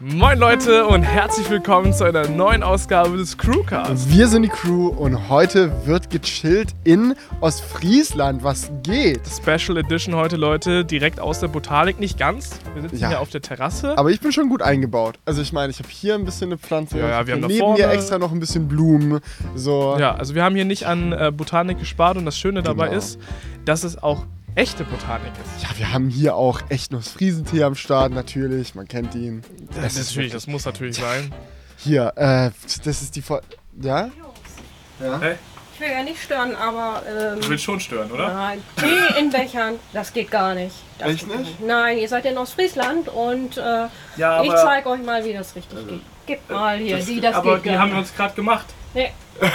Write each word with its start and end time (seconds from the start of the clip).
Moin 0.00 0.38
Leute 0.38 0.86
und 0.86 1.02
herzlich 1.02 1.50
willkommen 1.50 1.92
zu 1.92 2.04
einer 2.04 2.28
neuen 2.28 2.62
Ausgabe 2.62 3.16
des 3.16 3.36
Crewcasts. 3.36 4.08
Wir 4.08 4.28
sind 4.28 4.42
die 4.42 4.48
Crew 4.48 4.86
und 4.88 5.28
heute 5.28 5.72
wird 5.86 6.08
gechillt 6.10 6.68
in 6.84 7.16
Ostfriesland. 7.40 8.44
Was 8.44 8.70
geht? 8.84 9.22
Special 9.26 9.76
Edition 9.76 10.14
heute, 10.14 10.36
Leute, 10.36 10.84
direkt 10.84 11.18
aus 11.18 11.40
der 11.40 11.48
Botanik. 11.48 11.98
Nicht 11.98 12.16
ganz. 12.16 12.60
Wir 12.74 12.82
sitzen 12.82 12.98
Ja. 13.00 13.08
hier 13.08 13.20
auf 13.20 13.30
der 13.30 13.42
Terrasse. 13.42 13.98
Aber 13.98 14.10
ich 14.10 14.20
bin 14.20 14.30
schon 14.30 14.48
gut 14.48 14.62
eingebaut. 14.62 15.18
Also 15.24 15.42
ich 15.42 15.52
meine, 15.52 15.70
ich 15.72 15.80
habe 15.80 15.88
hier 15.88 16.14
ein 16.14 16.24
bisschen 16.24 16.50
eine 16.50 16.58
Pflanze. 16.58 17.00
Ja, 17.00 17.08
ja, 17.08 17.26
wir 17.26 17.34
haben 17.34 17.40
neben 17.40 17.58
vorne- 17.58 17.84
mir 17.84 17.90
extra 17.90 18.18
noch 18.18 18.30
ein 18.30 18.38
bisschen 18.38 18.68
Blumen. 18.68 19.18
So. 19.56 19.96
ja, 19.98 20.14
also 20.14 20.36
wir 20.36 20.44
haben 20.44 20.54
hier 20.54 20.64
nicht 20.64 20.86
an 20.86 21.10
äh, 21.12 21.32
Botanik 21.34 21.80
gespart 21.80 22.16
und 22.16 22.24
das 22.24 22.38
Schöne 22.38 22.62
dabei 22.62 22.86
Genau. 22.86 22.98
ist, 22.98 23.18
dass 23.64 23.82
es 23.82 24.00
auch 24.00 24.26
echte 24.58 24.84
Botanik 24.84 25.32
ist. 25.44 25.62
Ja, 25.62 25.78
wir 25.78 25.92
haben 25.92 26.08
hier 26.10 26.34
auch 26.34 26.60
echt 26.68 26.92
noch 26.92 27.02
Friesentee 27.02 27.62
am 27.62 27.74
Start, 27.76 28.12
natürlich. 28.12 28.74
Man 28.74 28.88
kennt 28.88 29.14
ihn. 29.14 29.42
Das, 29.74 29.92
ist 29.94 29.98
natürlich, 29.98 30.16
wirklich- 30.16 30.32
das 30.32 30.46
muss 30.48 30.64
natürlich 30.64 30.96
sein. 30.96 31.32
Hier, 31.76 32.12
äh, 32.16 32.50
das 32.84 33.02
ist 33.02 33.14
die 33.16 33.22
Vor 33.22 33.40
Ja? 33.80 34.10
Ja? 35.00 35.20
Hey, 35.20 35.36
Ich 35.74 35.80
will 35.80 35.90
ja 35.92 36.02
nicht 36.02 36.20
stören, 36.20 36.56
aber 36.56 37.02
ähm, 37.08 37.40
du 37.40 37.48
willst 37.50 37.62
schon 37.62 37.78
stören, 37.78 38.10
oder? 38.10 38.34
nein, 38.34 38.60
Tee 38.76 39.20
in 39.20 39.30
Bechern, 39.30 39.76
das 39.92 40.12
geht 40.12 40.28
gar 40.30 40.54
nicht. 40.56 40.74
Das 40.98 41.10
Echt 41.10 41.28
geht 41.28 41.38
nicht? 41.38 41.60
Nein, 41.64 41.98
ihr 41.98 42.08
seid 42.08 42.24
in 42.24 42.36
Ostfriesland 42.36 43.08
und 43.08 43.56
äh, 43.58 43.86
Ja, 44.16 44.42
ich 44.42 44.50
zeige 44.50 44.88
euch 44.88 45.02
mal, 45.04 45.24
wie 45.24 45.32
das 45.34 45.54
richtig 45.54 45.86
geht. 45.86 46.00
Gebt 46.26 46.50
mal 46.50 46.76
hier, 46.78 46.98
die 46.98 47.20
das 47.20 47.36
aber 47.36 47.54
geht 47.56 47.66
die 47.66 47.68
gar 47.70 47.78
haben 47.78 47.90
wir 47.90 47.98
nicht. 47.98 48.08
uns 48.08 48.16
gerade 48.16 48.34
gemacht. 48.34 48.66
Nee. 48.92 49.12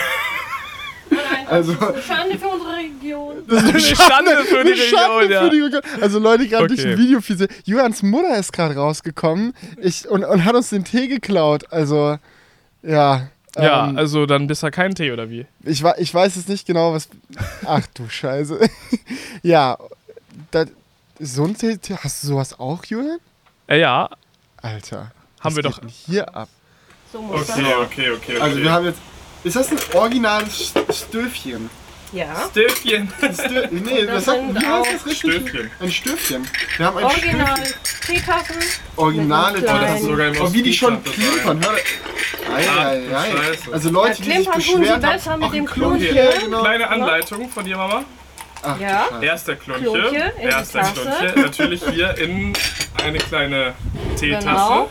Nein, 1.16 1.48
Also- 1.48 1.74
das 1.74 1.82
ist 1.98 2.10
eine 2.12 2.18
Schande 2.18 2.40
für 2.40 2.48
unsere 2.48 2.76
Region. 2.76 3.36
Das 3.48 3.64
ist 3.64 3.70
eine 3.70 3.80
Schande 3.80 4.32
für 4.46 4.64
die 4.64 4.72
Eine 4.72 4.76
Schande 4.78 5.16
Region, 5.18 5.32
ja. 5.32 5.44
für 5.44 5.50
die 5.50 5.60
Region. 5.62 5.82
Also 6.02 6.20
Leute, 6.20 6.48
gerade 6.48 6.68
durch 6.68 6.80
Okay. 6.80 6.92
ein 6.94 6.98
Video 6.98 7.22
für 7.22 7.48
Julians 7.66 8.04
Mutter 8.04 8.38
ist 8.38 8.54
gerade 8.54 8.76
rausgekommen 8.76 9.54
ich, 9.82 10.08
und, 10.08 10.24
und 10.24 10.46
hat 10.46 10.56
uns 10.56 10.70
den 10.70 10.84
Tee 10.86 11.08
geklaut. 11.08 11.72
Also, 11.72 12.18
ja. 12.82 13.28
Ja, 13.56 13.88
ähm, 13.90 13.98
also 14.00 14.26
dann 14.26 14.48
bist 14.48 14.64
du 14.64 14.72
kein 14.72 14.96
Tee, 14.96 15.12
oder 15.12 15.30
wie? 15.30 15.46
Ich, 15.64 15.84
ich 15.98 16.14
weiß 16.14 16.36
jetzt 16.38 16.50
nicht 16.50 16.66
genau, 16.66 16.94
was. 16.94 17.08
Ach 17.66 17.86
du 17.94 18.10
Scheiße. 18.10 18.60
ja, 19.44 19.78
das, 20.50 20.68
so 21.20 21.44
ein 21.46 21.56
Tee, 21.56 21.78
hast 22.04 22.24
du 22.24 22.28
sowas 22.30 22.60
auch, 22.60 22.84
Julian? 22.86 23.20
Äh, 23.68 23.80
ja, 23.80 24.10
Alter. 24.62 24.98
Haben 25.00 25.12
was 25.44 25.56
wir 25.56 25.64
geht 25.64 25.72
doch- 25.72 25.80
denn 25.80 25.90
hier 25.90 26.36
ab. 26.36 26.50
So 27.12 27.22
muss 27.22 27.48
okay, 27.48 27.76
okay, 27.86 28.10
okay. 28.12 28.40
Also 28.40 28.58
wir 28.60 28.72
haben 28.72 28.86
jetzt. 28.86 28.98
Ist 29.44 29.56
das 29.56 29.72
ein 29.72 29.78
originales 29.94 30.74
St- 30.76 30.94
Stöfchen? 31.08 31.70
das. 31.70 32.20
Ja. 32.20 32.48
Stöfchen. 32.52 33.12
Stö 33.34 33.68
nee, 33.72 34.06
das 34.06 34.16
was 34.16 34.26
sagt, 34.26 34.42
wie 34.54 34.66
heißt 34.66 34.94
das 34.94 35.06
richtig? 35.08 35.18
Stöfchen. 35.18 35.72
Ein 35.80 35.92
Stöfchen. 35.92 36.48
Wir 36.78 36.86
haben 36.86 36.98
ein 36.98 37.04
Original 37.06 37.58
Stöfchen. 37.58 37.76
Teetassen. 38.16 38.56
Originale 38.98 39.60
Mit 39.60 39.68
einem 39.68 39.80
Teetassen. 39.80 40.06
kleinen- 40.08 40.12
sogar 40.12 40.28
im 40.28 40.42
Oh, 40.48 40.54
wie 40.54 40.62
die 40.64 40.74
schon 40.74 41.04
klimpern. 41.04 41.62
Hör. 41.66 41.74
Ei, 42.56 42.68
Ah, 42.70 42.88
ei, 42.90 43.16
ei. 43.18 43.32
Scheiße. 43.32 43.74
Also 43.74 43.90
Leute, 43.90 44.10
Ja, 44.10 44.16
die 44.16 44.24
sich 44.24 44.34
klimpern 44.34 44.54
tun 44.54 44.62
sie 44.62 44.78
beschwert 44.80 45.02
besser 45.02 45.32
haben. 45.32 45.40
mit 45.42 45.54
dem 45.54 45.64
ein 45.64 45.66
Klonchen, 45.66 46.08
Klonchen. 46.16 46.42
genau. 46.46 46.62
Kleine 46.62 46.90
Anleitung 46.90 47.50
von 47.50 47.66
dir, 47.66 47.78
Mama. 47.78 48.04
Ach, 48.62 48.80
Ja. 48.80 49.06
Erster 49.22 49.56
Klonche. 49.56 49.84
Klonche 49.84 50.16
in 50.36 50.42
die 50.42 50.44
Erster 50.48 50.80
Tasse. 50.82 50.94
Klonche. 51.02 51.40
Natürlich 51.40 51.82
hier 51.92 52.18
in 52.20 52.54
eine 53.04 53.18
kleine 53.18 53.74
Teetasse. 54.20 54.46
Genau. 54.46 54.90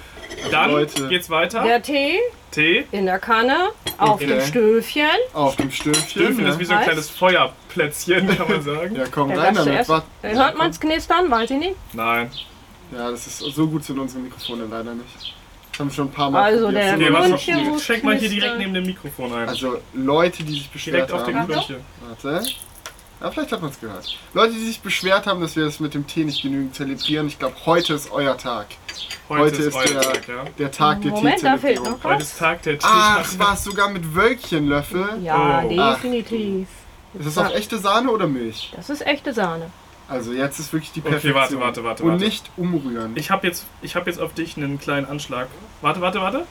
Dann 0.51 0.71
Leute. 0.73 1.09
geht's 1.09 1.31
weiter. 1.31 1.63
Der 1.63 1.81
Tee 1.81 2.19
Tee. 2.53 2.85
in 2.93 3.07
der 3.07 3.19
Kanne, 3.19 3.71
auf 3.99 4.13
Okay. 4.15 4.27
dem 4.27 4.41
Stöfchen. 4.43 5.07
Auf 5.33 5.57
dem 5.57 5.71
Stöfchen. 5.71 6.09
Stöfchen 6.09 6.45
ja. 6.45 6.51
ist 6.53 6.59
wie 6.59 6.65
so 6.65 6.75
ein 6.75 6.83
kleines 6.85 7.11
Feuerplätzchen, 7.11 8.29
kann 8.37 8.49
man 8.49 8.63
sagen. 8.63 8.95
Ja, 8.97 9.05
komm 9.11 9.33
rein 9.33 9.55
damit. 9.55 9.89
Hört 10.23 10.57
man's 10.59 10.79
knistern? 10.79 11.31
Weiß 11.31 11.51
ich 11.51 11.59
nicht. 11.59 11.75
Nein. 11.93 12.31
Ja, 12.97 13.11
das 13.11 13.27
ist 13.27 13.39
so 13.39 13.67
gut 13.67 13.83
sind 13.85 13.99
unsere 13.99 14.21
Mikrofone 14.23 14.65
leider 14.71 14.95
nicht. 14.95 15.35
Das 15.71 15.81
haben 15.81 15.89
wir 15.89 15.95
schon 15.95 16.09
ein 16.09 16.13
paar 16.13 16.31
Mal 16.31 16.43
Also 16.53 16.67
probiert. 16.67 17.01
der 17.01 17.33
Okay, 17.35 17.55
muss 17.65 17.83
Schenk 17.83 18.05
mal 18.05 18.17
hier 18.17 18.29
direkt 18.29 18.59
neben 18.59 18.75
dem 18.75 18.85
Mikrofon 18.85 19.33
ein. 19.33 19.49
Also 19.49 19.79
Leute, 19.95 20.45
die 20.45 20.53
sich 20.53 20.69
beschwert 20.71 21.09
direkt 21.09 21.13
auf 21.13 21.25
dem 21.25 21.39
haben. 21.39 21.49
Klonche. 21.51 21.81
Warte. 22.07 22.45
Ja, 23.23 23.31
vielleicht 23.31 23.53
hat 23.53 23.63
man 23.63 23.71
es 23.71 23.79
gehört. 23.79 24.19
Leute, 24.35 24.53
die 24.55 24.65
sich 24.67 24.81
beschwert 24.81 25.27
haben, 25.29 25.41
dass 25.41 25.55
wir 25.55 25.65
das 25.65 25.79
mit 25.79 25.95
dem 25.95 26.07
Tee 26.09 26.25
nicht 26.25 26.43
genügend 26.43 26.75
zelebrieren. 26.75 27.29
Ich 27.29 27.39
glaube, 27.39 27.55
heute 27.67 27.95
ist 27.95 28.11
euer 28.11 28.37
Tag. 28.37 28.67
Heute, 29.29 29.63
ist, 29.63 29.75
euer 29.77 29.85
euer 29.95 30.01
Tag. 30.01 30.13
Tag, 30.15 30.29
ja. 30.29 30.45
Der 30.59 30.71
Tag 30.73 31.03
der 31.03 31.11
Moment, 31.13 31.43
da 31.45 31.57
fehlt 31.57 31.79
noch 31.85 32.03
Heute 32.03 32.17
was. 32.17 32.23
ist 32.25 32.39
Tag 32.39 32.63
der 32.63 32.79
Ach, 32.83 33.17
Teetasse. 33.23 33.39
was 33.39 33.65
sogar 33.65 33.91
mit 33.91 34.15
Wölkchenlöffel? 34.15 35.21
Ja, 35.23 35.63
Oh. 35.65 35.69
definitiv. 35.69 36.67
Ist 37.15 37.27
das 37.27 37.39
auch 37.39 37.53
echte 37.55 37.79
Sahne 37.79 38.11
oder 38.11 38.27
Milch? 38.27 38.73
Das 38.75 38.91
ist 38.91 39.07
echte 39.07 39.33
Sahne. 39.33 39.71
Also 40.09 40.33
jetzt 40.33 40.59
ist 40.59 40.73
wirklich 40.73 40.91
die 40.93 41.01
Okay, 41.01 41.11
Perfektion. 41.11 41.35
warte, 41.35 41.61
warte, 41.61 41.85
warte, 41.85 42.03
Und 42.03 42.11
warte. 42.13 42.25
nicht 42.25 42.51
umrühren. 42.57 43.13
Ich 43.15 43.31
habe 43.31 43.47
jetzt, 43.47 43.67
ich 43.83 43.95
hab 43.95 44.07
jetzt 44.09 44.21
auf 44.21 44.35
dich 44.35 44.57
einen 44.57 44.81
kleinen 44.81 45.07
Anschlag. 45.07 45.47
Warte, 45.81 46.01
warte, 46.01 46.21
warte. 46.21 46.45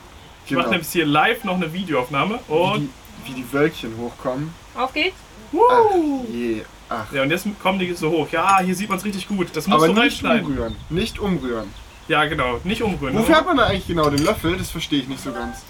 Ich 0.45 0.51
Genau. 0.51 0.63
mache 0.63 0.75
jetzt 0.75 0.93
hier 0.93 1.05
live 1.05 1.43
noch 1.43 1.55
eine 1.55 1.73
Videoaufnahme. 1.73 2.39
wie, 2.47 2.53
Und 2.53 2.89
die, 3.27 3.29
wie 3.31 3.33
die 3.41 3.51
Wölkchen 3.53 3.97
hochkommen. 3.97 4.53
Auf 4.73 4.93
geht's. 4.93 5.17
Ach 5.53 5.95
je. 6.31 6.63
Ach. 6.89 7.11
Ja, 7.13 7.21
und 7.23 7.29
jetzt 7.31 7.45
kommen 7.61 7.79
die 7.79 7.93
so 7.93 8.09
hoch. 8.11 8.27
Ja, 8.31 8.59
hier 8.59 8.75
sieht 8.75 8.89
man 8.89 8.97
es 8.97 9.05
richtig 9.05 9.27
gut. 9.27 9.47
Das 9.53 9.67
musst 9.67 9.83
Aber 9.83 9.93
du 9.93 10.01
nicht 10.01 10.23
umrühren. 10.23 10.75
Nicht 10.89 11.19
umrühren. 11.19 11.73
Ja, 12.07 12.25
genau. 12.25 12.59
Nicht 12.63 12.81
umrühren. 12.81 13.17
Wofür 13.17 13.35
hat 13.35 13.45
man 13.45 13.57
da 13.57 13.65
eigentlich 13.67 13.87
genau 13.87 14.09
den 14.09 14.23
Löffel? 14.25 14.57
Das 14.57 14.69
verstehe 14.71 14.99
ich 14.99 15.07
nicht 15.07 15.23
so 15.23 15.31
ganz. 15.31 15.63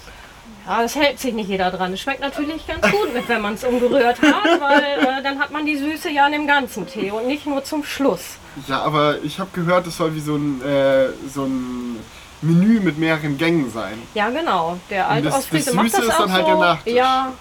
Ja, 0.66 0.82
das 0.82 0.94
hält 0.94 1.18
sich 1.18 1.34
nicht 1.34 1.48
jeder 1.48 1.70
dran. 1.70 1.92
Es 1.92 2.00
schmeckt 2.00 2.20
natürlich 2.20 2.66
ganz 2.66 2.82
gut 2.90 3.12
mit, 3.14 3.28
wenn 3.28 3.40
man 3.40 3.54
es 3.54 3.64
umgerührt 3.64 4.20
hat, 4.22 4.60
weil 4.60 4.82
äh, 5.18 5.22
dann 5.22 5.38
hat 5.40 5.50
man 5.50 5.66
die 5.66 5.76
Süße 5.76 6.10
ja 6.10 6.26
in 6.26 6.32
dem 6.32 6.46
ganzen 6.46 6.86
Tee 6.86 7.10
und 7.10 7.26
nicht 7.26 7.46
nur 7.46 7.64
zum 7.64 7.82
Schluss. 7.84 8.36
Ja, 8.68 8.82
aber 8.82 9.16
ich 9.24 9.40
habe 9.40 9.50
gehört, 9.52 9.86
das 9.88 9.96
soll 9.96 10.14
wie 10.14 10.20
so 10.20 10.36
ein, 10.36 10.62
äh, 10.62 11.08
so 11.32 11.44
ein 11.46 11.96
Menü 12.42 12.78
mit 12.80 12.96
mehreren 12.98 13.38
Gängen 13.38 13.70
sein. 13.72 14.00
Ja, 14.14 14.30
genau. 14.30 14.78
Der 14.90 15.08
alte 15.08 15.28
das- 15.28 15.38
Ostfriese 15.38 15.66
das 15.66 15.74
macht 15.74 15.86
Süße 15.90 15.96
das 15.98 16.06
ist 16.08 16.14
auch 16.14 16.18
dann 16.26 16.32
halt 16.32 16.44
so. 16.44 16.50
der 16.52 16.60
Nachtisch. 16.60 16.94
Ja, 16.94 17.32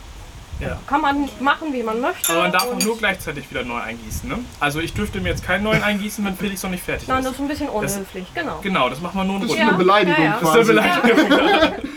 Ja. 0.61 0.79
kann 0.88 1.01
man 1.01 1.29
machen, 1.39 1.73
wie 1.73 1.83
man 1.83 1.99
möchte. 1.99 2.31
Aber 2.31 2.44
man 2.44 2.51
darf 2.51 2.67
auch 2.67 2.79
nur 2.79 2.97
gleichzeitig 2.97 3.49
wieder 3.49 3.63
neu 3.63 3.79
eingießen, 3.79 4.29
ne? 4.29 4.39
Also 4.59 4.79
ich 4.79 4.94
dürfte 4.94 5.19
mir 5.19 5.29
jetzt 5.29 5.44
keinen 5.44 5.63
neuen 5.63 5.83
eingießen, 5.83 6.23
wenn 6.23 6.35
Felix 6.35 6.63
noch 6.63 6.69
nicht 6.69 6.83
fertig 6.83 7.07
Nein, 7.07 7.19
ist. 7.19 7.25
das 7.25 7.33
ist 7.33 7.39
ein 7.39 7.47
bisschen 7.47 7.69
unhöflich, 7.69 8.27
genau. 8.33 8.59
Genau, 8.61 8.89
das 8.89 9.01
machen 9.01 9.17
wir 9.17 9.23
nur 9.23 9.35
in 9.38 9.41
Das 9.41 9.51
ist 9.51 9.59
eine 9.59 9.73
Beleidigung 9.73 10.23
ja, 10.23 10.31
ja. 10.31 10.39
Das 10.41 10.55
ist 10.55 10.69
eine 10.69 11.27
Beleidigung. 11.27 11.75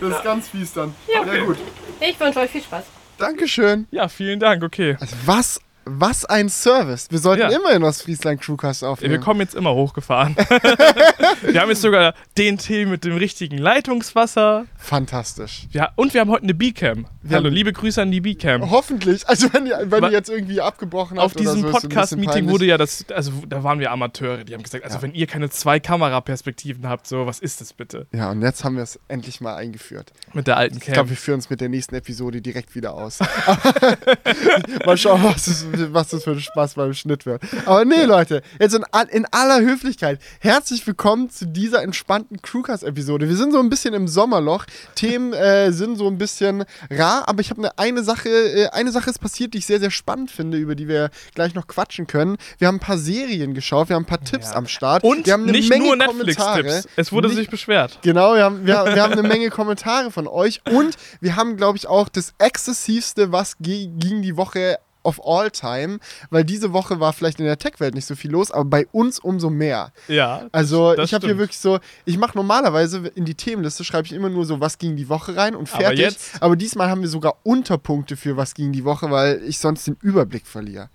Das 0.00 0.16
ist 0.16 0.24
ganz 0.24 0.48
fies 0.48 0.72
dann. 0.72 0.94
Ja. 1.06 1.24
Ja, 1.24 1.44
gut. 1.44 1.58
Ich 2.00 2.18
wünsche 2.18 2.40
euch 2.40 2.50
viel 2.50 2.62
Spaß. 2.62 2.84
Dankeschön. 3.18 3.86
Ja, 3.90 4.08
vielen 4.08 4.40
Dank, 4.40 4.64
okay. 4.64 4.96
Also 4.98 5.14
was, 5.24 5.60
was 5.84 6.24
ein 6.24 6.48
Service. 6.48 7.08
Wir 7.10 7.18
sollten 7.18 7.42
Ja. 7.50 7.56
immer 7.56 7.72
in 7.72 7.82
Ostfriesland 7.82 8.40
Crewcast 8.40 8.84
aufnehmen. 8.84 9.12
Wir 9.12 9.20
kommen 9.20 9.40
jetzt 9.40 9.54
immer 9.54 9.74
hochgefahren. 9.74 10.36
wir 11.42 11.60
haben 11.60 11.70
jetzt 11.70 11.82
sogar 11.82 12.14
den 12.38 12.56
Tee 12.58 12.86
mit 12.86 13.04
dem 13.04 13.16
richtigen 13.16 13.58
Leitungswasser. 13.58 14.66
Fantastisch. 14.76 15.66
Ja, 15.72 15.90
und 15.96 16.14
wir 16.14 16.20
haben 16.20 16.30
heute 16.30 16.44
eine 16.44 16.54
B-Cam. 16.54 17.06
Hallo, 17.30 17.48
liebe 17.48 17.72
Grüße 17.72 18.00
an 18.02 18.10
die 18.10 18.20
B-Cam. 18.20 18.70
Hoffentlich. 18.70 19.28
Also 19.28 19.52
wenn 19.52 19.66
ihr, 19.66 19.78
wenn 19.90 20.04
ihr 20.04 20.10
jetzt 20.10 20.28
irgendwie 20.28 20.60
abgebrochen 20.60 21.18
habt 21.18 21.26
Auf 21.26 21.34
diesem 21.34 21.62
so, 21.62 21.70
Podcast-Meeting 21.70 22.48
wurde 22.48 22.64
ja 22.66 22.78
das, 22.78 23.04
also 23.12 23.32
da 23.48 23.62
waren 23.64 23.78
wir 23.80 23.90
Amateure, 23.90 24.44
die 24.44 24.54
haben 24.54 24.62
gesagt, 24.62 24.84
also 24.84 24.96
Ja. 24.98 25.02
wenn 25.02 25.14
ihr 25.14 25.26
keine 25.26 25.50
zwei 25.50 25.80
Kameraperspektiven 25.80 26.88
habt, 26.88 27.06
so, 27.06 27.26
was 27.26 27.38
ist 27.40 27.60
das 27.60 27.72
bitte? 27.72 28.06
Ja, 28.12 28.30
und 28.30 28.42
jetzt 28.42 28.64
haben 28.64 28.76
wir 28.76 28.82
es 28.82 28.98
endlich 29.08 29.40
mal 29.40 29.56
eingeführt. 29.56 30.12
Mit 30.32 30.46
der 30.46 30.56
alten 30.56 30.76
Ich 30.78 30.84
glaube, 30.84 30.96
Cam. 31.00 31.10
wir 31.10 31.16
führen 31.16 31.38
es 31.40 31.50
mit 31.50 31.60
der 31.60 31.68
nächsten 31.68 31.94
Episode 31.94 32.40
direkt 32.40 32.74
wieder 32.74 32.94
aus. 32.94 33.18
Mal 34.86 34.96
schauen, 34.96 35.22
was 35.22 35.44
das, 35.44 35.66
was 35.92 36.08
das 36.08 36.24
für 36.24 36.32
ein 36.32 36.40
Spaß 36.40 36.74
beim 36.74 36.94
Schnitt 36.94 37.26
wird. 37.26 37.42
Aber 37.66 37.84
nee, 37.84 38.04
Leute, 38.04 38.42
jetzt 38.58 38.74
in, 38.74 38.84
in 39.10 39.26
aller 39.30 39.60
Höflichkeit, 39.60 40.20
herzlich 40.40 40.86
willkommen 40.86 41.30
zu 41.30 41.46
dieser 41.46 41.82
entspannten 41.82 42.40
Crewcast-Episode. 42.42 43.28
Wir 43.28 43.36
sind 43.36 43.52
so 43.52 43.58
ein 43.60 43.68
bisschen 43.70 43.94
im 43.94 44.08
Sommerloch. 44.08 44.64
Themen 44.94 45.32
äh, 45.32 45.72
sind 45.72 45.96
so 45.96 46.06
ein 46.08 46.18
bisschen 46.18 46.64
rar, 46.90 47.28
aber 47.28 47.40
ich 47.40 47.50
habe 47.50 47.60
eine, 47.62 47.78
eine 47.78 48.02
Sache, 48.04 48.28
äh, 48.28 48.68
eine 48.70 48.92
Sache 48.92 49.10
ist 49.10 49.18
passiert, 49.20 49.54
die 49.54 49.58
ich 49.58 49.66
sehr, 49.66 49.80
sehr 49.80 49.90
spannend 49.90 50.30
finde, 50.30 50.58
über 50.58 50.74
die 50.74 50.88
wir 50.88 51.10
gleich 51.34 51.54
noch 51.54 51.66
quatschen 51.66 52.06
können. 52.06 52.36
Wir 52.58 52.68
haben 52.68 52.76
ein 52.76 52.80
paar 52.80 52.98
Serien 52.98 53.54
geschaut, 53.54 53.88
wir 53.88 53.96
haben 53.96 54.02
ein 54.02 54.06
paar 54.06 54.22
Tipps 54.22 54.50
Ja. 54.50 54.56
am 54.56 54.66
Start. 54.66 55.04
Und 55.04 55.26
wir 55.26 55.32
haben 55.32 55.44
eine 55.44 55.52
nicht 55.52 55.68
Menge 55.68 55.84
nur. 55.84 55.96
Netflix-Tipps. 55.96 56.88
Es 56.96 57.12
wurde 57.12 57.28
Nicht- 57.28 57.36
sich 57.38 57.50
beschwert. 57.50 57.98
Genau, 58.02 58.34
wir 58.34 58.44
haben, 58.44 58.66
wir, 58.66 58.74
wir 58.94 59.02
haben 59.02 59.12
eine 59.12 59.22
Menge 59.28 59.50
Kommentare 59.50 60.10
von 60.10 60.26
euch 60.28 60.60
und 60.70 60.96
wir 61.20 61.36
haben, 61.36 61.56
glaube 61.56 61.78
ich, 61.78 61.86
auch 61.86 62.08
das 62.08 62.34
exzessivste, 62.38 63.32
was 63.32 63.56
ging 63.58 64.22
die 64.22 64.36
Woche 64.36 64.78
of 65.04 65.20
all 65.24 65.50
time, 65.50 65.98
weil 66.30 66.44
diese 66.44 66.72
Woche 66.72 67.00
war 67.00 67.12
vielleicht 67.12 67.38
in 67.40 67.46
der 67.46 67.58
Tech-Welt 67.58 67.94
nicht 67.94 68.06
so 68.06 68.14
viel 68.14 68.30
los, 68.30 68.50
aber 68.50 68.64
bei 68.64 68.86
uns 68.92 69.18
umso 69.18 69.50
mehr. 69.50 69.92
Ja. 70.08 70.46
Also 70.52 70.96
ich 70.96 71.12
habe 71.14 71.26
hier 71.26 71.38
wirklich 71.38 71.58
so, 71.58 71.78
ich 72.04 72.18
mache 72.18 72.36
normalerweise 72.36 73.08
in 73.14 73.24
die 73.24 73.34
Themenliste 73.34 73.84
schreibe 73.84 74.06
ich 74.06 74.12
immer 74.12 74.28
nur 74.28 74.44
so, 74.44 74.60
was 74.60 74.78
ging 74.78 74.96
die 74.96 75.08
Woche 75.08 75.36
rein 75.36 75.54
und 75.56 75.70
Aber 75.72 75.80
fertig. 75.82 76.00
jetzt- 76.00 76.42
aber 76.42 76.56
diesmal 76.56 76.88
haben 76.88 77.00
wir 77.02 77.08
sogar 77.08 77.36
Unterpunkte 77.42 78.16
für 78.16 78.36
was 78.36 78.54
ging 78.54 78.72
die 78.72 78.84
Woche, 78.84 79.10
weil 79.10 79.42
ich 79.46 79.58
sonst 79.58 79.86
den 79.86 79.96
Überblick 80.02 80.46
verliere. 80.46 80.88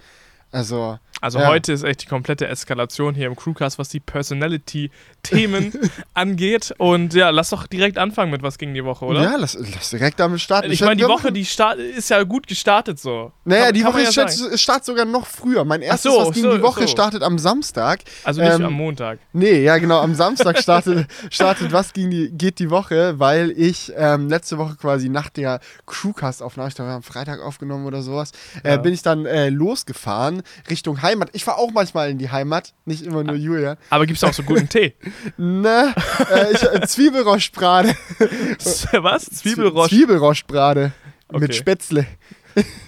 Also 0.51 0.97
Also 1.19 1.39
Ja. 1.39 1.47
heute 1.47 1.73
ist 1.73 1.83
echt 1.83 2.03
die 2.03 2.05
komplette 2.05 2.47
Eskalation 2.47 3.15
hier 3.15 3.27
im 3.27 3.35
Crewcast, 3.35 3.79
was 3.79 3.89
die 3.89 3.99
Personality-Themen 3.99 5.73
angeht. 6.13 6.73
Und 6.77 7.13
ja, 7.13 7.29
lass 7.31 7.49
doch 7.49 7.67
direkt 7.67 7.97
anfangen 7.97 8.31
mit 8.31 8.43
was 8.43 8.57
ging 8.57 8.73
die 8.73 8.83
Woche, 8.85 9.05
oder? 9.05 9.23
Ja, 9.23 9.35
lass, 9.37 9.57
lass 9.59 9.89
direkt 9.89 10.19
damit 10.19 10.39
starten. 10.41 10.71
Ich 10.71 10.81
meine, 10.81 10.95
die 10.97 11.07
Woche, 11.07 11.31
die 11.31 11.45
start 11.45 11.79
ist 11.79 12.09
ja 12.09 12.21
gut 12.23 12.47
gestartet 12.47 12.99
so. 12.99 13.31
Naja, 13.45 13.65
Kann- 13.65 13.73
die 13.73 13.81
kann 13.81 13.93
Woche 13.93 14.03
ja 14.03 14.11
start, 14.11 14.31
startet 14.59 14.85
sogar 14.85 15.05
noch 15.05 15.25
früher. 15.25 15.65
Mein 15.65 15.81
erstes, 15.81 16.11
so, 16.13 16.19
was 16.19 16.31
ging 16.33 16.43
so, 16.43 16.55
die 16.57 16.61
Woche, 16.61 16.81
so. 16.81 16.87
startet 16.87 17.23
am 17.23 17.37
Samstag. 17.39 18.01
Also 18.23 18.41
nicht 18.41 18.53
Ähm, 18.53 18.65
am 18.65 18.73
Montag. 18.73 19.19
Nee, 19.33 19.63
ja 19.63 19.77
genau, 19.77 19.99
am 20.01 20.13
Samstag 20.15 20.57
startet, 20.61 21.07
startet 21.31 21.71
was 21.71 21.93
ging 21.93 22.09
die, 22.09 22.29
geht 22.29 22.59
die 22.59 22.69
Woche, 22.69 23.19
weil 23.19 23.51
ich 23.51 23.91
ähm, 23.95 24.29
letzte 24.29 24.57
Woche 24.57 24.75
quasi 24.75 25.09
nach 25.09 25.29
der 25.29 25.59
Crewcast-Aufnahme, 25.85 26.69
ich 26.69 26.75
glaube, 26.75 26.89
wir 26.91 26.93
haben 26.93 27.03
Freitag 27.03 27.41
aufgenommen 27.41 27.85
oder 27.85 28.01
sowas, 28.01 28.31
äh, 28.63 28.71
Ja. 28.71 28.77
bin 28.77 28.93
ich 28.93 29.01
dann 29.01 29.25
äh, 29.25 29.49
losgefahren 29.49 30.43
Richtung 30.69 31.01
Heimat. 31.07 31.29
Ich 31.33 31.43
fahre 31.45 31.57
auch 31.57 31.71
manchmal 31.71 32.09
in 32.09 32.17
die 32.17 32.29
Heimat, 32.29 32.73
nicht 32.85 33.05
immer 33.05 33.23
nur 33.23 33.35
Julia. 33.35 33.77
Aber 33.89 34.05
gibt 34.05 34.17
es 34.17 34.23
auch 34.23 34.33
so 34.33 34.43
guten 34.43 34.67
Tee? 34.75 34.93
Ne, 35.37 35.95
äh, 36.31 36.53
ich, 36.53 36.63
äh, 36.63 36.85
Zwiebelroschbrade. 36.85 37.95
was? 38.93 39.25
Zwiebelrosch? 39.25 39.89
Zwiebelroschbrade 39.89 40.91
mit 41.31 41.43
Okay. 41.43 41.53
Spätzle. 41.53 42.05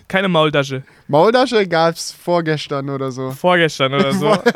Keine 0.08 0.28
Maultasche. 0.28 0.84
Maultasche 1.10 1.68
gab's 1.68 2.12
vorgestern 2.12 2.90
oder 2.90 3.12
so. 3.12 3.32
Vorgestern 3.32 3.94
oder 3.96 4.14
so. 4.14 4.38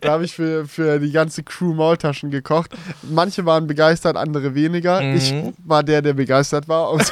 Da 0.00 0.12
habe 0.12 0.24
ich 0.24 0.34
für, 0.34 0.66
für 0.66 0.98
die 1.00 1.10
ganze 1.10 1.42
Crew 1.42 1.74
Maultaschen 1.74 2.30
gekocht. 2.30 2.70
Manche 3.02 3.44
waren 3.44 3.66
begeistert, 3.66 4.16
andere 4.16 4.54
weniger. 4.54 5.02
Mhm. 5.02 5.16
Ich 5.16 5.34
war 5.64 5.82
der, 5.82 6.02
der 6.02 6.12
begeistert 6.14 6.68
war. 6.68 6.96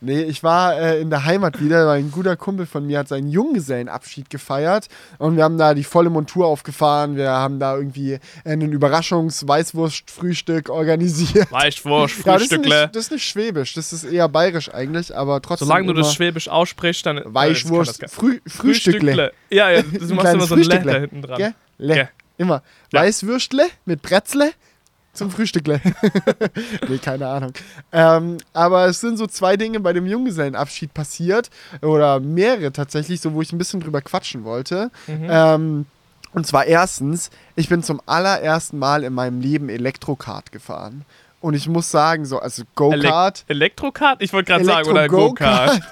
Nee, 0.00 0.22
ich 0.22 0.42
war 0.42 0.78
äh, 0.78 1.00
in 1.00 1.10
der 1.10 1.24
Heimat 1.24 1.60
wieder, 1.60 1.86
weil 1.86 1.98
ein 1.98 2.10
guter 2.10 2.36
Kumpel 2.36 2.66
von 2.66 2.86
mir 2.86 3.00
hat 3.00 3.08
seinen 3.08 3.28
Junggesellenabschied 3.28 4.30
gefeiert. 4.30 4.86
Und 5.18 5.36
wir 5.36 5.44
haben 5.44 5.58
da 5.58 5.74
die 5.74 5.84
volle 5.84 6.10
Montur 6.10 6.46
aufgefahren. 6.46 7.16
Wir 7.16 7.30
haben 7.30 7.58
da 7.58 7.76
irgendwie 7.76 8.18
ein 8.44 8.60
Überraschungs-Weißwurst-Frühstück 8.60 10.70
organisiert. 10.70 11.50
Weichwurst, 11.50 12.24
Ja, 12.24 12.34
das 12.34 12.42
ist, 12.42 12.48
Frühstückle. 12.48 12.82
nicht, 12.82 12.96
das 12.96 13.04
ist 13.04 13.10
nicht 13.12 13.28
schwäbisch, 13.28 13.74
das 13.74 13.92
ist 13.92 14.04
eher 14.04 14.28
bayerisch 14.28 14.72
eigentlich, 14.72 15.16
aber 15.16 15.40
trotzdem. 15.42 15.68
Solange 15.68 15.86
du 15.88 15.92
das 15.94 16.14
Schwäbisch 16.14 16.48
aussprichst, 16.48 16.75
dann. 17.02 17.22
Weichwurst, 17.24 17.98
äh, 17.98 18.06
das 18.06 18.10
kann 18.12 18.20
Früh, 18.20 18.40
das- 18.44 18.52
Frühstückle. 18.54 19.32
Ja, 19.50 19.70
ja, 19.70 19.82
du 19.82 20.14
machst 20.14 20.34
immer 20.34 20.46
so 20.46 20.54
ein 20.54 20.58
Frühstückle. 20.58 20.84
Letter 20.92 21.00
hinten 21.00 21.22
dran. 21.22 21.38
Gell? 21.38 21.54
Le. 21.78 21.94
Gell. 21.94 22.08
Immer. 22.38 22.62
Ja. 22.92 23.00
Weißwürstle 23.00 23.64
mit 23.86 24.02
Bretzle 24.02 24.52
zum 25.14 25.30
Frühstückle. 25.30 25.80
nee, 26.88 26.98
keine 26.98 27.26
Ahnung. 27.28 27.52
Ähm, 27.92 28.36
aber 28.52 28.86
es 28.86 29.00
sind 29.00 29.16
so 29.16 29.26
zwei 29.26 29.56
Dinge 29.56 29.80
bei 29.80 29.92
dem 29.94 30.06
Junggesellenabschied 30.06 30.92
passiert. 30.92 31.48
Oder 31.80 32.20
mehrere 32.20 32.72
tatsächlich, 32.72 33.20
so 33.22 33.32
wo 33.32 33.40
ich 33.40 33.52
ein 33.52 33.58
bisschen 33.58 33.80
drüber 33.80 34.02
quatschen 34.02 34.44
wollte. 34.44 34.90
Mhm. 35.06 35.26
Ähm, 35.30 35.86
und 36.34 36.46
zwar 36.46 36.66
erstens, 36.66 37.30
ich 37.54 37.70
bin 37.70 37.82
zum 37.82 38.02
allerersten 38.04 38.78
Mal 38.78 39.04
in 39.04 39.14
meinem 39.14 39.40
Leben 39.40 39.70
Elektrokart 39.70 40.52
gefahren. 40.52 41.06
Und 41.40 41.54
ich 41.54 41.68
muss 41.68 41.90
sagen, 41.90 42.24
so, 42.24 42.38
also 42.38 42.62
Go-Kart. 42.74 43.44
Elektrokart? 43.48 44.22
Ich 44.22 44.32
wollte 44.32 44.52
gerade 44.52 44.64
sagen, 44.64 44.88
oder. 44.88 45.08
Go-Kart. 45.08 45.80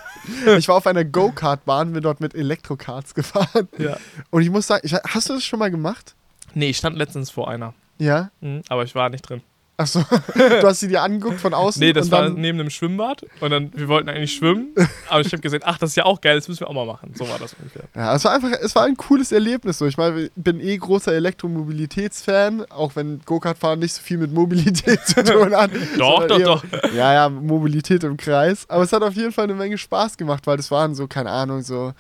Ich 0.57 0.69
war 0.69 0.77
auf 0.77 0.87
einer 0.87 1.05
Go-Kart-Bahn, 1.05 1.93
bin 1.93 2.03
dort 2.03 2.21
mit 2.21 2.35
Elektrokarts 2.35 3.15
gefahren. 3.15 3.69
Ja. 3.77 3.99
Und 4.31 4.41
ich 4.41 4.49
muss 4.49 4.67
sagen, 4.67 4.81
ich, 4.83 4.95
hast 4.95 5.29
du 5.29 5.35
das 5.35 5.45
schon 5.45 5.59
mal 5.59 5.71
gemacht? 5.71 6.15
Nee, 6.55 6.71
ich 6.71 6.79
stand 6.79 6.97
letztens 6.97 7.31
vor 7.31 7.51
einer. 7.51 7.75
Ja? 7.99 8.31
Mhm, 8.41 8.63
aber 8.71 8.85
ich 8.85 8.95
war 8.95 9.11
nicht 9.11 9.29
drin. 9.29 9.43
Achso, 9.77 10.05
du 10.35 10.63
hast 10.67 10.79
sie 10.81 10.87
dir 10.89 11.03
angeguckt 11.03 11.41
von 11.41 11.53
außen? 11.53 11.81
Nee, 11.81 11.93
das 11.93 12.11
war 12.13 12.29
neben 12.29 12.61
einem 12.61 12.71
Schwimmbad 12.71 13.27
und 13.41 13.51
dann, 13.51 13.73
wir 13.75 13.89
wollten 13.89 14.09
eigentlich 14.09 14.33
schwimmen, 14.33 14.69
aber 15.09 15.21
ich 15.21 15.27
habe 15.33 15.41
gesehen, 15.41 15.63
ach, 15.65 15.79
das 15.79 15.91
ist 15.91 15.97
ja 15.97 16.05
auch 16.05 16.21
geil, 16.21 16.37
das 16.37 16.47
müssen 16.47 16.61
wir 16.61 16.69
auch 16.69 16.75
mal 16.75 16.87
machen. 16.87 17.13
So 17.17 17.29
war 17.29 17.39
das 17.41 17.55
ungefähr. 17.55 17.83
Ja, 17.95 18.15
es 18.15 18.25
war 18.25 18.33
einfach, 18.35 18.53
es 18.53 18.73
war 18.77 18.85
ein 18.85 18.97
cooles 18.97 19.33
Erlebnis. 19.33 19.79
So. 19.79 19.87
Ich 19.87 19.97
meine, 19.97 20.21
ich 20.27 20.31
bin 20.37 20.61
eh 20.61 20.77
großer 20.77 21.13
Elektromobilitätsfan, 21.13 22.65
auch 22.71 22.95
wenn 22.97 23.21
Go-Kart-Fahren 23.25 23.79
nicht 23.81 23.95
so 23.95 24.03
viel 24.03 24.19
mit 24.19 24.33
Mobilität 24.33 25.01
zu 25.07 25.25
tun 25.25 25.55
hat. 25.55 25.71
Doch, 25.99 26.27
doch, 26.27 26.39
eher- 26.39 26.63
Ja, 26.95 27.13
ja, 27.15 27.29
Mobilität 27.29 28.05
im 28.05 28.17
Kreis. 28.17 28.65
Aber 28.69 28.85
es 28.85 28.93
hat 28.93 29.03
auf 29.03 29.15
jeden 29.15 29.33
Fall 29.33 29.45
eine 29.45 29.55
Menge 29.55 29.79
Spaß 29.79 30.17
gemacht, 30.17 30.47
weil 30.47 30.57
das 30.57 30.71
waren 30.71 30.95
so, 30.95 31.07
keine 31.07 31.31
Ahnung, 31.31 31.63
so 31.63 31.93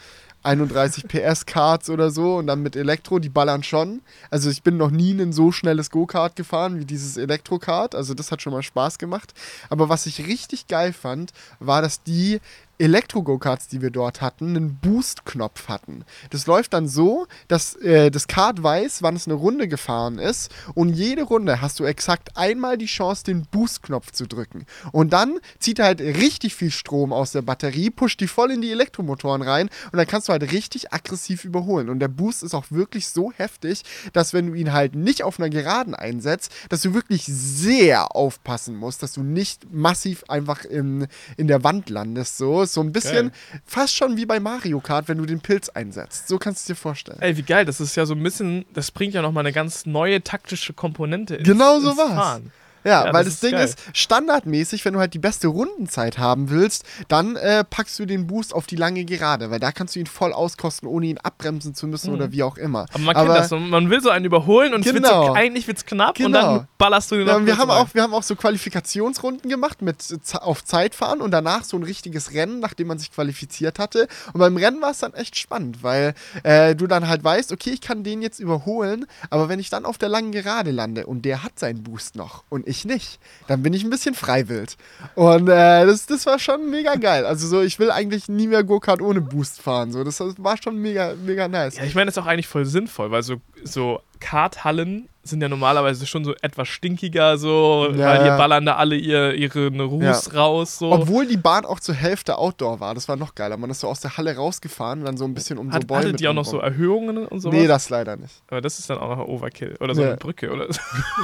31 0.44 1.08
PS-Karts 1.08 1.90
oder 1.90 2.10
so 2.10 2.36
und 2.36 2.46
dann 2.46 2.62
mit 2.62 2.76
Elektro, 2.76 3.18
die 3.18 3.28
ballern 3.28 3.62
schon. 3.62 4.02
Also 4.30 4.50
ich 4.50 4.62
bin 4.62 4.76
noch 4.76 4.90
nie 4.90 5.12
in 5.12 5.20
ein 5.20 5.32
so 5.32 5.52
schnelles 5.52 5.90
Go-Kart 5.90 6.36
gefahren 6.36 6.78
wie 6.78 6.84
dieses 6.84 7.16
Elektro-Kart. 7.16 7.94
Also 7.94 8.14
das 8.14 8.30
hat 8.30 8.42
schon 8.42 8.52
mal 8.52 8.62
Spaß 8.62 8.98
gemacht. 8.98 9.32
Aber 9.70 9.88
was 9.88 10.06
ich 10.06 10.26
richtig 10.26 10.66
geil 10.66 10.92
fand, 10.92 11.32
war, 11.58 11.82
dass 11.82 12.02
die 12.02 12.40
Elektro-Go-Karts, 12.78 13.68
die 13.68 13.82
wir 13.82 13.90
dort 13.90 14.20
hatten, 14.20 14.56
einen 14.56 14.76
Boost-Knopf 14.76 15.68
hatten. 15.68 16.04
Das 16.30 16.46
läuft 16.46 16.72
dann 16.72 16.88
so, 16.88 17.26
dass 17.48 17.76
äh, 17.76 18.10
das 18.10 18.26
Kart 18.26 18.62
weiß, 18.62 19.02
wann 19.02 19.16
es 19.16 19.26
eine 19.26 19.34
Runde 19.34 19.68
gefahren 19.68 20.18
ist 20.18 20.50
und 20.74 20.90
jede 20.90 21.22
Runde 21.22 21.60
hast 21.60 21.78
du 21.78 21.84
exakt 21.84 22.36
einmal 22.36 22.76
die 22.76 22.86
Chance, 22.86 23.24
den 23.24 23.46
Boost-Knopf 23.46 24.10
zu 24.10 24.26
drücken. 24.26 24.66
Und 24.92 25.12
dann 25.12 25.38
zieht 25.58 25.78
er 25.78 25.86
halt 25.86 26.00
richtig 26.00 26.54
viel 26.54 26.70
Strom 26.70 27.12
aus 27.12 27.32
der 27.32 27.42
Batterie, 27.42 27.90
pusht 27.90 28.20
die 28.20 28.26
voll 28.26 28.50
in 28.50 28.60
die 28.60 28.72
Elektromotoren 28.72 29.42
rein 29.42 29.70
und 29.92 29.96
dann 29.96 30.06
kannst 30.06 30.28
du 30.28 30.32
halt 30.32 30.50
richtig 30.52 30.92
aggressiv 30.92 31.44
überholen. 31.44 31.88
Und 31.88 32.00
der 32.00 32.08
Boost 32.08 32.42
ist 32.42 32.54
auch 32.54 32.66
wirklich 32.70 33.08
so 33.08 33.32
heftig, 33.32 33.82
dass 34.12 34.32
wenn 34.32 34.48
du 34.48 34.54
ihn 34.54 34.72
halt 34.72 34.94
nicht 34.94 35.22
auf 35.22 35.38
einer 35.38 35.50
Geraden 35.50 35.94
einsetzt, 35.94 36.52
dass 36.68 36.82
du 36.82 36.94
wirklich 36.94 37.24
sehr 37.26 38.16
aufpassen 38.16 38.76
musst, 38.76 39.02
dass 39.02 39.12
du 39.12 39.22
nicht 39.22 39.72
massiv 39.72 40.24
einfach 40.28 40.64
in, 40.64 41.06
in 41.36 41.46
der 41.46 41.62
Wand 41.62 41.88
landest. 41.88 42.38
So, 42.38 42.63
Ist 42.64 42.74
so 42.74 42.80
ein 42.80 42.92
bisschen 42.92 43.32
fast 43.64 43.94
schon 43.94 44.16
wie 44.16 44.26
bei 44.26 44.40
Mario 44.40 44.80
Kart, 44.80 45.08
wenn 45.08 45.18
du 45.18 45.26
den 45.26 45.40
Pilz 45.40 45.68
einsetzt. 45.68 46.28
So 46.28 46.38
kannst 46.38 46.60
du 46.68 46.72
es 46.72 46.76
dir 46.76 46.80
vorstellen. 46.80 47.18
Ey, 47.20 47.36
wie 47.36 47.42
geil, 47.42 47.64
das 47.64 47.80
ist 47.80 47.96
ja 47.96 48.06
so 48.06 48.14
ein 48.14 48.22
bisschen, 48.22 48.64
das 48.74 48.90
bringt 48.90 49.14
ja 49.14 49.22
nochmal 49.22 49.42
eine 49.44 49.52
ganz 49.52 49.86
neue 49.86 50.22
taktische 50.22 50.72
Komponente 50.72 51.36
ins, 51.36 51.46
Genau 51.46 51.78
so 51.80 51.96
war's. 51.96 52.14
Fahren. 52.14 52.52
Ja, 52.84 53.06
Ja, 53.06 53.12
weil 53.12 53.24
das 53.24 53.24
das, 53.24 53.34
ist 53.34 53.42
Ding 53.42 53.52
geil. 53.52 53.64
ist, 53.64 53.78
standardmäßig, 53.92 54.84
wenn 54.84 54.94
du 54.94 55.00
halt 55.00 55.14
die 55.14 55.18
beste 55.18 55.48
Rundenzeit 55.48 56.18
haben 56.18 56.50
willst, 56.50 56.84
dann 57.08 57.36
äh, 57.36 57.64
packst 57.64 57.98
du 57.98 58.06
den 58.06 58.26
Boost 58.26 58.54
auf 58.54 58.66
die 58.66 58.76
lange 58.76 59.04
Gerade, 59.04 59.50
weil 59.50 59.60
da 59.60 59.72
kannst 59.72 59.96
du 59.96 60.00
ihn 60.00 60.06
voll 60.06 60.32
auskosten, 60.32 60.88
ohne 60.88 61.06
ihn 61.06 61.18
abbremsen 61.18 61.74
zu 61.74 61.86
müssen 61.86 62.12
oder 62.14 62.32
wie 62.32 62.42
auch 62.42 62.56
immer. 62.56 62.82
Mhm. 62.82 62.86
Aber 62.94 62.98
man 63.04 63.14
kennt 63.16 63.28
das 63.36 63.48
so, 63.48 63.58
man 63.58 63.90
will 63.90 64.00
so 64.00 64.10
einen 64.10 64.24
überholen 64.24 64.72
und 64.74 64.80
es 64.86 64.92
wird 64.92 65.04
Genau. 65.04 65.26
so, 65.28 65.32
eigentlich 65.34 65.66
wird's 65.66 65.84
knapp 65.84 66.18
und 66.18 66.26
Genau. 66.26 66.40
dann 66.58 66.68
ballerst 66.78 67.10
du 67.10 67.16
den 67.16 67.26
Ja, 67.26 67.36
und 67.36 67.46
wir, 67.46 67.58
haben 67.58 67.70
rein. 67.70 67.82
auch, 67.86 67.94
wir 67.94 68.02
haben 68.02 68.14
auch 68.14 68.22
so 68.22 68.36
Qualifikationsrunden 68.36 69.48
gemacht 69.50 69.82
mit 69.82 69.96
auf 70.40 70.64
Zeit 70.64 70.94
fahren 70.94 71.20
und 71.20 71.30
danach 71.30 71.64
so 71.64 71.76
ein 71.76 71.82
richtiges 71.82 72.32
Rennen, 72.32 72.60
nachdem 72.60 72.88
man 72.88 72.98
sich 72.98 73.12
qualifiziert 73.12 73.78
hatte. 73.78 74.08
Und 74.32 74.40
beim 74.40 74.56
Rennen 74.56 74.80
war 74.82 74.90
es 74.90 74.98
dann 74.98 75.14
echt 75.14 75.38
spannend, 75.38 75.82
weil 75.82 76.14
äh, 76.42 76.74
du 76.74 76.86
dann 76.86 77.08
halt 77.08 77.22
weißt, 77.22 77.52
okay, 77.52 77.70
ich 77.70 77.80
kann 77.80 78.04
den 78.04 78.22
jetzt 78.22 78.40
überholen, 78.40 79.06
aber 79.30 79.48
wenn 79.48 79.58
ich 79.60 79.70
dann 79.70 79.84
auf 79.84 79.98
der 79.98 80.08
langen 80.08 80.32
Gerade 80.32 80.70
lande 80.70 81.06
und 81.06 81.22
der 81.24 81.42
hat 81.42 81.58
seinen 81.58 81.82
Boost 81.82 82.16
noch 82.16 82.44
und 82.48 82.66
ich 82.66 82.73
nicht, 82.84 83.20
dann 83.46 83.62
bin 83.62 83.72
ich 83.72 83.84
ein 83.84 83.90
bisschen 83.90 84.14
freiwild. 84.14 84.76
Und 85.14 85.48
äh, 85.48 85.86
das, 85.86 86.06
das 86.06 86.26
war 86.26 86.38
schon 86.38 86.70
mega 86.70 86.96
geil. 86.96 87.24
Also 87.24 87.46
so, 87.46 87.62
ich 87.62 87.78
will 87.78 87.90
eigentlich 87.90 88.28
nie 88.28 88.48
mehr 88.48 88.64
Go-Kart 88.64 89.00
ohne 89.00 89.20
Boost 89.20 89.60
fahren. 89.60 89.92
So, 89.92 90.02
das 90.02 90.20
war 90.20 90.56
schon 90.60 90.78
mega, 90.78 91.14
mega 91.24 91.46
nice. 91.46 91.76
Ja, 91.76 91.84
ich 91.84 91.94
meine, 91.94 92.06
das 92.06 92.16
ist 92.16 92.22
auch 92.22 92.26
eigentlich 92.26 92.48
voll 92.48 92.64
sinnvoll, 92.64 93.10
weil 93.10 93.22
so, 93.22 93.36
so 93.62 94.00
Karthallen 94.18 95.08
sind 95.24 95.40
ja 95.40 95.48
normalerweise 95.48 96.06
schon 96.06 96.24
so 96.24 96.34
etwas 96.42 96.68
stinkiger, 96.68 97.38
so, 97.38 97.88
Ja, 97.92 97.98
weil 98.18 98.26
ja. 98.26 98.36
ballern 98.36 98.66
da 98.66 98.76
alle 98.76 98.94
ihr, 98.96 99.34
ihre 99.34 99.68
Ruß 99.68 100.02
Ja. 100.32 100.38
raus, 100.40 100.78
so. 100.78 100.92
Obwohl 100.92 101.26
die 101.26 101.36
Bahn 101.38 101.64
auch 101.64 101.80
zur 101.80 101.94
Hälfte 101.94 102.36
Outdoor 102.38 102.78
war. 102.80 102.94
Das 102.94 103.08
war 103.08 103.16
noch 103.16 103.34
geiler. 103.34 103.56
Man 103.56 103.70
ist 103.70 103.80
so 103.80 103.88
aus 103.88 104.00
der 104.00 104.16
Halle 104.16 104.36
rausgefahren 104.36 105.00
und 105.00 105.06
dann 105.06 105.16
so 105.16 105.24
ein 105.24 105.32
bisschen 105.34 105.58
um 105.58 105.68
so 105.70 105.74
Hat, 105.74 105.86
Bäume 105.86 106.00
hattet 106.04 106.20
die 106.20 106.28
auch 106.28 106.34
noch 106.34 106.44
so. 106.44 106.58
Erhöhungen 106.58 107.26
und 107.26 107.40
so? 107.40 107.48
Nee, 107.50 107.66
das 107.66 107.88
leider 107.90 108.16
nicht. 108.16 108.42
Aber 108.48 108.60
das 108.60 108.78
ist 108.78 108.90
dann 108.90 108.98
auch 108.98 109.16
noch 109.16 109.26
Overkill. 109.26 109.76
Oder 109.80 109.94
so 109.94 110.02
Ja. 110.02 110.08
eine 110.08 110.16
Brücke 110.18 110.52
oder 110.52 110.72
so. 110.72 110.80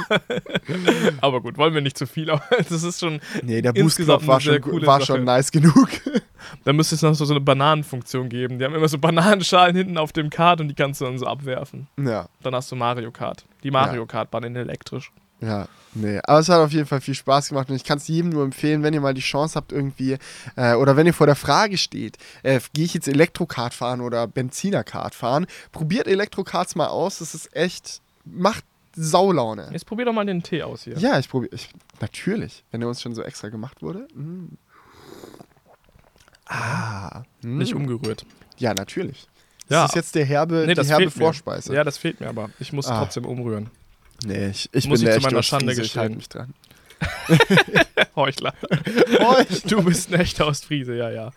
Aber 1.21 1.41
gut, 1.41 1.57
wollen 1.57 1.73
wir 1.73 1.81
nicht 1.81 1.97
zu 1.97 2.07
viel. 2.07 2.29
Aber 2.29 2.41
das 2.69 2.83
ist 2.83 2.99
schon. 2.99 3.19
Nee, 3.43 3.61
der 3.61 3.73
Boostknopf 3.73 4.25
war, 4.27 4.39
schon, 4.41 4.61
war 4.85 4.99
Sache. 4.99 5.05
schon 5.05 5.23
nice 5.23 5.51
genug. 5.51 5.89
Da 6.65 6.73
müsste 6.73 6.95
es 6.95 7.01
noch 7.03 7.13
so, 7.13 7.23
so 7.23 7.33
eine 7.33 7.39
Bananenfunktion 7.39 8.27
geben. 8.27 8.57
Die 8.57 8.65
haben 8.65 8.73
immer 8.73 8.87
so 8.87 8.97
Bananenschalen 8.97 9.75
hinten 9.75 9.97
auf 9.97 10.11
dem 10.11 10.29
Kart 10.31 10.59
und 10.59 10.67
die 10.69 10.73
kannst 10.73 10.99
du 10.99 11.05
dann 11.05 11.17
so 11.19 11.25
abwerfen. 11.27 11.87
ja, 12.03 12.27
Dann 12.41 12.55
hast 12.55 12.71
du 12.71 12.75
Mario 12.75 13.11
Kart. 13.11 13.45
Die 13.63 13.71
Mario 13.71 14.05
Kart-Bahn 14.05 14.43
in 14.43 14.55
elektrisch. 14.55 15.11
ja. 15.41 15.67
Nee, 15.93 16.19
aber 16.23 16.39
es 16.39 16.47
hat 16.47 16.59
auf 16.59 16.71
jeden 16.71 16.85
Fall 16.85 17.01
viel 17.01 17.15
Spaß 17.15 17.49
gemacht 17.49 17.69
und 17.69 17.75
ich 17.75 17.83
kann 17.83 17.97
es 17.97 18.07
jedem 18.07 18.29
nur 18.29 18.45
empfehlen, 18.45 18.81
wenn 18.81 18.93
ihr 18.93 19.01
mal 19.01 19.13
die 19.13 19.19
Chance 19.19 19.55
habt 19.55 19.73
irgendwie 19.73 20.17
äh, 20.55 20.73
oder 20.75 20.95
wenn 20.95 21.05
ihr 21.05 21.13
vor 21.13 21.27
der 21.27 21.35
Frage 21.35 21.77
steht, 21.77 22.17
äh, 22.43 22.61
gehe 22.73 22.85
ich 22.85 22.93
jetzt 22.93 23.09
Elektrokart 23.09 23.73
fahren 23.73 23.99
oder 23.99 24.25
Benzinerkart 24.25 25.15
fahren, 25.15 25.47
probiert 25.73 26.07
Elektrokarts 26.07 26.75
mal 26.75 26.87
aus, 26.87 27.19
das 27.19 27.35
ist 27.35 27.53
echt, 27.53 28.01
macht 28.23 28.63
Saulaune. 28.95 29.69
Jetzt 29.71 29.85
probier 29.85 30.05
doch 30.05 30.13
mal 30.13 30.25
den 30.25 30.43
Tee 30.43 30.63
aus 30.63 30.83
hier. 30.83 30.97
Ja, 30.97 31.19
ich 31.19 31.29
probiere, 31.29 31.53
ich, 31.55 31.69
natürlich, 31.99 32.63
wenn 32.71 32.79
der 32.81 32.89
uns 32.89 33.01
schon 33.01 33.15
so 33.15 33.21
extra 33.21 33.49
gemacht 33.49 33.81
wurde. 33.81 34.07
Mm. 34.13 34.57
Ah, 36.45 37.23
mm. 37.41 37.57
Nicht 37.57 37.73
umgerührt. 37.73 38.25
Ja, 38.57 38.73
natürlich. 38.73 39.27
Ja. 39.71 39.81
Das 39.83 39.91
ist 39.91 39.95
jetzt 39.95 40.15
der 40.15 40.25
herbe, 40.25 40.65
Nee, 40.67 40.73
die 40.75 40.81
herbe 40.87 41.03
fehlt 41.03 41.15
mir. 41.17 41.23
Vorspeise. 41.25 41.73
Ja, 41.73 41.83
das 41.83 41.97
fehlt 41.97 42.19
mir 42.19 42.27
aber. 42.29 42.49
Ich 42.59 42.71
muss 42.73 42.87
Ah. 42.87 42.99
trotzdem 42.99 43.25
umrühren. 43.25 43.69
Nee, 44.23 44.49
ich, 44.49 44.69
ich 44.71 44.87
Muss 44.87 44.99
bin 44.99 45.09
ich 45.09 45.15
zu 45.15 45.21
meiner 45.21 45.41
Schande 45.43 45.65
Ostfriese, 45.71 45.81
ich 45.81 45.97
halte 45.97 46.15
gestehen. 46.17 46.17
mich 46.17 46.29
dran. 46.29 46.53
Heuchler. 48.15 48.53
Ich- 49.49 49.63
Du 49.63 49.81
bist 49.83 50.13
ein 50.13 50.19
echter 50.19 50.45
Ostfriese, 50.47 50.95
ja, 50.95 51.09
ja. 51.09 51.31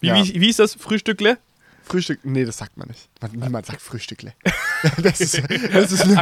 Wie, 0.00 0.08
Ja. 0.08 0.14
Wie, 0.16 0.40
wie 0.40 0.48
ist 0.48 0.58
das 0.58 0.74
Frühstückle? 0.74 1.38
Frühstück, 1.84 2.20
nee, 2.24 2.44
das 2.44 2.58
sagt 2.58 2.76
man 2.76 2.88
nicht. 2.88 3.08
Man, 3.22 3.30
niemand 3.32 3.64
sagt 3.66 3.80
Frühstückle. 3.80 4.34
Das 5.02 5.20
ist, 5.20 5.42
das 5.72 5.90
ist, 5.90 6.02
eine, 6.04 6.20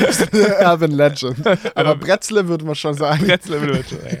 das 0.00 0.20
ist 0.20 0.32
eine 0.32 0.56
Urban 0.70 0.92
Legend. 0.92 1.46
Aber 1.76 1.94
Bretzle 1.94 2.48
würde 2.48 2.64
man 2.64 2.74
schon 2.74 2.94
sagen. 2.94 3.26
Bretzle 3.26 3.60
will 3.60 3.84
schon, 3.86 4.00
ey. 4.02 4.18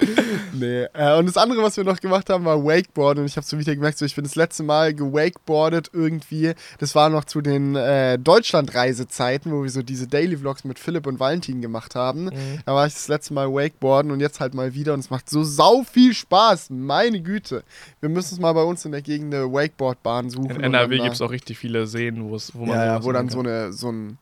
Nee. 0.52 0.86
Äh, 0.92 1.16
und 1.18 1.26
das 1.26 1.36
andere, 1.36 1.62
was 1.62 1.76
wir 1.76 1.84
noch 1.84 2.00
gemacht 2.00 2.28
haben, 2.30 2.44
war 2.44 2.64
Wakeboarden. 2.64 3.22
Und 3.22 3.26
ich 3.26 3.36
habe 3.36 3.46
so 3.46 3.58
wieder 3.58 3.74
gemerkt, 3.74 3.98
so, 3.98 4.04
ich 4.04 4.14
bin 4.14 4.24
das 4.24 4.34
letzte 4.34 4.62
Mal 4.62 4.94
gewakeboardet 4.94 5.90
irgendwie. 5.92 6.54
Das 6.78 6.94
war 6.94 7.08
noch 7.08 7.24
zu 7.24 7.40
den 7.40 7.76
äh, 7.76 8.18
Deutschlandreisezeiten, 8.18 9.52
wo 9.52 9.62
wir 9.62 9.70
so 9.70 9.82
diese 9.82 10.06
Daily 10.06 10.36
Vlogs 10.36 10.64
mit 10.64 10.78
Philipp 10.78 11.06
und 11.06 11.20
Valentin 11.20 11.60
gemacht 11.60 11.94
haben. 11.94 12.24
Mhm. 12.26 12.60
Da 12.66 12.74
war 12.74 12.86
ich 12.86 12.94
das 12.94 13.08
letzte 13.08 13.34
Mal 13.34 13.52
Wakeboarden 13.52 14.10
und 14.10 14.20
jetzt 14.20 14.40
halt 14.40 14.54
mal 14.54 14.74
wieder. 14.74 14.94
Und 14.94 15.00
es 15.00 15.10
macht 15.10 15.30
so 15.30 15.42
sau 15.44 15.82
viel 15.82 16.14
Spaß. 16.14 16.70
Meine 16.70 17.20
Güte. 17.20 17.62
Wir 18.00 18.08
müssen 18.08 18.34
es 18.34 18.40
mal 18.40 18.52
bei 18.52 18.62
uns 18.62 18.84
in 18.84 18.92
der 18.92 19.02
Gegend 19.02 19.34
eine 19.34 19.52
Wakeboardbahn 19.52 20.30
suchen. 20.30 20.50
In 20.50 20.60
NRW 20.62 20.98
gibt 20.98 21.14
es 21.14 21.22
auch 21.22 21.30
richtig 21.30 21.58
viele 21.58 21.86
Seen, 21.86 22.30
wo 22.30 22.38
man 22.54 22.68
ja, 22.68 22.84
ja, 22.86 23.04
wo 23.04 23.12
dann 23.12 23.28
so 23.28 23.40
eine, 23.40 23.72
so, 23.72 23.90
ein, 23.90 24.18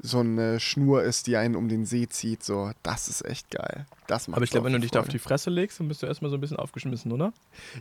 so 0.00 0.20
eine 0.20 0.60
Schnur 0.60 1.02
ist, 1.02 1.26
die 1.26 1.36
einen 1.36 1.56
um 1.56 1.68
den 1.68 1.86
See 1.86 2.08
zieht. 2.08 2.44
So, 2.44 2.70
das 2.82 3.08
ist 3.08 3.24
echt 3.24 3.50
geil. 3.50 3.86
Das 4.10 4.26
macht 4.26 4.36
Aber 4.38 4.44
ich 4.44 4.50
glaube, 4.50 4.66
wenn 4.66 4.72
du 4.72 4.80
dich 4.80 4.90
da 4.90 4.98
auf 4.98 5.06
Freude. 5.06 5.18
die 5.18 5.22
Fresse 5.22 5.50
legst, 5.50 5.78
dann 5.78 5.86
bist 5.86 6.02
du 6.02 6.06
erstmal 6.06 6.30
so 6.32 6.36
ein 6.36 6.40
bisschen 6.40 6.56
aufgeschmissen, 6.56 7.12
oder? 7.12 7.32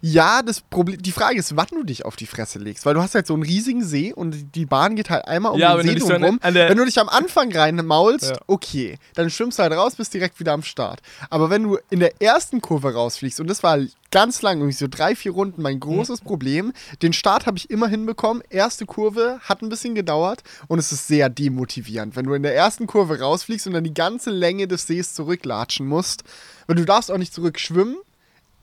Ja, 0.02 0.42
das 0.44 0.62
Problem, 0.62 1.02
die 1.02 1.12
Frage 1.12 1.40
ist, 1.40 1.56
wann 1.56 1.68
du 1.72 1.84
dich 1.84 2.06
auf 2.06 2.16
die 2.16 2.28
Fresse 2.28 2.60
legst, 2.60 2.86
weil 2.86 2.94
du 2.94 3.02
hast 3.02 3.16
halt 3.16 3.26
so 3.26 3.34
einen 3.34 3.42
riesigen 3.44 3.84
See 3.84 4.14
und 4.14 4.54
die 4.56 4.66
Bahn 4.68 4.96
geht 4.96 5.10
halt 5.10 5.28
einmal 5.28 5.54
um 5.54 5.60
Ja, 5.60 5.76
den 5.76 5.78
du 5.78 5.88
See 5.88 5.96
dich 5.96 6.04
so 6.04 6.14
rum. 6.14 6.40
Wenn 6.44 6.78
du 6.78 6.86
dich 6.86 7.00
am 7.00 7.10
Anfang 7.10 7.52
reinmaulst, 7.52 8.30
Ja. 8.32 8.38
okay, 8.48 8.98
dann 9.16 9.30
schwimmst 9.30 9.58
du 9.58 9.64
halt 9.64 9.74
raus, 9.74 9.96
bist 9.96 10.14
direkt 10.14 10.40
wieder 10.40 10.54
am 10.54 10.62
Start. 10.64 11.02
Aber 11.32 11.50
wenn 11.50 11.64
du 11.64 11.78
in 11.90 12.00
der 12.00 12.22
ersten 12.22 12.62
Kurve 12.62 12.94
rausfliegst, 12.94 13.40
und 13.40 13.48
das 13.48 13.64
war 13.64 13.80
ganz 14.12 14.42
lang, 14.42 14.58
irgendwie 14.58 14.76
so 14.76 14.88
drei, 14.90 15.16
vier 15.16 15.32
Runden, 15.32 15.62
mein 15.62 15.80
großes 15.80 16.22
Problem, 16.22 16.74
den 17.02 17.14
Start 17.14 17.46
habe 17.46 17.58
ich 17.58 17.70
immer 17.70 17.88
hinbekommen, 17.88 18.42
erste 18.50 18.86
Kurve 18.88 19.40
hat 19.44 19.62
ein 19.62 19.70
bisschen 19.70 19.94
gedauert 19.94 20.42
und 20.68 20.80
es 20.80 20.92
ist 20.92 21.08
sehr 21.08 21.30
demotivierend, 21.30 22.16
wenn 22.16 22.26
du 22.26 22.34
in 22.34 22.42
der 22.44 22.56
ersten 22.56 22.88
Kurve 22.88 23.20
rausfliegst 23.20 23.68
und 23.68 23.74
dann 23.74 23.84
die 23.84 23.94
ganze 23.94 24.32
Länge 24.32 24.68
des 24.68 24.88
Sees 24.88 25.14
zurücklatschen 25.14 25.88
musst, 25.88 26.19
weil 26.68 26.76
du 26.76 26.86
darfst 26.86 27.12
auch 27.12 27.18
nicht 27.18 27.34
zurückschwimmen, 27.34 27.98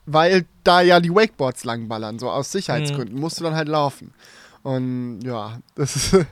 weil 0.05 0.45
da 0.63 0.81
ja 0.81 0.99
die 0.99 1.13
Wakeboards 1.13 1.63
langballern, 1.65 2.19
so 2.19 2.29
aus 2.29 2.51
Sicherheitsgründen, 2.51 3.19
musst 3.19 3.39
du 3.39 3.43
dann 3.43 3.55
halt 3.55 3.67
laufen. 3.67 4.13
Und 4.63 5.21
ja, 5.23 5.59
das 5.75 5.95
ist. 5.95 6.13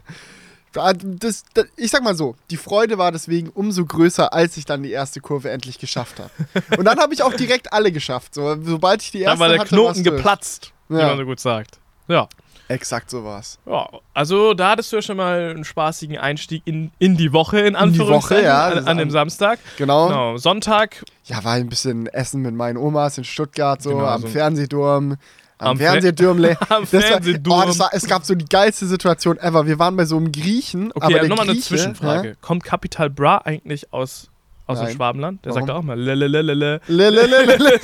da- 0.73 0.93
Das, 0.93 1.43
das, 1.53 1.65
ich 1.77 1.91
sag 1.91 2.03
mal 2.03 2.15
so, 2.15 2.35
die 2.49 2.57
Freude 2.57 2.97
war 2.97 3.11
deswegen 3.11 3.49
umso 3.49 3.85
größer, 3.85 4.33
als 4.33 4.57
ich 4.57 4.65
dann 4.65 4.83
die 4.83 4.91
erste 4.91 5.21
Kurve 5.21 5.49
endlich 5.49 5.79
geschafft 5.79 6.19
habe. 6.19 6.31
Und 6.77 6.85
dann 6.85 6.99
habe 6.99 7.13
ich 7.13 7.23
auch 7.23 7.33
direkt 7.33 7.71
alle 7.73 7.91
geschafft. 7.91 8.33
So, 8.35 8.57
sobald 8.61 9.01
ich 9.01 9.11
die 9.11 9.19
erste 9.21 9.31
Dann 9.33 9.39
war 9.39 9.49
der 9.49 9.59
hatte, 9.59 9.69
Knoten 9.75 10.03
geplatzt, 10.03 10.71
wie 10.89 10.97
Ja. 10.97 11.07
man 11.07 11.17
so 11.17 11.25
gut 11.25 11.39
sagt. 11.39 11.79
Ja. 12.07 12.27
Exakt 12.67 13.09
so 13.11 13.23
war's. 13.23 13.59
Ja, 13.65 13.87
also 14.13 14.53
da 14.55 14.71
hattest 14.71 14.91
du 14.91 14.95
ja 14.95 15.01
schon 15.01 15.17
mal 15.17 15.51
einen 15.51 15.63
spaßigen 15.65 16.17
Einstieg 16.17 16.63
in, 16.65 16.91
in 16.97 17.15
die 17.17 17.31
Woche, 17.31 17.59
in 17.59 17.73
die 17.73 17.79
Anführungszeichen, 17.79 18.43
Woche, 18.43 18.45
ja, 18.47 18.67
an, 18.69 18.87
an 18.87 18.97
dem 18.97 19.11
Samstag. 19.11 19.59
Genau. 19.77 20.07
Genau, 20.07 20.37
Sonntag 20.37 21.03
Ja, 21.25 21.43
war 21.43 21.53
ein 21.53 21.69
bisschen 21.69 22.07
Essen 22.07 22.41
mit 22.41 22.55
meinen 22.55 22.77
Omas 22.77 23.17
in 23.19 23.23
Stuttgart, 23.23 23.81
so 23.81 23.91
Genau, 23.91 24.05
am 24.05 24.21
so 24.21 24.27
Fernsehturm. 24.29 25.17
Am, 25.57 25.67
Am 25.69 25.77
Fer- 25.77 25.91
Fernsehturmle. 25.91 26.57
am 26.69 26.81
Das 26.83 26.93
war- 26.93 27.01
Fernsehturm. 27.01 27.61
Oh, 27.61 27.65
das 27.65 27.79
war, 27.79 27.89
es 27.93 28.05
gab 28.07 28.25
so 28.25 28.35
die 28.35 28.43
geilste 28.45 28.87
Situation 28.87 29.37
ever. 29.37 29.65
Wir 29.67 29.79
waren 29.79 29.95
bei 29.95 30.03
so 30.05 30.17
einem 30.17 30.31
Griechen. 30.31 30.91
Okay, 30.93 31.05
aber 31.05 31.19
der 31.19 31.29
nochmal 31.29 31.45
eine 31.45 31.53
Grieche, 31.53 31.67
Zwischenfrage. 31.67 32.35
Kommt 32.41 32.63
Capital 32.65 33.09
Bra 33.09 33.37
eigentlich 33.45 33.93
aus, 33.93 34.29
aus 34.67 34.79
dem 34.79 34.85
Nein. 34.87 34.95
Schwabenland? 34.95 35.45
Der 35.45 35.53
Warum? 35.53 35.67
sagt 35.67 35.77
auch 35.77 35.83
mal 35.83 35.99
lelelelele. 35.99 36.81
Ja? 36.87 36.93
Lelelelele. 36.95 37.79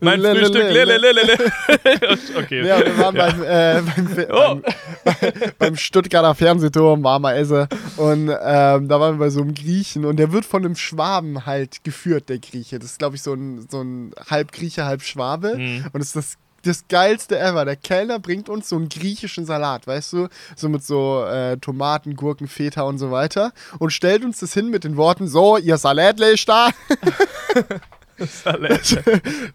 Mein. 0.00 0.20
Frühstück 0.20 0.54
lelelelele. 0.54 1.32
okay. 2.38 2.66
Ja, 2.66 2.78
wir 2.84 2.98
waren 2.98 3.14
beim, 3.14 3.42
äh, 3.42 3.82
beim, 3.82 4.26
Oh. 4.30 4.60
beim, 5.04 5.32
beim 5.58 5.76
Stuttgarter 5.76 6.34
Fernsehturm, 6.34 7.02
warmer 7.02 7.34
Esse. 7.34 7.68
Und 7.96 8.28
ähm, 8.28 8.88
da 8.88 9.00
waren 9.00 9.14
wir 9.14 9.26
bei 9.26 9.30
so 9.30 9.40
einem 9.40 9.54
Griechen. 9.54 10.04
Und 10.04 10.16
der 10.16 10.32
wird 10.32 10.44
von 10.44 10.64
einem 10.64 10.76
Schwaben 10.76 11.46
halt 11.46 11.82
geführt, 11.84 12.28
der 12.28 12.38
Grieche. 12.38 12.78
Das 12.78 12.90
ist, 12.92 12.98
glaube 12.98 13.16
ich, 13.16 13.22
so 13.22 13.32
ein, 13.34 13.66
so 13.70 13.82
ein 13.82 14.12
halb 14.30 14.52
Grieche, 14.52 14.84
halb 14.84 15.02
Schwabe. 15.02 15.56
Mhm. 15.56 15.84
Und 15.92 16.00
das 16.00 16.08
ist 16.08 16.16
das, 16.16 16.36
das 16.66 16.88
geilste 16.88 17.38
ever. 17.38 17.64
Der 17.64 17.76
Kellner 17.76 18.18
bringt 18.18 18.48
uns 18.48 18.68
so 18.68 18.76
einen 18.76 18.88
griechischen 18.88 19.46
Salat, 19.46 19.86
weißt 19.86 20.12
du? 20.12 20.28
So 20.56 20.68
mit 20.68 20.84
so 20.84 21.24
äh, 21.24 21.56
Tomaten, 21.58 22.16
Gurken, 22.16 22.48
Feta 22.48 22.82
und 22.82 22.98
so 22.98 23.10
weiter. 23.10 23.52
Und 23.78 23.92
stellt 23.92 24.24
uns 24.24 24.40
das 24.40 24.52
hin 24.54 24.70
mit 24.70 24.84
den 24.84 24.96
Worten: 24.96 25.28
So, 25.28 25.56
ihr 25.56 25.76
Salatle 25.76 26.32
ist 26.32 26.48
da. 26.48 26.70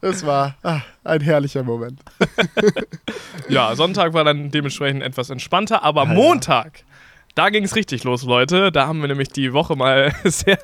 Das 0.02 0.24
war 0.24 0.56
ah, 0.62 0.82
ein 1.04 1.22
herrlicher 1.22 1.64
Moment. 1.64 2.00
Ja, 3.50 3.76
Sonntag 3.76 4.14
war 4.14 4.24
dann 4.24 4.52
dementsprechend 4.52 5.04
etwas 5.04 5.30
entspannter, 5.30 5.84
aber 5.84 6.02
Alter. 6.02 6.14
Montag, 6.14 6.84
da 7.36 7.50
ging 7.50 7.64
es 7.64 7.76
richtig 7.76 8.04
los, 8.04 8.24
Leute. 8.24 8.72
Da 8.72 8.88
haben 8.88 9.02
wir 9.02 9.08
nämlich 9.08 9.30
die 9.30 9.54
Woche 9.54 9.76
mal 9.76 10.14
sehr, 10.24 10.60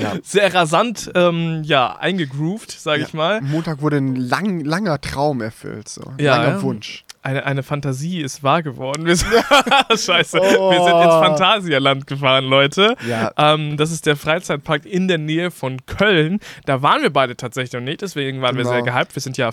Ja. 0.00 0.14
sehr 0.22 0.52
rasant 0.54 1.10
ähm, 1.14 1.62
ja, 1.64 1.96
eingegroovt, 1.96 2.70
sage 2.70 3.02
ich 3.02 3.14
mal. 3.14 3.40
Montag 3.40 3.80
wurde 3.82 3.96
ein 3.98 4.16
lang, 4.16 4.60
langer 4.64 5.00
Traum 5.00 5.40
erfüllt, 5.40 5.88
so. 5.88 6.02
Ein 6.02 6.22
Ja, 6.24 6.36
langer 6.36 6.56
ja. 6.56 6.62
Wunsch. 6.62 7.04
Eine, 7.22 7.44
eine 7.44 7.62
Fantasie 7.62 8.22
ist 8.22 8.42
wahr 8.42 8.62
geworden. 8.62 9.04
Wir 9.04 9.14
sind, 9.14 9.30
Scheiße. 9.94 10.40
Oh. 10.40 10.70
Wir 10.70 10.78
sind 10.82 10.94
ins 10.96 11.14
Phantasialand 11.26 12.06
gefahren, 12.06 12.46
Leute. 12.46 12.96
Ja. 13.06 13.30
Ähm, 13.36 13.76
das 13.76 13.90
ist 13.92 14.06
der 14.06 14.16
Freizeitpark 14.16 14.86
in 14.86 15.06
der 15.06 15.18
Nähe 15.18 15.50
von 15.50 15.84
Köln. 15.84 16.40
Da 16.64 16.80
waren 16.80 17.02
wir 17.02 17.10
beide 17.12 17.36
tatsächlich 17.36 17.74
noch 17.74 17.82
nicht, 17.82 18.00
deswegen 18.00 18.40
waren 18.40 18.56
wir 18.56 18.62
Genau. 18.64 18.74
sehr 18.74 18.82
gehypt. 18.82 19.14
Wir 19.14 19.20
sind 19.20 19.36
ja 19.36 19.52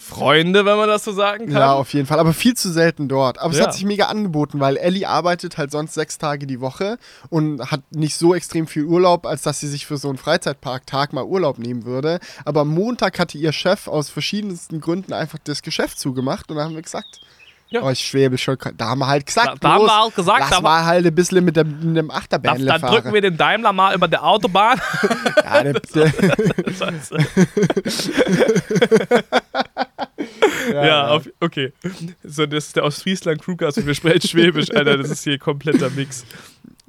Freizeitpark-Freunde, 0.00 0.64
wenn 0.64 0.76
man 0.76 0.88
das 0.88 1.04
so 1.04 1.12
sagen 1.12 1.46
kann. 1.46 1.56
Ja, 1.56 1.72
auf 1.74 1.92
jeden 1.92 2.06
Fall. 2.06 2.18
Aber 2.18 2.32
viel 2.32 2.54
zu 2.54 2.70
selten 2.72 3.08
dort. 3.08 3.38
Aber 3.38 3.52
es 3.52 3.58
Ja. 3.58 3.66
hat 3.66 3.74
sich 3.74 3.84
mega 3.84 4.06
angeboten, 4.06 4.60
weil 4.60 4.76
Ellie 4.76 5.06
arbeitet 5.08 5.58
halt 5.58 5.70
sonst 5.70 5.94
sechs 5.94 6.18
Tage 6.18 6.46
die 6.46 6.60
Woche 6.60 6.98
und 7.28 7.70
hat 7.70 7.82
nicht 7.90 8.16
so 8.16 8.34
extrem 8.34 8.66
viel 8.66 8.84
Urlaub, 8.84 9.26
als 9.26 9.42
dass 9.42 9.60
sie 9.60 9.68
sich 9.68 9.86
für 9.86 9.96
so 9.98 10.08
einen 10.08 10.18
Freizeitpark-Tag 10.18 11.12
mal 11.12 11.24
Urlaub 11.24 11.58
nehmen 11.58 11.84
würde. 11.84 12.18
Aber 12.44 12.62
am 12.62 12.68
Montag 12.68 13.18
hatte 13.18 13.38
ihr 13.38 13.52
Chef 13.52 13.88
aus 13.88 14.10
verschiedensten 14.10 14.80
Gründen 14.80 15.12
einfach 15.12 15.38
das 15.44 15.62
Geschäft 15.62 15.98
zugemacht 15.98 16.50
und 16.50 16.56
da 16.56 16.64
haben 16.64 16.74
wir 16.74 16.82
gesagt, 16.82 17.20
Ja. 17.72 17.82
oh, 17.82 17.90
ich 17.90 18.00
schwebe 18.00 18.36
schon. 18.36 18.56
Da 18.76 18.86
haben 18.88 18.98
wir 18.98 19.06
halt 19.06 19.26
gesagt, 19.26 19.46
Da- 19.48 19.54
da 19.60 19.68
haben 19.74 19.84
wir 19.84 19.96
halt 20.02 20.16
gesagt, 20.16 20.40
lass 20.40 20.50
da- 20.50 20.60
mal 20.60 20.84
halt 20.84 21.06
ein 21.06 21.14
bisschen 21.14 21.44
mit 21.44 21.54
dem, 21.56 21.78
mit 21.92 21.96
dem 21.96 22.08
Da, 22.08 22.14
Achterbähnle 22.14 22.66
dann 22.66 22.80
fahren. 22.80 22.94
drücken 22.94 23.12
wir 23.14 23.20
den 23.20 23.36
Daimler 23.36 23.72
mal 23.72 23.94
über 23.94 24.08
der 24.08 24.24
Autobahn. 24.24 24.80
ja, 25.44 25.62
der, 25.62 25.72
der. 25.94 26.12
ja, 30.72 30.86
Ja, 30.86 31.08
auf, 31.08 31.28
okay. 31.40 31.72
So, 32.22 32.46
das 32.46 32.66
ist 32.68 32.76
der 32.76 32.84
Ostfriesland 32.84 33.42
Crewcast 33.42 33.78
und 33.78 33.86
wir 33.86 33.94
sprechen 33.94 34.26
Schwäbisch, 34.28 34.70
Alter. 34.74 34.96
Das 34.98 35.10
ist 35.10 35.24
hier 35.24 35.38
kompletter 35.38 35.90
Mix. 35.90 36.24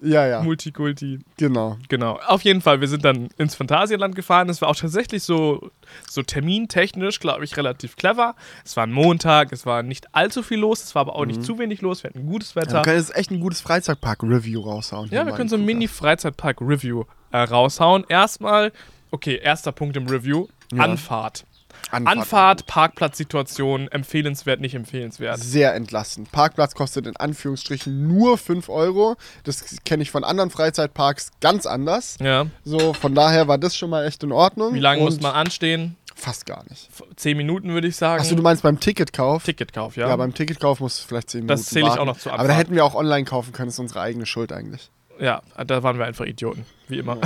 ja, 0.01 0.25
ja, 0.27 0.41
Multikulti. 0.41 1.19
genau. 1.37 1.77
Genau. 1.89 2.19
Auf 2.27 2.41
jeden 2.41 2.61
Fall, 2.61 2.81
wir 2.81 2.87
sind 2.87 3.05
dann 3.05 3.29
ins 3.37 3.55
Phantasialand 3.55 4.15
gefahren. 4.15 4.49
Es 4.49 4.61
war 4.61 4.69
auch 4.69 4.75
tatsächlich 4.75 5.23
so, 5.23 5.69
so 6.09 6.23
termintechnisch, 6.23 7.19
glaube 7.19 7.43
ich, 7.45 7.55
relativ 7.57 7.95
clever. 7.95 8.35
Es 8.65 8.75
war 8.77 8.85
ein 8.87 8.91
Montag, 8.91 9.51
es 9.51 9.65
war 9.65 9.83
nicht 9.83 10.13
allzu 10.15 10.41
viel 10.43 10.59
los, 10.59 10.83
es 10.83 10.95
war 10.95 11.01
aber 11.01 11.15
auch 11.15 11.25
nicht 11.25 11.43
zu 11.43 11.59
wenig 11.59 11.81
los. 11.81 12.03
Wir 12.03 12.09
hatten 12.09 12.25
gutes 12.25 12.55
Ja, 12.55 12.61
Wetter. 12.63 12.73
wir 12.73 12.81
können 12.81 12.97
jetzt 12.97 13.15
echt 13.15 13.29
ein 13.31 13.39
gutes 13.39 13.61
Freizeitpark-Review 13.61 14.61
raushauen. 14.61 15.09
Ja, 15.11 15.25
wir 15.25 15.33
können 15.33 15.49
so 15.49 15.55
ein. 15.55 15.65
Mini-Freizeitpark-Review 15.65 17.03
äh, 17.31 17.37
raushauen. 17.37 18.03
Erstmal, 18.09 18.71
okay, 19.11 19.39
erster 19.41 19.71
Punkt 19.71 19.95
im 19.97 20.07
Review: 20.07 20.47
Ja. 20.73 20.83
Anfahrt. 20.83 21.45
Anfahrt. 21.89 22.17
Anfahrt, 22.17 22.65
Parkplatzsituation, 22.67 23.87
empfehlenswert, 23.89 24.61
nicht 24.61 24.75
empfehlenswert. 24.75 25.39
Sehr 25.39 25.73
entlastend. 25.73 26.31
Parkplatz 26.31 26.75
kostet 26.75 27.07
in 27.07 27.17
Anführungsstrichen 27.17 28.07
nur 28.07 28.37
5 28.37 28.69
Euro. 28.69 29.15
Das 29.43 29.77
kenne 29.83 30.03
ich 30.03 30.11
von 30.11 30.23
anderen 30.23 30.49
Freizeitparks 30.49 31.31
ganz 31.41 31.65
anders. 31.65 32.17
Ja. 32.21 32.47
So, 32.63 32.93
von 32.93 33.15
daher 33.15 33.47
war 33.47 33.57
das 33.57 33.75
schon 33.75 33.89
mal 33.89 34.05
echt 34.05 34.23
in 34.23 34.31
Ordnung. 34.31 34.73
Wie 34.73 34.79
lange 34.79 35.01
muss 35.01 35.19
man 35.19 35.33
anstehen? 35.33 35.97
Fast 36.15 36.45
gar 36.45 36.63
nicht. 36.69 36.89
Zehn 37.15 37.35
Minuten 37.35 37.69
würde 37.69 37.87
ich 37.87 37.95
sagen. 37.95 38.21
Achso, 38.21 38.35
du 38.35 38.43
meinst 38.43 38.63
beim 38.63 38.79
Ticketkauf? 38.79 39.43
Ticketkauf, 39.43 39.95
ja. 39.97 40.07
ja. 40.07 40.15
beim 40.15 40.33
Ticketkauf 40.33 40.79
musst 40.79 41.01
du 41.01 41.07
vielleicht 41.07 41.31
10 41.31 41.41
Minuten 41.41 41.59
Das 41.59 41.65
zähle 41.65 41.87
ich 41.87 41.93
auch 41.93 41.97
warten. 41.97 42.07
noch 42.07 42.17
zur 42.19 42.33
Aber 42.33 42.47
da 42.47 42.53
hätten 42.53 42.75
wir 42.75 42.85
auch 42.85 42.95
online 42.95 43.25
kaufen 43.25 43.53
können. 43.53 43.69
Ist 43.69 43.79
unsere 43.79 44.01
eigene 44.01 44.25
Schuld 44.25 44.51
eigentlich. 44.51 44.91
Ja, 45.21 45.41
da 45.67 45.83
waren 45.83 45.99
wir 45.99 46.05
einfach 46.05 46.25
Idioten, 46.25 46.65
wie 46.87 46.97
immer. 46.97 47.17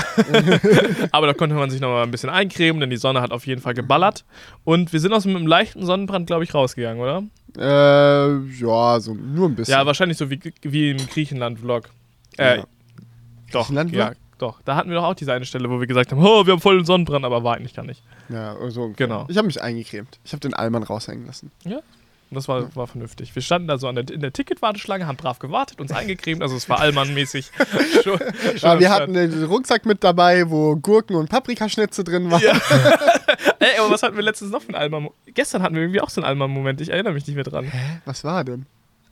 Aber 1.12 1.28
da 1.28 1.34
konnte 1.34 1.56
man 1.56 1.70
sich 1.70 1.80
noch 1.80 1.88
mal 1.90 2.04
ein 2.04 2.12
bisschen 2.12 2.30
eincremen, 2.30 2.82
denn 2.82 2.90
die 2.90 2.98
Sonne 2.98 3.22
hat 3.22 3.32
auf 3.32 3.48
jeden 3.48 3.62
Fall 3.62 3.74
geballert. 3.74 4.25
Und 4.66 4.92
wir 4.92 5.00
sind 5.00 5.14
aus 5.14 5.25
einem 5.25 5.48
leichten 5.48 5.86
Sonnenbrand, 5.86 6.28
glaube 6.28 6.44
ich, 6.44 6.54
rausgegangen, 6.54 7.02
oder? 7.02 7.24
Äh, 7.58 8.38
ja, 8.60 9.00
so 9.00 9.14
nur 9.14 9.48
ein 9.48 9.56
bisschen. 9.56 9.72
Ja, 9.72 9.86
wahrscheinlich 9.86 10.18
so 10.18 10.30
wie, 10.30 10.40
wie 10.62 10.92
im 10.92 10.98
Griechenland-Vlog. 10.98 11.90
Äh, 12.38 12.58
Ja. 12.58 12.64
doch, 13.54 13.68
Griechenland-Vlog? 13.68 14.08
ja, 14.10 14.14
doch. 14.40 14.62
Da 14.66 14.75
hatten 14.75 14.90
wir 14.90 14.98
doch 14.98 15.06
auch 15.06 15.14
diese 15.16 15.32
eine 15.32 15.46
Stelle, 15.46 15.70
wo 15.70 15.80
wir 15.80 15.88
gesagt 15.88 16.12
haben, 16.12 16.20
oh, 16.22 16.46
wir 16.46 16.52
haben 16.52 16.60
voll 16.62 16.75
den 16.80 16.86
Sonnenbrand, 16.86 17.24
aber 17.24 17.46
war 17.46 17.56
eigentlich 17.56 17.75
gar 17.75 17.86
nicht. 17.86 18.04
Ja, 18.28 18.56
so 18.72 18.84
ungefähr. 18.84 19.08
Genau. 19.08 19.25
Ich 19.30 19.38
habe 19.38 19.48
mich 19.48 19.62
eingecremt. 19.62 20.20
Ich 20.25 20.34
habe 20.34 20.42
den 20.42 20.54
Allmann 20.54 20.84
raushängen 20.84 21.25
lassen. 21.28 21.50
Und 22.32 22.36
das 22.36 22.48
war, 22.48 22.75
war 22.75 22.88
vernünftig. 22.88 23.36
Wir 23.36 23.41
standen 23.41 23.67
da 23.67 23.77
so 23.77 23.88
an 23.88 23.96
der, 23.96 24.10
in 24.10 24.20
der 24.20 24.34
Ticketwarteschlange, 24.34 25.05
haben 25.05 25.15
brav 25.15 25.38
gewartet, 25.39 25.79
uns 25.79 25.91
eingecremt, 25.91 26.41
also 26.41 26.55
es 26.55 26.67
war 26.67 26.79
allmannmäßig. 26.79 27.51
schon, 28.03 28.20
schon 28.58 28.79
wir 28.79 28.89
hatten 28.89 29.15
einen 29.15 29.44
Rucksack 29.44 29.86
mit 29.86 30.03
dabei, 30.03 30.50
wo 30.50 30.75
Gurken 30.75 31.15
und 31.15 31.29
Paprikaschnitze 31.29 32.03
drin 32.03 32.32
waren. 32.32 32.41
Ja. 32.41 32.53
Ey, 33.60 33.79
aber 33.79 33.91
was 33.91 34.01
hatten 34.01 34.15
wir 34.15 34.24
letztens 34.24 34.51
noch 34.51 34.62
für 34.62 34.70
einen 34.70 34.75
Alman? 34.75 35.10
Gestern 35.27 35.62
hatten 35.62 35.75
wir 35.75 35.84
irgendwie 35.84 36.01
auch 36.01 36.10
so 36.10 36.22
einen 36.22 36.27
Alman-Moment. 36.27 36.82
Ich 36.82 36.89
erinnere 36.89 37.13
mich 37.13 37.27
nicht 37.27 37.36
mehr 37.36 37.44
dran. 37.44 37.65
Hä? 37.65 38.01
Was 38.05 38.24
war 38.24 38.44
denn? 38.44 38.65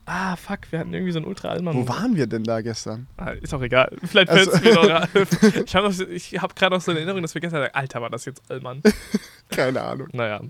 Ah, 0.06 0.36
fuck, 0.36 0.60
wir 0.72 0.80
hatten 0.80 0.94
irgendwie 0.94 1.14
so 1.14 1.20
einen 1.20 1.28
ultra 1.28 1.48
alman 1.50 1.76
Wo 1.76 1.88
waren 1.88 2.16
wir 2.18 2.28
denn 2.28 2.44
da 2.44 2.60
gestern? 2.62 3.08
Ah, 3.16 3.32
ist 3.32 3.54
auch 3.54 3.62
egal. 3.62 3.90
Vielleicht 4.04 4.30
Also- 4.30 4.52
fällt 4.52 4.66
es 4.66 4.76
mir 4.76 4.90
noch. 4.90 5.08
Ich 5.64 5.76
habe 5.76 6.42
hab 6.42 6.56
gerade 6.58 6.76
noch 6.76 6.82
so 6.82 6.92
eine 6.92 7.00
Erinnerung, 7.00 7.22
dass 7.22 7.34
wir 7.34 7.42
gestern 7.42 7.62
sagen, 7.62 7.74
Alter, 7.74 8.02
war 8.02 8.10
das 8.10 8.26
jetzt 8.26 8.42
Allmann. 8.52 8.82
Keine 9.50 9.82
Ahnung. 9.82 10.10
Naja. 10.12 10.42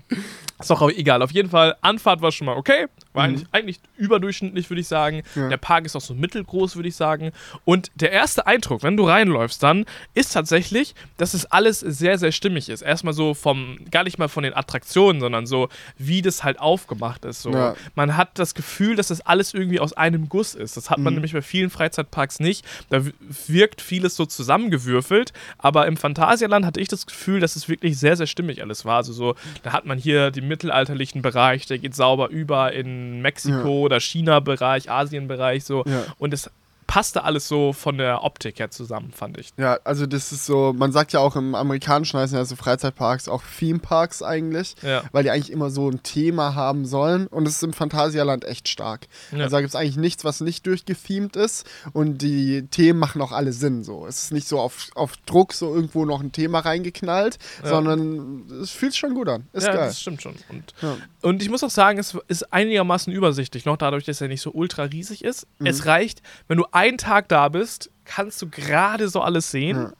Ist 0.58 0.70
doch 0.70 0.82
auch 0.82 0.90
egal. 0.90 1.22
Auf 1.22 1.30
jeden 1.30 1.50
Fall, 1.50 1.76
Anfahrt 1.82 2.20
war 2.20 2.32
schon 2.32 2.46
mal 2.46 2.56
okay. 2.56 2.86
War 3.14 3.26
Mhm. 3.26 3.34
eigentlich, 3.34 3.46
eigentlich 3.52 3.80
überdurchschnittlich, 3.96 4.68
würde 4.70 4.80
ich 4.82 4.88
sagen. 4.88 5.22
Ja. 5.34 5.48
Der 5.48 5.56
Park 5.56 5.86
ist 5.86 5.96
auch 5.96 6.00
so 6.02 6.14
mittelgroß, 6.14 6.76
würde 6.76 6.88
ich 6.88 6.96
sagen. 6.96 7.30
Und 7.64 7.90
der 7.94 8.12
erste 8.12 8.46
Eindruck, 8.46 8.82
wenn 8.82 8.96
du 8.96 9.06
reinläufst, 9.06 9.62
dann 9.62 9.86
ist 10.14 10.32
tatsächlich, 10.34 10.94
dass 11.16 11.32
es 11.32 11.46
alles 11.46 11.80
sehr, 11.80 12.18
sehr 12.18 12.32
stimmig 12.32 12.68
ist. 12.68 12.82
Erstmal 12.82 13.14
so 13.14 13.32
vom, 13.34 13.78
gar 13.90 14.04
nicht 14.04 14.18
mal 14.18 14.28
von 14.28 14.42
den 14.42 14.54
Attraktionen, 14.54 15.20
sondern 15.20 15.46
so, 15.46 15.68
wie 15.96 16.20
das 16.22 16.44
halt 16.44 16.58
aufgemacht 16.60 17.24
ist. 17.24 17.42
So. 17.42 17.52
Ja. 17.52 17.74
Man 17.94 18.16
hat 18.16 18.38
das 18.38 18.54
Gefühl, 18.54 18.96
dass 18.96 19.08
das 19.08 19.20
alles 19.20 19.54
irgendwie 19.54 19.80
aus 19.80 19.92
einem 19.92 20.28
Guss 20.28 20.54
ist. 20.54 20.76
Das 20.76 20.90
hat 20.90 20.98
man 20.98 21.12
Mhm. 21.12 21.18
nämlich 21.18 21.32
bei 21.32 21.42
vielen 21.42 21.70
Freizeitparks 21.70 22.40
nicht. 22.40 22.64
Da 22.90 23.02
wirkt 23.46 23.80
vieles 23.80 24.16
so 24.16 24.26
zusammengewürfelt, 24.26 25.32
aber 25.58 25.86
im 25.86 25.96
Phantasialand 25.96 26.66
hatte 26.66 26.80
ich 26.80 26.88
das 26.88 27.06
Gefühl, 27.06 27.38
dass 27.40 27.54
es 27.56 27.68
wirklich 27.68 27.98
sehr, 27.98 28.16
sehr 28.16 28.26
stimmig 28.26 28.60
alles 28.62 28.84
war. 28.84 28.96
Also 28.96 29.12
so, 29.12 29.34
da 29.62 29.72
hat 29.72 29.86
man 29.86 29.98
hier 29.98 30.30
den 30.30 30.48
mittelalterlichen 30.48 31.22
Bereich, 31.22 31.66
der 31.66 31.78
geht 31.78 31.94
sauber 31.94 32.28
über 32.30 32.72
in 32.72 33.03
Mexiko 33.22 33.80
oder 33.80 34.00
China-Bereich, 34.00 34.90
Asien-Bereich 34.90 35.64
so. 35.64 35.84
Ja. 35.86 36.04
Und 36.18 36.34
es 36.34 36.50
passte 36.86 37.24
alles 37.24 37.48
so 37.48 37.72
von 37.72 37.98
der 37.98 38.22
Optik 38.24 38.58
her 38.58 38.70
zusammen, 38.70 39.10
fand 39.12 39.38
ich. 39.38 39.50
Ja, 39.56 39.78
also 39.84 40.06
das 40.06 40.32
ist 40.32 40.46
so, 40.46 40.72
man 40.76 40.92
sagt 40.92 41.12
ja 41.12 41.20
auch 41.20 41.36
im 41.36 41.54
amerikanischen 41.54 42.18
heißen 42.20 42.36
ja 42.36 42.44
so 42.44 42.56
Freizeitparks 42.56 43.28
auch 43.28 43.42
Themeparks 43.58 44.22
eigentlich, 44.22 44.74
Ja. 44.82 45.02
weil 45.12 45.22
die 45.24 45.30
eigentlich 45.30 45.50
immer 45.52 45.70
so 45.70 45.88
ein 45.88 46.02
Thema 46.02 46.54
haben 46.54 46.84
sollen 46.86 47.26
und 47.26 47.48
es 47.48 47.56
ist 47.56 47.62
im 47.62 47.72
Phantasialand 47.72 48.44
echt 48.44 48.68
stark. 48.68 49.06
Ja. 49.32 49.44
Also 49.44 49.56
da 49.56 49.60
gibt 49.60 49.70
es 49.70 49.76
eigentlich 49.76 49.96
nichts, 49.96 50.24
was 50.24 50.40
nicht 50.40 50.66
durchgethemed 50.66 51.36
ist 51.36 51.66
und 51.92 52.18
die 52.22 52.66
Themen 52.70 52.98
machen 52.98 53.20
auch 53.22 53.32
alle 53.32 53.52
Sinn 53.52 53.82
so. 53.84 54.06
Es 54.06 54.24
ist 54.24 54.32
nicht 54.32 54.46
so 54.48 54.60
auf, 54.60 54.88
auf 54.94 55.16
Druck 55.26 55.52
so 55.52 55.74
irgendwo 55.74 56.04
noch 56.04 56.20
ein 56.20 56.32
Thema 56.32 56.60
reingeknallt, 56.60 57.38
Ja. 57.62 57.68
sondern 57.70 58.44
es 58.62 58.70
fühlt 58.70 58.92
sich 58.92 59.00
schon 59.00 59.14
gut 59.14 59.28
an. 59.28 59.46
Ist 59.52 59.66
ja, 59.66 59.74
geil. 59.74 59.86
das 59.86 60.00
stimmt 60.00 60.22
schon. 60.22 60.34
Und, 60.48 60.74
und 61.22 61.42
ich 61.42 61.48
muss 61.50 61.64
auch 61.64 61.70
sagen, 61.70 61.98
es 61.98 62.16
ist 62.28 62.52
einigermaßen 62.52 63.12
übersichtlich, 63.12 63.64
noch 63.64 63.76
dadurch, 63.76 64.04
dass 64.04 64.20
er 64.20 64.28
nicht 64.28 64.42
so 64.42 64.50
ultra 64.52 64.82
riesig 64.84 65.24
ist. 65.24 65.46
Mhm. 65.58 65.66
Es 65.66 65.86
reicht, 65.86 66.22
wenn 66.48 66.58
du 66.58 66.66
einen 66.74 66.98
Tag 66.98 67.28
da 67.28 67.48
bist, 67.48 67.90
kannst 68.04 68.40
du 68.42 68.48
gerade 68.50 69.08
so 69.08 69.20
alles 69.22 69.50
sehen. 69.50 69.92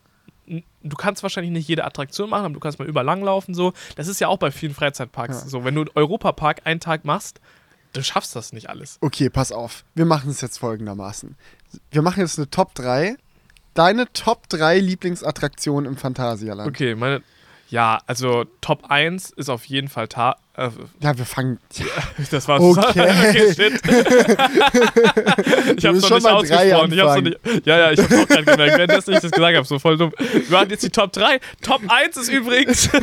Du 0.83 0.97
kannst 0.97 1.23
wahrscheinlich 1.23 1.53
nicht 1.53 1.69
jede 1.69 1.85
Attraktion 1.85 2.29
machen, 2.29 2.45
aber 2.45 2.55
du 2.55 2.61
kannst 2.61 2.79
mal 2.79 2.87
überall 2.87 3.07
langlaufen. 3.07 3.55
So. 3.55 3.73
Das 3.97 4.09
ist 4.09 4.21
ja 4.21 4.29
auch 4.29 4.39
bei 4.39 4.51
vielen 4.51 4.75
Freizeitparks 4.75 5.43
Ja. 5.45 5.49
so. 5.49 5.65
Wenn 5.65 5.75
du 5.75 5.85
Europapark 5.95 6.63
einen 6.65 6.81
Tag 6.81 7.05
machst, 7.07 7.41
du 7.95 8.03
schaffst 8.03 8.37
das 8.37 8.53
nicht 8.53 8.69
alles. 8.69 8.99
Okay, 9.01 9.31
pass 9.31 9.53
auf. 9.53 9.85
Wir 9.95 10.05
machen 10.05 10.31
es 10.31 10.41
jetzt 10.43 10.59
folgendermaßen. 10.59 11.37
Wir 11.91 12.03
machen 12.03 12.21
jetzt 12.21 12.39
eine 12.39 12.51
Top 12.51 12.75
3. 12.75 13.17
Deine 13.73 14.13
Top 14.13 14.49
3 14.51 14.79
Lieblingsattraktionen 14.79 15.91
im 15.91 15.97
Phantasialand. 15.97 16.69
Okay, 16.69 16.95
meine. 16.95 17.23
Ja, 17.71 18.01
also 18.07 18.45
Top 18.61 18.85
1 18.91 19.31
ist 19.31 19.49
auf 19.49 19.65
jeden 19.65 19.89
Fall 19.89 20.07
Ta. 20.09 20.37
Äh, 20.57 20.69
Ja, 21.01 21.17
wir 21.19 21.25
fangen. 21.27 21.59
das 22.31 22.47
war 22.47 22.61
Okay. 22.63 23.53
shit. 23.55 23.73
ich 25.77 25.87
hab's 25.87 26.01
noch 26.03 26.11
nicht 26.11 26.27
ausgesprochen. 26.27 26.93
Ich 26.93 27.01
hab's 27.01 27.15
noch 27.17 27.23
nicht, 27.23 27.39
ja, 27.67 27.79
ja, 27.79 27.91
ich 27.93 28.01
hab's 28.01 28.13
auch 28.15 28.29
gerade 28.29 28.45
gemerkt, 28.45 28.79
während 28.79 28.93
ich 29.09 29.21
das 29.21 29.31
gesagt 29.33 29.57
habe. 29.57 29.67
So 29.67 29.79
voll 29.79 29.97
dumm. 29.97 30.13
Wir 30.49 30.59
hatten 30.59 30.71
jetzt 30.71 30.83
die 30.85 30.91
Top 30.91 31.13
3. 31.13 31.41
Top 31.63 31.81
1 31.89 32.17
ist 32.17 32.29
übrigens. 32.29 32.91
nee, 32.93 33.01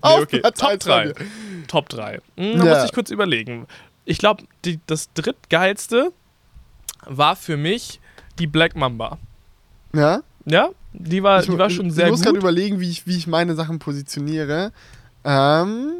okay. 0.00 0.40
Top 0.42 0.62
eins 0.64 0.84
3. 0.84 0.92
haben 0.92 1.06
wir. 1.16 1.66
Top 1.66 1.88
3. 1.88 2.20
Hm, 2.36 2.58
da 2.58 2.64
Ja. 2.66 2.74
muss 2.74 2.84
ich 2.84 2.92
kurz 2.92 3.10
überlegen. 3.10 3.66
Ich 4.04 4.18
glaube, 4.18 4.44
das 4.86 5.12
drittgeilste 5.14 6.12
war 7.06 7.36
für 7.36 7.56
mich 7.56 8.00
die 8.38 8.46
Black 8.46 8.76
Mamba. 8.76 9.18
Ja? 9.94 10.20
Ja, 10.44 10.68
die 10.96 11.22
war, 11.22 11.40
ich, 11.40 11.46
die 11.46 11.58
war 11.58 11.68
schon 11.70 11.90
sehr 11.90 12.06
ich 12.06 12.10
muss 12.12 12.22
gerade 12.22 12.34
gut. 12.36 12.42
überlegen, 12.42 12.80
wie 12.80 12.88
ich, 12.90 13.06
wie 13.06 13.16
ich 13.16 13.26
meine 13.26 13.54
Sachen 13.54 13.78
positioniere. 13.78 14.72
Ähm. 15.24 15.92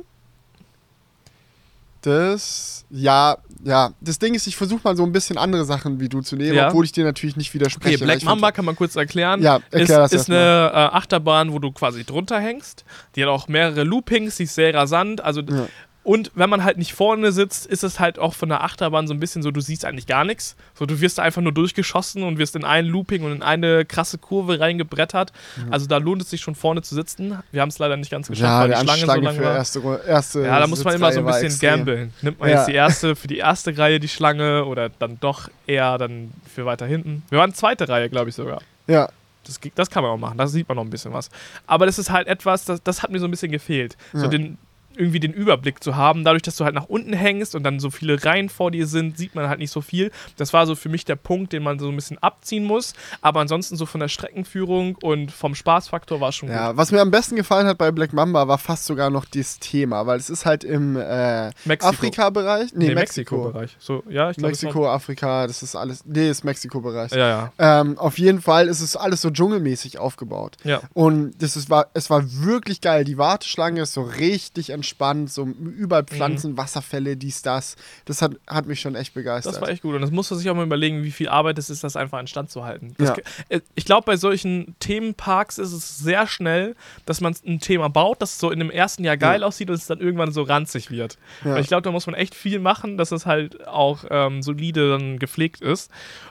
Das. 2.03 2.85
Ja, 2.91 3.39
ja. 3.65 3.93
Das 4.01 4.19
Ding 4.19 4.35
ist, 4.35 4.47
ich 4.47 4.57
versuche 4.57 4.81
mal 4.85 4.95
so 4.97 5.05
ein 5.05 5.13
bisschen 5.13 5.39
andere 5.39 5.65
Sachen 5.65 6.01
wie 6.01 6.09
du 6.11 6.21
zu 6.21 6.37
nehmen, 6.37 6.55
Ja. 6.55 6.69
obwohl 6.69 6.85
ich 6.85 6.93
dir 6.93 7.03
natürlich 7.05 7.37
nicht 7.37 7.55
widerspreche. 7.55 7.97
Okay, 7.97 8.05
Black 8.05 8.23
Mamba 8.25 8.53
kann 8.53 8.67
man 8.67 8.77
kurz 8.77 8.95
erklären. 8.95 9.41
Ja, 9.43 9.57
ist, 9.57 9.73
erklär 9.73 9.99
das 10.01 10.13
ist 10.13 10.19
erstmal. 10.29 10.39
eine 10.39 10.71
äh, 10.71 10.95
Achterbahn, 10.97 11.53
wo 11.53 11.59
du 11.59 11.73
quasi 11.73 12.05
drunter 12.05 12.39
hängst. 12.39 12.85
Die 13.17 13.23
hat 13.23 13.31
auch 13.31 13.49
mehrere 13.49 13.85
Loopings, 13.85 14.37
die 14.37 14.43
ist 14.45 14.55
sehr 14.55 14.75
rasant. 14.75 15.23
Also 15.23 15.41
Ja. 15.41 15.67
Und 16.05 16.31
wenn 16.35 16.49
man 16.51 16.63
halt 16.63 16.77
nicht 16.79 16.93
vorne 16.95 17.33
sitzt, 17.33 17.67
ist 17.67 17.83
es 17.83 17.99
halt 17.99 18.19
auch 18.19 18.35
von 18.35 18.49
der 18.51 18.63
Achterbahn 18.63 19.09
so 19.09 19.15
ein 19.15 19.19
bisschen 19.21 19.43
so, 19.43 19.51
du 19.51 19.61
siehst 19.61 19.85
eigentlich 19.85 20.07
gar 20.07 20.25
nichts. 20.25 20.55
So, 20.75 20.87
du 20.87 21.01
wirst 21.01 21.19
einfach 21.19 21.43
nur 21.43 21.53
durchgeschossen 21.53 22.23
und 22.23 22.39
wirst 22.39 22.55
in 22.57 22.65
ein 22.65 22.85
Looping 22.87 23.25
und 23.25 23.33
in 23.33 23.43
eine 23.43 23.85
krasse 23.85 24.19
Kurve 24.19 24.61
reingebrettert. 24.61 25.33
Also 25.71 25.87
da 25.87 25.97
lohnt 25.97 26.23
es 26.23 26.31
sich 26.31 26.41
schon 26.43 26.55
vorne 26.55 26.83
zu 26.83 26.95
sitzen. 26.95 27.39
Wir 27.53 27.63
haben 27.63 27.71
es 27.71 27.79
leider 27.79 27.97
nicht 27.97 28.11
ganz 28.11 28.29
geschafft, 28.29 28.43
Ja, 28.49 28.61
weil 28.61 28.69
die 28.71 28.77
Schlange 28.77 29.01
so 29.01 29.21
lang 29.27 29.41
war. 29.43 29.55
erste, 29.57 30.01
erste 30.07 30.43
Ja, 30.45 30.61
da 30.61 30.67
muss 30.67 30.85
man 30.85 30.95
immer 30.95 31.11
so 31.13 31.21
ein 31.21 31.27
bisschen 31.27 31.59
gambeln. 31.59 32.13
Nimmt 32.23 32.39
man 32.39 32.51
Ja. 32.51 32.57
jetzt 32.59 32.69
die 32.69 32.75
erste 32.75 33.17
für 33.17 33.27
die 33.29 33.39
erste 33.39 33.77
Reihe 33.77 33.99
die 33.99 34.09
Schlange 34.09 34.67
oder 34.67 34.91
dann 34.91 35.19
doch 35.21 35.49
eher 35.67 35.97
dann 35.99 36.31
für 36.55 36.67
weiter 36.67 36.87
hinten. 36.87 37.23
Wir 37.31 37.39
waren 37.39 37.55
zweite 37.55 37.89
Reihe, 37.89 38.11
glaube 38.11 38.29
ich 38.29 38.35
sogar. 38.35 38.61
Ja, 38.87 39.09
Das, 39.47 39.61
das 39.75 39.91
kann 39.91 40.03
man 40.03 40.13
auch 40.13 40.17
machen, 40.19 40.39
da 40.39 40.47
sieht 40.47 40.67
man 40.69 40.77
noch 40.77 40.85
ein 40.85 40.91
bisschen 40.91 41.13
was. 41.13 41.29
Aber 41.67 41.85
das 41.87 41.99
ist 41.99 42.11
halt 42.11 42.29
etwas, 42.29 42.65
das, 42.65 42.83
das 42.83 43.03
hat 43.03 43.11
mir 43.11 43.19
so 43.21 43.27
ein 43.27 43.31
bisschen 43.31 43.53
gefehlt. 43.53 43.97
So 44.15 44.23
Ja. 44.25 44.29
den, 44.29 44.57
irgendwie 44.97 45.21
den 45.21 45.33
Überblick 45.33 45.83
zu 45.83 45.97
haben. 45.97 46.25
Dadurch, 46.25 46.43
dass 46.43 46.57
du 46.57 46.65
halt 46.65 46.75
nach 46.75 46.87
unten 46.87 47.13
hängst 47.13 47.55
und 47.55 47.65
dann 47.65 47.81
so 47.81 47.91
viele 47.91 48.25
Reihen 48.25 48.49
vor 48.49 48.71
dir 48.71 48.87
sind, 48.87 49.19
sieht 49.19 49.35
man 49.35 49.49
halt 49.49 49.59
nicht 49.59 49.71
so 49.71 49.81
viel. 49.81 50.11
Das 50.37 50.53
war 50.53 50.67
so 50.67 50.75
für 50.75 50.89
mich 50.89 51.05
der 51.05 51.17
Punkt, 51.17 51.53
den 51.53 51.63
man 51.63 51.79
so 51.79 51.89
ein 51.89 51.97
bisschen 51.97 52.19
abziehen 52.19 52.65
muss. 52.65 52.95
Aber 53.21 53.41
ansonsten 53.41 53.77
so 53.77 53.87
von 53.87 54.01
der 54.01 54.09
Streckenführung 54.09 54.97
und 55.03 55.33
vom 55.33 55.55
Spaßfaktor 55.55 56.21
war 56.21 56.29
es 56.29 56.37
schon 56.37 56.49
ja. 56.49 56.69
gut. 56.69 56.77
Was 56.77 56.93
mir 56.93 57.01
am 57.01 57.11
besten 57.11 57.37
gefallen 57.37 57.67
hat 57.67 57.79
bei 57.79 57.91
Black 57.91 58.13
Mamba 58.13 58.47
war 58.49 58.59
fast 58.59 58.87
sogar 58.87 59.11
noch 59.11 59.25
das 59.25 59.59
Thema, 59.59 60.07
weil 60.07 60.19
es 60.19 60.31
ist 60.31 60.47
halt 60.47 60.65
im 60.65 60.97
äh. 60.97 61.51
Afrika-Bereich. 61.81 62.73
Nee, 62.73 62.85
Nee, 62.89 62.95
Mexiko. 62.95 63.37
Mexiko-Bereich. 63.37 63.77
So, 63.79 64.03
ja, 64.09 64.31
ich 64.31 64.37
glaube. 64.37 64.51
Mexiko, 64.51 64.89
Afrika, 64.89 65.47
das 65.47 65.63
ist 65.63 65.77
alles. 65.77 66.05
Nee, 66.05 66.31
ist 66.31 66.45
Mexiko-Bereich. 66.45 67.13
Ja, 67.13 67.29
ja. 67.59 67.81
Ähm, 67.81 67.99
auf 67.99 68.19
jeden 68.19 68.41
Fall 68.41 68.69
ist 68.69 68.81
es 68.81 68.97
alles 68.97 69.23
so 69.23 69.31
dschungelmäßig 69.31 69.99
aufgebaut. 69.99 70.57
Ja. 70.65 70.81
Und 70.93 71.35
das 71.43 71.57
ist, 71.57 71.71
war, 71.71 71.89
es 71.95 72.11
war 72.11 72.23
wirklich 72.25 72.81
geil. 72.81 73.05
Die 73.05 73.19
Warteschlange 73.19 73.83
ist 73.83 73.93
so 73.93 74.03
richtig 74.03 74.71
entspannt, 74.71 74.84
so 75.27 75.45
überall 75.47 76.03
Mhm. 76.03 76.07
Pflanzen, 76.07 76.57
Wasserfälle, 76.57 77.17
dies, 77.17 77.43
das. 77.43 77.77
Das 78.05 78.23
hat, 78.23 78.33
hat 78.47 78.67
mich 78.67 78.81
schon 78.81 78.95
echt 78.95 79.15
begeistert. 79.15 79.55
Das 79.55 79.61
war 79.61 79.69
echt 79.69 79.83
gut. 79.83 79.95
Und 79.95 80.01
das 80.03 80.11
musst 80.11 80.31
du 80.31 80.35
sich 80.35 80.49
auch 80.51 80.55
mal 80.55 80.65
überlegen, 80.65 81.03
wie 81.03 81.11
viel 81.11 81.29
Arbeit 81.29 81.59
es 81.59 81.71
ist, 81.71 81.83
das 81.85 81.97
einfach 81.97 82.21
in 82.21 82.27
Stand 82.27 82.51
zu 82.51 82.65
halten. 82.65 82.95
Das, 82.99 83.11
Ja. 83.11 83.17
äh, 83.49 83.61
Ich 83.75 83.85
glaube, 83.85 84.05
bei 84.07 84.17
solchen 84.17 84.75
Themenparks 84.81 85.59
ist 85.59 85.73
es 85.73 85.99
sehr 85.99 86.27
schnell, 86.27 86.77
dass 87.07 87.21
man 87.21 87.35
ein 87.47 87.61
Thema 87.61 87.89
baut, 87.89 88.21
das 88.23 88.39
so 88.39 88.51
in 88.51 88.59
dem 88.59 88.71
ersten 88.71 89.05
Jahr 89.05 89.17
geil 89.17 89.41
Ja. 89.41 89.47
aussieht 89.47 89.69
und 89.71 89.77
es 89.77 89.87
dann 89.87 90.01
irgendwann 90.01 90.33
so 90.33 90.43
ranzig 90.43 90.91
wird. 90.91 91.19
Ja. 91.45 91.57
Ich 91.59 91.67
glaube, 91.69 91.83
da 91.83 91.91
muss 91.91 92.07
man 92.07 92.15
echt 92.15 92.35
viel 92.35 92.59
machen, 92.61 92.97
dass 92.99 93.13
es 93.13 93.27
halt 93.27 93.67
auch 93.67 94.05
ähm, 94.11 94.43
solide 94.43 94.91
dann 94.91 95.19
gepflegt 95.19 95.61
ist. 95.61 95.91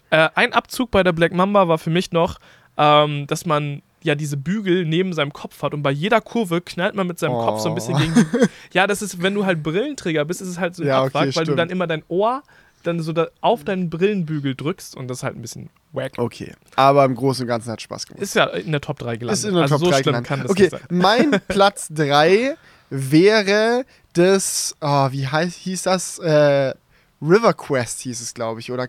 Äh, 0.09 0.29
ein 0.35 0.53
Abzug 0.53 0.91
bei 0.91 1.03
der 1.03 1.11
Black 1.13 1.33
Mamba 1.33 1.67
war 1.67 1.77
für 1.77 1.89
mich 1.89 2.11
noch, 2.11 2.39
ähm, 2.77 3.27
dass 3.27 3.45
man 3.45 3.81
ja 4.03 4.15
diese 4.15 4.37
Bügel 4.37 4.85
neben 4.85 5.13
seinem 5.13 5.33
Kopf 5.33 5.61
hat 5.63 5.73
und 5.73 5.81
bei 5.81 5.91
jeder 5.91 6.21
Kurve 6.21 6.61
knallt 6.61 6.95
man 6.95 7.07
mit 7.07 7.19
seinem 7.19 7.33
Kopf 7.33 7.61
so 7.61 7.69
ein 7.69 7.75
bisschen 7.75 7.95
Oh. 7.95 7.99
gegen 7.99 8.13
die, 8.13 8.25
Ja, 8.73 8.85
das 8.87 9.01
ist, 9.01 9.21
wenn 9.21 9.33
du 9.33 9.45
halt 9.45 9.63
Brillenträger 9.63 10.25
bist, 10.25 10.41
ist 10.41 10.49
es 10.49 10.59
halt 10.59 10.75
so 10.75 10.83
ein 10.83 10.87
Ja, 10.89 11.03
okay, 11.03 11.17
Abfuck, 11.17 11.35
weil 11.37 11.45
du 11.45 11.55
dann 11.55 11.69
immer 11.69 11.87
dein 11.87 12.03
Ohr 12.09 12.43
dann 12.83 12.99
so 12.99 13.13
da 13.13 13.27
auf 13.39 13.63
deinen 13.63 13.89
Brillenbügel 13.89 14.55
drückst 14.55 14.95
und 14.97 15.07
das 15.07 15.19
ist 15.19 15.23
halt 15.23 15.35
ein 15.37 15.41
bisschen 15.41 15.69
wack. 15.93 16.11
Okay. 16.17 16.53
Aber 16.75 17.05
im 17.05 17.15
Großen 17.15 17.43
und 17.43 17.47
Ganzen 17.47 17.71
hat 17.71 17.81
Spaß 17.81 18.07
gemacht. 18.07 18.21
Ist 18.21 18.35
ja 18.35 18.45
in 18.47 18.71
der 18.73 18.81
Top 18.81 18.99
3 18.99 19.15
gelandet. 19.15 19.39
Ist 19.39 19.45
in 19.45 19.53
der 19.53 19.63
also 19.63 19.75
Top 19.77 19.85
so 19.85 19.91
3 19.91 20.01
schlimm 20.03 20.03
gelandet. 20.23 20.27
kann 20.27 20.41
das 20.41 20.51
Okay, 20.51 20.69
mein 20.89 21.31
Platz 21.47 21.87
3 21.91 22.55
wäre 22.89 23.85
das, 24.13 24.75
oh, 24.81 25.07
wie 25.11 25.25
heißt, 25.27 25.55
hieß 25.59 25.83
das? 25.83 26.19
Äh, 26.19 26.73
River 27.21 27.53
Quest 27.53 28.01
hieß 28.01 28.19
es, 28.21 28.33
glaube 28.33 28.59
ich, 28.59 28.69
oder 28.71 28.87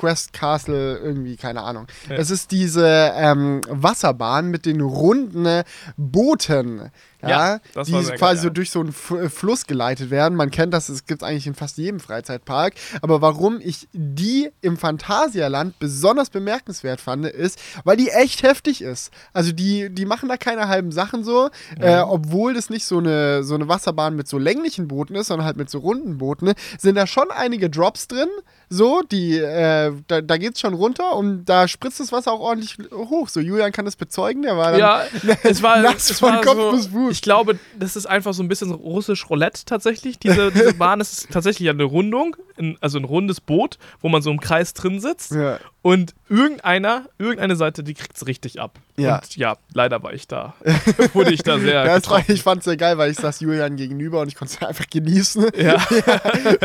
Quest 0.00 0.32
Castle, 0.32 0.96
irgendwie, 0.96 1.36
keine 1.36 1.62
Ahnung. 1.62 1.86
Ja. 2.08 2.16
Das 2.16 2.30
ist 2.30 2.52
diese 2.52 3.12
ähm, 3.14 3.60
Wasserbahn 3.68 4.48
mit 4.48 4.64
den 4.64 4.80
runden 4.80 5.62
Booten. 5.98 6.90
Ja, 7.22 7.60
Ja, 7.74 7.82
die 7.84 7.92
quasi 7.92 8.16
geil, 8.16 8.36
so 8.36 8.50
durch 8.50 8.70
so 8.70 8.80
einen 8.80 8.92
Fluss 8.92 9.66
geleitet 9.66 10.10
werden. 10.10 10.36
Man 10.36 10.50
kennt 10.50 10.72
das, 10.74 10.88
es 10.88 11.06
gibt 11.06 11.22
eigentlich 11.22 11.46
in 11.46 11.54
fast 11.54 11.76
jedem 11.78 12.00
Freizeitpark. 12.00 12.74
Aber 13.02 13.20
warum 13.20 13.60
ich 13.60 13.88
die 13.92 14.50
im 14.60 14.76
Phantasialand 14.76 15.78
besonders 15.78 16.30
bemerkenswert 16.30 17.00
fand, 17.00 17.26
ist, 17.26 17.58
weil 17.84 17.96
die 17.96 18.08
echt 18.08 18.42
heftig 18.42 18.82
ist. 18.82 19.12
Also 19.32 19.52
die, 19.52 19.90
die 19.90 20.06
machen 20.06 20.28
da 20.28 20.36
keine 20.36 20.68
halben 20.68 20.92
Sachen 20.92 21.24
so, 21.24 21.50
äh, 21.78 21.98
obwohl 21.98 22.54
das 22.54 22.70
nicht 22.70 22.84
so 22.84 22.98
eine, 22.98 23.44
so 23.44 23.54
eine 23.54 23.68
Wasserbahn 23.68 24.16
mit 24.16 24.28
so 24.28 24.38
länglichen 24.38 24.88
Booten 24.88 25.14
ist, 25.16 25.28
sondern 25.28 25.46
halt 25.46 25.56
mit 25.56 25.70
so 25.70 25.78
runden 25.78 26.18
Booten, 26.18 26.52
sind 26.78 26.94
da 26.94 27.06
schon 27.06 27.30
einige 27.30 27.70
Drops 27.70 28.08
drin. 28.08 28.28
So, 28.68 29.02
die, 29.02 29.36
äh, 29.36 29.92
da, 30.06 30.20
da 30.20 30.36
geht's 30.36 30.60
schon 30.60 30.74
runter 30.74 31.16
und 31.16 31.44
da 31.46 31.66
spritzt 31.66 31.98
das 31.98 32.12
Wasser 32.12 32.32
auch 32.32 32.40
ordentlich 32.40 32.76
hoch. 32.92 33.28
So, 33.28 33.40
Julian 33.40 33.72
kann 33.72 33.84
das 33.84 33.96
bezeugen, 33.96 34.42
der 34.42 34.56
war 34.56 34.70
dann 34.70 34.80
Ja, 34.80 35.02
es 35.42 35.60
war, 35.62 35.80
nass 35.80 36.10
es 36.10 36.20
von 36.20 36.34
war 36.34 36.40
Kopf 36.40 36.56
so, 36.56 36.70
bis 36.70 36.86
Fuß. 36.86 37.09
Ich 37.10 37.22
glaube, 37.22 37.58
das 37.78 37.96
ist 37.96 38.06
einfach 38.06 38.32
so 38.32 38.42
ein 38.42 38.48
bisschen 38.48 38.70
russisch 38.72 39.28
Roulette 39.28 39.64
tatsächlich. 39.64 40.18
Diese, 40.18 40.50
diese 40.52 40.74
Bahn 40.74 41.00
es 41.00 41.12
ist 41.12 41.30
tatsächlich 41.30 41.68
eine 41.68 41.84
Rundung, 41.84 42.36
also 42.80 42.98
ein 42.98 43.04
rundes 43.04 43.40
Boot, 43.40 43.78
wo 44.00 44.08
man 44.08 44.22
so 44.22 44.30
im 44.30 44.40
Kreis 44.40 44.74
drin 44.74 45.00
sitzt. 45.00 45.32
Ja. 45.32 45.58
Und 45.82 46.14
irgendeiner, 46.28 47.06
irgendeine 47.18 47.56
Seite, 47.56 47.82
die 47.82 47.94
kriegt 47.94 48.16
es 48.16 48.26
richtig 48.26 48.60
ab. 48.60 48.78
Ja. 48.96 49.16
Und 49.16 49.36
ja, 49.36 49.56
leider 49.72 50.02
war 50.02 50.12
ich 50.12 50.28
da. 50.28 50.54
Wurde 51.12 51.32
ich 51.32 51.42
da 51.42 51.58
sehr. 51.58 51.84
Ja, 51.90 52.10
war, 52.10 52.28
ich 52.28 52.42
fand 52.42 52.58
es 52.60 52.64
sehr 52.64 52.76
geil, 52.76 52.98
weil 52.98 53.10
ich 53.10 53.16
saß 53.16 53.40
Julian 53.40 53.76
gegenüber 53.76 54.20
und 54.20 54.28
ich 54.28 54.34
konnte 54.34 54.54
es 54.60 54.66
einfach 54.66 54.86
genießen, 54.88 55.50
Ja. 55.56 55.76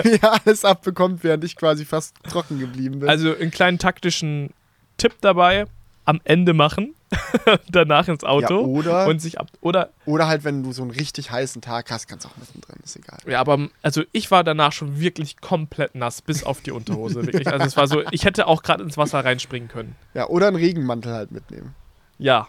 wie 0.04 0.20
er 0.22 0.42
alles 0.46 0.66
abbekommt, 0.66 1.24
während 1.24 1.44
ich 1.44 1.56
quasi 1.56 1.86
fast 1.86 2.16
trocken 2.30 2.60
geblieben 2.60 3.00
bin. 3.00 3.10
Also 3.10 3.36
einen 3.36 3.52
kleinen 3.52 3.78
taktischen 3.80 4.50
Tipp 4.98 5.14
dabei: 5.22 5.66
am 6.06 6.20
Ende 6.24 6.54
machen, 6.54 6.95
danach 7.70 8.08
ins 8.08 8.24
Auto 8.24 8.62
Ja, 8.62 8.66
oder- 8.68 9.08
und 9.08 9.20
sich 9.22 9.40
ab. 9.40 9.48
Oder 9.62 9.90
Oder 10.06 10.28
halt, 10.28 10.44
wenn 10.44 10.64
du 10.64 10.72
so 10.72 10.82
einen 10.82 10.92
richtig 10.92 11.32
heißen 11.32 11.62
Tag 11.62 11.90
hast, 11.92 12.08
kannst 12.08 12.26
du 12.26 12.30
auch 12.30 12.38
mittendrin, 12.38 12.78
ist 12.84 12.96
egal. 12.96 13.20
Ja, 13.28 13.40
aber 13.40 13.68
also 13.82 14.04
ich 14.12 14.32
war 14.32 14.44
danach 14.44 14.72
schon 14.72 15.00
wirklich 15.00 15.38
komplett 15.42 15.96
nass, 15.96 16.22
bis 16.22 16.44
auf 16.44 16.62
die 16.62 16.72
Unterhose. 16.72 17.26
Wirklich. 17.26 17.48
Also 17.48 17.66
es 17.66 17.78
war 17.78 17.88
so, 17.88 18.04
ich 18.12 18.26
hätte 18.26 18.48
auch 18.48 18.64
gerade 18.64 18.84
ins 18.84 18.98
Wasser 18.98 19.24
reinspringen 19.24 19.68
können. 19.70 19.96
Ja, 20.14 20.28
oder 20.28 20.48
einen 20.48 20.56
Regenmantel 20.58 21.14
halt 21.14 21.32
mitnehmen. 21.32 21.76
Ja, 22.18 22.48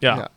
ja, 0.00 0.18
Ja. 0.18 0.30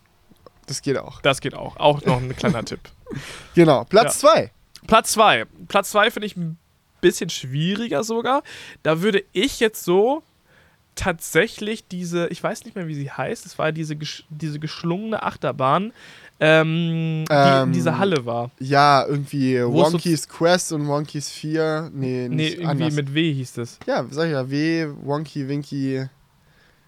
Das 0.68 0.82
geht 0.82 0.98
auch. 0.98 1.22
das 1.22 1.42
geht 1.42 1.54
auch. 1.54 1.78
Auch 1.78 2.02
noch 2.06 2.22
ein 2.22 2.36
kleiner 2.36 2.64
Tipp. 2.64 2.80
Genau, 3.56 3.84
Platz 3.84 4.20
zwei. 4.20 4.52
Platz 4.88 5.12
2. 5.12 5.46
Platz 5.68 5.92
2 5.92 6.12
finde 6.12 6.26
ich 6.28 6.38
ein 6.38 6.58
bisschen 7.02 7.30
schwieriger 7.30 8.04
sogar. 8.04 8.42
Da 8.84 9.02
würde 9.02 9.24
ich 9.34 9.60
jetzt 9.60 9.84
so 9.84 10.24
tatsächlich 11.02 11.88
diese, 11.88 12.28
ich 12.28 12.44
weiß 12.44 12.64
nicht 12.66 12.76
mehr, 12.76 12.88
wie 12.88 12.94
sie 12.94 13.10
heißt, 13.10 13.46
es 13.48 13.58
war 13.58 13.72
diese, 13.72 13.96
diese 14.30 14.60
geschlungene 14.60 15.24
Achterbahn, 15.24 15.94
ähm, 16.40 17.26
die 17.28 17.34
Ähm, 17.34 17.68
in 17.70 17.74
dieser 17.74 17.98
Halle 17.98 18.26
war. 18.26 18.52
Ja, 18.60 19.06
irgendwie 19.08 19.64
Wo 19.64 19.82
ist 19.82 19.88
so- 19.88 19.94
Wonkies 19.94 20.30
Quest 20.30 20.72
und 20.74 20.88
Wonkies 20.88 21.30
4. 21.30 21.90
Nee, 21.94 22.28
Nee, 22.28 22.36
nicht 22.36 22.54
irgendwie 22.60 22.68
anders. 22.84 22.94
mit 22.94 23.14
W 23.16 23.34
hieß 23.34 23.58
es. 23.58 23.80
ja, 23.88 24.06
sag 24.12 24.26
ich 24.28 24.32
ja, 24.34 24.50
W, 24.50 24.88
Wonky, 25.04 25.48
Winky, 25.48 26.06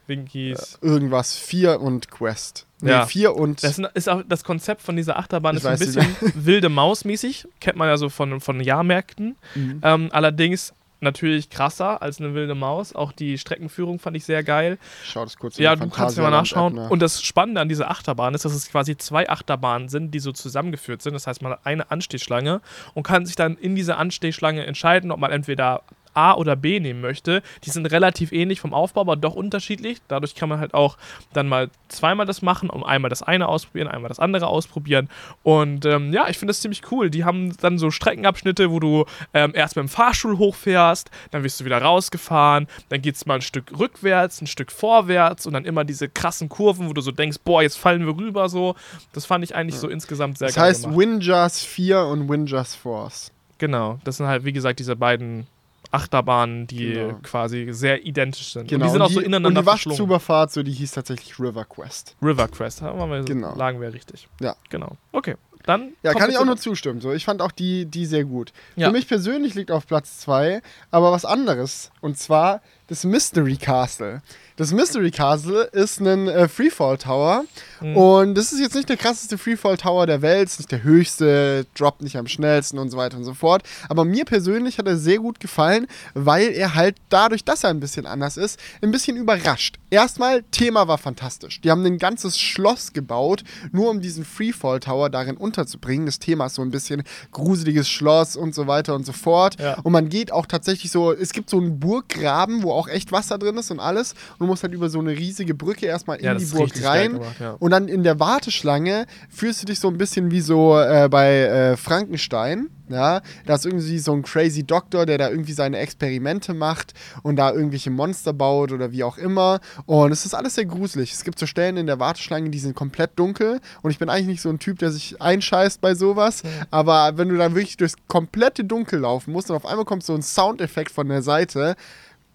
Winkies. 0.08 0.78
irgendwas 0.82 1.36
4 1.36 1.80
und 1.82 2.12
Quest. 2.12 2.67
Nee, 2.82 2.89
Ja. 2.91 3.06
4 3.06 3.36
und 3.36 3.63
Das 3.63 3.80
ist 3.93 4.10
auch 4.10 4.21
das 4.28 4.43
Konzept 4.43 4.82
von 4.82 4.95
dieser 4.95 5.17
Achterbahn 5.17 5.56
ist 5.56 5.65
ein 5.65 5.80
bisschen 5.80 6.06
wilde 6.36 6.69
Maus-mäßig. 6.69 7.47
Kennt 7.62 7.78
man 7.78 7.88
ja 7.88 7.97
so 7.97 8.10
von, 8.10 8.41
von 8.41 8.60
Jahrmärkten. 8.60 9.38
Mhm. 9.56 9.80
Ähm, 9.82 10.10
allerdings 10.12 10.73
natürlich 11.03 11.49
krasser 11.49 12.01
als 12.01 12.19
eine 12.19 12.33
wilde 12.33 12.55
Maus. 12.55 12.93
Auch 12.95 13.11
die 13.11 13.37
Streckenführung 13.37 13.99
fand 13.99 14.17
ich 14.17 14.25
sehr 14.25 14.43
geil. 14.43 14.77
Schau 15.03 15.23
das 15.23 15.37
kurz 15.37 15.57
Ja, 15.57 15.73
in 15.73 15.79
du 15.79 15.85
der 15.87 15.95
kannst 15.95 16.17
ja 16.17 16.23
mal 16.23 16.31
nachschauen. 16.31 16.75
nach. 16.75 16.89
Und 16.89 17.01
das 17.01 17.21
Spannende 17.21 17.61
an 17.61 17.69
dieser 17.69 17.89
Achterbahn 17.91 18.33
ist, 18.33 18.45
dass 18.45 18.53
es 18.53 18.69
quasi 18.69 18.97
zwei 18.97 19.29
Achterbahnen 19.29 19.89
sind, 19.89 20.11
die 20.11 20.19
so 20.19 20.31
zusammengeführt 20.31 21.01
sind. 21.01 21.13
Das 21.13 21.27
heißt, 21.27 21.41
man 21.41 21.51
hat 21.53 21.59
eine 21.65 21.91
Anstehschlange 21.91 22.61
und 22.93 23.03
kann 23.03 23.25
sich 23.25 23.35
dann 23.35 23.57
in 23.57 23.75
dieser 23.75 23.97
Anstehschlange 23.97 24.65
entscheiden, 24.65 25.11
ob 25.11 25.19
man 25.19 25.31
entweder 25.31 25.83
A 26.13 26.34
oder 26.36 26.56
B 26.56 26.80
nehmen 26.80 27.02
möchte. 27.02 27.41
Die 27.63 27.69
sind 27.69 27.86
relativ 27.88 28.32
ähnlich 28.32 28.60
vom 28.62 28.73
Aufbau, 28.73 29.02
aber 29.02 29.15
doch 29.15 29.36
unterschiedlich. 29.36 29.99
Dadurch 30.08 30.36
kann 30.36 30.49
man 30.49 30.60
halt 30.60 30.73
auch 30.73 30.97
dann 31.34 31.47
mal 31.47 31.69
zweimal 31.88 32.26
das 32.26 32.41
machen 32.41 32.69
und 32.69 32.84
einmal 32.84 33.10
das 33.10 33.23
eine 33.23 33.47
ausprobieren, 33.47 33.88
einmal 33.88 34.10
das 34.10 34.19
andere 34.19 34.47
ausprobieren. 34.47 35.10
Und 35.43 35.86
ähm, 35.86 36.13
ja, 36.13 36.28
ich 36.30 36.38
finde 36.38 36.52
das 36.52 36.62
ziemlich 36.62 36.91
cool. 36.91 37.10
Die 37.10 37.23
haben 37.23 37.56
dann 37.58 37.78
so 37.78 37.91
Streckenabschnitte, 37.91 38.71
wo 38.71 38.80
du 38.80 39.06
ähm, 39.34 39.52
erst 39.56 39.76
mit 39.76 39.84
dem 39.84 39.89
Fahrstuhl 39.89 40.38
hochfährst, 40.38 41.10
dann 41.32 41.43
wirst 41.43 41.60
du 41.60 41.65
wieder 41.65 41.82
rausgefahren, 41.82 42.67
dann 42.89 43.02
geht 43.02 43.15
es 43.15 43.26
mal 43.26 43.36
ein 43.36 43.41
Stück 43.41 43.78
rückwärts, 43.78 44.41
ein 44.41 44.47
Stück 44.47 44.71
vorwärts 44.71 45.45
und 45.45 45.54
dann 45.54 45.65
immer 45.65 45.84
diese 45.84 46.10
krassen 46.10 46.49
Kurven, 46.49 46.89
wo 46.89 46.93
du 46.93 47.02
so 47.02 47.12
denkst, 47.12 47.38
boah, 47.43 47.62
jetzt 47.62 47.78
fallen 47.78 48.06
wir 48.06 48.15
rüber 48.17 48.49
so. 48.49 48.76
Das 49.13 49.26
fand 49.26 49.43
ich 49.43 49.56
eigentlich 49.56 49.80
so 49.80 49.88
insgesamt 49.88 50.38
sehr 50.38 50.47
Das 50.47 50.56
geil 50.56 50.65
heißt 50.65 50.84
gemacht. 50.84 50.99
Windjust 50.99 51.65
4 51.65 51.99
und 52.06 52.30
Windjust 52.30 52.76
Force. 52.78 53.32
Genau, 53.58 53.99
das 54.04 54.17
sind 54.17 54.28
halt, 54.28 54.45
wie 54.45 54.54
gesagt, 54.54 54.80
diese 54.80 54.95
beiden 54.95 55.47
Achterbahnen, 55.93 56.67
die 56.67 56.93
Genau. 56.93 57.19
quasi 57.23 57.67
sehr 57.71 58.06
identisch 58.06 58.53
sind. 58.53 58.67
Genau. 58.67 58.86
Und 58.86 58.88
die 58.89 58.91
sind 58.93 59.01
auch 59.01 59.10
so 59.12 59.19
ineinander 59.19 59.60
Und 59.60 59.65
die. 59.65 59.71
Waschzuberfahrt, 59.71 60.51
so 60.51 60.63
die 60.63 60.71
hieß 60.71 60.91
tatsächlich 60.91 61.39
River 61.39 61.65
Quest. 61.65 62.15
River 62.21 62.47
Quest, 62.47 62.82
da 62.82 62.97
waren 62.97 63.10
wir, 63.12 63.21
Genau. 63.23 63.56
lagen 63.56 63.79
wir 63.79 63.93
richtig. 63.93 64.27
Ja. 64.41 64.56
Genau. 64.69 64.97
Okay, 65.12 65.36
dann. 65.65 65.93
Ja, 66.01 66.13
kann 66.13 66.29
ich 66.29 66.38
auch 66.38 66.45
nur 66.45 66.58
zustimmen. 66.58 66.99
So, 66.99 67.12
ich 67.13 67.25
fand 67.25 67.41
auch 67.41 67.51
die, 67.51 67.86
die 67.86 68.06
sehr 68.06 68.25
gut. 68.25 68.51
Ja. 68.75 68.88
Für 68.88 68.93
mich 68.93 69.08
persönlich 69.08 69.53
liegt 69.53 69.71
auf 69.71 69.86
Platz 69.88 70.19
2 70.19 70.62
aber 70.91 71.12
was 71.12 71.25
anderes. 71.25 71.91
Und 72.01 72.17
zwar 72.17 72.62
das 72.93 73.06
Mystery 73.06 73.58
Castle. 73.58 74.21
Das 74.56 74.71
Mystery 74.71 75.10
Castle 75.10 75.63
ist 75.63 75.99
ein 75.99 76.27
äh, 76.27 76.47
Freefall 76.47 76.99
Tower. 76.99 77.43
Mhm. 77.82 77.97
Und 77.97 78.36
das 78.36 78.53
ist 78.53 78.60
jetzt 78.60 78.75
nicht 78.75 78.88
der 78.88 78.97
krasseste 78.97 79.39
Freefall 79.39 79.77
Tower 79.77 80.06
der 80.06 80.21
Welt, 80.21 80.47
ist 80.47 80.60
nicht 80.60 80.71
der 80.71 80.84
höchste, 80.84 81.65
droppt 81.75 82.03
nicht 82.03 82.17
am 82.17 82.27
schnellsten 82.27 82.77
und 82.77 82.91
so 82.91 82.97
weiter 82.97 83.17
und 83.17 83.23
so 83.23 83.34
fort. 83.34 83.63
Aber 83.89 84.06
mir 84.06 84.25
persönlich 84.25 84.77
hat 84.77 84.88
er 84.88 84.97
sehr 84.97 85.17
gut 85.17 85.39
gefallen, 85.39 85.88
weil 86.13 86.49
er 86.49 86.75
halt 86.75 86.97
dadurch, 87.10 87.43
dass 87.43 87.63
er 87.63 87.71
ein 87.71 87.79
bisschen 87.79 88.06
anders 88.06 88.38
ist, 88.38 88.60
ein 88.84 88.91
bisschen 88.91 89.17
überrascht. 89.17 89.79
Erstmal, 89.89 90.43
Thema 90.51 90.88
war 90.88 90.99
fantastisch. 90.99 91.60
Die 91.62 91.71
haben 91.71 91.84
ein 91.86 91.97
ganzes 91.97 92.39
Schloss 92.39 92.93
gebaut, 92.93 93.43
nur 93.71 93.89
um 93.89 94.01
diesen 94.01 94.23
Freefall 94.23 94.79
Tower 94.79 95.10
darin 95.10 95.38
unterzubringen. 95.38 96.06
Das 96.06 96.19
Thema 96.19 96.45
ist 96.45 96.56
so 96.56 96.62
ein 96.62 96.71
bisschen 96.71 97.03
gruseliges 97.32 97.89
Schloss 97.89 98.36
und 98.36 98.53
so 98.53 98.67
weiter 98.67 98.93
und 98.93 99.06
so 99.06 99.13
fort. 99.13 99.60
Ja. 99.60 99.79
Und 99.82 99.93
man 99.93 100.10
geht 100.10 100.32
auch 100.32 100.45
tatsächlich 100.45 100.91
so, 100.91 101.12
es 101.12 101.34
gibt 101.34 101.49
so 101.49 101.58
einen 101.58 101.79
Burggraben, 101.79 102.62
wo 102.62 102.71
auch 102.71 102.83
echt 102.88 103.12
Wasser 103.12 103.38
drin 103.38 103.58
ist 103.58 103.72
und 103.72 103.80
alles. 103.80 104.13
Und 104.34 104.41
du 104.41 104.46
musst 104.48 104.63
halt 104.63 104.74
über 104.74 104.89
so 104.89 105.00
eine 105.00 105.12
riesige 105.12 105.54
Brücke 105.54 105.86
erstmal 105.86 106.17
in 106.17 106.26
Ja, 106.26 106.36
die 106.36 106.46
Burg 106.46 106.72
rein. 106.84 107.13
gemacht, 107.13 107.36
ja. 107.39 107.52
Und 107.60 107.72
dann 107.72 107.88
in 107.88 108.04
der 108.04 108.19
Warteschlange 108.19 109.06
fühlst 109.30 109.62
du 109.62 109.65
dich 109.65 109.80
so 109.80 109.88
ein 109.88 109.98
bisschen 109.98 110.32
wie 110.32 110.41
so 110.41 110.78
äh, 110.80 111.08
bei 111.10 111.41
äh, 111.41 111.78
Frankenstein. 111.78 112.69
Ja, 112.89 113.22
da 113.46 113.56
ist 113.56 113.65
irgendwie 113.65 113.98
so 113.98 114.12
ein 114.12 114.24
crazy 114.24 114.63
Doktor, 114.63 115.06
der 115.06 115.17
da 115.17 115.30
irgendwie 115.30 115.54
seine 115.54 115.78
Experimente 115.80 116.54
macht 116.54 116.93
und 117.24 117.38
da 117.38 117.52
irgendwelche 117.52 117.89
Monster 117.89 118.34
baut 118.34 118.74
oder 118.74 118.91
wie 118.91 119.06
auch 119.06 119.17
immer. 119.17 119.62
Und 119.86 120.12
es 120.12 120.26
ist 120.26 120.36
alles 120.36 120.56
sehr 120.56 120.65
gruselig. 120.65 121.13
Es 121.13 121.24
gibt 121.24 121.39
so 121.39 121.46
Stellen 121.48 121.78
in 121.78 121.88
der 121.88 122.00
Warteschlange, 122.00 122.50
die 122.50 122.60
sind 122.60 122.76
komplett 122.76 123.12
dunkel. 123.17 123.62
Und 123.82 123.91
ich 123.91 124.00
bin 124.00 124.10
eigentlich 124.10 124.28
nicht 124.28 124.41
so 124.41 124.50
ein 124.50 124.60
Typ, 124.60 124.80
der 124.80 124.91
sich 124.91 125.19
einscheißt 125.22 125.80
bei 125.80 125.96
sowas. 125.96 126.43
Aber 126.72 127.17
wenn 127.17 127.30
du 127.30 127.38
dann 127.38 127.56
wirklich 127.56 127.78
durchs 127.78 127.96
komplette 128.08 128.65
Dunkel 128.65 129.00
laufen 129.00 129.32
musst 129.32 129.50
und 129.50 129.56
auf 129.56 129.65
einmal 129.65 129.86
kommt 129.86 130.04
so 130.04 130.13
ein 130.13 130.22
Soundeffekt 130.22 130.91
von 130.91 131.08
der 131.08 131.22
Seite, 131.22 131.76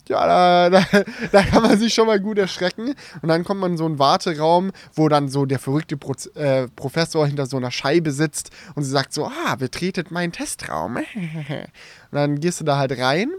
ja, 0.08 0.26
da, 0.26 0.70
da, 0.70 1.02
da 1.32 1.42
kann 1.42 1.62
man 1.62 1.78
sich 1.78 1.94
schon 1.94 2.06
mal 2.06 2.20
gut 2.20 2.38
erschrecken. 2.38 2.94
Und 3.22 3.28
dann 3.28 3.44
kommt 3.44 3.60
man 3.60 3.72
in 3.72 3.76
so 3.76 3.86
einen 3.86 3.98
Warteraum, 3.98 4.72
wo 4.94 5.08
dann 5.08 5.28
so 5.28 5.46
der 5.46 5.58
verrückte 5.58 5.96
Pro 5.96 6.14
äh, 6.34 6.68
Professor 6.68 7.26
hinter 7.26 7.46
so 7.46 7.56
einer 7.56 7.70
Scheibe 7.70 8.12
sitzt 8.12 8.50
und 8.74 8.82
sie 8.82 8.90
sagt 8.90 9.12
so, 9.12 9.26
ah, 9.26 9.54
betretet 9.56 10.10
meinen 10.10 10.32
Testraum. 10.32 10.96
und 11.14 11.66
dann 12.10 12.40
gehst 12.40 12.60
du 12.60 12.64
da 12.64 12.78
halt 12.78 12.98
rein. 12.98 13.30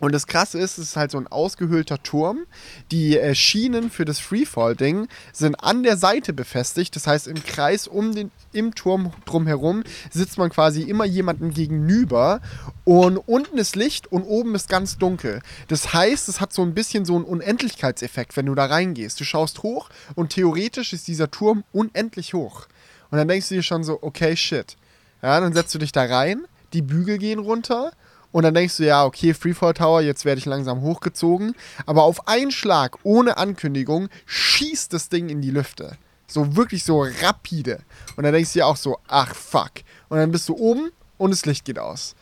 Und 0.00 0.12
das 0.12 0.26
Krasse 0.26 0.58
ist, 0.58 0.76
es 0.76 0.88
ist 0.88 0.96
halt 0.96 1.12
so 1.12 1.18
ein 1.18 1.28
ausgehöhlter 1.28 2.02
Turm. 2.02 2.46
Die 2.90 3.16
äh, 3.16 3.34
Schienen 3.34 3.90
für 3.90 4.04
das 4.04 4.18
Freefall-Ding 4.18 5.08
sind 5.32 5.54
an 5.54 5.82
der 5.82 5.96
Seite 5.96 6.32
befestigt. 6.32 6.96
Das 6.96 7.06
heißt, 7.06 7.28
im 7.28 7.42
Kreis 7.42 7.86
um 7.86 8.14
den, 8.14 8.30
im 8.52 8.74
Turm 8.74 9.12
drumherum 9.24 9.84
sitzt 10.10 10.36
man 10.36 10.50
quasi 10.50 10.82
immer 10.82 11.04
jemandem 11.04 11.54
gegenüber. 11.54 12.40
Und 12.84 13.16
unten 13.16 13.56
ist 13.56 13.76
Licht 13.76 14.10
und 14.10 14.24
oben 14.24 14.54
ist 14.54 14.68
ganz 14.68 14.98
dunkel. 14.98 15.40
Das 15.68 15.94
heißt, 15.94 16.28
es 16.28 16.40
hat 16.40 16.52
so 16.52 16.62
ein 16.62 16.74
bisschen 16.74 17.04
so 17.04 17.14
einen 17.14 17.24
Unendlichkeitseffekt, 17.24 18.36
wenn 18.36 18.46
du 18.46 18.54
da 18.54 18.66
reingehst. 18.66 19.20
Du 19.20 19.24
schaust 19.24 19.62
hoch 19.62 19.88
und 20.16 20.30
theoretisch 20.30 20.92
ist 20.92 21.06
dieser 21.08 21.30
Turm 21.30 21.64
unendlich 21.72 22.34
hoch. 22.34 22.66
Und 23.10 23.18
dann 23.18 23.28
denkst 23.28 23.48
du 23.48 23.54
dir 23.54 23.62
schon 23.62 23.84
so, 23.84 24.00
okay, 24.02 24.36
shit. 24.36 24.76
Ja, 25.22 25.40
dann 25.40 25.54
setzt 25.54 25.74
du 25.74 25.78
dich 25.78 25.92
da 25.92 26.04
rein, 26.04 26.44
die 26.74 26.82
Bügel 26.82 27.16
gehen 27.16 27.38
runter 27.38 27.92
und 28.34 28.42
dann 28.42 28.52
denkst 28.52 28.78
du, 28.78 28.84
ja, 28.84 29.04
okay, 29.04 29.32
Freefall 29.32 29.74
Tower, 29.74 30.00
jetzt 30.00 30.24
werde 30.24 30.40
ich 30.40 30.44
langsam 30.44 30.80
hochgezogen. 30.80 31.54
Aber 31.86 32.02
auf 32.02 32.26
einen 32.26 32.50
Schlag, 32.50 32.98
ohne 33.04 33.36
Ankündigung, 33.36 34.08
schießt 34.26 34.92
das 34.92 35.08
Ding 35.08 35.28
in 35.28 35.40
die 35.40 35.52
Lüfte. 35.52 35.96
So 36.26 36.56
wirklich 36.56 36.82
so 36.82 37.06
rapide. 37.22 37.78
Und 38.16 38.24
dann 38.24 38.32
denkst 38.32 38.52
du 38.52 38.58
dir 38.58 38.66
auch 38.66 38.76
so, 38.76 38.98
ach 39.06 39.36
fuck. 39.36 39.70
Und 40.08 40.18
dann 40.18 40.32
bist 40.32 40.48
du 40.48 40.56
oben 40.56 40.90
und 41.16 41.30
das 41.30 41.46
Licht 41.46 41.64
geht 41.64 41.78
aus. 41.78 42.16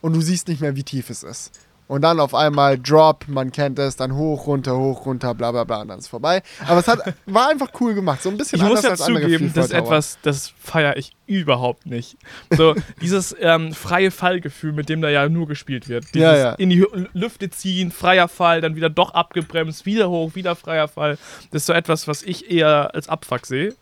Und 0.00 0.14
du 0.14 0.22
siehst 0.22 0.48
nicht 0.48 0.62
mehr, 0.62 0.76
wie 0.76 0.82
tief 0.82 1.10
es 1.10 1.22
ist. 1.22 1.52
Und 1.90 2.02
dann 2.02 2.20
auf 2.20 2.36
einmal 2.36 2.78
Drop, 2.78 3.24
man 3.26 3.50
kennt 3.50 3.76
es, 3.80 3.96
dann 3.96 4.14
hoch, 4.14 4.46
runter, 4.46 4.76
hoch, 4.76 5.06
runter, 5.06 5.34
bla 5.34 5.50
bla 5.50 5.64
bla, 5.64 5.80
und 5.80 5.88
dann 5.88 5.98
ist 5.98 6.06
vorbei. 6.06 6.40
Aber 6.68 6.78
es 6.78 6.86
hat, 6.86 7.00
war 7.26 7.48
einfach 7.48 7.66
cool 7.80 7.94
gemacht. 7.94 8.22
So 8.22 8.28
ein 8.28 8.36
bisschen 8.36 8.58
Ich 8.58 8.62
muss 8.62 8.84
anders 8.84 9.00
ja 9.00 9.06
als 9.06 9.22
zugeben, 9.22 9.50
das 9.52 9.66
ist 9.66 9.72
etwas, 9.72 10.18
das 10.22 10.52
feiere 10.56 10.96
ich 10.96 11.16
überhaupt 11.26 11.86
nicht. 11.86 12.16
So, 12.56 12.76
dieses 13.02 13.34
ähm, 13.40 13.72
freie 13.72 14.12
Fallgefühl, 14.12 14.72
mit 14.72 14.88
dem 14.88 15.02
da 15.02 15.08
ja 15.08 15.28
nur 15.28 15.48
gespielt 15.48 15.88
wird. 15.88 16.04
Dieses 16.14 16.20
Ja, 16.20 16.36
ja. 16.36 16.52
In 16.52 16.70
die 16.70 16.86
Lüfte 17.12 17.50
ziehen, 17.50 17.90
freier 17.90 18.28
Fall, 18.28 18.60
dann 18.60 18.76
wieder 18.76 18.88
doch 18.88 19.12
abgebremst, 19.14 19.84
wieder 19.84 20.08
hoch, 20.10 20.36
wieder 20.36 20.54
freier 20.54 20.86
Fall. 20.86 21.18
Das 21.50 21.62
ist 21.62 21.66
so 21.66 21.72
etwas, 21.72 22.06
was 22.06 22.22
ich 22.22 22.52
eher 22.52 22.94
als 22.94 23.08
Abfuck 23.08 23.46
sehe. 23.46 23.74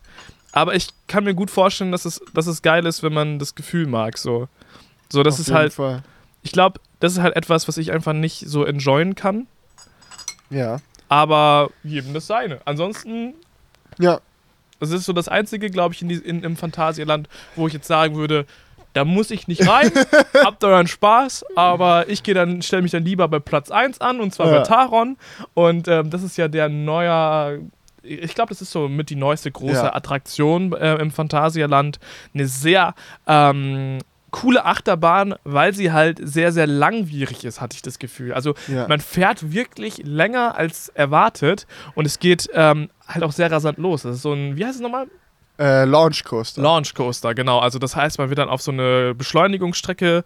Aber 0.53 0.75
ich 0.75 0.89
kann 1.09 1.25
mir 1.25 1.35
gut 1.35 1.51
vorstellen, 1.51 1.93
dass 1.93 2.07
es, 2.07 2.23
dass 2.33 2.47
es 2.47 2.63
geil 2.63 2.87
ist, 2.87 3.03
wenn 3.03 3.13
man 3.13 3.39
das 3.39 3.55
Gefühl 3.55 3.87
mag. 3.87 4.17
So, 4.17 4.49
so 5.11 5.23
das 5.23 5.39
ist 5.39 5.51
halt, 5.51 5.75
Fall. 5.75 6.03
Ich 6.43 6.53
glaube, 6.53 6.81
das 7.01 7.13
ist 7.13 7.21
halt 7.21 7.37
etwas, 7.37 7.69
was 7.69 7.77
ich 7.79 7.93
einfach 7.93 8.13
nicht 8.13 8.45
so 8.49 8.65
enjoyen 8.65 9.15
kann. 9.15 9.47
Ja. 10.51 10.79
Aber 11.09 11.71
jedem 11.83 12.15
das 12.15 12.27
seine. 12.27 12.61
Ansonsten 12.65 13.35
Ja. 13.99 14.21
Das 14.81 14.91
ist 14.93 15.07
so 15.07 15.13
das 15.13 15.27
Einzige, 15.29 15.71
glaube 15.71 15.95
ich, 15.95 16.03
in, 16.03 16.09
die, 16.09 16.15
in, 16.17 16.45
im 16.45 16.57
Phantasialand, 16.57 17.29
wo 17.57 17.67
ich 17.67 17.73
jetzt 17.73 17.89
sagen 17.89 18.15
würde, 18.15 18.47
da 18.93 19.05
muss 19.05 19.31
ich 19.33 19.49
nicht 19.49 19.67
rein, 19.69 19.91
habt 20.45 20.63
euren 20.63 20.87
Spaß, 20.87 21.45
aber 21.57 22.09
ich 22.09 22.23
gehe 22.23 22.35
dann, 22.35 22.63
stelle 22.63 22.83
mich 22.83 22.93
dann 22.93 23.05
lieber 23.05 23.27
bei 23.27 23.41
Platz 23.41 23.71
1 23.73 24.01
an 24.01 24.21
und 24.21 24.33
zwar 24.33 24.47
Ja. 24.53 24.59
bei 24.59 24.63
Taron. 24.63 25.17
Und 25.55 25.89
ähm, 25.89 26.11
das 26.11 26.23
ist 26.23 26.37
ja 26.37 26.47
der 26.47 26.69
neuer, 26.69 27.59
ich 28.03 28.35
glaube, 28.37 28.51
das 28.51 28.63
ist 28.63 28.71
so 28.71 28.89
mit 28.89 29.11
die 29.11 29.17
neueste 29.17 29.51
große 29.51 29.73
Ja. 29.75 29.95
Attraktion 29.95 30.73
äh, 30.73 30.95
im 30.97 31.11
Phantasialand. 31.11 31.99
Eine 32.33 32.47
sehr 32.47 32.95
ähm, 33.27 33.99
coole 34.31 34.65
Achterbahn, 34.65 35.35
weil 35.45 35.73
sie 35.75 35.93
halt 35.93 36.19
sehr, 36.23 36.53
sehr 36.53 36.67
langwierig 36.67 37.45
ist, 37.45 37.61
hatte 37.61 37.75
ich 37.77 37.83
das 37.83 37.99
Gefühl. 37.99 38.33
Also 38.35 38.55
Ja. 38.69 38.87
man 38.89 39.01
fährt 39.01 39.53
wirklich 39.53 39.99
länger 40.05 40.55
als 40.57 40.89
erwartet 40.91 41.67
und 41.95 42.07
es 42.07 42.19
geht 42.19 42.49
ähm, 42.53 42.91
halt 43.07 43.25
auch 43.25 43.33
sehr 43.33 43.51
rasant 43.51 43.79
los. 43.79 44.03
Das 44.03 44.17
ist 44.17 44.23
so 44.23 44.33
ein, 44.33 44.57
wie 44.57 44.65
heißt 44.65 44.77
es 44.77 44.81
nochmal? 44.83 45.07
Äh, 45.59 45.85
Launch 45.87 46.25
Coaster. 46.25 46.63
Launch 46.63 46.95
Coaster, 46.95 47.35
genau. 47.35 47.59
Also 47.59 47.79
das 47.79 47.97
heißt, 47.97 48.19
man 48.19 48.29
wird 48.29 48.39
dann 48.39 48.49
auf 48.49 48.63
so 48.63 48.71
eine 48.71 49.15
Beschleunigungsstrecke 49.15 50.23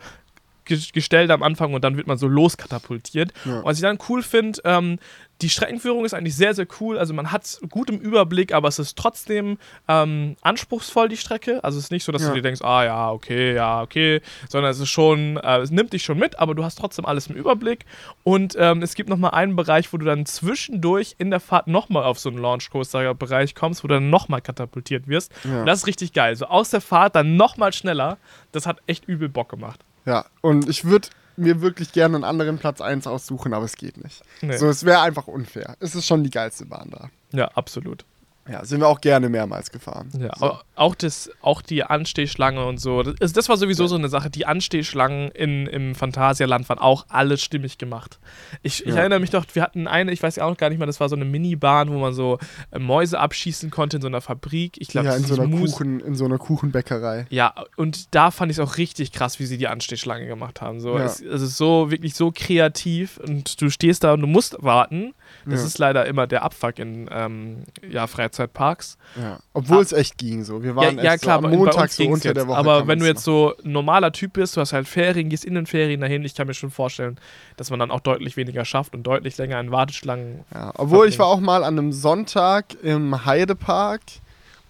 ge 0.65 0.79
gestellt 0.93 1.31
am 1.31 1.43
Anfang 1.43 1.73
und 1.75 1.83
dann 1.83 1.97
wird 1.97 2.07
man 2.07 2.19
so 2.19 2.29
loskatapultiert. 2.29 3.33
Ja. 3.45 3.59
Und 3.59 3.65
was 3.65 3.77
ich 3.79 3.83
dann 3.83 3.99
cool 4.09 4.23
finde, 4.23 4.61
ähm, 4.65 4.99
die 5.43 5.51
Streckenführung 5.51 6.05
ist 6.05 6.15
eigentlich 6.15 6.37
sehr, 6.37 6.55
sehr 6.55 6.67
cool. 6.81 6.99
Also 6.99 7.13
man 7.15 7.33
hat 7.33 7.45
es 7.45 7.61
gut 7.69 7.91
im 7.91 7.99
Überblick, 7.99 8.55
aber 8.55 8.69
es 8.69 8.79
ist 8.79 8.97
trotzdem 8.97 9.59
ähm, 9.89 10.37
anspruchsvoll, 10.41 11.09
die 11.09 11.17
Strecke. 11.17 11.63
Also 11.63 11.79
es 11.79 11.85
ist 11.85 11.91
nicht 11.91 12.05
so, 12.05 12.13
dass 12.13 12.23
Ja. 12.23 12.29
du 12.29 12.35
dir 12.37 12.43
denkst, 12.43 12.63
ah 12.63 12.85
ja, 12.85 13.11
okay, 13.11 13.55
ja, 13.55 13.83
okay, 13.83 14.21
sondern 14.49 14.71
es 14.71 14.79
ist 14.81 14.89
schon, 14.89 15.37
äh, 15.39 15.59
es 15.59 15.71
nimmt 15.71 15.93
dich 15.93 16.03
schon 16.05 16.19
mit, 16.19 16.39
aber 16.39 16.55
du 16.55 16.65
hast 16.65 16.77
trotzdem 16.79 17.05
alles 17.05 17.27
im 17.27 17.37
Überblick. 17.37 17.85
Und 18.25 18.55
ähm, 18.59 18.83
es 18.83 18.95
gibt 18.95 19.09
nochmal 19.09 19.33
einen 19.33 19.57
Bereich, 19.57 19.93
wo 19.93 19.97
du 19.99 20.05
dann 20.07 20.25
zwischendurch 20.27 21.17
in 21.19 21.31
der 21.31 21.41
Fahrt 21.41 21.67
nochmal 21.67 22.05
auf 22.05 22.19
so 22.19 22.29
einen 22.29 22.39
Launchcoaster-Bereich 22.39 23.55
kommst, 23.55 23.83
wo 23.85 23.89
du 23.89 23.95
dann 23.95 24.11
nochmal 24.11 24.41
katapultiert 24.41 25.09
wirst. 25.09 25.33
Ja. 25.45 25.61
Und 25.61 25.67
das 25.67 25.81
ist 25.81 25.87
richtig 25.87 26.13
geil. 26.13 26.37
So 26.37 26.47
aus 26.47 26.71
der 26.71 26.81
Fahrt 26.81 27.17
dann 27.17 27.37
nochmal 27.37 27.73
schneller. 27.73 28.19
Das 28.53 28.67
hat 28.67 28.79
echt 28.87 29.07
übel 29.09 29.29
Bock 29.29 29.49
gemacht. 29.49 29.81
Ja, 30.05 30.25
und 30.41 30.69
ich 30.69 30.85
würde 30.85 31.09
mir 31.37 31.61
wirklich 31.61 31.92
gerne 31.92 32.16
einen 32.16 32.25
anderen 32.25 32.59
Platz 32.59 32.81
1 32.81 33.07
aussuchen, 33.07 33.55
aber 33.55 33.64
es 33.64 33.77
geht 33.77 34.03
nicht. 34.03 34.23
Nee. 34.40 34.57
So, 34.57 34.68
es 34.68 34.85
wäre 34.85 35.01
einfach 35.01 35.27
unfair. 35.27 35.77
Es 35.81 35.95
ist 35.95 36.07
schon 36.07 36.25
die 36.25 36.31
geilste 36.31 36.66
Bahn 36.66 36.90
da. 36.90 37.11
Ja, 37.33 37.49
absolut. 37.49 38.05
Ja, 38.51 38.65
sind 38.65 38.81
wir 38.81 38.89
auch 38.89 39.01
gerne 39.01 39.29
mehrmals 39.29 39.71
gefahren. 39.71 40.09
Ja, 40.19 40.37
so. 40.37 40.47
au- 40.47 40.59
auch, 40.75 40.95
das, 40.97 41.31
auch 41.43 41.63
die 41.63 41.85
Anstehschlange 41.85 42.65
und 42.67 42.79
so. 42.81 43.05
Das, 43.05 43.33
das 43.33 43.49
war 43.49 43.57
sowieso 43.57 43.87
so 43.87 43.95
eine 43.95 44.09
Sache. 44.09 44.31
Die 44.31 44.47
Anstehschlangen 44.47 45.31
in, 45.31 45.69
im 45.69 45.95
Phantasialand 45.95 46.69
waren 46.69 46.81
auch 46.81 47.07
alle 47.09 47.39
stimmig 47.39 47.79
gemacht. 47.79 48.19
Ich, 48.63 48.85
ich 48.85 48.93
Ja. 48.95 49.01
erinnere 49.01 49.21
mich 49.21 49.31
doch, 49.31 49.45
wir 49.53 49.63
hatten 49.63 49.87
eine, 49.87 50.11
ich 50.11 50.21
weiß 50.21 50.35
ja 50.37 50.45
auch 50.45 50.57
gar 50.57 50.71
nicht 50.71 50.79
mehr, 50.79 50.89
das 50.89 50.99
war 50.99 51.09
so 51.09 51.15
eine 51.15 51.25
Minibahn, 51.25 51.89
wo 51.91 51.99
man 51.99 52.15
so 52.15 52.39
äh, 52.73 52.81
Mäuse 52.81 53.21
abschießen 53.21 53.71
konnte 53.71 53.99
in 53.99 54.01
so 54.03 54.09
einer 54.09 54.21
Fabrik. 54.21 54.73
Ich 54.81 54.89
glaube, 54.89 55.07
ja, 55.09 55.15
in 55.15 55.25
so, 55.25 55.35
einer 55.35 55.47
Mus- 55.47 55.73
Kuchen, 55.73 56.01
in 56.01 56.17
so 56.17 56.25
einer 56.25 56.39
Kuchenbäckerei. 56.39 57.27
Ja, 57.31 57.55
und 57.77 58.13
da 58.15 58.33
fand 58.33 58.51
ich 58.51 58.59
es 58.59 58.61
auch 58.69 58.77
richtig 58.77 59.13
krass, 59.13 59.39
wie 59.39 59.47
sie 59.47 59.57
die 59.59 59.69
Anstehschlange 59.69 60.27
gemacht 60.27 60.61
haben. 60.61 60.81
So, 60.81 60.99
Ja. 60.99 61.05
es, 61.05 61.21
es 61.21 61.43
ist 61.43 61.57
so 61.57 61.93
wirklich 61.93 62.15
so 62.17 62.33
kreativ 62.35 63.19
und 63.19 63.61
du 63.63 63.71
stehst 63.71 64.03
da 64.03 64.15
und 64.15 64.21
du 64.21 64.27
musst 64.27 64.57
warten. 64.63 65.15
Das 65.47 65.61
Ja. 65.61 65.67
ist 65.67 65.79
leider 65.79 66.07
immer 66.07 66.27
der 66.27 66.43
Abfuck 66.43 66.79
in 66.81 67.09
ähm, 67.13 67.65
ja, 67.89 68.07
Freizeitparks. 68.33 68.97
Ja. 69.21 69.38
Obwohl 69.53 69.79
Ah. 69.79 69.83
es 69.83 69.92
echt 69.92 70.18
ging 70.18 70.42
so. 70.45 70.62
Wir 70.62 70.71
Ja, 70.71 70.77
waren 70.77 70.99
ja 70.99 71.12
echt 71.14 71.23
klar, 71.23 71.40
so 71.40 71.47
am 71.47 71.53
Montag 71.55 71.90
so 71.90 72.05
unter 72.09 72.33
der 72.35 72.47
Woche. 72.49 72.57
Aber 72.59 72.87
wenn 72.87 72.99
du 72.99 73.07
jetzt 73.07 73.25
so 73.25 73.55
ein 73.64 73.73
normaler 73.73 74.12
Typ 74.12 74.33
bist, 74.35 74.57
du 74.57 74.61
hast 74.61 74.73
halt 74.73 74.88
Ferien, 74.88 75.29
gehst 75.29 75.45
in 75.45 75.55
den 75.55 75.66
Ferien 75.66 76.01
dahin, 76.01 76.25
ich 76.25 76.35
kann 76.35 76.47
mir 76.47 76.55
schon 76.55 76.71
vorstellen, 76.71 77.18
dass 77.57 77.71
man 77.71 77.79
dann 77.79 77.90
auch 77.90 78.01
deutlich 78.01 78.37
weniger 78.37 78.64
schafft 78.64 78.95
und 78.95 79.03
deutlich 79.05 79.37
länger 79.38 79.61
in 79.61 79.71
Warteschlangen. 79.71 80.40
Ja, 80.53 80.73
obwohl 80.77 81.09
ich 81.09 81.16
verbringen. 81.16 81.18
war 81.18 81.27
auch 81.27 81.40
mal 81.61 81.64
an 81.64 81.79
einem 81.79 81.92
Sonntag 81.92 82.75
im 82.83 83.25
Heidepark 83.25 84.01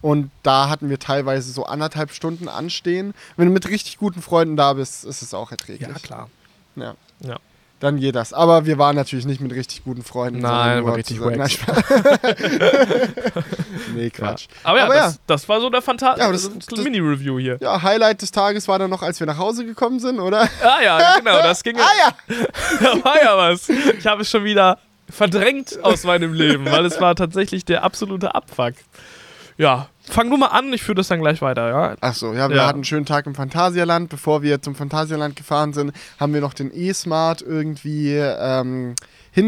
und 0.01 0.31
da 0.43 0.69
hatten 0.69 0.91
wir 0.91 0.99
teilweise 0.99 1.53
so 1.53 1.65
anderthalb 1.65 2.11
Stunden 2.11 2.49
anstehen. 2.49 3.15
Wenn 3.37 3.47
du 3.47 3.53
mit 3.53 3.69
richtig 3.69 3.99
guten 3.99 4.21
Freunden 4.23 4.57
da 4.57 4.73
bist, 4.73 5.05
ist 5.05 5.23
es 5.23 5.33
auch 5.35 5.51
erträglich. 5.53 5.89
Ja, 5.89 5.95
klar. 5.95 6.29
Ja. 6.77 6.95
Ja. 7.21 7.39
Dann 7.83 7.99
geht 7.99 8.15
das. 8.15 8.33
Aber 8.33 8.65
wir 8.65 8.79
waren 8.79 8.95
natürlich 8.95 9.25
nicht 9.27 9.41
mit 9.41 9.53
richtig 9.53 9.83
guten 9.83 10.05
Freunden. 10.05 10.39
Nein, 10.39 10.85
war 10.85 10.95
richtig. 10.95 11.19
Nein, 11.19 11.51
nee, 13.97 14.09
Quatsch. 14.09 14.47
Ja. 14.47 14.57
Aber 14.63 14.79
ja, 14.79 14.85
Aber 14.85 14.95
das, 14.95 15.15
ja. 15.15 15.21
das 15.27 15.49
war 15.49 15.61
so 15.61 15.69
der 15.69 15.83
Ja, 15.83 16.31
das, 16.31 16.45
das- 16.45 16.59
das, 16.59 16.67
das- 16.67 16.79
Mini-Review 16.79 17.41
hier. 17.41 17.59
Ja, 17.61 17.83
Highlight 17.83 18.23
des 18.23 18.31
Tages 18.31 18.69
war 18.69 18.79
dann 18.79 18.89
noch, 18.89 19.03
als 19.03 19.19
wir 19.19 19.27
nach 19.27 19.37
Hause 19.39 19.67
gekommen 19.67 19.99
sind, 19.99 20.21
oder? 20.21 20.49
Ah 20.63 20.81
ja, 20.81 21.19
genau, 21.19 21.43
das 21.43 21.65
ging. 21.65 21.77
ah 21.81 21.91
ja! 21.99 22.37
da 22.81 23.05
war 23.05 23.21
ja 23.21 23.37
was. 23.37 23.69
Ich 23.69 24.07
habe 24.07 24.23
es 24.23 24.31
schon 24.31 24.45
wieder 24.45 24.79
verdrängt 25.11 25.83
aus 25.83 26.05
meinem 26.05 26.35
Leben, 26.35 26.67
weil 26.71 26.87
es 26.87 27.01
war 27.01 27.17
tatsächlich 27.17 27.65
der 27.65 27.83
absolute 27.83 28.33
Abfuck. 28.37 28.75
Ja, 29.59 29.89
fang 30.09 30.31
du 30.31 30.37
mal 30.37 30.49
an, 30.49 30.73
ich 30.73 30.83
führe 30.83 30.97
das 30.97 31.09
dann 31.09 31.21
gleich 31.21 31.41
weiter, 31.43 31.69
ja? 31.69 31.97
Ach 32.01 32.15
so, 32.15 32.33
ja, 32.35 32.49
wir 32.49 32.57
Ja. 32.57 32.67
hatten 32.67 32.79
einen 32.79 32.85
schönen 32.85 33.07
Tag 33.07 33.27
im 33.27 33.35
Phantasialand. 33.35 34.09
Bevor 34.09 34.43
wir 34.43 34.61
zum 34.63 34.75
Phantasialand 34.75 35.37
gefahren 35.37 35.73
sind, 35.73 35.93
haben 36.19 36.35
wir 36.35 36.41
noch 36.41 36.55
den 36.55 36.71
E-Smart 36.75 37.43
irgendwie 37.43 38.17
ähm, 38.17 38.95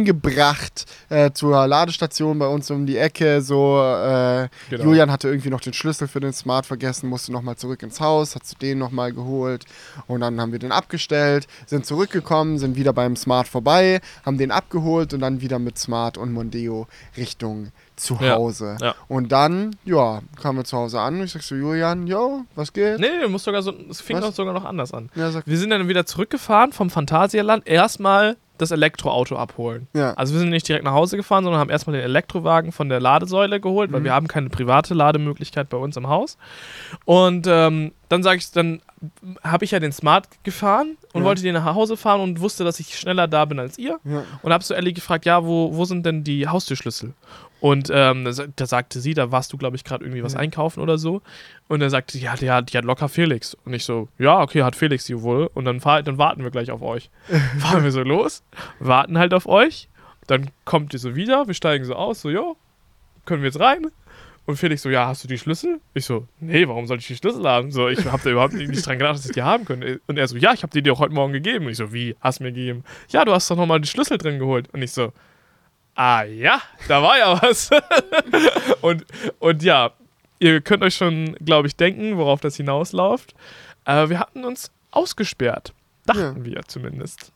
hingebracht 0.04 0.86
äh, 1.08 1.30
zur 1.32 1.66
Ladestation 1.66 2.38
bei 2.38 2.46
uns 2.46 2.70
um 2.70 2.86
die 2.86 2.96
Ecke. 2.98 3.40
So, 3.42 3.80
äh, 3.82 4.48
Genau. 4.70 4.84
Julian 4.84 5.10
hatte 5.10 5.28
irgendwie 5.28 5.50
noch 5.50 5.60
den 5.60 5.72
Schlüssel 5.72 6.08
für 6.08 6.20
den 6.20 6.32
Smart 6.32 6.66
vergessen, 6.66 7.08
musste 7.08 7.32
nochmal 7.32 7.56
zurück 7.56 7.82
ins 7.82 8.00
Haus, 8.00 8.34
hat 8.34 8.42
du 8.50 8.56
den 8.58 8.78
nochmal 8.78 9.12
geholt 9.12 9.64
und 10.06 10.20
dann 10.20 10.40
haben 10.40 10.52
wir 10.52 10.58
den 10.58 10.72
abgestellt, 10.72 11.46
sind 11.66 11.86
zurückgekommen, 11.86 12.58
sind 12.58 12.76
wieder 12.76 12.92
beim 12.92 13.16
Smart 13.16 13.48
vorbei, 13.48 14.00
haben 14.24 14.38
den 14.38 14.50
abgeholt 14.50 15.12
und 15.14 15.20
dann 15.20 15.40
wieder 15.40 15.58
mit 15.58 15.78
Smart 15.78 16.18
und 16.18 16.32
Mondeo 16.32 16.86
Richtung 17.16 17.68
zu 17.96 18.18
Ja, 18.20 18.34
Hause. 18.34 18.76
ja. 18.80 18.94
Und 19.08 19.30
dann, 19.30 19.76
ja, 19.84 20.20
kamen 20.44 20.58
wir 20.58 20.64
zu 20.64 20.76
Hause 20.76 21.00
an 21.00 21.14
und 21.18 21.24
ich 21.24 21.32
sag 21.32 21.42
so, 21.42 21.54
Julian, 21.54 22.06
jo, 22.06 22.42
was 22.54 22.72
geht? 22.72 23.00
Nee, 23.00 23.08
du 23.22 23.28
musst 23.30 23.46
sogar 23.46 23.62
so, 23.62 23.72
es 23.90 24.00
fing 24.02 24.16
Was? 24.18 24.26
doch 24.26 24.32
sogar 24.34 24.52
noch 24.52 24.64
anders 24.66 24.92
an. 24.92 25.08
Ja, 25.14 25.30
Wir 25.46 25.56
sind 25.58 25.70
dann 25.70 25.88
wieder 25.88 26.04
zurückgefahren 26.06 26.72
vom 26.72 26.90
Phantasialand, 26.90 27.66
erstmal 27.66 28.36
das 28.58 28.70
Elektroauto 28.70 29.36
abholen. 29.36 29.88
ja. 29.94 30.12
Also 30.14 30.34
wir 30.34 30.38
sind 30.40 30.50
nicht 30.50 30.68
direkt 30.68 30.84
nach 30.84 30.92
Hause 30.92 31.16
gefahren, 31.16 31.42
sondern 31.42 31.60
haben 31.60 31.70
erstmal 31.70 31.96
den 31.96 32.04
Elektrowagen 32.04 32.70
von 32.70 32.88
der 32.88 33.00
Ladesäule 33.00 33.58
geholt, 33.58 33.90
weil 33.90 33.98
Mhm. 34.00 34.04
wir 34.04 34.12
haben 34.12 34.28
keine 34.28 34.48
private 34.48 34.94
Lademöglichkeit 34.94 35.68
bei 35.70 35.76
uns 35.76 35.96
im 35.96 36.06
Haus. 36.08 36.36
Und 37.04 37.46
ähm, 37.48 37.92
dann 38.08 38.22
sage 38.22 38.38
ich, 38.38 38.50
dann 38.52 38.80
habe 39.42 39.64
ich 39.64 39.72
ja 39.72 39.80
den 39.80 39.90
Smart 39.92 40.28
gefahren 40.44 40.96
und 41.12 41.22
Ja. 41.22 41.26
wollte 41.26 41.42
den 41.42 41.54
nach 41.54 41.74
Hause 41.74 41.96
fahren 41.96 42.20
und 42.20 42.40
wusste, 42.40 42.62
dass 42.62 42.78
ich 42.78 42.96
schneller 42.96 43.26
da 43.26 43.44
bin 43.44 43.58
als 43.58 43.76
ihr. 43.78 43.98
ja. 44.04 44.22
Und 44.42 44.52
habe 44.52 44.62
so 44.62 44.72
Ellie 44.74 44.92
gefragt, 44.92 45.24
ja, 45.26 45.44
wo, 45.44 45.74
wo 45.74 45.84
sind 45.84 46.06
denn 46.06 46.22
die 46.22 46.46
Haustürschlüssel? 46.46 47.12
Und 47.64 47.88
ähm, 47.90 48.26
da 48.26 48.32
sa- 48.34 48.44
da 48.54 48.66
sagte 48.66 49.00
sie, 49.00 49.14
da 49.14 49.30
warst 49.32 49.50
du, 49.50 49.56
glaube 49.56 49.74
ich, 49.76 49.84
gerade 49.84 50.04
irgendwie 50.04 50.22
was 50.22 50.34
Ja. 50.34 50.40
einkaufen 50.40 50.80
oder 50.80 50.98
so. 50.98 51.22
Und 51.66 51.80
er 51.80 51.88
sagte, 51.88 52.18
ja, 52.18 52.36
die 52.36 52.50
hat, 52.50 52.70
die 52.70 52.76
hat 52.76 52.84
locker 52.84 53.08
Felix. 53.08 53.56
Und 53.64 53.72
ich 53.72 53.84
so, 53.86 54.08
ja, 54.18 54.42
okay, 54.42 54.62
hat 54.62 54.76
Felix 54.76 55.06
die 55.06 55.22
wohl. 55.22 55.48
Und 55.54 55.64
dann, 55.64 55.80
fahr, 55.80 56.02
dann 56.02 56.18
warten 56.18 56.42
wir 56.42 56.50
gleich 56.50 56.70
auf 56.70 56.82
euch. 56.82 57.08
Fahren 57.58 57.82
wir 57.82 57.90
so 57.90 58.02
los, 58.02 58.42
warten 58.80 59.16
halt 59.16 59.32
auf 59.32 59.46
euch. 59.46 59.88
Dann 60.26 60.50
kommt 60.66 60.92
ihr 60.92 60.98
so 60.98 61.16
wieder, 61.16 61.46
wir 61.46 61.54
steigen 61.54 61.86
so 61.86 61.94
aus, 61.94 62.20
so, 62.20 62.28
jo, 62.28 62.56
können 63.24 63.40
wir 63.40 63.48
jetzt 63.48 63.60
rein? 63.60 63.86
Und 64.44 64.56
Felix 64.58 64.82
so, 64.82 64.90
ja, 64.90 65.06
hast 65.06 65.24
du 65.24 65.28
die 65.28 65.38
Schlüssel? 65.38 65.80
Ich 65.94 66.04
so, 66.04 66.28
nee, 66.40 66.68
warum 66.68 66.86
soll 66.86 66.98
ich 66.98 67.06
die 67.06 67.16
Schlüssel 67.16 67.48
haben? 67.48 67.70
So, 67.70 67.88
ich 67.88 68.04
habe 68.04 68.22
da 68.22 68.28
überhaupt 68.28 68.52
nicht 68.52 68.86
dran 68.86 68.98
gedacht, 68.98 69.14
dass 69.16 69.24
ich 69.24 69.32
die 69.32 69.42
haben 69.42 69.64
könnte. 69.64 70.02
Und 70.06 70.18
er 70.18 70.28
so, 70.28 70.36
ja, 70.36 70.52
ich 70.52 70.62
habe 70.62 70.72
die 70.74 70.82
dir 70.82 70.92
auch 70.92 70.98
heute 70.98 71.14
Morgen 71.14 71.32
gegeben. 71.32 71.64
Und 71.64 71.70
ich 71.70 71.78
so, 71.78 71.94
wie, 71.94 72.14
hast 72.20 72.40
du 72.40 72.44
mir 72.44 72.52
gegeben? 72.52 72.84
Ja, 73.08 73.24
du 73.24 73.32
hast 73.32 73.50
doch 73.50 73.56
nochmal 73.56 73.80
die 73.80 73.88
Schlüssel 73.88 74.18
drin 74.18 74.38
geholt. 74.38 74.68
Und 74.74 74.82
ich 74.82 74.92
so, 74.92 75.14
ah 75.94 76.22
ja, 76.24 76.60
da 76.88 77.02
war 77.02 77.18
ja 77.18 77.40
was. 77.42 77.70
und, 78.80 79.04
und 79.38 79.62
ja, 79.62 79.90
ihr 80.38 80.60
könnt 80.60 80.82
euch 80.82 80.94
schon, 80.94 81.34
glaube 81.36 81.68
ich, 81.68 81.76
denken, 81.76 82.16
worauf 82.16 82.40
das 82.40 82.56
hinausläuft. 82.56 83.34
Äh, 83.84 84.08
wir 84.08 84.18
hatten 84.18 84.44
uns 84.44 84.70
ausgesperrt. 84.90 85.72
Dachten 86.06 86.44
wir 86.44 86.60
zumindest. 86.66 87.32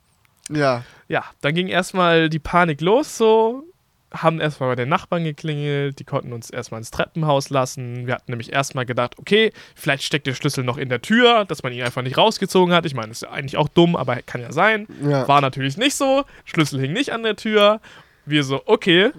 ja. 0.50 0.82
Ja, 1.08 1.24
dann 1.40 1.54
ging 1.54 1.68
erstmal 1.68 2.28
die 2.28 2.38
Panik 2.38 2.82
los, 2.82 3.16
so. 3.16 3.64
Haben 4.10 4.40
erstmal 4.40 4.70
bei 4.70 4.74
den 4.76 4.90
Nachbarn 4.90 5.24
geklingelt, 5.24 5.98
die 5.98 6.04
konnten 6.04 6.34
uns 6.34 6.50
erstmal 6.50 6.80
ins 6.80 6.90
Treppenhaus 6.90 7.48
lassen. 7.48 8.06
Wir 8.06 8.14
hatten 8.14 8.30
nämlich 8.30 8.52
erstmal 8.52 8.84
gedacht, 8.84 9.18
okay, 9.18 9.52
vielleicht 9.74 10.02
steckt 10.02 10.26
der 10.26 10.34
Schlüssel 10.34 10.64
noch 10.64 10.76
in 10.76 10.90
der 10.90 11.00
Tür, 11.00 11.46
dass 11.46 11.62
man 11.62 11.72
ihn 11.72 11.82
einfach 11.82 12.02
nicht 12.02 12.18
rausgezogen 12.18 12.74
hat. 12.74 12.84
Ich 12.84 12.94
meine, 12.94 13.08
das 13.08 13.18
ist 13.18 13.22
ja 13.22 13.30
eigentlich 13.30 13.56
auch 13.56 13.68
dumm, 13.68 13.96
aber 13.96 14.16
kann 14.22 14.42
ja 14.42 14.52
sein. 14.52 14.86
Ja. 15.02 15.26
War 15.28 15.40
natürlich 15.40 15.78
nicht 15.78 15.94
so. 15.94 16.24
Schlüssel 16.44 16.80
hing 16.80 16.92
nicht 16.92 17.12
an 17.12 17.22
der 17.22 17.36
Tür. 17.36 17.80
Wir 18.28 18.44
so, 18.44 18.62
okay, 18.66 19.10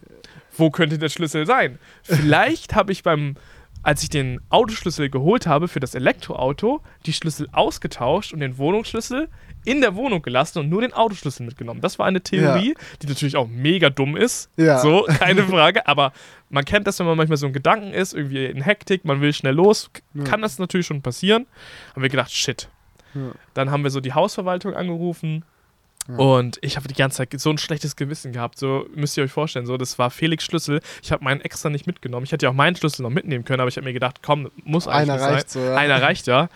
wo 0.57 0.69
könnte 0.69 0.97
der 0.97 1.09
Schlüssel 1.09 1.45
sein? 1.45 1.79
Vielleicht 2.03 2.75
habe 2.75 2.91
ich 2.91 3.03
beim, 3.03 3.35
als 3.83 4.03
ich 4.03 4.09
den 4.09 4.41
Autoschlüssel 4.49 5.09
geholt 5.09 5.47
habe 5.47 5.67
für 5.67 5.79
das 5.79 5.95
Elektroauto, 5.95 6.81
die 7.05 7.13
Schlüssel 7.13 7.47
ausgetauscht 7.51 8.33
und 8.33 8.39
den 8.41 8.57
Wohnungsschlüssel 8.57 9.29
in 9.65 9.81
der 9.81 9.95
Wohnung 9.95 10.21
gelassen 10.21 10.59
und 10.59 10.69
nur 10.69 10.81
den 10.81 10.93
Autoschlüssel 10.93 11.45
mitgenommen. 11.45 11.81
Das 11.81 11.99
war 11.99 12.05
eine 12.05 12.21
Theorie, 12.21 12.75
die 13.01 13.07
natürlich 13.07 13.35
auch 13.35 13.47
mega 13.47 13.89
dumm 13.89 14.15
ist. 14.15 14.49
Ja. 14.57 14.79
So, 14.79 15.03
keine 15.19 15.43
Frage. 15.43 15.85
Aber 15.87 16.13
man 16.49 16.63
kennt 16.65 16.87
das, 16.87 16.99
wenn 16.99 17.05
man 17.07 17.17
manchmal 17.17 17.37
so 17.37 17.45
ein 17.47 17.53
Gedanken 17.53 17.91
ist, 17.93 18.13
irgendwie 18.13 18.45
in 18.45 18.61
Hektik, 18.61 19.05
man 19.05 19.21
will 19.21 19.33
schnell 19.33 19.55
los, 19.55 19.89
Ja. 20.13 20.23
kann 20.23 20.41
das 20.41 20.59
natürlich 20.59 20.87
schon 20.87 21.01
passieren. 21.01 21.45
Haben 21.93 22.01
wir 22.03 22.09
gedacht, 22.09 22.31
shit. 22.31 22.69
Ja. 23.13 23.31
Dann 23.53 23.71
haben 23.71 23.83
wir 23.83 23.91
so 23.91 23.99
die 23.99 24.13
Hausverwaltung 24.13 24.73
angerufen 24.75 25.43
Und 26.07 26.57
ich 26.61 26.75
habe 26.75 26.87
die 26.87 26.95
ganze 26.95 27.17
Zeit 27.17 27.39
so 27.39 27.51
ein 27.51 27.59
schlechtes 27.59 27.95
Gewissen 27.95 28.31
gehabt. 28.31 28.57
So 28.57 28.87
müsst 28.95 29.15
ihr 29.15 29.23
euch 29.23 29.31
vorstellen. 29.31 29.67
So, 29.67 29.77
das 29.77 29.99
war 29.99 30.09
Felix 30.09 30.43
Schlüssel. 30.43 30.81
Ich 31.03 31.11
habe 31.11 31.23
meinen 31.23 31.41
extra 31.41 31.69
nicht 31.69 31.85
mitgenommen. 31.85 32.25
Ich 32.25 32.31
hätte 32.31 32.47
ja 32.47 32.49
auch 32.49 32.55
meinen 32.55 32.75
Schlüssel 32.75 33.03
noch 33.03 33.11
mitnehmen 33.11 33.45
können, 33.45 33.59
aber 33.59 33.67
ich 33.67 33.77
habe 33.77 33.85
mir 33.85 33.93
gedacht, 33.93 34.21
komm, 34.23 34.49
muss 34.63 34.87
eigentlich 34.87 35.11
Einer 35.11 35.21
reicht 35.21 35.49
sein. 35.51 35.63
so, 35.63 35.69
ja. 35.69 35.75
Einer 35.75 36.01
reicht 36.01 36.27
ja. 36.27 36.49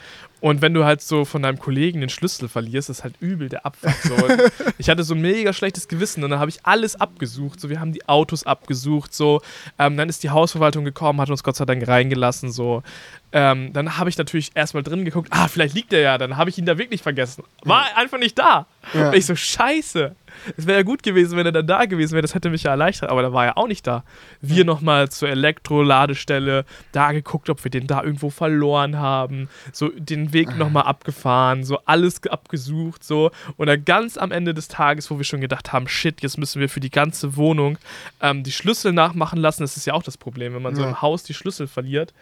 Und 0.43 0.61
wenn 0.61 0.73
du 0.73 0.83
halt 0.83 1.01
so 1.01 1.23
von 1.23 1.41
deinem 1.41 1.57
Kollegen 1.57 2.01
den 2.01 2.09
Schlüssel 2.09 2.49
verlierst, 2.49 2.89
ist 2.89 3.05
halt 3.05 3.15
übel 3.21 3.47
der 3.47 3.65
Abfuck. 3.65 3.93
So. 4.03 4.13
Ich 4.77 4.89
hatte 4.89 5.05
so 5.05 5.13
ein 5.13 5.21
mega 5.21 5.53
schlechtes 5.53 5.87
Gewissen 5.87 6.21
und 6.21 6.31
dann 6.31 6.39
habe 6.41 6.49
ich 6.49 6.59
alles 6.63 6.99
abgesucht. 6.99 7.61
So, 7.61 7.69
wir 7.69 7.79
haben 7.79 7.93
die 7.93 8.09
Autos 8.09 8.45
abgesucht. 8.45 9.13
So, 9.13 9.41
ähm, 9.79 9.95
dann 9.95 10.09
ist 10.09 10.21
die 10.21 10.31
Hausverwaltung 10.31 10.83
gekommen, 10.83 11.21
hat 11.21 11.29
uns 11.29 11.43
Gott 11.43 11.55
sei 11.55 11.63
Dank 11.63 11.87
reingelassen. 11.87 12.51
So, 12.51 12.83
ähm, 13.31 13.71
dann 13.71 13.97
habe 13.97 14.09
ich 14.09 14.17
natürlich 14.17 14.51
erstmal 14.53 14.83
drin 14.83 15.05
geguckt. 15.05 15.29
Ah, 15.31 15.47
vielleicht 15.47 15.75
liegt 15.75 15.93
er 15.93 16.01
ja. 16.01 16.17
Dann 16.17 16.35
habe 16.35 16.49
ich 16.49 16.57
ihn 16.57 16.65
da 16.65 16.77
wirklich 16.77 17.01
vergessen. 17.01 17.45
War 17.63 17.85
einfach 17.95 18.19
nicht 18.19 18.37
da. 18.37 18.65
Ja. 18.93 19.11
Und 19.11 19.15
ich 19.15 19.25
so 19.25 19.37
Scheiße. 19.37 20.13
Es 20.57 20.67
wäre 20.67 20.79
ja 20.79 20.83
gut 20.83 21.03
gewesen, 21.03 21.37
wenn 21.37 21.45
er 21.45 21.51
dann 21.51 21.67
da 21.67 21.85
gewesen 21.85 22.13
wäre. 22.13 22.21
Das 22.21 22.35
hätte 22.35 22.49
mich 22.49 22.63
ja 22.63 22.71
erleichtert. 22.71 23.09
Aber 23.09 23.21
da 23.21 23.33
war 23.33 23.45
er 23.45 23.57
auch 23.57 23.67
nicht 23.67 23.85
da. 23.87 24.03
Wir 24.41 24.65
nochmal 24.65 25.09
zur 25.09 25.29
Elektroladestelle, 25.29 26.65
da 26.91 27.11
geguckt, 27.11 27.49
ob 27.49 27.63
wir 27.63 27.71
den 27.71 27.87
da 27.87 28.03
irgendwo 28.03 28.29
verloren 28.29 28.97
haben. 28.99 29.49
So 29.71 29.89
den 29.89 30.33
Weg 30.33 30.57
nochmal 30.57 30.83
abgefahren, 30.83 31.63
so 31.63 31.79
alles 31.85 32.21
ge- 32.21 32.31
abgesucht, 32.31 33.03
so. 33.03 33.31
Und 33.57 33.67
dann 33.67 33.85
ganz 33.85 34.17
am 34.17 34.31
Ende 34.31 34.53
des 34.53 34.67
Tages, 34.67 35.09
wo 35.11 35.17
wir 35.17 35.25
schon 35.25 35.41
gedacht 35.41 35.73
haben, 35.73 35.87
shit, 35.87 36.21
jetzt 36.21 36.37
müssen 36.37 36.59
wir 36.59 36.69
für 36.69 36.79
die 36.79 36.91
ganze 36.91 37.35
Wohnung 37.35 37.77
ähm, 38.21 38.43
die 38.43 38.51
Schlüssel 38.51 38.93
nachmachen 38.93 39.39
lassen. 39.39 39.63
Das 39.63 39.77
ist 39.77 39.85
ja 39.85 39.93
auch 39.93 40.03
das 40.03 40.17
Problem, 40.17 40.53
wenn 40.53 40.61
man 40.61 40.75
so 40.75 40.81
Ja. 40.83 40.89
im 40.89 41.01
Haus 41.01 41.23
die 41.23 41.33
Schlüssel 41.33 41.67
verliert. 41.67 42.13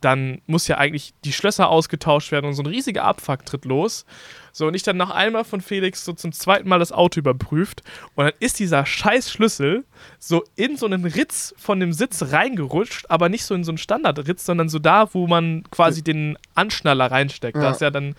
Dann 0.00 0.40
muss 0.46 0.66
ja 0.66 0.78
eigentlich 0.78 1.12
die 1.24 1.32
Schlösser 1.32 1.68
ausgetauscht 1.68 2.32
werden 2.32 2.46
und 2.46 2.54
so 2.54 2.62
ein 2.62 2.66
riesiger 2.66 3.04
Abfuck 3.04 3.44
tritt 3.44 3.66
los. 3.66 4.06
So, 4.52 4.66
und 4.66 4.74
ich 4.74 4.82
dann 4.82 4.96
noch 4.96 5.10
einmal 5.10 5.44
von 5.44 5.60
Felix 5.60 6.04
so 6.04 6.12
zum 6.12 6.32
zweiten 6.32 6.68
Mal 6.68 6.78
das 6.78 6.92
Auto 6.92 7.18
überprüft. 7.20 7.82
Und 8.14 8.24
dann 8.24 8.34
ist 8.40 8.58
dieser 8.58 8.84
scheiß 8.86 9.30
Schlüssel 9.30 9.84
so 10.18 10.44
in 10.56 10.76
so 10.76 10.86
einen 10.86 11.04
Ritz 11.04 11.54
von 11.58 11.80
dem 11.80 11.92
Sitz 11.92 12.32
reingerutscht, 12.32 13.06
aber 13.10 13.28
nicht 13.28 13.44
so 13.44 13.54
in 13.54 13.64
so 13.64 13.70
einen 13.70 13.78
Standardritz, 13.78 14.44
sondern 14.44 14.68
so 14.68 14.78
da, 14.78 15.12
wo 15.14 15.26
man 15.26 15.64
quasi 15.70 16.02
den 16.02 16.36
Anschnaller 16.54 17.10
reinsteckt. 17.10 17.56
Da 17.56 17.62
Ja. 17.62 17.70
ist 17.70 17.80
ja 17.80 17.90
dann 17.90 18.14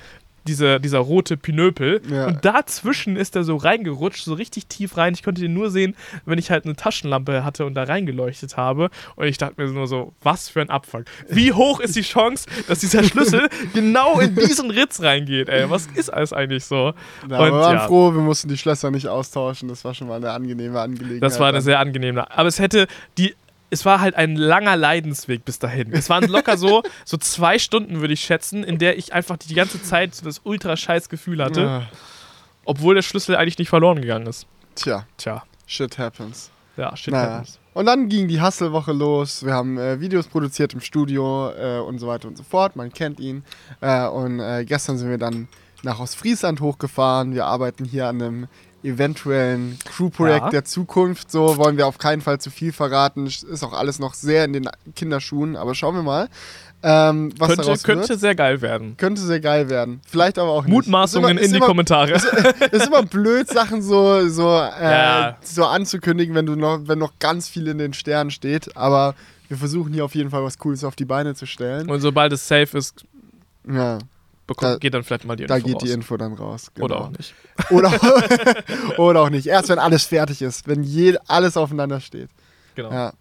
diese, 0.47 0.79
dieser 0.79 0.99
rote 0.99 1.37
Pinöpel. 1.37 2.01
Ja. 2.09 2.27
Und 2.27 2.45
dazwischen 2.45 3.15
ist 3.15 3.35
er 3.35 3.43
so 3.43 3.55
reingerutscht, 3.57 4.23
so 4.23 4.33
richtig 4.33 4.67
tief 4.67 4.97
rein. 4.97 5.13
Ich 5.13 5.23
konnte 5.23 5.41
den 5.41 5.53
nur 5.53 5.69
sehen, 5.69 5.95
wenn 6.25 6.39
ich 6.39 6.51
halt 6.51 6.65
eine 6.65 6.75
Taschenlampe 6.75 7.43
hatte 7.43 7.65
und 7.65 7.75
da 7.75 7.83
reingeleuchtet 7.83 8.57
habe. 8.57 8.89
Und 9.15 9.27
ich 9.27 9.37
dachte 9.37 9.61
mir 9.61 9.69
nur 9.69 9.87
so, 9.87 10.13
was 10.21 10.49
für 10.49 10.61
ein 10.61 10.69
Abfuck. 10.69 11.05
Wie 11.29 11.53
hoch 11.53 11.79
ist 11.79 11.95
die 11.95 12.01
Chance, 12.01 12.47
dass 12.67 12.79
dieser 12.79 13.03
Schlüssel 13.03 13.49
genau 13.73 14.19
in 14.19 14.35
diesen 14.35 14.71
Ritz 14.71 15.01
reingeht, 15.01 15.49
ey? 15.49 15.69
Was 15.69 15.87
ist 15.95 16.11
alles 16.11 16.33
eigentlich 16.33 16.65
so? 16.65 16.93
Ja, 17.29 17.37
aber 17.37 17.45
wir 17.45 17.53
waren 17.53 17.75
ja. 17.77 17.87
froh, 17.87 18.13
wir 18.13 18.21
mussten 18.21 18.49
die 18.49 18.57
Schlösser 18.57 18.91
nicht 18.91 19.07
austauschen. 19.07 19.69
Das 19.69 19.83
war 19.85 19.93
schon 19.93 20.07
mal 20.07 20.15
eine 20.15 20.31
angenehme 20.31 20.79
Angelegenheit. 20.79 21.23
Das 21.23 21.39
war 21.39 21.49
eine 21.49 21.61
sehr 21.61 21.79
angenehme. 21.79 22.29
Aber 22.31 22.47
es 22.47 22.59
hätte 22.59 22.87
die. 23.17 23.35
Es 23.71 23.85
war 23.85 23.99
halt 24.01 24.15
ein 24.15 24.35
langer 24.35 24.75
Leidensweg 24.75 25.43
bis 25.45 25.57
dahin. 25.57 25.91
Es 25.93 26.09
waren 26.09 26.27
locker 26.27 26.57
so, 26.57 26.83
so 27.05 27.17
zwei 27.17 27.57
Stunden, 27.57 28.01
würde 28.01 28.13
ich 28.13 28.21
schätzen, 28.21 28.63
in 28.63 28.77
der 28.77 28.97
ich 28.97 29.13
einfach 29.13 29.37
die 29.37 29.53
ganze 29.55 29.81
Zeit 29.81 30.13
so 30.13 30.23
das 30.25 30.41
ultra 30.43 30.77
scheiß 30.77 31.09
Gefühl 31.09 31.43
hatte, 31.43 31.87
obwohl 32.65 32.95
der 32.95 33.01
Schlüssel 33.01 33.35
eigentlich 33.35 33.57
nicht 33.57 33.69
verloren 33.69 34.01
gegangen 34.01 34.27
ist. 34.27 34.45
Tja, 34.75 35.05
Tja, 35.17 35.43
shit 35.65 35.97
happens. 35.97 36.51
ja, 36.77 36.95
shit 36.95 37.13
Naja. 37.13 37.31
happens. 37.37 37.57
Und 37.73 37.85
dann 37.85 38.09
ging 38.09 38.27
die 38.27 38.41
Hustle-Woche 38.41 38.91
los. 38.91 39.45
Wir 39.45 39.53
haben 39.53 39.77
äh, 39.77 39.99
Videos 40.01 40.27
produziert 40.27 40.73
im 40.73 40.81
Studio 40.81 41.51
äh, 41.51 41.79
und 41.79 41.99
so 41.99 42.07
weiter 42.07 42.27
und 42.27 42.37
so 42.37 42.43
fort. 42.43 42.75
Man 42.75 42.91
kennt 42.91 43.21
ihn. 43.21 43.43
Äh, 43.79 44.05
und 44.07 44.41
äh, 44.41 44.65
gestern 44.65 44.97
sind 44.97 45.09
wir 45.09 45.17
dann 45.17 45.47
nach 45.81 45.99
Ostfriesland 46.01 46.59
hochgefahren. 46.59 47.33
Wir 47.33 47.45
arbeiten 47.45 47.85
hier 47.85 48.07
an 48.07 48.21
einem 48.21 48.47
eventuellen 48.83 49.77
Crew-Projekt 49.85 50.45
Ja. 50.45 50.49
der 50.49 50.65
Zukunft. 50.65 51.31
So 51.31 51.57
wollen 51.57 51.77
wir 51.77 51.87
auf 51.87 51.97
keinen 51.97 52.21
Fall 52.21 52.39
zu 52.39 52.49
viel 52.49 52.71
verraten. 52.71 53.27
Ist 53.27 53.63
auch 53.63 53.73
alles 53.73 53.99
noch 53.99 54.13
sehr 54.13 54.45
in 54.45 54.53
den 54.53 54.69
Kinderschuhen. 54.95 55.55
Aber 55.55 55.75
schauen 55.75 55.95
wir 55.95 56.03
mal, 56.03 56.29
ähm, 56.83 57.31
was 57.37 57.49
Könnte, 57.49 57.63
daraus 57.63 57.83
könnte 57.83 58.09
wird. 58.09 58.19
sehr 58.19 58.33
geil 58.35 58.61
werden. 58.61 58.95
Könnte 58.97 59.21
sehr 59.21 59.39
geil 59.39 59.69
werden. 59.69 60.01
Vielleicht 60.07 60.39
aber 60.39 60.49
auch 60.49 60.63
nicht. 60.63 60.71
Mutmaßungen 60.73 61.37
Ist 61.37 61.43
immer- 61.43 61.45
in 61.45 61.51
die 61.51 61.51
ist 61.51 61.57
immer- 61.57 61.65
Kommentare. 61.67 62.11
ist 62.71 62.87
immer 62.87 63.03
blöd, 63.03 63.47
Sachen 63.49 63.81
so, 63.83 64.27
so, 64.29 64.47
äh, 64.49 64.81
Ja. 64.81 65.37
so 65.43 65.65
anzukündigen, 65.65 66.33
wenn 66.33 66.47
du 66.47 66.55
noch, 66.55 66.79
wenn 66.87 66.97
noch 66.97 67.13
ganz 67.19 67.47
viel 67.49 67.67
in 67.67 67.77
den 67.77 67.93
Sternen 67.93 68.31
steht. 68.31 68.75
Aber 68.75 69.13
wir 69.47 69.57
versuchen 69.57 69.93
hier 69.93 70.05
auf 70.05 70.15
jeden 70.15 70.31
Fall 70.31 70.43
was 70.43 70.57
Cooles 70.57 70.83
auf 70.83 70.95
die 70.95 71.05
Beine 71.05 71.35
zu 71.35 71.45
stellen. 71.45 71.89
Und 71.89 71.99
sobald 72.01 72.33
es 72.33 72.47
safe 72.47 72.77
ist, 72.77 73.03
Ja, 73.71 73.99
bekommt, 74.51 74.73
Da- 74.73 74.77
geht 74.77 74.93
dann 74.93 75.03
vielleicht 75.03 75.25
mal 75.25 75.35
die 75.35 75.43
Info 75.43 75.53
da 75.53 75.59
geht 75.59 75.75
raus. 75.75 75.83
die 75.83 75.91
Info 75.91 76.17
dann 76.17 76.33
raus. 76.33 76.71
Oder 76.79 76.95
genau. 76.95 77.07
auch 77.07 77.09
nicht. 77.11 77.33
Oder, 77.69 77.91
oder 78.99 79.21
auch 79.21 79.29
nicht. 79.29 79.47
Erst 79.47 79.69
wenn 79.69 79.79
alles 79.79 80.03
fertig 80.05 80.41
ist, 80.41 80.67
wenn 80.67 80.83
je, 80.83 81.17
alles 81.27 81.57
aufeinander 81.57 81.99
steht. 81.99 82.29
Genau. 82.75 82.91
Ja. 82.91 83.13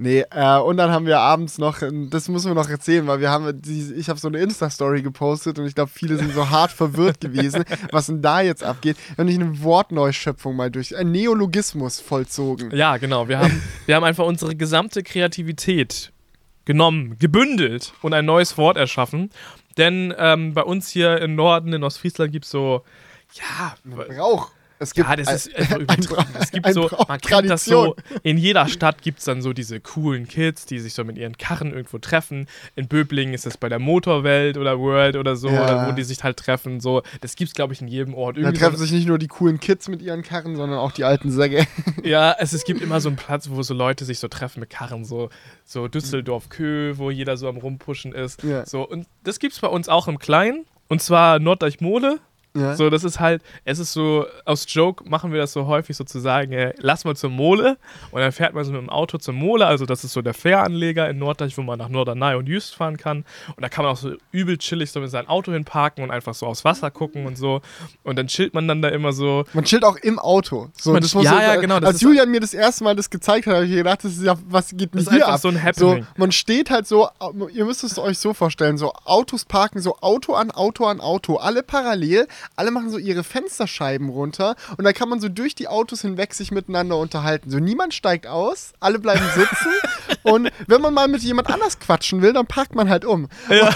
Nee, 0.00 0.24
äh, 0.30 0.58
und 0.58 0.76
dann 0.76 0.92
haben 0.92 1.06
wir 1.06 1.18
abends 1.18 1.58
noch, 1.58 1.80
das 1.80 2.28
müssen 2.28 2.48
wir 2.48 2.54
noch 2.54 2.70
erzählen, 2.70 3.04
weil 3.08 3.18
wir 3.18 3.30
haben, 3.30 3.60
die, 3.60 3.94
ich 3.94 4.08
habe 4.08 4.20
so 4.20 4.28
eine 4.28 4.38
Insta-Story 4.38 5.02
gepostet 5.02 5.58
und 5.58 5.66
ich 5.66 5.74
glaube, 5.74 5.90
viele 5.92 6.16
sind 6.16 6.32
so 6.32 6.50
hart 6.50 6.70
verwirrt 6.70 7.20
gewesen, 7.22 7.64
was 7.90 8.06
denn 8.06 8.22
da 8.22 8.40
jetzt 8.40 8.62
abgeht. 8.62 8.96
Wir 9.16 9.16
haben 9.18 9.26
nicht 9.26 9.40
eine 9.40 9.60
Wortneuschöpfung 9.64 10.54
mal 10.54 10.70
durch, 10.70 10.96
ein 10.96 11.10
Neologismus 11.10 11.98
vollzogen. 11.98 12.70
Ja, 12.76 12.96
genau. 12.98 13.26
Wir 13.26 13.40
haben, 13.40 13.60
wir 13.86 13.96
haben 13.96 14.04
einfach 14.04 14.24
unsere 14.24 14.54
gesamte 14.54 15.02
Kreativität 15.02 16.12
genommen, 16.64 17.16
gebündelt 17.18 17.92
und 18.00 18.14
ein 18.14 18.24
neues 18.24 18.56
Wort 18.56 18.76
erschaffen. 18.76 19.30
Denn 19.78 20.12
ähm, 20.18 20.54
bei 20.54 20.62
uns 20.62 20.88
hier 20.88 21.18
im 21.22 21.36
Norden, 21.36 21.72
in 21.72 21.84
Ostfriesland, 21.84 22.32
gibt 22.32 22.44
es 22.44 22.50
so, 22.50 22.82
ja, 23.34 23.74
Brauch. 23.84 24.50
Es 24.80 24.94
gibt 24.94 25.08
ja, 25.08 25.16
das 25.16 25.46
ist 25.46 25.56
einfach 25.56 25.74
ein 25.76 25.80
übertrieben. 25.82 26.24
Es 26.38 26.50
gibt 26.52 26.72
so, 26.72 26.90
man 27.08 27.20
kennt 27.20 27.50
das 27.50 27.64
so, 27.64 27.96
in 28.22 28.38
jeder 28.38 28.68
Stadt 28.68 29.02
gibt 29.02 29.18
es 29.18 29.24
dann 29.24 29.42
so 29.42 29.52
diese 29.52 29.80
coolen 29.80 30.28
Kids, 30.28 30.66
die 30.66 30.78
sich 30.78 30.94
so 30.94 31.04
mit 31.04 31.18
ihren 31.18 31.36
Karren 31.36 31.72
irgendwo 31.72 31.98
treffen. 31.98 32.46
In 32.76 32.86
Böblingen 32.88 33.34
ist 33.34 33.46
das 33.46 33.56
bei 33.56 33.68
der 33.68 33.78
Motorwelt 33.78 34.56
oder 34.56 34.78
World 34.78 35.16
oder 35.16 35.36
so, 35.36 35.48
Ja. 35.48 35.64
oder 35.64 35.88
wo 35.88 35.92
die 35.92 36.04
sich 36.04 36.22
halt 36.22 36.36
treffen. 36.36 36.80
So, 36.80 37.02
das 37.20 37.34
gibt 37.36 37.48
es, 37.48 37.54
glaube 37.54 37.72
ich, 37.72 37.80
in 37.80 37.88
jedem 37.88 38.14
Ort. 38.14 38.36
Da 38.36 38.42
Irgendwie 38.42 38.58
treffen 38.58 38.76
so, 38.76 38.84
sich 38.84 38.92
nicht 38.92 39.08
nur 39.08 39.18
die 39.18 39.28
coolen 39.28 39.58
Kids 39.60 39.88
mit 39.88 40.00
ihren 40.02 40.22
Karren, 40.22 40.56
sondern 40.56 40.78
auch 40.78 40.92
die 40.92 41.04
alten 41.04 41.30
Säcke. 41.30 41.66
ja, 42.04 42.34
es, 42.38 42.52
es 42.52 42.64
gibt 42.64 42.80
immer 42.80 43.00
so 43.00 43.08
einen 43.08 43.16
Platz, 43.16 43.50
wo 43.50 43.62
so 43.62 43.74
Leute 43.74 44.04
sich 44.04 44.18
so 44.18 44.28
treffen 44.28 44.60
mit 44.60 44.70
Karren, 44.70 45.04
so, 45.04 45.30
so 45.64 45.88
Düsseldorf-Kö, 45.88 46.94
wo 46.96 47.10
jeder 47.10 47.36
so 47.36 47.48
am 47.48 47.56
Rumpushen 47.56 48.12
ist. 48.12 48.42
Ja. 48.42 48.64
So, 48.66 48.88
und 48.88 49.06
das 49.24 49.38
gibt 49.38 49.54
es 49.54 49.60
bei 49.60 49.68
uns 49.68 49.88
auch 49.88 50.08
im 50.08 50.18
Kleinen. 50.18 50.64
Und 50.88 51.02
zwar 51.02 51.38
Norddeich-Mole. 51.38 52.18
Ja. 52.60 52.76
So, 52.76 52.90
das 52.90 53.04
ist 53.04 53.20
halt, 53.20 53.42
es 53.64 53.78
ist 53.78 53.92
so, 53.92 54.26
aus 54.44 54.64
Joke 54.68 55.08
machen 55.08 55.32
wir 55.32 55.38
das 55.40 55.52
so 55.52 55.66
häufig 55.66 55.96
sozusagen, 55.96 56.52
äh, 56.52 56.72
lass 56.78 57.04
mal 57.04 57.16
zur 57.16 57.30
Mole 57.30 57.76
und 58.10 58.20
dann 58.20 58.32
fährt 58.32 58.54
man 58.54 58.64
so 58.64 58.72
mit 58.72 58.80
dem 58.80 58.90
Auto 58.90 59.18
zur 59.18 59.34
Mole, 59.34 59.66
also 59.66 59.86
das 59.86 60.04
ist 60.04 60.12
so 60.12 60.22
der 60.22 60.34
Fähranleger 60.34 61.08
in 61.08 61.18
Norddeich, 61.18 61.56
wo 61.58 61.62
man 61.62 61.78
nach 61.78 61.88
Norderney 61.88 62.34
und 62.36 62.46
Jüst 62.48 62.74
fahren 62.74 62.96
kann 62.96 63.24
und 63.56 63.62
da 63.62 63.68
kann 63.68 63.84
man 63.84 63.92
auch 63.92 63.98
so 63.98 64.12
übel 64.32 64.58
chillig 64.58 64.90
so 64.90 65.00
mit 65.00 65.10
seinem 65.10 65.28
Auto 65.28 65.52
hinparken 65.52 66.02
und 66.04 66.10
einfach 66.10 66.34
so 66.34 66.46
aufs 66.46 66.64
Wasser 66.64 66.90
gucken 66.90 67.26
und 67.26 67.36
so 67.38 67.60
und 68.02 68.16
dann 68.18 68.26
chillt 68.28 68.54
man 68.54 68.66
dann 68.68 68.82
da 68.82 68.88
immer 68.88 69.12
so, 69.12 69.44
Man 69.52 69.64
chillt 69.64 69.84
auch 69.84 69.96
im 69.96 70.18
Auto. 70.18 70.68
So, 70.80 70.92
Man- 70.92 71.02
das 71.02 71.14
muss 71.14 71.24
ja, 71.24 71.32
so, 71.32 71.38
ja, 71.40 71.56
genau, 71.56 71.80
das 71.80 71.90
Als 71.90 72.00
Julian 72.00 72.30
mir 72.30 72.40
das 72.40 72.54
erste 72.54 72.84
Mal 72.84 72.96
das 72.96 73.10
gezeigt 73.10 73.46
hat, 73.46 73.54
habe 73.54 73.66
ich 73.66 73.72
gedacht, 73.72 74.04
das 74.04 74.12
ist 74.12 74.22
ja, 74.24 74.34
was 74.46 74.70
geht 74.76 74.94
ist 74.94 75.10
hier 75.10 75.28
ab? 75.28 75.38
so 75.40 75.48
ein 75.48 75.54
So, 75.54 75.90
Happening. 75.90 76.06
man 76.16 76.32
steht 76.32 76.70
halt 76.70 76.86
so, 76.86 77.08
ihr 77.52 77.64
müsst 77.64 77.84
es 77.84 77.98
euch 77.98 78.18
so 78.18 78.34
vorstellen, 78.34 78.78
so 78.78 78.92
Autos 79.04 79.44
parken, 79.44 79.80
so 79.80 79.96
Auto 80.00 80.34
an 80.34 80.50
Auto 80.50 80.84
an 80.86 81.00
Auto, 81.00 81.36
alle 81.36 81.62
parallel, 81.62 82.26
alle 82.56 82.70
machen 82.70 82.90
so 82.90 82.98
ihre 82.98 83.24
Fensterscheiben 83.24 84.08
runter 84.08 84.56
und 84.76 84.84
dann 84.84 84.94
kann 84.94 85.08
man 85.08 85.20
so 85.20 85.28
durch 85.28 85.54
die 85.54 85.68
Autos 85.68 86.02
hinweg 86.02 86.34
sich 86.34 86.50
miteinander 86.50 86.96
unterhalten. 86.96 87.50
So 87.50 87.58
niemand 87.58 87.94
steigt 87.94 88.26
aus, 88.26 88.72
alle 88.80 88.98
bleiben 88.98 89.24
sitzen 89.34 89.72
und 90.22 90.50
wenn 90.66 90.80
man 90.80 90.94
mal 90.94 91.08
mit 91.08 91.22
jemand 91.22 91.50
anders 91.50 91.78
quatschen 91.78 92.22
will, 92.22 92.32
dann 92.32 92.46
parkt 92.46 92.74
man 92.74 92.88
halt 92.88 93.04
um. 93.04 93.28
Ja. 93.48 93.74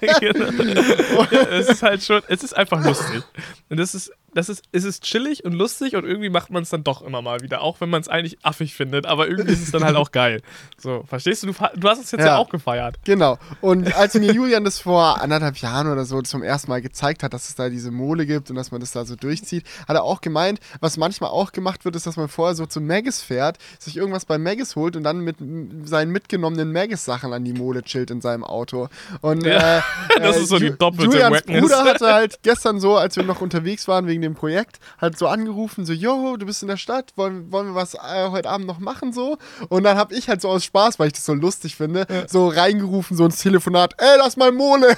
genau. 0.20 1.24
ja, 1.30 1.40
es 1.50 1.68
ist 1.68 1.82
halt 1.82 2.02
schon, 2.02 2.22
es 2.28 2.42
ist 2.42 2.56
einfach 2.56 2.84
lustig. 2.84 3.22
Und 3.68 3.78
das 3.78 3.94
ist, 3.94 4.12
das 4.34 4.48
ist, 4.48 4.64
es 4.72 4.84
ist 4.84 5.02
chillig 5.02 5.44
und 5.44 5.52
lustig 5.52 5.96
und 5.96 6.04
irgendwie 6.04 6.28
macht 6.28 6.50
man 6.50 6.62
es 6.62 6.70
dann 6.70 6.84
doch 6.84 7.02
immer 7.02 7.22
mal 7.22 7.40
wieder, 7.40 7.62
auch 7.62 7.80
wenn 7.80 7.88
man 7.88 8.00
es 8.00 8.08
eigentlich 8.08 8.38
affig 8.42 8.74
findet, 8.74 9.06
aber 9.06 9.28
irgendwie 9.28 9.52
ist 9.52 9.62
es 9.62 9.70
dann 9.70 9.84
halt 9.84 9.96
auch 9.96 10.10
geil. 10.12 10.42
So, 10.76 11.04
verstehst 11.06 11.42
du? 11.42 11.48
Du, 11.48 11.54
du 11.76 11.88
hast 11.88 12.02
es 12.02 12.10
jetzt 12.10 12.20
ja. 12.20 12.26
Ja. 12.26 12.36
auch 12.38 12.48
gefeiert. 12.48 12.96
Genau. 13.04 13.38
Und 13.60 13.94
als 13.96 14.14
mir 14.14 14.32
Julian 14.32 14.64
das 14.64 14.80
vor 14.80 15.20
anderthalb 15.20 15.56
Jahren 15.58 15.90
oder 15.90 16.04
so 16.04 16.20
zum 16.22 16.42
ersten 16.42 16.70
Mal 16.70 16.82
gezeigt 16.82 17.22
hat, 17.22 17.32
dass 17.32 17.48
es 17.48 17.54
da 17.54 17.68
diese 17.68 17.90
Mole 17.90 18.26
gibt 18.26 18.50
und 18.50 18.56
dass 18.56 18.72
man 18.72 18.80
das 18.80 18.92
da 18.92 19.04
so 19.04 19.16
durchzieht, 19.16 19.64
hat 19.86 19.96
er 19.96 20.02
auch 20.02 20.20
gemeint, 20.20 20.60
was 20.80 20.96
manchmal 20.96 21.30
auch 21.30 21.52
gemacht 21.52 21.84
wird, 21.84 21.96
ist, 21.96 22.06
dass 22.06 22.16
man 22.16 22.28
vorher 22.28 22.54
so 22.54 22.66
zu 22.66 22.80
Maggis 22.80 23.22
fährt, 23.22 23.58
sich 23.78 23.96
irgendwas 23.96 24.24
bei 24.24 24.38
Maggis 24.38 24.76
holt 24.76 24.96
und 24.96 25.04
dann 25.04 25.20
mit 25.20 25.36
seinen 25.84 26.10
mitgenommenen 26.10 26.72
Maggis-Sachen 26.72 27.32
an 27.32 27.44
die 27.44 27.52
Mole 27.52 27.82
chillt 27.82 28.10
in 28.10 28.20
seinem 28.20 28.44
Auto. 28.44 28.88
Und 29.20 29.44
Ja, 29.44 29.78
äh, 29.78 29.82
das 30.20 30.36
äh, 30.36 30.40
ist 30.40 30.48
so 30.48 30.58
die 30.58 30.76
doppelte 30.76 31.04
Julians. 31.04 31.42
Bruder 31.42 31.84
hatte 31.84 32.12
halt 32.12 32.38
gestern 32.42 32.80
so, 32.80 32.96
als 32.96 33.16
wir 33.16 33.22
noch 33.22 33.40
unterwegs 33.40 33.86
waren 33.88 34.06
wegen 34.06 34.23
dem 34.24 34.34
Projekt, 34.34 34.80
halt 35.00 35.18
so 35.18 35.28
angerufen, 35.28 35.86
so, 35.86 35.92
yo, 35.92 36.36
du 36.36 36.46
bist 36.46 36.62
in 36.62 36.68
der 36.68 36.76
Stadt, 36.76 37.12
wollen, 37.16 37.52
wollen 37.52 37.68
wir 37.68 37.74
was 37.74 37.94
äh, 37.94 38.30
heute 38.30 38.50
Abend 38.50 38.66
noch 38.66 38.78
machen, 38.78 39.12
so. 39.12 39.38
Und 39.68 39.84
dann 39.84 39.96
habe 39.96 40.14
ich 40.14 40.28
halt 40.28 40.40
so 40.40 40.48
aus 40.48 40.64
Spaß, 40.64 40.98
weil 40.98 41.08
ich 41.08 41.12
das 41.14 41.24
so 41.24 41.34
lustig 41.34 41.76
finde, 41.76 42.06
so 42.28 42.48
reingerufen, 42.48 43.16
so 43.16 43.24
ins 43.24 43.38
Telefonat, 43.38 43.94
ey, 43.98 44.16
lass 44.18 44.36
mal 44.36 44.52
Mole. 44.52 44.96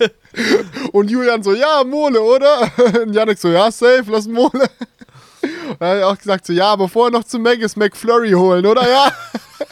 Und 0.92 1.10
Julian 1.10 1.42
so, 1.42 1.54
ja, 1.54 1.84
Mole, 1.84 2.22
oder? 2.22 2.70
Und 3.02 3.12
Janik 3.12 3.38
so, 3.38 3.48
ja, 3.48 3.70
safe, 3.70 4.04
lass 4.06 4.26
Mole. 4.26 4.68
Dann 5.78 5.88
habe 5.88 5.98
ich 5.98 6.04
auch 6.04 6.18
gesagt, 6.18 6.46
so, 6.46 6.52
ja, 6.52 6.72
aber 6.72 6.88
vorher 6.88 7.10
noch 7.10 7.24
zu 7.24 7.38
Mac 7.38 7.58
ist 7.58 7.76
McFlurry 7.76 8.32
holen, 8.32 8.66
oder? 8.66 8.88
Ja. 8.88 9.12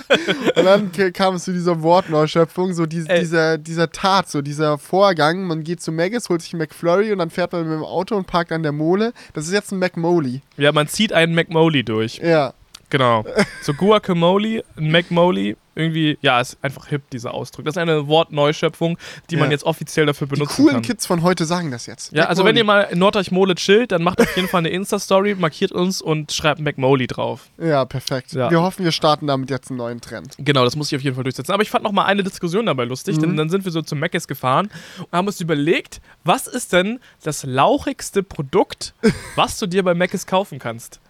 Und 0.57 0.65
dann 0.65 1.13
kam 1.13 1.37
es 1.37 1.45
zu 1.45 1.53
dieser 1.53 1.83
Wortneuschöpfung, 1.83 2.73
so 2.73 2.87
die, 2.87 3.05
dieser, 3.05 3.59
dieser 3.59 3.91
Tat, 3.91 4.29
so 4.29 4.43
dieser 4.43 4.79
Vorgang. 4.79 5.45
Man 5.45 5.63
geht 5.63 5.81
zu 5.81 5.93
Maggis, 5.93 6.29
holt 6.29 6.43
sich 6.43 6.53
einen 6.53 6.61
McFlurry 6.61 7.13
und 7.13 7.19
dann 7.19 7.31
fährt 7.31 7.53
man 7.53 7.69
mit 7.69 7.73
dem 7.73 7.85
Auto 7.85 8.17
und 8.17 8.27
parkt 8.27 8.53
an 8.53 8.63
der 8.63 8.73
Mole. 8.73 9.13
Das 9.35 9.47
ist 9.47 9.53
jetzt 9.53 9.73
ein 9.73 9.79
McMoley. 9.79 10.43
Ja, 10.57 10.73
man 10.73 10.89
zieht 10.89 11.13
einen 11.13 11.35
McMoley 11.35 11.85
durch. 11.85 12.19
Ja. 12.19 12.55
Genau. 12.91 13.25
So 13.63 13.73
Guacamole, 13.75 14.65
ein 14.77 14.91
McMoley, 14.91 15.57
irgendwie, 15.77 16.19
ja, 16.21 16.41
ist 16.41 16.59
einfach 16.61 16.89
hip, 16.89 17.09
dieser 17.11 17.33
Ausdruck. 17.33 17.65
Das 17.65 17.75
ist 17.75 17.79
eine 17.79 18.07
Wortneuschöpfung, 18.09 18.99
die 19.31 19.37
man 19.37 19.47
Ja. 19.47 19.53
jetzt 19.53 19.65
offiziell 19.65 20.05
dafür 20.07 20.27
Die 20.27 20.35
benutzen 20.35 20.57
coolen 20.57 20.75
kann. 20.75 20.83
Kids 20.83 21.07
von 21.07 21.23
heute 21.23 21.45
sagen 21.47 21.71
das 21.71 21.87
jetzt. 21.87 22.13
Ja, 22.13 22.25
also 22.25 22.45
wenn 22.45 22.57
ihr 22.57 22.65
mal 22.65 22.83
in 22.91 22.99
Norddeich-Mole 22.99 23.55
chillt, 23.55 23.93
dann 23.93 24.03
macht 24.03 24.21
auf 24.21 24.37
jeden 24.37 24.49
Fall 24.49 24.59
eine 24.59 24.69
Insta-Story, 24.71 25.37
markiert 25.37 25.73
uns 25.73 26.03
und 26.03 26.33
schreibt 26.33 26.61
McMoley 26.61 27.07
drauf. 27.07 27.49
Ja, 27.59 27.85
perfekt. 27.85 28.33
Ja. 28.33 28.51
Wir 28.51 28.61
hoffen, 28.61 28.85
wir 28.85 28.93
starten 28.93 29.27
damit 29.29 29.49
jetzt 29.49 29.71
einen 29.71 29.79
neuen 29.79 30.01
Trend. 30.01 30.35
Genau, 30.39 30.65
das 30.65 30.75
muss 30.77 30.91
ich 30.93 30.97
auf 30.97 31.03
jeden 31.03 31.15
Fall 31.15 31.25
durchsetzen. 31.25 31.53
Aber 31.53 31.63
ich 31.63 31.71
fand 31.71 31.85
noch 31.85 31.93
mal 31.93 32.05
eine 32.05 32.25
Diskussion 32.25 32.67
dabei 32.67 32.85
lustig, 32.85 33.17
Mhm. 33.17 33.21
denn 33.23 33.37
dann 33.37 33.49
sind 33.51 33.65
wir 33.65 33.73
so 33.73 33.81
zum 33.81 34.01
Mc's 34.01 34.27
gefahren 34.27 34.71
und 34.99 35.13
haben 35.13 35.27
uns 35.29 35.41
überlegt, 35.41 36.01
was 36.25 36.47
ist 36.49 36.73
denn 36.73 36.99
das 37.23 37.45
lauchigste 37.45 38.23
Produkt, 38.23 38.93
was 39.37 39.57
du 39.59 39.67
dir 39.67 39.85
bei 39.85 39.95
Mc's 39.95 40.27
kaufen 40.27 40.59
kannst? 40.59 41.01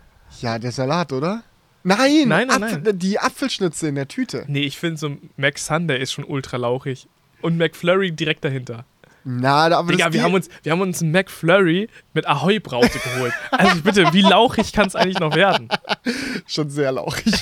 Ja, 0.42 0.58
der 0.60 0.70
Salat, 0.70 1.12
oder? 1.12 1.42
Nein, 1.82 2.28
Nein, 2.28 2.48
nein, 2.48 2.62
Apfel- 2.62 2.92
die 2.92 3.18
Apfelschnitze 3.18 3.88
in 3.88 3.94
der 3.94 4.06
Tüte. 4.08 4.44
Nee, 4.48 4.62
ich 4.64 4.78
finde 4.78 4.98
so 4.98 5.08
ein 5.08 5.30
McSunday 5.36 6.00
ist 6.00 6.12
schon 6.12 6.24
ultra 6.24 6.56
lauchig. 6.58 7.08
Und 7.42 7.56
McFlurry 7.56 8.12
direkt 8.12 8.44
dahinter. 8.44 8.84
Na, 9.24 9.68
da- 9.68 9.78
aber 9.78 9.92
Digga, 9.92 10.12
wir 10.12 10.22
haben, 10.22 10.34
uns, 10.34 10.48
wir 10.62 10.72
haben 10.72 10.80
uns 10.80 11.02
einen 11.02 11.12
McFlurry 11.12 11.88
mit 12.14 12.26
Ahoi-Brause 12.26 12.98
geholt. 12.98 13.32
Also 13.50 13.82
bitte, 13.82 14.12
wie 14.12 14.22
lauchig 14.22 14.72
kann 14.72 14.86
es 14.88 14.96
eigentlich 14.96 15.18
noch 15.20 15.34
werden? 15.34 15.68
schon 16.46 16.70
sehr 16.70 16.92
lauchig. 16.92 17.34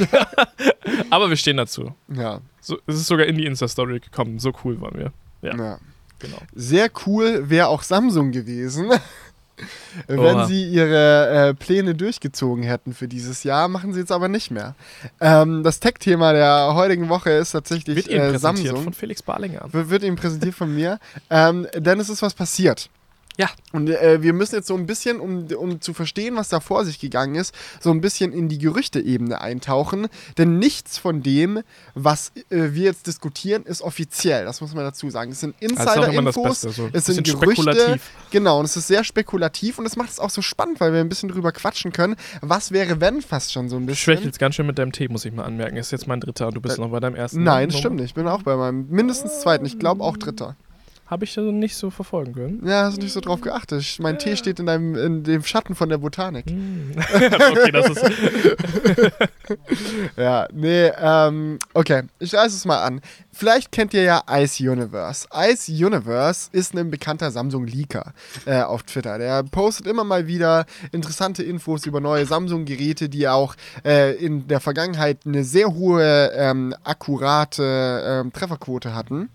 Aber 1.10 1.28
wir 1.30 1.36
stehen 1.36 1.56
dazu. 1.56 1.94
ja, 2.08 2.40
So, 2.60 2.78
es 2.86 2.96
ist 2.96 3.06
sogar 3.06 3.26
in 3.26 3.36
die 3.36 3.46
Insta-Story 3.46 4.00
gekommen. 4.00 4.38
So 4.40 4.52
cool 4.64 4.80
waren 4.80 4.98
wir. 4.98 5.12
Ja, 5.42 5.56
ja. 5.56 5.78
genau. 6.18 6.38
Sehr 6.54 6.90
cool 7.06 7.48
wäre 7.48 7.68
auch 7.68 7.82
Samsung 7.82 8.32
gewesen. 8.32 8.90
Wenn 10.06 10.18
Oha. 10.18 10.46
sie 10.46 10.64
ihre 10.64 11.48
äh, 11.48 11.54
Pläne 11.54 11.94
durchgezogen 11.94 12.62
hätten 12.62 12.94
für 12.94 13.08
dieses 13.08 13.44
Jahr, 13.44 13.68
machen 13.68 13.92
sie 13.92 14.00
jetzt 14.00 14.12
aber 14.12 14.28
nicht 14.28 14.50
mehr. 14.50 14.74
Ähm, 15.20 15.62
das 15.62 15.80
Tech-Thema 15.80 16.32
der 16.32 16.74
heutigen 16.74 17.08
Woche 17.08 17.30
ist 17.30 17.52
tatsächlich 17.52 17.96
Wird 17.96 18.08
Ihnen 18.08 18.20
äh, 18.20 18.30
präsentiert 18.30 18.66
Samsung. 18.68 18.84
von 18.84 18.92
Felix 18.92 19.22
Barlinger. 19.22 19.66
W- 19.72 19.88
Wird 19.90 20.02
Ihnen 20.02 20.16
präsentiert 20.16 20.54
von 20.54 20.74
mir. 20.74 20.98
Ähm, 21.30 21.66
denn 21.76 22.00
es 22.00 22.08
ist 22.08 22.22
was 22.22 22.34
passiert. 22.34 22.88
Ja. 23.38 23.48
Und 23.72 23.88
äh, 23.88 24.20
wir 24.20 24.32
müssen 24.32 24.56
jetzt 24.56 24.66
so 24.66 24.74
ein 24.74 24.86
bisschen, 24.86 25.20
um, 25.20 25.46
um 25.56 25.80
zu 25.80 25.94
verstehen, 25.94 26.34
was 26.34 26.48
da 26.48 26.58
vor 26.58 26.84
sich 26.84 26.98
gegangen 26.98 27.36
ist, 27.36 27.54
so 27.80 27.90
ein 27.92 28.00
bisschen 28.00 28.32
in 28.32 28.48
die 28.48 28.58
Gerüchteebene 28.58 29.40
eintauchen. 29.40 30.08
Denn 30.36 30.58
nichts 30.58 30.98
von 30.98 31.22
dem, 31.22 31.60
was 31.94 32.32
äh, 32.50 32.72
wir 32.72 32.84
jetzt 32.84 33.06
diskutieren, 33.06 33.62
ist 33.62 33.80
offiziell. 33.80 34.44
Das 34.44 34.60
muss 34.60 34.74
man 34.74 34.82
dazu 34.84 35.08
sagen. 35.08 35.30
Es 35.30 35.38
sind 35.38 35.54
Insider-Infos, 35.60 36.62
Beste. 36.62 36.70
So. 36.70 36.84
ein 36.86 36.90
es 36.92 37.06
sind 37.06 37.24
Gerüchte. 37.24 37.62
spekulativ. 37.62 38.10
Genau, 38.32 38.58
und 38.58 38.64
es 38.64 38.76
ist 38.76 38.88
sehr 38.88 39.04
spekulativ 39.04 39.78
und 39.78 39.86
es 39.86 39.94
macht 39.94 40.10
es 40.10 40.18
auch 40.18 40.30
so 40.30 40.42
spannend, 40.42 40.80
weil 40.80 40.92
wir 40.92 41.00
ein 41.00 41.08
bisschen 41.08 41.28
drüber 41.28 41.52
quatschen 41.52 41.92
können. 41.92 42.16
Was 42.40 42.72
wäre, 42.72 43.00
wenn 43.00 43.22
fast 43.22 43.52
schon 43.52 43.68
so 43.68 43.76
ein 43.76 43.88
Ich 43.88 44.00
schwäche 44.00 44.16
bisschen. 44.16 44.30
jetzt 44.30 44.38
ganz 44.40 44.56
schön 44.56 44.66
mit 44.66 44.78
deinem 44.78 44.90
Tee, 44.90 45.06
muss 45.06 45.24
ich 45.24 45.32
mal 45.32 45.44
anmerken. 45.44 45.76
Ist 45.76 45.92
jetzt 45.92 46.08
mein 46.08 46.20
dritter 46.20 46.48
und 46.48 46.54
du 46.54 46.60
bist 46.60 46.78
noch 46.78 46.90
bei 46.90 46.98
deinem 46.98 47.14
ersten. 47.14 47.42
Äh, 47.42 47.44
Nein, 47.44 47.68
das 47.68 47.78
stimmt 47.78 47.96
nicht. 47.96 48.06
Ich 48.06 48.14
bin 48.14 48.26
auch 48.26 48.42
bei 48.42 48.56
meinem 48.56 48.88
mindestens 48.88 49.40
zweiten. 49.42 49.64
Ich 49.64 49.78
glaube 49.78 50.02
auch 50.02 50.16
dritter. 50.16 50.56
Habe 51.08 51.24
ich 51.24 51.38
also 51.38 51.50
nicht 51.50 51.74
so 51.74 51.88
verfolgen 51.90 52.34
können. 52.34 52.62
Ja, 52.66 52.82
hast 52.84 52.98
du 52.98 53.02
nicht 53.02 53.14
so 53.14 53.20
drauf 53.20 53.40
geachtet. 53.40 53.80
Ich- 53.80 53.98
Mein 53.98 54.18
Tee 54.18 54.36
steht 54.36 54.60
in, 54.60 54.66
deinem, 54.66 54.94
in 54.94 55.24
dem 55.24 55.42
Schatten 55.42 55.74
von 55.74 55.88
der 55.88 55.96
Botanik. 55.98 56.44
okay, 57.14 57.72
das 57.72 57.88
ist. 57.90 58.02
Ja, 60.16 60.46
nee, 60.52 60.90
ähm, 61.00 61.58
okay. 61.72 62.02
Ich 62.18 62.34
reiße 62.34 62.54
es 62.54 62.64
mal 62.66 62.82
an. 62.84 63.00
Vielleicht 63.32 63.72
kennt 63.72 63.94
ihr 63.94 64.02
ja 64.02 64.22
Ice 64.30 64.62
Universe. 64.70 65.26
Ice 65.34 65.72
Universe 65.72 66.50
ist 66.52 66.74
ein 66.76 66.90
bekannter 66.90 67.30
Samsung-Leaker 67.30 68.12
äh, 68.44 68.60
auf 68.60 68.82
Twitter. 68.82 69.16
Der 69.18 69.42
postet 69.44 69.86
immer 69.86 70.04
mal 70.04 70.26
wieder 70.26 70.66
interessante 70.92 71.42
Infos 71.42 71.86
über 71.86 72.00
neue 72.00 72.26
Samsung-Geräte, 72.26 73.08
die 73.08 73.26
auch 73.28 73.54
äh, 73.86 74.14
in 74.16 74.48
der 74.48 74.60
Vergangenheit 74.60 75.20
eine 75.24 75.44
sehr 75.44 75.72
hohe, 75.74 76.30
ähm, 76.34 76.74
akkurate 76.84 78.22
ähm, 78.26 78.32
Trefferquote 78.32 78.94
hatten. 78.94 79.30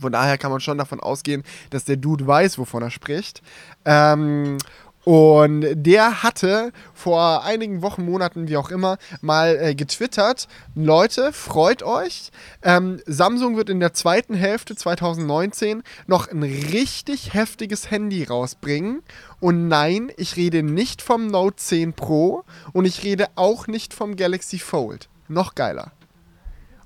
Von 0.00 0.12
daher 0.12 0.38
kann 0.38 0.50
man 0.50 0.60
schon 0.60 0.78
davon 0.78 1.00
ausgehen, 1.00 1.42
dass 1.70 1.84
der 1.84 1.96
Dude 1.96 2.26
weiß, 2.26 2.58
wovon 2.58 2.82
er 2.82 2.90
spricht. 2.90 3.42
Ähm, 3.84 4.58
und 5.04 5.64
der 5.72 6.22
hatte 6.22 6.72
vor 6.92 7.42
einigen 7.44 7.80
Wochen, 7.80 8.04
Monaten, 8.04 8.48
wie 8.48 8.58
auch 8.58 8.70
immer, 8.70 8.98
mal 9.22 9.56
äh, 9.58 9.74
getwittert, 9.74 10.46
Leute, 10.74 11.32
freut 11.32 11.82
euch. 11.82 12.30
Ähm, 12.62 13.00
Samsung 13.06 13.56
wird 13.56 13.70
in 13.70 13.80
der 13.80 13.94
zweiten 13.94 14.34
Hälfte 14.34 14.76
2019 14.76 15.82
noch 16.06 16.28
ein 16.28 16.42
richtig 16.42 17.32
heftiges 17.32 17.90
Handy 17.90 18.24
rausbringen. 18.24 19.02
Und 19.40 19.68
nein, 19.68 20.12
ich 20.18 20.36
rede 20.36 20.62
nicht 20.62 21.00
vom 21.00 21.28
Note 21.28 21.56
10 21.56 21.94
Pro 21.94 22.44
und 22.72 22.84
ich 22.84 23.02
rede 23.02 23.28
auch 23.36 23.66
nicht 23.66 23.94
vom 23.94 24.16
Galaxy 24.16 24.58
Fold. 24.58 25.08
Noch 25.28 25.54
geiler. 25.54 25.92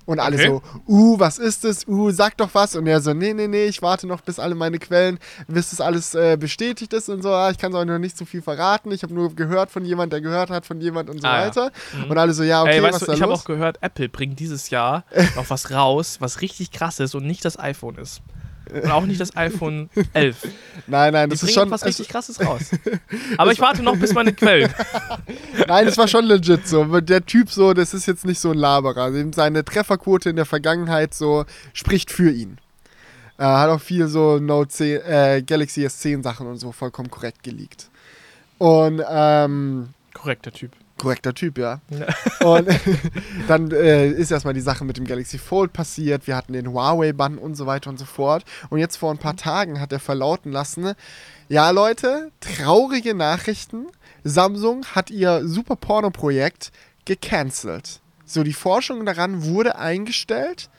Und 0.07 0.21
alle 0.21 0.37
Okay. 0.37 0.49
so, 0.49 0.63
uh, 0.87 1.19
was 1.19 1.39
ist 1.39 1.65
das? 1.65 1.87
Uh, 1.89 2.11
sag 2.11 2.37
doch 2.37 2.51
was. 2.53 2.77
Und 2.77 2.87
er 2.87 3.01
so, 3.01 3.15
nee, 3.15 3.33
nee, 3.33 3.49
nee, 3.49 3.65
ich 3.67 3.81
warte 3.81 4.07
noch, 4.07 4.21
bis 4.21 4.39
alle 4.39 4.55
meine 4.55 4.79
Quellen, 4.79 5.19
bis 5.49 5.71
das 5.71 5.81
alles 5.81 6.15
äh, 6.15 6.37
bestätigt 6.39 6.93
ist 6.93 7.09
und 7.09 7.23
so. 7.23 7.33
Ah, 7.33 7.51
Ich 7.51 7.59
kann 7.59 7.73
es 7.73 7.79
auch 7.79 7.85
noch 7.85 7.99
nicht 7.99 8.17
so 8.19 8.25
viel 8.25 8.43
verraten. 8.43 8.93
Ich 8.93 9.03
habe 9.03 9.15
nur 9.15 9.35
gehört 9.35 9.71
von 9.71 9.85
jemand, 9.85 10.13
der 10.13 10.21
gehört 10.21 10.51
hat 10.51 10.67
von 10.67 10.81
jemand 10.81 11.09
und 11.09 11.21
so 11.23 11.27
Ah, 11.27 11.41
ja. 11.41 11.47
weiter. 11.47 11.73
Und 12.09 12.19
alle 12.19 12.35
so, 12.35 12.43
ja, 12.43 12.63
okay, 12.63 12.77
Ey, 12.77 12.83
was 12.83 12.95
weißt 12.95 13.03
ist 13.03 13.09
du, 13.09 13.13
ich 13.15 13.23
habe 13.23 13.33
auch 13.33 13.45
gehört, 13.45 13.79
Apple 13.81 14.09
bringt 14.09 14.39
dieses 14.41 14.69
Jahr 14.71 15.05
noch 15.37 15.49
was 15.49 15.71
raus, 15.71 16.17
was 16.21 16.41
richtig 16.43 16.71
krass 16.71 17.01
ist 17.01 17.15
und 17.15 17.27
nicht 17.27 17.45
das 17.45 17.59
iPhone 17.59 17.97
ist. 17.97 18.21
Und 18.83 18.91
auch 18.91 19.07
nicht 19.07 19.21
das 19.21 19.37
iPhone 19.37 19.89
11. 20.13 20.43
Die 20.43 20.49
nein, 20.87 21.13
nein, 21.13 21.31
das 21.31 21.43
ist 21.43 21.55
schon, 21.55 21.71
was 21.71 21.85
richtig 21.85 22.09
krasses 22.09 22.41
raus. 22.41 22.71
Aber 23.39 23.53
ich 23.53 23.61
warte 23.61 23.83
noch 23.83 23.97
bis 23.97 24.13
meine 24.13 24.33
Quellen. 24.33 24.73
nein, 25.69 25.87
das 25.87 25.97
war 25.97 26.09
schon 26.09 26.25
legit 26.25 26.67
so. 26.67 27.01
Der 27.01 27.25
Typ 27.25 27.51
so, 27.51 27.73
das 27.73 27.95
ist 27.95 28.07
jetzt 28.07 28.25
nicht 28.25 28.41
so 28.41 28.51
ein 28.51 28.59
Laberer. 28.59 29.13
Seine 29.33 29.65
Trefferquote 29.65 30.31
in 30.31 30.37
der 30.37 30.47
Vergangenheit 30.47 31.15
so 31.15 31.45
spricht 31.73 32.11
für 32.11 32.31
ihn. 32.31 32.59
Er 33.37 33.59
hat 33.59 33.71
auch 33.71 33.81
viel 33.81 34.07
so 34.07 34.39
Note 34.39 34.69
10, 34.69 35.01
äh, 35.03 35.43
Galaxy 35.45 35.85
S10 35.85 36.23
Sachen 36.23 36.47
und 36.47 36.59
so 36.59 36.73
vollkommen 36.73 37.11
korrekt 37.11 37.43
geleakt. 37.43 37.89
Und, 38.59 39.03
ähm, 39.09 39.89
Korrekter 40.13 40.53
Typ. 40.53 40.73
Korrekter 41.05 41.35
Typ, 41.35 41.59
ja. 41.59 41.81
Ja. 41.91 42.07
Und 42.47 42.67
dann 43.49 43.71
äh, 43.71 44.09
ist 44.09 44.31
erstmal 44.31 44.55
die 44.55 44.61
Sache 44.61 44.85
mit 44.85 44.97
dem 44.97 45.05
Galaxy 45.05 45.37
Fold 45.37 45.73
passiert. 45.75 46.27
Wir 46.27 46.35
hatten 46.35 46.55
den 46.55 46.73
Huawei-Bann 46.73 47.37
und 47.37 47.57
so 47.57 47.67
weiter 47.67 47.91
und 47.91 47.99
so 47.99 48.07
fort. 48.07 48.45
Und 48.71 48.79
jetzt 48.79 48.97
vor 48.97 49.11
ein 49.11 49.19
paar 49.19 49.37
Tagen 49.37 49.81
hat 49.81 49.93
er 49.93 50.01
verlauten 50.01 50.51
lassen, 50.51 50.95
ja 51.49 51.71
Leute, 51.71 52.31
traurige 52.41 53.15
Nachrichten. 53.15 53.87
Samsung 54.25 54.87
hat 54.95 55.11
ihr 55.11 55.47
Super 55.47 55.77
Porno-Projekt 55.77 56.73
gecancelt. 57.05 58.01
So, 58.25 58.43
die 58.43 58.55
Forschung 58.55 59.05
daran 59.05 59.45
wurde 59.45 59.77
eingestellt 59.77 60.71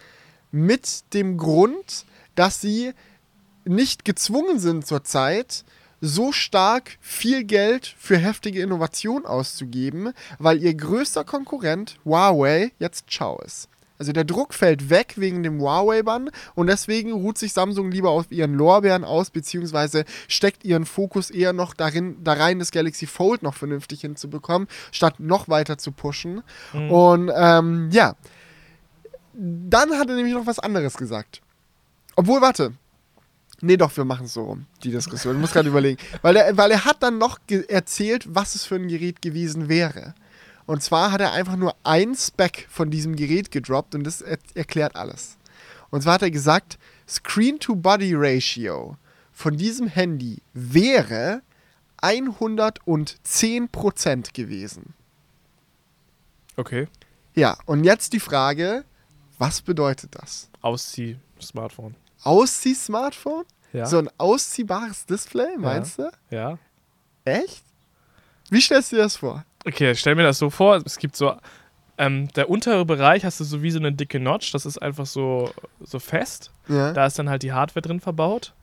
mit 0.51 1.13
dem 1.13 1.37
Grund, 1.37 2.05
dass 2.33 2.61
sie 2.61 2.93
nicht 3.63 4.05
gezwungen 4.05 4.57
sind 4.57 4.87
zurzeit, 4.87 5.63
so 6.05 6.31
stark 6.31 6.97
viel 7.01 7.43
Geld 7.43 7.93
für 7.97 8.17
heftige 8.17 8.61
Innovation 8.61 9.25
auszugeben, 9.25 10.13
weil 10.39 10.61
ihr 10.61 10.73
größter 10.73 11.23
Konkurrent 11.23 11.97
Huawei 12.05 12.71
jetzt 12.79 13.09
Ciao 13.09 13.39
ist. 13.39 13.69
Also 13.97 14.11
der 14.11 14.25
Druck 14.25 14.53
fällt 14.53 14.89
weg 14.89 15.13
wegen 15.15 15.41
dem 15.41 15.61
Huawei-Bann 15.61 16.29
und 16.53 16.67
deswegen 16.67 17.13
ruht 17.13 17.37
sich 17.37 17.53
Samsung 17.53 17.91
lieber 17.91 18.09
auf 18.09 18.29
ihren 18.29 18.53
Lorbeeren 18.53 19.05
aus, 19.05 19.29
beziehungsweise 19.29 20.03
steckt 20.27 20.65
ihren 20.65 20.85
Fokus 20.85 21.29
eher 21.29 21.53
noch 21.53 21.73
darin, 21.73 22.17
da 22.23 22.33
rein, 22.33 22.59
das 22.59 22.71
Galaxy 22.71 23.07
Fold 23.07 23.41
noch 23.41 23.53
vernünftig 23.53 24.01
hinzubekommen, 24.01 24.67
statt 24.91 25.19
noch 25.19 25.47
weiter 25.47 25.77
zu 25.77 25.93
pushen. 25.93 26.43
Und 26.89 27.31
ähm, 27.33 27.89
ja, 27.91 28.15
dann 29.33 29.91
hat 29.93 30.09
er 30.09 30.15
nämlich 30.15 30.33
noch 30.33 30.47
was 30.47 30.59
anderes 30.59 30.97
gesagt. 30.97 31.41
Obwohl, 32.17 32.41
warte. 32.41 32.73
Nee, 33.61 33.77
doch, 33.77 33.95
wir 33.95 34.05
machen 34.05 34.25
es 34.25 34.33
so 34.33 34.43
rum, 34.43 34.65
die 34.83 34.91
Diskussion. 34.91 35.35
Ich 35.35 35.41
muss 35.41 35.51
gerade 35.51 35.69
überlegen. 35.69 36.01
Weil 36.21 36.35
er, 36.35 36.57
weil 36.57 36.71
er 36.71 36.85
hat 36.85 37.01
dann 37.01 37.17
noch 37.17 37.39
erzählt, 37.67 38.25
was 38.27 38.55
es 38.55 38.65
für 38.65 38.75
ein 38.75 38.87
Gerät 38.87 39.21
gewesen 39.21 39.69
wäre. 39.69 40.13
Und 40.65 40.83
zwar 40.83 41.11
hat 41.11 41.21
er 41.21 41.33
einfach 41.33 41.55
nur 41.55 41.75
ein 41.83 42.15
Spec 42.15 42.67
von 42.69 42.91
diesem 42.91 43.15
Gerät 43.15 43.51
gedroppt 43.51 43.95
und 43.95 44.03
das 44.03 44.21
er 44.21 44.37
erklärt 44.55 44.95
alles. 44.95 45.37
Und 45.89 46.01
zwar 46.01 46.15
hat 46.15 46.23
er 46.23 46.31
gesagt, 46.31 46.77
Screen-to-Body-Ratio 47.07 48.97
von 49.31 49.57
diesem 49.57 49.87
Handy 49.87 50.41
wäre 50.53 51.41
110% 52.01 54.33
gewesen. 54.33 54.93
Okay. 56.57 56.87
Ja, 57.35 57.57
und 57.65 57.83
jetzt 57.83 58.13
die 58.13 58.19
Frage, 58.19 58.85
was 59.37 59.61
bedeutet 59.61 60.15
das? 60.15 60.49
Auszieh-Smartphone. 60.61 61.95
Auszieh-Smartphone? 62.25 63.45
Ja. 63.73 63.85
So 63.85 63.99
ein 63.99 64.09
ausziehbares 64.17 65.05
Display, 65.05 65.57
meinst 65.57 65.99
du? 65.99 66.09
ja. 66.31 66.57
Echt? 67.25 67.63
Wie 68.51 68.61
stellst 68.61 68.91
du 68.91 68.97
dir 68.97 69.01
das 69.03 69.17
vor? 69.17 69.43
Okay, 69.65 69.95
stell 69.95 70.13
mir 70.13 70.21
das 70.23 70.37
so 70.37 70.51
vor. 70.51 70.75
Es 70.85 70.97
gibt 70.99 71.15
so. 71.15 71.35
Ähm, 71.97 72.27
der 72.33 72.49
untere 72.51 72.85
Bereich 72.85 73.25
hast 73.25 73.39
du 73.39 73.43
so 73.43 73.63
wie 73.63 73.71
so 73.71 73.79
eine 73.79 73.91
dicke 73.91 74.19
Notch. 74.19 74.51
Das 74.51 74.65
ist 74.67 74.77
einfach 74.79 75.07
so, 75.07 75.49
so 75.81 75.97
fest. 75.97 76.51
Ja. 76.67 76.93
Da 76.93 77.07
ist 77.07 77.17
dann 77.17 77.29
halt 77.29 77.41
die 77.41 77.51
Hardware 77.53 77.81
drin 77.81 77.99
verbaut. 77.99 78.53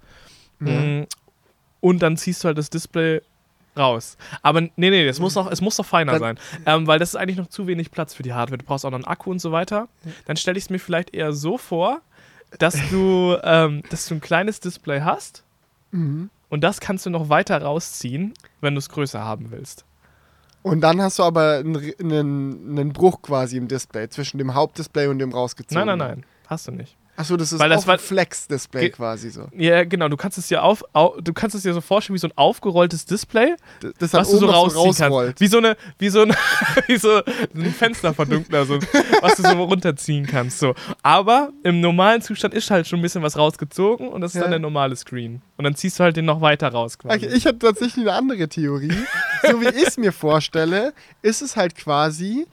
Ja. 0.61 0.67
Mm, 0.81 1.07
Und 1.81 1.99
dann 2.01 2.17
ziehst 2.17 2.45
du 2.45 2.47
halt 2.49 2.59
das 2.59 2.71
Display 2.71 3.21
raus. 3.77 4.17
Aber 4.43 4.61
nee, 4.61 4.71
nee, 4.77 5.09
es 5.09 5.19
muss 5.19 5.35
noch, 5.35 5.51
es 5.51 5.61
muss 5.61 5.77
noch 5.79 5.87
feiner 5.87 6.13
Dann- 6.13 6.21
sein. 6.21 6.39
Ähm, 6.67 6.87
weil 6.87 7.01
das 7.01 7.09
ist 7.09 7.17
eigentlich 7.17 7.39
noch 7.39 7.49
zu 7.49 7.67
wenig 7.67 7.91
Platz 7.91 8.15
für 8.15 8.23
die 8.23 8.35
Hardware. 8.35 8.59
Du 8.59 8.65
brauchst 8.65 8.85
auch 8.85 8.91
noch 8.91 8.99
einen 8.99 9.07
Akku 9.07 9.31
und 9.33 9.41
so 9.41 9.51
weiter. 9.51 9.89
Dann 10.27 10.37
stelle 10.37 10.59
ich 10.59 10.65
es 10.65 10.71
mir 10.71 10.79
vielleicht 10.79 11.13
eher 11.15 11.33
so 11.33 11.59
vor, 11.59 12.01
dass 12.59 12.77
du, 12.91 13.37
ähm, 13.43 13.83
dass 13.91 14.07
du 14.07 14.15
ein 14.15 14.21
kleines 14.21 14.61
Display 14.61 15.01
hast 15.01 15.43
Mhm. 15.91 16.31
und 16.49 16.63
das 16.65 16.81
kannst 16.81 17.05
du 17.07 17.11
noch 17.11 17.29
weiter 17.29 17.61
rausziehen, 17.63 18.33
wenn 18.61 18.75
du 18.75 18.79
es 18.79 18.89
größer 18.89 19.23
haben 19.23 19.51
willst. 19.51 19.85
Und 20.63 20.81
dann 20.81 21.03
hast 21.03 21.19
du 21.19 21.25
aber 21.25 21.59
einen, 21.59 21.77
einen, 22.01 22.79
einen 22.79 22.93
Bruch 22.93 23.21
quasi 23.23 23.57
im 23.57 23.67
Display 23.69 24.09
zwischen 24.09 24.39
dem 24.39 24.55
Hauptdisplay 24.55 25.09
und 25.09 25.19
dem 25.19 25.31
Nein, 25.31 25.39
rausgezogenen. 25.39 25.99
nein, 25.99 26.09
nein. 26.19 26.25
Hast 26.47 26.69
du 26.69 26.73
nicht. 26.73 26.97
Achso, 27.15 27.37
das 27.37 27.53
ist 27.53 27.59
Weil 27.59 27.69
das 27.69 27.87
war- 27.87 27.95
ein 27.97 28.01
Flex-Display 28.01 28.89
quasi 28.89 29.29
so. 29.29 29.47
Ja, 29.55 29.85
genau. 29.85 30.09
Du 30.09 30.17
kannst 30.17 30.39
es 30.39 30.47
dir 30.49 30.63
auf, 30.65 30.83
au, 30.95 31.21
du 31.21 31.35
kannst 31.35 31.55
es 31.55 31.63
dir 31.63 31.75
so 31.75 31.83
vorstellen 31.83 32.15
wie 32.15 32.19
so 32.19 32.29
ein 32.29 32.33
aufgerolltes 32.37 33.05
Display, 33.05 33.55
Das 33.99 34.13
dann 34.13 34.23
was 34.23 34.31
du 34.31 34.39
so 34.39 34.47
rausziehen 34.47 34.83
rausrollt. 34.87 35.27
kannst. 35.37 35.41
Wie 35.43 35.47
so 35.47 35.59
eine, 35.59 35.77
wie 35.99 36.09
so 36.09 36.23
ein, 36.23 36.35
wie 36.87 36.97
so 36.97 37.21
ein 37.55 37.67
Fensterverdunkler, 37.75 38.65
so, 38.65 38.79
was 39.21 39.35
du 39.37 39.43
so 39.43 39.63
runterziehen 39.63 40.27
kannst. 40.27 40.59
So. 40.59 40.75
Aber 41.03 41.51
im 41.65 41.81
normalen 41.83 42.23
Zustand 42.23 42.55
ist 42.55 42.71
halt 42.71 42.87
schon 42.89 43.01
ein 43.01 43.03
bisschen 43.03 43.23
was 43.23 43.37
rausgezogen 43.37 44.09
und 44.09 44.23
das 44.23 44.31
ist 44.33 44.37
Ja. 44.37 44.43
dann 44.43 44.53
der 44.53 44.61
normale 44.61 44.97
Screen. 44.97 45.43
Und 45.59 45.65
dann 45.65 45.75
ziehst 45.75 45.99
du 46.01 46.05
halt 46.05 46.17
den 46.17 46.25
noch 46.25 46.41
weiter 46.41 46.69
raus 46.69 46.99
quasi. 46.99 47.27
Okay, 47.27 47.37
ich 47.37 47.47
habe 47.47 47.59
tatsächlich 47.59 48.07
eine 48.07 48.15
andere 48.17 48.49
Theorie. 48.49 48.93
so 49.43 49.61
wie 49.61 49.69
ich 49.69 49.87
es 49.87 49.99
mir 49.99 50.13
vorstelle, 50.13 50.95
ist 51.21 51.43
es 51.43 51.57
halt 51.57 51.77
quasi 51.77 52.47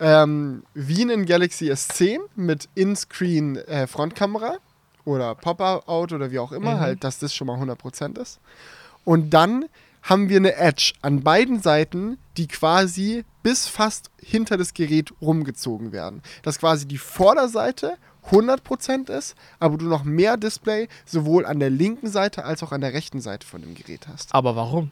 ähm, 0.00 0.62
wie 0.74 1.02
ein 1.02 1.26
Galaxy 1.26 1.70
S10 1.70 2.18
mit 2.34 2.68
In-Screen 2.74 3.56
äh, 3.56 3.86
Frontkamera 3.86 4.56
oder 5.04 5.34
Pop-Out 5.34 6.12
oder 6.12 6.30
wie 6.30 6.38
auch 6.38 6.52
immer, 6.52 6.74
Mhm. 6.76 6.80
halt, 6.80 7.04
dass 7.04 7.18
das 7.18 7.34
schon 7.34 7.46
mal 7.46 7.58
100% 7.58 8.18
ist. 8.18 8.40
Und 9.04 9.30
dann 9.30 9.66
haben 10.02 10.28
wir 10.28 10.36
eine 10.36 10.54
Edge 10.56 10.92
an 11.02 11.22
beiden 11.22 11.60
Seiten, 11.62 12.18
die 12.36 12.46
quasi 12.48 13.24
bis 13.42 13.66
fast 13.66 14.10
hinter 14.22 14.56
das 14.56 14.74
Gerät 14.74 15.12
rumgezogen 15.20 15.92
werden. 15.92 16.22
Dass 16.42 16.58
quasi 16.58 16.86
die 16.86 16.98
Vorderseite 16.98 17.96
100% 18.30 19.08
ist, 19.08 19.34
aber 19.60 19.78
du 19.78 19.86
noch 19.86 20.02
mehr 20.04 20.36
Display 20.36 20.88
sowohl 21.04 21.46
an 21.46 21.60
der 21.60 21.70
linken 21.70 22.08
Seite 22.08 22.44
als 22.44 22.62
auch 22.62 22.72
an 22.72 22.80
der 22.80 22.92
rechten 22.92 23.20
Seite 23.20 23.46
von 23.46 23.62
dem 23.62 23.74
Gerät 23.74 24.06
hast. 24.08 24.34
Aber 24.34 24.56
warum? 24.56 24.90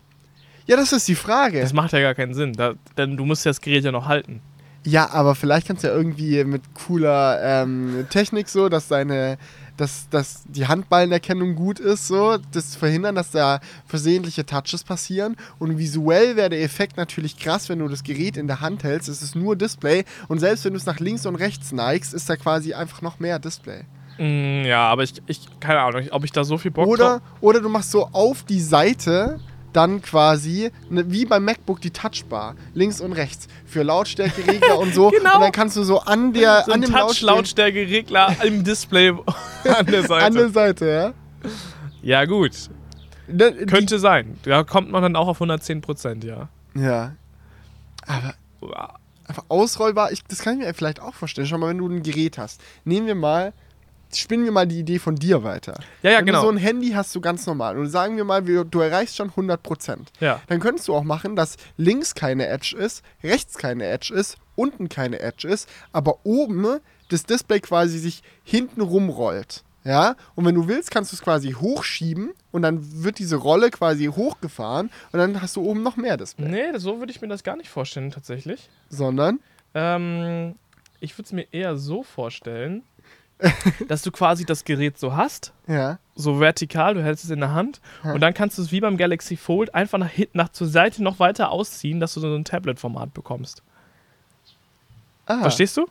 Ja, 0.66 0.76
das 0.76 0.92
ist 0.92 1.06
die 1.08 1.14
Frage. 1.16 1.60
Das 1.60 1.72
macht 1.72 1.92
ja 1.92 2.00
gar 2.00 2.14
keinen 2.14 2.34
Sinn. 2.34 2.52
Da, 2.54 2.74
denn 2.96 3.16
du 3.16 3.24
musst 3.24 3.44
ja 3.44 3.50
das 3.50 3.60
Gerät 3.60 3.84
ja 3.84 3.92
noch 3.92 4.06
halten. 4.06 4.40
Ja, 4.86 5.10
aber 5.10 5.34
vielleicht 5.34 5.66
kannst 5.66 5.82
du 5.82 5.88
ja 5.88 5.94
irgendwie 5.94 6.44
mit 6.44 6.62
cooler 6.74 7.40
ähm, 7.42 8.06
Technik 8.10 8.48
so, 8.50 8.68
dass 8.68 8.88
deine, 8.88 9.38
dass, 9.78 10.08
dass 10.10 10.42
die 10.46 10.66
Handballenerkennung 10.68 11.54
gut 11.54 11.80
ist, 11.80 12.06
so, 12.06 12.36
das 12.52 12.76
verhindern, 12.76 13.14
dass 13.14 13.30
da 13.30 13.60
versehentliche 13.86 14.44
Touches 14.44 14.84
passieren. 14.84 15.36
Und 15.58 15.78
visuell 15.78 16.36
wäre 16.36 16.50
der 16.50 16.62
Effekt 16.62 16.98
natürlich 16.98 17.38
krass, 17.38 17.70
wenn 17.70 17.78
du 17.78 17.88
das 17.88 18.04
Gerät 18.04 18.36
in 18.36 18.46
der 18.46 18.60
Hand 18.60 18.84
hältst. 18.84 19.08
Es 19.08 19.22
ist 19.22 19.34
nur 19.34 19.56
Display 19.56 20.04
und 20.28 20.38
selbst 20.38 20.66
wenn 20.66 20.74
du 20.74 20.78
es 20.78 20.86
nach 20.86 21.00
links 21.00 21.24
und 21.24 21.36
rechts 21.36 21.72
neigst, 21.72 22.12
ist 22.12 22.28
da 22.28 22.36
quasi 22.36 22.74
einfach 22.74 23.00
noch 23.00 23.18
mehr 23.20 23.38
Display. 23.38 23.84
Mm, 24.18 24.64
ja, 24.64 24.86
aber 24.86 25.02
ich, 25.02 25.14
ich, 25.26 25.40
keine 25.60 25.80
Ahnung, 25.80 26.02
ob 26.10 26.24
ich 26.24 26.30
da 26.32 26.44
so 26.44 26.58
viel 26.58 26.70
Bock 26.70 26.86
Oder, 26.86 27.20
drauf. 27.20 27.20
oder 27.40 27.60
du 27.60 27.68
machst 27.70 27.90
so 27.90 28.08
auf 28.12 28.42
die 28.42 28.60
Seite 28.60 29.40
dann 29.74 30.00
quasi, 30.00 30.70
ne, 30.88 31.04
wie 31.10 31.26
beim 31.26 31.44
MacBook, 31.44 31.80
die 31.80 31.90
Touchbar, 31.90 32.54
links 32.72 33.00
und 33.00 33.12
rechts, 33.12 33.48
für 33.66 33.82
Lautstärkeregler 33.82 34.78
und 34.78 34.94
so. 34.94 35.10
Genau. 35.16 35.34
Und 35.36 35.40
dann 35.42 35.52
kannst 35.52 35.76
du 35.76 35.84
so 35.84 36.00
an 36.00 36.32
der, 36.32 36.62
So 36.66 36.72
an 36.72 36.80
dem 36.80 36.90
Lautstärke- 36.90 37.06
Touch-Lautstärkeregler 37.08 38.36
im 38.44 38.64
Display 38.64 39.10
an 39.64 39.86
der 39.86 40.02
Seite. 40.06 40.24
An 40.24 40.34
der 40.34 40.48
Seite, 40.50 41.14
ja. 41.44 41.50
ja, 42.02 42.24
gut. 42.24 42.52
Ne, 43.28 43.52
die- 43.52 43.66
Könnte 43.66 43.98
sein. 43.98 44.38
Da 44.44 44.62
kommt 44.64 44.90
man 44.90 45.02
dann 45.02 45.16
auch 45.16 45.28
auf 45.28 45.36
110 45.36 45.80
Prozent, 45.80 46.24
ja. 46.24 46.48
Ja. 46.74 47.12
Aber 48.06 48.34
einfach 49.26 49.44
ausrollbar, 49.48 50.12
ich, 50.12 50.22
das 50.24 50.40
kann 50.40 50.60
ich 50.60 50.66
mir 50.66 50.74
vielleicht 50.74 51.00
auch 51.00 51.14
vorstellen. 51.14 51.46
Schau 51.46 51.58
mal, 51.58 51.68
wenn 51.70 51.78
du 51.78 51.88
ein 51.88 52.02
Gerät 52.02 52.36
hast. 52.38 52.60
Nehmen 52.84 53.06
wir 53.06 53.14
mal, 53.14 53.52
spinnen 54.18 54.44
wir 54.44 54.52
mal 54.52 54.66
die 54.66 54.78
Idee 54.78 54.98
von 54.98 55.16
dir 55.16 55.42
weiter. 55.44 55.74
Ja, 56.02 56.10
ja, 56.10 56.18
wenn 56.18 56.26
genau. 56.26 56.40
du 56.40 56.46
so 56.46 56.52
ein 56.52 56.58
Handy 56.58 56.90
hast, 56.90 57.14
du 57.14 57.20
ganz 57.20 57.46
normal. 57.46 57.78
Und 57.78 57.88
sagen 57.88 58.16
wir 58.16 58.24
mal, 58.24 58.42
du 58.42 58.80
erreichst 58.80 59.16
schon 59.16 59.30
100%. 59.30 59.98
Ja. 60.20 60.40
Dann 60.46 60.60
könntest 60.60 60.88
du 60.88 60.94
auch 60.94 61.04
machen, 61.04 61.36
dass 61.36 61.56
links 61.76 62.14
keine 62.14 62.46
Edge 62.46 62.76
ist, 62.78 63.02
rechts 63.22 63.56
keine 63.56 63.86
Edge 63.86 64.12
ist, 64.14 64.36
unten 64.56 64.88
keine 64.88 65.20
Edge 65.20 65.48
ist, 65.48 65.68
aber 65.92 66.18
oben 66.24 66.78
das 67.08 67.24
Display 67.24 67.60
quasi 67.60 67.98
sich 67.98 68.22
hinten 68.44 68.80
rumrollt. 68.80 69.62
Ja, 69.86 70.16
und 70.34 70.46
wenn 70.46 70.54
du 70.54 70.66
willst, 70.66 70.90
kannst 70.90 71.12
du 71.12 71.16
es 71.16 71.20
quasi 71.22 71.52
hochschieben 71.52 72.32
und 72.52 72.62
dann 72.62 73.04
wird 73.04 73.18
diese 73.18 73.36
Rolle 73.36 73.68
quasi 73.68 74.06
hochgefahren 74.06 74.90
und 75.12 75.18
dann 75.18 75.42
hast 75.42 75.56
du 75.56 75.62
oben 75.62 75.82
noch 75.82 75.96
mehr 75.96 76.16
Display. 76.16 76.48
Nee, 76.48 76.78
so 76.78 77.00
würde 77.00 77.12
ich 77.12 77.20
mir 77.20 77.28
das 77.28 77.44
gar 77.44 77.56
nicht 77.56 77.68
vorstellen, 77.68 78.10
tatsächlich. 78.10 78.70
Sondern, 78.88 79.40
Ähm, 79.74 80.54
ich 81.00 81.18
würde 81.18 81.26
es 81.26 81.32
mir 81.32 81.46
eher 81.52 81.76
so 81.76 82.02
vorstellen, 82.02 82.82
dass 83.88 84.02
du 84.02 84.10
quasi 84.12 84.44
das 84.44 84.64
Gerät 84.64 84.98
so 84.98 85.16
hast, 85.16 85.52
ja, 85.66 85.98
so 86.14 86.38
vertikal, 86.40 86.94
du 86.94 87.02
hältst 87.02 87.24
es 87.24 87.30
in 87.30 87.40
der 87.40 87.52
Hand 87.52 87.80
Ja. 88.04 88.12
und 88.12 88.20
dann 88.20 88.32
kannst 88.32 88.56
du 88.58 88.62
es 88.62 88.70
wie 88.72 88.80
beim 88.80 88.96
Galaxy 88.96 89.36
Fold 89.36 89.74
einfach 89.74 89.98
nach 89.98 90.08
hinten, 90.08 90.38
nach 90.38 90.50
zur 90.50 90.68
Seite 90.68 91.02
noch 91.02 91.18
weiter 91.18 91.50
ausziehen, 91.50 91.98
dass 92.00 92.14
du 92.14 92.20
so 92.20 92.32
ein 92.34 92.44
Tablet-Format 92.44 93.12
bekommst. 93.12 93.62
ah, 95.26 95.40
Verstehst 95.40 95.76
du? 95.76 95.86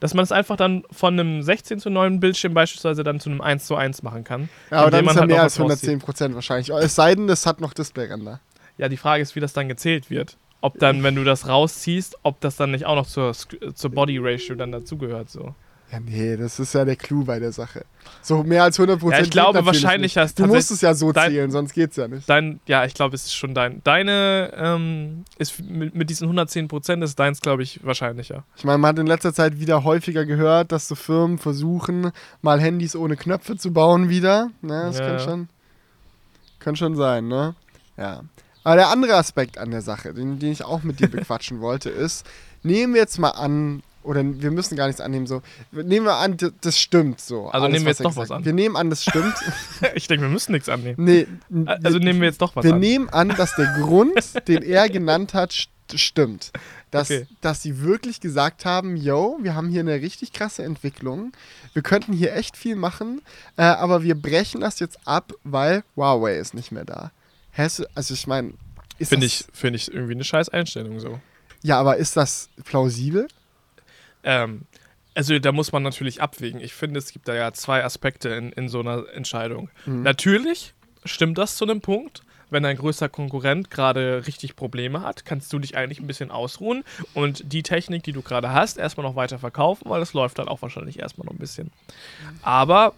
Dass 0.00 0.14
man 0.14 0.22
es 0.22 0.32
einfach 0.32 0.56
dann 0.56 0.84
von 0.90 1.18
einem 1.18 1.42
16 1.42 1.78
zu 1.78 1.90
9 1.90 2.20
Bildschirm 2.20 2.54
beispielsweise 2.54 3.04
dann 3.04 3.20
zu 3.20 3.28
einem 3.30 3.42
1 3.42 3.66
zu 3.66 3.76
1 3.76 4.02
machen 4.02 4.24
kann. 4.24 4.48
Ja, 4.70 4.78
aber 4.78 4.90
dann 4.90 5.04
ist 5.04 5.14
er 5.14 5.20
halt 5.20 5.30
mehr 5.30 5.42
als 5.42 5.58
was 5.60 5.70
rauszieht. 5.72 6.02
110% 6.02 6.34
wahrscheinlich. 6.34 6.70
Es 6.70 6.94
sei 6.94 7.14
denn, 7.14 7.28
es 7.28 7.44
hat 7.44 7.60
noch 7.60 7.74
Displayränder. 7.74 8.40
Ja, 8.78 8.88
die 8.88 8.96
Frage 8.96 9.22
ist, 9.22 9.36
wie 9.36 9.40
das 9.40 9.52
dann 9.52 9.68
gezählt 9.68 10.08
wird. 10.08 10.38
Ob 10.62 10.78
dann, 10.78 11.02
wenn 11.02 11.14
du 11.16 11.24
das 11.24 11.46
rausziehst, 11.48 12.16
ob 12.22 12.40
das 12.40 12.56
dann 12.56 12.70
nicht 12.70 12.86
auch 12.86 12.94
noch 12.96 13.06
zur, 13.06 13.32
zur 13.34 13.90
Body 13.90 14.18
Ratio 14.18 14.54
dann 14.54 14.72
dazugehört. 14.72 15.28
So. 15.28 15.54
Ja, 15.92 15.98
nee, 15.98 16.36
das 16.36 16.60
ist 16.60 16.72
ja 16.72 16.84
der 16.84 16.94
Clou 16.94 17.24
bei 17.24 17.40
der 17.40 17.50
Sache. 17.50 17.84
So 18.22 18.44
mehr 18.44 18.62
als 18.62 18.78
100% 18.78 19.10
Ja, 19.10 19.18
ich 19.18 19.24
geht 19.24 19.32
glaube 19.32 19.60
nicht. 19.98 20.16
dass 20.16 20.34
Du 20.36 20.46
musst 20.46 20.70
es 20.70 20.80
ja 20.82 20.94
so 20.94 21.10
dein- 21.10 21.32
zählen, 21.32 21.50
sonst 21.50 21.72
geht's 21.72 21.96
ja 21.96 22.06
nicht. 22.06 22.28
dein, 22.30 22.60
ja, 22.66 22.84
ich 22.84 22.94
glaube, 22.94 23.16
es 23.16 23.24
ist 23.24 23.34
schon 23.34 23.54
dein. 23.54 23.82
Deine 23.82 24.52
ähm, 24.56 25.24
ist 25.38 25.60
mit, 25.64 25.96
mit 25.96 26.08
diesen 26.08 26.26
110 26.26 26.68
Prozent 26.68 27.02
ist 27.02 27.18
deins, 27.18 27.40
glaube 27.40 27.64
ich, 27.64 27.84
wahrscheinlicher. 27.84 28.44
Ich 28.56 28.62
meine, 28.64 28.78
man 28.78 28.90
hat 28.90 28.98
in 29.00 29.06
letzter 29.08 29.34
Zeit 29.34 29.58
wieder 29.58 29.82
häufiger 29.82 30.24
gehört, 30.26 30.70
dass 30.70 30.86
so 30.86 30.94
Firmen 30.94 31.38
versuchen, 31.38 32.12
mal 32.40 32.60
Handys 32.60 32.94
ohne 32.94 33.16
Knöpfe 33.16 33.56
zu 33.56 33.72
bauen 33.72 34.08
wieder. 34.08 34.50
Ne, 34.62 34.82
das 34.84 34.98
Ja, 35.00 35.06
kann 35.08 35.18
schon, 35.18 35.48
kann 36.60 36.76
schon 36.76 36.94
sein, 36.94 37.26
ne? 37.26 37.54
Ja. 37.96 38.22
Aber 38.62 38.76
der 38.76 38.88
andere 38.90 39.14
Aspekt 39.14 39.58
an 39.58 39.70
der 39.70 39.82
Sache, 39.82 40.12
den, 40.14 40.38
den 40.38 40.52
ich 40.52 40.64
auch 40.64 40.82
mit 40.82 41.00
dir 41.00 41.08
bequatschen 41.10 41.60
wollte, 41.60 41.90
ist, 41.90 42.26
nehmen 42.62 42.94
wir 42.94 43.00
jetzt 43.00 43.18
mal 43.18 43.30
an, 43.30 43.82
oder 44.02 44.22
wir 44.24 44.50
müssen 44.50 44.76
gar 44.76 44.86
nichts 44.86 45.00
annehmen, 45.00 45.26
so, 45.26 45.42
nehmen 45.72 46.06
wir 46.06 46.16
an, 46.16 46.36
das 46.62 46.78
stimmt 46.78 47.20
so. 47.20 47.48
Also 47.48 47.68
nehmen 47.68 47.84
wir 47.84 47.90
jetzt 47.90 48.04
doch 48.04 48.16
was 48.16 48.30
an. 48.30 48.44
Wir 48.44 48.52
nehmen 48.52 48.76
an, 48.76 48.90
das 48.90 49.02
stimmt. 49.02 49.34
ich 49.94 50.06
denke, 50.08 50.22
wir 50.24 50.30
müssen 50.30 50.52
nichts 50.52 50.68
annehmen. 50.68 51.04
nee, 51.04 51.26
Also 51.82 51.98
nehmen 51.98 52.20
wir 52.20 52.28
jetzt 52.28 52.40
doch 52.40 52.56
was 52.56 52.64
wir 52.64 52.74
an. 52.74 52.80
nehmen 52.80 53.08
an, 53.10 53.28
dass 53.30 53.54
der 53.56 53.66
Grund, 53.78 54.14
den 54.48 54.62
er 54.62 54.88
genannt 54.88 55.34
hat, 55.34 55.52
st 55.52 55.68
stimmt. 55.96 56.52
Dass, 56.92 57.10
Okay. 57.10 57.26
dass 57.40 57.62
sie 57.62 57.80
wirklich 57.82 58.20
gesagt 58.20 58.64
haben, 58.64 58.96
yo, 58.96 59.38
wir 59.42 59.54
haben 59.56 59.68
hier 59.68 59.80
eine 59.80 59.94
richtig 60.00 60.32
krasse 60.32 60.62
Entwicklung. 60.64 61.32
Wir 61.72 61.82
könnten 61.82 62.12
hier 62.12 62.34
echt 62.34 62.56
viel 62.56 62.74
machen, 62.76 63.22
äh, 63.56 63.62
aber 63.62 64.02
wir 64.04 64.14
brechen 64.14 64.60
das 64.60 64.78
jetzt 64.80 64.98
ab, 65.04 65.32
weil 65.44 65.82
Huawei 65.96 66.36
ist 66.36 66.54
nicht 66.54 66.70
mehr 66.72 66.84
da. 66.84 67.10
Hast 67.52 67.80
du- 67.80 67.84
Also 67.96 68.14
ich 68.14 68.26
meine, 68.28 68.52
ist 68.98 69.08
Finde 69.08 69.26
ich, 69.26 69.44
find 69.52 69.74
ich 69.76 69.92
irgendwie 69.92 70.14
eine 70.14 70.24
scheiß 70.24 70.48
Einstellung 70.50 70.98
so. 71.00 71.18
Ja, 71.62 71.78
aber 71.80 71.96
ist 71.96 72.16
das 72.16 72.48
plausibel? 72.64 73.26
Ähm, 74.24 74.62
also 75.14 75.38
da 75.38 75.52
muss 75.52 75.72
man 75.72 75.82
natürlich 75.82 76.22
abwägen. 76.22 76.60
Ich 76.60 76.72
finde, 76.72 76.98
es 76.98 77.12
gibt 77.12 77.28
da 77.28 77.34
ja 77.34 77.52
zwei 77.52 77.84
Aspekte 77.84 78.30
in, 78.30 78.52
in 78.52 78.68
so 78.68 78.80
einer 78.80 79.08
Entscheidung. 79.12 79.70
Mhm. 79.86 80.02
Natürlich 80.02 80.74
stimmt 81.04 81.38
das 81.38 81.56
zu 81.56 81.64
einem 81.64 81.80
Punkt. 81.80 82.22
Wenn 82.50 82.64
ein 82.64 82.76
größer 82.76 83.08
Konkurrent 83.08 83.70
gerade 83.70 84.26
richtig 84.26 84.56
Probleme 84.56 85.02
hat, 85.02 85.24
kannst 85.24 85.52
du 85.52 85.60
dich 85.60 85.76
eigentlich 85.76 86.00
ein 86.00 86.08
bisschen 86.08 86.32
ausruhen 86.32 86.82
und 87.14 87.52
die 87.52 87.62
Technik, 87.62 88.02
die 88.02 88.12
du 88.12 88.22
gerade 88.22 88.52
hast, 88.52 88.76
erstmal 88.76 89.06
noch 89.06 89.14
weiter 89.14 89.38
verkaufen, 89.38 89.88
weil 89.88 90.00
das 90.00 90.14
läuft 90.14 90.40
dann 90.40 90.48
auch 90.48 90.60
wahrscheinlich 90.60 90.98
erstmal 90.98 91.26
noch 91.26 91.32
ein 91.32 91.38
bisschen. 91.38 91.70
Aber 92.42 92.94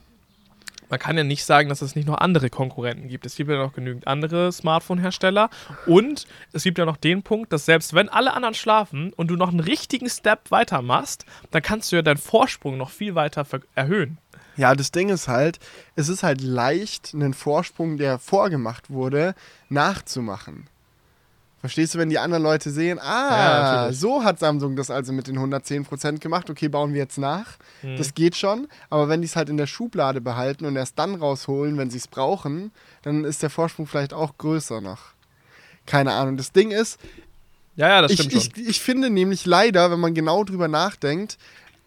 man 0.93 0.99
kann 0.99 1.17
ja 1.17 1.25
nicht 1.25 1.47
sagen, 1.47 1.71
dass 1.71 1.81
es 1.81 1.97
nicht 1.97 2.07
noch 2.07 2.19
andere 2.19 2.51
Konkurrenten 2.51 3.09
gibt. 3.09 3.25
Es 3.25 3.37
gibt 3.37 3.49
ja 3.49 3.57
noch 3.57 3.73
genügend 3.73 4.07
andere 4.07 4.53
Smartphone-Hersteller. 4.53 5.49
Und 5.87 6.27
es 6.53 6.65
gibt 6.65 6.77
ja 6.77 6.85
noch 6.85 6.99
den 6.99 7.23
Punkt, 7.23 7.51
dass 7.51 7.65
selbst 7.65 7.95
wenn 7.95 8.11
alle 8.11 8.35
anderen 8.35 8.53
schlafen 8.53 9.11
und 9.15 9.29
du 9.29 9.37
noch 9.37 9.49
einen 9.49 9.61
richtigen 9.61 10.11
Step 10.11 10.51
weiter 10.51 10.83
machst, 10.83 11.25
dann 11.51 11.63
kannst 11.63 11.91
du 11.91 11.97
ja 11.97 12.03
deinen 12.03 12.19
Vorsprung 12.19 12.77
noch 12.77 12.91
viel 12.91 13.15
weiter 13.15 13.47
erhöhen. 13.75 14.19
Ja, 14.59 14.75
das 14.75 14.93
Ding 14.93 15.09
ist 15.09 15.29
halt, 15.29 15.61
es 15.97 16.11
ist 16.11 16.23
halt 16.23 16.43
leicht, 16.43 17.13
einen 17.15 17.33
Vorsprung, 17.33 17.97
der 17.97 18.19
vorgemacht 18.19 18.91
wurde, 18.91 19.35
nachzumachen. 19.71 20.67
Verstehst 21.63 21.95
du, 21.95 21.99
wenn 21.99 22.11
die 22.11 22.19
anderen 22.19 22.43
Leute 22.43 22.71
sehen, 22.71 22.99
Ja, 22.99 23.05
ah, 23.05 23.73
natürlich. 23.77 24.01
so 24.01 24.25
hat 24.25 24.39
Samsung 24.41 24.75
das 24.77 24.91
also 24.91 25.13
mit 25.13 25.29
den 25.29 25.39
110% 25.39 26.19
gemacht, 26.19 26.51
okay, 26.51 26.69
bauen 26.69 26.93
wir 26.93 27.01
jetzt 27.01 27.19
nach. 27.19 27.47
Mhm. 27.83 27.97
Das 27.97 28.15
geht 28.15 28.37
schon, 28.37 28.67
aber 28.91 29.09
wenn 29.09 29.23
die 29.23 29.27
es 29.27 29.37
halt 29.37 29.49
in 29.49 29.57
der 29.57 29.69
Schublade 29.69 30.21
behalten 30.21 30.65
und 30.67 30.75
erst 30.77 30.99
dann 30.99 31.15
rausholen, 31.15 31.79
wenn 31.79 31.89
sie 31.89 31.99
es 31.99 32.09
brauchen, 32.09 32.73
dann 33.03 33.25
ist 33.25 33.43
der 33.45 33.49
Vorsprung 33.51 33.87
vielleicht 33.87 34.13
auch 34.13 34.37
größer 34.39 34.81
noch. 34.81 34.99
Keine 35.87 36.13
Ahnung. 36.13 36.37
Das 36.37 36.51
Ding 36.53 36.73
ist, 36.73 36.99
Ja, 37.77 37.89
ja, 37.89 38.03
das 38.03 38.11
ich, 38.11 38.21
stimmt 38.21 38.33
schon. 38.43 38.53
ich, 38.57 38.69
ich 38.69 38.81
finde 38.81 39.09
nämlich 39.09 39.47
leider, 39.47 39.91
wenn 39.93 40.01
man 40.01 40.15
genau 40.15 40.43
drüber 40.45 40.67
nachdenkt, 40.69 41.39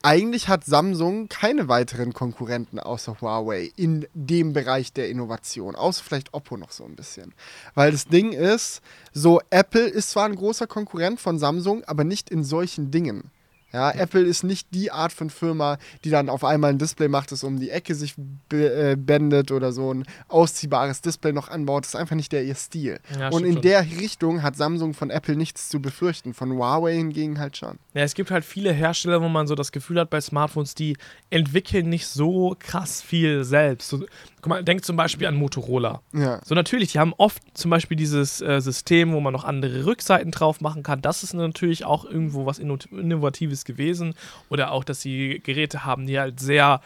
eigentlich 0.05 0.47
hat 0.47 0.63
Samsung 0.65 1.29
keine 1.29 1.67
weiteren 1.67 2.13
Konkurrenten 2.13 2.79
außer 2.79 3.19
Huawei 3.21 3.71
in 3.75 4.05
dem 4.13 4.53
Bereich 4.53 4.93
der 4.93 5.09
Innovation. 5.09 5.75
Außer 5.75 6.03
vielleicht 6.03 6.31
Oppo 6.35 6.57
noch 6.57 6.71
so 6.71 6.85
ein 6.85 6.95
bisschen. 6.95 7.33
Weil 7.73 7.91
das 7.91 8.07
Ding 8.07 8.31
ist, 8.31 8.81
so 9.13 9.41
Apple 9.49 9.87
ist 9.87 10.11
zwar 10.11 10.25
ein 10.25 10.35
großer 10.35 10.67
Konkurrent 10.67 11.19
von 11.19 11.39
Samsung, 11.39 11.83
aber 11.85 12.03
nicht 12.03 12.29
in 12.29 12.43
solchen 12.43 12.91
Dingen. 12.91 13.31
Ja, 13.75 13.91
Apple 13.91 14.21
ist 14.21 14.43
nicht 14.43 14.69
die 14.73 14.89
Art 14.89 15.11
von 15.11 15.29
Firma, 15.29 15.79
die 16.05 16.09
dann 16.09 16.29
auf 16.29 16.45
einmal 16.45 16.69
ein 16.69 16.77
Display 16.77 17.09
macht, 17.09 17.33
das 17.33 17.43
um 17.43 17.59
die 17.59 17.71
Ecke 17.71 17.93
sich 17.93 18.15
äh, 18.53 18.95
bändet 18.95 19.51
oder 19.51 19.73
so 19.73 19.93
ein 19.93 20.05
ausziehbares 20.29 21.01
Display 21.01 21.33
noch 21.33 21.49
anbaut. 21.49 21.83
Das 21.83 21.89
ist 21.89 21.99
einfach 21.99 22.15
nicht 22.15 22.31
der 22.31 22.45
ihr 22.45 22.55
Stil. 22.55 23.01
Ja, 23.19 23.27
Und 23.31 23.43
in 23.43 23.55
schon. 23.55 23.61
der 23.63 23.81
Richtung 23.81 24.43
hat 24.43 24.55
Samsung 24.55 24.93
von 24.93 25.09
Apple 25.09 25.35
nichts 25.35 25.67
zu 25.67 25.81
befürchten. 25.81 26.33
Von 26.33 26.53
Huawei 26.53 26.95
hingegen 26.95 27.37
halt 27.37 27.57
schon. 27.57 27.77
Ja, 27.93 28.03
es 28.03 28.13
gibt 28.13 28.31
halt 28.31 28.45
viele 28.45 28.71
Hersteller, 28.71 29.21
wo 29.21 29.27
man 29.27 29.45
so 29.45 29.55
das 29.55 29.73
Gefühl 29.73 29.99
hat 29.99 30.09
bei 30.09 30.21
Smartphones, 30.21 30.73
die 30.73 30.95
entwickeln 31.29 31.89
nicht 31.89 32.07
so 32.07 32.55
krass 32.57 33.01
viel 33.01 33.43
selbst. 33.43 33.89
So, 33.89 34.05
guck 34.45 34.49
mal, 34.51 34.63
denk 34.63 34.85
zum 34.85 34.95
Beispiel 34.95 35.25
an 35.25 35.33
Motorola. 35.35 36.03
Ja. 36.13 36.39
So 36.45 36.53
natürlich, 36.53 36.91
die 36.91 36.99
haben 36.99 37.15
oft 37.17 37.41
zum 37.55 37.71
Beispiel 37.71 37.97
dieses 37.97 38.41
äh, 38.41 38.61
System, 38.61 39.11
wo 39.13 39.19
man 39.19 39.33
noch 39.33 39.43
andere 39.43 39.87
Rückseiten 39.87 40.29
drauf 40.29 40.61
machen 40.61 40.83
kann. 40.83 41.01
Das 41.01 41.23
ist 41.23 41.33
natürlich 41.33 41.83
auch 41.83 42.05
irgendwo 42.05 42.45
was 42.45 42.59
Inno- 42.61 42.87
Innovatives 42.95 43.65
gewesen. 43.65 44.13
Oder 44.49 44.71
auch, 44.71 44.83
dass 44.83 45.01
sie 45.01 45.41
Geräte 45.43 45.83
haben, 45.83 46.05
die 46.05 46.19
halt 46.19 46.39
sehr 46.39 46.79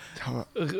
r- 0.55 0.74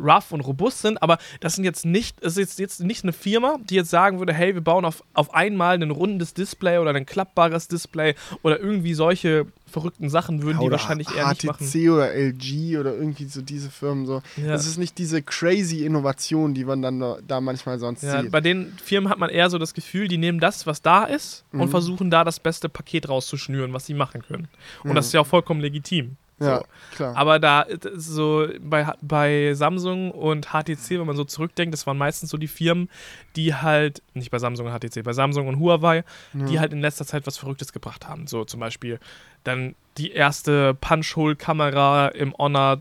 rough 0.00 0.32
und 0.32 0.40
robust 0.40 0.82
sind, 0.82 1.02
aber 1.02 1.18
das 1.40 1.54
sind 1.54 1.64
jetzt 1.64 1.84
nicht, 1.86 2.20
es 2.22 2.32
ist 2.32 2.38
jetzt, 2.38 2.58
jetzt 2.58 2.80
nicht 2.80 3.02
eine 3.04 3.12
Firma, 3.12 3.56
die 3.68 3.74
jetzt 3.76 3.90
sagen 3.90 4.18
würde, 4.18 4.32
hey, 4.32 4.54
wir 4.54 4.60
bauen 4.62 4.84
auf, 4.84 5.02
auf 5.14 5.34
einmal 5.34 5.74
ein 5.82 5.90
rundes 5.90 6.34
Display 6.34 6.78
oder 6.78 6.92
ein 6.94 7.06
klappbares 7.06 7.68
Display 7.68 8.14
oder 8.42 8.60
irgendwie 8.60 8.94
solche 8.94 9.46
verrückten 9.68 10.08
Sachen 10.08 10.42
würden 10.42 10.60
die 10.60 10.66
oder 10.66 10.72
wahrscheinlich 10.78 11.08
eher 11.14 11.28
nicht 11.28 11.44
machen. 11.44 11.66
HTC 11.66 11.90
oder 11.90 12.12
LG 12.14 12.78
oder 12.78 12.94
irgendwie 12.94 13.24
so 13.24 13.42
diese 13.42 13.68
Firmen 13.70 14.06
so. 14.06 14.22
Ja. 14.36 14.48
Das 14.52 14.66
ist 14.66 14.78
nicht 14.78 14.96
diese 14.98 15.22
crazy 15.22 15.84
Innovation, 15.84 16.54
die 16.54 16.64
man 16.64 16.82
dann 16.82 17.00
da- 17.00 17.18
da 17.26 17.40
manchmal 17.40 17.78
sonst 17.78 18.02
Ja, 18.02 18.22
sieht. 18.22 18.30
bei 18.30 18.40
den 18.40 18.72
Firmen 18.82 19.10
hat 19.10 19.18
man 19.18 19.28
eher 19.30 19.50
so 19.50 19.58
das 19.58 19.74
Gefühl, 19.74 20.08
die 20.08 20.18
nehmen 20.18 20.38
das, 20.40 20.66
was 20.66 20.82
da 20.82 21.04
ist 21.04 21.44
Mhm. 21.52 21.62
und 21.62 21.68
versuchen 21.70 22.10
da 22.10 22.22
das 22.24 22.38
beste 22.38 22.68
Paket 22.68 23.08
rauszuschnüren, 23.08 23.72
was 23.72 23.86
sie 23.86 23.94
machen 23.94 24.22
können. 24.22 24.48
Und 24.84 24.94
das 24.94 25.06
ist 25.06 25.12
ja 25.14 25.20
auch 25.20 25.26
vollkommen 25.26 25.60
legitim. 25.60 26.16
Ja, 26.38 26.58
So. 26.58 26.64
klar. 26.96 27.16
Aber 27.16 27.38
da 27.38 27.64
so 27.94 28.46
bei, 28.60 28.86
bei 29.00 29.54
Samsung 29.54 30.10
und 30.10 30.48
HTC, 30.52 30.98
wenn 30.98 31.06
man 31.06 31.16
so 31.16 31.24
zurückdenkt, 31.24 31.72
das 31.72 31.86
waren 31.86 31.96
meistens 31.96 32.28
so 32.30 32.36
die 32.36 32.46
Firmen, 32.48 32.90
die 33.36 33.54
halt, 33.54 34.02
nicht 34.14 34.30
bei 34.30 34.38
Samsung 34.38 34.66
und 34.66 34.72
HTC, 34.78 35.02
bei 35.02 35.12
Samsung 35.14 35.48
und 35.48 35.58
Huawei, 35.58 36.04
die 36.34 36.60
halt 36.60 36.72
in 36.72 36.80
letzter 36.80 37.06
Zeit 37.06 37.26
was 37.26 37.38
Verrücktes 37.38 37.72
gebracht 37.72 38.06
haben. 38.06 38.26
So 38.26 38.44
zum 38.44 38.60
Beispiel 38.60 38.98
dann 39.44 39.74
die 39.96 40.12
erste 40.12 40.74
Punch-Hole-Kamera 40.74 42.08
im 42.08 42.34
Honor 42.36 42.78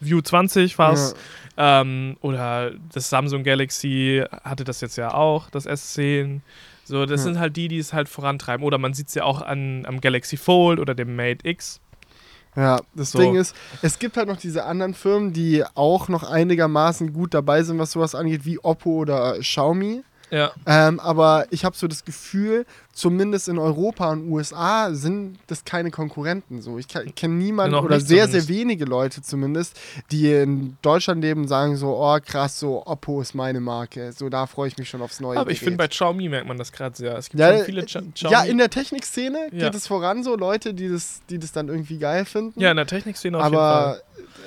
View 0.00 0.20
20 0.20 0.78
war 0.78 0.92
es. 0.92 1.14
Ähm, 1.56 2.16
oder 2.22 2.72
das 2.92 3.08
Samsung 3.10 3.44
Galaxy 3.44 4.24
hatte 4.44 4.64
das 4.64 4.80
jetzt 4.80 4.96
ja 4.96 5.14
auch, 5.14 5.50
das 5.50 5.66
S10. 5.66 6.40
So, 6.84 7.06
das 7.06 7.20
Ja. 7.20 7.24
sind 7.24 7.38
halt 7.38 7.56
die, 7.56 7.68
die 7.68 7.78
es 7.78 7.92
halt 7.92 8.08
vorantreiben. 8.08 8.64
Oder 8.66 8.78
man 8.78 8.94
sieht 8.94 9.08
es 9.08 9.14
ja 9.14 9.24
auch 9.24 9.40
an, 9.42 9.84
am 9.86 10.00
Galaxy 10.00 10.36
Fold 10.36 10.80
oder 10.80 10.94
dem 10.94 11.14
Mate 11.14 11.46
X. 11.48 11.80
Ja, 12.54 12.80
das 12.94 13.12
So. 13.12 13.18
Ding 13.18 13.34
ist, 13.34 13.54
es 13.80 13.98
gibt 13.98 14.16
halt 14.16 14.28
noch 14.28 14.36
diese 14.36 14.64
anderen 14.64 14.94
Firmen, 14.94 15.32
die 15.32 15.64
auch 15.74 16.08
noch 16.08 16.22
einigermaßen 16.22 17.12
gut 17.12 17.32
dabei 17.34 17.62
sind, 17.62 17.78
was 17.78 17.92
sowas 17.92 18.14
angeht, 18.14 18.44
wie 18.44 18.58
Oppo 18.62 18.90
oder 18.90 19.38
Xiaomi. 19.40 20.02
Ja. 20.32 20.50
Ähm, 20.66 20.98
aber 20.98 21.46
ich 21.50 21.64
habe 21.64 21.76
so 21.76 21.86
das 21.86 22.04
Gefühl, 22.06 22.64
zumindest 22.94 23.48
in 23.48 23.58
Europa 23.58 24.10
und 24.10 24.30
USA 24.30 24.92
sind 24.94 25.38
das 25.46 25.64
keine 25.64 25.90
Konkurrenten. 25.90 26.62
So, 26.62 26.78
ich 26.78 26.88
kenne 26.88 27.34
niemanden 27.34 27.72
Noch 27.72 27.84
oder 27.84 28.00
sehr, 28.00 28.24
zumindest. 28.24 28.46
sehr 28.48 28.56
wenige 28.56 28.84
Leute 28.86 29.20
zumindest, 29.20 29.78
die 30.10 30.32
in 30.32 30.78
Deutschland 30.80 31.20
leben, 31.22 31.46
sagen 31.48 31.76
so, 31.76 31.96
oh 32.02 32.18
krass, 32.24 32.58
so 32.58 32.86
Oppo 32.86 33.20
ist 33.20 33.34
meine 33.34 33.60
Marke. 33.60 34.10
So, 34.12 34.30
da 34.30 34.46
freue 34.46 34.68
ich 34.68 34.78
mich 34.78 34.88
schon 34.88 35.02
aufs 35.02 35.20
neue. 35.20 35.38
Aber 35.38 35.50
ich 35.50 35.60
finde, 35.60 35.76
bei. 35.76 35.88
Xiaomi 35.88 36.30
merkt 36.30 36.48
man 36.48 36.56
das 36.56 36.72
gerade 36.72 36.96
sehr. 36.96 37.14
Es 37.18 37.28
gibt 37.28 37.38
ja, 37.40 37.54
schon 37.56 37.66
viele 37.66 37.84
Ch 37.84 37.96
äh, 37.96 38.02
Xiaomi. 38.14 38.32
ja, 38.34 38.42
in 38.44 38.56
der 38.56 38.70
Technikszene 38.70 39.48
Ja. 39.52 39.66
geht 39.66 39.74
es 39.74 39.86
voran, 39.86 40.24
so 40.24 40.34
Leute, 40.36 40.72
die 40.72 40.88
das, 40.88 41.20
die 41.28 41.38
das 41.38 41.52
dann 41.52 41.68
irgendwie 41.68 41.98
geil 41.98 42.24
finden. 42.24 42.58
ja, 42.58 42.70
in 42.70 42.78
der 42.78 42.86
Technikszene 42.86 43.36
auf 43.36 43.44
jeden 43.44 43.54
aber 43.56 43.82
Fall. 43.82 44.02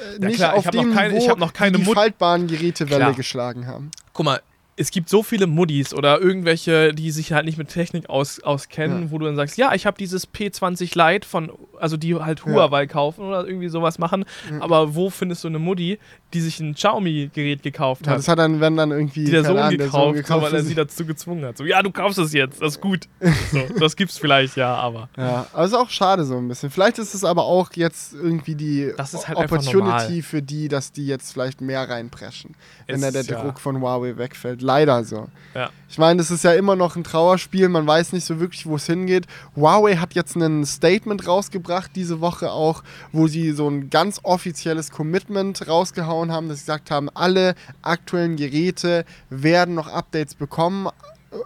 äh, 0.09 0.13
Ja, 0.21 0.27
nicht 0.27 0.35
klar, 0.37 0.51
ich 0.53 0.57
auf 0.57 0.65
hab 0.65 0.73
noch 0.73 0.81
dem 0.83 0.93
keine- 0.95 1.13
ich 1.13 1.19
Niveau, 1.19 1.29
hab 1.31 1.37
noch 1.37 1.53
keine 1.53 1.77
Mut- 1.77 1.93
faltbaren 1.95 2.47
Geräte 2.47 2.89
Welle 2.89 2.97
Klar. 3.01 3.13
geschlagen 3.13 3.67
haben. 3.67 3.91
Guck 4.13 4.25
mal, 4.25 4.41
es 4.77 4.91
gibt 4.91 5.07
so 5.07 5.23
viele 5.23 5.47
Muddis 5.47 5.93
oder 5.93 6.19
irgendwelche, 6.19 6.93
die 6.93 7.09
sich 7.11 7.31
halt 7.31 7.45
nicht 7.45 7.57
mit 7.57 7.69
Technik 7.69 8.09
aus, 8.09 8.41
auskennen, 8.43 9.03
Ja. 9.03 9.11
wo 9.11 9.17
du 9.19 9.25
dann 9.25 9.37
sagst, 9.37 9.57
ja, 9.57 9.73
ich 9.73 9.85
habe 9.85 9.97
dieses 9.97 10.27
P20 10.27 10.97
Lite 10.97 11.25
von, 11.25 11.49
also 11.79 11.95
die 11.95 12.13
halt 12.15 12.39
Ja. 12.39 12.45
Huawei 12.53 12.85
kaufen 12.85 13.21
oder 13.25 13.47
irgendwie 13.47 13.69
sowas 13.69 13.99
machen. 13.99 14.25
Mhm. 14.51 14.61
Aber 14.61 14.93
wo 14.95 15.09
findest 15.09 15.45
du 15.45 15.47
eine 15.47 15.59
Mutti, 15.59 15.97
die 16.33 16.41
sich 16.41 16.59
ein 16.59 16.73
Xiaomi-Gerät 16.75 17.63
gekauft 17.63 18.05
Ja, 18.05 18.11
hat? 18.11 18.17
das 18.19 18.27
hat 18.27 18.37
dann, 18.37 18.59
wenn 18.59 18.75
dann 18.75 18.91
irgendwie 18.91 19.23
die 19.23 19.31
der 19.31 19.45
Sohn 19.45 19.57
Ahnung, 19.57 19.77
der 19.77 19.87
gekauft, 19.87 20.15
gekauft 20.15 20.43
weil 20.45 20.53
er 20.55 20.63
sie 20.63 20.75
dazu 20.75 21.05
gezwungen 21.05 21.45
hat. 21.45 21.57
So, 21.57 21.63
ja, 21.63 21.81
du 21.81 21.91
kaufst 21.91 22.17
es 22.19 22.33
jetzt, 22.33 22.61
das 22.61 22.73
ist 22.75 22.81
gut. 22.81 23.07
So, 23.51 23.59
das 23.79 23.95
gibt's 23.95 24.17
vielleicht, 24.17 24.57
ja, 24.57 24.73
aber. 24.75 25.07
Ja, 25.15 25.47
aber 25.53 25.63
ist 25.63 25.73
auch 25.73 25.89
schade 25.89 26.25
so 26.25 26.35
ein 26.37 26.49
bisschen. 26.49 26.69
Vielleicht 26.69 26.99
ist 26.99 27.13
es 27.13 27.23
aber 27.23 27.45
auch 27.45 27.71
jetzt 27.75 28.13
irgendwie 28.13 28.55
die 28.55 28.91
halt 28.97 29.37
Opportunity 29.37 30.21
für 30.21 30.41
die, 30.41 30.67
dass 30.67 30.91
die 30.91 31.07
jetzt 31.07 31.31
vielleicht 31.31 31.61
mehr 31.61 31.87
reinpreschen, 31.89 32.55
wenn 32.87 32.95
Es 32.97 33.01
da 33.01 33.11
der 33.11 33.23
ja- 33.23 33.41
Druck 33.41 33.61
von 33.61 33.79
Huawei 33.79 34.17
wegfällt. 34.17 34.64
Leider 34.65 35.03
so. 35.03 35.27
Ja. 35.53 35.69
Ich 35.87 35.99
meine, 35.99 36.17
das 36.17 36.31
ist 36.31 36.43
ja 36.43 36.53
immer 36.53 36.75
noch 36.75 36.95
ein 36.95 37.03
Trauerspiel, 37.03 37.69
man 37.69 37.85
weiß 37.85 38.13
nicht 38.13 38.25
so 38.25 38.39
wirklich, 38.39 38.65
wo 38.65 38.77
es 38.77 38.87
hingeht. 38.87 39.27
Huawei 39.55 39.97
hat 39.97 40.15
jetzt 40.15 40.35
ein 40.35 40.65
Statement 40.65 41.27
rausgebracht, 41.27 41.91
diese 41.95 42.19
Woche 42.19 42.51
auch, 42.51 42.81
wo 43.11 43.27
sie 43.27 43.51
so 43.51 43.69
ein 43.69 43.91
ganz 43.91 44.19
offizielles 44.23 44.89
Commitment 44.89 45.67
rausgehauen 45.67 46.31
haben, 46.31 46.49
dass 46.49 46.57
sie 46.57 46.63
gesagt 46.63 46.89
haben, 46.89 47.09
alle 47.13 47.53
aktuellen 47.83 48.37
Geräte 48.37 49.05
werden 49.29 49.75
noch 49.75 49.87
Updates 49.87 50.33
bekommen. 50.33 50.89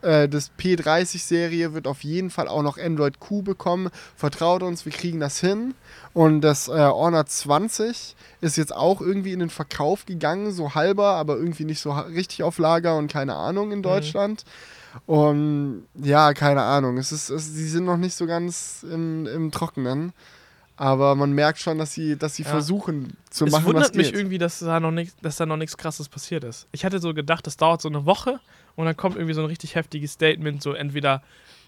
Äh, 0.02 0.30
Das 0.30 0.52
P30-Serie 0.58 1.74
wird 1.74 1.88
auf 1.88 2.06
jeden 2.06 2.30
Fall 2.30 2.48
auch 2.48 2.64
noch 2.64 2.78
Android 2.78 3.20
Q 3.20 3.42
bekommen. 3.42 3.90
Vertraut 4.16 4.64
uns, 4.64 4.86
wir 4.86 4.94
kriegen 4.94 5.20
das 5.20 5.42
hin. 5.42 5.74
Und 6.14 6.42
das 6.42 6.68
äh, 6.68 6.72
Honor 6.72 7.26
20 7.26 8.16
ist 8.42 8.58
jetzt 8.58 8.76
auch 8.76 9.00
irgendwie 9.02 9.32
in 9.34 9.40
den 9.40 9.50
Verkauf 9.50 10.06
gegangen, 10.06 10.52
so 10.52 10.74
halber, 10.76 11.14
aber 11.16 11.38
irgendwie 11.38 11.66
nicht 11.66 11.80
so 11.80 11.92
richtig 11.92 12.44
auf 12.44 12.58
Lager 12.58 12.98
und 12.98 13.12
keine 13.12 13.36
Ahnung 13.36 13.72
in 13.72 13.84
Deutschland. 13.84 14.44
Und 15.06 15.84
ja, 15.96 16.34
keine 16.34 16.64
Ahnung. 16.64 16.98
Es 16.98 17.12
ist, 17.12 17.30
es, 17.30 17.54
sie 17.54 17.68
sind 17.68 17.86
noch 17.86 17.98
nicht 17.98 18.16
so 18.16 18.26
ganz 18.26 18.84
im, 18.90 19.28
im 19.28 19.52
Trockenen. 19.52 20.14
Aber 20.78 21.16
man 21.16 21.34
merkt 21.34 21.60
schon, 21.60 21.78
dass 21.78 21.94
sie, 21.94 22.16
dass 22.16 22.36
sie 22.36 22.44
Ja. 22.44 22.50
versuchen 22.52 23.18
zu 23.30 23.46
Es 23.46 23.52
machen, 23.52 23.66
was 23.66 23.74
wundert 23.74 23.96
mich 23.96 24.14
irgendwie, 24.14 24.38
dass 24.38 24.60
da, 24.60 24.80
noch 24.80 24.92
nicht, 24.92 25.14
dass 25.22 25.36
da 25.36 25.46
noch 25.46 25.58
nichts 25.58 25.76
krasses 25.76 26.08
passiert 26.08 26.46
ist. 26.46 26.68
Ich 26.72 26.86
hatte 26.86 27.00
so 27.00 27.14
gedacht, 27.14 27.46
das 27.46 27.58
dauert 27.58 27.82
so 27.82 27.90
eine 27.90 28.06
Woche 28.06 28.40
und 28.78 28.86
dann 28.86 28.96
kommt 28.96 29.18
irgendwie 29.18 29.34
so 29.34 29.42
ein 29.42 29.48
richtig 29.48 29.76
heftiges 29.76 30.14
Statement, 30.14 30.64
so 30.64 30.72
entweder 30.72 31.22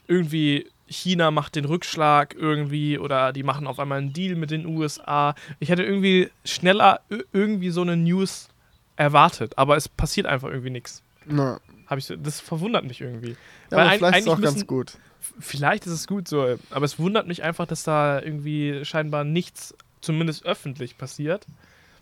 irgendwie 0.08 0.70
China 0.92 1.32
macht 1.32 1.56
den 1.56 1.66
Rückschlag 1.66 2.36
irgendwie 2.38 3.00
oder 3.00 3.32
die 3.34 3.44
machen 3.44 3.66
auf 3.66 3.80
einmal 3.80 3.98
einen 4.00 4.14
Deal 4.14 4.36
mit 4.36 4.52
den 4.52 4.66
USA. 4.66 5.34
Ich 5.60 5.70
hätte 5.70 5.84
irgendwie 5.84 6.30
schneller 6.46 7.00
irgendwie 7.32 7.70
so 7.72 7.82
eine 7.82 7.96
News 7.98 8.50
erwartet, 8.98 9.58
aber 9.58 9.78
es 9.78 9.88
passiert 9.90 10.28
einfach 10.28 10.50
irgendwie 10.50 10.70
nichts. 10.70 11.02
Na, 11.26 11.60
Hab 11.88 11.98
ich 11.98 12.06
so, 12.06 12.16
das 12.16 12.40
verwundert 12.40 12.84
mich 12.86 13.02
irgendwie. 13.02 13.36
ja, 13.72 13.78
Weil 13.78 13.98
vielleicht 13.98 14.18
ist 14.20 14.28
es 14.28 14.34
auch 14.34 14.42
ganz 14.42 14.68
gut. 14.68 14.98
Vielleicht 15.40 15.86
ist 15.86 15.94
es 15.94 16.08
gut 16.08 16.28
so, 16.28 16.58
aber 16.72 16.86
es 16.86 17.00
wundert 17.00 17.28
mich 17.28 17.44
einfach, 17.44 17.66
dass 17.68 17.84
da 17.84 18.22
irgendwie 18.22 18.84
scheinbar 18.86 19.24
nichts, 19.24 19.74
zumindest 20.02 20.46
öffentlich, 20.46 20.98
passiert. 20.98 21.46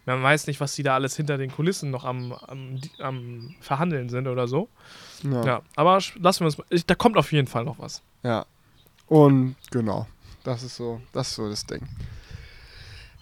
Man 0.06 0.24
weiß 0.24 0.48
nicht, 0.48 0.60
was 0.62 0.74
die 0.76 0.84
da 0.84 0.96
alles 0.96 1.16
hinter 1.16 1.38
den 1.38 1.52
Kulissen 1.52 1.92
noch 1.92 2.06
am, 2.06 2.32
am, 2.34 2.80
am 2.98 3.56
Verhandeln 3.60 4.10
sind 4.10 4.28
oder 4.28 4.48
so. 4.48 4.70
Ja. 5.24 5.44
Ja, 5.46 5.62
aber 5.76 6.00
lassen 6.20 6.46
wir. 6.46 6.66
Ich- 6.70 6.86
Da 6.86 6.96
kommt 6.96 7.18
auf 7.18 7.32
jeden 7.32 7.48
Fall 7.48 7.66
noch 7.66 7.78
was. 7.78 8.02
Ja. 8.24 8.46
Und 9.10 9.56
genau, 9.72 10.08
das 10.44 10.64
ist 10.64 10.78
so, 10.78 11.02
das 11.12 11.30
ist 11.30 11.36
so 11.36 11.50
das 11.50 11.66
Ding. 11.66 11.82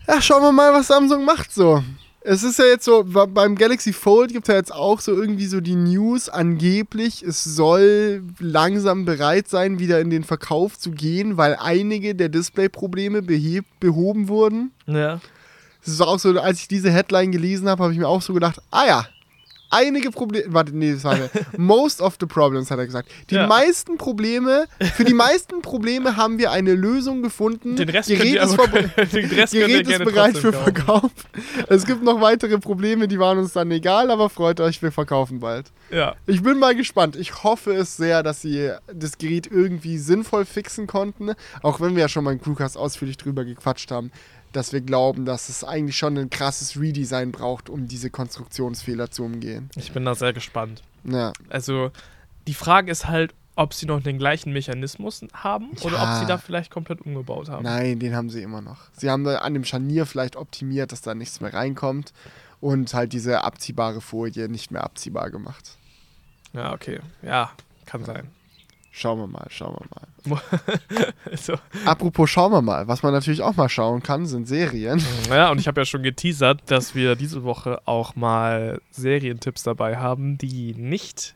Ja, 0.08 0.22
schauen 0.22 0.42
wir 0.42 0.52
mal, 0.52 0.74
was 0.74 0.88
Samsung 0.88 1.26
macht 1.26 1.52
so. 1.52 1.84
Es 2.22 2.44
ist 2.44 2.60
ja 2.60 2.66
jetzt 2.66 2.84
so, 2.84 3.06
beim 3.06 3.56
Galaxy 3.56 3.94
Fold 3.94 4.34
gibt 4.34 4.50
es 4.50 4.52
ja 4.52 4.58
jetzt 4.58 4.74
auch 4.74 5.00
so 5.00 5.14
irgendwie 5.14 5.46
so 5.46 5.62
die 5.62 5.76
News, 5.76 6.28
angeblich, 6.28 7.24
es 7.24 7.42
soll 7.44 8.22
langsam 8.40 9.06
bereit 9.06 9.48
sein, 9.48 9.80
wieder 9.80 10.02
in 10.02 10.10
den 10.10 10.26
Verkauf 10.26 10.78
zu 10.78 10.92
gehen, 10.92 11.38
weil 11.38 11.56
einige 11.58 12.16
der 12.16 12.28
Displayprobleme 12.28 13.22
behoben 13.22 14.28
wurden. 14.28 14.72
Ja. 14.88 15.22
Es 15.82 15.94
ist 15.94 16.02
auch 16.02 16.20
so, 16.20 16.38
als 16.38 16.60
ich 16.60 16.68
diese 16.68 16.92
Headline 16.92 17.32
gelesen 17.32 17.70
habe, 17.70 17.84
habe 17.84 17.94
ich 17.94 18.00
mir 18.00 18.10
auch 18.10 18.22
so 18.22 18.34
gedacht, 18.34 18.62
ah 18.72 18.86
ja, 18.86 19.08
einige 19.70 20.12
Probleme, 20.12 20.46
warte, 20.54 20.76
nee, 20.76 20.94
das 20.94 21.04
war 21.04 21.14
eine, 21.14 21.30
most 21.58 22.02
of 22.02 22.18
the 22.20 22.26
problems, 22.26 22.72
hat 22.72 22.80
er 22.80 22.86
gesagt. 22.86 23.10
Die 23.30 23.36
Ja. 23.36 23.48
meisten 23.48 23.98
Probleme, 23.98 24.66
für 24.96 25.04
die 25.04 25.14
meisten 25.14 25.62
Probleme 25.62 26.18
haben 26.18 26.38
wir 26.38 26.52
eine 26.52 26.74
Lösung 26.74 27.22
gefunden. 27.22 27.76
Den 27.76 27.90
Rest 27.90 28.10
Gerät 28.10 28.36
ist 28.42 28.54
aber, 28.60 28.68
den 29.06 29.30
Rest 29.30 29.54
Gerät 29.54 29.88
ist 29.88 30.04
bereit 30.04 30.38
für 30.38 30.52
kaufen. 30.52 30.64
Verkauf. 30.76 31.12
Es 31.70 31.86
gibt 31.86 32.04
noch 32.04 32.22
weitere 32.22 32.58
Probleme, 32.58 33.08
die 33.08 33.20
waren 33.20 33.38
uns 33.38 33.54
dann 33.54 33.70
egal, 33.72 34.12
aber 34.12 34.30
freut 34.30 34.60
euch, 34.60 34.82
wir 34.82 34.92
verkaufen 34.92 35.40
bald. 35.40 35.72
Ja. 35.92 36.16
Ich 36.26 36.42
bin 36.44 36.60
mal 36.60 36.76
gespannt. 36.76 37.16
Ich 37.16 37.44
hoffe 37.44 37.74
es 37.74 37.96
sehr, 37.98 38.24
dass 38.24 38.42
sie 38.42 38.72
das 38.94 39.18
Gerät 39.18 39.48
irgendwie 39.50 39.98
sinnvoll 39.98 40.46
fixen 40.46 40.86
konnten. 40.88 41.32
Auch 41.62 41.80
wenn 41.80 41.96
wir 41.96 42.02
ja 42.02 42.10
schon 42.10 42.24
mal 42.24 42.34
im 42.34 42.42
Crewcast 42.42 42.78
ausführlich 42.78 43.18
drüber 43.18 43.46
gequatscht 43.46 43.92
haben, 43.92 44.12
dass 44.54 44.74
wir 44.74 44.82
glauben, 44.82 45.26
dass 45.26 45.50
es 45.50 45.64
eigentlich 45.64 45.98
schon 45.98 46.18
ein 46.18 46.30
krasses 46.30 46.80
Redesign 46.80 47.32
braucht, 47.32 47.70
um 47.70 47.88
diese 47.88 48.10
Konstruktionsfehler 48.10 49.12
zu 49.12 49.24
umgehen. 49.24 49.70
Ich 49.76 49.92
bin 49.92 50.06
da 50.06 50.16
sehr 50.16 50.34
gespannt. 50.34 50.82
Ja. 51.04 51.34
Also, 51.50 51.92
die 52.48 52.54
Frage 52.54 52.92
ist 52.92 53.08
halt, 53.08 53.34
ob 53.56 53.74
sie 53.74 53.88
noch 53.88 54.02
den 54.02 54.18
gleichen 54.20 54.54
Mechanismus 54.54 55.22
haben 55.34 55.72
oder 55.82 55.96
Ja. 55.98 56.14
ob 56.14 56.20
sie 56.20 56.26
da 56.28 56.38
vielleicht 56.38 56.72
komplett 56.72 57.02
umgebaut 57.02 57.50
haben. 57.50 57.64
Nein, 57.64 58.00
den 58.00 58.16
haben 58.16 58.30
sie 58.30 58.42
immer 58.44 58.62
noch. 58.62 58.78
Sie 58.94 59.10
haben 59.10 59.24
da 59.24 59.40
an 59.40 59.54
dem 59.54 59.64
Scharnier 59.66 60.06
vielleicht 60.06 60.36
optimiert, 60.36 60.92
dass 60.92 61.02
da 61.02 61.16
nichts 61.16 61.42
mehr 61.42 61.54
reinkommt 61.54 62.14
und 62.62 62.94
halt 62.94 63.14
diese 63.14 63.44
abziehbare 63.44 64.00
Folie 64.02 64.48
nicht 64.48 64.70
mehr 64.72 64.84
abziehbar 64.84 65.32
gemacht. 65.32 65.78
Ja, 66.54 66.72
okay. 66.74 67.00
Ja, 67.24 67.52
kann 67.86 68.06
sein. 68.06 68.28
Schauen 68.98 69.20
wir 69.20 69.28
mal, 69.28 69.46
schauen 69.52 69.76
wir 69.78 69.86
mal. 69.94 70.42
Also, 71.30 71.54
Apropos 71.86 72.32
schauen 72.32 72.52
wir 72.52 72.64
mal, 72.64 72.88
was 72.88 73.04
man 73.04 73.14
natürlich 73.14 73.44
auch 73.44 73.56
mal 73.56 73.70
schauen 73.70 74.02
kann, 74.02 74.26
sind 74.26 74.48
Serien. 74.48 75.00
ja, 75.30 75.52
und 75.52 75.60
ich 75.60 75.68
habe 75.68 75.82
ja 75.82 75.86
schon 75.86 76.02
geteasert, 76.02 76.62
dass 76.66 76.96
wir 76.96 77.16
diese 77.16 77.44
Woche 77.44 77.80
auch 77.86 78.16
mal 78.16 78.82
Serientipps 78.90 79.62
dabei 79.62 79.98
haben, 79.98 80.40
die 80.40 80.74
nicht 80.74 81.36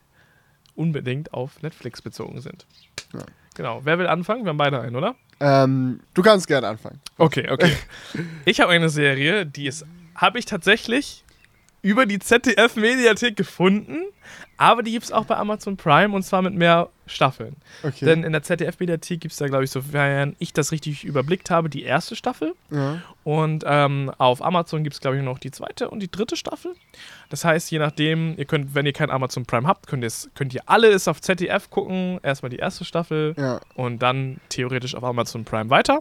unbedingt 0.73 1.35
auf 1.35 1.61
Netflix 1.61 2.01
bezogen 2.01 2.41
sind. 2.41 2.65
Ja. 3.13 3.19
Genau. 3.53 3.81
Wer 3.83 3.99
will 3.99 4.07
anfangen? 4.07 4.43
Wir 4.43 4.49
haben 4.49 4.57
beide 4.57 4.81
einen, 4.81 4.95
oder? 4.95 5.13
Ähm, 5.39 5.99
du 6.15 6.23
kannst 6.23 6.47
gerne 6.47 6.67
anfangen. 6.67 6.99
Okay, 7.19 7.47
okay. 7.51 7.75
Ich 8.45 8.59
habe 8.59 8.71
eine 8.71 8.89
Serie, 8.89 9.45
die 9.45 9.67
ist, 9.67 9.85
habe 10.15 10.39
ich 10.39 10.45
tatsächlich 10.45 11.23
über 11.81 12.05
die 12.05 12.19
ZDF-Mediathek 12.19 13.35
gefunden, 13.35 14.03
aber 14.57 14.83
die 14.83 14.91
gibt 14.91 15.05
es 15.05 15.11
auch 15.11 15.25
bei 15.25 15.35
Amazon 15.35 15.77
Prime 15.77 16.13
und 16.13 16.23
zwar 16.23 16.41
mit 16.41 16.53
mehr 16.53 16.89
Staffeln. 17.07 17.55
Okay. 17.83 18.05
Denn 18.05 18.23
in 18.23 18.31
der 18.31 18.43
ZDF-Mediathek 18.43 19.19
gibt 19.19 19.31
es 19.31 19.37
da, 19.37 19.47
glaube 19.47 19.63
ich, 19.63 19.71
sofern 19.71 20.35
ich 20.39 20.53
das 20.53 20.71
richtig 20.71 21.03
überblickt 21.03 21.49
habe, 21.49 21.69
die 21.69 21.83
erste 21.83 22.15
Staffel. 22.15 22.53
ja. 22.69 23.01
Und 23.23 23.63
ähm, 23.67 24.11
auf 24.17 24.43
Amazon 24.43 24.83
gibt 24.83 24.95
es, 24.95 24.99
glaube 24.99 25.17
ich, 25.17 25.23
noch 25.23 25.37
die 25.37 25.51
zweite 25.51 25.91
und 25.91 25.99
die 25.99 26.09
dritte 26.09 26.35
Staffel. 26.35 26.73
Das 27.29 27.45
heißt, 27.45 27.69
je 27.69 27.77
nachdem, 27.77 28.35
ihr 28.37 28.45
könnt, 28.45 28.73
wenn 28.73 28.87
ihr 28.87 28.93
kein 28.93 29.11
Amazon 29.11 29.45
Prime 29.45 29.67
habt, 29.67 29.85
könnt, 29.85 30.03
könnt 30.33 30.53
ihr 30.55 30.63
alles 30.65 31.07
auf 31.07 31.21
ZDF 31.21 31.69
gucken. 31.69 32.19
Erstmal 32.23 32.49
die 32.49 32.57
erste 32.57 32.83
Staffel 32.83 33.35
ja. 33.37 33.61
und 33.75 33.99
dann 33.99 34.39
theoretisch 34.49 34.95
auf 34.95 35.03
Amazon 35.03 35.45
Prime 35.45 35.69
weiter. 35.69 35.99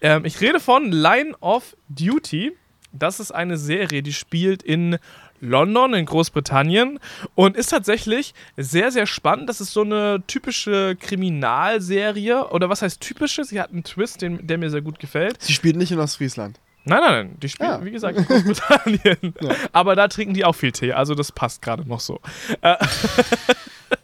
Ähm, 0.00 0.24
ich 0.24 0.40
rede 0.40 0.58
von 0.58 0.90
Line 0.90 1.36
of 1.40 1.76
Duty. 1.88 2.52
Das 2.98 3.20
ist 3.20 3.32
eine 3.32 3.56
Serie, 3.56 4.02
die 4.02 4.12
spielt 4.12 4.62
in 4.62 4.98
London, 5.40 5.94
in 5.94 6.06
Großbritannien 6.06 6.98
und 7.34 7.56
ist 7.56 7.70
tatsächlich 7.70 8.34
sehr, 8.56 8.90
sehr 8.90 9.06
spannend. 9.06 9.48
Das 9.48 9.60
ist 9.60 9.72
so 9.72 9.82
eine 9.82 10.22
typische 10.26 10.96
Kriminalserie. 10.98 12.48
Oder 12.48 12.68
was 12.70 12.82
heißt 12.82 13.00
typische? 13.00 13.44
Sie 13.44 13.60
hat 13.60 13.70
einen 13.70 13.84
Twist, 13.84 14.22
den, 14.22 14.46
der 14.46 14.58
mir 14.58 14.70
sehr 14.70 14.82
gut 14.82 14.98
gefällt. 14.98 15.42
Sie 15.42 15.52
spielt 15.52 15.76
nicht 15.76 15.92
in 15.92 15.98
Ostfriesland. 15.98 16.58
Nein, 16.88 17.00
nein, 17.00 17.12
nein. 17.26 17.36
Die 17.42 17.48
spielen, 17.48 17.68
Ja. 17.68 17.84
wie 17.84 17.90
gesagt, 17.90 18.16
in 18.18 18.24
Großbritannien. 18.24 19.34
Ja. 19.42 19.54
Aber 19.72 19.94
da 19.96 20.08
trinken 20.08 20.34
die 20.34 20.44
auch 20.44 20.54
viel 20.54 20.72
Tee, 20.72 20.92
also 20.92 21.14
das 21.14 21.32
passt 21.32 21.60
gerade 21.60 21.86
noch 21.86 22.00
so. 22.00 22.20
Äh, 22.62 22.76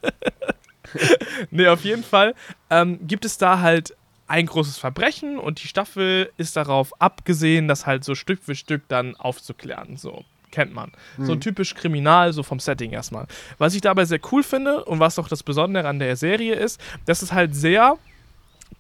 nee, 1.51 1.67
auf 1.69 1.85
jeden 1.85 2.05
Fall 2.05 2.35
ähm, 2.71 2.99
gibt 3.07 3.25
es 3.25 3.39
da 3.39 3.61
halt 3.61 3.95
ein 4.33 4.47
großes 4.47 4.79
Verbrechen 4.79 5.39
und 5.39 5.63
die 5.63 5.69
Staffel 5.69 6.33
ist 6.39 6.57
darauf 6.57 6.99
abgesehen, 7.03 7.69
das 7.69 7.85
halt 7.85 8.03
so 8.03 8.15
Stück 8.15 8.43
für 8.43 8.55
Stück 8.55 8.89
dann 8.89 9.15
aufzuklären. 9.15 9.99
So. 9.99 10.25
Kennt 10.51 10.73
man. 10.73 10.93
So 11.19 11.35
typisch 11.37 11.75
kriminal, 11.75 12.33
so 12.33 12.43
vom 12.43 12.59
Setting 12.59 12.93
erstmal. 12.93 13.27
Was 13.59 13.75
ich 13.75 13.83
dabei 13.83 14.07
sehr 14.07 14.21
cool 14.31 14.43
finde 14.43 14.85
und 14.85 15.01
was 15.01 15.19
auch 15.19 15.29
das 15.29 15.43
Besondere 15.43 15.87
an 15.87 15.99
der 15.99 16.17
Serie 16.17 16.55
ist, 16.55 16.81
dass 17.05 17.21
es 17.21 17.33
halt 17.33 17.55
sehr 17.55 17.99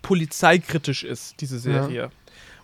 polizeikritisch 0.00 1.04
ist, 1.04 1.40
diese 1.42 1.58
Serie. 1.58 2.10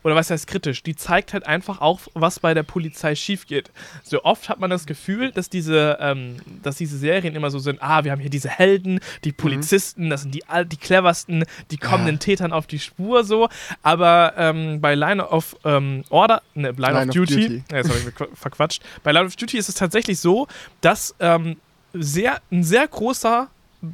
Oder 0.08 0.16
was 0.16 0.30
heißt 0.30 0.46
kritisch? 0.46 0.82
Die 0.82 0.96
zeigt 0.96 1.34
halt 1.34 1.46
einfach 1.46 1.82
auch, 1.82 2.00
was 2.14 2.40
bei 2.40 2.54
der 2.54 2.62
Polizei 2.62 3.14
schief 3.14 3.46
geht. 3.46 3.70
So 4.02 4.24
oft 4.24 4.48
hat 4.48 4.58
man 4.58 4.70
das 4.70 4.86
Gefühl, 4.86 5.32
dass 5.32 5.50
diese, 5.50 5.98
ähm, 6.00 6.36
dass 6.62 6.76
diese 6.76 6.96
Serien 6.96 7.36
immer 7.36 7.50
so 7.50 7.58
sind, 7.58 7.82
ah, 7.82 8.04
wir 8.04 8.12
haben 8.12 8.20
hier 8.20 8.30
diese 8.30 8.48
Helden, 8.48 9.00
die 9.24 9.32
Polizisten, 9.32 10.08
das 10.08 10.22
sind 10.22 10.34
die, 10.34 10.42
die 10.64 10.76
cleversten, 10.78 11.44
die 11.70 11.76
kommen 11.76 12.06
Ja. 12.06 12.12
den 12.12 12.20
Tätern 12.20 12.52
auf 12.54 12.66
die 12.66 12.78
Spur 12.78 13.22
so. 13.22 13.50
Aber 13.82 14.32
ähm, 14.38 14.80
bei 14.80 14.94
Line 14.94 15.28
of 15.28 15.54
ähm, 15.66 16.04
Order, 16.08 16.40
ne, 16.54 16.70
Line, 16.70 16.78
Line 16.78 16.98
of 17.02 17.08
of 17.08 17.14
Duty, 17.14 17.34
Duty. 17.34 17.62
ja, 17.70 17.84
ver- 17.84 18.28
verquatscht. 18.32 18.82
Bei 19.02 19.12
Line 19.12 19.26
of 19.26 19.36
Duty 19.36 19.58
ist 19.58 19.68
es 19.68 19.74
tatsächlich 19.74 20.18
so, 20.20 20.46
dass 20.80 21.14
ähm, 21.20 21.56
sehr, 21.92 22.40
ein 22.50 22.64
sehr 22.64 22.88
großer 22.88 23.48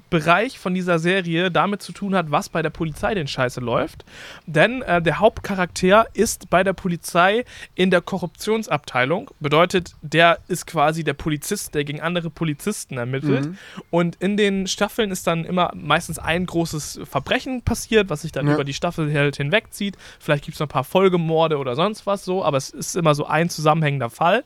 Bereich 0.08 0.58
von 0.58 0.72
dieser 0.74 0.98
Serie 0.98 1.50
damit 1.50 1.82
zu 1.82 1.92
tun 1.92 2.14
hat, 2.14 2.30
was 2.30 2.48
bei 2.48 2.62
der 2.62 2.70
Polizei 2.70 3.14
denn 3.14 3.26
scheiße 3.26 3.60
läuft. 3.60 4.04
Denn 4.46 4.80
äh, 4.82 5.02
der 5.02 5.18
Hauptcharakter 5.18 6.06
ist 6.14 6.48
bei 6.48 6.64
der 6.64 6.72
Polizei 6.72 7.44
in 7.74 7.90
der 7.90 8.00
Korruptionsabteilung. 8.00 9.30
Bedeutet, 9.40 9.94
der 10.02 10.38
ist 10.48 10.66
quasi 10.66 11.04
der 11.04 11.14
Polizist, 11.14 11.74
der 11.74 11.84
gegen 11.84 12.00
andere 12.00 12.30
Polizisten 12.30 12.96
ermittelt. 12.96 13.46
Mhm. 13.46 13.58
Und 13.90 14.16
in 14.16 14.36
den 14.36 14.66
Staffeln 14.66 15.10
ist 15.10 15.26
dann 15.26 15.44
immer 15.44 15.72
meistens 15.74 16.18
ein 16.18 16.46
großes 16.46 17.00
Verbrechen 17.04 17.62
passiert, 17.62 18.08
was 18.10 18.22
sich 18.22 18.32
dann 18.32 18.46
Ja. 18.46 18.54
über 18.54 18.64
die 18.64 18.74
Staffel 18.74 19.12
halt 19.12 19.36
hinwegzieht. 19.36 19.96
Vielleicht 20.18 20.44
gibt 20.44 20.54
es 20.54 20.60
noch 20.60 20.66
ein 20.66 20.70
paar 20.70 20.84
Folgemorde 20.84 21.58
oder 21.58 21.74
sonst 21.76 22.06
was 22.06 22.24
so, 22.24 22.44
aber 22.44 22.56
es 22.56 22.70
ist 22.70 22.96
immer 22.96 23.14
so 23.14 23.26
ein 23.26 23.50
zusammenhängender 23.50 24.10
Fall. 24.10 24.44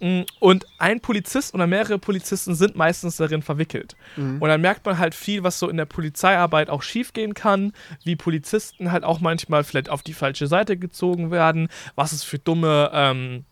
Mm, 0.00 0.22
Und 0.40 0.66
ein 0.78 1.00
Polizist 1.00 1.54
oder 1.54 1.66
mehrere 1.66 1.98
Polizisten 1.98 2.54
sind 2.54 2.74
meistens 2.74 3.16
darin 3.16 3.42
verwickelt. 3.42 3.96
Und 4.40 4.48
dann 4.48 4.60
merkt 4.60 4.84
man 4.86 4.98
halt 4.98 5.14
viel, 5.14 5.42
was 5.42 5.58
so 5.58 5.68
in 5.68 5.76
der 5.76 5.84
Polizeiarbeit 5.84 6.70
auch 6.70 6.82
schiefgehen 6.82 7.34
kann, 7.34 7.72
wie 8.04 8.16
Polizisten 8.16 8.90
halt 8.92 9.04
auch 9.04 9.20
manchmal 9.20 9.62
vielleicht 9.62 9.90
auf 9.90 10.02
die 10.02 10.14
falsche 10.14 10.46
Seite 10.46 10.76
gezogen 10.76 11.30
werden, 11.30 11.68
was 11.94 12.12
es 12.12 12.24
für 12.24 12.38
dumme 12.38 12.90
ähm, 12.94 13.44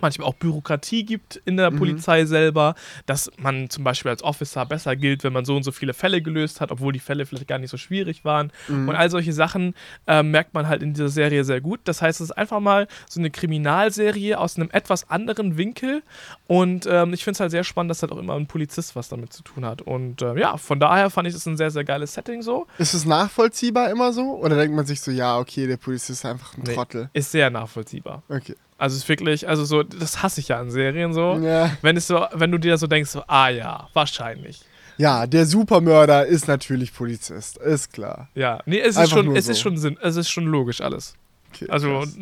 manchmal 0.00 0.26
auch 0.28 0.34
Bürokratie 0.34 1.04
gibt 1.04 1.36
in 1.44 1.56
der 1.56 1.70
Polizei 1.70 2.24
selber, 2.24 2.74
dass 3.06 3.30
man 3.38 3.70
zum 3.70 3.84
Beispiel 3.84 4.10
als 4.10 4.22
Officer 4.24 4.64
besser 4.66 4.96
gilt, 4.96 5.22
wenn 5.24 5.32
man 5.32 5.44
so 5.44 5.54
und 5.56 5.62
so 5.62 5.72
viele 5.72 5.94
Fälle 5.94 6.22
gelöst 6.22 6.60
hat, 6.60 6.70
obwohl 6.72 6.92
die 6.92 6.98
Fälle 6.98 7.26
vielleicht 7.26 7.46
gar 7.48 7.58
nicht 7.58 7.70
so 7.70 7.76
schwierig 7.76 8.24
waren. 8.24 8.50
Und 8.68 8.90
all 8.90 9.10
solche 9.10 9.32
Sachen 9.32 9.74
äh, 10.06 10.22
merkt 10.22 10.54
man 10.54 10.66
halt 10.68 10.82
in 10.82 10.92
dieser 10.94 11.08
Serie 11.08 11.44
sehr 11.44 11.60
gut. 11.60 11.80
Das 11.84 12.02
heißt, 12.02 12.20
es 12.20 12.30
ist 12.30 12.36
einfach 12.36 12.60
mal 12.60 12.88
so 13.08 13.20
eine 13.20 13.30
Kriminalserie 13.30 14.38
aus 14.38 14.56
einem 14.56 14.70
etwas 14.72 15.08
anderen 15.10 15.56
Winkel. 15.56 16.02
Und 16.46 16.86
ähm, 16.90 17.12
ich 17.14 17.24
finde 17.24 17.36
es 17.36 17.40
halt 17.40 17.50
sehr 17.50 17.64
spannend, 17.64 17.90
dass 17.90 18.02
halt 18.02 18.12
auch 18.12 18.18
immer 18.18 18.34
ein 18.34 18.46
Polizist 18.46 18.96
was 18.96 19.08
damit 19.08 19.32
zu 19.32 19.42
tun 19.42 19.64
hat. 19.64 19.82
Und 19.82 20.22
äh, 20.22 20.38
ja, 20.38 20.56
von 20.56 20.80
daher 20.80 21.10
fand 21.10 21.28
ich 21.28 21.34
es 21.34 21.46
ein 21.46 21.56
sehr, 21.56 21.70
sehr 21.70 21.84
geiles 21.84 22.14
Setting 22.14 22.42
so. 22.42 22.66
Ist 22.78 22.94
es 22.94 23.04
nachvollziehbar 23.04 23.90
immer 23.90 24.12
so? 24.12 24.36
Oder 24.36 24.56
denkt 24.56 24.74
man 24.74 24.86
sich 24.86 25.00
so, 25.00 25.10
ja, 25.10 25.38
okay, 25.38 25.66
der 25.66 25.76
Polizist 25.76 26.10
ist 26.10 26.24
einfach 26.24 26.56
ein 26.56 26.62
Nee. 26.66 26.74
Trottel? 26.74 27.10
Ist 27.12 27.30
sehr 27.32 27.50
nachvollziehbar. 27.50 28.22
Okay. 28.28 28.56
Also 28.82 28.94
es 28.96 29.02
ist 29.04 29.08
wirklich, 29.08 29.48
also 29.48 29.64
so, 29.64 29.84
das 29.84 30.22
hasse 30.24 30.40
ich 30.40 30.48
ja 30.48 30.58
an 30.58 30.70
Serien 30.70 31.12
so. 31.12 31.38
Ja. 31.42 31.70
Wenn 31.82 31.96
es 31.96 32.08
so, 32.08 32.26
wenn 32.32 32.50
du 32.50 32.58
dir 32.58 32.76
so 32.78 32.88
denkst, 32.88 33.10
so, 33.10 33.22
ah 33.28 33.48
ja, 33.48 33.88
wahrscheinlich. 33.92 34.60
ja, 34.98 35.26
der 35.28 35.46
Supermörder 35.46 36.26
ist 36.26 36.48
natürlich 36.48 36.92
Polizist. 36.92 37.58
Ist 37.58 37.92
klar. 37.92 38.28
Ja, 38.34 38.58
nee, 38.66 38.80
es 38.80 38.96
ist 38.96 39.10
schon, 39.10 39.36
es 39.36 39.46
so. 39.46 39.52
ist 39.52 39.60
schon 39.60 39.76
Sinn, 39.76 39.96
es 40.02 40.16
ist 40.16 40.30
schon 40.30 40.46
logisch 40.46 40.80
alles. 40.80 41.14
Okay, 41.54 41.66
Also 41.70 42.00
krass. 42.00 42.16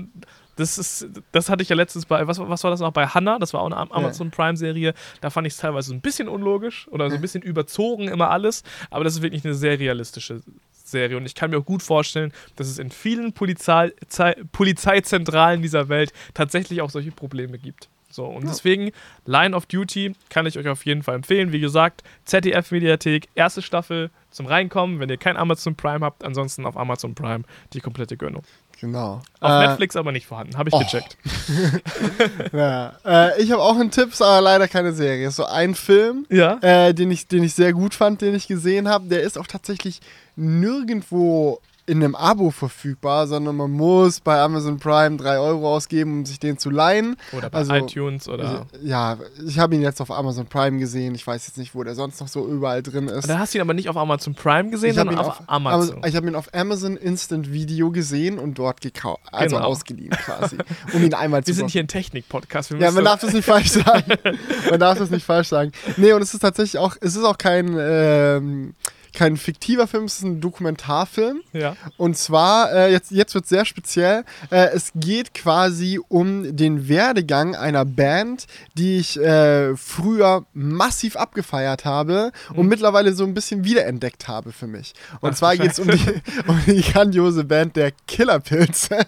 das 0.57 0.77
ist, 0.77 1.07
das 1.33 1.49
hatte 1.49 1.63
ich 1.63 1.69
ja 1.71 1.77
letztens 1.77 2.05
bei, 2.05 2.27
was, 2.27 2.39
was 2.39 2.63
war 2.63 2.71
das 2.71 2.81
noch 2.81 2.93
bei 2.93 3.07
Hannah? 3.07 3.39
Das 3.39 3.55
war 3.55 3.63
auch 3.63 3.67
eine 3.67 3.77
Am- 3.79 3.91
Amazon 3.93 4.31
Prime 4.31 4.57
Serie. 4.59 4.93
Da 5.23 5.31
fand 5.31 5.47
ich 5.47 5.55
es 5.55 5.59
teilweise 5.61 5.89
so 5.89 5.95
ein 5.95 6.01
bisschen 6.03 6.29
unlogisch 6.29 6.89
oder 6.89 7.09
so 7.09 7.15
ein 7.17 7.21
bisschen 7.27 7.43
überzogen 7.43 8.09
immer 8.09 8.29
alles. 8.31 8.65
Aber 8.91 9.05
das 9.05 9.15
ist 9.15 9.23
wirklich 9.23 9.45
eine 9.47 9.55
sehr 9.55 9.79
realistische 9.79 10.43
Serie 10.91 11.17
und 11.17 11.27
ich 11.27 11.35
kann 11.35 11.51
mir 11.51 11.59
auch 11.59 11.65
gut 11.65 11.83
vorstellen, 11.83 12.33
dass 12.57 12.69
es 12.69 12.79
in 12.79 12.91
vielen 12.91 13.33
Polizei, 13.33 13.93
Zei- 14.09 14.37
Polizeizentralen 14.53 15.63
dieser 15.63 15.89
Welt 15.89 16.13
tatsächlich 16.35 16.83
auch 16.83 16.91
solche 16.91 17.13
Probleme 17.13 17.59
gibt. 17.59 17.89
So, 18.13 18.25
und 18.25 18.45
deswegen 18.49 18.91
Line 19.25 19.55
of 19.55 19.67
Duty 19.67 20.15
kann 20.31 20.45
ich 20.45 20.59
euch 20.59 20.67
auf 20.67 20.85
jeden 20.85 21.05
Fall 21.05 21.15
empfehlen. 21.15 21.53
Wie 21.53 21.61
gesagt, 21.61 22.03
ZDF-Mediathek, 22.25 23.29
erste 23.37 23.63
Staffel 23.63 24.11
zum 24.31 24.47
Reinkommen, 24.47 24.99
wenn 24.99 25.09
ihr 25.09 25.17
kein 25.17 25.37
Amazon 25.37 25.77
Prime 25.77 26.05
habt. 26.05 26.25
Ansonsten 26.25 26.67
auf 26.67 26.77
Amazon 26.77 27.15
Prime 27.15 27.45
die 27.73 27.81
komplette 27.81 28.17
Gönnung. 28.17 28.43
Genau. 28.81 29.21
Auf 29.41 29.51
Äh, 29.51 29.67
Netflix 29.69 29.95
aber 29.97 30.11
nicht 30.11 30.27
vorhanden, 30.27 30.57
habe 30.57 30.69
ich 30.71 30.75
oh. 30.75 30.79
gecheckt. 30.79 31.17
Ja. 32.53 32.93
Äh, 33.05 33.43
ich 33.43 33.53
habe 33.53 33.63
auch 33.63 33.75
einen 33.79 33.91
Tipp, 33.91 34.13
ist 34.13 34.23
aber 34.23 34.41
leider 34.41 34.69
keine 34.69 34.93
Serie. 34.93 35.31
So 35.31 35.45
ein 35.45 35.75
Film, 35.75 36.27
Ja. 36.31 36.59
äh, 36.63 36.95
den, 36.95 37.11
ich, 37.11 37.29
den 37.29 37.43
ich 37.43 37.55
sehr 37.55 37.73
gut 37.73 37.95
fand, 37.95 38.23
den 38.23 38.35
ich 38.35 38.47
gesehen 38.49 38.89
habe. 38.89 39.07
Der 39.09 39.21
ist 39.23 39.39
auch 39.39 39.47
tatsächlich 39.47 40.01
nirgendwo 40.37 41.61
in 41.91 42.03
einem 42.05 42.15
Abo 42.15 42.51
verfügbar, 42.51 43.27
sondern 43.27 43.57
man 43.57 43.71
muss 43.71 44.21
bei 44.21 44.41
Amazon 44.41 44.79
Prime 44.79 45.17
3 45.17 45.39
Euro 45.39 45.75
ausgeben, 45.75 46.19
um 46.21 46.25
sich 46.27 46.39
den 46.39 46.57
zu 46.57 46.71
leihen. 46.71 47.17
Oder 47.37 47.51
bei 47.51 47.59
Also, 47.59 47.75
iTunes 47.75 48.29
oder. 48.29 48.67
Ja, 48.83 49.19
ich 49.47 49.59
habe 49.59 49.75
ihn 49.75 49.83
jetzt 49.83 50.01
auf 50.01 50.11
Amazon 50.11 50.47
Prime 50.47 50.79
gesehen. 50.79 51.15
Ich 51.15 51.27
weiß 51.27 51.47
jetzt 51.49 51.59
nicht, 51.59 51.75
wo 51.75 51.83
der 51.83 51.95
sonst 51.95 52.21
noch 52.21 52.29
so 52.29 52.47
überall 52.47 52.83
drin 52.83 53.09
ist. 53.09 53.29
Da 53.29 53.39
hast 53.39 53.53
du 53.55 53.59
ihn 53.59 53.63
aber 53.63 53.75
nicht 53.75 53.89
auf 53.89 53.97
Amazon 53.97 54.35
Prime 54.35 54.71
gesehen, 54.71 54.93
Ich 54.93 54.99
habe 54.99 55.11
sondern 55.11 55.25
ihn, 55.27 55.31
auf, 55.31 55.41
auf 55.41 55.49
Amazon. 55.49 55.81
Amazon- 55.95 56.09
ich 56.11 56.17
hab 56.17 56.25
ihn 56.25 56.35
auf 56.37 56.55
Amazon 56.55 56.97
Instant 56.97 57.53
Video 57.53 57.91
gesehen 57.91 58.39
und 58.39 58.59
dort 58.59 58.81
gekauft, 58.81 59.23
also 59.33 59.57
Genau. 59.57 59.69
ausgeliehen 59.69 60.11
quasi, 60.11 60.57
um 60.93 61.03
ihn 61.03 61.13
einmal 61.15 61.41
zu 61.45 61.49
Wir 61.49 61.55
sind 61.57 61.71
hier 61.71 61.83
ein 61.83 61.89
Technik-Podcast. 61.89 62.71
Ja, 62.79 62.91
man 62.93 63.05
darf 63.05 63.21
das 63.21 63.33
nicht 63.33 63.45
falsch 63.45 63.71
sagen. 63.71 64.13
Man 64.71 64.79
darf 64.79 64.99
das 64.99 65.11
nicht 65.11 65.25
falsch 65.27 65.49
sagen. 65.49 65.73
Nee, 65.97 66.13
und 66.13 66.23
es 66.23 66.33
ist 66.35 66.41
tatsächlich 66.41 66.79
auch, 66.79 66.95
es 67.01 67.17
ist 67.17 67.25
auch 67.25 67.37
kein, 67.39 67.77
ähm, 67.79 68.75
kein 69.13 69.37
fiktiver 69.37 69.87
Film, 69.87 70.05
es 70.05 70.19
ist 70.19 70.25
ein 70.25 70.41
Dokumentarfilm. 70.41 71.41
Ja. 71.53 71.77
Und 71.97 72.17
zwar, 72.17 72.73
äh, 72.73 72.93
jetzt, 72.93 73.11
jetzt 73.11 73.35
wird 73.35 73.45
es 73.45 73.51
sehr 73.51 73.65
speziell, 73.65 74.25
äh, 74.51 74.69
es 74.75 74.93
geht 74.95 75.35
quasi 75.35 76.01
um 76.09 76.57
den 76.57 76.89
Werdegang 76.89 77.55
einer 77.55 77.85
Band, 77.85 78.47
die 78.75 78.99
ich 78.99 79.19
äh, 79.19 79.77
früher 79.77 80.45
massiv 80.53 81.17
abgefeiert 81.17 81.85
habe 81.85 82.33
und 82.55 82.69
mittlerweile 82.69 83.13
so 83.13 83.25
ein 83.25 83.35
bisschen 83.35 83.65
wiederentdeckt 83.65 84.29
habe 84.29 84.53
für 84.53 84.67
mich. 84.67 84.95
Und 85.21 85.33
Ach, 85.33 85.37
zwar 85.37 85.57
geht 85.57 85.73
es 85.73 85.79
um 85.79 85.89
die, 85.89 86.23
um 86.47 86.61
die 86.67 86.83
grandiose 86.83 87.45
Band 87.45 87.77
der 87.77 87.93
Killerpilze. 88.07 89.07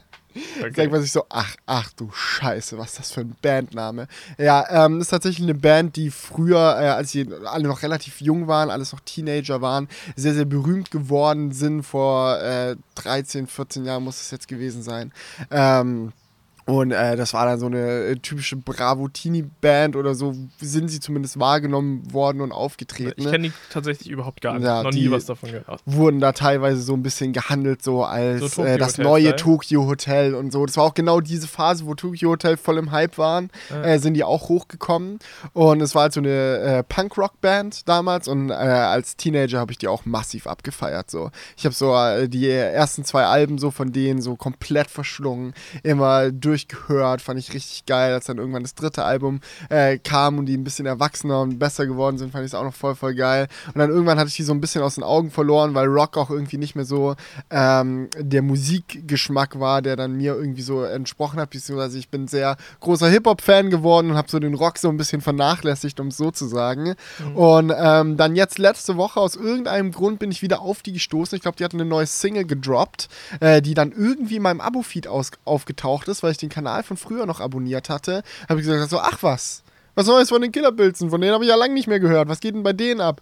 Okay. 0.61 0.72
Sagt 0.74 0.93
man 0.93 1.03
sich 1.03 1.12
so, 1.12 1.24
ach, 1.28 1.57
ach 1.66 1.91
du 1.97 2.11
Scheiße, 2.12 2.78
was 2.78 2.91
ist 2.91 2.99
das 2.99 3.12
für 3.12 3.20
ein 3.20 3.37
Bandname? 3.43 4.09
Ja, 4.39 4.85
ähm, 4.85 4.99
das 4.99 5.07
ist 5.07 5.11
tatsächlich 5.11 5.45
eine 5.45 5.55
Band, 5.55 5.97
die 5.97 6.11
früher, 6.11 6.59
äh, 6.59 6.89
als 6.89 7.11
sie 7.11 7.28
alle 7.45 7.68
noch 7.68 7.83
relativ 7.83 8.20
jung 8.20 8.49
waren, 8.49 8.70
alles 8.70 8.93
noch 8.93 9.01
Teenager 9.01 9.61
waren, 9.61 9.89
sehr, 10.16 10.35
sehr 10.35 10.45
berühmt 10.45 10.91
geworden 10.91 11.53
sind. 11.53 11.83
Vor 11.83 12.41
äh, 12.41 12.76
13, 12.97 13.47
14 13.47 13.85
Jahren 13.85 14.05
muss 14.05 14.20
es 14.20 14.30
jetzt 14.30 14.49
gewesen 14.49 14.83
sein. 14.83 15.12
Ähm, 15.51 16.12
und 16.66 16.92
äh, 16.92 17.16
das 17.16 17.34
war 17.34 17.46
dann 17.46 17.58
so 17.58 17.66
eine 17.66 17.78
äh, 18.04 18.16
typische 18.16 18.56
Bravo-Teenie-Band 18.56 19.96
oder 19.96 20.14
so, 20.14 20.34
sind 20.60 20.88
sie 20.90 21.00
zumindest 21.00 21.38
wahrgenommen 21.38 22.12
worden 22.12 22.40
und 22.40 22.52
aufgetreten. 22.52 23.14
Ich 23.16 23.24
ne? 23.24 23.30
kenne 23.30 23.48
die 23.48 23.52
tatsächlich 23.70 24.08
überhaupt 24.10 24.40
gar 24.40 24.54
nicht. 24.54 24.64
Ja, 24.64 24.82
Noch 24.82 24.92
nie 24.92 25.10
was 25.10 25.26
davon 25.26 25.50
gehört. 25.50 25.80
wurden 25.86 26.20
da 26.20 26.32
teilweise 26.32 26.80
so 26.82 26.94
ein 26.94 27.02
bisschen 27.02 27.32
gehandelt, 27.32 27.82
so 27.82 28.04
als 28.04 28.54
So 28.54 28.64
äh, 28.64 28.78
das 28.78 28.94
Tokyo-Hotel 28.94 29.04
neue 29.04 29.22
Style. 29.22 29.36
Tokyo 29.36 29.86
Hotel 29.86 30.34
und 30.34 30.52
so. 30.52 30.66
Das 30.66 30.76
war 30.76 30.84
auch 30.84 30.94
genau 30.94 31.20
diese 31.20 31.48
Phase, 31.48 31.86
wo 31.86 31.94
Tokyo 31.94 32.30
Hotel 32.30 32.56
voll 32.56 32.78
im 32.78 32.90
Hype 32.92 33.18
waren, 33.18 33.50
Ja. 33.70 33.82
äh, 33.82 33.98
sind 33.98 34.14
die 34.14 34.24
auch 34.24 34.48
hochgekommen. 34.48 35.18
Und 35.52 35.80
es 35.80 35.94
war 35.94 36.02
halt 36.02 36.12
so 36.12 36.20
eine 36.20 36.30
äh, 36.58 36.82
Punk-Rock-Band 36.82 37.88
damals 37.88 38.28
und 38.28 38.50
äh, 38.50 38.54
als 38.54 39.16
Teenager 39.16 39.58
habe 39.58 39.72
ich 39.72 39.78
die 39.78 39.88
auch 39.88 40.04
massiv 40.04 40.46
abgefeiert. 40.46 41.10
So. 41.10 41.30
Ich 41.56 41.64
habe 41.64 41.74
so 41.74 41.92
die 42.26 42.48
ersten 42.48 43.04
zwei 43.04 43.24
Alben 43.24 43.58
so 43.58 43.70
von 43.70 43.92
denen 43.92 44.20
so 44.22 44.36
komplett 44.36 44.90
verschlungen, 44.90 45.54
immer 45.82 46.30
durchgehört, 46.53 47.22
fand 47.22 47.38
ich 47.38 47.55
richtig 47.55 47.86
geil. 47.86 48.12
Als 48.12 48.26
dann 48.26 48.38
irgendwann 48.38 48.62
das 48.62 48.74
dritte 48.74 49.05
Album 49.05 49.40
äh, 49.70 49.98
kam 49.98 50.38
und 50.38 50.46
die 50.46 50.57
ein 50.57 50.64
bisschen 50.64 50.86
erwachsener 50.86 51.40
und 51.40 51.59
besser 51.59 51.86
geworden 51.86 52.18
sind, 52.18 52.32
fand 52.32 52.44
ich 52.44 52.50
es 52.50 52.55
auch 52.55 52.64
noch 52.64 52.74
voll, 52.74 52.94
voll 52.94 53.14
geil. 53.14 53.48
Und 53.68 53.78
dann 53.78 53.90
irgendwann 53.90 54.18
hatte 54.18 54.28
ich 54.28 54.36
die 54.36 54.42
so 54.42 54.53
ein 54.53 54.61
bisschen 54.61 54.82
aus 54.82 54.96
den 54.96 55.05
Augen 55.05 55.30
verloren, 55.30 55.74
weil 55.74 55.86
Rock 55.86 56.18
auch 56.18 56.30
irgendwie 56.30 56.59
nicht 56.59 56.74
mehr 56.74 56.84
so 56.84 57.14
ähm, 57.50 58.09
der 58.18 58.42
Musikgeschmack 58.42 59.59
war, 59.59 59.80
der 59.80 59.96
dann 59.96 60.12
mir 60.12 60.34
irgendwie 60.34 60.62
so 60.62 60.82
entsprochen 60.82 61.40
hat, 61.40 61.50
beziehungsweise 61.50 61.98
ich 61.98 62.11
bin 62.11 62.28
sehr 62.28 62.57
großer 62.80 63.09
Hip-Hop-Fan 63.09 63.70
geworden 63.70 64.11
und 64.11 64.16
habe 64.16 64.30
so 64.30 64.38
den 64.38 64.55
Rock 64.55 64.78
so 64.78 64.90
ein 64.90 64.98
bisschen 64.98 65.22
vernachlässigt, 65.22 65.98
um 66.00 66.09
es 66.09 66.18
so 66.18 66.30
zu 66.30 66.46
sagen. 66.46 66.94
Und 67.34 67.72
ähm, 67.74 68.16
dann 68.18 68.36
jetzt 68.36 68.59
letzte 68.59 68.96
Woche 68.98 69.20
aus 69.20 69.36
irgendeinem 69.36 69.92
Grund 69.92 70.18
bin 70.18 70.30
ich 70.30 70.42
wieder 70.42 70.61
auf 70.61 70.82
die 70.82 70.92
gestoßen. 70.92 71.36
Ich 71.36 71.42
glaube, 71.42 71.57
die 71.57 71.64
hatten 71.64 71.80
eine 71.80 71.88
neue 71.88 72.07
Single 72.07 72.44
gedroppt, 72.44 73.09
äh, 73.40 73.62
die 73.62 73.74
dann 73.74 73.92
irgendwie 73.92 74.36
in 74.36 74.42
meinem 74.42 74.61
Abo-Feed 74.61 75.09
aufgetaucht 75.09 76.09
ist, 76.09 76.22
weil 76.22 76.32
ich 76.32 76.38
den 76.43 76.49
Kanal 76.51 76.82
von 76.82 76.97
früher 76.97 77.26
noch 77.26 77.40
abonniert 77.40 77.88
hatte. 77.88 78.22
Habe 78.49 78.61
ich 78.61 78.66
gesagt, 78.66 78.90
so, 78.90 78.99
ach 78.99 79.22
was, 79.22 79.62
was 79.95 80.07
Neues 80.07 80.28
von 80.28 80.43
den 80.43 80.53
Killerpilzen, 80.53 81.11
von 81.11 81.20
denen 81.20 81.34
habe 81.34 81.45
ich 81.45 81.51
ja 81.51 81.57
lange 81.57 81.74
nicht 81.74 81.88
mehr 81.88 82.01
gehört. 82.01 82.28
Was 82.28 82.40
geht 82.40 82.55
denn 82.55 82.62
bei 82.62 82.72
denen 82.72 83.01
ab? 83.01 83.20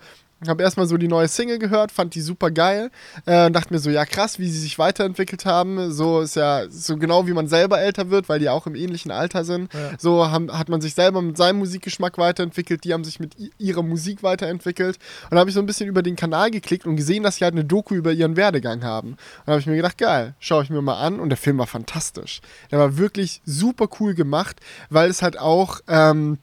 Habe 0.49 0.62
erstmal 0.62 0.86
so 0.86 0.97
die 0.97 1.09
neue 1.09 1.28
Single 1.28 1.59
gehört, 1.59 1.93
fand 1.93 2.14
die 2.14 2.22
super 2.22 2.51
geil 2.51 2.91
äh, 3.26 3.47
und 3.47 3.53
dachte 3.53 3.74
mir 3.74 3.78
so, 3.78 3.91
ja 3.91 4.07
krass, 4.07 4.38
wie 4.38 4.49
sie 4.49 4.59
sich 4.59 4.78
weiterentwickelt 4.78 5.45
haben. 5.45 5.93
So 5.93 6.20
ist 6.20 6.36
ja 6.36 6.64
so 6.70 6.97
genau 6.97 7.26
wie 7.26 7.32
man 7.32 7.47
selber 7.47 7.80
älter 7.80 8.11
wird, 8.11 8.28
weil 8.28 8.38
die 8.38 8.49
auch 8.49 8.66
im 8.66 8.74
ähnlichen 8.74 9.11
Alter 9.11 9.45
sind. 9.45 9.72
Ja. 9.74 9.91
So 9.99 10.30
haben, 10.30 10.51
hat 10.57 10.68
man 10.68 10.80
sich 10.80 10.95
selber 10.95 11.20
mit 11.20 11.36
seinem 11.36 11.59
Musikgeschmack 11.59 12.16
weiterentwickelt, 12.16 12.84
die 12.84 12.95
haben 12.95 13.05
sich 13.05 13.20
mit 13.20 13.36
ihrer 13.59 13.82
Musik 13.82 14.22
weiterentwickelt. 14.22 14.99
Und 15.24 15.32
da 15.32 15.41
habe 15.41 15.51
ich 15.51 15.55
so 15.55 15.61
ein 15.61 15.66
bisschen 15.66 15.88
über 15.88 16.03
den 16.03 16.16
Kanal 16.16 16.51
geklickt 16.51 16.86
und 16.86 16.97
gesehen, 16.97 17.22
dass 17.22 17.36
sie 17.36 17.45
halt 17.45 17.55
eine 17.55 17.64
Doku 17.64 17.95
über 17.95 18.12
ihren 18.12 18.36
Werdegang 18.36 18.82
haben. 18.82 19.11
Und 19.11 19.18
da 19.47 19.53
habe 19.53 19.61
ich 19.61 19.66
mir 19.66 19.76
gedacht, 19.76 19.99
geil, 19.99 20.34
schaue 20.38 20.62
ich 20.62 20.70
mir 20.70 20.80
mal 20.80 21.01
an. 21.01 21.20
Und 21.20 21.28
der 21.28 21.38
Film 21.38 21.59
war 21.59 21.66
fantastisch. 21.66 22.41
Der 22.70 22.78
war 22.78 22.97
wirklich 22.97 23.43
super 23.45 23.88
cool 24.01 24.14
gemacht, 24.14 24.61
weil 24.88 25.11
es 25.11 25.22
halt 25.22 25.38
auch. 25.38 25.80
Ähm, 25.86 26.38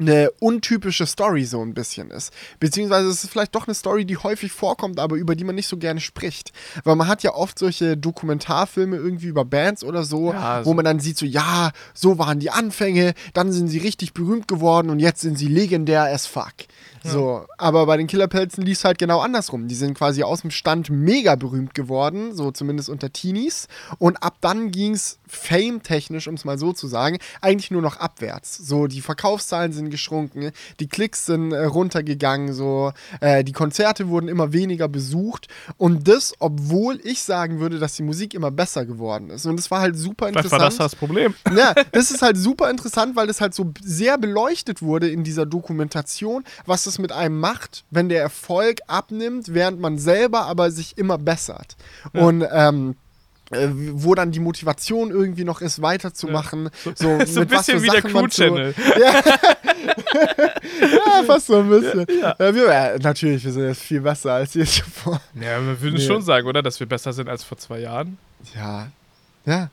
eine 0.00 0.30
untypische 0.40 1.06
Story 1.06 1.44
so 1.44 1.60
ein 1.62 1.74
bisschen 1.74 2.10
ist. 2.10 2.32
Beziehungsweise 2.58 3.08
es 3.08 3.22
ist 3.24 3.30
vielleicht 3.30 3.54
doch 3.54 3.66
eine 3.66 3.74
Story, 3.74 4.04
die 4.06 4.16
häufig 4.16 4.50
vorkommt, 4.50 4.98
aber 4.98 5.16
über 5.16 5.36
die 5.36 5.44
man 5.44 5.54
nicht 5.54 5.68
so 5.68 5.76
gerne 5.76 6.00
spricht. 6.00 6.52
Weil 6.84 6.96
man 6.96 7.06
hat 7.06 7.22
ja 7.22 7.34
oft 7.34 7.58
solche 7.58 7.96
Dokumentarfilme 7.96 8.96
irgendwie 8.96 9.26
über 9.28 9.44
Bands 9.44 9.84
oder 9.84 10.04
so, 10.04 10.32
Ja, 10.32 10.60
wo 10.64 10.70
so- 10.70 10.74
man 10.74 10.84
dann 10.84 11.00
sieht, 11.00 11.18
so 11.18 11.26
ja, 11.26 11.70
so 11.94 12.18
waren 12.18 12.40
die 12.40 12.50
Anfänge, 12.50 13.12
dann 13.34 13.52
sind 13.52 13.68
sie 13.68 13.78
richtig 13.78 14.14
berühmt 14.14 14.48
geworden 14.48 14.90
und 14.90 15.00
jetzt 15.00 15.20
sind 15.20 15.38
sie 15.38 15.48
legendär 15.48 16.04
as 16.04 16.26
fuck. 16.26 16.54
So, 17.02 17.46
aber 17.56 17.86
bei 17.86 17.96
den 17.96 18.06
Killerpelzen 18.08 18.62
lief 18.62 18.76
es 18.76 18.84
halt 18.84 18.98
genau 18.98 19.20
andersrum. 19.20 19.68
Die 19.68 19.74
sind 19.74 19.94
quasi 19.96 20.22
aus 20.22 20.42
dem 20.42 20.50
Stand 20.50 20.90
mega 20.90 21.34
berühmt 21.34 21.72
geworden, 21.74 22.34
so 22.34 22.50
zumindest 22.50 22.90
unter 22.90 23.10
Teenies. 23.10 23.68
Und 23.98 24.22
ab 24.22 24.36
dann 24.42 24.70
ging 24.70 24.92
es 24.92 25.18
fame-technisch, 25.30 26.28
um 26.28 26.34
es 26.34 26.44
mal 26.44 26.58
so 26.58 26.72
zu 26.72 26.86
sagen, 26.86 27.18
eigentlich 27.40 27.70
nur 27.70 27.82
noch 27.82 27.96
abwärts. 27.96 28.56
So, 28.56 28.86
die 28.86 29.00
Verkaufszahlen 29.00 29.72
sind 29.72 29.90
geschrunken, 29.90 30.50
die 30.80 30.88
Klicks 30.88 31.26
sind 31.26 31.52
äh, 31.52 31.64
runtergegangen, 31.64 32.52
so, 32.52 32.92
äh, 33.20 33.44
die 33.44 33.52
Konzerte 33.52 34.08
wurden 34.08 34.28
immer 34.28 34.52
weniger 34.52 34.88
besucht. 34.88 35.48
Und 35.76 36.08
das, 36.08 36.34
obwohl 36.38 37.00
ich 37.04 37.22
sagen 37.22 37.60
würde, 37.60 37.78
dass 37.78 37.94
die 37.94 38.02
Musik 38.02 38.34
immer 38.34 38.50
besser 38.50 38.84
geworden 38.84 39.30
ist. 39.30 39.46
Und 39.46 39.56
das 39.56 39.70
war 39.70 39.80
halt 39.80 39.96
super 39.96 40.26
Vielleicht 40.26 40.46
interessant. 40.46 40.62
war 40.62 40.68
das 40.68 40.76
das 40.76 40.96
Problem. 40.96 41.34
Ja, 41.56 41.74
das 41.92 42.10
ist 42.10 42.22
halt 42.22 42.36
super 42.36 42.70
interessant, 42.70 43.16
weil 43.16 43.26
das 43.26 43.40
halt 43.40 43.54
so 43.54 43.72
sehr 43.82 44.16
beleuchtet 44.18 44.82
wurde 44.82 45.10
in 45.10 45.24
dieser 45.24 45.46
Dokumentation, 45.46 46.44
was 46.64 46.86
es 46.86 46.98
mit 46.98 47.12
einem 47.12 47.38
macht, 47.38 47.84
wenn 47.90 48.08
der 48.08 48.22
Erfolg 48.22 48.80
abnimmt, 48.86 49.52
während 49.52 49.80
man 49.80 49.98
selber 49.98 50.42
aber 50.42 50.70
sich 50.70 50.96
immer 50.96 51.18
bessert. 51.18 51.76
Und 52.12 52.46
ähm, 52.50 52.90
äh, 52.90 53.09
wo 53.50 54.14
dann 54.14 54.30
die 54.30 54.40
Motivation 54.40 55.10
irgendwie 55.10 55.44
noch 55.44 55.60
ist, 55.60 55.82
weiterzumachen. 55.82 56.70
So, 56.94 57.18
so 57.26 57.40
ein 57.40 57.48
bisschen 57.48 57.82
wie 57.82 57.88
der 57.88 58.02
Sachen 58.02 58.10
zu- 58.30 58.44
Crew-Channel. 58.44 58.74
Ja, 60.80 61.22
fast 61.24 61.46
so 61.46 61.56
ein 61.58 61.68
bisschen. 61.68 62.06
Ja. 62.20 62.34
wir, 62.38 62.64
ja, 62.66 62.98
natürlich, 62.98 63.44
wir 63.44 63.52
sind 63.52 63.66
jetzt 63.68 63.82
viel 63.82 64.00
besser 64.00 64.32
als 64.34 64.54
je 64.54 64.64
zuvor. 64.64 65.20
Ja, 65.34 65.60
wir 65.64 65.80
würden 65.80 65.94
Nee. 65.96 66.06
schon 66.06 66.22
sagen, 66.22 66.46
oder? 66.46 66.62
Dass 66.62 66.80
wir 66.80 66.86
besser 66.88 67.12
sind 67.12 67.28
als 67.28 67.44
vor 67.44 67.58
zwei 67.58 67.80
Jahren. 67.80 68.18
Ja. 68.54 68.88
Ja. 69.46 69.70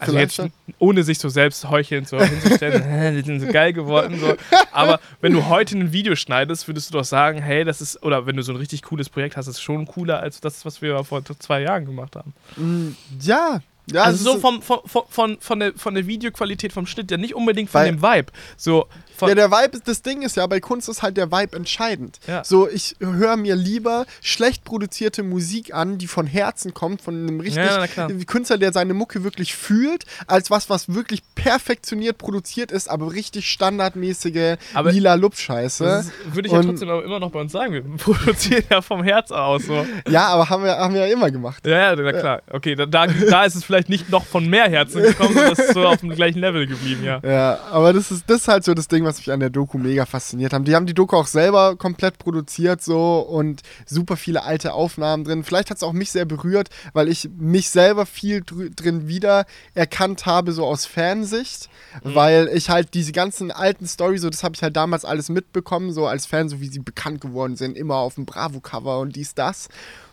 Also 0.00 0.12
Vielleicht 0.12 0.38
jetzt 0.38 0.50
ohne 0.78 1.02
sich 1.04 1.18
so 1.18 1.28
selbst 1.28 1.68
heucheln 1.68 2.04
so 2.06 2.18
hinzustellen, 2.18 2.82
"Hä, 2.90 3.12
die 3.14 3.22
sind 3.26 3.40
so 3.40 3.46
geil 3.46 3.72
geworden. 3.72 4.18
So. 4.18 4.34
Aber 4.72 4.98
wenn 5.20 5.32
du 5.32 5.46
heute 5.48 5.76
ein 5.78 5.92
Video 5.92 6.16
schneidest, 6.16 6.66
würdest 6.68 6.88
du 6.90 6.98
doch 6.98 7.04
sagen, 7.04 7.40
hey, 7.42 7.64
das 7.64 7.80
ist, 7.80 8.02
oder 8.02 8.26
wenn 8.26 8.36
du 8.36 8.42
so 8.42 8.52
ein 8.52 8.56
richtig 8.56 8.82
cooles 8.82 9.08
Projekt 9.10 9.36
hast, 9.36 9.46
ist 9.46 9.60
schon 9.60 9.86
cooler 9.86 10.20
als 10.20 10.40
das, 10.40 10.64
was 10.64 10.80
wir 10.80 11.04
vor 11.04 11.22
zwei 11.38 11.62
Jahren 11.62 11.84
gemacht 11.84 12.16
haben. 12.16 12.32
Mm, 12.56 12.96
Ja. 13.20 13.60
ja 13.92 14.02
also 14.02 14.32
so 14.32 14.38
vom, 14.38 14.62
von, 14.62 14.80
von, 14.86 15.36
von, 15.38 15.60
der, 15.60 15.74
von 15.76 15.94
der 15.94 16.06
Videoqualität 16.06 16.72
vom 16.72 16.86
Schnitt, 16.86 17.10
ja 17.10 17.16
nicht 17.16 17.34
unbedingt 17.34 17.68
von 17.70 17.84
dem 17.84 18.02
Vibe. 18.02 18.32
So 18.56 18.86
Ja, 19.28 19.34
der 19.34 19.50
Vibe, 19.50 19.80
das 19.84 20.02
Ding 20.02 20.22
ist 20.22 20.36
ja, 20.36 20.46
bei 20.46 20.60
Kunst 20.60 20.88
ist 20.88 21.02
halt 21.02 21.16
der 21.16 21.30
Vibe 21.30 21.56
entscheidend. 21.56 22.18
Ja. 22.26 22.42
So, 22.44 22.68
ich 22.68 22.96
höre 23.00 23.36
mir 23.36 23.54
lieber 23.56 24.06
schlecht 24.22 24.64
produzierte 24.64 25.22
Musik 25.22 25.74
an, 25.74 25.98
die 25.98 26.06
von 26.06 26.26
Herzen 26.26 26.74
kommt, 26.74 27.02
von 27.02 27.14
einem 27.14 27.40
richtig 27.40 27.64
Ja. 27.64 27.86
Künstler, 28.26 28.58
der 28.58 28.72
seine 28.72 28.94
Mucke 28.94 29.24
wirklich 29.24 29.54
fühlt, 29.54 30.04
als 30.26 30.50
was, 30.50 30.70
was 30.70 30.92
wirklich 30.94 31.22
perfektioniert 31.34 32.18
produziert 32.18 32.72
ist, 32.72 32.88
aber 32.88 33.12
richtig 33.12 33.48
standardmäßige 33.50 34.56
Aber 34.74 34.92
lila 34.92 35.14
Lupfscheiße. 35.14 35.84
das 35.84 36.10
würde 36.32 36.46
ich 36.48 36.52
ja 36.52 36.60
Und- 36.60 36.66
trotzdem 36.66 36.88
aber 36.88 37.04
immer 37.04 37.18
noch 37.20 37.30
bei 37.30 37.40
uns 37.40 37.52
sagen. 37.52 37.72
Wir 37.72 37.82
produzieren 37.96 38.64
ja 38.70 38.82
vom 38.82 39.02
Herz 39.02 39.30
aus. 39.30 39.64
So. 39.64 39.86
Ja, 40.08 40.28
aber 40.28 40.48
haben 40.48 40.64
wir, 40.64 40.76
haben 40.76 40.94
wir 40.94 41.06
ja 41.06 41.12
immer 41.12 41.30
gemacht. 41.30 41.66
Ja, 41.66 41.94
ja, 41.94 41.96
na 41.96 42.12
klar. 42.12 42.42
Okay, 42.50 42.74
da, 42.74 42.86
da, 42.86 43.06
da 43.06 43.44
ist 43.44 43.54
es 43.54 43.64
vielleicht 43.64 43.88
nicht 43.88 44.10
noch 44.10 44.24
von 44.24 44.46
mehr 44.48 44.68
Herzen 44.68 45.02
gekommen, 45.02 45.34
sondern 45.34 45.52
es 45.52 45.58
ist 45.58 45.74
so 45.74 45.84
auf 45.86 46.00
dem 46.00 46.10
gleichen 46.10 46.38
Level 46.40 46.66
geblieben, 46.66 47.04
ja. 47.04 47.20
Ja, 47.24 47.58
aber 47.70 47.92
das 47.92 48.10
ist, 48.10 48.24
das 48.28 48.42
ist 48.42 48.48
halt 48.48 48.64
so 48.64 48.74
das 48.74 48.88
Ding, 48.88 49.04
was 49.04 49.09
mich 49.18 49.30
an 49.32 49.40
der 49.40 49.50
Doku 49.50 49.78
mega 49.78 50.06
fasziniert 50.06 50.52
hat. 50.52 50.66
Die 50.66 50.74
haben 50.74 50.86
die 50.86 50.94
Doku 50.94 51.16
auch 51.16 51.26
selber 51.26 51.76
komplett 51.76 52.18
produziert 52.18 52.82
so 52.82 53.20
und 53.20 53.62
super 53.86 54.16
viele 54.16 54.42
alte 54.42 54.72
Aufnahmen 54.72 55.24
drin. 55.24 55.44
Vielleicht 55.44 55.70
hat 55.70 55.76
es 55.76 55.82
auch 55.82 55.92
mich 55.92 56.10
sehr 56.10 56.24
berührt, 56.24 56.70
weil 56.92 57.08
ich 57.08 57.28
mich 57.36 57.70
selber 57.70 58.06
viel 58.06 58.42
drin 58.44 59.08
wieder 59.08 59.46
erkannt 59.74 60.26
habe, 60.26 60.52
so 60.52 60.64
aus 60.64 60.86
Fansicht, 60.86 61.68
weil 62.02 62.48
ich 62.54 62.70
halt 62.70 62.94
diese 62.94 63.12
ganzen 63.12 63.50
alten 63.50 63.86
Storys, 63.86 64.22
so 64.22 64.30
das 64.30 64.44
habe 64.44 64.54
ich 64.54 64.62
halt 64.62 64.76
damals 64.76 65.04
alles 65.04 65.28
mitbekommen, 65.28 65.92
so 65.92 66.06
als 66.06 66.26
Fan, 66.26 66.48
so 66.48 66.60
wie 66.60 66.68
sie 66.68 66.80
bekannt 66.80 67.20
geworden 67.20 67.56
sind, 67.56 67.76
immer 67.76 67.96
auf 67.96 68.14
dem 68.14 68.26
Bravo-Cover 68.26 69.00
und 69.00 69.16
dies, 69.16 69.34
das. 69.34 69.68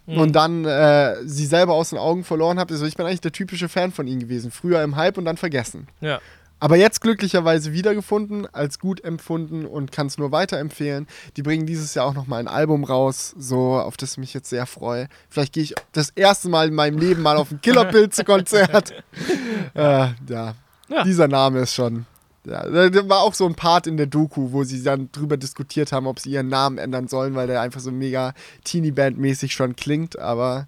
Und 0.08 0.38
dann 0.38 0.64
äh, 0.64 1.18
sie 1.26 1.46
selber 1.46 1.74
aus 1.74 1.90
den 1.90 2.00
Augen 2.00 2.24
verloren 2.24 2.60
habe. 2.60 2.74
Also 2.74 2.86
ich 2.86 2.96
bin 2.96 3.06
eigentlich 3.06 3.20
der 3.20 3.34
typische 3.34 3.68
Fan 3.68 3.92
von 3.92 4.08
ihnen 4.08 4.22
gewesen. 4.22 4.52
Früher 4.52 4.82
im 4.82 4.96
Hype 4.96 5.18
und 5.18 5.26
dann 5.26 5.36
vergessen. 5.36 5.88
Ja. 6.00 6.22
Aber 6.60 6.76
jetzt 6.76 7.02
glücklicherweise 7.02 7.72
wiedergefunden, 7.72 8.48
als 8.52 8.80
gut 8.80 9.04
empfunden 9.04 9.66
und 9.66 9.92
kann 9.92 10.08
es 10.08 10.18
nur 10.18 10.32
weiterempfehlen. 10.32 11.08
Die 11.36 11.44
bringen 11.44 11.68
dieses 11.68 11.94
Jahr 11.94 12.06
auch 12.06 12.14
nochmal 12.14 12.40
ein 12.40 12.48
Album 12.48 12.84
raus, 12.84 13.36
so 13.38 13.76
auf 13.76 13.96
das 13.96 14.14
ich 14.14 14.18
mich 14.18 14.34
jetzt 14.34 14.50
sehr 14.50 14.66
freue. 14.66 15.08
Vielleicht 15.30 15.54
gehe 15.54 15.64
ich 15.64 15.76
das 15.92 16.10
erste 16.12 16.50
Mal 16.50 16.70
in 16.70 16.74
meinem 16.74 16.98
Leben 16.98 17.22
mal 17.22 17.38
auf 17.38 17.52
ein 17.52 17.62
Killerpilze-Konzert. 17.62 18.94
äh, 19.76 20.08
ja. 20.30 20.56
Ja. 20.90 21.04
dieser 21.04 21.28
Name 21.28 21.60
ist 21.60 21.74
schon. 21.74 22.06
Ja, 22.46 22.64
da 22.64 23.10
war 23.10 23.20
auch 23.20 23.34
so 23.34 23.46
ein 23.46 23.56
Part 23.56 23.88
in 23.88 23.98
der 23.98 24.06
Doku, 24.06 24.54
wo 24.54 24.64
sie 24.64 24.82
dann 24.82 25.12
drüber 25.12 25.36
diskutiert 25.36 25.92
haben, 25.92 26.08
ob 26.08 26.20
sie 26.20 26.32
ihren 26.32 26.48
Namen 26.48 26.78
ändern 26.78 27.10
sollen, 27.10 27.36
weil 27.36 27.48
der 27.48 27.60
einfach 27.60 27.82
so 27.82 27.92
mega 27.92 28.34
Teenie-Band-mäßig 28.64 29.52
schon 29.52 29.76
klingt, 29.76 30.18
aber 30.18 30.68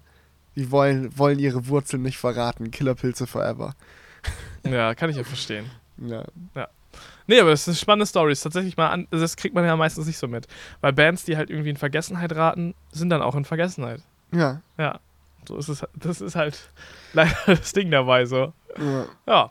die 0.56 0.70
wollen, 0.70 1.16
wollen 1.16 1.38
ihre 1.38 1.68
Wurzeln 1.68 2.02
nicht 2.02 2.18
verraten. 2.18 2.70
Killerpilze 2.70 3.26
forever. 3.26 3.74
Ja, 4.62 4.94
kann 4.94 5.08
ich 5.08 5.16
ja 5.16 5.24
verstehen. 5.24 5.70
Ja. 6.00 6.24
Nee, 7.26 7.38
aber 7.40 7.50
das 7.50 7.68
ist 7.68 7.78
spannende 7.80 8.06
Stories. 8.06 8.40
Tatsächlich 8.40 8.76
mal 8.76 8.88
an, 8.88 9.06
das 9.12 9.36
kriegt 9.36 9.54
man 9.54 9.64
ja 9.64 9.76
meistens 9.76 10.06
nicht 10.06 10.18
so 10.18 10.26
mit. 10.26 10.48
Weil 10.80 10.92
Bands, 10.92 11.24
die 11.24 11.36
halt 11.36 11.48
irgendwie 11.50 11.70
in 11.70 11.76
Vergessenheit 11.76 12.34
raten, 12.34 12.74
sind 12.90 13.10
dann 13.10 13.22
auch 13.22 13.36
in 13.36 13.44
Vergessenheit. 13.44 14.02
Ja. 14.32 14.60
Ja. 14.78 14.98
So 15.46 15.56
ist 15.56 15.68
es. 15.68 15.86
Das 15.94 16.20
ist 16.20 16.34
halt 16.34 16.58
leider 17.12 17.32
das 17.46 17.72
Ding 17.72 17.90
dabei 17.90 18.26
so. 18.26 18.52
ja. 18.78 19.04
Ja. 19.26 19.50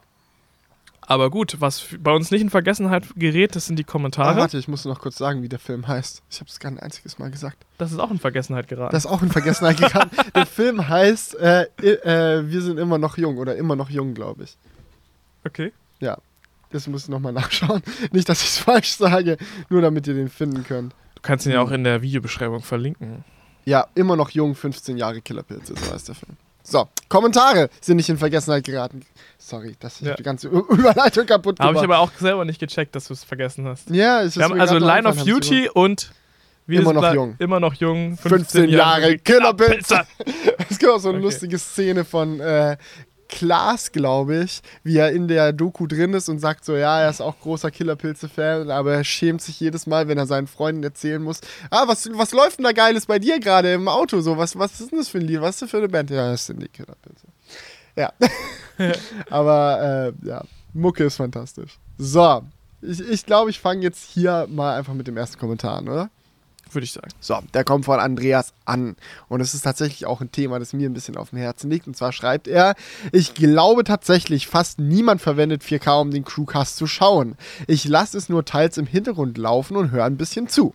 Aber 1.02 1.32
gut, 1.32 1.56
was 1.60 1.88
bei 1.97 2.12
uns 2.12 2.30
nicht 2.30 2.41
in 2.41 2.52
Vergessenheit 2.52 3.04
gerät, 3.16 3.56
das 3.56 3.66
sind 3.66 3.80
die 3.80 3.84
Ah, 3.84 3.91
Kommentare. 3.91 4.39
warte, 4.39 4.60
ich 4.60 4.68
muss 4.68 4.86
noch 4.86 5.00
kurz 5.00 5.18
sagen, 5.18 5.41
wie 5.41 5.50
der 5.50 5.58
Film 5.58 5.88
heißt. 5.88 6.22
Ich 6.30 6.39
habe 6.39 6.47
es 6.50 6.60
gar 6.60 6.72
ein 6.72 6.78
einziges 6.80 7.18
Mal 7.18 7.32
gesagt. 7.32 7.66
das 7.80 7.91
ist 7.91 7.97
auch 7.97 8.12
in 8.12 8.20
Vergessenheit 8.20 8.68
geraten. 8.68 8.91
Das 8.93 9.06
ist 9.06 9.12
auch 9.12 9.24
in 9.24 9.30
Vergessenheit 9.32 9.78
gegangen. 9.82 10.12
der 10.36 10.45
Film 10.45 10.88
heißt 10.88 11.34
äh, 11.39 11.64
äh, 11.82 12.47
Wir 12.47 12.62
sind 12.62 12.78
immer 12.78 13.00
noch 13.00 13.18
jung 13.18 13.38
oder 13.39 13.56
immer 13.56 13.76
noch 13.76 13.89
jung, 13.89 14.14
glaube 14.14 14.43
ich. 14.43 14.56
okay. 15.45 15.74
Ja. 16.00 16.20
Das 16.72 16.88
muss 16.88 17.04
ich 17.04 17.10
nochmal 17.10 17.34
nachschauen. 17.34 17.82
Nicht, 18.12 18.30
dass 18.30 18.42
ich 18.44 18.50
es 18.50 18.58
falsch 18.60 18.92
sage, 18.96 19.38
nur 19.70 19.82
damit 19.82 20.06
ihr 20.08 20.14
den 20.14 20.30
finden 20.30 20.64
könnt. 20.64 20.94
Du 21.16 21.22
kannst 21.22 21.46
ihn 21.46 21.52
ja 21.54 21.62
auch 21.62 21.72
in 21.72 21.84
der 21.84 22.02
Videobeschreibung 22.02 22.62
verlinken. 22.62 23.24
Ja, 23.66 23.88
immer 23.96 24.16
noch 24.16 24.30
jung, 24.30 24.56
15 24.56 24.98
Jahre 24.98 25.22
Killerpilze, 25.22 25.74
so 25.76 25.94
heißt 25.94 26.08
der 26.08 26.16
Film. 26.16 26.38
So, 26.64 26.88
Kommentare 27.08 27.70
sind 27.82 27.98
nicht 27.98 28.10
in 28.10 28.18
Vergessenheit 28.18 28.64
geraten. 28.64 29.02
Sorry, 29.40 29.76
dass 29.80 30.02
ich 30.02 30.08
Ja. 30.08 30.16
die 30.16 30.24
ganze 30.24 30.48
Ü- 30.50 30.64
Überleitung 30.70 31.26
kaputt 31.26 31.60
Habe 31.60 31.70
gemacht 31.74 31.84
ich 31.84 31.90
aber 31.90 32.00
auch 32.00 32.12
selber 32.20 32.46
nicht 32.46 32.60
gecheckt, 32.60 32.96
dass 32.96 33.08
du 33.08 33.14
es 33.14 33.24
vergessen 33.24 33.66
hast. 33.68 33.90
Ja, 33.90 34.24
ich 34.24 34.36
Wir 34.38 34.44
haben 34.44 34.60
also 34.62 34.78
Line 34.78 35.08
of 35.08 35.24
Duty 35.24 35.70
und 35.70 36.12
wir 36.68 36.82
Immer 36.82 36.94
noch 36.94 37.14
jung. 37.16 37.36
Immer 37.40 37.60
noch 37.60 37.74
jung. 37.74 38.16
15 38.18 38.70
Jahre 38.70 39.18
Killerpilze. 39.18 40.06
Killerpilze. 40.24 40.56
Es 40.70 40.78
gibt 40.78 40.92
auch 40.92 41.00
so 41.00 41.10
eine 41.10 41.18
Okay. 41.18 41.26
lustige 41.26 41.58
Szene 41.58 42.06
von 42.06 42.40
äh, 42.40 42.78
Klaas, 43.30 43.92
glaube 43.92 44.44
ich, 44.44 44.62
wie 44.84 44.98
er 44.98 45.12
in 45.12 45.28
der 45.28 45.54
Doku 45.54 45.88
drin 45.88 46.14
ist 46.14 46.28
und 46.30 46.40
sagt 46.40 46.66
so, 46.66 46.76
ja, 46.76 47.00
er 47.00 47.10
ist 47.10 47.22
auch 47.22 47.40
großer 47.40 47.72
Killerpilze-Fan, 47.72 48.70
aber 48.72 48.96
er 48.96 49.04
schämt 49.04 49.42
sich 49.42 49.60
jedes 49.60 49.88
Mal, 49.88 50.08
wenn 50.08 50.18
er 50.18 50.26
seinen 50.26 50.48
Freunden 50.48 50.84
erzählen 50.84 51.22
muss, 51.22 51.40
ah, 51.70 51.88
was, 51.88 52.10
was 52.14 52.34
läuft 52.34 52.58
denn 52.58 52.66
da 52.66 52.72
Geiles 52.72 53.06
bei 53.06 53.20
dir 53.20 53.40
gerade 53.40 53.74
im 53.74 53.88
Auto? 53.88 54.20
So, 54.22 54.38
was, 54.38 54.58
was 54.58 54.82
ist 54.82 54.92
denn 54.92 55.00
das 55.00 55.10
für 55.10 55.20
ein 55.20 55.28
Lied? 55.28 55.42
Was 55.42 55.56
ist 55.56 55.62
das 55.62 55.70
für 55.70 55.78
eine 55.78 55.88
Band? 55.88 56.10
Ja, 56.10 56.32
das 56.32 56.48
sind 56.48 56.62
die 56.62 56.68
Killerpilze. 56.68 57.28
Ja. 57.96 58.12
aber 59.30 60.14
äh, 60.24 60.28
ja, 60.28 60.44
Mucke 60.74 61.04
ist 61.06 61.16
fantastisch. 61.16 61.80
So, 61.98 62.44
ich 62.82 62.98
glaube, 62.98 63.14
ich, 63.14 63.26
glaub, 63.26 63.50
ich 63.50 63.60
fange 63.60 63.82
jetzt 63.84 64.04
hier 64.12 64.48
mal 64.50 64.78
einfach 64.78 64.94
mit 64.94 65.08
dem 65.08 65.18
ersten 65.18 65.40
Kommentar 65.40 65.78
an, 65.78 65.88
oder? 65.88 66.10
Würde 66.72 66.86
ich 66.86 66.92
sagen. 66.92 67.10
So, 67.20 67.40
der 67.54 67.64
kommt 67.64 67.86
von 67.86 68.00
Andreas 68.00 68.54
an. 68.66 68.96
Und 69.28 69.42
es 69.42 69.54
ist 69.54 69.62
tatsächlich 69.62 70.06
auch 70.06 70.22
ein 70.22 70.32
Thema, 70.32 70.60
das 70.60 70.74
mir 70.74 70.90
ein 70.90 70.94
bisschen 70.94 71.18
auf 71.18 71.32
dem 71.32 71.40
Herzen 71.40 71.70
liegt. 71.70 71.88
Und 71.88 71.98
zwar 71.98 72.12
schreibt 72.12 72.48
er, 72.48 72.76
ich 73.12 73.34
glaube 73.34 73.84
tatsächlich, 73.84 74.48
fast 74.48 74.80
niemand 74.80 75.22
verwendet 75.22 75.64
4K, 75.64 76.02
um 76.02 76.12
den 76.12 76.24
Crewcast 76.24 76.78
zu 76.78 76.88
schauen. 76.88 77.36
Ich 77.68 77.86
lasse 77.86 78.18
es 78.18 78.30
nur 78.30 78.46
teils 78.46 78.78
im 78.78 78.86
Hintergrund 78.86 79.38
laufen 79.38 79.78
und 79.78 79.92
höre 79.92 80.06
ein 80.06 80.18
bisschen 80.18 80.48
zu. 80.48 80.74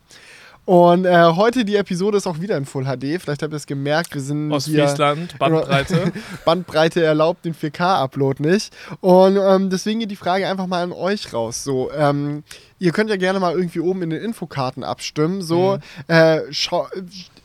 Und 0.65 1.05
äh, 1.05 1.33
heute 1.37 1.65
die 1.65 1.77
Episode 1.77 2.17
ist 2.17 2.27
auch 2.27 2.41
wieder 2.41 2.57
in 2.57 2.65
Full 2.65 2.85
HD. 2.85 3.21
Vielleicht 3.21 3.43
habt 3.43 3.53
ihr 3.53 3.57
es 3.57 3.67
gemerkt, 3.67 4.15
wir 4.15 4.23
sind 4.23 4.49
hier 4.49 4.57
Ostfriesland, 4.57 5.39
Bandbreite. 5.39 6.13
Bandbreite 6.45 7.03
erlaubt 7.03 7.45
den 7.45 7.55
4K-Upload 7.55 8.43
nicht. 8.43 8.75
Und 9.01 9.37
ähm, 9.37 9.69
deswegen 9.69 10.01
geht 10.01 10.11
die 10.11 10.17
Frage 10.17 10.49
einfach 10.49 10.67
mal 10.67 10.83
an 10.83 10.93
euch 10.93 11.33
raus. 11.35 11.65
So, 11.65 11.91
ähm, 11.93 12.45
ihr 12.79 12.93
könnt 12.93 13.11
ja 13.11 13.17
gerne 13.17 13.41
mal 13.41 13.55
irgendwie 13.55 13.81
oben 13.81 14.03
in 14.03 14.11
den 14.11 14.23
Infokarten 14.23 14.85
abstimmen. 14.85 15.43
So, 15.43 15.79
äh, 16.09 16.41
schau, 16.51 16.89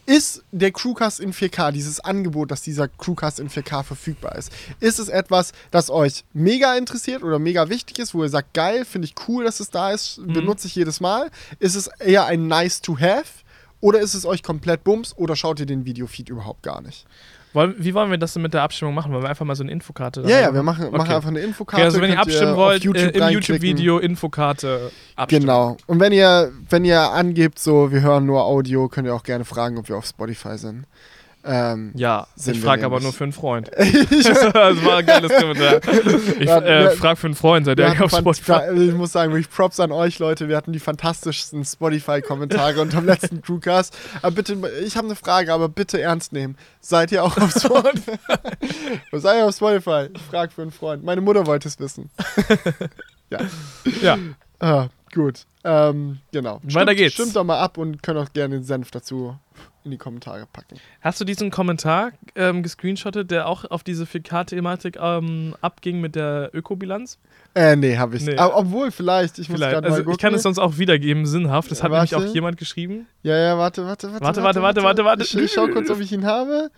ist 0.10 0.44
der 0.52 0.72
Crewcast 0.72 1.20
in 1.20 1.34
4K, 1.34 1.72
dieses 1.72 2.00
Angebot, 2.00 2.50
dass 2.50 2.64
dieser 2.64 2.88
Crewcast 2.88 3.40
in 3.40 3.48
4K 3.48 3.84
verfügbar 3.84 4.36
ist, 4.36 4.52
ist 4.80 4.98
es 4.98 5.08
etwas, 5.08 5.52
das 5.70 5.92
euch 5.92 6.26
mega 6.34 6.76
interessiert 6.76 7.22
oder 7.22 7.38
mega 7.38 7.70
wichtig 7.70 8.00
ist, 8.00 8.16
wo 8.16 8.24
ihr 8.24 8.30
sagt, 8.30 8.56
geil, 8.56 8.86
finde 8.86 9.06
ich 9.06 9.14
cool, 9.28 9.44
dass 9.44 9.60
es 9.60 9.70
da 9.70 9.92
ist, 9.92 10.20
benutze 10.26 10.66
ich 10.66 10.74
jedes 10.74 11.00
Mal? 11.00 11.30
Ist 11.60 11.76
es 11.76 11.88
eher 12.00 12.26
ein 12.26 12.48
nice 12.48 12.82
to 12.82 12.98
have? 12.98 13.44
Oder 13.82 14.00
ist 14.00 14.16
es 14.16 14.26
euch 14.26 14.42
komplett 14.42 14.84
Bums 14.84 15.16
oder 15.16 15.36
schaut 15.36 15.60
ihr 15.60 15.68
den 15.68 15.86
Videofeed 15.86 16.30
überhaupt 16.30 16.64
gar 16.64 16.82
nicht? 16.82 17.06
Wollen, 17.54 17.76
wie 17.80 17.94
wollen 17.96 18.12
wir 18.12 18.18
das 18.20 18.34
denn 18.34 18.44
mit 18.44 18.54
der 18.54 18.62
Abstimmung 18.62 18.94
machen? 18.94 19.12
Wollen 19.12 19.24
wir 19.24 19.30
einfach 19.30 19.46
mal 19.46 19.56
so 19.56 19.64
eine 19.64 19.72
Infokarte 19.72 20.22
Ja, 20.22 20.40
ja, 20.40 20.54
wir 20.54 20.62
machen, 20.62 20.92
machen 20.92 21.02
Okay. 21.02 21.16
einfach 21.16 21.30
eine 21.30 21.40
Infokarte. 21.40 21.82
Okay, 21.82 21.86
also 21.86 22.02
wenn 22.02 22.12
ihr 22.12 22.20
abstimmen 22.20 22.52
auf 22.52 22.58
wollt, 22.58 22.84
YouTube 22.84 23.16
äh, 23.16 23.28
im. 23.28 23.30
YouTube-Video 23.30 23.98
Infokarte 23.98 24.92
abstimmen. 25.16 25.42
Genau. 25.42 25.78
Und 25.88 26.00
wenn 26.00 26.12
ihr, 26.12 26.52
wenn 26.70 26.86
ihr 26.86 27.02
angebt, 27.02 27.58
so, 27.58 27.92
wir 27.92 28.02
hören 28.02 28.26
nur 28.28 28.44
Audio, 28.44 28.88
könnt 28.88 29.08
ihr 29.08 29.16
auch 29.16 29.24
gerne 29.24 29.46
fragen, 29.46 29.78
ob 29.80 29.90
wir 29.90 29.98
auf 29.98 30.06
Spotify 30.06 30.58
sind. 30.58 30.86
Ähm, 31.46 31.92
Ja, 31.96 32.28
ich 32.46 32.60
frage 32.60 32.86
aber 32.86 33.00
nur 33.00 33.14
für 33.14 33.24
einen 33.24 33.32
Freund. 33.34 33.72
das 33.78 34.54
war 34.54 34.98
ein 34.98 35.06
geiles 35.06 35.32
Kommentar. 35.32 35.80
Ich 36.40 36.46
Ja, 36.48 36.60
äh, 36.60 36.90
frage 36.92 37.16
für 37.16 37.28
einen 37.28 37.36
Freund, 37.36 37.66
seid 37.66 37.80
ihr 37.80 38.04
auf 38.04 38.12
Spotify? 38.12 38.62
ich 38.76 38.94
muss 38.94 39.14
sagen, 39.14 39.32
wirklich 39.32 39.50
Props 39.50 39.80
an 39.80 39.92
euch, 39.94 40.20
Leute. 40.20 40.50
Wir 40.50 40.58
hatten 40.58 40.74
die 40.74 40.80
fantastischsten 40.80 41.64
Spotify-Kommentare 41.64 42.82
unterm 42.82 43.06
letzten 43.06 43.42
Crewcast. 43.44 43.98
Aber 44.22 44.32
bitte, 44.36 44.58
ich 44.86 44.98
habe 44.98 45.08
eine 45.08 45.16
Frage, 45.16 45.54
aber 45.54 45.70
bitte 45.70 46.02
ernst 46.02 46.34
nehmen. 46.34 46.58
Seid 46.82 47.12
ihr 47.14 47.24
auch 47.24 47.38
auf 47.38 47.52
Spotify? 47.52 48.18
Seid 49.14 49.38
ihr 49.38 49.46
auf 49.46 49.56
Spotify? 49.56 50.08
Ich 50.14 50.22
frage 50.24 50.52
für 50.52 50.62
einen 50.64 50.72
Freund. 50.72 51.04
Meine 51.06 51.22
Mutter 51.22 51.46
wollte 51.48 51.70
es 51.70 51.80
wissen. 51.80 52.10
Ja. 54.02 54.18
Ah, 54.60 54.88
gut. 55.14 55.46
Ähm, 55.64 56.20
genau. 56.32 56.60
Weiter 56.64 56.70
Stimmt- 56.92 56.98
geht's. 56.98 57.14
Stimmt 57.14 57.36
doch 57.36 57.44
mal 57.44 57.60
ab 57.60 57.78
und 57.78 58.04
könnt 58.04 58.18
auch 58.20 58.34
gerne 58.34 58.56
den 58.56 58.64
Senf 58.64 58.92
dazu 58.92 59.38
in 59.84 59.92
die 59.92 59.98
Kommentare 59.98 60.46
packen. 60.52 60.76
Hast 61.02 61.20
du 61.22 61.26
diesen 61.26 61.52
Kommentar 61.52 62.12
ähm, 62.36 62.64
gescreenshottet, 62.64 63.32
der 63.32 63.48
auch 63.48 63.66
auf 63.66 63.84
diese 63.84 64.04
4K-Thematik 64.04 64.98
ähm, 65.02 65.56
abging 65.62 66.02
mit 66.02 66.16
der 66.16 66.50
Ökobilanz? 66.54 67.18
Äh, 67.56 67.76
nee, 67.76 67.98
habe 67.98 68.18
ich 68.18 68.24
Nee. 68.26 68.36
Obwohl, 68.38 68.92
vielleicht. 68.92 69.40
Ich 69.40 69.50
muss 69.50 69.58
Vielleicht. 69.58 69.74
gerade 69.74 69.88
mal 69.88 69.92
Also 69.94 70.04
gucken. 70.04 70.14
ich 70.14 70.20
kann 70.22 70.34
es 70.34 70.44
sonst 70.44 70.60
auch 70.60 70.78
wiedergeben, 70.78 71.26
sinnhaft. 71.26 71.72
Das 71.72 71.82
hat 71.82 71.92
nämlich 71.92 72.12
warte. 72.12 72.28
auch 72.30 72.34
jemand 72.34 72.58
geschrieben. 72.58 73.08
Ja, 73.24 73.38
ja, 73.38 73.58
warte, 73.58 73.86
warte, 73.86 74.12
warte. 74.12 74.24
Warte, 74.26 74.44
warte, 74.44 74.62
warte, 74.62 74.84
warte, 74.84 75.06
warte. 75.06 75.24
Ich, 75.24 75.36
ich 75.36 75.52
schau 75.52 75.68
kurz, 75.68 75.90
ob 75.90 76.00
ich 76.00 76.12
ihn 76.12 76.26
habe. 76.26 76.70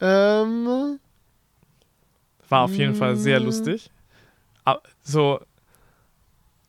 Ähm, 0.00 0.98
War 2.48 2.62
auf 2.62 2.74
jeden 2.74 2.94
Fall 2.94 3.16
sehr 3.16 3.40
lustig. 3.40 3.90
Aber 4.64 4.82
so, 5.02 5.40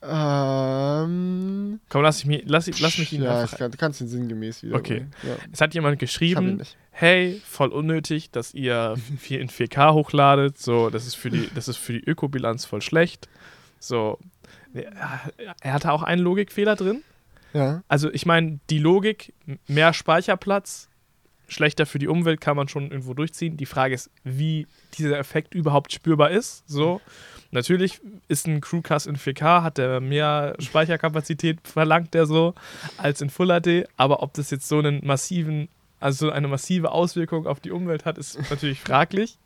ähm, 0.01 1.79
komm, 1.89 2.01
lass, 2.01 2.19
ich 2.19 2.25
mich, 2.25 2.43
lass, 2.45 2.67
lass 2.79 2.97
mich 2.97 3.13
ihn 3.13 3.23
Ja, 3.23 3.41
einfach. 3.41 3.57
kann, 3.57 3.71
du 3.71 3.77
kannst 3.77 4.01
ihn 4.01 4.07
sinngemäß 4.07 4.63
wieder. 4.63 4.75
Okay. 4.75 5.05
Ja. 5.23 5.35
Es 5.51 5.61
hat 5.61 5.73
jemand 5.73 5.99
geschrieben, 5.99 6.61
hey, 6.91 7.41
voll 7.45 7.69
unnötig, 7.69 8.31
dass 8.31 8.53
ihr 8.53 8.95
viel 9.19 9.39
in 9.39 9.49
4K 9.49 9.93
hochladet. 9.93 10.57
So, 10.57 10.89
das 10.89 11.05
ist 11.07 11.15
für 11.15 11.29
die, 11.29 11.49
das 11.53 11.67
ist 11.67 11.77
für 11.77 11.93
die 11.93 12.03
Ökobilanz 12.03 12.65
voll 12.65 12.81
schlecht. 12.81 13.27
So, 13.79 14.19
ja, 14.73 15.21
er 15.61 15.73
hatte 15.73 15.91
auch 15.91 16.03
einen 16.03 16.21
Logikfehler 16.21 16.75
drin. 16.75 17.01
Ja. 17.53 17.83
Also 17.87 18.11
ich 18.11 18.25
meine, 18.25 18.59
die 18.69 18.79
Logik, 18.79 19.33
mehr 19.67 19.93
Speicherplatz, 19.93 20.88
schlechter 21.49 21.85
für 21.85 21.99
die 21.99 22.07
Umwelt, 22.07 22.41
kann 22.41 22.55
man 22.55 22.67
schon 22.67 22.91
irgendwo 22.91 23.13
durchziehen. 23.13 23.57
Die 23.57 23.65
Frage 23.65 23.95
ist, 23.95 24.09
wie 24.23 24.67
dieser 24.97 25.17
Effekt 25.17 25.53
überhaupt 25.53 25.91
spürbar 25.91 26.31
ist. 26.31 26.63
So, 26.67 27.01
natürlich 27.51 27.99
ist 28.27 28.47
ein 28.47 28.61
Crewcast 28.61 29.07
in 29.07 29.17
4K, 29.17 29.63
hat 29.63 29.77
der 29.77 29.99
mehr 29.99 30.55
Speicherkapazität, 30.59 31.59
verlangt 31.63 32.13
der 32.13 32.25
so, 32.25 32.53
als 32.97 33.21
in 33.21 33.29
Full 33.29 33.47
HD. 33.47 33.87
Aber 33.97 34.23
ob 34.23 34.33
das 34.33 34.51
jetzt 34.51 34.67
so 34.67 34.79
einen 34.79 35.05
massiven, 35.05 35.69
also 35.99 36.27
so 36.27 36.31
eine 36.31 36.47
massive 36.47 36.91
Auswirkung 36.91 37.45
auf 37.45 37.59
die 37.59 37.71
Umwelt 37.71 38.05
hat, 38.05 38.17
ist 38.17 38.39
natürlich 38.49 38.79
fraglich. 38.79 39.37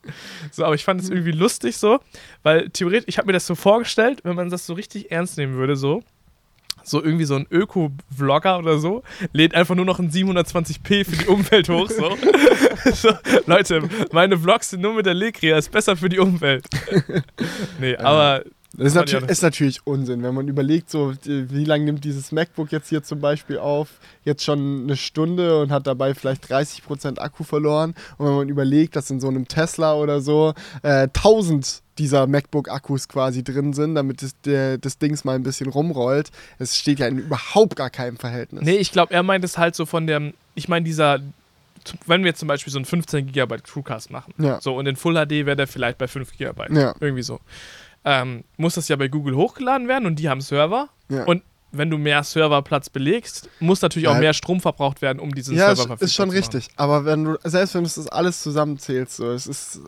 So, 0.52 0.66
aber 0.66 0.76
ich 0.76 0.84
fand 0.84 1.02
es 1.02 1.10
irgendwie 1.10 1.32
lustig 1.32 1.78
so, 1.78 2.00
weil 2.44 2.70
theoretisch, 2.70 3.08
ich 3.08 3.18
habe 3.18 3.28
mir 3.28 3.34
das 3.34 3.48
so 3.48 3.56
vorgestellt, 3.56 4.22
wenn 4.24 4.36
man 4.36 4.50
das 4.50 4.66
so 4.66 4.74
richtig 4.74 5.12
ernst 5.12 5.38
nehmen 5.38 5.56
würde, 5.56 5.76
so, 5.76 6.04
so 6.84 7.04
irgendwie 7.04 7.26
so 7.26 7.36
ein 7.36 7.48
Öko-Vlogger 7.50 8.60
oder 8.60 8.78
so, 8.78 9.04
lädt 9.32 9.56
einfach 9.56 9.76
nur 9.76 9.86
noch 9.86 10.00
ein 10.00 10.12
720p 10.12 11.06
für 11.06 11.18
die 11.18 11.28
Umwelt 11.28 11.70
hoch. 11.70 11.90
So. 11.90 12.18
so, 12.94 13.10
Leute, 13.46 13.84
meine 14.12 14.38
Vlogs 14.38 14.72
sind 14.72 14.82
nur 14.82 14.94
mit 14.94 15.06
der 15.06 15.14
Legria, 15.14 15.58
ist 15.58 15.72
besser 15.72 15.96
für 15.96 16.10
die 16.10 16.20
Umwelt. 16.20 16.66
nee, 17.80 17.96
aber. 17.98 18.44
Das 18.76 18.88
ist, 18.88 18.96
natürlich, 18.96 19.30
ist 19.30 19.44
natürlich 19.44 19.86
Unsinn, 19.86 20.24
wenn 20.24 20.34
man 20.34 20.48
überlegt, 20.48 20.90
so 20.90 21.14
wie 21.26 21.64
lange 21.64 21.86
nimmt 21.86 22.04
dieses 22.04 22.32
MacBook 22.32 22.72
jetzt 22.72 22.90
hier 22.90 23.04
zum 23.04 23.22
Beispiel 23.22 23.60
auf? 23.60 24.00
Jetzt 24.24 24.44
schon 24.44 24.86
eine 24.86 24.98
Stunde 24.98 25.62
und 25.62 25.72
hat 25.72 25.86
dabei 25.86 26.16
vielleicht 26.16 26.52
30% 26.52 27.20
Akku 27.20 27.44
verloren. 27.44 27.94
Und 28.18 28.26
wenn 28.26 28.36
man 28.36 28.50
überlegt, 28.50 28.96
dass 28.96 29.12
in 29.12 29.20
so 29.20 29.28
einem 29.28 29.48
Tesla 29.48 29.94
oder 29.94 30.22
so 30.22 30.56
äh, 30.82 31.04
1000 31.04 31.83
dieser 31.98 32.26
MacBook-Akkus 32.28 33.08
quasi 33.08 33.44
drin 33.44 33.74
sind, 33.74 33.96
damit 33.96 34.22
das, 34.24 34.34
der, 34.46 34.78
das 34.78 34.98
Dings 34.98 35.24
mal 35.24 35.36
ein 35.36 35.44
bisschen 35.44 35.70
rumrollt, 35.70 36.32
es 36.60 36.78
steht 36.78 37.00
ja 37.00 37.08
in 37.08 37.20
überhaupt 37.20 37.76
gar 37.76 37.90
keinem 37.90 38.18
Verhältnis. 38.18 38.64
Nee, 38.64 38.78
ich 38.78 38.92
glaube, 38.92 39.14
er 39.14 39.24
meint 39.24 39.44
es 39.46 39.58
halt 39.58 39.76
so 39.76 39.86
von 39.86 40.08
dem, 40.08 40.34
ich 40.56 40.68
meine, 40.68 40.86
dieser, 40.86 41.20
wenn 42.08 42.24
wir 42.24 42.34
zum 42.36 42.48
Beispiel 42.48 42.72
so 42.72 42.80
einen 42.80 42.86
15 42.86 43.32
GB 43.32 43.58
Crewcast 43.64 44.10
machen, 44.12 44.34
Ja. 44.38 44.60
so 44.62 44.76
und 44.76 44.86
in 44.88 44.96
Full 44.96 45.14
HD 45.16 45.46
wäre 45.46 45.56
der 45.56 45.68
vielleicht 45.68 45.98
bei 45.98 46.08
5 46.08 46.38
GB. 46.38 46.74
Ja. 46.74 46.96
Irgendwie 47.00 47.24
so. 47.24 47.40
Ähm, 48.06 48.44
muss 48.58 48.76
das 48.76 48.88
ja 48.88 48.96
bei 48.96 49.08
Google 49.08 49.36
hochgeladen 49.36 49.88
werden 49.88 50.06
und 50.06 50.18
die 50.18 50.30
haben 50.30 50.42
Server. 50.42 50.90
Ja. 51.10 51.24
Und 51.26 51.42
wenn 51.72 51.90
du 51.90 51.98
mehr 51.98 52.22
Serverplatz 52.24 52.90
belegst, 52.90 53.50
muss 53.60 53.82
natürlich 53.82 54.08
auch 54.08 54.14
Ja. 54.16 54.20
mehr 54.20 54.34
Strom 54.34 54.62
verbraucht 54.62 55.02
werden, 55.02 55.20
um 55.20 55.34
diesen 55.34 55.56
Ja, 55.56 55.68
Server 55.68 55.72
ist, 55.74 55.88
verfügbar 55.88 56.06
ist 56.06 56.14
schon 56.14 56.30
zu 56.30 56.36
machen. 56.36 56.38
richtig. 56.38 56.70
Aber 56.76 57.06
wenn 57.06 57.24
du, 57.24 57.38
selbst 57.44 57.76
wenn 57.76 57.84
du 57.84 57.90
das 57.90 58.08
alles 58.10 58.42
zusammenzählst, 58.44 59.16
so, 59.16 59.32
es 59.32 59.48
ist, 59.48 59.80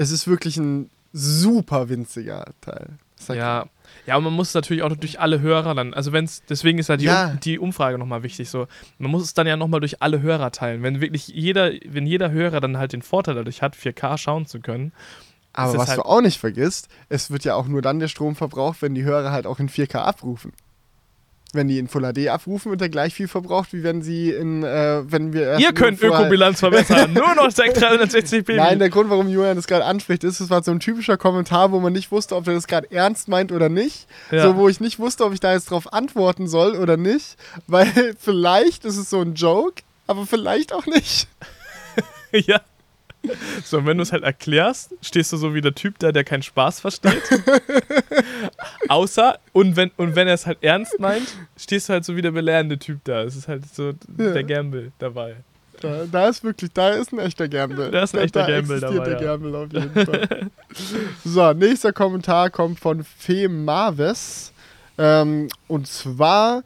es 0.00 0.10
ist 0.10 0.26
wirklich 0.26 0.56
ein 0.56 0.88
super 1.12 1.88
winziger 1.88 2.46
Teil. 2.60 2.88
Ja. 3.28 3.66
Ja, 4.06 4.16
und 4.16 4.24
man 4.24 4.32
muss 4.32 4.48
es 4.48 4.54
natürlich 4.54 4.82
auch 4.82 4.96
durch 4.96 5.20
alle 5.20 5.40
Hörer 5.40 5.74
dann, 5.74 5.92
also 5.92 6.12
wenn 6.12 6.24
es, 6.24 6.42
deswegen 6.48 6.78
ist 6.78 6.88
ja 6.88 6.96
die, 6.96 7.04
Ja. 7.04 7.32
um, 7.32 7.40
die 7.40 7.58
Umfrage 7.58 7.98
nochmal 7.98 8.22
wichtig, 8.22 8.48
so, 8.48 8.66
man 8.98 9.10
muss 9.10 9.22
es 9.24 9.34
dann 9.34 9.46
ja 9.46 9.56
nochmal 9.58 9.80
durch 9.80 10.00
alle 10.00 10.22
Hörer 10.22 10.52
teilen. 10.52 10.82
Wenn 10.82 11.00
wirklich 11.02 11.28
jeder, 11.28 11.70
wenn 11.86 12.06
jeder 12.06 12.30
Hörer 12.30 12.60
dann 12.60 12.78
halt 12.78 12.92
den 12.94 13.02
Vorteil 13.02 13.34
dadurch 13.34 13.60
hat, 13.62 13.76
4K 13.76 14.16
schauen 14.16 14.46
zu 14.46 14.60
können, 14.60 14.92
Aber 15.52 15.76
was 15.76 15.88
halt- 15.88 15.98
du 15.98 16.02
auch 16.04 16.22
nicht 16.22 16.38
vergisst, 16.38 16.88
es 17.10 17.30
wird 17.30 17.44
ja 17.44 17.56
auch 17.56 17.66
nur 17.66 17.82
dann 17.82 17.98
der 17.98 18.08
Strom 18.08 18.36
verbraucht, 18.36 18.80
wenn 18.80 18.94
die 18.94 19.02
Hörer 19.04 19.32
halt 19.32 19.46
auch 19.46 19.58
in 19.58 19.68
4K 19.68 20.02
abrufen. 20.02 20.52
Wenn 21.52 21.68
die 21.68 21.78
in 21.78 21.88
Full 21.88 22.12
HD 22.12 22.28
abrufen, 22.28 22.70
wird 22.70 22.80
er 22.80 22.88
gleich 22.88 23.14
viel 23.14 23.26
verbraucht, 23.26 23.72
wie 23.72 23.82
wenn 23.82 24.02
sie 24.02 24.30
in, 24.30 24.62
äh, 24.62 25.02
wenn 25.10 25.32
wir 25.32 25.58
Ihr 25.58 25.72
könnt 25.72 26.00
Ökobilanz 26.00 26.60
verbessern. 26.60 27.12
Nur 27.14 27.34
noch 27.34 27.48
360p. 27.48 28.54
Nein, 28.54 28.78
der 28.78 28.90
Grund, 28.90 29.10
warum 29.10 29.28
Julian 29.28 29.56
das 29.56 29.66
gerade 29.66 29.84
anspricht, 29.84 30.22
ist, 30.24 30.40
es 30.40 30.50
war 30.50 30.62
so 30.62 30.70
ein 30.70 30.80
typischer 30.80 31.16
Kommentar, 31.16 31.72
wo 31.72 31.80
man 31.80 31.92
nicht 31.92 32.12
wusste, 32.12 32.36
ob 32.36 32.46
er 32.46 32.54
das 32.54 32.66
gerade 32.66 32.90
ernst 32.92 33.28
meint 33.28 33.52
oder 33.52 33.68
nicht. 33.68 34.06
Ja. 34.30 34.42
So, 34.42 34.56
wo 34.56 34.68
ich 34.68 34.80
nicht 34.80 34.98
wusste, 34.98 35.24
ob 35.24 35.32
ich 35.32 35.40
da 35.40 35.52
jetzt 35.52 35.70
drauf 35.70 35.92
antworten 35.92 36.46
soll 36.46 36.76
oder 36.76 36.96
nicht. 36.96 37.36
Weil 37.66 38.14
vielleicht 38.18 38.84
ist 38.84 38.96
es 38.96 39.10
so 39.10 39.20
ein 39.20 39.34
Joke, 39.34 39.82
aber 40.06 40.26
vielleicht 40.26 40.72
auch 40.72 40.86
nicht. 40.86 41.28
ja. 42.32 42.60
So, 43.64 43.78
und 43.78 43.86
wenn 43.86 43.98
du 43.98 44.02
es 44.02 44.12
halt 44.12 44.22
erklärst, 44.22 44.94
stehst 45.02 45.32
du 45.32 45.36
so 45.36 45.54
wie 45.54 45.60
der 45.60 45.74
Typ 45.74 45.98
da, 45.98 46.10
der 46.10 46.24
keinen 46.24 46.42
Spaß 46.42 46.80
versteht. 46.80 47.22
Außer, 48.88 49.38
und 49.52 49.76
wenn, 49.76 49.90
und 49.96 50.16
wenn 50.16 50.26
er 50.26 50.34
es 50.34 50.46
halt 50.46 50.58
ernst 50.62 50.98
meint, 50.98 51.28
stehst 51.56 51.88
du 51.88 51.92
halt 51.92 52.04
so 52.04 52.16
wie 52.16 52.22
der 52.22 52.30
belehrende 52.30 52.78
Typ 52.78 53.00
da. 53.04 53.22
Es 53.22 53.36
ist 53.36 53.48
halt 53.48 53.62
so 53.72 53.92
Ja. 54.18 54.32
der 54.32 54.44
Gamble 54.44 54.92
dabei. 54.98 55.36
Da, 55.80 56.04
da 56.10 56.28
ist 56.28 56.44
wirklich, 56.44 56.70
da 56.72 56.90
ist 56.90 57.12
ein 57.12 57.18
echter 57.18 57.48
Gamble. 57.48 57.90
Da 57.90 58.02
ist 58.02 58.14
ein 58.14 58.22
echter 58.22 58.40
da 58.46 58.46
Gamble 58.58 58.76
existiert 58.76 59.06
dabei, 59.06 59.10
der 59.10 59.22
ja. 59.22 59.36
Gamble 59.36 59.56
auf 59.56 59.72
jeden 59.72 60.06
Fall. 60.06 60.50
so, 61.24 61.52
nächster 61.54 61.92
Kommentar 61.92 62.50
kommt 62.50 62.80
von 62.80 63.04
Fee 63.04 63.48
Marves. 63.48 64.52
Ähm, 64.98 65.48
und 65.68 65.86
zwar 65.86 66.62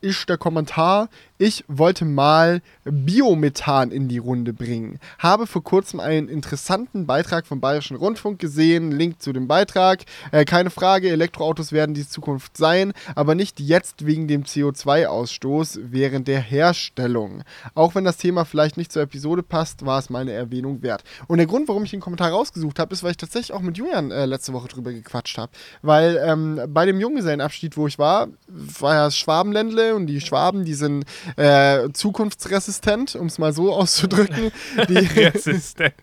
ist 0.00 0.26
der 0.28 0.38
Kommentar, 0.38 1.10
ich 1.38 1.64
wollte 1.68 2.04
mal 2.04 2.62
Biomethan 2.84 3.90
in 3.90 4.08
die 4.08 4.18
Runde 4.18 4.52
bringen. 4.52 4.98
Habe 5.18 5.46
vor 5.46 5.62
kurzem 5.62 6.00
einen 6.00 6.28
interessanten 6.28 7.06
Beitrag 7.06 7.46
vom 7.46 7.60
Bayerischen 7.60 7.96
Rundfunk 7.96 8.38
gesehen, 8.38 8.90
Link 8.92 9.20
zu 9.20 9.32
dem 9.32 9.46
Beitrag. 9.46 10.04
Äh, 10.32 10.44
keine 10.44 10.70
Frage, 10.70 11.10
Elektroautos 11.10 11.72
werden 11.72 11.94
die 11.94 12.08
Zukunft 12.08 12.56
sein, 12.56 12.92
aber 13.14 13.34
nicht 13.34 13.60
jetzt 13.60 14.06
wegen 14.06 14.28
dem 14.28 14.44
CO2-Ausstoß 14.44 15.80
während 15.90 16.28
der 16.28 16.40
Herstellung. 16.40 17.42
Auch 17.74 17.94
wenn 17.94 18.04
das 18.04 18.16
Thema 18.16 18.44
vielleicht 18.44 18.76
nicht 18.76 18.92
zur 18.92 19.02
Episode 19.02 19.42
passt, 19.42 19.84
war 19.84 19.98
es 19.98 20.08
meine 20.10 20.32
Erwähnung 20.32 20.82
wert. 20.82 21.04
Und 21.26 21.38
der 21.38 21.46
Grund, 21.46 21.68
warum 21.68 21.84
ich 21.84 21.90
den 21.90 22.00
Kommentar 22.00 22.30
rausgesucht 22.30 22.78
habe, 22.78 22.94
ist, 22.94 23.02
weil 23.02 23.10
ich 23.10 23.16
tatsächlich 23.16 23.52
auch 23.52 23.60
mit 23.60 23.76
Julian 23.76 24.10
äh, 24.10 24.24
letzte 24.26 24.52
Woche 24.52 24.68
drüber 24.68 24.92
gequatscht 24.92 25.36
habe. 25.36 25.52
Weil 25.82 26.18
ähm, 26.24 26.60
bei 26.68 26.86
dem 26.86 26.98
Junggesellenabschied, 27.00 27.76
wo 27.76 27.86
ich 27.86 27.98
war, 27.98 28.28
war 28.46 28.94
ja 28.94 29.04
das 29.04 29.18
Schwabenländle 29.18 29.94
und 29.94 30.06
die 30.06 30.20
Schwaben, 30.20 30.64
die 30.64 30.74
sind 30.74 31.04
äh, 31.36 31.88
zukunftsresistent, 31.92 33.16
um 33.16 33.26
es 33.26 33.38
mal 33.38 33.52
so 33.52 33.72
auszudrücken. 33.74 34.50
Die 34.88 34.96
Resistent. 35.20 35.94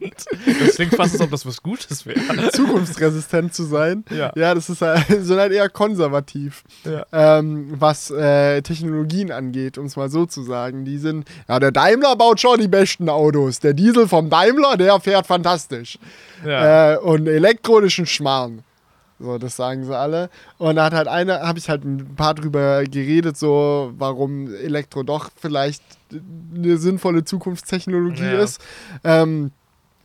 Das 0.59 0.76
klingt 0.76 0.95
fast, 0.95 1.13
als 1.13 1.21
ob 1.21 1.32
das 1.32 1.45
was 1.45 1.61
Gutes 1.61 2.05
wäre. 2.05 2.19
zukunftsresistent 2.51 3.53
zu 3.53 3.63
sein. 3.63 4.03
Ja. 4.09 4.32
Ja, 4.36 4.53
das 4.55 4.69
ist 4.69 4.82
halt, 4.82 5.05
sind 5.21 5.38
halt 5.39 5.51
eher 5.51 5.69
konservativ, 5.69 6.63
Ja. 6.84 7.05
ähm, 7.11 7.74
was 7.78 8.11
äh, 8.11 8.61
Technologien 8.61 9.32
angeht, 9.32 9.78
um 9.78 9.86
es 9.86 9.95
mal 9.95 10.09
so 10.09 10.26
zu 10.26 10.43
sagen. 10.43 10.86
Die 10.86 10.97
sind, 10.97 11.28
ja, 11.47 11.59
der 11.59 11.71
Daimler 11.71 12.15
baut 12.15 12.39
schon 12.39 12.59
die 12.59 12.67
besten 12.67 13.09
Autos. 13.09 13.59
Der 13.59 13.74
Diesel 13.74 14.07
vom 14.07 14.30
Daimler, 14.30 14.78
der 14.78 14.99
fährt 14.99 15.28
fantastisch. 15.28 15.97
Ja. 16.45 16.93
Äh, 16.93 16.97
und 16.97 17.28
elektronischen 17.28 18.05
Schmarrn. 18.05 18.63
So, 19.24 19.38
das 19.38 19.55
sagen 19.55 19.86
sie 19.86 19.97
alle. 19.97 20.30
Und 20.57 20.76
da 20.76 20.84
hat 20.84 20.93
halt 20.93 21.07
einer, 21.07 21.39
habe 21.47 21.57
ich 21.57 21.69
halt 21.69 21.86
ein 21.86 22.13
paar 22.15 22.34
drüber 22.34 22.84
geredet, 22.84 23.38
so 23.38 23.93
warum 23.97 24.53
Elektro 24.53 25.03
doch 25.03 25.30
vielleicht 25.38 25.82
eine 26.53 26.78
sinnvolle 26.78 27.24
Zukunftstechnologie 27.24 28.21
Ja. 28.34 28.43
ist. 28.43 28.59
Ähm, 29.05 29.51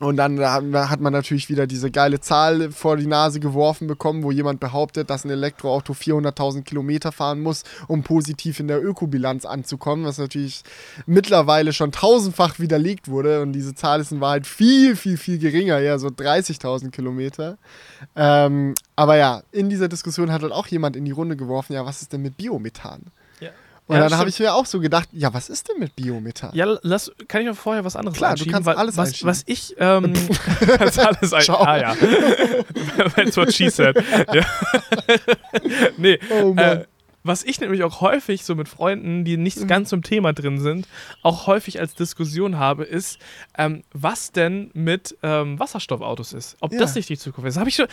und 0.01 0.17
dann 0.17 0.37
da 0.37 0.89
hat 0.91 1.01
man 1.01 1.13
natürlich 1.13 1.49
wieder 1.49 1.67
diese 1.67 1.91
geile 1.91 2.21
Zahl 2.21 2.71
vor 2.71 2.97
die 2.97 3.07
Nase 3.07 3.41
geworfen 3.41 3.89
bekommen, 3.89 4.23
wo 4.23 4.31
jemand 4.31 4.61
behauptet, 4.61 5.11
dass 5.11 5.25
ein 5.25 5.31
Elektroauto 5.31 5.93
400.000 5.93 6.63
Kilometer 6.63 7.11
fahren 7.11 7.41
muss, 7.41 7.65
um 7.89 8.05
positiv 8.05 8.61
in 8.61 8.69
der 8.69 8.83
Ökobilanz 8.83 9.45
anzukommen, 9.45 10.05
was 10.05 10.19
natürlich 10.19 10.63
mittlerweile 11.07 11.73
schon 11.73 11.91
tausendfach 11.91 12.61
widerlegt 12.61 13.09
wurde. 13.09 13.43
Und 13.43 13.53
diese 13.53 13.75
Zahl 13.75 14.01
ist 14.01 14.13
in 14.13 14.21
Wahrheit 14.21 14.47
viel, 14.47 14.95
viel, 14.95 15.17
viel 15.17 15.39
geringer, 15.39 15.81
eher 15.81 15.99
so 15.99 16.09
30.000 16.09 16.91
Kilometer. 16.91 17.59
Ähm, 18.15 18.75
aber 18.95 19.17
ja, 19.17 19.43
in 19.51 19.69
dieser 19.69 19.89
Diskussion 19.89 20.31
hat 20.31 20.43
halt 20.43 20.53
auch 20.53 20.69
jemand 20.69 20.95
in 20.95 21.05
die 21.05 21.11
Runde 21.11 21.37
geworfen, 21.37 21.73
ja, 21.73 21.85
was 21.85 22.03
ist 22.03 22.13
denn 22.13 22.23
mit 22.23 22.37
Biomethan? 22.37 23.03
Und 23.89 23.97
Ja, 23.97 24.07
dann 24.09 24.19
habe 24.19 24.29
ich 24.29 24.39
mir 24.39 24.55
auch 24.55 24.67
so 24.67 24.81
gedacht, 24.81 25.09
ja, 25.13 25.33
was 25.33 25.49
ist 25.49 25.69
denn 25.71 25.79
mit 25.79 25.97
Biomethan? 25.97 26.51
Ja, 26.55 26.77
lass, 26.83 27.11
kann 27.27 27.41
ich 27.41 27.47
noch 27.47 27.57
vorher 27.57 27.85
was 27.87 27.97
anderes 27.97 28.19
Klar, 28.19 28.35
du 28.35 28.45
kannst 28.45 28.67
Weil- 28.67 28.77
alles 28.77 28.97
was, 28.99 29.25
was 29.25 29.43
ich, 29.47 29.75
ähm, 29.79 30.13
kannst 30.79 30.99
alles 30.99 31.33
ein, 31.33 31.41
Ciao. 31.43 31.63
Ah 31.65 31.79
ja. 31.79 31.95
That's 33.17 33.37
what 33.39 33.53
she 33.53 33.71
said. 33.71 33.97
Ja. 34.33 34.45
nee, 35.97 36.19
Oh 36.31 36.53
Mann. 36.53 36.79
äh, 36.81 36.85
was 37.25 37.43
ich 37.45 37.61
nämlich 37.61 37.83
auch 37.85 38.01
häufig 38.01 38.45
so 38.45 38.55
mit 38.55 38.69
Freunden, 38.69 39.25
die 39.25 39.37
nicht 39.37 39.59
Mhm. 39.61 39.67
ganz 39.67 39.93
im 39.93 40.03
Thema 40.03 40.33
drin 40.33 40.61
sind, 40.61 40.87
auch 41.23 41.47
häufig 41.47 41.81
als 41.81 41.95
Diskussion 41.95 42.59
habe, 42.59 42.85
ist, 42.85 43.19
ähm, 43.57 43.83
was 43.93 44.33
denn 44.33 44.71
mit 44.75 45.17
ähm, 45.23 45.59
Wasserstoffautos 45.59 46.33
ist. 46.33 46.57
Ob 46.61 46.73
Ja. 46.73 46.79
das 46.79 46.95
nicht 46.95 47.09
die 47.09 47.19
Zukunft 47.19 47.49
ist. 47.49 47.55
Das 47.57 47.61
habe 47.61 47.69
ich 47.71 47.77
schon, 47.77 47.87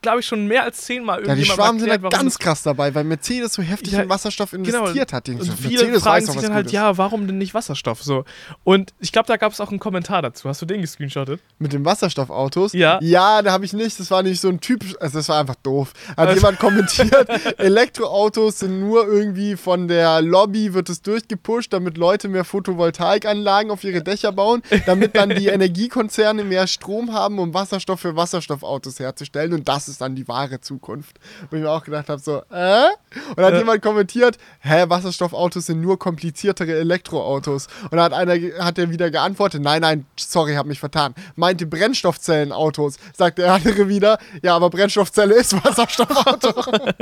glaube 0.00 0.20
ich, 0.20 0.26
schon 0.26 0.46
mehr 0.46 0.64
als 0.64 0.82
zehnmal 0.82 1.24
Ja, 1.26 1.34
die 1.34 1.44
Schwaben 1.44 1.78
sind 1.78 1.90
da 1.90 2.02
warum 2.02 2.10
ganz 2.18 2.38
krass 2.38 2.62
dabei, 2.62 2.94
weil 2.94 3.04
Mercedes 3.04 3.52
so 3.54 3.62
heftig 3.62 3.92
Ja, 3.92 4.02
in 4.02 4.08
Wasserstoff 4.08 4.50
genau. 4.52 4.64
investiert 4.78 5.12
hat. 5.12 5.26
Den- 5.26 5.40
Und 5.40 5.52
viele 5.52 5.74
Mercedes 5.84 6.02
fragen 6.02 6.26
sich 6.26 6.40
dann 6.40 6.54
halt, 6.54 6.66
ist. 6.66 6.72
ja, 6.72 6.96
warum 6.98 7.26
denn 7.26 7.38
nicht 7.38 7.54
Wasserstoff? 7.54 8.02
So. 8.02 8.24
Und 8.64 8.94
ich 9.00 9.12
glaube, 9.12 9.26
da 9.28 9.36
gab 9.36 9.52
es 9.52 9.60
auch 9.60 9.70
einen 9.70 9.78
Kommentar 9.78 10.22
dazu. 10.22 10.48
Hast 10.48 10.62
du 10.62 10.66
den 10.66 10.80
gescreenshottet? 10.80 11.40
Mit 11.58 11.72
den 11.72 11.84
Wasserstoffautos? 11.84 12.72
Ja. 12.72 12.98
Ja, 13.02 13.42
da 13.42 13.52
habe 13.52 13.64
ich 13.64 13.72
nicht. 13.72 14.00
Das 14.00 14.10
war 14.10 14.22
nicht 14.22 14.40
so 14.40 14.48
ein 14.48 14.60
typisch. 14.60 14.94
Also, 15.00 15.18
das 15.18 15.28
war 15.28 15.38
einfach 15.40 15.56
doof. 15.56 15.92
Hat 16.16 16.18
Also- 16.28 16.34
jemand 16.36 16.58
kommentiert, 16.58 17.28
Elektroautos 17.58 18.60
sind 18.60 18.71
nur 18.80 19.06
irgendwie 19.06 19.56
von 19.56 19.88
der 19.88 20.20
Lobby, 20.22 20.74
wird 20.74 20.88
es 20.88 21.02
durchgepusht, 21.02 21.72
damit 21.72 21.96
Leute 21.98 22.28
mehr 22.28 22.44
Photovoltaikanlagen 22.44 23.70
auf 23.70 23.84
ihre 23.84 24.02
Dächer 24.02 24.32
bauen, 24.32 24.62
damit 24.86 25.16
dann 25.16 25.30
die 25.30 25.46
Energiekonzerne 25.48 26.44
mehr 26.44 26.66
Strom 26.66 27.12
haben, 27.12 27.38
um 27.38 27.54
Wasserstoff 27.54 28.00
für 28.00 28.16
Wasserstoffautos 28.16 28.98
herzustellen. 28.98 29.52
Und 29.52 29.68
das 29.68 29.88
ist 29.88 30.00
dann 30.00 30.14
die 30.14 30.26
wahre 30.28 30.60
Zukunft. 30.60 31.18
Wo 31.50 31.56
ich 31.56 31.62
mir 31.62 31.70
auch 31.70 31.84
gedacht 31.84 32.08
habe, 32.08 32.20
so, 32.20 32.38
äh? 32.50 32.86
Und 33.28 33.36
dann 33.36 33.44
hat 33.46 33.52
Ja. 33.54 33.58
jemand 33.58 33.82
kommentiert, 33.82 34.38
hä, 34.60 34.84
Wasserstoffautos 34.88 35.66
sind 35.66 35.80
nur 35.80 35.98
kompliziertere 35.98 36.74
Elektroautos. 36.78 37.66
Und 37.84 37.92
dann 37.92 38.00
hat 38.02 38.12
einer, 38.12 38.34
hat 38.64 38.78
er 38.78 38.90
wieder 38.90 39.10
geantwortet, 39.10 39.62
nein, 39.62 39.82
nein, 39.82 40.06
sorry, 40.18 40.54
hab 40.54 40.66
mich 40.66 40.80
vertan. 40.80 41.14
Meinte 41.36 41.66
Brennstoffzellenautos. 41.66 42.96
Sagt 43.16 43.38
der 43.38 43.52
andere 43.52 43.88
wieder, 43.88 44.18
ja, 44.42 44.56
aber 44.56 44.70
Brennstoffzelle 44.70 45.34
ist 45.34 45.52
Wasserstoffauto. 45.64 46.52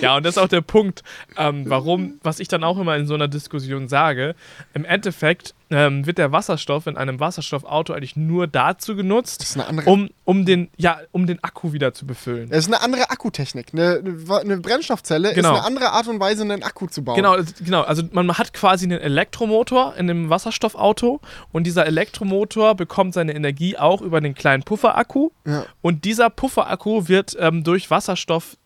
Ja, 0.00 0.16
und 0.16 0.24
das 0.24 0.36
ist 0.36 0.42
auch 0.42 0.48
der 0.48 0.60
Punkt. 0.60 0.83
Punkt, 0.84 1.02
ähm, 1.38 1.64
warum, 1.68 2.18
was 2.22 2.40
ich 2.40 2.48
dann 2.48 2.62
auch 2.64 2.78
immer 2.78 2.96
in 2.96 3.06
so 3.06 3.14
einer 3.14 3.28
Diskussion 3.28 3.88
sage. 3.88 4.34
Im 4.74 4.84
Endeffekt 4.84 5.54
ähm, 5.70 6.04
wird 6.06 6.18
der 6.18 6.30
Wasserstoff 6.30 6.86
in 6.86 6.96
einem 6.98 7.20
Wasserstoffauto 7.20 7.94
eigentlich 7.94 8.16
nur 8.16 8.46
dazu 8.46 8.94
genutzt, 8.94 9.56
andere, 9.66 9.88
um, 9.90 10.10
um, 10.24 10.44
den, 10.44 10.68
ja, 10.76 10.98
um 11.12 11.26
den 11.26 11.42
Akku 11.42 11.72
wieder 11.72 11.94
zu 11.94 12.06
befüllen. 12.06 12.50
das 12.50 12.58
ist 12.58 12.66
eine 12.66 12.82
andere 12.82 13.10
Akkutechnik. 13.10 13.68
Eine, 13.72 14.02
eine 14.40 14.58
Brennstoffzelle 14.58 15.32
Genau. 15.34 15.52
ist 15.52 15.58
eine 15.58 15.64
andere 15.66 15.90
Art 15.92 16.06
und 16.06 16.20
Weise, 16.20 16.42
einen 16.42 16.62
Akku 16.62 16.86
zu 16.86 17.02
bauen. 17.02 17.16
Genau, 17.16 17.36
genau. 17.64 17.80
Also 17.82 18.02
man 18.12 18.30
hat 18.36 18.52
quasi 18.52 18.84
einen 18.84 19.00
Elektromotor 19.00 19.94
in 19.96 20.10
einem 20.10 20.28
Wasserstoffauto 20.30 21.20
und 21.52 21.64
dieser 21.66 21.86
Elektromotor 21.86 22.74
bekommt 22.74 23.14
seine 23.14 23.34
Energie 23.34 23.76
auch 23.78 24.02
über 24.02 24.20
den 24.20 24.34
kleinen 24.34 24.62
Pufferakku 24.64 25.30
Ja. 25.46 25.64
und 25.80 26.04
dieser 26.04 26.28
Pufferakku 26.30 27.08
wird 27.08 27.36
ähm, 27.40 27.64
durch 27.64 27.90
Wasserstoff 27.90 28.56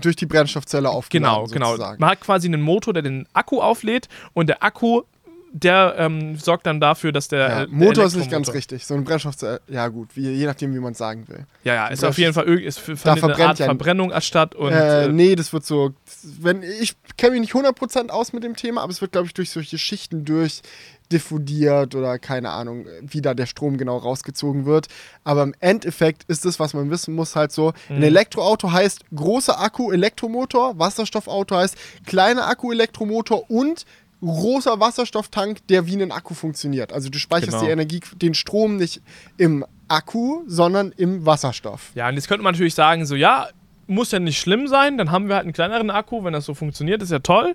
Durch 0.00 0.16
die 0.16 0.26
Brennstoffzelle 0.26 0.88
aufgeladen. 0.88 1.44
Genau, 1.44 1.52
genau. 1.52 1.70
sozusagen. 1.72 2.00
Man 2.00 2.10
hat 2.10 2.20
quasi 2.20 2.48
einen 2.48 2.62
Motor, 2.62 2.94
der 2.94 3.02
den 3.02 3.26
Akku 3.32 3.60
auflädt 3.60 4.08
und 4.34 4.48
der 4.48 4.62
Akku, 4.62 5.02
der 5.52 5.94
ähm, 5.98 6.36
sorgt 6.36 6.66
dann 6.66 6.80
dafür, 6.80 7.12
dass 7.12 7.28
der. 7.28 7.38
Ja, 7.38 7.62
äh, 7.62 7.66
der 7.66 7.68
Motor 7.68 8.04
ist 8.04 8.16
nicht 8.16 8.30
ganz 8.30 8.52
richtig. 8.52 8.84
So 8.84 8.94
ein 8.94 9.04
Brennstoffzelle, 9.04 9.60
ja 9.68 9.88
gut, 9.88 10.10
wie, 10.14 10.28
je 10.30 10.46
nachdem, 10.46 10.74
wie 10.74 10.78
man 10.78 10.92
es 10.92 10.98
sagen 10.98 11.26
will. 11.28 11.46
Ja, 11.64 11.74
ja, 11.74 11.86
ist 11.88 12.04
auf 12.04 12.18
jeden 12.18 12.34
Fall 12.34 12.46
ist 12.60 12.78
für 12.78 12.92
eine 13.10 13.36
Art 13.46 13.58
ja- 13.58 13.66
Verbrennung 13.66 14.12
statt 14.20 14.54
und. 14.54 14.72
äh, 14.72 15.06
äh, 15.06 15.08
nee, 15.08 15.34
das 15.34 15.52
wird 15.52 15.64
so, 15.64 15.92
wenn 16.40 16.62
ich 16.62 16.96
kenne 17.16 17.32
mich 17.32 17.40
nicht 17.40 17.54
100% 17.54 18.10
aus 18.10 18.32
mit 18.32 18.44
dem 18.44 18.56
Thema, 18.56 18.82
aber 18.82 18.92
es 18.92 19.00
wird, 19.00 19.12
glaube 19.12 19.26
ich, 19.26 19.34
durch 19.34 19.50
solche 19.50 19.78
Schichten 19.78 20.24
durch 20.24 20.62
diffundiert 21.12 21.94
oder 21.94 22.18
keine 22.18 22.50
Ahnung, 22.50 22.86
wie 23.02 23.20
da 23.20 23.34
der 23.34 23.46
Strom 23.46 23.76
genau 23.78 23.96
rausgezogen 23.96 24.66
wird. 24.66 24.88
Aber 25.24 25.42
im 25.42 25.54
Endeffekt 25.60 26.24
ist 26.24 26.44
das, 26.44 26.58
was 26.60 26.74
man 26.74 26.90
wissen 26.90 27.14
muss, 27.14 27.36
halt 27.36 27.52
so, 27.52 27.72
Mhm. 27.88 27.96
ein 27.96 28.02
Elektroauto 28.02 28.72
heißt 28.72 29.04
großer 29.14 29.60
Akku, 29.60 29.90
Elektromotor, 29.92 30.78
Wasserstoffauto 30.78 31.56
heißt 31.56 31.76
kleiner 32.06 32.46
Akku, 32.46 32.72
Elektromotor 32.72 33.50
und 33.50 33.84
großer 34.20 34.80
Wasserstofftank, 34.80 35.66
der 35.68 35.86
wie 35.86 36.00
ein 36.02 36.10
Akku 36.12 36.34
funktioniert. 36.34 36.92
Also 36.92 37.08
du 37.08 37.18
speicherst 37.18 37.52
Genau. 37.52 37.64
die 37.64 37.70
Energie, 37.70 38.00
den 38.16 38.34
Strom 38.34 38.76
nicht 38.76 39.00
im 39.36 39.64
Akku, 39.86 40.42
sondern 40.46 40.92
im 40.96 41.24
Wasserstoff. 41.24 41.92
Ja, 41.94 42.08
und 42.08 42.14
jetzt 42.16 42.28
könnte 42.28 42.42
man 42.42 42.52
natürlich 42.54 42.74
sagen, 42.74 43.06
so, 43.06 43.14
ja, 43.14 43.48
muss 43.86 44.10
ja 44.10 44.18
nicht 44.18 44.38
schlimm 44.38 44.66
sein, 44.68 44.98
dann 44.98 45.10
haben 45.10 45.28
wir 45.28 45.36
halt 45.36 45.44
einen 45.44 45.54
kleineren 45.54 45.88
Akku, 45.88 46.22
wenn 46.22 46.34
das 46.34 46.44
so 46.44 46.52
funktioniert, 46.52 47.00
ist 47.00 47.10
ja 47.10 47.20
toll. 47.20 47.54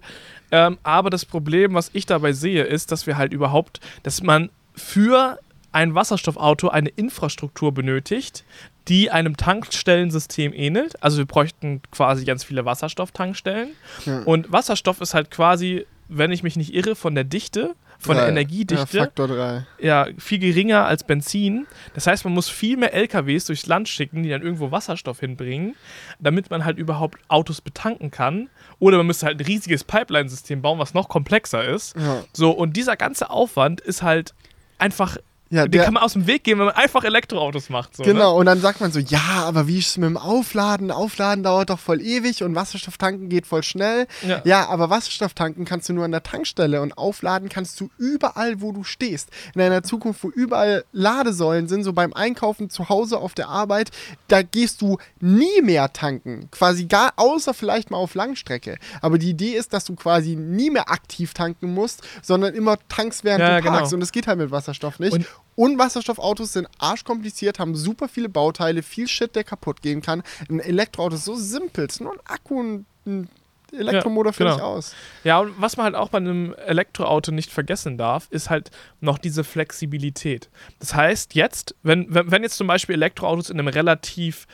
Ähm, 0.51 0.77
aber 0.83 1.09
das 1.09 1.25
Problem, 1.25 1.73
was 1.73 1.89
ich 1.93 2.05
dabei 2.05 2.33
sehe, 2.33 2.63
ist, 2.63 2.91
dass 2.91 3.07
wir 3.07 3.17
halt 3.17 3.33
überhaupt, 3.33 3.79
dass 4.03 4.21
man 4.21 4.49
für 4.75 5.39
ein 5.71 5.95
Wasserstoffauto 5.95 6.69
eine 6.69 6.89
Infrastruktur 6.89 7.73
benötigt, 7.73 8.43
die 8.87 9.11
einem 9.11 9.37
Tankstellensystem 9.37 10.53
ähnelt. 10.53 11.01
Also 11.01 11.17
wir 11.17 11.25
bräuchten 11.25 11.81
quasi 11.91 12.25
ganz 12.25 12.43
viele 12.43 12.65
Wasserstofftankstellen. 12.65 13.69
Ja. 14.05 14.21
Und 14.23 14.51
Wasserstoff 14.51 15.01
ist 15.01 15.13
halt 15.13 15.31
quasi, 15.31 15.85
wenn 16.09 16.31
ich 16.31 16.43
mich 16.43 16.55
nicht 16.55 16.73
irre, 16.73 16.95
von 16.95 17.15
der 17.15 17.23
Dichte, 17.23 17.75
von 18.03 18.15
der 18.15 18.25
Drei. 18.25 18.31
Energiedichte 18.31 18.97
Ja, 18.97 19.03
Faktor 19.03 19.27
3. 19.27 19.65
ja, 19.79 20.07
viel 20.17 20.39
geringer 20.39 20.85
als 20.85 21.03
Benzin. 21.03 21.65
Das 21.93 22.07
heißt, 22.07 22.23
man 22.25 22.33
muss 22.33 22.49
viel 22.49 22.77
mehr 22.77 22.93
LKWs 22.93 23.45
durchs 23.45 23.65
Land 23.65 23.89
schicken, 23.89 24.23
die 24.23 24.29
dann 24.29 24.41
irgendwo 24.41 24.71
Wasserstoff 24.71 25.19
hinbringen, 25.19 25.75
damit 26.19 26.49
man 26.49 26.65
halt 26.65 26.77
überhaupt 26.77 27.19
Autos 27.27 27.61
betanken 27.61 28.11
kann. 28.11 28.49
Oder 28.79 28.97
man 28.97 29.07
müsste 29.07 29.25
halt 29.25 29.39
ein 29.39 29.45
riesiges 29.45 29.83
Pipeline-System 29.83 30.61
bauen, 30.61 30.79
was 30.79 30.93
noch 30.93 31.09
komplexer 31.09 31.63
ist. 31.63 31.95
Ja. 31.95 32.23
So, 32.33 32.51
und 32.51 32.75
dieser 32.75 32.97
ganze 32.97 33.29
Aufwand 33.29 33.81
ist 33.81 34.03
halt 34.03 34.33
einfach, 34.77 35.17
Ja, 35.53 35.67
den 35.67 35.83
kann 35.83 35.93
man 35.93 36.01
aus 36.01 36.13
dem 36.13 36.25
Weg 36.25 36.43
gehen, 36.43 36.57
wenn 36.57 36.65
man 36.65 36.75
einfach 36.75 37.03
Elektroautos 37.03 37.69
macht. 37.69 37.95
So, 37.95 38.01
Ne? 38.03 38.13
Genau, 38.13 38.37
und 38.39 38.47
dann 38.47 38.59
sagt 38.59 38.81
man 38.81 38.91
so, 38.91 38.99
ja, 38.99 39.21
aber 39.45 39.67
wie 39.67 39.77
ist 39.77 39.89
es 39.89 39.97
mit 39.97 40.07
dem 40.09 40.17
Aufladen? 40.17 40.89
Aufladen 40.89 41.43
dauert 41.43 41.69
doch 41.69 41.77
voll 41.79 42.01
ewig 42.01 42.41
und 42.43 42.55
Wasserstofftanken 42.55 43.29
geht 43.29 43.45
voll 43.45 43.61
schnell. 43.61 44.07
Ja. 44.27 44.41
Ja, 44.45 44.67
aber 44.69 44.89
Wasserstofftanken 44.89 45.63
kannst 45.65 45.89
du 45.89 45.93
nur 45.93 46.05
an 46.05 46.11
der 46.11 46.23
Tankstelle 46.23 46.81
und 46.81 46.97
aufladen 46.97 47.49
kannst 47.49 47.79
du 47.79 47.89
überall, 47.99 48.61
wo 48.61 48.71
du 48.71 48.83
stehst. 48.83 49.29
In 49.53 49.61
einer 49.61 49.83
Zukunft, 49.83 50.23
wo 50.23 50.29
überall 50.29 50.85
Ladesäulen 50.91 51.67
sind, 51.67 51.83
so 51.83 51.93
beim 51.93 52.13
Einkaufen, 52.13 52.71
zu 52.71 52.89
Hause, 52.89 53.17
auf 53.19 53.35
der 53.35 53.47
Arbeit, 53.49 53.91
da 54.29 54.41
gehst 54.41 54.81
du 54.81 54.97
nie 55.19 55.61
mehr 55.61 55.93
tanken. 55.93 56.49
Quasi 56.49 56.85
gar, 56.85 57.13
außer 57.17 57.53
vielleicht 57.53 57.91
mal 57.91 57.97
auf 57.97 58.15
Langstrecke. 58.15 58.77
Aber 59.01 59.19
die 59.19 59.29
Idee 59.29 59.51
ist, 59.51 59.73
dass 59.73 59.85
du 59.85 59.93
quasi 59.95 60.35
nie 60.35 60.71
mehr 60.71 60.89
aktiv 60.89 61.35
tanken 61.35 61.73
musst, 61.75 62.01
sondern 62.23 62.55
immer 62.55 62.77
tankst, 62.89 63.23
während 63.23 63.41
Ja, 63.41 63.57
du 63.61 63.63
parkst. 63.69 63.91
genau. 63.91 63.93
Und 63.93 63.99
das 63.99 64.11
geht 64.11 64.25
halt 64.25 64.39
mit 64.39 64.49
Wasserstoff 64.49 64.97
nicht. 64.99 65.13
Und- 65.13 65.27
Und 65.55 65.77
Wasserstoffautos 65.77 66.53
sind 66.53 66.67
arschkompliziert, 66.79 67.59
haben 67.59 67.75
super 67.75 68.07
viele 68.07 68.29
Bauteile, 68.29 68.81
viel 68.81 69.07
Shit, 69.07 69.35
der 69.35 69.43
kaputt 69.43 69.81
gehen 69.81 70.01
kann. 70.01 70.23
Ein 70.49 70.59
Elektroauto 70.59 71.15
ist 71.15 71.25
so 71.25 71.35
simpel, 71.35 71.85
es 71.85 71.95
ist 71.95 72.01
nur 72.01 72.13
ein 72.13 72.19
Akku 72.25 72.59
und 72.59 72.85
ein 73.05 73.29
Elektromotor 73.71 74.33
Ja, 74.39 74.53
genau. 74.55 74.65
aus. 74.65 74.95
Ja, 75.23 75.39
und 75.39 75.53
was 75.59 75.77
man 75.77 75.85
halt 75.85 75.95
auch 75.95 76.09
bei 76.09 76.17
einem 76.17 76.53
Elektroauto 76.65 77.31
nicht 77.31 77.51
vergessen 77.51 77.97
darf, 77.97 78.27
ist 78.29 78.49
halt 78.49 78.71
noch 79.01 79.17
diese 79.17 79.43
Flexibilität. 79.43 80.49
Das 80.79 80.93
heißt, 80.93 81.35
jetzt, 81.35 81.75
wenn, 81.83 82.13
wenn, 82.13 82.29
wenn 82.31 82.43
jetzt 82.43 82.57
zum 82.57 82.67
Beispiel 82.67 82.95
Elektroautos 82.95 83.49
in 83.49 83.59
einem 83.59 83.67
relativ, 83.67 84.47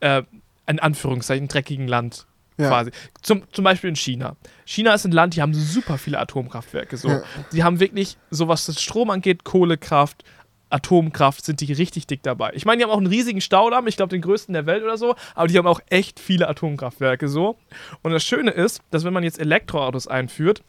äh, 0.00 0.22
in 0.66 0.80
Anführungszeichen, 0.80 1.48
dreckigen 1.48 1.88
Land 1.88 2.26
Ja. 2.62 2.68
quasi, 2.68 2.90
zum, 3.20 3.42
zum 3.52 3.64
Beispiel 3.64 3.90
in 3.90 3.96
China. 3.96 4.36
China 4.64 4.94
ist 4.94 5.04
ein 5.04 5.12
Land, 5.12 5.36
die 5.36 5.42
haben 5.42 5.54
super 5.54 5.98
viele 5.98 6.18
Atomkraftwerke. 6.18 6.96
So. 6.96 7.08
Ja. 7.08 7.22
Die 7.52 7.62
haben 7.62 7.80
wirklich, 7.80 8.16
so 8.30 8.48
was 8.48 8.66
das 8.66 8.80
Strom 8.80 9.10
angeht, 9.10 9.44
Kohlekraft, 9.44 10.24
Atomkraft 10.72 11.44
sind 11.44 11.60
die 11.60 11.72
richtig 11.72 12.06
dick 12.06 12.22
dabei. 12.22 12.52
Ich 12.54 12.64
meine, 12.64 12.78
die 12.78 12.84
haben 12.84 12.90
auch 12.90 12.98
einen 12.98 13.06
riesigen 13.06 13.40
Staudamm, 13.40 13.86
ich 13.86 13.96
glaube 13.96 14.10
den 14.10 14.22
größten 14.22 14.54
der 14.54 14.66
Welt 14.66 14.82
oder 14.82 14.96
so, 14.96 15.14
aber 15.34 15.48
die 15.48 15.58
haben 15.58 15.66
auch 15.66 15.80
echt 15.90 16.18
viele 16.18 16.48
Atomkraftwerke 16.48 17.28
so. 17.28 17.58
Und 18.02 18.12
das 18.12 18.24
Schöne 18.24 18.50
ist, 18.50 18.80
dass 18.90 19.04
wenn 19.04 19.12
man 19.12 19.22
jetzt 19.22 19.38
Elektroautos 19.38 20.08
einführt, 20.08 20.62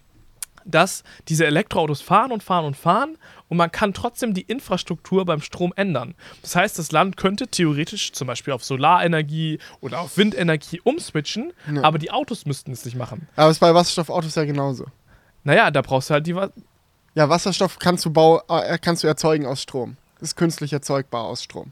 dass 0.65 1.03
diese 1.27 1.45
Elektroautos 1.45 2.02
fahren 2.02 2.31
und 2.31 2.44
fahren 2.44 2.65
und 2.65 2.76
fahren 2.77 3.18
und 3.49 3.57
man 3.57 3.72
kann 3.72 3.94
trotzdem 3.94 4.34
die 4.34 4.41
Infrastruktur 4.41 5.26
beim 5.26 5.41
Strom 5.41 5.73
ändern. 5.76 6.15
Das 6.41 6.56
heißt, 6.56 6.80
das 6.80 6.91
Land 6.91 7.18
könnte 7.18 7.48
theoretisch 7.48 8.11
zum 8.14 8.27
Beispiel 8.27 8.53
auf 8.53 8.64
Solarenergie 8.64 9.60
oder 9.81 9.99
auf 10.02 10.18
Windenergie 10.18 10.81
umswitchen, 10.84 11.53
Ja. 11.73 11.84
aber 11.84 11.98
die 11.99 12.11
Autos 12.11 12.45
müssten 12.45 12.72
es 12.72 12.85
nicht 12.85 12.95
machen. 12.95 13.27
Aber 13.35 13.49
es 13.49 13.57
ist 13.57 13.60
bei 13.61 13.73
Wasserstoffautos 13.73 14.35
ja 14.35 14.45
genauso. 14.45 14.85
Naja, 15.44 15.72
da 15.72 15.81
brauchst 15.81 16.10
du 16.10 16.14
halt 16.14 16.26
die. 16.27 16.35
Wa- 16.35 16.49
Ja, 17.15 17.30
Wasserstoff 17.30 17.77
kannst 17.80 18.06
du, 18.06 18.10
bau, 18.11 18.41
äh, 18.48 18.77
kannst 18.81 19.03
du 19.03 19.07
erzeugen 19.07 19.45
aus 19.45 19.61
Strom. 19.61 19.98
Ist 20.19 20.35
künstlich 20.35 20.73
erzeugbar 20.73 21.26
aus 21.26 21.44
Strom. 21.44 21.72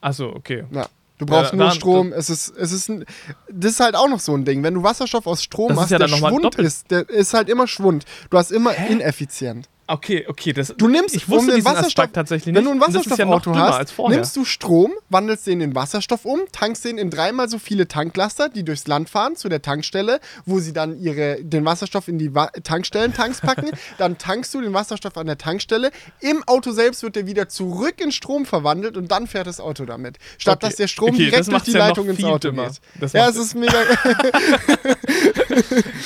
Achso, 0.00 0.26
okay. 0.28 0.64
Ja. 0.72 0.86
Du 1.26 1.32
brauchst 1.32 1.52
Ja, 1.52 1.56
nur 1.58 1.66
da- 1.68 1.72
Strom. 1.74 2.12
Es 2.12 2.30
ist, 2.30 2.54
es 2.56 2.72
ist 2.72 2.88
ein, 2.88 3.04
das 3.50 3.72
ist 3.72 3.80
halt 3.80 3.96
auch 3.96 4.08
noch 4.08 4.20
so 4.20 4.34
ein 4.36 4.44
Ding. 4.44 4.62
Wenn 4.62 4.74
du 4.74 4.82
Wasserstoff 4.82 5.26
aus 5.26 5.42
Strom 5.42 5.68
Das 5.68 5.76
machst, 5.76 5.90
ja 5.90 5.98
der 5.98 6.08
Schwund 6.08 6.54
ist, 6.56 6.90
der 6.90 7.08
ist 7.08 7.34
halt 7.34 7.48
immer 7.48 7.66
Schwund. 7.66 8.04
Du 8.30 8.38
hast 8.38 8.52
immer 8.52 8.74
ineffizient. 8.88 9.68
Okay, 9.86 10.24
okay. 10.28 10.52
Das, 10.54 10.72
Du 10.78 10.88
nimmst 10.88 11.14
ich 11.14 11.28
wusste 11.28 11.50
um 11.50 11.56
den 11.56 11.64
Wasserstoff, 11.64 11.86
Aspekt 12.04 12.14
tatsächlich 12.14 12.54
wenn 12.54 12.64
nicht. 12.64 12.66
du 12.66 12.70
ein 12.70 12.80
ja 12.80 12.86
Wasserstoffauto 12.86 13.52
dümmer 13.52 13.78
hast, 13.78 13.98
nimmst 14.08 14.34
du 14.36 14.44
Strom, 14.46 14.92
wandelst 15.10 15.46
den 15.46 15.60
in 15.60 15.74
Wasserstoff 15.74 16.24
um, 16.24 16.40
tankst 16.52 16.84
den 16.86 16.96
in 16.96 17.10
dreimal 17.10 17.48
so 17.50 17.58
viele 17.58 17.86
Tanklaster, 17.86 18.48
die 18.48 18.64
durchs 18.64 18.86
Land 18.86 19.10
fahren 19.10 19.36
zu 19.36 19.48
der 19.50 19.60
Tankstelle, 19.60 20.20
wo 20.46 20.58
sie 20.58 20.72
dann 20.72 20.98
ihre, 20.98 21.42
den 21.42 21.64
Wasserstoff 21.66 22.08
in 22.08 22.16
die 22.18 22.34
Wa 22.34 22.46
Tankstellentanks 22.46 23.42
packen. 23.42 23.70
dann 23.98 24.16
tankst 24.16 24.54
du 24.54 24.62
den 24.62 24.72
Wasserstoff 24.72 25.16
an 25.18 25.26
der 25.26 25.36
Tankstelle. 25.38 25.90
Im 26.20 26.42
Auto 26.44 26.72
selbst 26.72 27.02
wird 27.02 27.16
der 27.16 27.26
wieder 27.26 27.48
zurück 27.50 28.00
in 28.00 28.10
Strom 28.10 28.46
verwandelt 28.46 28.96
und 28.96 29.10
dann 29.10 29.26
fährt 29.26 29.46
das 29.46 29.60
Auto 29.60 29.84
damit. 29.84 30.16
Statt 30.38 30.54
Okay. 30.58 30.66
dass 30.68 30.76
der 30.76 30.88
Strom 30.88 31.10
Okay, 31.10 31.26
direkt 31.30 31.50
durch 31.52 31.62
die 31.64 31.72
ja 31.72 31.88
Leitung 31.88 32.08
ins 32.08 32.24
Auto 32.24 32.38
dümmer. 32.48 32.68
geht. 32.68 32.80
Das 33.00 33.12
ja, 33.12 33.26
macht- 33.26 33.34
es 33.34 33.36
ist 33.44 33.54
mega. 33.54 33.74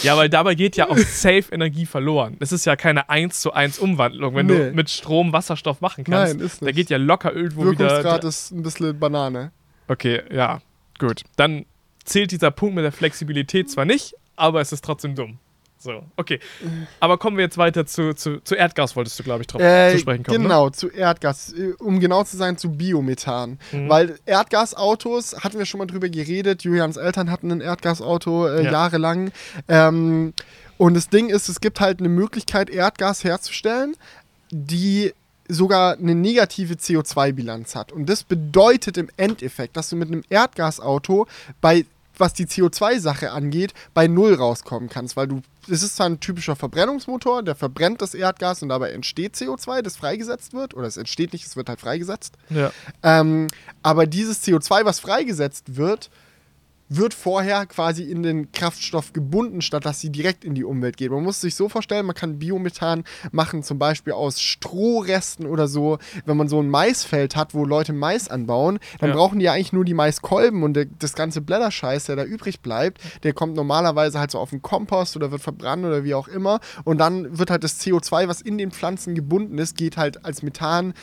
Ja, 0.02 0.16
weil 0.16 0.28
dabei 0.28 0.54
geht 0.54 0.76
ja 0.76 0.88
auch 0.88 0.96
safe 0.98 1.44
Energie 1.52 1.86
verloren. 1.86 2.36
Das 2.40 2.52
ist 2.52 2.64
ja 2.64 2.76
keine 2.76 3.08
1 3.08 3.40
zu 3.40 3.52
1 3.52 3.67
Umwandlung, 3.78 4.34
wenn 4.34 4.46
Nee. 4.46 4.70
du 4.70 4.72
mit 4.72 4.88
Strom 4.88 5.32
Wasserstoff 5.32 5.80
machen 5.80 6.04
kannst. 6.04 6.34
Nein, 6.36 6.46
ist 6.46 6.62
Da 6.62 6.66
nicht. 6.66 6.76
geht 6.76 6.90
ja 6.90 6.96
locker 6.96 7.34
irgendwo 7.34 7.70
wieder. 7.70 7.80
Wirkungsgrad 7.80 8.24
ist 8.24 8.52
ein 8.52 8.62
bisschen 8.62 8.98
Banane. 8.98 9.50
Okay, 9.88 10.22
ja, 10.30 10.60
gut. 10.98 11.22
Dann 11.36 11.66
zählt 12.04 12.30
dieser 12.30 12.50
Punkt 12.50 12.74
mit 12.76 12.84
der 12.84 12.92
Flexibilität 12.92 13.68
zwar 13.70 13.84
nicht, 13.84 14.14
aber 14.36 14.60
es 14.60 14.72
ist 14.72 14.84
trotzdem 14.84 15.14
dumm. 15.14 15.38
So, 15.80 16.02
okay. 16.16 16.40
Aber 16.98 17.18
kommen 17.18 17.36
wir 17.36 17.44
jetzt 17.44 17.56
weiter 17.56 17.86
zu, 17.86 18.12
zu, 18.14 18.40
zu 18.42 18.56
Erdgas, 18.56 18.96
wolltest 18.96 19.18
du, 19.18 19.22
glaube 19.22 19.42
ich, 19.42 19.46
drauf 19.46 19.60
Äh, 19.60 19.92
zu 19.92 19.98
sprechen 20.00 20.24
kommen. 20.24 20.38
Ne? 20.38 20.42
genau, 20.44 20.70
zu 20.70 20.88
Erdgas. 20.90 21.52
Äh, 21.52 21.72
Um 21.78 22.00
genau 22.00 22.24
zu 22.24 22.36
sein, 22.36 22.58
zu 22.58 22.70
Biomethan. 22.70 23.58
Mhm. 23.70 23.88
Weil 23.88 24.18
Erdgasautos, 24.26 25.36
hatten 25.44 25.58
wir 25.58 25.66
schon 25.66 25.78
mal 25.78 25.86
drüber 25.86 26.08
geredet, 26.08 26.64
Julians 26.64 26.96
Eltern 26.96 27.30
hatten 27.30 27.52
ein 27.52 27.60
Erdgasauto 27.60 28.48
äh, 28.48 28.64
Ja. 28.64 28.72
jahrelang. 28.72 29.30
Ähm, 29.68 30.32
und 30.78 30.94
das 30.94 31.08
Ding 31.08 31.28
ist, 31.28 31.48
es 31.48 31.60
gibt 31.60 31.80
halt 31.80 32.00
eine 32.00 32.08
Möglichkeit, 32.08 32.70
Erdgas 32.70 33.22
herzustellen, 33.24 33.94
die 34.50 35.12
sogar 35.48 35.94
eine 35.96 36.14
negative 36.14 36.74
CO2-Bilanz 36.74 37.74
hat. 37.74 37.90
Und 37.92 38.06
das 38.08 38.22
bedeutet 38.22 38.98
im 38.98 39.08
Endeffekt, 39.16 39.76
dass 39.76 39.88
du 39.90 39.96
mit 39.96 40.08
einem 40.08 40.22
Erdgasauto 40.28 41.26
bei 41.60 41.86
was 42.20 42.32
die 42.32 42.46
CO2-Sache 42.46 43.30
angeht, 43.30 43.74
bei 43.94 44.08
Null 44.08 44.34
rauskommen 44.34 44.88
kannst, 44.88 45.16
weil 45.16 45.28
du, 45.28 45.42
es 45.68 45.82
ist 45.82 45.96
zwar 45.96 46.06
ein 46.06 46.20
typischer 46.20 46.56
Verbrennungsmotor, 46.56 47.42
der 47.42 47.54
verbrennt 47.54 48.02
das 48.02 48.14
Erdgas 48.14 48.62
und 48.62 48.68
dabei 48.68 48.90
entsteht 48.90 49.34
CO2, 49.34 49.82
das 49.82 49.96
freigesetzt 49.96 50.52
wird, 50.52 50.74
oder 50.74 50.86
es 50.86 50.96
entsteht 50.96 51.32
nicht, 51.32 51.46
es 51.46 51.56
wird 51.56 51.68
halt 51.68 51.80
freigesetzt. 51.80 52.34
Ja. 52.50 52.72
Ähm, 53.02 53.48
aber 53.82 54.06
dieses 54.06 54.44
CO2, 54.44 54.84
was 54.84 55.00
freigesetzt 55.00 55.76
wird, 55.76 56.10
wird 56.90 57.12
vorher 57.12 57.66
quasi 57.66 58.02
in 58.04 58.22
den 58.22 58.50
Kraftstoff 58.52 59.12
gebunden, 59.12 59.60
statt 59.60 59.84
dass 59.84 60.00
sie 60.00 60.10
direkt 60.10 60.44
in 60.44 60.54
die 60.54 60.64
Umwelt 60.64 60.96
geht. 60.96 61.10
Man 61.10 61.22
muss 61.22 61.40
sich 61.40 61.54
so 61.54 61.68
vorstellen, 61.68 62.06
man 62.06 62.14
kann 62.14 62.38
Biomethan 62.38 63.04
machen, 63.30 63.62
zum 63.62 63.78
Beispiel 63.78 64.14
aus 64.14 64.40
Strohresten 64.40 65.46
oder 65.46 65.68
so. 65.68 65.98
Wenn 66.24 66.36
man 66.36 66.48
so 66.48 66.60
ein 66.60 66.70
Maisfeld 66.70 67.36
hat, 67.36 67.52
wo 67.54 67.64
Leute 67.64 67.92
Mais 67.92 68.28
anbauen, 68.28 68.78
dann 69.00 69.10
Ja. 69.10 69.16
brauchen 69.16 69.38
die 69.38 69.44
ja 69.46 69.52
eigentlich 69.52 69.72
nur 69.72 69.84
die 69.84 69.94
Maiskolben 69.94 70.62
und 70.62 70.74
der, 70.74 70.86
das 70.86 71.14
ganze 71.14 71.40
Blätterscheiß, 71.40 72.04
der 72.06 72.16
da 72.16 72.24
übrig 72.24 72.60
bleibt, 72.60 73.00
der 73.22 73.32
kommt 73.34 73.54
normalerweise 73.54 74.18
halt 74.18 74.30
so 74.30 74.38
auf 74.38 74.50
den 74.50 74.62
Kompost 74.62 75.16
oder 75.16 75.30
wird 75.30 75.42
verbrannt 75.42 75.84
oder 75.84 76.04
wie 76.04 76.14
auch 76.14 76.28
immer. 76.28 76.60
Und 76.84 76.98
dann 76.98 77.38
wird 77.38 77.50
halt 77.50 77.64
das 77.64 77.80
CO2, 77.80 78.28
was 78.28 78.40
in 78.40 78.56
den 78.56 78.70
Pflanzen 78.70 79.14
gebunden 79.14 79.58
ist, 79.58 79.76
geht 79.76 79.96
halt 79.96 80.24
als 80.24 80.42
Methan 80.42 80.94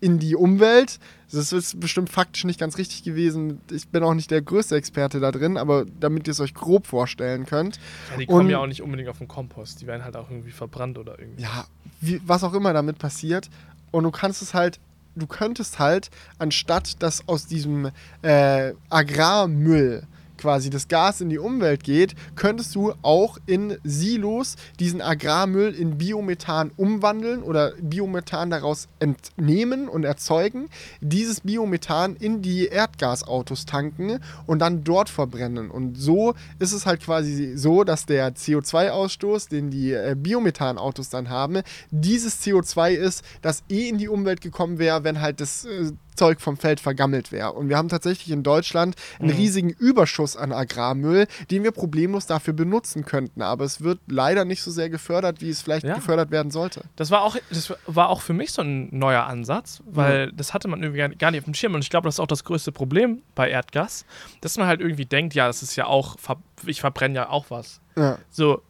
in 0.00 0.18
die 0.18 0.34
Umwelt. 0.34 0.98
Das 1.32 1.52
ist 1.52 1.80
bestimmt 1.80 2.10
faktisch 2.10 2.44
nicht 2.44 2.60
ganz 2.60 2.76
richtig 2.78 3.02
gewesen. 3.04 3.60
Ich 3.70 3.88
bin 3.88 4.02
auch 4.02 4.14
nicht 4.14 4.30
der 4.30 4.42
größte 4.42 4.76
Experte 4.76 5.18
da 5.18 5.32
drin, 5.32 5.56
aber 5.56 5.84
damit 5.98 6.26
ihr 6.28 6.32
es 6.32 6.40
euch 6.40 6.52
grob 6.54 6.86
vorstellen 6.86 7.46
könnt. 7.46 7.76
Ja, 8.10 8.18
die 8.18 8.26
kommen 8.26 8.40
Und- 8.40 8.50
ja 8.50 8.58
auch 8.58 8.66
nicht 8.66 8.82
unbedingt 8.82 9.08
auf 9.08 9.18
den 9.18 9.28
Kompost. 9.28 9.80
Die 9.80 9.86
werden 9.86 10.04
halt 10.04 10.16
auch 10.16 10.30
irgendwie 10.30 10.50
verbrannt 10.50 10.98
oder 10.98 11.18
irgendwie. 11.18 11.42
Ja, 11.42 11.66
wie, 12.00 12.20
was 12.26 12.44
auch 12.44 12.52
immer 12.54 12.72
damit 12.72 12.98
passiert. 12.98 13.48
Und 13.90 14.04
du 14.04 14.10
kannst 14.10 14.42
es 14.42 14.52
halt, 14.54 14.78
du 15.14 15.26
könntest 15.26 15.78
halt, 15.78 16.10
anstatt 16.38 17.02
dass 17.02 17.26
aus 17.28 17.46
diesem 17.46 17.90
äh, 18.22 18.72
Agrarmüll 18.90 20.04
quasi 20.42 20.70
das 20.70 20.88
Gas 20.88 21.20
in 21.20 21.30
die 21.30 21.38
Umwelt 21.38 21.84
geht, 21.84 22.16
könntest 22.34 22.74
du 22.74 22.92
auch 23.02 23.38
in 23.46 23.78
Silos 23.84 24.56
diesen 24.80 25.00
Agrarmüll 25.00 25.72
in 25.72 25.98
Biomethan 25.98 26.72
umwandeln 26.76 27.44
oder 27.44 27.74
Biomethan 27.80 28.50
daraus 28.50 28.88
entnehmen 28.98 29.88
und 29.88 30.02
erzeugen, 30.02 30.68
dieses 31.00 31.42
Biomethan 31.42 32.16
in 32.16 32.42
die 32.42 32.66
Erdgasautos 32.66 33.64
tanken 33.66 34.18
und 34.46 34.58
dann 34.58 34.82
dort 34.82 35.08
verbrennen. 35.08 35.70
Und 35.70 35.96
so 35.96 36.34
ist 36.58 36.72
es 36.72 36.86
halt 36.86 37.02
quasi 37.02 37.56
so, 37.56 37.84
dass 37.84 38.04
der 38.04 38.34
CO2-Ausstoß, 38.34 39.48
den 39.48 39.70
die 39.70 39.92
äh, 39.92 40.16
Biomethanautos 40.18 41.08
dann 41.08 41.30
haben, 41.30 41.62
dieses 41.92 42.42
CO2 42.42 42.94
ist, 42.94 43.24
das 43.42 43.62
eh 43.68 43.88
in 43.88 43.98
die 43.98 44.08
Umwelt 44.08 44.40
gekommen 44.40 44.80
wäre, 44.80 45.04
wenn 45.04 45.20
halt 45.20 45.40
das 45.40 45.64
äh, 45.66 45.92
Zeug 46.14 46.40
vom 46.40 46.56
Feld 46.56 46.80
vergammelt 46.80 47.32
wäre. 47.32 47.52
Und 47.52 47.68
wir 47.68 47.76
haben 47.76 47.88
tatsächlich 47.88 48.30
in 48.30 48.42
Deutschland 48.42 48.96
einen 49.18 49.30
Mhm. 49.30 49.36
riesigen 49.36 49.70
Überschuss 49.70 50.36
an 50.36 50.52
Agrarmüll, 50.52 51.26
den 51.50 51.62
wir 51.64 51.72
problemlos 51.72 52.26
dafür 52.26 52.54
benutzen 52.54 53.04
könnten. 53.04 53.42
Aber 53.42 53.64
es 53.64 53.80
wird 53.80 53.98
leider 54.08 54.44
nicht 54.44 54.62
so 54.62 54.70
sehr 54.70 54.90
gefördert, 54.90 55.40
wie 55.40 55.50
es 55.50 55.62
vielleicht 55.62 55.86
Ja. 55.86 55.94
gefördert 55.94 56.30
werden 56.30 56.50
sollte. 56.50 56.82
Das 56.96 57.10
war 57.10 57.22
auch, 57.22 57.36
das 57.50 57.72
war 57.86 58.08
auch 58.08 58.20
für 58.20 58.32
mich 58.34 58.52
so 58.52 58.62
ein 58.62 58.88
neuer 58.96 59.24
Ansatz, 59.24 59.82
weil 59.86 60.32
das 60.32 60.54
hatte 60.54 60.68
man 60.68 60.82
irgendwie 60.82 61.16
gar- 61.16 61.30
nicht 61.30 61.40
auf 61.40 61.44
dem 61.46 61.54
Schirm. 61.54 61.74
Und 61.74 61.82
ich 61.82 61.90
glaube, 61.90 62.06
das 62.08 62.16
ist 62.16 62.20
auch 62.20 62.26
das 62.26 62.44
größte 62.44 62.72
Problem 62.72 63.22
bei 63.34 63.48
Erdgas, 63.50 64.04
dass 64.40 64.56
man 64.58 64.66
halt 64.66 64.80
irgendwie 64.80 65.06
denkt, 65.06 65.34
ja, 65.34 65.46
das 65.46 65.62
ist 65.62 65.76
ja 65.76 65.86
auch, 65.86 66.16
ich 66.66 66.80
verbrenne 66.80 67.14
ja 67.14 67.28
auch 67.30 67.46
was. 67.50 67.80
Ja. 67.96 68.18
So, 68.30 68.62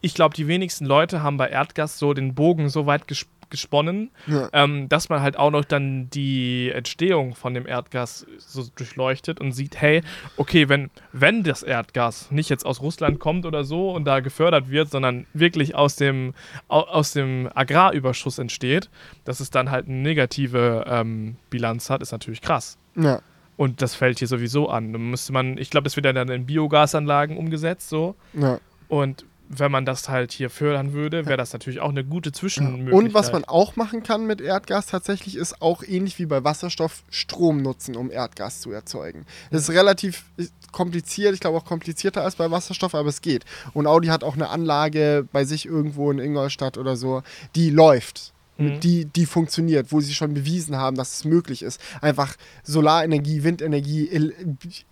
ich 0.00 0.14
glaube, 0.14 0.34
die 0.36 0.46
wenigsten 0.46 0.84
Leute 0.86 1.22
haben 1.22 1.36
bei 1.36 1.48
Erdgas 1.48 1.98
so 1.98 2.14
den 2.14 2.34
Bogen 2.34 2.68
so 2.68 2.86
weit 2.86 3.08
ges 3.08 3.26
gesponnen, 3.50 4.10
Ja. 4.26 4.48
ähm, 4.52 4.88
dass 4.88 5.08
man 5.08 5.20
halt 5.22 5.38
auch 5.38 5.50
noch 5.50 5.64
dann 5.64 6.10
die 6.10 6.70
Entstehung 6.70 7.34
von 7.34 7.54
dem 7.54 7.66
Erdgas 7.66 8.26
so 8.38 8.64
durchleuchtet 8.76 9.40
und 9.40 9.52
sieht, 9.52 9.80
hey, 9.80 10.02
okay, 10.36 10.68
wenn, 10.68 10.90
wenn 11.12 11.42
das 11.42 11.62
Erdgas 11.62 12.30
nicht 12.30 12.50
jetzt 12.50 12.66
aus 12.66 12.80
Russland 12.82 13.18
kommt 13.20 13.46
oder 13.46 13.64
so 13.64 13.90
und 13.92 14.04
da 14.04 14.20
gefördert 14.20 14.70
wird, 14.70 14.90
sondern 14.90 15.26
wirklich 15.32 15.74
aus 15.74 15.96
dem, 15.96 16.34
au, 16.68 16.80
aus 16.80 17.12
dem 17.12 17.48
Agrarüberschuss 17.54 18.38
entsteht, 18.38 18.90
dass 19.24 19.40
es 19.40 19.50
dann 19.50 19.70
halt 19.70 19.86
eine 19.86 19.96
negative 19.96 20.84
ähm, 20.88 21.36
Bilanz 21.50 21.90
hat, 21.90 22.02
ist 22.02 22.12
natürlich 22.12 22.40
krass. 22.40 22.78
Ja. 22.96 23.20
Und 23.56 23.80
das 23.80 23.94
fällt 23.94 24.18
hier 24.18 24.28
sowieso 24.28 24.68
an. 24.68 24.92
Dann 24.92 25.10
müsste 25.10 25.32
man, 25.32 25.56
ich 25.56 25.70
glaube, 25.70 25.84
das 25.84 25.96
wird 25.96 26.04
ja 26.04 26.12
dann 26.12 26.28
in 26.28 26.44
Biogasanlagen 26.46 27.36
umgesetzt, 27.38 27.88
so. 27.88 28.14
Ja. 28.34 28.58
Und 28.88 29.24
wenn 29.48 29.70
man 29.70 29.84
das 29.84 30.08
halt 30.08 30.32
hier 30.32 30.50
fördern 30.50 30.92
würde, 30.92 31.26
wäre 31.26 31.36
das 31.36 31.52
natürlich 31.52 31.80
auch 31.80 31.90
eine 31.90 32.04
gute 32.04 32.32
Zwischenmöglichkeit. 32.32 32.94
Und 32.94 33.14
was 33.14 33.32
man 33.32 33.44
auch 33.44 33.76
machen 33.76 34.02
kann 34.02 34.26
mit 34.26 34.40
Erdgas 34.40 34.86
tatsächlich 34.86 35.36
ist 35.36 35.62
auch 35.62 35.82
ähnlich 35.82 36.18
wie 36.18 36.26
bei 36.26 36.44
Wasserstoff 36.44 37.02
Strom 37.10 37.62
nutzen, 37.62 37.96
um 37.96 38.10
Erdgas 38.10 38.60
zu 38.60 38.72
erzeugen. 38.72 39.26
Das 39.50 39.62
ist 39.62 39.70
relativ 39.70 40.24
kompliziert, 40.72 41.34
ich 41.34 41.40
glaube 41.40 41.58
auch 41.58 41.64
komplizierter 41.64 42.22
als 42.22 42.36
bei 42.36 42.50
Wasserstoff, 42.50 42.94
aber 42.94 43.08
es 43.08 43.22
geht. 43.22 43.44
Und 43.72 43.86
Audi 43.86 44.08
hat 44.08 44.24
auch 44.24 44.34
eine 44.34 44.48
Anlage 44.48 45.26
bei 45.32 45.44
sich 45.44 45.66
irgendwo 45.66 46.10
in 46.10 46.18
Ingolstadt 46.18 46.78
oder 46.78 46.96
so, 46.96 47.22
die 47.54 47.70
läuft. 47.70 48.32
Mhm. 48.58 48.80
Die, 48.80 49.04
die 49.04 49.26
funktioniert, 49.26 49.92
wo 49.92 50.00
sie 50.00 50.14
schon 50.14 50.32
bewiesen 50.32 50.76
haben, 50.76 50.96
dass 50.96 51.14
es 51.14 51.24
möglich 51.24 51.62
ist, 51.62 51.80
einfach 52.00 52.36
Solarenergie, 52.62 53.42
Windenergie, 53.44 54.32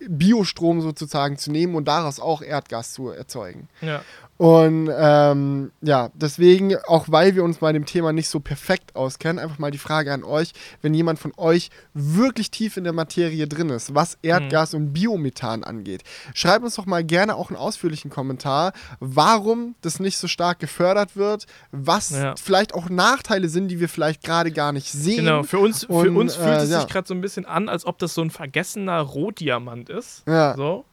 Biostrom 0.07 0.81
sozusagen 0.81 1.37
zu 1.37 1.51
nehmen 1.51 1.75
und 1.75 1.87
daraus 1.87 2.19
auch 2.19 2.41
Erdgas 2.41 2.93
zu 2.93 3.09
erzeugen. 3.09 3.67
Ja. 3.81 4.03
Und 4.37 4.89
ähm, 4.93 5.71
ja, 5.81 6.09
deswegen, 6.13 6.75
auch 6.87 7.05
weil 7.07 7.35
wir 7.35 7.43
uns 7.45 7.59
bei 7.59 7.71
dem 7.71 7.85
Thema 7.85 8.11
nicht 8.11 8.27
so 8.27 8.41
perfekt 8.41 8.93
auskennen, 8.93 9.39
einfach 9.41 9.59
mal 9.59 9.71
die 9.71 9.77
Frage 9.77 10.11
an 10.11 10.25
euch, 10.25 10.51
wenn 10.81 10.93
jemand 10.93 11.19
von 11.19 11.31
euch 11.37 11.69
wirklich 11.93 12.51
tief 12.51 12.75
in 12.75 12.83
der 12.83 12.91
Materie 12.91 13.47
drin 13.47 13.69
ist, 13.69 13.95
was 13.95 14.17
Erdgas 14.21 14.73
und 14.73 14.91
Biomethan 14.91 15.63
angeht. 15.63 16.03
Schreibt 16.33 16.65
uns 16.65 16.75
doch 16.75 16.85
mal 16.85 17.03
gerne 17.03 17.35
auch 17.35 17.49
einen 17.49 17.57
ausführlichen 17.57 18.11
Kommentar, 18.11 18.73
warum 18.99 19.75
das 19.81 20.01
nicht 20.01 20.17
so 20.17 20.27
stark 20.27 20.59
gefördert 20.59 21.15
wird, 21.15 21.45
was 21.71 22.09
Ja. 22.09 22.35
vielleicht 22.35 22.73
auch 22.73 22.89
Nachteile 22.89 23.47
sind, 23.47 23.69
die 23.69 23.79
wir 23.79 23.87
vielleicht 23.87 24.21
gerade 24.21 24.51
gar 24.51 24.73
nicht 24.73 24.91
sehen. 24.91 25.17
Genau, 25.25 25.43
für 25.43 25.59
uns, 25.59 25.85
für 25.85 25.93
Und, 25.93 26.17
uns 26.17 26.35
fühlt 26.35 26.49
äh, 26.49 26.63
es 26.63 26.69
ja. 26.69 26.81
sich 26.81 26.89
gerade 26.89 27.07
so 27.07 27.13
ein 27.13 27.21
bisschen 27.21 27.45
an, 27.45 27.69
als 27.69 27.85
ob 27.85 27.99
das 27.99 28.13
so 28.13 28.21
ein 28.21 28.31
vergessener 28.31 28.99
Rohdiamant 28.99 29.89
ist. 29.89 30.23
Ja. 30.27 30.55
So. 30.57 30.83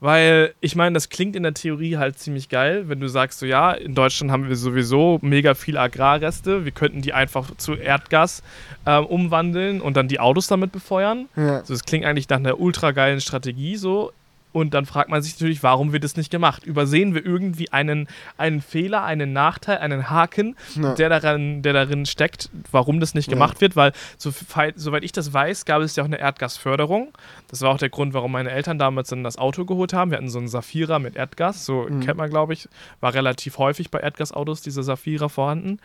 Weil, 0.00 0.54
ich 0.60 0.76
meine, 0.76 0.94
das 0.94 1.10
klingt 1.10 1.36
in 1.36 1.42
der 1.42 1.52
Theorie 1.52 1.98
halt 1.98 2.18
ziemlich 2.18 2.48
geil, 2.48 2.88
wenn 2.88 3.00
du 3.00 3.08
sagst, 3.08 3.38
so 3.38 3.44
ja, 3.44 3.72
in 3.72 3.94
Deutschland 3.94 4.32
haben 4.32 4.48
wir 4.48 4.56
sowieso 4.56 5.18
mega 5.20 5.54
viel 5.54 5.76
Agrarreste, 5.76 6.64
wir 6.64 6.72
könnten 6.72 7.02
die 7.02 7.12
einfach 7.12 7.54
zu 7.58 7.74
Erdgas 7.74 8.42
ähm, 8.86 9.04
umwandeln 9.04 9.82
und 9.82 9.98
dann 9.98 10.08
die 10.08 10.18
Autos 10.18 10.46
damit 10.46 10.72
befeuern. 10.72 11.28
Ja. 11.36 11.58
Also 11.58 11.74
das 11.74 11.84
klingt 11.84 12.06
eigentlich 12.06 12.30
nach 12.30 12.38
einer 12.38 12.58
ultra 12.58 12.92
geilen 12.92 13.20
Strategie 13.20 13.76
so. 13.76 14.10
Und 14.52 14.74
dann 14.74 14.84
fragt 14.86 15.10
man 15.10 15.22
sich 15.22 15.34
natürlich, 15.34 15.62
warum 15.62 15.92
wird 15.92 16.02
das 16.02 16.16
nicht 16.16 16.30
gemacht? 16.30 16.64
Übersehen 16.64 17.14
wir 17.14 17.24
irgendwie 17.24 17.70
einen, 17.72 18.08
einen 18.36 18.60
Fehler, 18.60 19.04
einen 19.04 19.32
Nachteil, 19.32 19.78
einen 19.78 20.10
Haken, 20.10 20.56
Ja. 20.74 20.94
der, 20.94 21.08
daran, 21.08 21.62
der 21.62 21.72
darin 21.72 22.04
steckt, 22.06 22.50
warum 22.72 22.98
das 23.00 23.14
nicht 23.14 23.28
Ja. 23.28 23.34
gemacht 23.34 23.60
wird? 23.60 23.76
Weil, 23.76 23.92
so, 24.18 24.32
soweit 24.74 25.04
ich 25.04 25.12
das 25.12 25.32
weiß, 25.32 25.64
gab 25.66 25.82
es 25.82 25.94
ja 25.96 26.02
auch 26.02 26.08
eine 26.08 26.18
Erdgasförderung. 26.18 27.12
Das 27.48 27.60
war 27.62 27.70
auch 27.70 27.78
der 27.78 27.90
Grund, 27.90 28.12
warum 28.14 28.32
meine 28.32 28.50
Eltern 28.50 28.78
damals 28.78 29.08
dann 29.10 29.22
das 29.24 29.38
Auto 29.38 29.64
geholt 29.64 29.92
haben. 29.92 30.10
Wir 30.10 30.18
hatten 30.18 30.28
so 30.30 30.38
einen 30.38 30.48
Safira 30.48 30.98
mit 30.98 31.16
Erdgas, 31.16 31.64
so 31.64 31.86
Mhm. 31.88 32.00
kennt 32.00 32.18
man, 32.18 32.30
glaube 32.30 32.52
ich. 32.52 32.68
War 33.00 33.14
relativ 33.14 33.58
häufig 33.58 33.90
bei 33.90 34.00
Erdgasautos, 34.00 34.62
diese 34.62 34.82
Safira 34.82 35.28
vorhanden. 35.28 35.78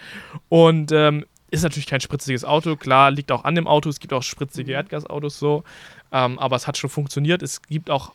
Und 0.50 0.92
ähm, 0.92 1.26
ist 1.52 1.64
natürlich 1.64 1.88
kein 1.88 2.02
spritziges 2.02 2.44
Auto, 2.44 2.76
klar, 2.76 3.12
liegt 3.12 3.32
auch 3.32 3.44
an 3.44 3.56
dem 3.56 3.68
Auto. 3.68 3.90
Es 3.90 4.00
gibt 4.00 4.14
auch 4.14 4.24
spritzige 4.24 4.72
Mhm. 4.72 4.76
Erdgasautos 4.76 5.38
so. 5.40 5.64
Ähm, 6.12 6.40
aber 6.40 6.56
es 6.56 6.68
hat 6.68 6.78
schon 6.78 6.90
funktioniert. 6.90 7.42
Es 7.44 7.62
gibt 7.62 7.90
auch 7.90 8.14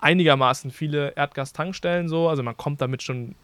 einigermaßen 0.00 0.70
viele 0.70 1.12
Erdgastankstellen 1.16 2.08
so. 2.08 2.28
Also 2.28 2.42
man 2.42 2.56
kommt 2.56 2.80
damit 2.80 3.02
schon 3.02 3.34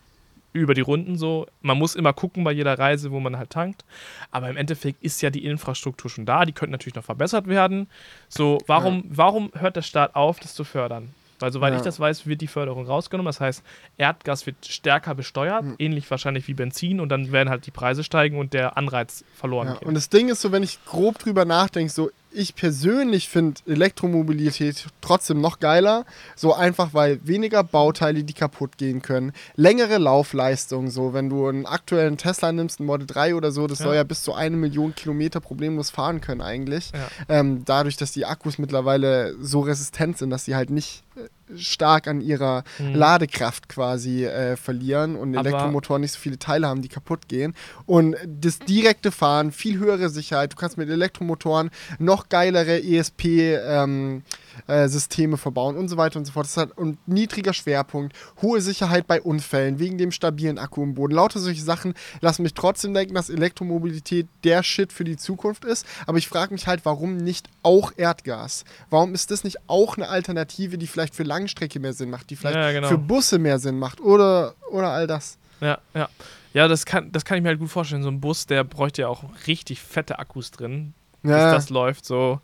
über 0.53 0.73
die 0.75 0.81
Runden 0.81 1.17
so. 1.19 1.47
Man 1.61 1.77
muss 1.79 1.95
immer 1.95 2.13
gucken 2.15 2.43
bei 2.45 2.53
jeder 2.53 2.79
Reise, 2.79 3.11
wo 3.11 3.21
man 3.21 3.37
halt 3.37 3.51
tankt. 3.51 3.85
Aber 4.31 4.49
im 4.49 4.57
Endeffekt 4.57 5.03
ist 5.03 5.21
ja 5.21 5.29
die 5.31 5.45
Infrastruktur 5.45 6.11
schon 6.11 6.25
da. 6.25 6.45
Die 6.47 6.53
könnte 6.53 6.73
natürlich 6.73 6.95
noch 6.95 7.05
verbessert 7.05 7.47
werden. 7.47 7.89
So, 8.31 8.59
warum, 8.67 9.05
warum 9.09 9.51
hört 9.55 9.77
der 9.77 9.83
Staat 9.83 10.15
auf, 10.17 10.41
das 10.41 10.55
zu 10.55 10.65
fördern? 10.65 11.11
Weil 11.39 11.53
soweit 11.53 11.75
Ja. 11.75 11.77
ich 11.81 11.85
das 11.85 12.01
weiß, 12.01 12.27
wird 12.27 12.41
die 12.41 12.47
Förderung 12.47 12.87
rausgenommen. 12.87 13.27
Das 13.29 13.43
heißt, 13.43 13.63
Erdgas 13.99 14.47
wird 14.47 14.65
stärker 14.65 15.15
besteuert, 15.15 15.61
Hm. 15.65 15.75
ähnlich 15.79 16.11
wahrscheinlich 16.11 16.49
wie 16.49 16.55
Benzin. 16.55 16.99
Und 17.01 17.11
dann 17.11 17.31
werden 17.33 17.51
halt 17.51 17.67
die 17.67 17.71
Preise 17.71 18.03
steigen 18.03 18.39
und 18.39 18.55
der 18.55 18.79
Anreiz 18.79 19.23
verloren 19.35 19.69
Ja, 19.69 19.75
gehen. 19.75 19.89
und 19.89 19.93
das 19.95 20.09
Ding 20.09 20.31
ist 20.31 20.41
so, 20.41 20.51
wenn 20.53 20.63
ich 20.63 20.83
grob 20.87 21.19
drüber 21.19 21.45
nachdenke, 21.45 21.93
so 21.93 22.11
ich 22.37 22.55
persönlich 22.55 23.29
finde 23.29 23.61
Elektromobilität 23.67 24.87
trotzdem 25.01 25.41
noch 25.41 25.59
geiler, 25.59 26.05
so 26.35 26.55
einfach 26.55 26.93
weil 26.93 27.19
weniger 27.27 27.65
Bauteile, 27.65 28.25
die 28.25 28.33
kaputt 28.35 28.77
gehen 28.79 29.03
können, 29.03 29.33
längere 29.57 29.99
Laufleistung, 29.99 30.91
so 30.91 31.15
wenn 31.15 31.29
du 31.31 31.47
einen 31.49 31.67
aktuellen 31.67 32.19
Tesla 32.19 32.53
nimmst, 32.53 32.79
einen 32.81 32.87
Model 32.87 33.07
3 33.07 33.35
oder 33.35 33.51
so, 33.53 33.67
das 33.67 33.79
Ja. 33.81 33.87
soll 33.87 33.95
ja 33.97 34.05
bis 34.05 34.23
zu 34.23 34.35
eine 34.35 34.57
Million 34.57 34.95
Kilometer 34.95 35.41
problemlos 35.41 35.91
fahren 35.91 36.21
können 36.21 36.41
eigentlich. 36.43 36.93
Ja. 36.93 37.09
Ähm, 37.29 37.65
dadurch, 37.65 37.97
dass 37.97 38.13
die 38.13 38.27
Akkus 38.27 38.59
mittlerweile 38.59 39.35
so 39.41 39.61
resistent 39.61 40.19
sind, 40.19 40.31
dass 40.31 40.45
sie 40.45 40.55
halt 40.55 40.71
nicht 40.71 41.03
äh, 41.17 41.29
stark 41.55 42.09
an 42.09 42.21
ihrer 42.21 42.65
Mhm. 42.79 42.95
Ladekraft 42.95 43.69
quasi 43.69 44.25
äh, 44.25 44.57
verlieren 44.57 45.17
und 45.17 45.37
Aber- 45.37 45.49
Elektromotoren 45.49 46.01
nicht 46.03 46.13
so 46.13 46.19
viele 46.19 46.39
Teile 46.39 46.67
haben, 46.67 46.83
die 46.83 46.89
kaputt 46.89 47.29
gehen. 47.29 47.55
Und 47.87 48.17
das 48.27 48.59
direkte 48.59 49.13
Fahren, 49.13 49.53
viel 49.53 49.79
höhere 49.79 50.09
Sicherheit. 50.09 50.53
Du 50.53 50.57
kannst 50.57 50.77
mit 50.77 50.89
Elektromotoren 50.91 51.71
noch 51.99 52.29
geilere 52.29 52.83
ESP 52.83 53.25
ähm, 53.65 54.23
äh, 54.67 54.89
Systeme 54.89 55.37
verbauen 55.37 55.77
und 55.77 55.89
so 55.89 55.97
weiter 55.97 56.19
und 56.19 56.25
so 56.25 56.33
fort. 56.33 56.47
Das 56.47 56.57
hat, 56.57 56.77
und 56.77 56.99
niedriger 57.09 57.53
Schwerpunkt, 57.53 58.17
hohe 58.43 58.61
Sicherheit 58.61 59.07
bei 59.07 59.21
Unfällen, 59.21 59.79
wegen 59.79 59.99
dem 59.99 60.13
stabilen 60.13 60.59
Akku 60.59 60.83
im 60.83 60.95
Boden. 60.95 61.15
Lauter 61.15 61.39
solche 61.41 61.63
Sachen 61.63 61.95
lassen 62.21 62.43
mich 62.43 62.55
trotzdem 62.55 62.95
denken, 62.95 63.15
dass 63.15 63.31
Elektromobilität 63.31 64.27
der 64.45 64.63
Shit 64.63 64.93
für 64.93 65.05
die 65.05 65.17
Zukunft 65.17 65.65
ist. 65.65 65.87
Aber 66.07 66.19
ich 66.19 66.29
frage 66.29 66.53
mich 66.53 66.67
halt, 66.67 66.85
warum 66.85 67.17
nicht 67.17 67.49
auch 67.63 67.93
Erdgas? 67.97 68.65
Warum 68.91 69.15
ist 69.15 69.31
das 69.31 69.45
nicht 69.45 69.59
auch 69.69 69.97
eine 69.97 70.09
Alternative, 70.09 70.79
die 70.79 70.87
vielleicht 70.87 71.15
für 71.15 71.23
Langstrecke 71.23 71.81
mehr 71.81 71.93
Sinn 71.93 72.11
macht, 72.11 72.31
die 72.31 72.37
vielleicht 72.37 72.57
Ja, 72.57 72.73
genau. 72.73 72.89
für 72.89 72.99
Busse 72.99 73.39
mehr 73.39 73.59
Sinn 73.59 73.79
macht 73.79 74.01
oder, 74.01 74.55
oder 74.71 74.89
all 74.91 75.07
das? 75.07 75.39
Ja, 75.61 75.79
ja. 75.95 76.09
Ja, 76.53 76.69
das 76.69 76.87
kann, 76.87 77.13
das 77.13 77.25
kann 77.27 77.37
ich 77.37 77.43
mir 77.43 77.51
halt 77.51 77.59
gut 77.59 77.69
vorstellen. 77.69 78.03
So 78.03 78.09
ein 78.09 78.21
Bus, 78.21 78.47
der 78.47 78.65
bräuchte 78.65 79.03
ja 79.03 79.09
auch 79.09 79.25
richtig 79.47 79.83
fette 79.83 80.19
Akkus 80.19 80.51
drin, 80.51 80.95
bis 81.23 81.33
Ja, 81.33 81.51
das 81.53 81.69
läuft 81.69 82.07
so. 82.07 82.41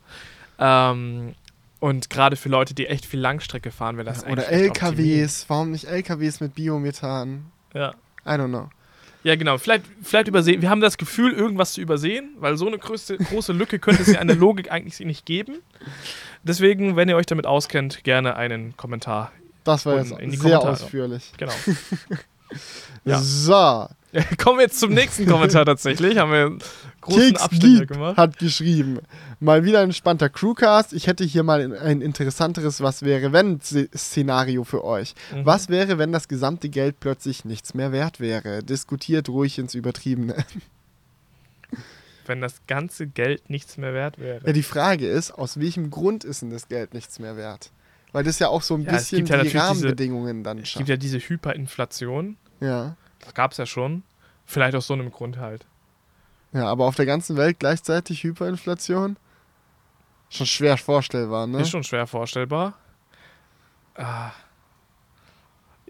Ähm, 0.59 1.35
und 1.83 2.11
gerade 2.11 2.37
für 2.37 2.49
Leute, 2.49 2.75
die 2.75 2.87
echt 2.87 3.05
viel 3.05 3.19
Langstrecke 3.19 3.73
fahren, 3.73 3.97
wäre 3.97 4.05
das 4.05 4.23
oder 4.23 4.47
eigentlich 4.47 4.71
echt 4.71 4.83
optimiert. 4.85 5.17
LKWs. 5.19 5.45
Warum 5.49 5.73
nicht 5.73 5.85
LKWs 5.87 6.39
mit 6.39 6.55
Biomethan? 6.55 7.47
Ja. 7.75 7.91
I 8.25 8.31
don't 8.31 8.51
know. 8.51 8.71
Ja, 9.25 9.35
genau. 9.35 9.59
Vielleicht, 9.59 9.85
vielleicht 10.01 10.29
übersehen. 10.29 10.63
Wir 10.63 10.71
haben 10.71 10.81
das 10.81 10.97
Gefühl, 10.97 11.33
irgendwas 11.33 11.73
zu 11.73 11.81
übersehen, 11.81 12.37
weil 12.39 12.57
so 12.57 12.69
eine 12.69 12.79
größte, 12.79 13.19
große 13.19 13.53
Lücke 13.53 13.81
könnte 13.81 14.03
es 14.03 14.13
ja 14.13 14.21
an 14.21 14.29
der 14.29 14.37
Logik 14.37 14.71
eigentlich 14.71 15.01
nicht 15.01 15.27
geben. 15.27 15.57
Deswegen, 16.45 16.95
wenn 16.95 17.09
ihr 17.09 17.17
euch 17.17 17.27
damit 17.27 17.49
auskennt, 17.49 18.05
gerne 18.05 18.37
einen 18.37 18.77
Kommentar. 18.77 19.33
Das 19.65 19.85
war 19.85 19.97
jetzt 19.97 20.13
in 20.13 20.31
die 20.31 20.37
sehr 20.37 20.59
Kommentare. 20.59 20.73
ausführlich. 20.73 21.33
Genau. 21.37 21.53
Ja. 23.05 23.19
So, 23.19 23.89
Kommen 24.39 24.59
wir 24.59 24.65
jetzt 24.67 24.79
zum 24.79 24.93
nächsten 24.93 25.27
Kommentar 25.27 25.65
tatsächlich. 25.65 26.19
Haben 26.19 26.31
wir 26.33 26.47
einen 26.47 26.59
großen 27.01 27.37
Abstecher 27.39 27.87
gemacht. 27.87 28.17
hat 28.19 28.39
geschrieben. 28.39 28.99
Mal 29.41 29.65
wieder 29.65 29.79
ein 29.81 29.85
entspannter 29.87 30.29
Crewcast. 30.29 30.93
Ich 30.93 31.07
hätte 31.07 31.25
hier 31.25 31.43
mal 31.43 31.75
ein 31.77 32.01
interessanteres 32.03 32.81
Was 32.83 33.03
wäre 33.03 33.33
wenn 33.33 33.61
Szenario 33.61 34.65
für 34.65 34.85
euch. 34.85 35.15
Mhm. 35.35 35.47
Was 35.47 35.69
wäre, 35.71 35.97
wenn 35.99 36.13
das 36.13 36.29
gesamte 36.29 36.69
Geld 36.69 37.01
plötzlich 37.01 37.45
nichts 37.47 37.73
mehr 37.75 37.91
wert 37.93 38.21
wäre? 38.21 38.63
Diskutiert 38.63 39.29
ruhig 39.31 39.59
ins 39.59 39.75
Übertriebene. 39.75 40.37
Wenn 42.25 42.41
das 42.41 42.55
ganze 42.69 43.09
Geld 43.09 43.51
nichts 43.51 43.77
mehr 43.79 43.95
wert 43.95 44.19
wäre. 44.21 44.41
Ja, 44.47 44.53
die 44.53 44.63
Frage 44.63 45.09
ist, 45.09 45.33
aus 45.33 45.59
welchem 45.59 45.91
Grund 45.91 46.23
ist 46.23 46.41
denn 46.43 46.51
das 46.51 46.69
Geld 46.69 46.95
nichts 46.95 47.19
mehr 47.19 47.37
wert? 47.37 47.73
Weil 48.13 48.23
das 48.23 48.39
ja 48.39 48.47
auch 48.47 48.63
so 48.63 48.75
ein 48.75 48.83
Ja, 48.83 48.93
es 48.93 49.11
bisschen 49.11 49.19
ja 49.19 49.25
die 49.25 49.33
natürlich 49.33 49.53
diese- 49.53 49.65
Rahmenbedingungen 49.65 50.45
dann 50.45 50.59
Es 50.59 50.69
schafft. 50.69 50.79
gibt 50.79 50.89
ja 50.91 50.97
diese 50.97 51.19
Hyperinflation. 51.19 52.37
Ja. 52.61 52.97
Das 53.23 53.35
gab 53.35 53.53
es 53.53 53.59
ja 53.59 53.67
schon. 53.67 54.03
Vielleicht 54.45 54.77
aus 54.77 54.87
so 54.87 54.95
einem 54.95 55.11
Grund 55.11 55.39
halt. 55.39 55.65
ja, 56.53 56.67
aber 56.67 56.85
auf 56.87 56.97
der 56.97 57.07
ganzen 57.07 57.37
Welt 57.37 57.59
gleichzeitig 57.59 58.23
Hyperinflation? 58.25 59.17
Schon 60.29 60.47
schwer 60.47 60.77
vorstellbar, 60.77 61.47
ne? 61.47 61.61
Ist 61.61 61.71
schon 61.71 61.85
schwer 61.85 62.07
vorstellbar. 62.07 62.75
Ah. 63.95 64.31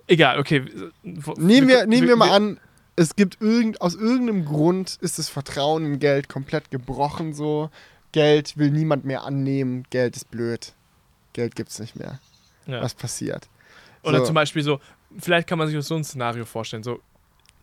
Egal, 0.06 0.38
okay. 0.38 0.64
Nehmen 1.02 1.68
wir, 1.68 1.86
nehmen 1.86 2.08
wir 2.08 2.16
mal 2.16 2.30
an, 2.32 2.60
es 2.96 3.16
gibt 3.16 3.40
irgend, 3.40 3.80
aus 3.80 3.94
irgendeinem 3.94 4.44
Grund 4.44 4.98
ist 5.00 5.18
das 5.18 5.28
Vertrauen 5.28 5.84
in 5.86 5.98
Geld 5.98 6.28
komplett 6.28 6.70
gebrochen 6.70 7.32
so. 7.32 7.70
Geld 8.10 8.58
will 8.58 8.70
niemand 8.70 9.04
mehr 9.04 9.22
annehmen, 9.24 9.84
Geld 9.90 10.16
ist 10.16 10.30
blöd. 10.30 10.74
Geld 11.32 11.54
gibt's 11.56 11.78
nicht 11.78 11.96
mehr. 11.96 12.18
Ja. 12.66 12.82
Was 12.82 12.94
passiert? 12.94 13.48
Oder 14.02 14.18
So. 14.18 14.26
zum 14.26 14.34
Beispiel 14.34 14.62
so, 14.62 14.80
vielleicht 15.18 15.48
kann 15.48 15.58
man 15.58 15.68
sich 15.68 15.82
so 15.84 15.94
ein 15.94 16.04
Szenario 16.04 16.44
vorstellen. 16.44 16.82
So, 16.82 17.00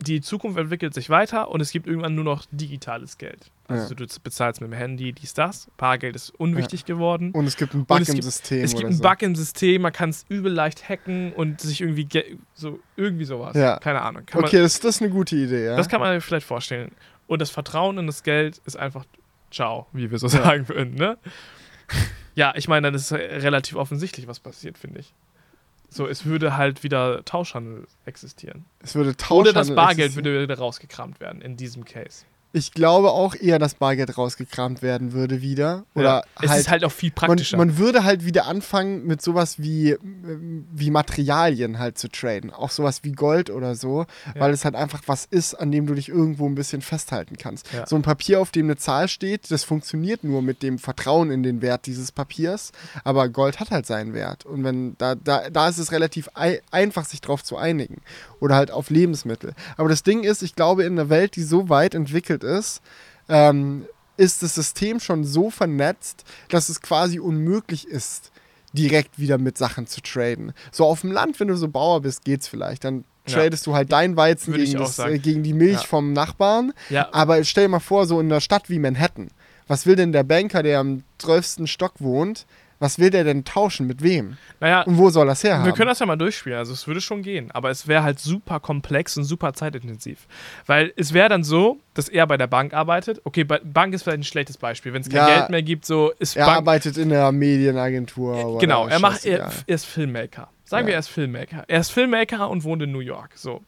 die 0.02 0.22
Zukunft 0.22 0.58
entwickelt 0.58 0.94
sich 0.94 1.10
weiter 1.10 1.50
und 1.52 1.60
es 1.62 1.72
gibt 1.72 1.86
irgendwann 1.88 2.16
nur 2.16 2.24
noch 2.24 2.46
digitales 2.52 3.18
Geld. 3.18 3.52
Also 3.68 3.94
Ja. 3.94 3.96
du 3.96 4.06
bezahlst 4.24 4.62
mit 4.62 4.72
dem 4.72 4.78
Handy, 4.78 5.12
dies, 5.14 5.34
das. 5.34 5.70
Bargeld 5.78 6.16
ist 6.16 6.30
unwichtig 6.32 6.86
geworden. 6.86 7.32
Und 7.34 7.46
es 7.46 7.58
gibt 7.58 7.74
einen 7.74 7.86
Bug 7.86 8.00
im 8.00 8.06
gibt- 8.06 8.24
System. 8.24 8.64
Es 8.64 8.72
gibt 8.72 8.86
einen 8.86 8.96
so. 8.96 9.04
Bug 9.04 9.22
im 9.22 9.36
System, 9.36 9.82
man 9.82 9.92
kann 9.94 10.10
es 10.10 10.26
übel 10.30 10.52
leicht 10.54 10.88
hacken 10.88 11.34
und 11.34 11.60
sich 11.62 11.82
irgendwie 11.82 12.06
ge- 12.06 12.38
so 12.54 12.80
irgendwie 12.96 13.26
sowas. 13.26 13.56
Ja. 13.58 13.78
Keine 13.80 14.02
Ahnung. 14.02 14.26
Kann 14.26 14.44
Okay, 14.44 14.60
das, 14.60 14.80
das 14.80 14.96
ist 14.96 15.02
eine 15.02 15.12
gute 15.12 15.36
Idee, 15.36 15.66
ja. 15.66 15.72
man, 15.72 15.78
das 15.78 15.90
kann 15.90 16.00
man 16.00 16.16
sich 16.18 16.24
vielleicht 16.26 16.48
vorstellen. 16.48 16.92
Und 17.28 17.42
das 17.42 17.50
Vertrauen 17.50 17.98
in 17.98 18.08
das 18.08 18.24
Geld 18.24 18.60
ist 18.66 18.78
einfach 18.78 19.06
ciao, 19.52 19.88
wie 19.94 20.10
wir 20.10 20.18
so 20.18 20.28
sagen 20.30 20.68
würden, 20.70 20.96
ne? 20.96 21.18
Ja, 22.36 22.54
ich 22.56 22.68
meine, 22.68 22.88
dann 22.88 22.96
ist 22.96 23.12
relativ 23.12 23.76
offensichtlich, 23.76 24.28
was 24.28 24.40
passiert, 24.40 24.78
finde 24.78 25.00
ich. 25.02 25.14
So, 25.90 26.07
es 26.07 26.26
würde 26.26 26.56
halt 26.56 26.84
wieder 26.84 27.26
Tauschhandel 27.26 27.88
existieren. 28.06 28.66
es 28.80 28.95
würde 28.95 29.10
Oder 29.10 29.18
Tauschhandel 29.18 29.53
das 29.53 29.76
Bargeld 29.76 29.99
existieren. 29.99 30.26
würde 30.26 30.44
wieder 30.44 30.57
rausgekramt 30.57 31.20
werden 31.20 31.41
in 31.41 31.57
diesem 31.57 31.84
Case. 31.86 32.26
Ich 32.52 32.72
glaube 32.72 33.12
auch 33.12 33.36
eher, 33.36 33.60
dass 33.60 33.76
Bargeld 33.76 34.18
rausgekramt 34.18 34.82
werden 34.82 35.14
würde 35.14 35.42
wieder. 35.44 35.84
Oder 35.94 36.04
ja. 36.04 36.24
Es 36.42 36.50
halt 36.50 36.60
ist 36.62 36.70
halt 36.70 36.84
auch 36.84 36.92
viel 36.92 37.10
man, 37.12 37.28
praktischer. 37.28 37.58
man 37.58 37.78
würde 37.78 38.04
halt 38.04 38.26
wieder 38.26 38.48
anfangen 38.48 39.06
mit 39.06 39.22
sowas 39.22 39.60
wie, 39.60 39.98
wie 40.02 40.90
Materialien 40.90 41.78
halt 41.78 42.00
zu 42.00 42.08
traden. 42.10 42.52
Auch 42.52 42.72
sowas 42.72 43.04
wie 43.04 43.12
Gold 43.12 43.52
oder 43.52 43.76
so, 43.76 44.08
Ja. 44.34 44.42
weil 44.42 44.52
es 44.52 44.66
halt 44.66 44.74
einfach 44.74 45.04
was 45.06 45.26
ist, 45.26 45.54
an 45.54 45.72
dem 45.72 45.86
du 45.86 45.94
dich 45.94 46.10
irgendwo 46.10 46.48
ein 46.48 46.56
bisschen 46.56 46.82
festhalten 46.82 47.38
kannst. 47.38 47.72
Ja. 47.72 47.86
So 47.86 47.96
ein 47.96 48.02
Papier, 48.02 48.42
auf 48.42 48.50
dem 48.50 48.66
eine 48.66 48.78
Zahl 48.78 49.08
steht, 49.10 49.52
das 49.52 49.64
funktioniert 49.64 50.24
nur 50.24 50.42
mit 50.42 50.64
dem 50.64 50.80
Vertrauen 50.80 51.30
in 51.30 51.44
den 51.44 51.62
Wert 51.62 51.86
dieses 51.86 52.12
Papiers, 52.12 52.72
aber 53.04 53.30
Gold 53.30 53.60
hat 53.60 53.70
halt 53.70 53.86
seinen 53.86 54.14
Wert. 54.16 54.46
Und 54.48 54.64
wenn 54.64 54.96
da, 54.98 55.14
da, 55.14 55.52
da 55.52 55.70
ist 55.70 55.78
es 55.78 55.92
relativ 55.92 56.30
ei 56.34 56.62
einfach, 56.72 57.06
sich 57.06 57.22
drauf 57.22 57.44
zu 57.44 57.58
einigen. 57.58 58.02
Oder 58.40 58.56
halt 58.56 58.72
auf 58.72 58.90
Lebensmittel. 58.90 59.54
Aber 59.78 59.90
das 59.90 60.02
Ding 60.04 60.24
ist, 60.24 60.42
ich 60.42 60.56
glaube, 60.56 60.84
in 60.84 60.94
einer 60.94 61.10
Welt, 61.10 61.36
die 61.36 61.44
so 61.44 61.70
weit 61.70 61.94
entwickelt 61.94 62.39
ist, 62.44 62.82
ähm, 63.28 63.86
ist 64.18 64.44
das 64.44 64.56
System 64.56 64.99
schon 64.99 65.24
so 65.24 65.49
vernetzt, 65.49 66.24
dass 66.49 66.70
es 66.70 66.82
quasi 66.82 67.20
unmöglich 67.20 67.88
ist, 67.88 68.32
direkt 68.74 69.18
wieder 69.18 69.38
mit 69.38 69.57
Sachen 69.57 69.88
zu 69.88 70.02
traden. 70.02 70.53
So 70.72 70.86
auf 70.86 71.02
dem 71.02 71.11
Land, 71.11 71.40
wenn 71.40 71.48
du 71.48 71.56
so 71.56 71.68
Bauer 71.70 72.02
bist, 72.02 72.24
geht's 72.26 72.48
vielleicht. 72.48 72.84
Dann 72.84 73.06
Ja. 73.28 73.36
tradest 73.36 73.66
du 73.68 73.76
halt 73.76 73.91
dein 73.91 74.16
Weizen 74.18 74.53
gegen, 74.53 74.74
das, 74.78 74.99
äh, 74.99 75.20
gegen 75.20 75.44
die 75.44 75.53
Milch 75.53 75.74
Ja. 75.82 75.88
vom 75.88 76.14
Nachbarn. 76.14 76.74
ja, 76.90 77.07
Aber 77.11 77.44
stell 77.44 77.66
dir 77.66 77.70
mal 77.70 77.80
vor, 77.80 78.06
so 78.07 78.20
in 78.20 78.26
einer 78.28 78.41
Stadt 78.41 78.70
wie 78.70 78.80
Manhattan. 78.80 79.30
Was 79.68 79.86
will 79.86 79.95
denn 79.95 80.11
der 80.11 80.24
Banker, 80.24 80.64
der 80.64 80.80
am 80.80 81.03
12. 81.20 81.68
Stock 81.68 81.94
wohnt, 81.99 82.45
was 82.80 82.98
will 82.98 83.10
der 83.10 83.24
denn 83.26 83.44
tauschen? 83.44 83.88
Mit 83.88 84.02
wem? 84.02 84.38
naja, 84.62 84.82
Und 84.84 84.98
wo 84.98 85.10
soll 85.10 85.28
das 85.28 85.44
herhaben? 85.44 85.66
Wir 85.66 85.74
können 85.74 85.90
das 85.90 86.00
ja 86.00 86.06
mal 86.06 86.16
durchspielen. 86.16 86.58
Also 86.58 86.72
es 86.74 86.88
würde 86.88 87.02
schon 87.02 87.22
gehen, 87.22 87.52
aber 87.52 87.70
es 87.70 87.88
wäre 87.88 88.04
halt 88.04 88.20
super 88.20 88.60
komplex 88.60 89.18
und 89.18 89.26
super 89.26 89.54
zeitintensiv. 89.54 90.28
Weil 90.66 90.94
es 90.96 91.14
wäre 91.14 91.28
dann 91.30 91.44
so, 91.44 91.80
dass 91.94 92.08
er 92.10 92.26
bei 92.28 92.38
der 92.38 92.48
Bank 92.48 92.74
arbeitet. 92.74 93.20
Okay, 93.26 93.44
bei 93.44 93.60
Bank 93.64 93.94
ist 93.94 94.04
vielleicht 94.04 94.20
ein 94.20 94.24
schlechtes 94.24 94.58
Beispiel. 94.58 94.94
Wenn 94.94 95.02
es 95.02 95.10
kein 95.10 95.18
Ja, 95.28 95.38
Geld 95.40 95.50
mehr 95.50 95.62
gibt, 95.64 95.86
so 95.86 96.12
ist 96.20 96.36
er 96.38 96.46
Bank. 96.46 96.58
arbeitet 96.60 96.98
in 96.98 97.10
der 97.10 97.32
Medienagentur. 97.32 98.46
oder 98.46 98.60
Genau, 98.60 98.88
er 98.88 99.00
macht, 99.00 99.26
er, 99.26 99.40
er 99.40 99.76
ist 99.76 99.86
Filmmaker. 99.86 100.50
Sagen 100.64 100.84
Ja. 100.84 100.88
wir, 100.88 100.94
er 100.96 101.00
ist 101.00 101.10
Filmmaker. 101.10 101.66
Er 101.68 101.80
ist 101.80 101.90
Filmmaker 101.92 102.50
und 102.50 102.64
wohnt 102.64 102.82
in 102.84 102.92
New 102.92 103.00
York. 103.00 103.32
So. 103.36 103.62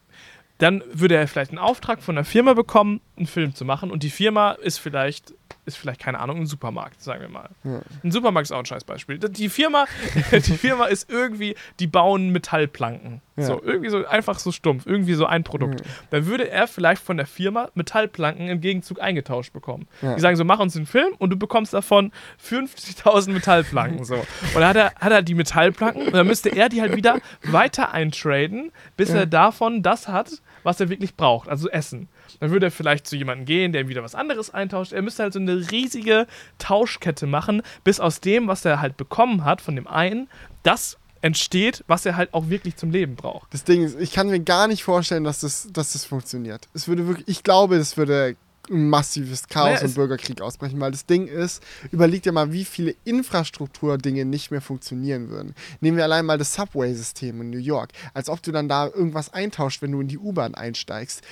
Dann 0.58 0.82
würde 0.92 1.16
er 1.16 1.26
vielleicht 1.26 1.50
einen 1.50 1.58
Auftrag 1.58 2.00
von 2.02 2.16
einer 2.16 2.24
Firma 2.24 2.54
bekommen, 2.54 3.00
einen 3.16 3.26
Film 3.26 3.54
zu 3.54 3.64
machen. 3.64 3.90
Und 3.90 4.04
die 4.04 4.10
Firma 4.10 4.52
ist 4.52 4.78
vielleicht, 4.78 5.34
ist 5.64 5.76
vielleicht, 5.76 6.00
keine 6.00 6.18
Ahnung, 6.18 6.38
ein 6.38 6.46
Supermarkt, 6.46 7.00
sagen 7.00 7.20
wir 7.20 7.28
mal. 7.28 7.50
Ja. 7.62 7.82
Ein 8.02 8.10
Supermarkt 8.10 8.46
ist 8.46 8.52
auch 8.52 8.58
ein 8.58 8.66
Scheißbeispiel. 8.66 9.18
Die 9.18 9.48
Firma, 9.48 9.86
die 10.32 10.56
Firma 10.56 10.86
ist 10.86 11.08
irgendwie, 11.08 11.54
die 11.78 11.86
bauen 11.86 12.30
Metallplanken. 12.30 13.22
Ja. 13.36 13.44
So, 13.44 13.62
irgendwie 13.62 13.88
so 13.88 14.04
einfach 14.04 14.40
so 14.40 14.50
stumpf, 14.50 14.86
irgendwie 14.86 15.14
so 15.14 15.24
ein 15.24 15.44
Produkt. 15.44 15.80
Mhm. 15.80 15.90
Dann 16.10 16.26
würde 16.26 16.50
er 16.50 16.66
vielleicht 16.66 17.00
von 17.00 17.16
der 17.16 17.26
Firma 17.26 17.70
Metallplanken 17.74 18.48
im 18.48 18.60
Gegenzug 18.60 19.00
eingetauscht 19.00 19.52
bekommen. 19.52 19.86
Ja. 20.02 20.16
Die 20.16 20.20
sagen 20.20 20.36
so, 20.36 20.44
mach 20.44 20.58
uns 20.58 20.76
einen 20.76 20.86
Film 20.86 21.14
und 21.18 21.30
du 21.30 21.36
bekommst 21.36 21.72
davon 21.72 22.10
50.000 22.44 23.30
Metallplanken. 23.30 24.04
So. 24.04 24.16
Und 24.16 24.26
dann 24.54 24.66
hat 24.66 24.76
er, 24.76 24.94
hat 24.96 25.12
er 25.12 25.22
die 25.22 25.34
Metallplanken 25.34 26.08
und 26.08 26.12
dann 26.12 26.26
müsste 26.26 26.48
er 26.48 26.68
die 26.68 26.80
halt 26.80 26.96
wieder 26.96 27.20
weiter 27.44 27.92
eintraden, 27.92 28.72
bis 28.96 29.10
er 29.10 29.26
davon 29.26 29.82
das 29.82 30.08
hat, 30.08 30.42
was 30.64 30.80
er 30.80 30.88
wirklich 30.88 31.16
braucht, 31.16 31.48
also 31.48 31.68
Essen. 31.68 32.08
Dann 32.40 32.50
würde 32.50 32.66
er 32.66 32.72
vielleicht 32.72 33.06
zu 33.06 33.16
jemandem 33.16 33.46
gehen, 33.46 33.72
der 33.72 33.82
ihm 33.82 33.88
wieder 33.88 34.02
was 34.02 34.14
anderes 34.14 34.50
eintauscht. 34.52 34.92
Er 34.92 35.02
müsste 35.02 35.22
halt 35.22 35.32
so 35.32 35.38
eine 35.38 35.70
riesige 35.70 36.26
Tauschkette 36.58 37.26
machen, 37.26 37.62
bis 37.84 38.00
aus 38.00 38.20
dem, 38.20 38.48
was 38.48 38.64
er 38.64 38.80
halt 38.80 38.96
bekommen 38.96 39.44
hat 39.44 39.60
von 39.60 39.76
dem 39.76 39.86
einen, 39.86 40.28
das 40.62 40.98
entsteht, 41.22 41.84
was 41.86 42.04
er 42.04 42.16
halt 42.16 42.34
auch 42.34 42.48
wirklich 42.48 42.76
zum 42.76 42.90
Leben 42.90 43.14
braucht. 43.14 43.54
Das 43.54 43.64
Ding 43.64 43.82
ist, 43.82 43.98
ich 43.98 44.12
kann 44.12 44.28
mir 44.28 44.40
gar 44.40 44.66
nicht 44.66 44.82
vorstellen, 44.82 45.24
dass 45.24 45.40
das, 45.40 45.68
dass 45.72 45.92
das 45.92 46.04
funktioniert. 46.04 46.68
Es 46.74 46.88
würde 46.88 47.06
wirklich, 47.06 47.28
ich 47.28 47.44
glaube, 47.44 47.76
es 47.76 47.96
würde 47.96 48.36
ein 48.70 48.88
massives 48.88 49.48
Chaos 49.48 49.74
Naja, 49.74 49.86
und 49.86 49.94
Bürgerkrieg 49.94 50.40
ausbrechen, 50.40 50.80
weil 50.80 50.92
das 50.92 51.06
Ding 51.06 51.26
ist, 51.26 51.62
überleg 51.90 52.22
dir 52.22 52.32
mal, 52.32 52.52
wie 52.52 52.64
viele 52.64 52.94
Infrastrukturdinge 53.04 54.24
nicht 54.24 54.50
mehr 54.50 54.60
funktionieren 54.60 55.30
würden. 55.30 55.54
Nehmen 55.80 55.96
wir 55.96 56.04
allein 56.04 56.26
mal 56.26 56.38
das 56.38 56.54
Subway-System 56.54 57.40
in 57.40 57.50
New 57.50 57.58
York, 57.58 57.90
als 58.14 58.28
ob 58.28 58.42
du 58.42 58.52
dann 58.52 58.68
da 58.68 58.86
irgendwas 58.86 59.32
eintauscht, 59.32 59.82
wenn 59.82 59.92
du 59.92 60.00
in 60.00 60.08
die 60.08 60.18
U-Bahn 60.18 60.54
einsteigst. 60.54 61.22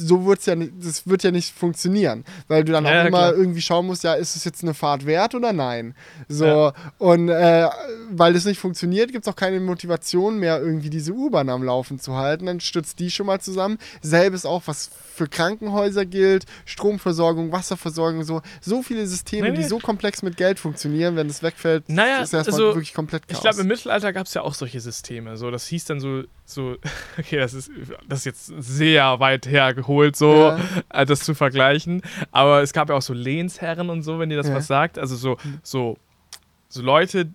So 0.00 0.24
wird's 0.26 0.46
ja 0.46 0.54
nicht, 0.56 0.72
das 0.80 1.06
wird 1.06 1.22
ja 1.22 1.30
nicht 1.30 1.54
funktionieren, 1.54 2.24
weil 2.48 2.64
du 2.64 2.72
dann 2.72 2.84
Ja, 2.84 2.90
auch 2.90 2.94
ja, 2.94 3.00
immer 3.02 3.18
klar. 3.30 3.34
irgendwie 3.34 3.60
schauen 3.60 3.86
musst, 3.86 4.04
ja, 4.04 4.14
ist 4.14 4.36
es 4.36 4.44
jetzt 4.44 4.62
eine 4.62 4.74
Fahrt 4.74 5.06
wert 5.06 5.34
oder 5.34 5.52
nein? 5.52 5.94
So, 6.28 6.44
Ja. 6.46 6.72
und 6.98 7.28
äh, 7.28 7.68
weil 8.10 8.32
das 8.32 8.44
nicht 8.44 8.58
funktioniert, 8.60 9.12
gibt 9.12 9.26
es 9.26 9.32
auch 9.32 9.36
keine 9.36 9.60
Motivation 9.60 10.38
mehr, 10.38 10.60
irgendwie 10.60 10.90
diese 10.90 11.12
U-Bahn 11.12 11.48
am 11.48 11.62
Laufen 11.62 11.98
zu 12.00 12.16
halten. 12.16 12.46
Dann 12.46 12.60
stürzt 12.60 12.98
die 12.98 13.10
schon 13.10 13.26
mal 13.26 13.40
zusammen. 13.40 13.78
Selbes 14.02 14.44
auch, 14.46 14.62
was 14.66 14.90
für 15.14 15.28
Krankenhäuser 15.28 16.06
gilt, 16.06 16.46
Stromversorgung, 16.64 17.52
Wasserversorgung, 17.52 18.24
so, 18.24 18.40
so 18.60 18.82
viele 18.82 19.06
Systeme, 19.06 19.48
Nee, 19.50 19.56
die 19.56 19.62
nee. 19.62 19.68
so 19.68 19.78
komplex 19.78 20.22
mit 20.22 20.36
Geld 20.36 20.58
funktionieren, 20.58 21.14
wenn 21.16 21.28
es 21.28 21.42
wegfällt, 21.42 21.88
Naja, 21.88 22.22
ist 22.22 22.32
erstmal 22.32 22.54
also, 22.54 22.74
wirklich 22.74 22.94
komplett 22.94 23.28
Chaos. 23.28 23.36
Ich 23.38 23.42
glaube, 23.42 23.60
im 23.60 23.66
Mittelalter 23.66 24.12
gab 24.12 24.26
es 24.26 24.34
ja 24.34 24.42
auch 24.42 24.54
solche 24.54 24.80
Systeme. 24.80 25.36
So, 25.36 25.50
das 25.50 25.66
hieß 25.66 25.84
dann 25.84 26.00
so, 26.00 26.22
so, 26.46 26.76
okay, 27.18 27.36
das 27.36 27.52
ist, 27.54 27.70
das 28.08 28.20
ist 28.20 28.24
jetzt 28.24 28.46
sehr 28.58 29.20
weit 29.20 29.46
hergeholt, 29.46 29.80
so 30.16 30.32
Ja. 30.34 30.58
äh, 30.90 31.04
das 31.06 31.20
zu 31.20 31.34
vergleichen. 31.34 32.02
Aber 32.32 32.62
es 32.62 32.72
gab 32.72 32.88
ja 32.88 32.94
auch 32.94 33.02
so 33.02 33.12
Lehnsherren 33.14 33.90
und 33.90 34.02
so, 34.02 34.18
wenn 34.18 34.28
dir 34.30 34.36
das 34.36 34.48
Ja. 34.48 34.54
was 34.54 34.66
sagt. 34.66 34.98
Also 34.98 35.16
so, 35.16 35.36
so, 35.62 35.96
so 36.68 36.82
Leute, 36.82 37.28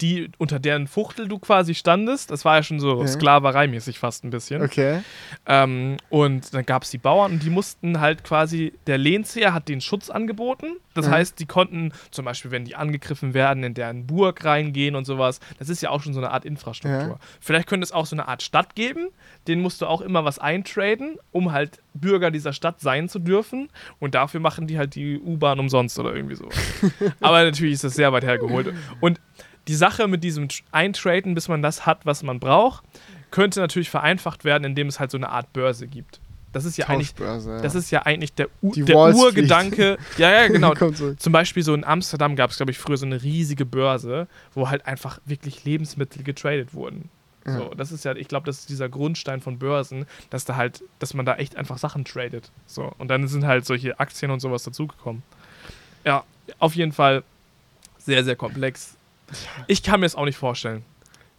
die 0.00 0.30
unter 0.38 0.58
deren 0.58 0.86
Fuchtel 0.86 1.28
du 1.28 1.38
quasi 1.38 1.74
standest. 1.74 2.30
Das 2.30 2.44
war 2.44 2.56
ja 2.56 2.62
schon 2.62 2.80
so 2.80 3.00
Ja. 3.00 3.06
Sklavereimäßig 3.06 3.98
fast 3.98 4.24
ein 4.24 4.30
bisschen. 4.30 4.62
okay. 4.62 5.00
Ähm, 5.46 5.96
und 6.10 6.52
dann 6.54 6.66
gab 6.66 6.82
es 6.82 6.90
die 6.90 6.98
Bauern 6.98 7.32
und 7.32 7.42
die 7.42 7.50
mussten 7.50 8.00
halt 8.00 8.24
quasi, 8.24 8.72
der 8.86 8.98
Lehnsherr 8.98 9.54
hat 9.54 9.68
den 9.68 9.80
Schutz 9.80 10.10
angeboten. 10.10 10.66
Das 10.94 11.06
Mhm. 11.06 11.10
heißt, 11.12 11.38
die 11.40 11.46
konnten 11.46 11.92
zum 12.10 12.24
Beispiel, 12.24 12.50
wenn 12.50 12.64
die 12.64 12.74
angegriffen 12.76 13.34
werden, 13.34 13.62
in 13.62 13.74
deren 13.74 14.06
Burg 14.06 14.44
reingehen 14.44 14.94
und 14.96 15.04
sowas. 15.04 15.40
Das 15.58 15.68
ist 15.68 15.82
ja 15.82 15.90
auch 15.90 16.02
schon 16.02 16.14
so 16.14 16.20
eine 16.20 16.30
Art 16.30 16.44
Infrastruktur. 16.44 17.00
Ja. 17.00 17.18
Vielleicht 17.40 17.68
könnte 17.68 17.84
es 17.84 17.92
auch 17.92 18.06
so 18.06 18.16
eine 18.16 18.28
Art 18.28 18.42
Stadt 18.42 18.74
geben. 18.74 19.08
Den 19.48 19.60
musst 19.60 19.80
du 19.82 19.86
auch 19.86 20.00
immer 20.00 20.24
was 20.24 20.38
eintraden, 20.38 21.18
um 21.32 21.52
halt 21.52 21.80
Bürger 21.94 22.30
dieser 22.30 22.52
Stadt 22.52 22.80
sein 22.80 23.08
zu 23.08 23.18
dürfen. 23.18 23.68
Und 23.98 24.14
dafür 24.14 24.40
machen 24.40 24.66
die 24.66 24.78
halt 24.78 24.94
die 24.94 25.18
U-Bahn 25.18 25.58
umsonst 25.60 25.98
oder 25.98 26.14
irgendwie 26.14 26.34
so. 26.36 26.48
Aber 27.20 27.44
natürlich 27.44 27.74
ist 27.74 27.84
das 27.84 27.94
sehr 27.94 28.12
weit 28.12 28.24
hergeholt. 28.24 28.72
Und 29.00 29.20
die 29.68 29.74
Sache 29.74 30.06
mit 30.08 30.22
diesem 30.24 30.48
Tr- 30.48 30.62
Eintraden, 30.72 31.34
bis 31.34 31.48
man 31.48 31.62
das 31.62 31.86
hat, 31.86 32.06
was 32.06 32.22
man 32.22 32.38
braucht, 32.40 32.84
könnte 33.30 33.60
natürlich 33.60 33.90
vereinfacht 33.90 34.44
werden, 34.44 34.64
indem 34.64 34.86
es 34.88 35.00
halt 35.00 35.10
so 35.10 35.16
eine 35.18 35.28
Art 35.30 35.52
Börse 35.52 35.86
gibt. 35.86 36.20
Das 36.52 36.64
ist 36.64 36.78
ja 36.78 36.86
eigentlich. 36.86 37.12
Ja. 37.18 37.60
das 37.60 37.74
ist 37.74 37.90
ja 37.90 38.02
eigentlich 38.06 38.32
der, 38.32 38.48
U 38.62 38.72
Die 38.72 38.82
der. 38.82 38.96
Urgedanke. 38.96 39.98
Ja, 40.16 40.30
ja, 40.30 40.48
genau. 40.48 40.72
Zum 40.74 41.32
Beispiel 41.32 41.62
so 41.62 41.74
in 41.74 41.84
Amsterdam 41.84 42.34
gab 42.34 42.50
es, 42.50 42.56
glaube 42.56 42.72
ich, 42.72 42.78
früher 42.78 42.96
so 42.96 43.04
eine 43.04 43.22
riesige 43.22 43.66
Börse, 43.66 44.26
wo 44.54 44.70
halt 44.70 44.86
einfach 44.86 45.18
wirklich 45.26 45.64
Lebensmittel 45.64 46.22
getradet 46.22 46.72
wurden. 46.72 47.10
Ja. 47.44 47.58
So, 47.58 47.74
das 47.76 47.92
ist 47.92 48.04
ja, 48.04 48.14
ich 48.16 48.28
glaube, 48.28 48.46
das 48.46 48.60
ist 48.60 48.70
dieser 48.70 48.88
Grundstein 48.88 49.40
von 49.42 49.58
Börsen, 49.58 50.06
dass 50.30 50.46
da 50.46 50.56
halt, 50.56 50.82
dass 50.98 51.12
man 51.12 51.26
da 51.26 51.34
echt 51.36 51.56
einfach 51.56 51.76
Sachen 51.78 52.04
tradet. 52.06 52.50
So, 52.66 52.90
und 52.98 53.08
dann 53.08 53.28
sind 53.28 53.44
halt 53.44 53.66
solche 53.66 54.00
Aktien 54.00 54.30
und 54.30 54.40
sowas 54.40 54.62
dazugekommen. 54.64 55.22
Ja, 56.04 56.24
auf 56.58 56.74
jeden 56.74 56.92
Fall 56.92 57.22
sehr, 57.98 58.24
sehr 58.24 58.34
komplex. 58.36 58.95
Ich 59.66 59.82
kann 59.82 60.00
mir 60.00 60.06
es 60.06 60.14
auch 60.14 60.24
nicht 60.24 60.38
vorstellen. 60.38 60.84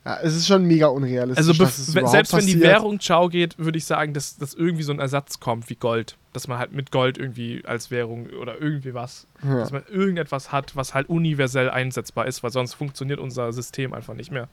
Ja, 0.05 0.19
es 0.21 0.35
ist 0.37 0.47
schon 0.47 0.63
mega 0.63 0.87
unrealistisch. 0.87 1.59
Also 1.59 2.07
selbst 2.07 2.31
wenn 2.33 2.45
die. 2.45 2.61
Währung 2.61 2.99
ciao 3.01 3.27
geht, 3.27 3.59
würde 3.59 3.77
ich 3.77 3.83
sagen, 3.85 4.13
dass, 4.13 4.37
dass 4.37 4.53
irgendwie 4.53 4.83
so 4.83 4.93
ein 4.93 4.99
Ersatz 4.99 5.41
kommt 5.41 5.69
wie 5.69 5.75
Gold. 5.75 6.15
Dass 6.31 6.47
man 6.47 6.59
halt 6.59 6.71
mit 6.71 6.91
Gold 6.91 7.17
irgendwie 7.17 7.63
als 7.65 7.91
Währung 7.91 8.27
oder 8.41 8.61
irgendwie 8.61 8.93
was, 8.93 9.27
Ja. 9.43 9.55
dass 9.59 9.71
man 9.71 9.83
irgendetwas 9.91 10.53
hat, 10.53 10.77
was 10.77 10.93
halt 10.93 11.09
universell 11.09 11.69
einsetzbar 11.69 12.25
ist, 12.25 12.41
weil 12.41 12.51
sonst 12.51 12.73
funktioniert 12.75 13.19
unser 13.19 13.51
System 13.51 13.93
einfach 13.93 14.13
nicht 14.13 14.31
mehr. 14.31 14.47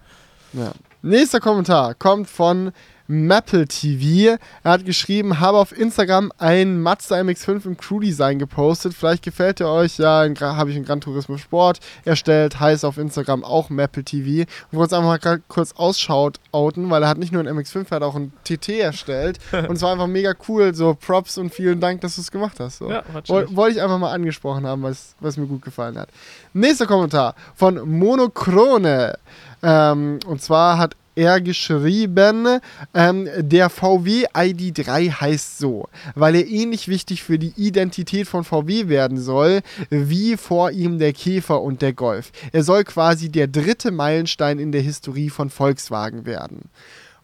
Ja. 0.55 0.73
Nächster 1.03 1.39
Kommentar 1.39 1.95
kommt 1.95 2.29
von 2.29 2.73
Maple 3.07 3.67
TV. 3.67 4.39
Er 4.63 4.71
hat 4.71 4.85
geschrieben, 4.85 5.41
habe 5.41 5.59
auf 5.59 5.77
Instagram 5.77 6.33
ein 6.39 6.81
Mazda 6.81 7.17
MX-5 7.17 7.67
im 7.67 7.77
Crew-Design 7.77 8.39
gepostet. 8.39 8.95
Vielleicht 8.95 9.23
gefällt 9.23 9.61
er 9.61 9.71
euch. 9.71 9.99
Ja, 9.99 10.27
habe 10.41 10.71
ich 10.71 10.77
einen 10.77 10.85
Gran 10.85 11.01
Turismo 11.01 11.37
Sport 11.37 11.81
erstellt. 12.05 12.61
Heißt 12.61 12.85
auf 12.85 12.97
Instagram 12.97 13.45
auch 13.45 13.69
Maple 13.69 14.05
TV. 14.05 14.49
Und 14.71 14.79
wollte 14.79 14.95
es 14.95 14.99
einfach 14.99 15.25
mal 15.25 15.41
kurz 15.49 15.73
ausschaut 15.73 16.41
outen, 16.53 16.91
weil 16.91 17.03
er 17.03 17.09
hat 17.09 17.19
nicht 17.19 17.33
nur 17.33 17.41
einen 17.41 17.59
MX-5, 17.59 17.87
er 17.91 17.97
hat 17.97 18.03
auch 18.03 18.15
einen 18.15 18.33
TT 18.45 18.71
erstellt. 18.71 19.39
und 19.53 19.77
es 19.77 19.83
war 19.83 19.93
einfach 19.93 20.07
mega 20.07 20.35
cool. 20.49 20.75
So 20.75 20.95
Props 20.95 21.37
und 21.37 21.53
vielen 21.53 21.81
Dank, 21.81 22.01
dass 22.01 22.17
du 22.17 22.23
es 22.23 22.31
gemacht 22.31 22.59
hast. 22.61 22.79
So. 22.79 22.91
Ja, 22.91 23.03
Woll-. 23.27 23.55
Wollte 23.55 23.77
ich 23.77 23.83
einfach 23.83 23.99
mal 23.99 24.13
angesprochen 24.13 24.67
haben, 24.67 24.83
was, 24.83 25.15
was 25.21 25.37
mir 25.37 25.47
gut 25.47 25.63
gefallen 25.63 25.99
hat. 25.99 26.09
Nächster 26.53 26.87
Kommentar 26.87 27.35
von 27.55 27.89
Monochrone. 27.99 29.19
Ähm, 29.63 30.19
und 30.27 30.43
zwar 30.43 30.79
hat 30.79 30.97
er 31.15 31.41
geschrieben, 31.41 32.61
ähm, 32.95 33.29
der 33.39 33.71
VW 33.71 34.27
ID3 34.27 35.11
heißt 35.21 35.59
so, 35.59 35.89
weil 36.15 36.35
er 36.35 36.47
ähnlich 36.47 36.89
wichtig 36.89 37.23
für 37.23 37.39
die 37.39 37.53
Identität 37.57 38.27
von 38.27 38.45
VW 38.45 38.89
werden 38.89 39.19
soll, 39.19 39.61
wie 39.91 40.37
vor 40.37 40.71
ihm 40.71 40.99
der 40.99 41.13
Käfer 41.13 41.63
und 41.63 41.83
der 41.83 41.93
Golf. 41.93 42.33
Er 42.53 42.63
soll 42.63 42.85
quasi 42.85 43.29
der 43.31 43.47
dritte 43.47 43.91
Meilenstein 43.91 44.59
in 44.59 44.73
der 44.73 44.83
Historie 44.83 45.31
von 45.31 45.51
Volkswagen 45.51 46.27
werden. 46.27 46.71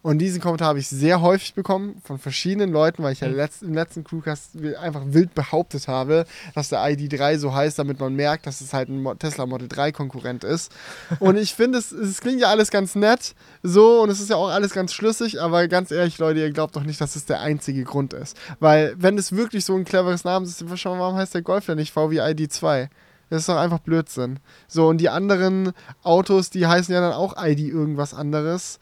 Und 0.03 0.19
diesen 0.19 0.41
Kommentar 0.41 0.69
habe 0.69 0.79
ich 0.79 0.89
sehr 0.89 1.21
häufig 1.21 1.53
bekommen 1.53 2.01
von 2.05 2.19
verschiedenen 2.19 2.73
Leuten, 2.73 3.03
weil 3.03 3.13
ich 3.13 3.21
ja 3.21 3.29
Mhm. 3.29 3.35
letzt, 3.37 3.63
im 3.63 3.75
letzten 3.75 4.03
Crewcast 4.03 4.53
einfach 4.81 5.03
wild 5.07 5.35
behauptet 5.35 5.89
habe, 5.89 6.25
dass 6.55 6.71
der 6.71 6.79
ID3 6.81 7.37
so 7.37 7.55
heißt, 7.55 7.79
damit 7.79 8.01
man 8.01 8.15
merkt, 8.15 8.47
dass 8.47 8.63
es 8.63 8.73
halt 8.73 8.89
ein 8.89 9.07
Tesla 9.19 9.45
Model 9.45 9.69
3 9.69 9.93
Konkurrent 9.93 10.43
ist. 10.43 10.73
Und 11.21 11.37
ich 11.37 11.55
finde, 11.55 11.79
es, 11.79 11.93
es 11.93 12.23
klingt 12.23 12.41
ja 12.41 12.49
alles 12.49 12.71
ganz 12.71 12.95
nett 12.95 13.35
so 13.63 14.01
und 14.03 14.09
es 14.09 14.21
ist 14.21 14.31
ja 14.31 14.37
auch 14.37 14.49
alles 14.49 14.73
ganz 14.73 14.95
schlüssig, 14.95 15.41
aber 15.41 15.69
ganz 15.69 15.91
ehrlich, 15.91 16.17
Leute, 16.17 16.41
ihr 16.41 16.51
glaubt 16.51 16.77
doch 16.77 16.85
nicht, 16.85 17.01
dass 17.01 17.15
es 17.15 17.27
der 17.27 17.41
einzige 17.41 17.85
Grund 17.85 18.15
ist. 18.15 18.37
Weil, 18.59 18.95
wenn 18.97 19.19
es 19.19 19.33
wirklich 19.33 19.67
so 19.67 19.75
ein 19.77 19.85
cleveres 19.85 20.25
Namenssystem 20.25 20.73
ist, 20.73 20.85
warum 20.87 21.17
heißt 21.17 21.35
der 21.35 21.43
Golf 21.43 21.69
ja 21.69 21.75
nicht 21.75 21.93
VW 21.93 22.21
ID2? 22.23 22.89
Das 23.29 23.41
ist 23.43 23.49
doch 23.49 23.59
einfach 23.59 23.79
Blödsinn. 23.79 24.41
So, 24.67 24.89
und 24.89 24.99
die 24.99 25.09
anderen 25.09 25.73
Autos, 26.03 26.51
die 26.51 26.67
heißen 26.67 26.93
ja 26.93 27.01
dann 27.01 27.13
auch 27.13 27.35
ID 27.39 27.61
irgendwas 27.61 28.13
anderes. 28.15 28.81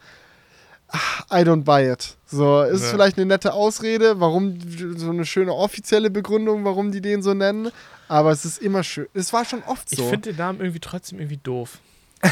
I 1.31 1.43
don't 1.43 1.65
buy 1.65 1.90
it. 1.90 2.16
So, 2.27 2.62
ist 2.62 2.82
Ja. 2.82 2.89
vielleicht 2.90 3.16
eine 3.19 3.27
nette 3.27 3.52
Ausrede, 3.52 4.20
warum 4.20 4.59
so 4.97 5.10
eine 5.10 5.27
schöne 5.27 5.52
offizielle 5.52 6.10
Begründung, 6.10 6.65
warum 6.65 6.93
die 6.93 7.01
den 7.02 7.23
so 7.23 7.35
nennen, 7.35 7.70
aber 8.09 8.31
es 8.31 8.44
ist 8.44 8.62
immer 8.62 8.82
schön. 8.82 9.06
Es 9.15 9.32
war 9.32 9.44
schon 9.44 9.62
oft 9.65 9.93
Ich 9.93 9.98
so. 9.98 10.09
finde 10.09 10.31
den 10.31 10.36
Namen 10.39 10.60
irgendwie 10.60 10.81
trotzdem 10.81 11.19
irgendwie 11.19 11.39
doof. 11.43 11.78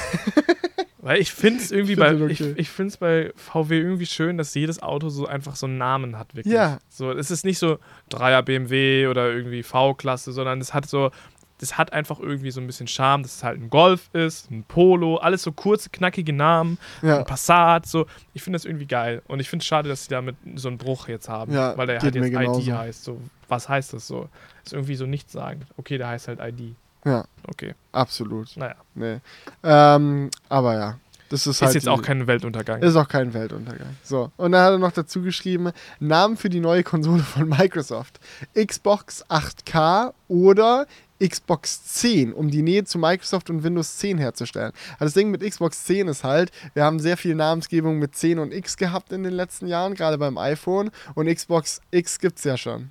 Weil 0.99 1.21
ich 1.21 1.33
finde 1.33 1.63
es 1.63 1.71
irgendwie 1.71 1.93
Ich 1.93 1.99
bei, 1.99 2.17
find 2.17 2.31
ich, 2.33 2.41
okay. 2.43 2.55
ich 2.57 2.69
finde 2.69 2.89
es 2.89 2.97
bei 2.97 3.33
VW 3.37 3.79
irgendwie 3.79 4.07
schön, 4.07 4.39
dass 4.39 4.53
jedes 4.55 4.83
Auto 4.83 5.09
so 5.09 5.27
einfach 5.27 5.55
so 5.55 5.67
einen 5.67 5.79
Namen 5.79 6.19
hat, 6.19 6.35
wirklich. 6.35 6.53
Ja. 6.55 6.79
So, 6.89 7.13
es 7.13 7.31
ist 7.31 7.45
nicht 7.45 7.59
so 7.61 7.79
3er 8.11 8.43
BMW 8.43 9.07
oder 9.07 9.31
irgendwie 9.33 9.63
V-Klasse, 9.63 10.33
sondern 10.33 10.61
es 10.61 10.75
hat 10.75 10.89
so, 10.89 11.13
das 11.59 11.79
hat 11.79 11.93
einfach 11.93 12.19
irgendwie 12.21 12.51
so 12.51 12.61
ein 12.61 12.67
bisschen 12.67 12.87
Charme, 12.87 13.23
dass 13.23 13.37
es 13.37 13.43
halt 13.45 13.61
ein 13.61 13.71
Golf 13.71 14.11
ist, 14.13 14.51
ein 14.51 14.65
Polo, 14.65 15.17
alles 15.17 15.43
so 15.43 15.53
kurze, 15.53 15.89
knackige 15.91 16.33
Namen, 16.33 16.79
ja. 17.03 17.19
ein 17.19 17.25
Passat, 17.25 17.87
so. 17.87 18.07
Ich 18.35 18.43
finde 18.43 18.59
das 18.59 18.65
irgendwie 18.65 18.87
geil. 18.87 19.23
Und 19.27 19.41
ich 19.41 19.49
finde 19.49 19.63
es 19.63 19.67
schade, 19.67 19.89
dass 19.89 20.05
sie 20.05 20.11
damit 20.11 20.37
so 20.57 20.69
einen 20.69 20.79
Bruch 20.79 21.09
jetzt 21.09 21.29
haben, 21.29 21.53
Ja, 21.53 21.77
weil 21.77 21.87
der 21.87 22.01
halt 22.01 22.15
jetzt. 22.15 22.27
ID 22.27 22.73
heißt. 22.73 23.05
So, 23.05 23.21
was 23.49 23.69
heißt 23.69 23.93
das 23.95 24.07
so? 24.07 24.29
Ist 24.65 24.73
irgendwie 24.75 24.97
so 24.97 25.07
nichts 25.07 25.33
sagen. 25.33 25.63
Okay, 25.77 25.97
der 25.99 26.09
heißt 26.09 26.29
halt 26.29 26.41
ID. 26.41 26.75
ja, 27.05 27.25
Okay, 27.49 27.75
absolut. 27.93 28.57
naja. 28.57 28.75
Nee. 28.95 29.19
Ähm, 29.63 30.31
aber 30.49 30.75
ja, 30.75 30.99
das 31.29 31.41
ist 31.47 31.57
Ist 31.57 31.63
halt. 31.63 31.75
jetzt 31.75 31.85
die- 31.87 31.91
auch 31.91 32.03
kein 32.03 32.27
Weltuntergang. 32.27 32.83
Ist 32.83 32.95
auch 32.97 33.09
kein 33.09 33.33
Weltuntergang. 33.35 33.97
So, 34.03 34.31
und 34.37 34.53
dann 34.53 34.63
hat 34.65 34.73
er 34.73 34.79
noch 34.79 34.93
dazu 34.93 35.23
geschrieben: 35.23 35.71
Namen 36.01 36.37
für 36.37 36.49
die 36.49 36.61
neue 36.61 36.83
Konsole 36.85 37.23
von 37.23 37.49
Microsoft: 37.49 38.21
Xbox 38.55 39.25
8K 39.29 40.13
oder 40.29 40.87
Xbox 41.19 41.85
10, 41.85 42.33
um 42.33 42.51
die 42.51 42.63
Nähe 42.63 42.85
zu 42.85 42.99
Microsoft 42.99 43.51
und 43.51 43.63
Windows 43.63 43.97
10 43.99 44.19
herzustellen. 44.19 44.73
Also 44.93 45.05
das 45.05 45.15
Ding 45.15 45.31
mit 45.31 45.43
Xbox 45.43 45.85
10 45.85 46.09
ist 46.09 46.25
halt, 46.25 46.51
wir 46.75 46.85
haben 46.85 46.99
sehr 46.99 47.17
viel 47.17 47.35
Namensgebung 47.35 47.99
mit 47.99 48.15
10 48.15 48.39
und 48.39 48.53
X 48.53 48.77
gehabt 48.77 49.13
in 49.13 49.23
den 49.23 49.33
letzten 49.33 49.67
Jahren, 49.67 49.95
gerade 49.95 50.19
beim 50.19 50.39
iPhone. 50.39 50.91
Und 51.15 51.27
Xbox 51.27 51.81
X 51.91 52.19
gibt 52.19 52.39
es 52.39 52.45
ja 52.45 52.57
schon. 52.57 52.91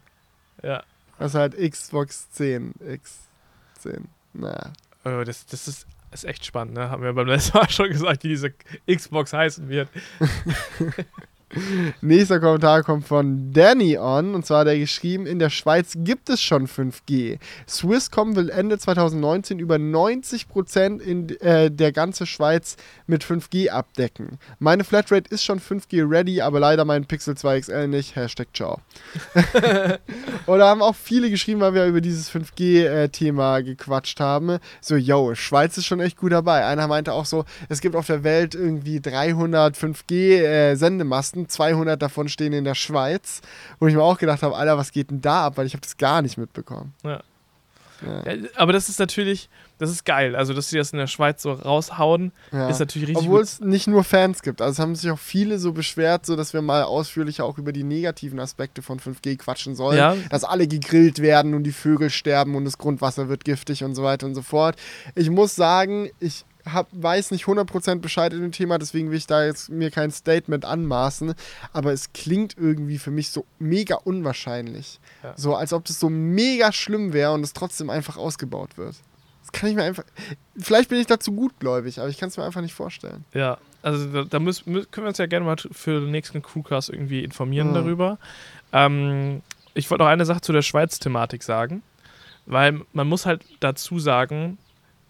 ja. 0.63 0.83
Das 1.17 1.31
ist 1.31 1.35
halt 1.35 1.55
Xbox 1.71 2.29
10. 2.31 2.73
X10. 2.83 4.01
Naja. 4.33 4.73
Oh, 5.05 5.23
das, 5.23 5.45
das 5.45 5.67
ist, 5.69 5.87
ist 6.11 6.25
echt 6.25 6.45
spannend, 6.45 6.73
ne? 6.73 6.89
Haben 6.89 7.03
wir 7.03 7.13
beim 7.13 7.27
letzten 7.27 7.57
Mal 7.57 7.69
schon 7.69 7.87
gesagt, 7.89 8.23
wie 8.25 8.27
diese 8.27 8.53
Xbox 8.85 9.31
heißen 9.31 9.69
wird. 9.69 9.87
Nächster 12.01 12.39
Kommentar 12.39 12.83
kommt 12.83 13.07
von 13.07 13.53
Danny 13.53 13.97
on 13.97 14.35
und 14.35 14.45
zwar 14.45 14.61
hat 14.61 14.67
er 14.67 14.79
geschrieben, 14.79 15.25
in 15.25 15.39
der 15.39 15.49
Schweiz 15.49 15.93
gibt 15.97 16.29
es 16.29 16.41
schon 16.41 16.67
5G. 16.67 17.37
Swisscom 17.67 18.35
will 18.35 18.49
Ende 18.49 18.77
2019 18.77 19.59
über 19.59 19.75
90% 19.75 20.99
in 20.99 21.29
äh, 21.39 21.69
der 21.69 21.91
ganze 21.91 22.25
Schweiz 22.25 22.77
mit 23.07 23.23
5G 23.23 23.69
abdecken. 23.69 24.39
Meine 24.59 24.83
Flatrate 24.83 25.29
ist 25.29 25.43
schon 25.43 25.59
5G 25.59 26.09
ready, 26.09 26.41
aber 26.41 26.59
leider 26.59 26.83
mein 26.85 27.05
Pixel 27.05 27.37
2 27.37 27.61
XL 27.61 27.87
nicht. 27.87 28.15
Hashtag 28.15 28.47
ciao. 28.53 28.81
Oder 30.47 30.67
haben 30.67 30.81
auch 30.81 30.95
viele 30.95 31.29
geschrieben, 31.29 31.61
weil 31.61 31.73
wir 31.73 31.85
über 31.85 32.01
dieses 32.01 32.31
5G-Thema 32.31 33.61
gequatscht 33.61 34.19
haben. 34.19 34.57
So, 34.81 34.95
yo, 34.95 35.35
Schweiz 35.35 35.77
ist 35.77 35.85
schon 35.85 35.99
echt 35.99 36.17
gut 36.17 36.31
dabei. 36.31 36.65
Einer 36.65 36.87
meinte 36.87 37.13
auch 37.13 37.25
so, 37.25 37.45
es 37.69 37.81
gibt 37.81 37.95
auf 37.95 38.07
der 38.07 38.23
Welt 38.23 38.55
irgendwie 38.55 38.99
300 38.99 39.77
5G-Sendemasten 39.77 41.34
letzten 41.35 41.49
200 41.49 42.01
davon 42.01 42.29
stehen 42.29 42.53
in 42.53 42.63
der 42.63 42.75
Schweiz, 42.75 43.41
wo 43.79 43.87
ich 43.87 43.95
mir 43.95 44.03
auch 44.03 44.17
gedacht 44.17 44.41
habe, 44.41 44.55
Alter, 44.55 44.77
was 44.77 44.91
geht 44.91 45.11
denn 45.11 45.21
da 45.21 45.45
ab? 45.45 45.57
Weil 45.57 45.67
ich 45.67 45.73
habe 45.73 45.81
das 45.81 45.97
gar 45.97 46.21
nicht 46.21 46.37
mitbekommen. 46.37 46.93
Ja. 47.03 47.21
Ja. 48.05 48.29
Ja, 48.33 48.49
aber 48.57 48.73
das 48.73 48.89
ist 48.89 48.99
natürlich, 48.99 49.49
das 49.77 49.89
ist 49.89 50.03
geil. 50.03 50.35
Also, 50.35 50.53
dass 50.53 50.69
sie 50.69 50.77
das 50.77 50.91
in 50.91 50.99
der 50.99 51.07
Schweiz 51.07 51.41
so 51.41 51.53
raushauen, 51.53 52.33
Ja. 52.51 52.67
ist 52.67 52.79
natürlich 52.79 53.07
richtig. 53.09 53.25
Obwohl 53.25 53.41
es 53.41 53.61
nicht 53.61 53.87
nur 53.87 54.03
Fans 54.03 54.41
gibt. 54.41 54.61
Also 54.61 54.73
es 54.73 54.79
haben 54.79 54.95
sich 54.95 55.09
auch 55.09 55.17
viele 55.17 55.59
so 55.59 55.71
beschwert, 55.71 56.25
so 56.25 56.35
dass 56.35 56.51
wir 56.53 56.61
mal 56.61 56.83
ausführlicher 56.83 57.45
auch 57.45 57.57
über 57.57 57.71
die 57.71 57.83
negativen 57.83 58.39
Aspekte 58.41 58.81
von 58.81 58.99
5G 58.99 59.37
quatschen 59.37 59.75
sollen. 59.75 59.97
Ja. 59.97 60.15
Dass 60.29 60.43
alle 60.43 60.67
gegrillt 60.67 61.19
werden 61.19 61.53
und 61.53 61.63
die 61.63 61.71
Vögel 61.71 62.09
sterben 62.09 62.55
und 62.55 62.65
das 62.65 62.77
Grundwasser 62.77 63.29
wird 63.29 63.45
giftig 63.45 63.85
und 63.85 63.95
so 63.95 64.03
weiter 64.03 64.25
und 64.27 64.35
so 64.35 64.41
fort. 64.41 64.75
Ich 65.15 65.29
muss 65.29 65.55
sagen, 65.55 66.09
ich 66.19 66.43
hab, 66.65 66.87
weiß 66.91 67.31
nicht 67.31 67.45
100% 67.45 67.99
Bescheid 67.99 68.33
in 68.33 68.41
dem 68.41 68.51
Thema, 68.51 68.77
deswegen 68.77 69.11
will 69.11 69.17
ich 69.17 69.27
da 69.27 69.45
jetzt 69.45 69.69
mir 69.69 69.91
kein 69.91 70.11
Statement 70.11 70.65
anmaßen. 70.65 71.33
Aber 71.73 71.93
es 71.93 72.11
klingt 72.13 72.55
irgendwie 72.57 72.97
für 72.97 73.11
mich 73.11 73.29
so 73.29 73.45
mega 73.59 73.95
unwahrscheinlich. 73.95 74.99
Ja. 75.23 75.33
So 75.37 75.55
als 75.55 75.73
ob 75.73 75.85
das 75.85 75.99
so 75.99 76.09
mega 76.09 76.71
schlimm 76.71 77.13
wäre 77.13 77.33
und 77.33 77.43
es 77.43 77.53
trotzdem 77.53 77.89
einfach 77.89 78.17
ausgebaut 78.17 78.77
wird. 78.77 78.95
Das 79.41 79.51
kann 79.51 79.69
ich 79.69 79.75
mir 79.75 79.83
einfach. 79.83 80.03
Vielleicht 80.57 80.89
bin 80.89 80.99
ich 80.99 81.05
dazu 81.07 81.31
gutgläubig, 81.31 81.99
aber 81.99 82.09
ich 82.09 82.17
kann 82.17 82.29
es 82.29 82.37
mir 82.37 82.43
einfach 82.43 82.61
nicht 82.61 82.73
vorstellen. 82.73 83.23
Ja, 83.33 83.59
also 83.83 84.05
da, 84.11 84.23
da 84.23 84.39
müssen, 84.39 84.75
mü- 84.75 84.85
können 84.89 85.05
wir 85.05 85.09
uns 85.09 85.19
ja 85.19 85.27
gerne 85.27 85.45
mal 85.45 85.55
für 85.71 85.99
den 86.01 86.09
nächsten 86.11 86.41
Crewcast 86.41 86.89
irgendwie 86.89 87.23
informieren 87.23 87.69
Mhm. 87.69 87.73
darüber. 87.75 88.17
Ähm, 88.73 89.43
ich 89.75 89.89
wollte 89.91 90.03
noch 90.03 90.09
eine 90.09 90.25
Sache 90.25 90.41
zu 90.41 90.51
der 90.51 90.63
Schweiz-Thematik 90.63 91.43
sagen, 91.43 91.83
weil 92.47 92.81
man 92.93 93.07
muss 93.07 93.25
halt 93.27 93.43
dazu 93.59 93.99
sagen, 93.99 94.57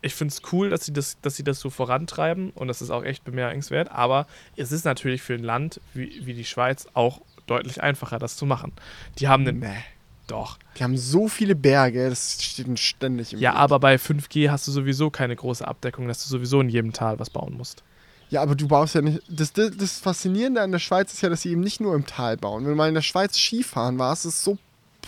ich 0.05 0.13
finde 0.15 0.33
es 0.33 0.41
cool, 0.53 0.69
dass 0.69 0.85
sie, 0.85 0.93
das, 0.93 1.17
dass 1.21 1.35
sie 1.35 1.43
das 1.43 1.59
so 1.59 1.69
vorantreiben 1.69 2.51
und 2.51 2.67
das 2.67 2.81
ist 2.81 2.91
auch 2.91 3.03
echt 3.03 3.23
bemerkenswert, 3.23 3.91
aber 3.91 4.27
es 4.55 4.71
ist 4.71 4.85
natürlich 4.85 5.21
für 5.21 5.33
ein 5.33 5.43
Land 5.43 5.81
wie, 5.93 6.25
wie 6.25 6.33
die 6.33 6.45
Schweiz 6.45 6.87
auch 6.93 7.21
deutlich 7.47 7.81
einfacher, 7.81 8.19
das 8.19 8.37
zu 8.37 8.45
machen. 8.45 8.71
Die 9.19 9.27
haben 9.27 9.47
einen. 9.47 9.59
Nee. 9.59 9.83
Doch. 10.27 10.57
Die 10.77 10.83
haben 10.83 10.97
so 10.97 11.27
viele 11.27 11.55
Berge, 11.55 12.09
das 12.09 12.41
steht 12.41 12.79
ständig 12.79 13.33
im 13.33 13.39
Ja, 13.39 13.51
Weg. 13.51 13.59
aber 13.59 13.79
bei 13.79 13.95
5G 13.95 14.49
hast 14.49 14.67
du 14.67 14.71
sowieso 14.71 15.11
keine 15.11 15.35
große 15.35 15.67
Abdeckung, 15.67 16.07
dass 16.07 16.23
du 16.23 16.29
sowieso 16.29 16.61
in 16.61 16.69
jedem 16.69 16.93
Tal 16.93 17.19
was 17.19 17.29
bauen 17.29 17.55
musst. 17.55 17.83
Ja, 18.31 18.41
aber 18.41 18.55
du 18.55 18.67
baust 18.67 18.95
ja 18.95 19.01
nicht. 19.01 19.21
Das, 19.29 19.53
das, 19.53 19.77
das 19.77 19.99
Faszinierende 19.99 20.61
an 20.61 20.71
der 20.71 20.79
Schweiz 20.79 21.13
ist 21.13 21.21
ja, 21.21 21.29
dass 21.29 21.43
sie 21.43 21.51
eben 21.51 21.61
nicht 21.61 21.79
nur 21.79 21.93
im 21.93 22.07
Tal 22.07 22.37
bauen. 22.37 22.63
Wenn 22.63 22.71
du 22.71 22.75
mal 22.75 22.87
in 22.87 22.95
der 22.95 23.03
Schweiz 23.03 23.37
Skifahren 23.37 23.99
warst, 23.99 24.25
ist 24.25 24.33
es 24.35 24.43
so 24.43 24.57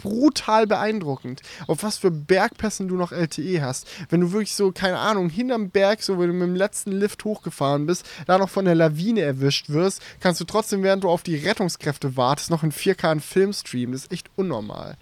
brutal 0.01 0.67
beeindruckend, 0.67 1.41
auf 1.67 1.83
was 1.83 1.97
für 1.97 2.11
Bergpässen 2.11 2.87
du 2.87 2.95
noch 2.95 3.11
LTE 3.11 3.61
hast. 3.61 3.87
Wenn 4.09 4.21
du 4.21 4.31
wirklich 4.31 4.55
so, 4.55 4.71
keine 4.71 4.99
Ahnung, 4.99 5.29
hinterm 5.29 5.69
Berg, 5.69 6.01
so 6.01 6.19
wenn 6.19 6.27
du 6.27 6.33
mit 6.33 6.47
dem 6.47 6.55
letzten 6.55 6.91
Lift 6.91 7.23
hochgefahren 7.25 7.85
bist, 7.85 8.05
da 8.25 8.37
noch 8.37 8.49
von 8.49 8.65
der 8.65 8.75
Lawine 8.75 9.21
erwischt 9.21 9.69
wirst, 9.69 10.01
kannst 10.19 10.41
du 10.41 10.45
trotzdem, 10.45 10.83
während 10.83 11.03
du 11.03 11.09
auf 11.09 11.23
die 11.23 11.35
Rettungskräfte 11.35 12.17
wartest, 12.17 12.49
noch 12.49 12.63
in 12.63 12.71
4K 12.71 13.11
einen 13.11 13.21
Film 13.21 13.53
streamen. 13.53 13.93
Das 13.93 14.03
ist 14.03 14.11
echt 14.11 14.29
unnormal. 14.35 14.95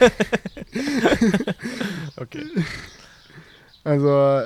Okay. 2.16 2.46
Also, 3.84 4.42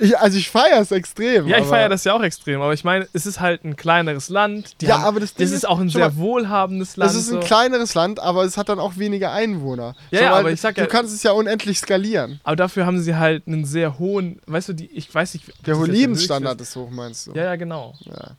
ich, 0.00 0.18
also 0.18 0.36
ich 0.38 0.50
feiere 0.50 0.80
es 0.80 0.90
extrem. 0.90 1.46
Ja, 1.46 1.58
ich 1.58 1.66
feiere 1.66 1.88
das 1.88 2.04
ja 2.04 2.14
auch 2.14 2.22
extrem, 2.22 2.60
aber 2.60 2.72
ich 2.72 2.82
meine, 2.84 3.06
es 3.12 3.26
ist 3.26 3.40
halt 3.40 3.64
ein 3.64 3.76
kleineres 3.76 4.28
Land. 4.28 4.80
Die 4.80 4.86
Ja, 4.86 4.96
haben, 4.98 5.04
aber 5.04 5.20
das 5.20 5.34
Ding 5.34 5.46
das 5.46 5.54
ist 5.54 5.66
auch 5.68 5.78
ein 5.78 5.88
sehr 5.88 6.08
mal, 6.10 6.16
wohlhabendes 6.16 6.96
Land. 6.96 7.10
Es 7.12 7.16
ist 7.16 7.28
ein 7.32 7.40
so. 7.40 7.46
kleineres 7.46 7.94
Land, 7.94 8.18
aber 8.20 8.44
es 8.44 8.56
hat 8.56 8.68
dann 8.68 8.78
auch 8.80 8.96
weniger 8.96 9.32
Einwohner. 9.32 9.94
Ja, 10.10 10.18
So, 10.18 10.24
ja, 10.24 10.34
aber 10.34 10.50
ich 10.50 10.60
sag 10.60 10.74
du 10.74 10.80
ja- 10.80 10.86
kannst 10.88 11.14
es 11.14 11.22
ja 11.22 11.32
unendlich 11.32 11.78
skalieren. 11.78 12.40
aber 12.44 12.56
dafür 12.56 12.86
haben 12.86 13.00
sie 13.00 13.14
halt 13.14 13.46
einen 13.46 13.64
sehr 13.64 13.98
hohen, 13.98 14.40
weißt 14.46 14.70
du, 14.70 14.72
die, 14.72 14.86
ich 14.86 15.14
weiß 15.14 15.34
nicht. 15.34 15.48
ob 15.48 15.64
Der 15.64 15.76
jetzt 15.76 15.86
Lebensstandard 15.88 16.60
ist 16.60 16.74
hoch, 16.76 16.90
meinst 16.90 17.28
du? 17.28 17.32
Ja, 17.32 17.44
ja, 17.44 17.56
genau. 17.56 17.94
Ja. 18.04 18.30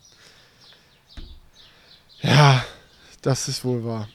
Ja, 2.22 2.66
das 3.22 3.48
ist 3.48 3.64
wohl 3.64 3.84
wahr. 3.86 4.08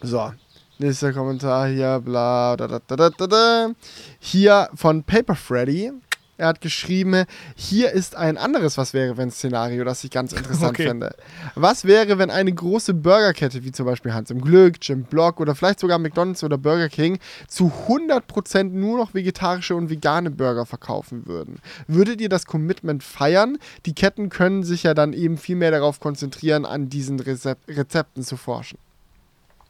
So, 0.00 0.32
nächster 0.78 1.12
Kommentar 1.12 1.68
hier, 1.68 2.00
bla, 2.04 2.56
da, 2.56 2.66
da, 2.66 2.80
da, 2.86 3.10
da, 3.10 3.26
da. 3.26 3.68
Hier 4.20 4.68
von 4.74 5.02
Paper 5.04 5.34
Freddy. 5.34 5.92
Er 6.36 6.48
hat 6.48 6.60
geschrieben, 6.60 7.26
hier 7.54 7.92
ist 7.92 8.16
ein 8.16 8.36
anderes 8.36 8.76
Was 8.76 8.92
wäre 8.92 9.16
wenn 9.16 9.30
Szenario, 9.30 9.84
das 9.84 10.02
ich 10.02 10.10
ganz 10.10 10.32
interessant 10.32 10.70
Okay. 10.70 10.88
finde. 10.88 11.14
Was 11.54 11.84
wäre, 11.84 12.18
wenn 12.18 12.30
eine 12.30 12.52
große 12.52 12.92
Burgerkette 12.94 13.62
wie 13.62 13.70
zum 13.70 13.86
Beispiel 13.86 14.12
Hans 14.14 14.30
im 14.30 14.40
Glück, 14.40 14.76
Jim 14.82 15.04
Block 15.04 15.38
oder 15.38 15.54
vielleicht 15.54 15.78
sogar 15.78 15.98
McDonald's 15.98 16.42
oder 16.42 16.58
Burger 16.58 16.88
King 16.88 17.18
zu 17.46 17.72
100% 17.88 18.64
nur 18.64 18.98
noch 18.98 19.14
vegetarische 19.14 19.76
und 19.76 19.90
vegane 19.90 20.30
Burger 20.32 20.66
verkaufen 20.66 21.26
würden? 21.26 21.60
Würdet 21.86 22.20
ihr 22.20 22.28
das 22.28 22.46
Commitment 22.46 23.04
feiern? 23.04 23.58
Die 23.86 23.94
Ketten 23.94 24.28
können 24.28 24.64
sich 24.64 24.82
ja 24.82 24.94
dann 24.94 25.12
eben 25.12 25.38
viel 25.38 25.56
mehr 25.56 25.70
darauf 25.70 26.00
konzentrieren, 26.00 26.64
an 26.66 26.88
diesen 26.88 27.20
Rezep 27.20 27.58
Rezepten 27.68 28.24
zu 28.24 28.36
forschen. 28.36 28.78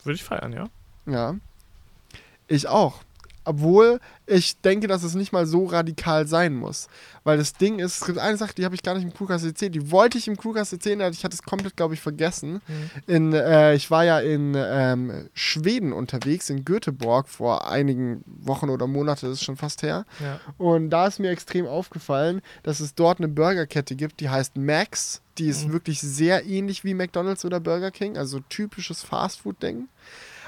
Würde 0.03 0.15
ich 0.17 0.25
feiern, 0.25 0.53
ja. 0.53 0.69
Ja. 1.07 1.35
Ich 2.49 2.69
auch. 2.69 3.01
Obwohl 3.45 4.01
ich 4.27 4.61
denke, 4.61 4.87
dass 4.87 5.03
es 5.03 5.15
nicht 5.15 5.33
mal 5.33 5.47
so 5.47 5.67
radikal 5.67 6.27
sein 6.27 6.55
muss. 6.55 6.89
Weil 7.25 7.37
das 7.39 7.53
Ding 7.53 7.79
ist, 7.79 8.01
es 8.01 8.07
gibt 8.07 8.19
eine 8.19 8.37
Sache, 8.37 8.55
die 8.55 8.65
habe 8.65 8.75
ich 8.75 8.83
gar 8.83 8.95
nicht 8.95 9.05
im 9.05 9.13
Crewcast 9.13 9.45
erzählt. 9.45 9.75
Die 9.75 9.91
wollte 9.91 10.19
ich 10.19 10.29
im 10.29 10.37
Crewcast 10.37 10.73
erzählen, 10.73 11.01
aber 11.01 11.11
ich 11.11 11.25
hatte 11.25 11.35
es 11.35 11.43
komplett, 11.43 11.77
glaube 11.77 11.95
ich, 11.95 12.01
vergessen. 12.01 12.61
In, 13.07 13.33
äh, 13.33 13.75
ich 13.75 13.91
war 13.91 14.05
ja 14.05 14.21
in 14.21 14.55
ähm, 14.57 15.29
Schweden 15.35 15.93
unterwegs, 15.93 16.51
in 16.51 16.65
Göteborg, 16.65 17.29
vor 17.29 17.69
einigen 17.71 18.25
Wochen 18.27 18.71
oder 18.71 18.87
Monaten, 18.87 19.27
das 19.27 19.39
ist 19.39 19.45
schon 19.45 19.57
fast 19.57 19.83
her. 19.83 20.07
ja. 20.21 20.41
Und 20.59 20.91
da 20.91 21.07
ist 21.07 21.19
mir 21.19 21.31
extrem 21.31 21.67
aufgefallen, 21.67 22.41
dass 22.63 22.81
es 22.81 22.95
dort 22.95 23.19
eine 23.19 23.29
Burgerkette 23.29 23.95
gibt, 23.95 24.21
die 24.21 24.29
heißt 24.29 24.57
Max. 24.57 25.21
Die 25.39 25.49
ist 25.49 25.73
wirklich 25.73 26.01
sehr 26.01 26.47
ähnlich 26.47 26.85
wie 26.85 26.95
McDonald's 26.95 27.45
oder 27.45 27.59
Burger 27.59 27.91
King, 27.91 28.17
also 28.17 28.41
typisches 28.49 29.03
Fastfood-Ding. 29.03 29.89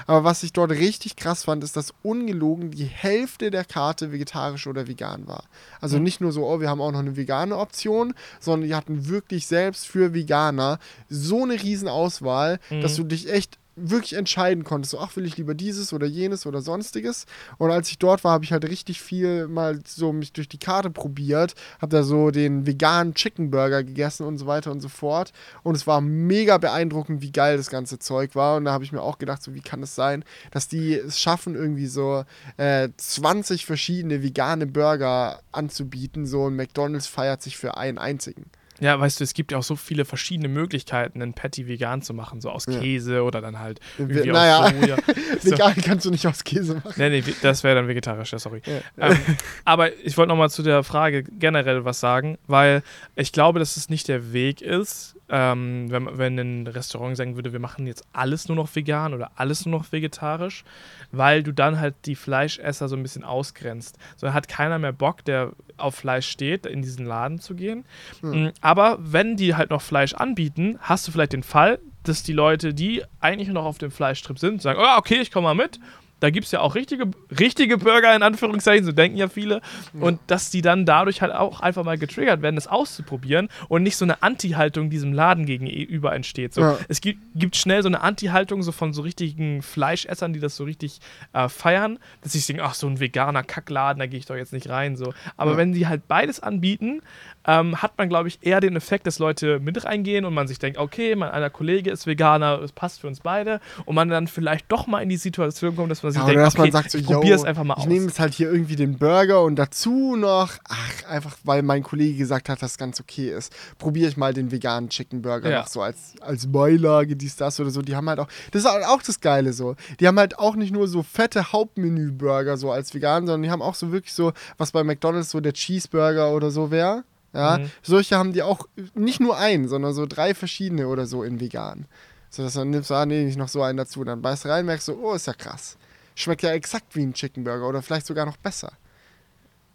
Aber 0.05 0.23
was 0.23 0.43
ich 0.43 0.53
dort 0.53 0.71
richtig 0.71 1.15
krass 1.15 1.45
fand, 1.45 1.63
ist, 1.63 1.75
dass 1.75 1.93
ungelogen 2.03 2.71
die 2.71 2.85
Hälfte 2.85 3.51
der 3.51 3.65
Karte 3.65 4.11
vegetarisch 4.11 4.67
oder 4.67 4.87
vegan 4.87 5.27
war. 5.27 5.45
Also 5.81 5.99
nicht 5.99 6.21
nur 6.21 6.31
so, 6.31 6.45
oh, 6.45 6.59
wir 6.59 6.69
haben 6.69 6.81
auch 6.81 6.91
noch 6.91 6.99
eine 6.99 7.17
vegane 7.17 7.57
Option, 7.57 8.13
sondern 8.39 8.67
die 8.67 8.75
hatten 8.75 9.07
wirklich 9.07 9.47
selbst 9.47 9.87
für 9.87 10.13
Veganer 10.13 10.79
so 11.09 11.43
eine 11.43 11.61
riesen 11.61 11.87
Auswahl, 11.87 12.59
dass 12.81 12.95
du 12.95 13.03
dich 13.03 13.31
echt 13.31 13.57
wirklich 13.77 14.13
entscheiden 14.13 14.63
konntest, 14.63 14.91
so, 14.91 14.99
ach, 14.99 15.15
will 15.15 15.25
ich 15.25 15.37
lieber 15.37 15.53
dieses 15.53 15.93
oder 15.93 16.07
jenes 16.07 16.45
oder 16.45 16.61
sonstiges. 16.61 17.25
Und 17.57 17.71
als 17.71 17.89
ich 17.89 17.99
dort 17.99 18.23
war, 18.23 18.33
habe 18.33 18.43
ich 18.43 18.51
halt 18.51 18.65
richtig 18.67 19.01
viel 19.01 19.47
mal 19.47 19.79
so 19.85 20.11
mich 20.11 20.33
durch 20.33 20.49
die 20.49 20.57
Karte 20.57 20.89
probiert, 20.89 21.53
habe 21.79 21.95
da 21.95 22.03
so 22.03 22.31
den 22.31 22.65
veganen 22.65 23.13
Chicken 23.13 23.51
Burger 23.51 23.83
gegessen 23.83 24.25
und 24.25 24.37
so 24.37 24.47
weiter 24.47 24.71
und 24.71 24.81
so 24.81 24.89
fort. 24.89 25.31
Und 25.63 25.75
es 25.75 25.85
war 25.85 26.01
mega 26.01 26.57
beeindruckend, 26.57 27.21
wie 27.21 27.31
geil 27.31 27.57
das 27.57 27.69
ganze 27.69 27.99
Zeug 27.99 28.35
war. 28.35 28.57
Und 28.57 28.65
da 28.65 28.71
habe 28.71 28.83
ich 28.83 28.91
mir 28.91 29.01
auch 29.01 29.19
gedacht, 29.19 29.43
so, 29.43 29.53
wie 29.53 29.61
kann 29.61 29.83
es 29.83 29.95
sein, 29.95 30.25
dass 30.51 30.67
die 30.67 30.95
es 30.95 31.19
schaffen, 31.19 31.55
irgendwie 31.55 31.87
so 31.87 32.25
äh, 32.57 32.89
20 32.97 33.65
verschiedene 33.65 34.23
vegane 34.23 34.65
Burger 34.65 35.39
anzubieten. 35.51 36.25
So 36.25 36.47
ein 36.47 36.55
McDonalds 36.55 37.07
feiert 37.07 37.43
sich 37.43 37.57
für 37.57 37.77
einen 37.77 37.99
einzigen. 37.99 38.49
Ja, 38.79 38.99
weißt 38.99 39.19
du, 39.19 39.23
es 39.23 39.33
gibt 39.33 39.51
ja 39.51 39.57
auch 39.57 39.63
so 39.63 39.75
viele 39.75 40.05
verschiedene 40.05 40.47
Möglichkeiten, 40.47 41.21
einen 41.21 41.33
Patty 41.33 41.67
vegan 41.67 42.01
zu 42.01 42.13
machen, 42.13 42.41
so 42.41 42.49
aus 42.49 42.65
Ja. 42.67 42.79
Käse 42.79 43.23
oder 43.23 43.41
dann 43.41 43.59
halt 43.59 43.79
We- 43.97 44.13
irgendwie 44.13 44.31
naja. 44.31 44.59
aus 44.61 44.71
Soja. 44.71 44.97
So. 45.41 45.51
Vegan 45.51 45.75
kannst 45.83 46.05
du 46.05 46.11
nicht 46.11 46.25
aus 46.27 46.43
Käse 46.43 46.75
machen. 46.75 46.93
Nee, 46.97 47.09
nee, 47.09 47.23
das 47.41 47.63
wäre 47.63 47.75
dann 47.75 47.87
vegetarisch, 47.87 48.31
ja, 48.31 48.39
sorry. 48.39 48.61
Ja. 48.65 49.09
Ähm, 49.09 49.17
aber 49.65 49.93
ich 50.03 50.17
wollte 50.17 50.29
nochmal 50.29 50.49
zu 50.49 50.63
der 50.63 50.83
Frage 50.83 51.23
generell 51.23 51.85
was 51.85 51.99
sagen, 51.99 52.37
weil 52.47 52.83
ich 53.15 53.31
glaube, 53.31 53.59
dass 53.59 53.77
es 53.77 53.89
nicht 53.89 54.07
der 54.07 54.31
Weg 54.33 54.61
ist, 54.61 55.15
ähm, 55.29 55.89
wenn, 55.89 56.17
wenn 56.17 56.37
ein 56.39 56.67
Restaurant 56.67 57.17
sagen 57.17 57.35
würde, 57.35 57.51
wir 57.51 57.59
machen 57.59 57.85
jetzt 57.85 58.05
alles 58.13 58.47
nur 58.47 58.55
noch 58.55 58.73
vegan 58.75 59.13
oder 59.13 59.31
alles 59.35 59.65
nur 59.65 59.79
noch 59.79 59.91
vegetarisch, 59.91 60.63
weil 61.11 61.43
du 61.43 61.51
dann 61.51 61.79
halt 61.79 61.95
die 62.05 62.15
Fleischesser 62.15 62.87
so 62.87 62.95
ein 62.95 63.03
bisschen 63.03 63.23
ausgrenzt. 63.23 63.97
So 64.15 64.33
hat 64.33 64.47
keiner 64.47 64.79
mehr 64.79 64.93
Bock, 64.93 65.25
der 65.25 65.51
auf 65.75 65.95
Fleisch 65.95 66.29
steht, 66.29 66.65
in 66.65 66.81
diesen 66.81 67.05
Laden 67.05 67.39
zu 67.39 67.55
gehen. 67.55 67.85
Mm, 68.21 68.47
Aber 68.61 68.97
wenn 68.99 69.35
die 69.35 69.55
halt 69.55 69.69
noch 69.69 69.81
Fleisch 69.81 70.13
anbieten, 70.13 70.77
hast 70.81 71.07
du 71.07 71.11
vielleicht 71.11 71.33
den 71.33 71.43
Fall, 71.43 71.79
dass 72.03 72.23
die 72.23 72.33
Leute, 72.33 72.73
die 72.73 73.03
eigentlich 73.19 73.49
noch 73.49 73.65
auf 73.65 73.77
dem 73.77 73.91
Fleischtrip 73.91 74.39
sind, 74.39 74.61
sagen, 74.61 74.79
oh, 74.81 74.97
okay, 74.97 75.19
ich 75.21 75.31
komme 75.31 75.47
mal 75.47 75.55
mit. 75.55 75.79
Da 76.19 76.29
gibt 76.31 76.45
es 76.47 76.51
ja 76.51 76.61
auch 76.61 76.73
richtige, 76.75 77.05
richtige 77.39 77.77
Burger, 77.77 78.15
in 78.15 78.23
Anführungszeichen, 78.23 78.83
so 78.85 78.91
denken 78.91 79.17
ja 79.17 79.27
viele. 79.27 79.61
Und 79.93 80.19
dass 80.27 80.49
die 80.49 80.61
dann 80.61 80.85
dadurch 80.85 81.21
halt 81.21 81.31
auch 81.31 81.59
einfach 81.59 81.83
mal 81.83 81.97
getriggert 81.97 82.41
werden, 82.41 82.55
das 82.55 82.67
auszuprobieren 82.67 83.49
und 83.69 83.83
nicht 83.83 83.97
so 83.97 84.05
eine 84.05 84.23
Anti-Haltung 84.23 84.89
diesem 84.89 85.13
Laden 85.13 85.45
gegenüber 85.45 86.15
entsteht. 86.15 86.53
So, 86.55 86.61
Ja. 86.61 86.77
Es 86.87 87.01
gibt, 87.01 87.19
gibt 87.35 87.55
schnell 87.55 87.83
so 87.83 87.87
eine 87.89 88.01
Anti-Haltung 88.01 88.63
so 88.63 88.71
von 88.71 88.93
so 88.93 89.03
richtigen 89.03 89.61
Fleischessern, 89.61 90.33
die 90.33 90.39
das 90.39 90.55
so 90.55 90.63
richtig 90.63 90.99
äh, 91.33 91.49
feiern, 91.49 91.99
dass 92.21 92.31
sie 92.33 92.41
denken, 92.41 92.63
ach, 92.65 92.73
so 92.73 92.87
ein 92.87 92.99
veganer 92.99 93.43
Kackladen, 93.43 93.99
da 93.99 94.07
gehe 94.07 94.17
ich 94.19 94.25
doch 94.25 94.35
jetzt 94.35 94.53
nicht 94.53 94.69
rein. 94.69 94.95
So. 94.95 95.13
Aber 95.37 95.51
Ja. 95.51 95.57
wenn 95.57 95.73
die 95.73 95.87
halt 95.87 96.07
beides 96.07 96.39
anbieten, 96.39 97.01
ähm, 97.47 97.81
hat 97.81 97.97
man, 97.97 98.09
glaube 98.09 98.27
ich, 98.27 98.39
eher 98.41 98.59
den 98.59 98.75
Effekt, 98.75 99.07
dass 99.07 99.19
Leute 99.19 99.59
mit 99.59 99.83
reingehen 99.85 100.25
und 100.25 100.33
man 100.33 100.47
sich 100.47 100.59
denkt, 100.59 100.77
okay, 100.77 101.15
mein 101.15 101.29
einer 101.31 101.49
Kollege 101.49 101.89
ist 101.89 102.05
Veganer, 102.05 102.61
es 102.61 102.71
passt 102.73 102.99
für 103.01 103.07
uns 103.07 103.21
beide 103.21 103.59
und 103.85 103.95
man 103.95 104.09
dann 104.09 104.27
vielleicht 104.27 104.69
doch 104.71 104.85
mal 104.85 105.01
in 105.01 105.09
die 105.09 105.17
Situation 105.17 105.75
kommt, 105.75 105.89
dass 105.91 106.03
man 106.03 106.11
sich 106.11 106.21
Ja, 106.21 106.27
denkt, 106.27 106.45
okay, 106.45 106.57
man 106.59 106.71
sagt 106.71 106.91
so, 106.91 106.97
ich 106.97 107.05
probiere 107.05 107.35
es 107.35 107.43
einfach 107.45 107.63
mal 107.63 107.75
ich 107.77 107.83
aus. 107.83 107.87
nehme 107.89 108.05
jetzt 108.07 108.19
halt 108.19 108.33
hier 108.33 108.51
irgendwie 108.51 108.75
den 108.75 108.97
Burger 108.97 109.43
und 109.43 109.55
dazu 109.55 110.15
noch, 110.15 110.51
ach, 110.67 111.09
einfach 111.09 111.37
weil 111.43 111.63
mein 111.63 111.83
Kollege 111.83 112.17
gesagt 112.17 112.49
hat, 112.49 112.61
dass 112.61 112.71
es 112.71 112.77
ganz 112.77 112.99
okay 112.99 113.29
ist, 113.31 113.53
probiere 113.77 114.09
ich 114.09 114.17
mal 114.17 114.33
den 114.33 114.51
veganen 114.51 114.89
Chicken 114.89 115.21
Burger 115.21 115.49
Ja. 115.49 115.59
noch 115.61 115.67
so 115.67 115.81
als, 115.81 116.15
als 116.21 116.51
Beilage, 116.51 117.15
dies, 117.15 117.35
das 117.37 117.59
oder 117.59 117.69
so. 117.69 117.81
Die 117.81 117.95
haben 117.95 118.09
halt 118.09 118.19
auch, 118.19 118.27
das 118.51 118.63
ist 118.63 118.69
halt 118.69 118.85
auch 118.85 119.01
das 119.01 119.21
Geile 119.21 119.53
so. 119.53 119.75
Die 119.99 120.07
haben 120.07 120.19
halt 120.19 120.37
auch 120.37 120.55
nicht 120.55 120.73
nur 120.73 120.87
so 120.87 121.01
fette 121.03 121.51
Hauptmenü-Burger 121.53 122.57
so 122.57 122.71
als 122.71 122.93
vegan, 122.93 123.25
sondern 123.25 123.43
die 123.43 123.51
haben 123.51 123.61
auch 123.61 123.75
so 123.75 123.91
wirklich 123.91 124.13
so, 124.13 124.33
was 124.57 124.71
bei 124.71 124.83
McDonalds 124.83 125.29
so 125.29 125.39
der 125.39 125.53
Cheeseburger 125.53 126.31
oder 126.33 126.51
so 126.51 126.71
wäre. 126.71 127.03
Ja, 127.37 127.57
Mhm. 127.59 127.71
solche 127.83 128.17
haben 128.17 128.33
die 128.33 128.41
auch 128.43 128.67
nicht 128.95 129.19
nur 129.19 129.37
einen, 129.37 129.67
sondern 129.67 129.93
so 129.93 130.05
drei 130.05 130.33
verschiedene 130.33 130.87
oder 130.87 131.05
so 131.05 131.23
in 131.23 131.39
vegan. 131.39 131.85
So 132.29 132.43
dass 132.43 132.53
dann 132.53 132.69
nimmst 132.71 132.89
du, 132.89 132.93
ah, 132.95 133.05
nee, 133.05 133.27
ich 133.27 133.37
noch 133.37 133.47
so 133.47 133.61
einen 133.63 133.77
dazu. 133.77 134.03
Dann 134.03 134.21
beißt 134.21 134.45
rein, 134.47 134.65
merkst 134.65 134.87
du, 134.89 134.93
oh, 135.01 135.13
ist 135.13 135.27
ja 135.27 135.33
krass. 135.33 135.77
Schmeckt 136.15 136.41
ja 136.41 136.51
exakt 136.51 136.95
wie 136.95 137.03
ein 137.03 137.13
Chicken 137.13 137.43
Burger 137.43 137.67
oder 137.69 137.81
vielleicht 137.81 138.05
sogar 138.07 138.25
noch 138.25 138.37
besser. 138.37 138.71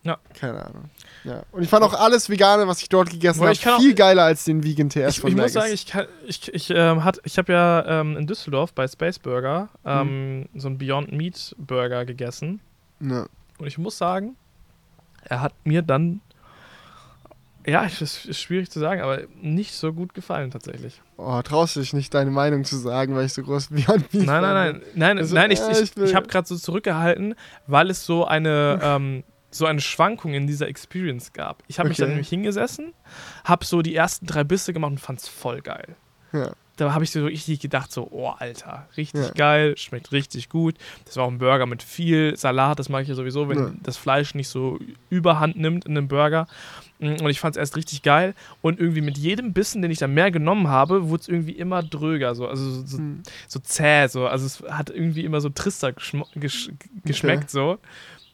Ja. 0.04 0.18
Keine 0.38 0.64
Ahnung. 0.66 0.90
Ja. 1.22 1.44
Und 1.52 1.62
ich 1.62 1.68
fand 1.68 1.84
auch 1.84 1.94
alles 1.94 2.28
Vegane, 2.28 2.66
was 2.66 2.82
ich 2.82 2.88
dort 2.88 3.08
gegessen 3.08 3.40
habe, 3.46 3.54
kann 3.56 3.74
auch- 3.74 3.78
viel 3.80 3.94
geiler 3.94 4.24
als 4.24 4.42
den 4.44 4.64
Vegan 4.64 4.90
TS 4.90 5.10
Ich, 5.14 5.20
von 5.20 5.30
ich 5.30 5.36
muss 5.36 5.42
Maggis. 5.42 5.52
sagen, 5.54 5.72
ich, 5.72 5.86
kann- 5.86 6.06
ich, 6.26 6.52
ich, 6.52 6.70
ähm, 6.70 7.04
hat- 7.04 7.20
ich 7.22 7.38
habe 7.38 7.52
ja 7.52 8.00
ähm, 8.00 8.16
in 8.16 8.26
Düsseldorf 8.26 8.72
bei 8.74 8.88
Space 8.88 9.20
Burger 9.20 9.68
ähm, 9.84 10.48
so 10.56 10.66
einen 10.66 10.78
Beyond 10.78 11.12
Meat 11.12 11.54
Burger 11.56 12.04
gegessen. 12.04 12.58
Ja. 12.98 13.26
Und 13.58 13.66
ich 13.68 13.78
muss 13.78 13.96
sagen, 13.96 14.34
er 15.24 15.40
hat 15.40 15.54
mir 15.64 15.82
dann, 15.82 16.20
ja, 17.66 17.84
es 18.00 18.24
ist 18.24 18.40
schwierig 18.40 18.70
zu 18.70 18.78
sagen, 18.80 19.00
aber 19.00 19.22
nicht 19.40 19.72
so 19.74 19.92
gut 19.92 20.14
gefallen 20.14 20.50
tatsächlich. 20.50 21.00
Oh, 21.16 21.40
traust 21.42 21.76
du 21.76 21.80
dich 21.80 21.92
nicht, 21.92 22.12
deine 22.14 22.30
Meinung 22.30 22.64
zu 22.64 22.76
sagen, 22.76 23.14
weil 23.14 23.26
ich 23.26 23.32
so 23.32 23.42
groß 23.42 23.70
Meat 23.70 23.86
Nein, 23.88 24.02
nein, 24.12 24.42
nein, 24.42 24.82
nein, 24.94 25.18
Also, 25.18 25.34
nein, 25.34 25.50
ich, 25.50 25.60
äh, 25.60 25.70
ich, 25.72 25.80
ich 25.96 25.96
ich 25.96 26.14
habe 26.14 26.26
gerade 26.26 26.46
so 26.48 26.56
zurückgehalten, 26.56 27.34
weil 27.66 27.90
es 27.90 28.04
so 28.04 28.24
eine, 28.24 28.78
ähm, 28.82 29.24
so 29.50 29.66
eine 29.66 29.80
Schwankung 29.80 30.32
in 30.34 30.46
dieser 30.46 30.66
Experience 30.68 31.32
gab. 31.32 31.62
Ich 31.68 31.78
habe 31.78 31.88
mich 31.90 31.98
Okay. 31.98 32.02
dann 32.02 32.10
nämlich 32.10 32.28
hingesessen, 32.30 32.94
habe 33.44 33.64
so 33.66 33.82
die 33.82 33.94
ersten 33.94 34.26
drei 34.26 34.44
Bisse 34.44 34.72
gemacht 34.72 34.92
und 34.92 34.98
fand's 34.98 35.28
voll 35.28 35.60
geil. 35.60 35.94
Ja. 36.32 36.52
Da 36.76 36.94
habe 36.94 37.04
ich 37.04 37.10
so 37.10 37.22
richtig 37.26 37.60
gedacht, 37.60 37.92
so, 37.92 38.08
oh, 38.10 38.30
Alter, 38.30 38.88
richtig 38.96 39.20
Ja. 39.26 39.30
geil, 39.34 39.76
schmeckt 39.76 40.10
richtig 40.10 40.48
gut. 40.48 40.76
Das 41.04 41.18
war 41.18 41.24
auch 41.24 41.30
ein 41.30 41.36
Burger 41.36 41.66
mit 41.66 41.82
viel 41.82 42.34
Salat, 42.38 42.78
das 42.78 42.88
mag 42.88 43.02
ich 43.02 43.08
ja 43.08 43.14
sowieso, 43.14 43.50
wenn 43.50 43.58
Ja. 43.58 43.70
das 43.82 43.98
Fleisch 43.98 44.34
nicht 44.34 44.48
so 44.48 44.78
überhand 45.10 45.56
nimmt 45.56 45.84
in 45.84 45.98
einem 45.98 46.08
Burger. 46.08 46.46
Mm, 47.02 47.20
Und 47.22 47.28
ich 47.30 47.40
fand 47.40 47.56
es 47.56 47.60
erst 47.60 47.76
richtig 47.76 48.02
geil. 48.02 48.34
Und 48.62 48.78
irgendwie 48.80 49.00
mit 49.02 49.18
jedem 49.18 49.52
Bissen, 49.52 49.82
den 49.82 49.90
ich 49.90 49.98
dann 49.98 50.14
mehr 50.14 50.30
genommen 50.30 50.68
habe, 50.68 51.08
wurde 51.10 51.20
es 51.22 51.28
irgendwie 51.28 51.52
immer 51.52 51.82
dröger, 51.82 52.34
so, 52.34 52.46
also 52.48 52.70
so, 52.70 52.86
so, 52.86 52.98
Hm. 52.98 53.22
so 53.48 53.58
zäh, 53.60 54.06
so. 54.06 54.26
Also 54.26 54.46
es 54.46 54.62
hat 54.70 54.88
irgendwie 54.90 55.24
immer 55.24 55.40
so 55.40 55.48
trister 55.50 55.92
gesch 56.36 56.70
geschmeckt, 57.04 57.50
so. 57.50 57.78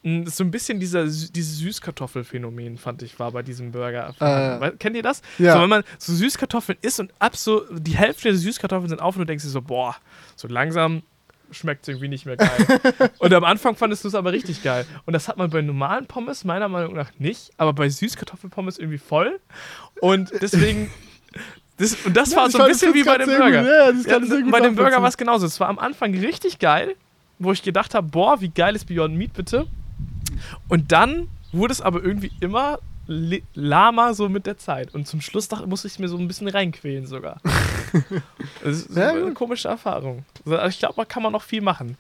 Mm, 0.05 0.21
Das 0.25 0.35
ist 0.35 0.37
so 0.37 0.45
ein 0.45 0.51
bisschen 0.53 0.79
dieser, 0.79 1.03
dieses 1.05 1.59
Süßkartoffelphänomen, 1.59 2.77
fand 2.79 3.03
ich, 3.03 3.19
war 3.19 3.33
bei 3.33 3.43
diesem 3.43 3.73
Burger. 3.73 4.15
Äh. 4.21 4.71
Kennt 4.79 4.95
ihr 4.97 5.03
das? 5.03 5.23
Ja. 5.39 5.55
So, 5.55 5.63
wenn 5.63 5.69
man 5.71 5.83
so 5.99 6.13
Süßkartoffeln 6.15 6.79
isst 6.83 7.01
und 7.01 7.13
ab 7.19 7.37
so 7.37 7.65
die 7.73 7.97
Hälfte 7.97 8.29
der 8.29 8.37
Süßkartoffeln 8.37 8.89
sind 8.91 9.01
auf 9.01 9.17
und 9.17 9.21
du 9.21 9.27
denkst 9.27 9.45
dir 9.45 9.51
so, 9.51 9.63
boah, 9.63 9.97
so 10.37 10.47
langsam 10.47 11.03
schmeckt 11.51 11.83
es 11.83 11.89
irgendwie 11.89 12.09
nicht 12.09 12.27
mehr 12.27 12.37
geil. 12.37 12.51
und 13.19 13.33
am 13.33 13.45
Anfang 13.45 13.77
fandest 13.77 14.05
du 14.05 14.09
es 14.09 14.15
aber 14.15 14.33
richtig 14.33 14.63
geil. 14.63 14.87
Und 15.07 15.13
das 15.13 15.29
hat 15.29 15.37
man 15.37 15.51
bei 15.51 15.63
normalen 15.63 16.07
Pommes 16.07 16.45
meiner 16.45 16.69
Meinung 16.69 16.95
nach 16.95 17.11
nicht, 17.19 17.51
aber 17.57 17.73
bei 17.73 17.89
Süßkartoffelpommes 17.89 18.79
irgendwie 18.79 18.99
voll. 18.99 19.41
Und 20.01 20.31
deswegen. 20.41 20.91
Das, 21.79 21.95
und 22.05 22.17
das 22.17 22.33
Ja, 22.33 22.39
war 22.39 22.51
so 22.51 22.59
ein 22.59 22.69
bisschen 22.69 22.93
wie 22.95 23.05
bei 23.05 23.19
dem 23.19 23.27
Burger. 23.29 23.63
gut- 23.63 24.07
Ja, 24.07 24.19
Ja, 24.19 24.51
bei 24.51 24.61
dem 24.61 24.75
Burger 24.75 25.01
war 25.01 25.09
es 25.09 25.17
genauso. 25.17 25.47
Es 25.47 25.61
war 25.61 25.69
am 25.69 25.79
Anfang 25.79 26.13
richtig 26.13 26.59
geil, 26.59 26.97
wo 27.39 27.53
ich 27.53 27.63
gedacht 27.63 27.95
habe, 27.95 28.09
boah, 28.09 28.41
wie 28.41 28.49
geil 28.49 28.75
ist 28.75 28.87
Beyond 28.87 29.15
Meat 29.17 29.33
bitte. 29.33 29.67
Und 30.69 30.91
dann 30.93 31.29
wurde 31.53 31.73
es 31.73 31.81
aber 31.81 32.03
irgendwie 32.03 32.33
immer 32.41 32.79
lahmer 33.55 34.15
so 34.15 34.29
mit 34.29 34.47
der 34.47 34.59
Zeit. 34.59 34.95
Und 34.95 35.09
zum 35.09 35.21
Schluss 35.21 35.49
dachte, 35.49 35.67
musste 35.67 35.89
ich 35.89 35.99
mir 35.99 36.09
so 36.09 36.19
ein 36.19 36.29
bisschen 36.29 36.49
reinquälen 36.49 37.07
sogar. 37.07 37.41
das 38.63 38.77
ist 38.83 38.97
Ja, 38.97 39.11
eine 39.11 39.33
komische 39.33 39.69
Erfahrung. 39.69 40.25
Also 40.45 40.67
ich 40.69 40.79
glaube, 40.79 40.95
da 40.97 41.05
kann 41.05 41.23
man 41.23 41.33
noch 41.33 41.43
viel 41.43 41.63
machen. 41.63 41.97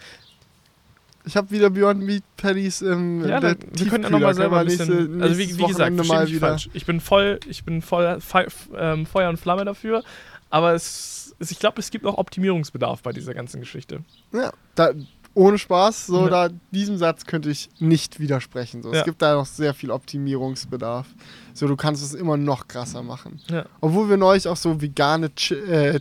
Ich 1.24 1.36
habe 1.36 1.51
wieder 1.51 1.68
Beyond 1.68 2.02
Meat 2.02 2.22
Patties 2.36 2.80
im 2.80 3.20
Ja, 3.26 3.40
der 3.40 3.55
dann, 3.55 3.68
wir 3.72 3.86
können 3.89 4.05
ja 4.05 4.10
nochmal 4.10 4.35
selber 4.35 4.60
ein 4.60 4.66
bisschen. 4.66 5.20
also 5.20 5.36
wie, 5.39 5.59
wie 5.59 5.66
gesagt, 5.66 5.94
mal 5.97 6.28
wieder. 6.28 6.40
falsch. 6.40 6.70
Ich 6.72 6.86
bin 6.86 7.01
voll, 7.01 7.40
ich 7.48 7.64
bin 7.64 7.82
voll 7.82 8.20
Fe 8.20 8.47
ähm, 8.76 9.05
Feuer 9.05 9.28
und 9.28 9.39
Flamme 9.39 9.64
dafür. 9.64 10.02
Aber 10.51 10.72
es, 10.72 11.35
es, 11.39 11.51
ich 11.51 11.59
glaube, 11.59 11.80
es 11.80 11.90
gibt 11.90 12.05
noch 12.05 12.16
Optimierungsbedarf 12.16 13.02
bei 13.02 13.12
dieser 13.12 13.35
ganzen 13.35 13.60
Geschichte. 13.60 14.01
Ja, 14.32 14.52
da, 14.74 14.93
ohne 15.39 15.56
Spaß, 15.56 16.06
so 16.09 16.24
Ja. 16.24 16.48
da 16.48 16.55
diesem 16.73 16.98
Satz 16.98 17.24
könnte 17.24 17.48
ich 17.48 17.70
nicht 17.78 18.19
widersprechen. 18.19 18.82
So. 18.82 18.93
Ja. 18.93 18.98
Es 19.01 19.05
gibt 19.05 19.23
da 19.23 19.35
noch 19.35 19.47
sehr 19.47 19.73
viel 19.73 19.93
Optimierungsbedarf. 19.93 21.06
So, 21.55 21.69
du 21.69 21.77
kannst 21.77 22.02
es 22.02 22.12
immer 22.15 22.36
noch 22.36 22.66
krasser 22.66 23.02
machen. 23.05 23.40
Ja. 23.48 23.65
Obwohl 23.81 24.09
wir 24.10 24.16
neulich 24.16 24.48
auch 24.48 24.56
so 24.56 24.81
vegane 24.82 25.31
Chi 25.36 25.55
äh, 25.55 26.01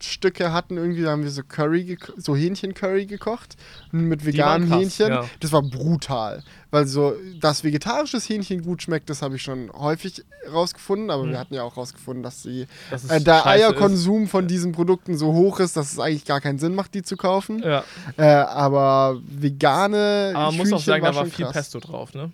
Chicken-Stücke 0.00 0.52
hatten, 0.52 0.76
irgendwie 0.76 1.06
haben 1.06 1.22
wir 1.22 1.30
so 1.30 1.42
Curry, 1.46 1.96
so 2.16 2.34
Hähnchen-Curry 2.34 3.06
gekocht 3.06 3.56
mit 3.92 4.24
krass, 4.68 4.78
Hähnchen. 4.80 5.08
ja. 5.08 5.24
Das 5.40 5.52
war 5.52 5.62
brutal. 5.62 6.42
Weil 6.70 6.86
so, 6.86 7.14
dass 7.40 7.64
vegetarisches 7.64 8.28
Hähnchen 8.28 8.62
gut 8.62 8.82
schmeckt, 8.82 9.10
das 9.10 9.22
habe 9.22 9.36
ich 9.36 9.42
schon 9.42 9.70
häufig 9.72 10.24
rausgefunden, 10.52 11.10
aber 11.10 11.24
Mhm. 11.24 11.30
wir 11.30 11.38
hatten 11.38 11.54
ja 11.54 11.62
auch 11.62 11.76
rausgefunden, 11.76 12.22
dass 12.22 12.42
die, 12.42 12.66
Das 12.90 13.04
ist 13.04 13.10
äh, 13.10 13.20
der 13.20 13.46
Eierkonsum 13.46 14.28
von 14.28 14.46
diesen 14.48 14.72
Produkten 14.72 15.16
so 15.16 15.32
hoch 15.32 15.60
ist, 15.60 15.76
dass 15.76 15.92
es 15.92 15.98
eigentlich 15.98 16.24
gar 16.24 16.40
keinen 16.40 16.58
Sinn 16.58 16.74
macht, 16.74 16.94
die 16.94 17.02
zu 17.02 17.16
kaufen. 17.16 17.58
Ist. 17.60 17.64
Ja, 17.66 17.84
Äh, 18.16 18.24
aber 18.24 19.20
vegane. 19.26 20.32
aber 20.34 20.46
man 20.52 20.56
muss 20.56 20.72
auch 20.72 20.80
sagen, 20.80 21.02
war 21.02 21.12
da 21.12 21.18
war 21.18 21.26
viel 21.26 21.44
krass. 21.44 21.54
Pesto 21.54 21.80
drauf, 21.80 22.14
ne? 22.14 22.30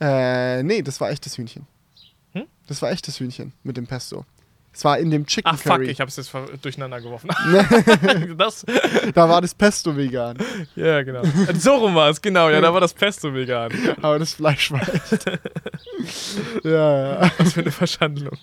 Äh, 0.00 0.62
nee, 0.62 0.82
das 0.82 1.00
war 1.00 1.10
echtes 1.10 1.36
Hühnchen. 1.36 1.66
Hm? 2.32 2.44
Das 2.68 2.80
war 2.82 2.90
echtes 2.92 3.18
Hühnchen 3.18 3.52
mit 3.64 3.76
dem 3.76 3.86
Pesto. 3.86 4.24
Es 4.72 4.84
war 4.84 4.98
in 4.98 5.10
dem 5.10 5.26
Chicken 5.26 5.50
Ach 5.52 5.58
fuck, 5.58 5.72
Curry. 5.72 5.90
ich 5.90 6.00
hab's 6.00 6.16
jetzt 6.16 6.32
durcheinander 6.62 7.00
geworfen. 7.00 7.28
das, 8.38 8.64
da 9.12 9.28
war 9.28 9.40
das 9.40 9.52
Pesto 9.54 9.96
vegan. 9.96 10.38
ja, 10.76 11.02
genau. 11.02 11.22
So 11.58 11.74
rum 11.76 11.94
war 11.96 12.10
es, 12.10 12.22
genau. 12.22 12.48
Ja, 12.48 12.60
da 12.60 12.72
war 12.72 12.80
das 12.80 12.94
Pesto 12.94 13.34
vegan. 13.34 13.72
Aber 14.02 14.18
das 14.20 14.34
Fleisch 14.34 14.70
war 14.70 14.80
echt. 14.82 15.24
ja, 16.64 17.22
ja. 17.22 17.30
Was 17.38 17.54
für 17.54 17.60
eine 17.60 17.70
Verschandlung. 17.72 18.36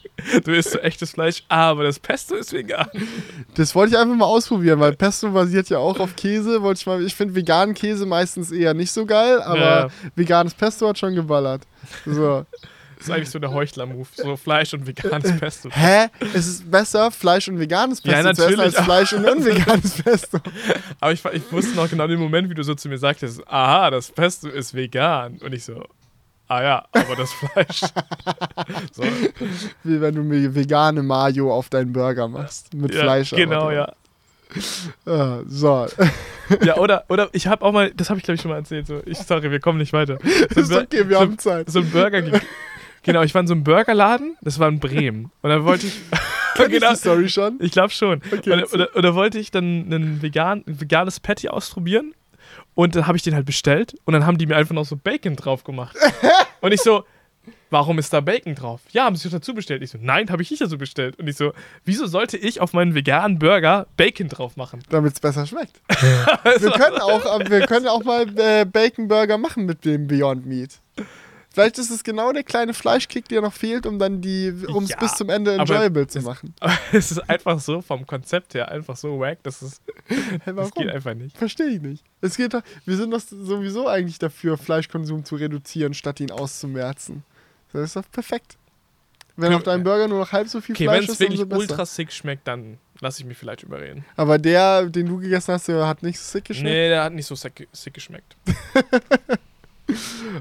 Du 0.43 0.51
isst 0.51 0.71
so 0.71 0.79
echtes 0.79 1.11
Fleisch, 1.11 1.43
aber 1.47 1.83
das 1.83 1.99
Pesto 1.99 2.35
ist 2.35 2.51
vegan. 2.51 2.87
Das 3.55 3.73
wollte 3.73 3.93
ich 3.95 3.99
einfach 3.99 4.15
mal 4.15 4.25
ausprobieren, 4.25 4.79
weil 4.79 4.93
Pesto 4.93 5.31
basiert 5.31 5.69
ja 5.69 5.77
auch 5.77 5.99
auf 5.99 6.15
Käse. 6.15 6.61
Wollte 6.61 6.79
ich 6.81 6.85
mal. 6.85 7.01
Ich 7.05 7.15
finde 7.15 7.35
veganen 7.35 7.73
Käse 7.75 8.05
meistens 8.05 8.51
eher 8.51 8.73
nicht 8.73 8.91
so 8.91 9.05
geil, 9.05 9.41
aber 9.41 9.59
Ja. 9.59 9.87
veganes 10.15 10.53
Pesto 10.53 10.87
hat 10.89 10.97
schon 10.99 11.15
geballert. 11.15 11.61
So. 12.05 12.45
Das 13.05 13.09
ist 13.09 13.15
eigentlich 13.17 13.29
so 13.29 13.39
der 13.39 13.51
Heuchler-Move. 13.51 14.07
So 14.15 14.35
Fleisch 14.35 14.73
und 14.73 14.87
veganes 14.87 15.37
Pesto. 15.39 15.69
Hä? 15.71 16.07
Es 16.33 16.47
ist 16.47 16.71
besser, 16.71 17.11
Fleisch 17.11 17.47
und 17.47 17.59
veganes 17.59 18.01
Pesto 18.01 18.17
Ja, 18.17 18.33
zu 18.33 18.41
essen, 18.41 18.55
natürlich. 18.55 18.77
als 18.77 18.85
Fleisch 18.85 19.13
und 19.13 19.25
unveganes 19.29 20.01
Pesto. 20.01 20.39
Aber 20.99 21.11
ich, 21.11 21.23
ich 21.23 21.51
wusste 21.51 21.75
noch 21.75 21.87
genau 21.87 22.07
den 22.07 22.19
Moment, 22.19 22.49
wie 22.49 22.55
du 22.55 22.63
so 22.63 22.73
zu 22.73 22.89
mir 22.89 22.97
sagtest, 22.97 23.47
aha, 23.47 23.91
das 23.91 24.11
Pesto 24.11 24.47
ist 24.47 24.73
vegan. 24.73 25.37
Und 25.37 25.53
ich 25.53 25.63
so, 25.65 25.83
ah 26.47 26.63
ja, 26.63 26.85
aber 26.93 27.15
das 27.15 27.31
Fleisch. 27.33 27.81
so, 28.91 29.03
Wie 29.83 30.01
wenn 30.01 30.15
du 30.15 30.23
mir 30.23 30.55
vegane 30.55 31.03
Mayo 31.03 31.53
auf 31.53 31.69
deinen 31.69 31.93
Burger 31.93 32.27
machst. 32.27 32.73
Mit 32.73 32.91
ja, 32.91 33.01
Fleisch. 33.01 33.29
Genau, 33.29 33.67
drin. 33.67 33.75
ja. 33.75 33.93
Ah, 35.05 35.41
so. 35.47 35.87
Ja, 36.63 36.77
oder, 36.77 37.03
oder 37.09 37.29
ich 37.33 37.47
habe 37.47 37.65
auch 37.65 37.71
mal, 37.71 37.91
das 37.91 38.09
habe 38.09 38.19
ich 38.19 38.23
glaube 38.23 38.35
ich 38.35 38.41
schon 38.41 38.51
mal 38.51 38.57
erzählt, 38.57 38.87
so, 38.87 39.01
ich, 39.05 39.17
sorry, 39.17 39.51
wir 39.51 39.59
kommen 39.59 39.79
nicht 39.79 39.93
weiter. 39.93 40.17
So 40.53 40.61
ist 40.61 40.71
okay, 40.71 41.09
wir 41.09 41.17
so, 41.17 41.21
haben 41.21 41.37
Zeit. 41.39 41.69
so 41.69 41.79
ein 41.79 41.89
Burger. 41.89 42.39
Ge- 43.05 43.13
Genau, 43.13 43.23
ich 43.23 43.33
war 43.33 43.41
in 43.41 43.47
so 43.47 43.53
einem 43.53 43.63
Burgerladen, 43.63 44.35
das 44.41 44.59
war 44.59 44.67
in 44.67 44.79
Bremen. 44.79 45.31
Und 45.41 45.49
dann 45.49 45.63
wollte 45.63 45.87
ich. 45.87 45.93
Kenn 46.55 46.67
ich 46.71 46.79
genau, 46.79 46.91
die 46.91 46.97
Story 46.97 47.29
schon? 47.29 47.57
ich 47.59 47.71
glaube 47.71 47.89
schon. 47.89 48.21
Okay, 48.31 48.53
und, 48.53 48.73
oder, 48.73 48.95
oder 48.95 49.13
wollte 49.15 49.39
ich 49.39 49.51
dann 49.51 49.89
ein, 49.89 50.21
vegan, 50.21 50.63
ein 50.65 50.79
veganes 50.79 51.19
Patty 51.19 51.49
ausprobieren. 51.49 52.13
Und 52.75 52.95
dann 52.95 53.07
habe 53.07 53.17
ich 53.17 53.23
den 53.23 53.35
halt 53.35 53.45
bestellt. 53.45 53.95
Und 54.05 54.13
dann 54.13 54.25
haben 54.25 54.37
die 54.37 54.45
mir 54.45 54.55
einfach 54.55 54.73
noch 54.75 54.85
so 54.85 54.95
Bacon 54.95 55.35
drauf 55.35 55.63
gemacht. 55.65 55.95
und 56.61 56.73
ich 56.73 56.81
so, 56.81 57.03
warum 57.69 57.99
ist 57.99 58.13
da 58.13 58.21
Bacon 58.21 58.55
drauf? 58.55 58.81
Ja, 58.91 59.03
haben 59.03 59.15
sie 59.17 59.29
dazu 59.29 59.53
bestellt. 59.53 59.81
Ich 59.83 59.91
so, 59.91 59.97
nein, 60.01 60.29
habe 60.29 60.41
ich 60.41 60.49
nicht 60.51 60.61
dazu 60.61 60.77
bestellt. 60.77 61.19
Und 61.19 61.27
ich 61.27 61.35
so, 61.35 61.51
wieso 61.83 62.05
sollte 62.07 62.37
ich 62.37 62.61
auf 62.61 62.71
meinen 62.73 62.95
veganen 62.95 63.37
Burger 63.39 63.87
Bacon 63.97 64.29
drauf 64.29 64.55
machen? 64.55 64.81
Damit 64.89 65.13
es 65.13 65.19
besser 65.19 65.45
schmeckt. 65.45 65.81
wir, 65.89 66.71
können 66.71 66.97
auch, 66.97 67.25
aber 67.25 67.49
wir 67.49 67.65
können 67.67 67.87
auch 67.87 68.03
mal 68.05 68.27
äh, 68.39 68.63
Bacon 68.65 69.09
Burger 69.09 69.37
machen 69.37 69.65
mit 69.65 69.83
dem 69.83 70.07
Beyond 70.07 70.45
Meat. 70.45 70.79
Vielleicht 71.55 71.77
ist 71.77 71.89
es 71.89 72.03
genau 72.03 72.33
der 72.33 72.43
kleine 72.43 72.73
Fleischkick, 72.73 73.29
der 73.29 73.39
noch 73.39 73.53
fehlt, 73.53 73.85
um 73.85 73.97
dann 73.97 74.19
die, 74.19 74.53
um 74.67 74.83
es 74.83 74.89
Ja, 74.89 74.97
bis 74.97 75.13
zum 75.15 75.29
Ende 75.29 75.53
enjoyable 75.53 76.05
zu 76.05 76.19
es- 76.19 76.25
machen. 76.25 76.53
Aber 76.59 76.73
es 76.91 77.11
ist 77.11 77.29
einfach 77.29 77.61
so 77.61 77.81
vom 77.81 78.05
Konzept 78.05 78.55
her 78.55 78.69
einfach 78.69 78.97
so 78.97 79.17
wack, 79.21 79.41
dass 79.43 79.61
es 79.61 79.79
Hey, 80.43 80.53
das 80.53 80.71
geht 80.71 80.89
einfach 80.89 81.13
nicht. 81.13 81.37
Verstehe 81.37 81.67
ich 81.67 81.81
nicht. 81.81 82.03
Es 82.19 82.35
geht 82.35 82.51
wir 82.85 82.97
sind 82.97 83.09
doch 83.09 83.21
sowieso 83.21 83.87
eigentlich 83.87 84.19
dafür, 84.19 84.57
Fleischkonsum 84.57 85.23
zu 85.23 85.37
reduzieren, 85.37 85.93
statt 85.93 86.19
ihn 86.19 86.29
auszumerzen. 86.29 87.23
Das 87.71 87.83
ist 87.83 87.95
doch 87.95 88.11
perfekt. 88.11 88.57
Wenn 89.37 89.53
auf 89.53 89.63
deinem 89.63 89.85
Burger 89.85 90.09
nur 90.09 90.19
noch 90.19 90.33
halb 90.33 90.49
so 90.49 90.59
viel 90.59 90.75
Okay, 90.75 90.83
Fleisch 90.85 90.97
wenn 90.97 91.03
es 91.05 91.09
ist, 91.11 91.19
wirklich 91.21 91.41
umso 91.41 91.55
ultra 91.57 91.85
sick 91.85 92.11
schmeckt, 92.11 92.45
dann 92.49 92.79
lasse 92.99 93.21
ich 93.21 93.25
mich 93.25 93.37
vielleicht 93.37 93.63
überreden. 93.63 94.03
Aber 94.17 94.37
der, 94.37 94.87
den 94.89 95.07
du 95.07 95.19
gegessen 95.19 95.53
hast, 95.53 95.69
der 95.69 95.87
hat 95.87 96.03
nicht 96.03 96.19
so 96.19 96.33
sick 96.33 96.43
geschmeckt. 96.45 96.69
Nee, 96.69 96.89
der 96.89 97.03
hat 97.05 97.13
nicht 97.13 97.25
so 97.27 97.35
sick, 97.35 97.65
sick 97.71 97.93
geschmeckt. 97.93 98.35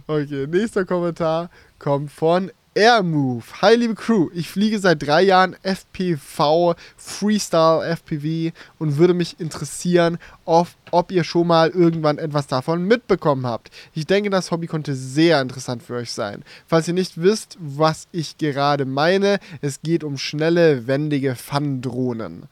Okay, 0.06 0.46
nächster 0.46 0.84
Kommentar 0.84 1.50
kommt 1.78 2.10
von 2.10 2.50
Airmove. 2.74 3.62
Hi, 3.62 3.76
liebe 3.76 3.94
Crew. 3.94 4.30
Ich 4.34 4.48
fliege 4.48 4.78
seit 4.78 5.02
drei 5.02 5.22
Jahren 5.22 5.54
FPV, 5.62 6.74
Freestyle 6.96 7.84
FPV 7.84 8.52
und 8.78 8.96
würde 8.96 9.14
mich 9.14 9.38
interessieren, 9.38 10.18
ob, 10.44 10.68
ob 10.90 11.12
ihr 11.12 11.24
schon 11.24 11.46
mal 11.46 11.70
irgendwann 11.70 12.18
etwas 12.18 12.46
davon 12.46 12.84
mitbekommen 12.84 13.46
habt. 13.46 13.70
Ich 13.94 14.06
denke, 14.06 14.30
das 14.30 14.50
Hobby 14.50 14.66
konnte 14.66 14.94
sehr 14.94 15.40
interessant 15.40 15.82
für 15.82 15.94
euch 15.94 16.10
sein. 16.10 16.42
Falls 16.66 16.88
ihr 16.88 16.94
nicht 16.94 17.20
wisst, 17.20 17.56
was 17.60 18.08
ich 18.10 18.38
gerade 18.38 18.86
meine, 18.86 19.38
es 19.60 19.82
geht 19.82 20.02
um 20.02 20.18
schnelle, 20.18 20.86
wendige 20.86 21.36
Fun-Drohnen. 21.36 22.48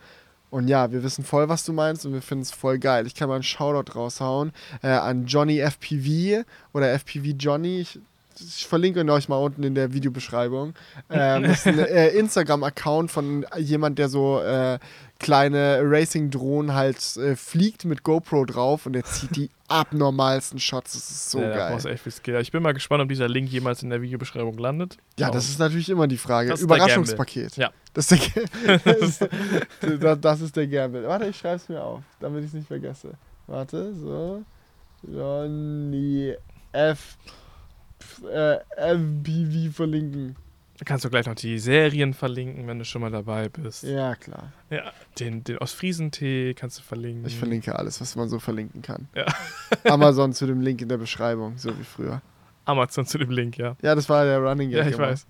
Und 0.52 0.68
ja, 0.68 0.92
wir 0.92 1.02
wissen 1.02 1.24
voll, 1.24 1.48
was 1.48 1.64
du 1.64 1.72
meinst 1.72 2.04
und 2.04 2.12
wir 2.12 2.20
finden 2.20 2.42
es 2.42 2.50
voll 2.50 2.78
geil. 2.78 3.06
Ich 3.06 3.14
kann 3.14 3.26
mal 3.30 3.36
einen 3.36 3.42
Shoutout 3.42 3.98
raushauen 3.98 4.52
äh, 4.82 4.88
an 4.88 5.24
Johnny 5.24 5.58
FPV 5.58 6.44
oder 6.74 6.92
FPV 6.92 7.28
Johnny. 7.38 7.80
Ich, 7.80 7.98
ich 8.38 8.66
verlinke 8.66 9.00
ihn 9.00 9.08
euch 9.08 9.30
mal 9.30 9.38
unten 9.38 9.62
in 9.62 9.74
der 9.74 9.94
Videobeschreibung. 9.94 10.74
Ähm, 11.08 11.44
das 11.44 11.60
ist 11.60 11.68
ein 11.68 11.78
äh, 11.78 12.08
Instagram-Account 12.08 13.10
von 13.10 13.46
jemand, 13.56 13.98
der 13.98 14.10
so 14.10 14.42
äh, 14.42 14.78
kleine 15.22 15.80
Racing-Drohnen 15.82 16.74
halt 16.74 17.16
äh, 17.16 17.36
fliegt 17.36 17.86
mit 17.86 18.02
GoPro 18.02 18.44
drauf 18.44 18.84
und 18.84 18.92
der 18.92 19.04
zieht 19.04 19.34
die 19.36 19.50
abnormalsten 19.68 20.58
Shots. 20.58 20.92
Das 20.92 21.10
ist 21.10 21.30
so 21.30 21.40
ja, 21.40 21.54
geil. 21.54 21.78
du 21.80 21.88
echt 21.88 22.02
viel 22.02 22.12
Skill. 22.12 22.40
Ich 22.40 22.52
bin 22.52 22.62
mal 22.62 22.74
gespannt, 22.74 23.02
ob 23.02 23.08
dieser 23.08 23.28
Link 23.28 23.50
jemals 23.50 23.82
in 23.82 23.88
der 23.88 24.02
Videobeschreibung 24.02 24.58
landet. 24.58 24.98
Ja, 25.18 25.30
das 25.30 25.48
ist 25.48 25.58
natürlich 25.58 25.88
immer 25.88 26.06
die 26.06 26.18
Frage. 26.18 26.50
Das 26.50 26.60
Überraschungspaket. 26.60 27.56
Ja. 27.56 27.70
Das 27.94 28.10
ist 28.10 28.36
der, 28.36 28.78
das, 28.84 29.18
das, 29.80 30.20
das 30.20 30.40
ist 30.42 30.56
der 30.56 30.66
Gamble. 30.66 31.06
Warte, 31.06 31.26
ich 31.26 31.38
schreibe 31.38 31.56
es 31.56 31.68
mir 31.68 31.82
auf, 31.82 32.02
damit 32.20 32.40
ich 32.40 32.48
es 32.48 32.54
nicht 32.54 32.68
vergesse. 32.68 33.12
Warte, 33.46 33.94
so. 33.94 34.42
Johnny 35.02 36.34
F. 36.72 37.16
Äh, 38.30 38.56
FBV 38.76 39.74
verlinken. 39.74 40.36
Da 40.82 40.84
kannst 40.84 41.04
du 41.04 41.10
gleich 41.10 41.26
noch 41.26 41.36
die 41.36 41.60
Serien 41.60 42.12
verlinken, 42.12 42.66
wenn 42.66 42.80
du 42.80 42.84
schon 42.84 43.02
mal 43.02 43.10
dabei 43.12 43.48
bist. 43.48 43.84
Ja, 43.84 44.16
klar. 44.16 44.52
Ja, 44.68 44.90
den, 45.20 45.44
den 45.44 45.58
Ostfriesentee 45.58 46.54
kannst 46.54 46.80
du 46.80 46.82
verlinken. 46.82 47.24
Ich 47.24 47.38
verlinke 47.38 47.76
alles, 47.76 48.00
was 48.00 48.16
man 48.16 48.28
so 48.28 48.40
verlinken 48.40 48.82
kann. 48.82 49.06
Ja. 49.14 49.26
Amazon 49.84 50.32
zu 50.32 50.44
dem 50.44 50.60
Link 50.60 50.82
in 50.82 50.88
der 50.88 50.96
Beschreibung, 50.98 51.56
so 51.56 51.78
wie 51.78 51.84
früher. 51.84 52.20
Amazon 52.64 53.06
zu 53.06 53.16
dem 53.18 53.30
Link, 53.30 53.58
ja. 53.58 53.76
Ja, 53.80 53.94
das 53.94 54.08
war 54.08 54.24
der 54.24 54.40
Running 54.40 54.70
Gag. 54.70 54.78
Ja, 54.80 54.88
ich 54.88 54.94
immer. 54.96 55.06
weiß. 55.10 55.24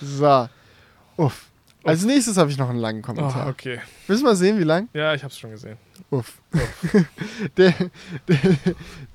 So. 0.00 0.48
Uff. 1.18 1.50
Als 1.84 2.04
nächstes 2.04 2.36
habe 2.36 2.50
ich 2.50 2.58
noch 2.58 2.68
einen 2.68 2.80
langen 2.80 3.02
Kommentar. 3.02 3.46
Oh, 3.46 3.50
okay. 3.50 3.78
Willst 4.08 4.24
du 4.24 4.26
mal 4.26 4.34
sehen, 4.34 4.58
wie 4.58 4.64
lang? 4.64 4.88
Ja, 4.92 5.14
ich 5.14 5.22
hab's 5.22 5.38
schon 5.38 5.52
gesehen. 5.52 5.76
Uff. 6.10 6.40
der, 7.56 7.72
der, 8.28 8.38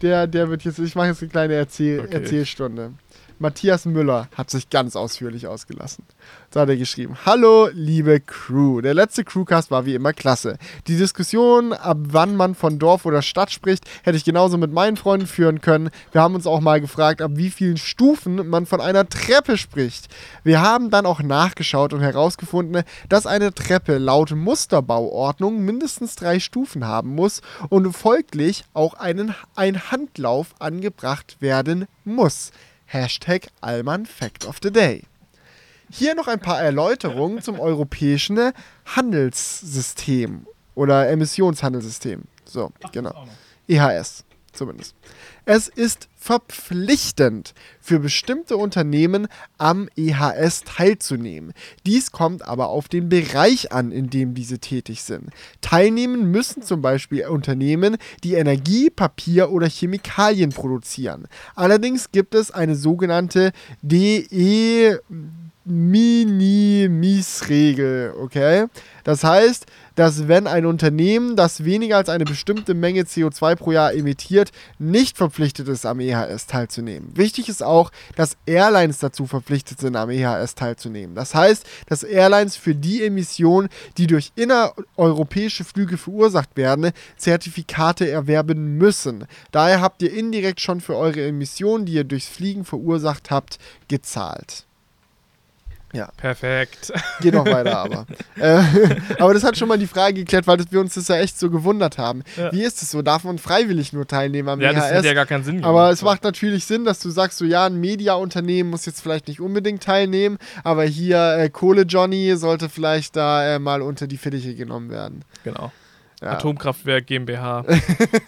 der, 0.02 0.28
der 0.28 0.50
wird 0.50 0.64
jetzt, 0.64 0.80
ich 0.80 0.96
mache 0.96 1.08
jetzt 1.08 1.22
eine 1.22 1.30
kleine 1.32 1.56
Erzähl, 1.56 2.00
Okay. 2.00 2.14
Erzählstunde. 2.14 2.94
Matthias 3.42 3.86
Müller 3.86 4.28
hat 4.36 4.52
sich 4.52 4.70
ganz 4.70 4.96
ausführlich 4.96 5.48
ausgelassen. 5.48 6.06
So 6.54 6.60
hat 6.60 6.70
er 6.70 6.78
geschrieben. 6.78 7.18
Hallo, 7.26 7.70
liebe 7.74 8.20
Crew. 8.20 8.82
Der 8.82 8.94
letzte 8.94 9.24
Crewcast 9.24 9.72
war 9.72 9.88
wie 9.88 9.96
immer 9.96 10.14
klasse. 10.14 10.60
Die 10.86 10.96
Diskussion, 10.96 11.74
ab 11.74 11.98
wann 12.02 12.36
man 12.36 12.54
von 12.54 12.78
Dorf 12.78 13.08
oder 13.08 13.24
Stadt 13.24 13.50
spricht, 13.50 13.86
hätte 14.04 14.16
ich 14.16 14.26
genauso 14.26 14.60
mit 14.60 14.72
meinen 14.72 14.96
Freunden 14.96 15.26
führen 15.26 15.60
können. 15.60 15.90
Wir 16.12 16.22
haben 16.22 16.36
uns 16.36 16.46
auch 16.46 16.60
mal 16.60 16.80
gefragt, 16.80 17.20
ab 17.20 17.32
wie 17.34 17.50
vielen 17.50 17.78
Stufen 17.78 18.48
man 18.48 18.68
von 18.68 18.80
einer 18.80 19.10
Treppe 19.10 19.58
spricht. 19.58 20.08
Wir 20.44 20.62
haben 20.62 20.92
dann 20.92 21.08
auch 21.08 21.24
nachgeschaut 21.24 21.94
und 21.94 22.02
herausgefunden, 22.02 22.84
dass 23.10 23.26
eine 23.26 23.56
Treppe 23.56 23.98
laut 23.98 24.30
Musterbauordnung 24.30 25.66
mindestens 25.66 26.16
drei 26.16 26.40
Stufen 26.40 26.86
haben 26.86 27.16
muss 27.16 27.42
und 27.70 27.92
folglich 27.94 28.66
auch 28.76 28.94
einen, 28.94 29.34
ein 29.56 29.90
Handlauf 29.90 30.54
angebracht 30.60 31.38
werden 31.40 31.88
muss. 32.06 32.52
Hashtag 32.92 33.48
Allmann 33.62 34.06
Fact 34.06 34.46
of 34.46 34.60
the 34.62 34.72
Day. 34.72 35.04
Hier 35.90 36.16
noch 36.16 36.28
ein 36.28 36.40
paar 36.40 36.62
Erläuterungen 36.62 37.42
zum 37.42 37.60
europäischen 37.60 38.52
Handelssystem 38.86 40.46
oder 40.76 41.10
Emissionshandelssystem. 41.10 42.24
So, 42.46 42.72
genau. 42.92 43.28
EHS 43.68 44.26
zumindest. 44.52 44.96
Es 45.46 45.68
ist 45.68 46.10
verpflichtend 46.22 47.54
für 47.80 48.00
bestimmte 48.00 48.56
Unternehmen 48.56 49.28
am 49.58 49.90
EHS 49.96 50.64
teilzunehmen. 50.66 51.54
Dies 51.88 52.12
kommt 52.12 52.48
aber 52.48 52.70
auf 52.70 52.88
den 52.88 53.10
Bereich 53.10 53.72
an, 53.72 53.92
in 53.92 54.12
dem 54.12 54.36
diese 54.36 54.60
tätig 54.60 55.02
sind. 55.02 55.32
Teilnehmen 55.62 56.30
müssen 56.30 56.62
zum 56.62 56.84
Beispiel 56.84 57.26
Unternehmen, 57.26 57.98
die 58.24 58.36
Energie, 58.36 58.92
Papier 58.92 59.52
oder 59.52 59.68
Chemikalien 59.68 60.52
produzieren. 60.52 61.28
Allerdings 61.56 62.12
gibt 62.12 62.36
es 62.36 62.52
eine 62.52 62.76
sogenannte 62.76 63.52
DE 63.82 65.00
Minimis-Regel, 65.66 68.14
okay? 68.20 68.68
Das 69.04 69.24
heißt, 69.24 69.66
dass 69.96 70.28
wenn 70.28 70.48
ein 70.48 70.66
Unternehmen, 70.66 71.36
das 71.36 71.64
weniger 71.66 71.98
als 71.98 72.10
eine 72.10 72.26
bestimmte 72.26 72.74
Menge 72.74 73.04
CO2 73.04 73.56
pro 73.56 73.72
Jahr 73.72 73.94
emittiert, 73.94 74.52
nicht 74.80 75.18
verpflichtet 75.18 75.68
ist, 75.68 75.86
am 75.86 76.00
EHS 76.00 76.48
teilzunehmen. 76.48 77.12
Wichtig 77.16 77.50
ist 77.50 77.64
auch, 77.64 77.92
dass 78.16 78.38
Airlines 78.46 79.00
dazu 79.00 79.26
verpflichtet 79.26 79.80
sind, 79.80 79.96
am 79.96 80.10
EHS 80.10 80.56
teilzunehmen. 80.56 81.16
Das 81.16 81.36
heißt, 81.36 81.66
dass 81.88 82.04
Airlines 82.04 82.56
für 82.56 82.76
die 82.76 83.04
Emissionen, 83.04 83.70
die 83.98 84.08
durch 84.08 84.32
innereuropäische 84.36 85.64
Flüge 85.64 85.98
verursacht 85.98 86.56
werden, 86.56 86.92
Zertifikate 87.18 88.10
erwerben 88.10 88.78
müssen. 88.78 89.26
Daher 89.52 89.82
habt 89.82 90.02
ihr 90.02 90.14
indirekt 90.14 90.62
schon 90.62 90.82
für 90.82 90.96
eure 90.96 91.26
Emissionen, 91.28 91.86
die 91.86 91.94
ihr 91.94 92.04
durchs 92.04 92.28
Fliegen 92.28 92.66
verursacht 92.66 93.32
habt, 93.32 93.58
gezahlt. 93.88 94.66
Perfekt. 96.18 96.92
Geht 97.22 97.34
noch 97.34 97.46
weiter, 97.46 97.78
aber. 97.80 98.06
äh, 98.38 98.62
aber 99.20 99.34
das 99.34 99.44
hat 99.44 99.58
schon 99.58 99.68
mal 99.68 99.78
die 99.78 99.88
Frage 99.88 100.14
geklärt, 100.16 100.48
weil 100.48 100.58
das, 100.58 100.72
wir 100.72 100.80
uns 100.80 100.94
das 100.94 101.08
ja 101.08 101.18
echt 101.18 101.38
so 101.38 101.50
gewundert 101.50 101.98
haben. 101.98 102.24
Ja. 102.38 102.52
Wie 102.52 102.64
ist 102.64 102.82
es 102.82 102.92
so? 102.92 103.02
Darf 103.02 103.24
man 103.24 103.38
freiwillig 103.38 103.94
nur 103.94 104.08
teilnehmen 104.08 104.50
am 104.50 104.62
Ja, 104.62 104.74
das 104.74 104.86
EHS? 104.86 104.92
hätte 104.98 105.08
ja 105.08 105.14
gar 105.14 105.26
keinen 105.26 105.44
Sinn 105.44 105.64
aber 105.64 105.80
gemacht. 105.80 105.94
es 105.94 106.02
macht 106.02 106.24
natürlich 106.24 106.66
Sinn, 106.66 106.86
dass 106.86 107.00
du 107.00 107.10
sagst, 107.10 107.38
so 107.38 107.46
ja, 107.46 107.66
ein 107.66 107.80
Mediaunternehmen 107.80 108.70
muss 108.72 108.86
jetzt 108.86 109.02
vielleicht 109.02 109.28
nicht 109.28 109.42
unbedingt 109.42 109.84
teilnehmen, 109.84 110.38
aber 110.64 110.84
hier 110.84 111.38
äh, 111.38 111.50
Kohle 111.50 111.84
Johnny 111.84 112.36
sollte 112.36 112.70
vielleicht 112.70 113.16
da 113.16 113.56
äh, 113.56 113.60
mal 113.60 113.82
unter 113.82 114.08
die 114.08 114.18
Fittiche 114.18 114.56
genommen 114.56 114.90
werden. 114.90 115.24
Genau. 115.44 115.72
Ja. 116.22 116.34
Atomkraftwerk 116.34 117.08
GmbH. 117.08 117.66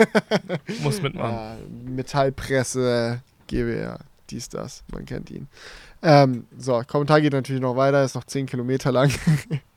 Muss 0.82 1.02
mitmachen. 1.02 1.32
Ja, 1.32 1.58
Metallpresse, 1.86 3.22
GWR, 3.48 4.00
dies, 4.32 4.50
das, 4.50 4.84
man 4.92 5.06
kennt 5.06 5.30
ihn. 5.30 5.48
Ähm, 6.04 6.48
so, 6.58 6.82
Kommentar 6.86 7.22
geht 7.22 7.34
natürlich 7.34 7.62
noch 7.62 7.78
weiter, 7.78 8.04
ist 8.04 8.16
noch 8.16 8.26
10 8.26 8.46
Kilometer 8.46 8.92
lang. 8.92 9.12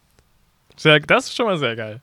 Das 1.08 1.26
ist 1.26 1.36
schon 1.36 1.46
mal 1.46 1.58
sehr 1.58 1.74
geil. 1.74 2.00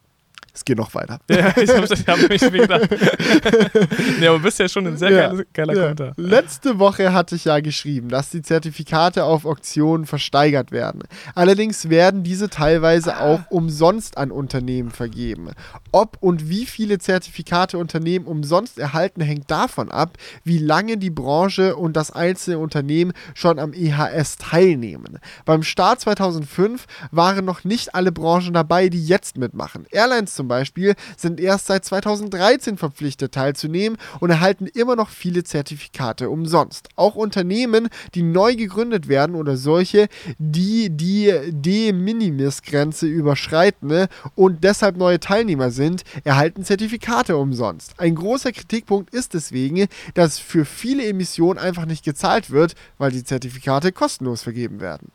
Es 0.56 0.64
geht 0.64 0.78
noch 0.78 0.94
weiter. 0.94 1.20
Ja, 1.32 1.52
ich 1.58 1.70
habe 1.72 1.88
hab 1.88 2.30
mich 2.30 2.42
gedacht. 2.42 2.88
nee, 4.20 4.28
aber 4.28 4.38
bist 4.38 4.60
ja 4.60 4.70
schon 4.70 4.86
ein 4.86 4.98
sehr 4.98 5.10
ja, 5.10 5.28
geiler, 5.30 5.44
geiler 5.52 5.74
ja. 5.74 5.82
Kommentar. 5.82 6.14
Letzte 6.16 6.78
Woche 6.78 7.12
hatte 7.12 7.36
ich 7.36 7.46
ja 7.46 7.60
geschrieben, 7.60 8.10
dass 8.10 8.30
die 8.30 8.44
Zertifikate 8.44 9.24
auf 9.24 9.46
Auktionen 9.46 10.06
versteigert 10.06 10.72
werden. 10.72 11.04
Allerdings 11.34 11.90
werden 11.90 12.22
diese 12.24 12.50
teilweise 12.50 13.16
ah. 13.16 13.22
auch 13.22 13.40
umsonst 13.50 14.18
an 14.20 14.30
Unternehmen 14.30 14.92
vergeben. 14.92 15.50
Ob 15.92 16.18
und 16.20 16.50
wie 16.50 16.68
viele 16.68 17.00
Zertifikate 17.00 17.80
Unternehmen 17.80 18.26
umsonst 18.26 18.78
erhalten, 18.78 19.22
hängt 19.22 19.50
davon 19.50 19.90
ab, 19.90 20.18
wie 20.44 20.60
lange 20.60 20.98
die 20.98 21.10
Branche 21.10 21.76
und 21.76 21.98
das 21.98 22.12
einzelne 22.12 22.60
Unternehmen 22.60 23.14
schon 23.34 23.58
am 23.58 23.74
EHS 23.74 24.38
teilnehmen. 24.38 25.18
Beim 25.46 25.64
Start 25.64 26.02
2005 26.02 26.86
waren 27.10 27.44
noch 27.44 27.64
nicht 27.64 27.96
alle 27.96 28.12
Branchen 28.12 28.54
dabei, 28.54 28.90
die 28.90 29.04
jetzt 29.04 29.38
mitmachen. 29.40 29.88
Airlines 29.90 30.36
zum 30.36 30.43
zum 30.44 30.50
Beispiel 30.50 30.96
sind 31.16 31.40
erst 31.40 31.68
seit 31.68 31.86
2013 31.86 32.78
verpflichtet 32.78 33.32
teilzunehmen 33.32 33.98
und 34.20 34.30
erhalten 34.30 34.68
immer 34.68 34.98
noch 34.98 35.08
viele 35.08 35.46
Zertifikate 35.46 36.30
umsonst. 36.30 36.90
Auch 36.98 37.16
Unternehmen, 37.16 37.88
die 38.14 38.24
neu 38.24 38.58
gegründet 38.58 39.08
werden 39.08 39.36
oder 39.36 39.56
solche, 39.56 40.10
die 40.40 40.90
die 40.90 41.34
De 41.50 41.94
Minimis-Grenze 41.94 43.08
überschreiten 43.08 43.88
ne, 43.88 44.10
und 44.36 44.66
deshalb 44.66 44.98
neue 44.98 45.22
Teilnehmer 45.22 45.72
sind, 45.72 46.04
erhalten 46.26 46.66
Zertifikate 46.66 47.38
umsonst. 47.38 47.98
Ein 47.98 48.16
großer 48.16 48.52
Kritikpunkt 48.52 49.14
ist 49.14 49.34
deswegen, 49.36 49.88
dass 50.14 50.40
für 50.40 50.66
viele 50.66 51.06
Emissionen 51.06 51.58
einfach 51.58 51.86
nicht 51.86 52.04
gezahlt 52.04 52.52
wird, 52.52 52.76
weil 52.98 53.12
die 53.12 53.24
Zertifikate 53.24 53.94
kostenlos 53.94 54.44
vergeben 54.44 54.82
werden. 54.82 55.10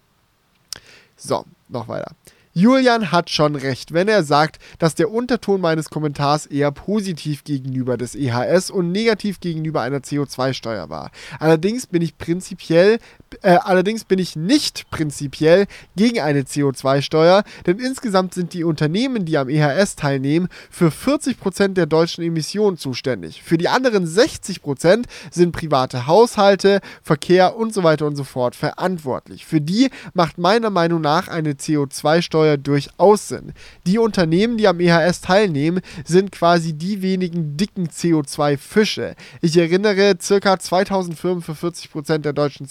So, 1.19 1.45
noch 1.69 1.87
weiter. 1.87 2.13
Julian 2.53 3.13
hat 3.13 3.31
schon 3.31 3.57
recht, 3.57 3.93
wenn 3.93 4.09
er 4.09 4.23
sagt, 4.23 4.59
dass 4.79 4.95
der 4.95 5.11
Unterton 5.11 5.61
meines 5.61 5.91
Kommentars 5.91 6.47
eher 6.47 6.71
positiv 6.73 7.45
gegenüber 7.45 7.97
des 7.97 8.15
EHS 8.15 8.71
und 8.71 8.91
negativ 8.93 9.41
gegenüber 9.41 9.83
einer 9.83 9.99
CO2-Steuer 9.99 10.89
war. 10.91 11.11
Allerdings 11.39 11.87
bin 11.87 12.03
ich 12.03 12.19
prinzipiell, 12.19 12.99
äh, 13.43 13.59
allerdings 13.63 14.05
bin 14.05 14.19
ich 14.19 14.37
nicht 14.37 14.91
prinzipiell 14.91 15.67
gegen 15.97 16.21
eine 16.21 16.43
CO2-Steuer, 16.43 17.45
denn 17.67 17.79
insgesamt 17.79 18.35
sind 18.35 18.53
die 18.55 18.65
Unternehmen, 18.65 19.25
die 19.25 19.39
am 19.39 19.49
EHS 19.49 19.97
teilnehmen, 19.97 20.49
für 20.71 20.89
40% 20.89 21.75
der 21.75 21.87
deutschen 21.87 22.25
Emissionen 22.25 22.77
zuständig. 22.79 23.43
Für 23.43 23.59
die 23.59 23.69
anderen 23.69 24.07
60% 24.07 25.05
sind 25.31 25.53
private 25.53 26.07
Haushalte, 26.07 26.81
Verkehr 27.03 27.57
und 27.57 27.75
so 27.75 27.83
weiter 27.83 28.07
und 28.07 28.17
so 28.17 28.25
fort 28.25 28.57
verantwortlich. 28.57 29.45
Für 29.47 29.61
die 29.61 29.91
macht 30.15 30.39
meiner 30.39 30.71
Meinung 30.71 31.01
nach 31.01 31.29
eine 31.29 31.53
CO2-Steuer 31.53 32.49
Steuer 32.49 32.57
durchaus 32.57 33.29
Sinn. 33.29 33.53
Die 33.87 33.99
Unternehmen, 33.99 34.59
die 34.59 34.69
am 34.69 34.81
EHS 34.81 35.21
teilnehmen, 35.21 35.81
sind 36.05 36.31
quasi 36.31 36.73
die 36.73 37.03
wenigen 37.03 37.57
dicken 37.57 37.89
CO2-Fische. 37.89 39.15
Ich 39.41 39.57
erinnere, 39.57 40.17
circa 40.21 40.59
2000 40.59 41.19
Firmen 41.19 41.43
für 41.43 41.53
40% 41.53 42.19
der 42.19 42.33
deutschen 42.33 42.67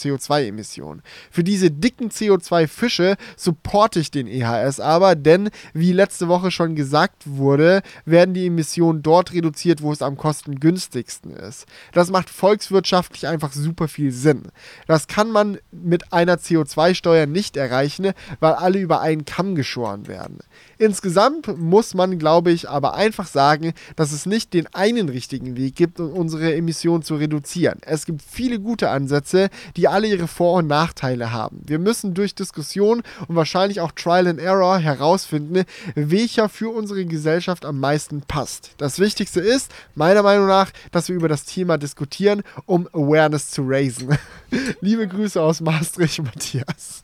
CO2-Emissionen. 0.47 1.01
Für 1.31 1.43
diese 1.43 1.71
dicken 1.71 2.09
CO2-Fische 2.09 3.17
supporte 3.35 3.99
ich 3.99 4.11
den 4.11 4.27
EHS 4.27 4.79
aber, 4.79 5.15
denn 5.15 5.49
wie 5.73 5.91
letzte 5.91 6.27
Woche 6.27 6.51
schon 6.51 6.75
gesagt 6.75 7.23
wurde, 7.25 7.81
werden 8.05 8.33
die 8.33 8.47
Emissionen 8.47 9.01
dort 9.01 9.33
reduziert, 9.33 9.81
wo 9.81 9.91
es 9.91 10.01
am 10.01 10.17
kostengünstigsten 10.17 11.31
ist. 11.31 11.65
Das 11.93 12.09
macht 12.09 12.29
volkswirtschaftlich 12.29 13.27
einfach 13.27 13.53
super 13.53 13.87
viel 13.87 14.11
Sinn. 14.11 14.43
Das 14.87 15.07
kann 15.07 15.31
man 15.31 15.57
mit 15.71 16.13
einer 16.13 16.35
CO2-Steuer 16.37 17.25
nicht 17.25 17.57
erreichen, 17.57 18.13
weil 18.39 18.53
alle 18.53 18.79
über 18.79 19.01
einen 19.01 19.25
Kamm 19.25 19.55
geschoren 19.55 20.07
werden. 20.07 20.39
Insgesamt 20.77 21.57
muss 21.57 21.93
man, 21.93 22.19
glaube 22.19 22.51
ich, 22.51 22.69
aber 22.69 22.93
einfach 22.93 23.27
sagen, 23.27 23.73
dass 23.95 24.11
es 24.11 24.25
nicht 24.25 24.53
den 24.53 24.67
einen 24.73 25.09
richtigen 25.09 25.57
Weg 25.57 25.75
gibt, 25.75 25.99
um 25.99 26.13
unsere 26.13 26.53
Emissionen 26.53 27.03
zu 27.03 27.15
reduzieren. 27.15 27.79
Es 27.81 28.05
gibt 28.05 28.21
viele 28.21 28.59
gute 28.59 28.89
Ansätze, 28.89 29.49
die 29.75 29.87
alle 29.87 30.07
ihre 30.07 30.27
Vor- 30.37 30.59
und 30.59 30.67
Nachteile 30.67 31.31
haben. 31.31 31.63
Wir 31.65 31.79
müssen 31.79 32.13
durch 32.13 32.35
Diskussion 32.35 33.01
und 33.27 33.35
wahrscheinlich 33.35 33.81
auch 33.81 33.91
Trial 33.91 34.27
and 34.27 34.39
Error 34.39 34.77
herausfinden, 34.77 35.63
welcher 35.95 36.47
für 36.47 36.69
unsere 36.69 37.05
Gesellschaft 37.05 37.65
am 37.65 37.79
meisten 37.79 38.21
passt. 38.21 38.75
Das 38.77 38.99
Wichtigste 38.99 39.39
ist, 39.39 39.73
meiner 39.95 40.21
Meinung 40.21 40.45
nach, 40.45 40.69
dass 40.91 41.09
wir 41.09 41.15
über 41.15 41.27
das 41.27 41.45
Thema 41.45 41.79
diskutieren, 41.79 42.43
um 42.67 42.87
Awareness 42.93 43.49
zu 43.49 43.63
raisen. 43.65 44.15
Liebe 44.81 45.07
Grüße 45.07 45.41
aus 45.41 45.59
Maastricht, 45.59 46.21
Matthias. 46.21 47.03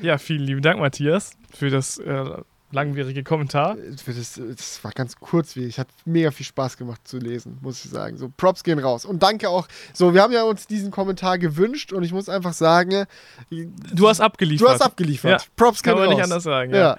Ja, 0.00 0.16
vielen 0.16 0.44
lieben 0.44 0.62
Dank, 0.62 0.80
Matthias, 0.80 1.32
für 1.52 1.68
das 1.68 1.98
äh, 1.98 2.24
langwierige 2.74 3.22
Kommentar. 3.22 3.76
Das, 3.76 4.04
das, 4.34 4.84
war 4.84 4.92
ganz 4.92 5.16
kurz, 5.16 5.56
wie 5.56 5.64
ich 5.64 5.78
hat 5.78 5.88
mega 6.04 6.30
viel 6.30 6.44
Spaß 6.44 6.76
gemacht 6.76 7.06
zu 7.06 7.18
lesen, 7.18 7.58
muss 7.62 7.84
ich 7.84 7.90
sagen. 7.90 8.16
So, 8.18 8.30
Props 8.36 8.64
gehen 8.64 8.78
raus. 8.78 9.04
Und 9.04 9.22
danke 9.22 9.48
auch. 9.48 9.66
So, 9.92 10.12
wir 10.12 10.22
haben 10.22 10.32
ja 10.32 10.42
uns 10.42 10.66
diesen 10.66 10.90
Kommentar 10.90 11.38
gewünscht 11.38 11.92
und 11.92 12.02
ich 12.02 12.12
muss 12.12 12.28
einfach 12.28 12.52
sagen, 12.52 13.06
du 13.50 14.08
hast 14.08 14.20
abgeliefert. 14.20 14.68
Du 14.68 14.70
hast 14.70 14.82
abgeliefert. 14.82 15.42
Ja, 15.42 15.48
Props 15.56 15.82
gehen 15.82 15.92
raus. 15.92 16.00
Kann 16.00 16.08
man 16.08 16.16
nicht 16.16 16.24
anders 16.24 16.42
sagen. 16.42 16.72
ja. 16.72 16.78
ja. 16.78 16.98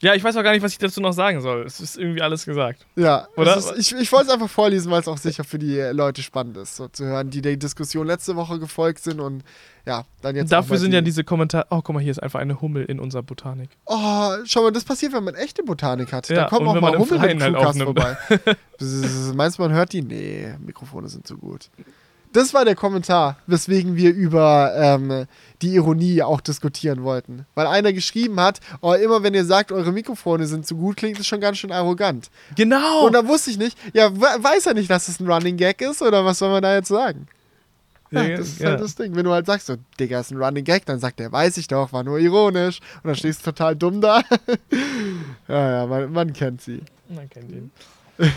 Ja, 0.00 0.14
ich 0.14 0.22
weiß 0.22 0.36
auch 0.36 0.44
gar 0.44 0.52
nicht, 0.52 0.62
was 0.62 0.72
ich 0.72 0.78
dazu 0.78 1.00
noch 1.00 1.12
sagen 1.12 1.40
soll. 1.40 1.62
Es 1.62 1.80
ist 1.80 1.98
irgendwie 1.98 2.22
alles 2.22 2.44
gesagt. 2.44 2.86
Ja, 2.94 3.26
oder? 3.36 3.56
Ist, 3.56 3.74
ich, 3.76 3.92
ich 3.96 4.12
wollte 4.12 4.26
es 4.28 4.32
einfach 4.32 4.48
vorlesen, 4.48 4.92
weil 4.92 5.00
es 5.00 5.08
auch 5.08 5.18
sicher 5.18 5.42
für 5.42 5.58
die 5.58 5.76
Leute 5.92 6.22
spannend 6.22 6.56
ist, 6.56 6.76
so 6.76 6.86
zu 6.86 7.04
hören, 7.04 7.30
die 7.30 7.42
der 7.42 7.56
Diskussion 7.56 8.06
letzte 8.06 8.36
Woche 8.36 8.60
gefolgt 8.60 9.02
sind 9.02 9.18
und 9.18 9.42
ja, 9.86 10.04
dann 10.22 10.36
jetzt. 10.36 10.52
Dafür 10.52 10.78
sind 10.78 10.92
die 10.92 10.96
ja 10.96 11.00
diese 11.00 11.24
Kommentare. 11.24 11.66
Oh, 11.70 11.80
guck 11.82 11.94
mal, 11.94 12.00
hier 12.00 12.12
ist 12.12 12.22
einfach 12.22 12.38
eine 12.38 12.60
Hummel 12.60 12.84
in 12.84 13.00
unserer 13.00 13.24
Botanik. 13.24 13.70
Oh, 13.86 14.30
schau 14.44 14.62
mal, 14.62 14.70
das 14.70 14.84
passiert, 14.84 15.12
wenn 15.12 15.24
man 15.24 15.34
echte 15.34 15.64
Botanik 15.64 16.12
hat. 16.12 16.28
Ja, 16.28 16.42
da 16.42 16.44
kommen 16.44 16.68
auch 16.68 16.80
mal 16.80 16.96
Hummel 16.96 17.24
im 17.30 17.42
halt 17.42 17.76
vorbei. 17.82 18.16
Meinst 19.34 19.58
du, 19.58 19.62
man 19.62 19.72
hört 19.72 19.92
die? 19.92 20.02
Nee, 20.02 20.54
Mikrofone 20.64 21.08
sind 21.08 21.26
zu 21.26 21.36
gut. 21.36 21.70
Das 22.32 22.54
war 22.54 22.64
der 22.64 22.74
Kommentar, 22.74 23.38
weswegen 23.46 23.96
wir 23.96 24.12
über 24.12 24.72
ähm, 24.76 25.26
die 25.62 25.74
Ironie 25.74 26.22
auch 26.22 26.40
diskutieren 26.40 27.02
wollten. 27.02 27.46
Weil 27.54 27.66
einer 27.66 27.92
geschrieben 27.92 28.38
hat, 28.40 28.60
oh, 28.80 28.92
immer 28.92 29.22
wenn 29.22 29.34
ihr 29.34 29.44
sagt, 29.44 29.72
eure 29.72 29.92
Mikrofone 29.92 30.46
sind 30.46 30.66
zu 30.66 30.76
gut, 30.76 30.96
klingt 30.96 31.18
es 31.18 31.26
schon 31.26 31.40
ganz 31.40 31.58
schön 31.58 31.72
arrogant. 31.72 32.30
Genau. 32.56 33.06
Und 33.06 33.14
da 33.14 33.26
wusste 33.26 33.50
ich 33.50 33.58
nicht, 33.58 33.78
ja, 33.92 34.10
weiß 34.14 34.66
er 34.66 34.74
nicht, 34.74 34.90
dass 34.90 35.08
es 35.08 35.20
ein 35.20 35.30
Running 35.30 35.56
Gag 35.56 35.80
ist 35.80 36.02
oder 36.02 36.24
was 36.24 36.38
soll 36.38 36.50
man 36.50 36.62
da 36.62 36.74
jetzt 36.74 36.88
sagen? 36.88 37.26
Ja, 38.10 38.28
das 38.28 38.48
ist 38.48 38.60
ja. 38.60 38.70
halt 38.70 38.80
das 38.80 38.94
Ding. 38.94 39.14
Wenn 39.14 39.24
du 39.24 39.32
halt 39.32 39.46
sagst, 39.46 39.66
so, 39.66 39.76
Digga, 40.00 40.20
ist 40.20 40.30
ein 40.30 40.42
Running 40.42 40.64
Gag, 40.64 40.86
dann 40.86 40.98
sagt 40.98 41.20
er, 41.20 41.30
weiß 41.30 41.56
ich 41.58 41.68
doch, 41.68 41.92
war 41.92 42.04
nur 42.04 42.18
ironisch. 42.18 42.80
Und 43.02 43.08
dann 43.08 43.16
stehst 43.16 43.40
du 43.40 43.50
total 43.50 43.76
dumm 43.76 44.00
da. 44.00 44.22
ja, 45.48 45.70
ja, 45.70 45.86
man, 45.86 46.12
man 46.12 46.32
kennt 46.32 46.62
sie. 46.62 46.82
Man 47.08 47.28
kennt 47.28 47.50
ihn. 47.50 47.70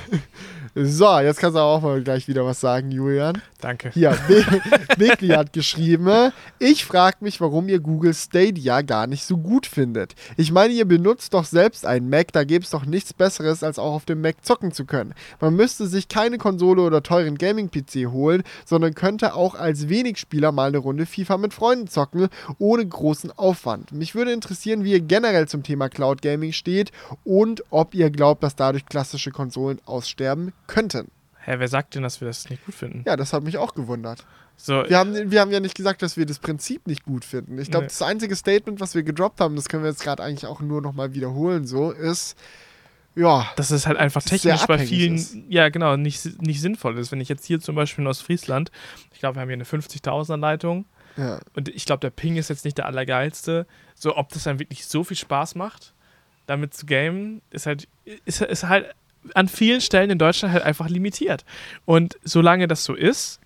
So, 0.74 1.20
jetzt 1.20 1.42
kannst 1.42 1.58
du 1.58 1.60
auch 1.60 1.82
mal 1.82 2.02
gleich 2.02 2.30
wieder 2.30 2.46
was 2.46 2.62
sagen, 2.62 2.92
Julian. 2.92 3.42
Danke. 3.60 3.92
Hier, 3.94 4.18
Be 4.30 4.46
Bekli 4.98 5.30
hat 5.30 5.52
geschrieben, 5.52 6.32
ich 6.60 6.86
frage 6.86 7.18
mich, 7.20 7.42
warum 7.42 7.68
ihr 7.68 7.82
Google 7.82 8.14
Stadia 8.14 8.82
gar 8.82 9.06
nicht 9.06 9.26
so 9.26 9.38
gut 9.38 9.66
findet. 9.66 10.16
Ich 10.38 10.54
meine, 10.54 10.74
ihr 10.74 10.86
benutzt 10.86 11.34
doch 11.34 11.44
selbst 11.44 11.86
einen 11.86 12.10
Mac, 12.10 12.32
da 12.32 12.46
gäbe 12.46 12.64
es 12.64 12.70
doch 12.70 12.86
nichts 12.86 13.14
Besseres, 13.14 13.64
als 13.64 13.80
auch 13.80 13.94
auf 13.94 14.06
dem 14.06 14.22
Mac 14.22 14.46
zocken 14.46 14.72
zu 14.72 14.86
können. 14.86 15.14
Man 15.42 15.58
müsste 15.58 15.88
sich 15.88 16.08
keine 16.08 16.38
Konsole 16.38 16.82
oder 16.84 17.04
teuren 17.04 17.38
Gaming-PC 17.38 18.10
holen, 18.10 18.44
sondern 18.66 18.96
könnte 18.96 19.36
auch 19.36 19.56
als 19.56 19.90
Wenigspieler 19.90 20.54
mal 20.54 20.70
eine 20.70 20.78
Runde 20.78 21.06
FIFA 21.06 21.38
mit 21.38 21.54
Freunden 21.54 21.90
zocken, 21.90 22.30
ohne 22.60 22.88
großen 22.88 23.32
Aufwand. 23.32 23.92
Mich 23.92 24.16
würde 24.16 24.32
interessieren, 24.32 24.86
wie 24.86 24.94
ihr 24.94 25.02
generell 25.02 25.50
zum 25.50 25.64
Thema 25.64 25.90
Cloud 25.90 26.22
Gaming 26.22 26.54
steht 26.54 26.94
und 27.26 27.64
ob 27.72 27.94
ihr 27.94 28.10
glaubt, 28.10 28.42
dass 28.42 28.56
dadurch 28.56 28.86
klassische 28.86 29.32
Konsolen 29.32 29.71
aussterben 29.86 30.54
könnten. 30.68 31.10
Hä, 31.44 31.56
wer 31.58 31.68
sagt 31.68 31.96
denn, 31.96 32.04
dass 32.04 32.22
wir 32.22 32.28
das 32.28 32.50
nicht 32.50 32.64
gut 32.66 32.76
finden? 32.76 33.04
Ja, 33.06 33.16
das 33.16 33.34
hat 33.34 33.44
mich 33.44 33.58
auch 33.58 33.74
gewundert. 33.74 34.26
So, 34.58 34.84
Wir 34.88 35.00
haben, 35.00 35.32
wir 35.32 35.42
haben 35.42 35.50
ja 35.52 35.60
nicht 35.60 35.74
gesagt, 35.76 36.04
dass 36.04 36.18
wir 36.18 36.28
das 36.28 36.38
Prinzip 36.38 36.86
nicht 36.86 37.04
gut 37.04 37.26
finden. 37.26 37.58
Ich 37.58 37.72
glaube, 37.72 37.86
Nee. 37.86 37.90
das 37.90 38.02
einzige 38.04 38.36
Statement, 38.36 38.80
was 38.80 38.94
wir 38.94 39.02
gedroppt 39.02 39.42
haben, 39.42 39.56
das 39.56 39.68
können 39.68 39.82
wir 39.84 39.90
jetzt 39.90 40.04
gerade 40.04 40.22
eigentlich 40.22 40.46
auch 40.46 40.62
nur 40.62 40.82
nochmal 40.84 41.16
wiederholen, 41.16 41.66
so 41.66 41.90
ist, 41.90 42.38
ja, 43.16 43.50
dass 43.56 43.72
es 43.72 43.88
halt 43.88 43.98
einfach 43.98 44.22
technisch 44.22 44.66
bei 44.68 44.78
vielen, 44.78 45.16
ist. 45.16 45.36
ja 45.50 45.70
genau, 45.70 45.98
nicht, 45.98 46.42
nicht 46.42 46.62
sinnvoll 46.62 46.98
ist. 46.98 47.12
Wenn 47.12 47.20
ich 47.20 47.28
jetzt 47.28 47.46
hier 47.46 47.60
zum 47.60 47.76
Beispiel 47.76 48.04
in 48.04 48.08
Ostfriesland, 48.08 48.72
ich 49.14 49.20
glaube, 49.20 49.36
wir 49.36 49.42
haben 49.42 49.50
hier 49.50 49.56
eine 49.56 49.66
50.000er 49.66 50.38
Leitung 50.38 50.86
ja, 51.18 51.40
und 51.56 51.68
ich 51.68 51.86
glaube, 51.86 52.00
der 52.00 52.10
Ping 52.12 52.38
ist 52.38 52.50
jetzt 52.50 52.64
nicht 52.64 52.78
der 52.78 52.86
allergeilste. 52.86 53.66
So, 53.96 54.16
ob 54.16 54.30
das 54.30 54.44
dann 54.44 54.60
wirklich 54.60 54.86
so 54.86 55.04
viel 55.04 55.18
Spaß 55.18 55.56
macht, 55.56 55.94
damit 56.46 56.74
zu 56.74 56.86
gamen, 56.86 57.42
ist 57.50 57.66
halt, 57.66 57.88
ist, 58.26 58.42
ist 58.42 58.64
halt 58.64 58.94
an 59.36 59.48
vielen 59.48 59.82
Stellen 59.82 60.10
in 60.10 60.18
Deutschland 60.18 60.54
halt 60.54 60.64
einfach 60.64 60.90
limitiert. 60.90 61.46
Und 61.86 62.18
solange 62.24 62.68
das 62.68 62.84
so 62.84 62.94
ist, 62.94 63.40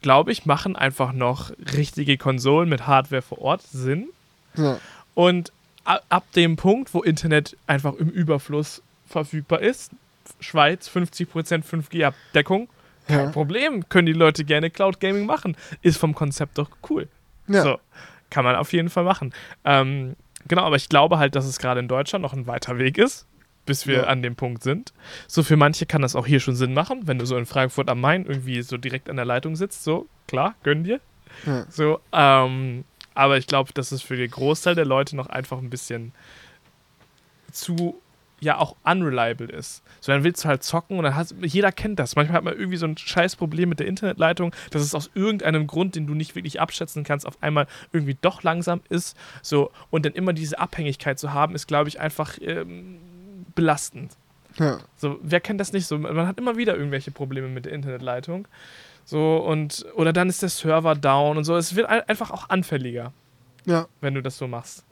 glaube 0.00 0.32
ich, 0.32 0.46
machen 0.46 0.74
einfach 0.76 1.12
noch 1.12 1.50
richtige 1.76 2.16
Konsolen 2.18 2.68
mit 2.68 2.86
Hardware 2.86 3.22
vor 3.22 3.40
Ort 3.40 3.62
Sinn. 3.62 4.08
ja, 4.56 4.78
Und 5.14 5.52
ab 5.84 6.24
dem 6.34 6.56
Punkt, 6.56 6.92
wo 6.94 7.02
Internet 7.02 7.56
einfach 7.66 7.94
im 7.94 8.08
Überfluss 8.08 8.82
verfügbar 9.08 9.60
ist, 9.60 9.90
Schweiz 10.40 10.88
50% 10.88 11.64
5G-Abdeckung, 11.64 12.68
kein 13.08 13.18
Ja. 13.26 13.30
Problem, 13.30 13.88
können 13.88 14.06
die 14.06 14.12
Leute 14.12 14.44
gerne 14.44 14.70
Cloud 14.70 15.00
Gaming 15.00 15.26
machen. 15.26 15.56
Ist 15.82 15.98
vom 15.98 16.14
Konzept 16.14 16.58
doch 16.58 16.70
cool. 16.88 17.08
ja. 17.48 17.62
So, 17.62 17.78
kann 18.30 18.44
man 18.44 18.54
auf 18.56 18.72
jeden 18.72 18.88
Fall 18.90 19.04
machen. 19.04 19.34
Ähm, 19.64 20.14
genau, 20.48 20.62
aber 20.62 20.76
ich 20.76 20.88
glaube 20.88 21.18
halt, 21.18 21.34
dass 21.34 21.44
es 21.44 21.58
gerade 21.58 21.80
in 21.80 21.88
Deutschland 21.88 22.22
noch 22.22 22.32
ein 22.32 22.46
weiter 22.46 22.78
Weg 22.78 22.96
ist, 22.98 23.26
bis 23.66 23.86
wir 23.86 23.94
Ja. 23.98 24.02
an 24.04 24.22
dem 24.22 24.34
Punkt 24.36 24.62
sind. 24.62 24.92
So 25.28 25.42
für 25.42 25.56
manche 25.56 25.86
kann 25.86 26.02
das 26.02 26.16
auch 26.16 26.26
hier 26.26 26.40
schon 26.40 26.56
Sinn 26.56 26.74
machen, 26.74 27.02
wenn 27.06 27.18
du 27.18 27.26
so 27.26 27.36
in 27.36 27.46
Frankfurt 27.46 27.88
am 27.88 28.00
Main 28.00 28.26
irgendwie 28.26 28.60
so 28.62 28.76
direkt 28.76 29.08
an 29.08 29.16
der 29.16 29.24
Leitung 29.24 29.54
sitzt. 29.56 29.84
So, 29.84 30.08
klar, 30.26 30.54
gönn 30.62 30.84
dir. 30.84 31.00
Ja. 31.46 31.66
So, 31.70 32.00
ähm, 32.12 32.84
aber 33.14 33.36
ich 33.38 33.46
glaube, 33.46 33.72
dass 33.72 33.92
es 33.92 34.02
für 34.02 34.16
den 34.16 34.30
Großteil 34.30 34.74
der 34.74 34.84
Leute 34.84 35.16
noch 35.16 35.26
einfach 35.28 35.58
ein 35.58 35.70
bisschen 35.70 36.12
zu, 37.50 38.00
ja, 38.40 38.58
auch 38.58 38.74
unreliable 38.84 39.46
ist. 39.46 39.82
So, 40.00 40.10
dann 40.12 40.24
willst 40.24 40.44
du 40.44 40.48
halt 40.48 40.62
zocken 40.64 40.96
und 40.98 41.04
dann 41.04 41.14
hast 41.14 41.34
jeder 41.42 41.70
kennt 41.70 41.98
das. 41.98 42.16
Manchmal 42.16 42.38
hat 42.38 42.44
man 42.44 42.54
irgendwie 42.54 42.76
so 42.78 42.86
ein 42.86 42.96
scheiß 42.96 43.36
Problem 43.36 43.68
mit 43.68 43.78
der 43.78 43.86
Internetleitung, 43.86 44.54
dass 44.70 44.82
es 44.82 44.94
aus 44.94 45.10
irgendeinem 45.14 45.66
Grund, 45.66 45.94
den 45.94 46.06
du 46.06 46.14
nicht 46.14 46.34
wirklich 46.34 46.60
abschätzen 46.60 47.04
kannst, 47.04 47.26
auf 47.26 47.40
einmal 47.42 47.66
irgendwie 47.92 48.16
doch 48.20 48.42
langsam 48.42 48.80
ist. 48.88 49.16
So, 49.42 49.70
und 49.90 50.04
dann 50.06 50.14
immer 50.14 50.32
diese 50.32 50.58
Abhängigkeit 50.58 51.18
zu 51.18 51.32
haben, 51.32 51.54
ist, 51.54 51.68
glaube 51.68 51.88
ich, 51.88 52.00
einfach 52.00 52.36
ähm, 52.40 52.98
belastend. 53.54 54.12
ja. 54.58 54.78
So, 54.96 55.18
wer 55.22 55.40
kennt 55.40 55.60
das 55.60 55.72
nicht 55.72 55.86
so? 55.86 55.98
Man 55.98 56.26
hat 56.26 56.38
immer 56.38 56.56
wieder 56.56 56.76
irgendwelche 56.76 57.10
Probleme 57.10 57.48
mit 57.48 57.64
der 57.64 57.72
Internetleitung. 57.72 58.46
So, 59.04 59.36
und, 59.38 59.84
oder 59.96 60.12
dann 60.12 60.28
ist 60.28 60.42
der 60.42 60.48
Server 60.48 60.94
down 60.94 61.36
und 61.36 61.44
so. 61.44 61.56
Es 61.56 61.74
wird 61.74 61.88
ein- 61.88 62.02
einfach 62.08 62.30
auch 62.30 62.48
anfälliger, 62.50 63.12
ja. 63.64 63.86
wenn 64.00 64.14
du 64.14 64.22
das 64.22 64.38
so 64.38 64.46
machst. 64.46 64.84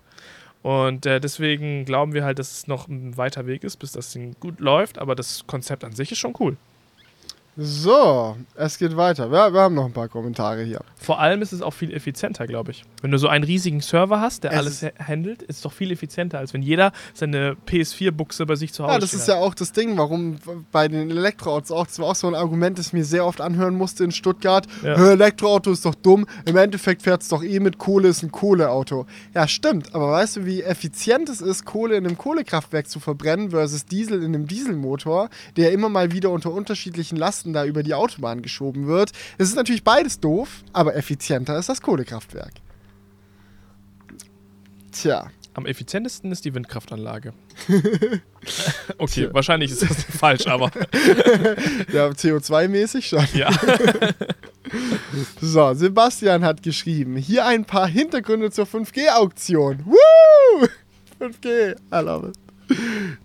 Und 0.62 1.06
äh, 1.06 1.20
deswegen 1.20 1.84
glauben 1.84 2.12
wir 2.12 2.24
halt, 2.24 2.38
dass 2.38 2.50
es 2.52 2.66
noch 2.66 2.88
ein 2.88 3.16
weiter 3.16 3.46
Weg 3.46 3.64
ist, 3.64 3.76
bis 3.78 3.92
das 3.92 4.12
Ding 4.12 4.34
gut 4.40 4.60
läuft, 4.60 4.98
aber 4.98 5.14
das 5.14 5.46
Konzept 5.46 5.84
an 5.84 5.92
sich 5.92 6.12
ist 6.12 6.18
schon 6.18 6.34
cool. 6.40 6.56
So, 7.56 8.36
es 8.54 8.78
geht 8.78 8.96
weiter. 8.96 9.30
Wir, 9.30 9.52
wir 9.52 9.60
haben 9.60 9.74
noch 9.74 9.84
ein 9.84 9.92
paar 9.92 10.08
Kommentare 10.08 10.62
hier. 10.62 10.80
Vor 10.96 11.18
allem 11.18 11.42
ist 11.42 11.52
es 11.52 11.62
auch 11.62 11.72
viel 11.74 11.92
effizienter, 11.92 12.46
glaube 12.46 12.70
ich. 12.70 12.84
Wenn 13.02 13.10
du 13.10 13.18
so 13.18 13.28
einen 13.28 13.44
riesigen 13.44 13.80
Server 13.80 14.20
hast, 14.20 14.44
der 14.44 14.52
Es 14.52 14.58
alles 14.58 14.82
ha- 14.82 14.90
handelt, 15.04 15.42
ist 15.42 15.56
es 15.56 15.62
doch 15.62 15.72
viel 15.72 15.90
effizienter, 15.90 16.38
als 16.38 16.54
wenn 16.54 16.62
jeder 16.62 16.92
seine 17.12 17.56
PS4-Buchse 17.66 18.46
bei 18.46 18.54
sich 18.54 18.72
zu 18.72 18.84
Hause 18.84 18.92
Ja, 18.94 18.98
das 19.00 19.12
ist 19.14 19.22
hat. 19.22 19.28
ja 19.28 19.34
auch 19.36 19.54
das 19.54 19.72
Ding, 19.72 19.98
warum 19.98 20.36
bei 20.70 20.86
den 20.88 21.10
Elektroautos 21.10 21.70
auch, 21.72 21.86
das 21.86 21.98
war 21.98 22.06
auch 22.06 22.14
so 22.14 22.28
ein 22.28 22.34
Argument, 22.36 22.78
das 22.78 22.88
ich 22.88 22.92
mir 22.92 23.04
sehr 23.04 23.26
oft 23.26 23.40
anhören 23.40 23.74
musste 23.74 24.04
in 24.04 24.12
Stuttgart. 24.12 24.66
Ja. 24.82 24.96
"Hä, 24.96 25.10
Elektroauto 25.12 25.72
ist 25.72 25.84
doch 25.84 25.96
dumm, 25.96 26.26
im 26.46 26.56
Endeffekt 26.56 27.02
fährt 27.02 27.22
es 27.22 27.28
doch 27.28 27.42
eh 27.42 27.58
mit 27.60 27.78
Kohle, 27.78 28.08
ist 28.08 28.22
ein 28.22 28.30
Kohleauto. 28.30 29.06
Ja, 29.34 29.48
stimmt, 29.48 29.94
aber 29.94 30.12
weißt 30.12 30.36
du, 30.36 30.46
wie 30.46 30.62
effizient 30.62 31.28
es 31.28 31.40
ist, 31.40 31.64
Kohle 31.66 31.96
in 31.96 32.06
einem 32.06 32.16
Kohlekraftwerk 32.16 32.88
zu 32.88 33.00
verbrennen 33.00 33.50
versus 33.50 33.84
Diesel 33.86 34.18
in 34.22 34.34
einem 34.34 34.46
Dieselmotor, 34.46 35.28
der 35.56 35.72
immer 35.72 35.88
mal 35.88 36.12
wieder 36.12 36.30
unter 36.30 36.52
unterschiedlichen 36.52 37.16
Lasten 37.16 37.39
da 37.44 37.64
über 37.64 37.82
die 37.82 37.94
Autobahn 37.94 38.42
geschoben 38.42 38.86
wird. 38.86 39.12
Es 39.38 39.48
ist 39.48 39.56
natürlich 39.56 39.84
beides 39.84 40.20
doof, 40.20 40.62
aber 40.72 40.94
effizienter 40.96 41.58
ist 41.58 41.68
das 41.68 41.80
Kohlekraftwerk. 41.80 42.52
Tja. 44.92 45.30
Am 45.54 45.66
effizientesten 45.66 46.30
ist 46.30 46.44
die 46.44 46.54
Windkraftanlage. 46.54 47.32
okay, 48.98 49.28
wahrscheinlich 49.32 49.72
ist 49.72 49.82
das 49.82 50.04
falsch, 50.18 50.46
aber 50.46 50.70
Ja, 51.92 52.08
CO2-mäßig 52.08 53.02
schon. 53.02 53.26
ja. 53.34 53.50
So, 55.40 55.74
Sebastian 55.74 56.44
hat 56.44 56.62
geschrieben, 56.62 57.16
hier 57.16 57.46
ein 57.46 57.64
paar 57.64 57.88
Hintergründe 57.88 58.52
zur 58.52 58.66
5G-Auktion. 58.66 59.84
Woo! 59.86 60.66
5G, 61.20 61.72
I 61.92 62.04
love 62.04 62.28
it. 62.28 62.36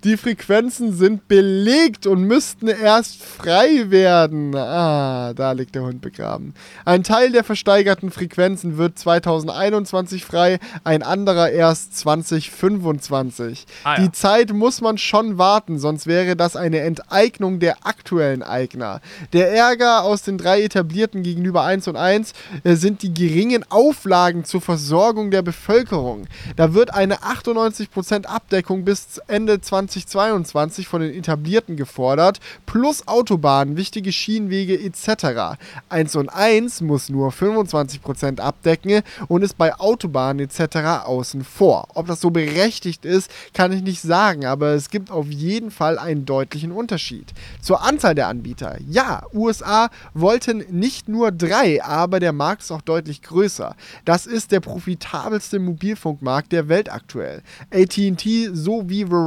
Die 0.04 0.18
Frequenzen 0.18 0.94
sind 0.94 1.28
belegt 1.28 2.06
und 2.06 2.24
müssten 2.24 2.68
erst 2.68 3.24
frei 3.24 3.90
werden. 3.90 4.56
Ah, 4.56 5.34
da 5.34 5.52
liegt 5.54 5.76
der 5.76 5.84
Hund 5.84 6.02
begraben. 6.02 6.54
Ein 6.86 7.04
Teil 7.04 7.32
der 7.32 7.44
versteigerten 7.44 8.12
Frequenzen 8.12 8.78
wird 8.78 9.00
2021 9.00 10.26
frei, 10.26 10.60
ein 10.84 11.02
anderer 11.02 11.50
erst 11.50 11.98
2025. 11.98 13.66
Ah, 13.84 13.96
ja. 13.96 14.02
Die 14.04 14.12
Zeit 14.12 14.54
muss 14.54 14.82
man 14.82 14.98
schon 14.98 15.38
warten, 15.38 15.80
sonst 15.80 16.08
wäre 16.08 16.36
das 16.36 16.56
eine 16.56 16.82
Enteignung 16.82 17.60
der 17.60 17.86
aktuellen 17.86 18.44
Eigner. 18.44 19.02
Der 19.34 19.52
Ärger 19.52 20.04
aus 20.04 20.22
den 20.22 20.38
drei 20.38 20.62
etablierten 20.62 21.24
gegenüber 21.24 21.64
1 21.64 21.88
und 21.88 21.96
1 21.96 22.34
äh, 22.64 22.76
sind 22.76 23.02
die 23.02 23.14
geringen 23.14 23.64
Auflagen 23.70 24.46
zur 24.46 24.62
Versorgung 24.62 25.32
der 25.32 25.42
Bevölkerung. 25.42 26.28
Da 26.56 26.74
wird 26.74 26.94
eine 26.94 27.18
98% 27.20 28.26
Abdeckung 28.26 28.86
bis 28.86 29.20
Ende 29.28 29.35
2022 29.44 30.88
von 30.88 31.02
den 31.02 31.14
etablierten 31.14 31.76
gefordert, 31.76 32.40
plus 32.66 33.08
Autobahnen, 33.08 33.76
wichtige 33.76 34.12
Schienenwege 34.12 34.80
etc. 34.80 35.58
1 35.90 36.16
und 36.16 36.30
1 36.30 36.82
muss 36.82 37.10
nur 37.10 37.32
25% 37.32 38.40
abdecken 38.40 39.02
und 39.28 39.44
ist 39.44 39.58
bei 39.58 39.76
Autobahnen 39.76 40.48
etc. 40.48 41.06
außen 41.06 41.44
vor. 41.44 41.90
Ob 41.94 42.08
das 42.08 42.22
so 42.22 42.30
berechtigt 42.30 43.04
ist, 43.04 43.30
kann 43.54 43.74
ich 43.74 43.82
nicht 43.82 44.02
sagen, 44.02 44.46
aber 44.46 44.70
es 44.70 44.90
gibt 44.90 45.12
auf 45.12 45.28
jeden 45.28 45.72
Fall 45.72 46.00
einen 46.00 46.26
deutlichen 46.26 46.72
Unterschied. 46.72 47.34
Zur 47.62 47.84
Anzahl 47.84 48.16
der 48.16 48.28
Anbieter. 48.28 48.78
Ja, 48.88 49.24
USA 49.34 49.90
wollten 50.14 50.64
nicht 50.70 51.10
nur 51.10 51.32
drei, 51.32 51.84
aber 51.84 52.20
der 52.20 52.34
Markt 52.34 52.62
ist 52.62 52.72
auch 52.72 52.82
deutlich 52.82 53.22
größer. 53.22 53.76
Das 54.06 54.26
ist 54.26 54.52
der 54.52 54.62
profitabelste 54.62 55.60
Mobilfunkmarkt 55.60 56.52
der 56.52 56.70
Welt 56.70 56.92
aktuell. 56.92 57.42
AT&T 57.72 58.50
sowie 58.54 59.06
Verizon 59.06 59.25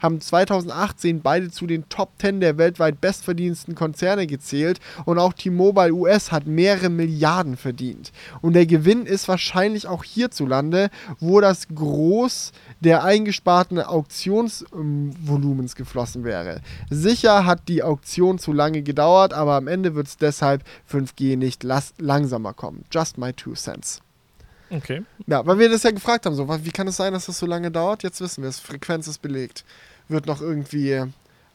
haben 0.00 0.20
2018 0.20 1.22
beide 1.22 1.50
zu 1.50 1.66
den 1.66 1.88
Top 1.88 2.10
10 2.18 2.40
der 2.40 2.58
weltweit 2.58 3.00
bestverdiensten 3.00 3.74
Konzerne 3.74 4.26
gezählt 4.26 4.80
und 5.04 5.18
auch 5.18 5.32
T-Mobile 5.32 5.92
US 5.92 6.32
hat 6.32 6.46
mehrere 6.46 6.88
Milliarden 6.88 7.56
verdient. 7.56 8.12
Und 8.40 8.54
der 8.54 8.66
Gewinn 8.66 9.06
ist 9.06 9.28
wahrscheinlich 9.28 9.86
auch 9.86 10.04
hierzulande, 10.04 10.90
wo 11.20 11.40
das 11.40 11.68
Groß 11.68 12.52
der 12.80 13.04
eingesparten 13.04 13.80
Auktionsvolumens 13.80 15.74
geflossen 15.76 16.24
wäre. 16.24 16.60
Sicher 16.90 17.46
hat 17.46 17.68
die 17.68 17.82
Auktion 17.82 18.38
zu 18.38 18.52
lange 18.52 18.82
gedauert, 18.82 19.32
aber 19.32 19.54
am 19.54 19.68
Ende 19.68 19.94
wird 19.94 20.06
es 20.06 20.16
deshalb 20.16 20.62
5G 20.90 21.36
nicht 21.36 21.64
langsamer 21.98 22.52
kommen. 22.52 22.84
Just 22.90 23.18
my 23.18 23.32
two 23.32 23.54
cents. 23.54 24.03
Okay. 24.76 25.02
Ja, 25.26 25.46
weil 25.46 25.58
wir 25.58 25.68
das 25.68 25.82
ja 25.82 25.90
gefragt 25.90 26.26
haben, 26.26 26.34
so, 26.34 26.48
wie 26.64 26.70
kann 26.70 26.88
es 26.88 26.96
sein, 26.96 27.12
dass 27.12 27.26
das 27.26 27.38
so 27.38 27.46
lange 27.46 27.70
dauert? 27.70 28.02
Jetzt 28.02 28.20
wissen 28.20 28.42
wir 28.42 28.48
es, 28.48 28.58
Frequenz 28.58 29.06
ist 29.06 29.22
belegt. 29.22 29.64
Wird 30.08 30.26
noch 30.26 30.40
irgendwie 30.40 31.02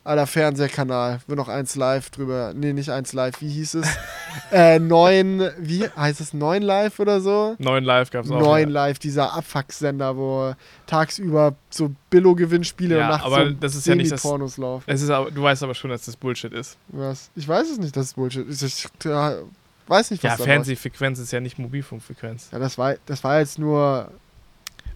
aller 0.03 0.25
Fernsehkanal, 0.25 1.19
wird 1.27 1.37
noch 1.37 1.49
eins 1.49 1.75
live 1.75 2.09
drüber, 2.09 2.53
nee, 2.55 2.73
nicht 2.73 2.89
eins 2.89 3.13
live, 3.13 3.41
wie 3.41 3.49
hieß 3.49 3.75
es? 3.75 3.87
äh, 4.51 4.79
neun, 4.79 5.49
wie 5.59 5.87
heißt 5.87 6.21
es, 6.21 6.33
neun 6.33 6.63
Live 6.63 6.99
oder 6.99 7.21
so? 7.21 7.55
Neun 7.59 7.83
Live 7.83 8.09
gab 8.09 8.25
es 8.25 8.31
auch. 8.31 8.39
Neun 8.39 8.69
ja. 8.69 8.73
Live, 8.73 8.97
dieser 8.97 9.33
Abfucksender, 9.33 10.15
wo 10.17 10.55
tagsüber 10.87 11.53
so 11.69 11.91
Billo-Gewinnspiele 12.09 12.97
Ja, 12.97 13.03
und 13.03 13.09
nachts 13.09 13.25
aber 13.25 13.49
so 13.49 13.51
das 13.59 13.75
ist 13.75 13.85
ja 13.85 13.95
nicht 13.95 14.11
das- 14.11 14.21
Pornos 14.21 14.57
laufen. 14.57 14.85
Es 14.87 15.01
ist 15.01 15.09
aber, 15.09 15.29
du 15.29 15.43
weißt 15.43 15.61
aber 15.63 15.75
schon, 15.75 15.91
dass 15.91 16.05
das 16.05 16.15
Bullshit 16.15 16.53
ist. 16.53 16.77
Was? 16.87 17.29
Ich 17.35 17.47
weiß 17.47 17.69
es 17.69 17.77
nicht, 17.77 17.95
das 17.95 18.07
ist 18.07 18.15
Bullshit. 18.15 18.47
Ich, 18.49 18.63
ich 18.63 18.87
weiß 19.89 20.11
nicht, 20.11 20.23
was 20.23 20.37
Ja, 20.37 20.43
Fernsehfrequenz 20.45 21.19
ist 21.19 21.31
ja 21.31 21.39
nicht 21.39 21.57
Mobilfunkfrequenz. 21.59 22.49
Ja, 22.51 22.59
das 22.59 22.77
war, 22.77 22.95
das 23.05 23.23
war 23.23 23.39
jetzt 23.39 23.59
nur. 23.59 24.11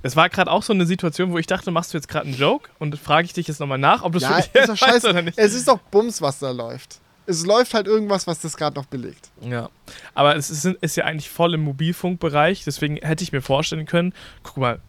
Es 0.06 0.16
war 0.16 0.28
gerade 0.30 0.52
auch 0.52 0.64
so 0.64 0.74
eine 0.74 0.86
Situation, 0.86 1.32
wo 1.32 1.38
ich 1.38 1.48
dachte, 1.48 1.72
machst 1.72 1.94
du 1.94 1.98
jetzt 1.98 2.08
gerade 2.10 2.28
einen 2.28 2.36
Joke? 2.38 2.70
Und 2.78 2.98
frage 3.00 3.26
ich 3.26 3.34
dich 3.34 3.48
jetzt 3.48 3.60
nochmal 3.60 3.78
nach, 3.78 4.04
ob 4.04 4.14
du 4.14 4.20
Ja, 4.20 4.38
wirklich 4.38 4.54
ist 4.54 4.70
doch 4.70 4.78
scheiße. 4.78 5.10
oder 5.10 5.22
nicht. 5.22 5.38
Es 5.38 5.54
ist 5.54 5.68
doch 5.68 5.80
Bums, 5.80 6.22
was 6.22 6.40
da 6.40 6.52
läuft. 6.52 7.00
Es 7.26 7.46
läuft 7.46 7.74
halt 7.74 7.88
irgendwas, 7.88 8.28
was 8.28 8.42
das 8.42 8.58
gerade 8.58 8.76
noch 8.76 8.86
belegt. 8.86 9.30
Ja, 9.40 9.70
aber 10.14 10.36
es 10.36 10.50
ist, 10.50 10.66
ist 10.66 10.98
ja 10.98 11.06
eigentlich 11.06 11.30
voll 11.30 11.54
im 11.54 11.62
Mobilfunkbereich, 11.62 12.66
deswegen 12.66 12.98
hätte 12.98 13.24
ich 13.24 13.32
mir 13.32 13.42
vorstellen 13.42 13.86
können, 13.86 14.14
guck 14.44 14.58
mal, 14.58 14.80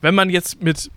wenn 0.00 0.12
man 0.16 0.28
jetzt 0.28 0.60
mit, 0.60 0.90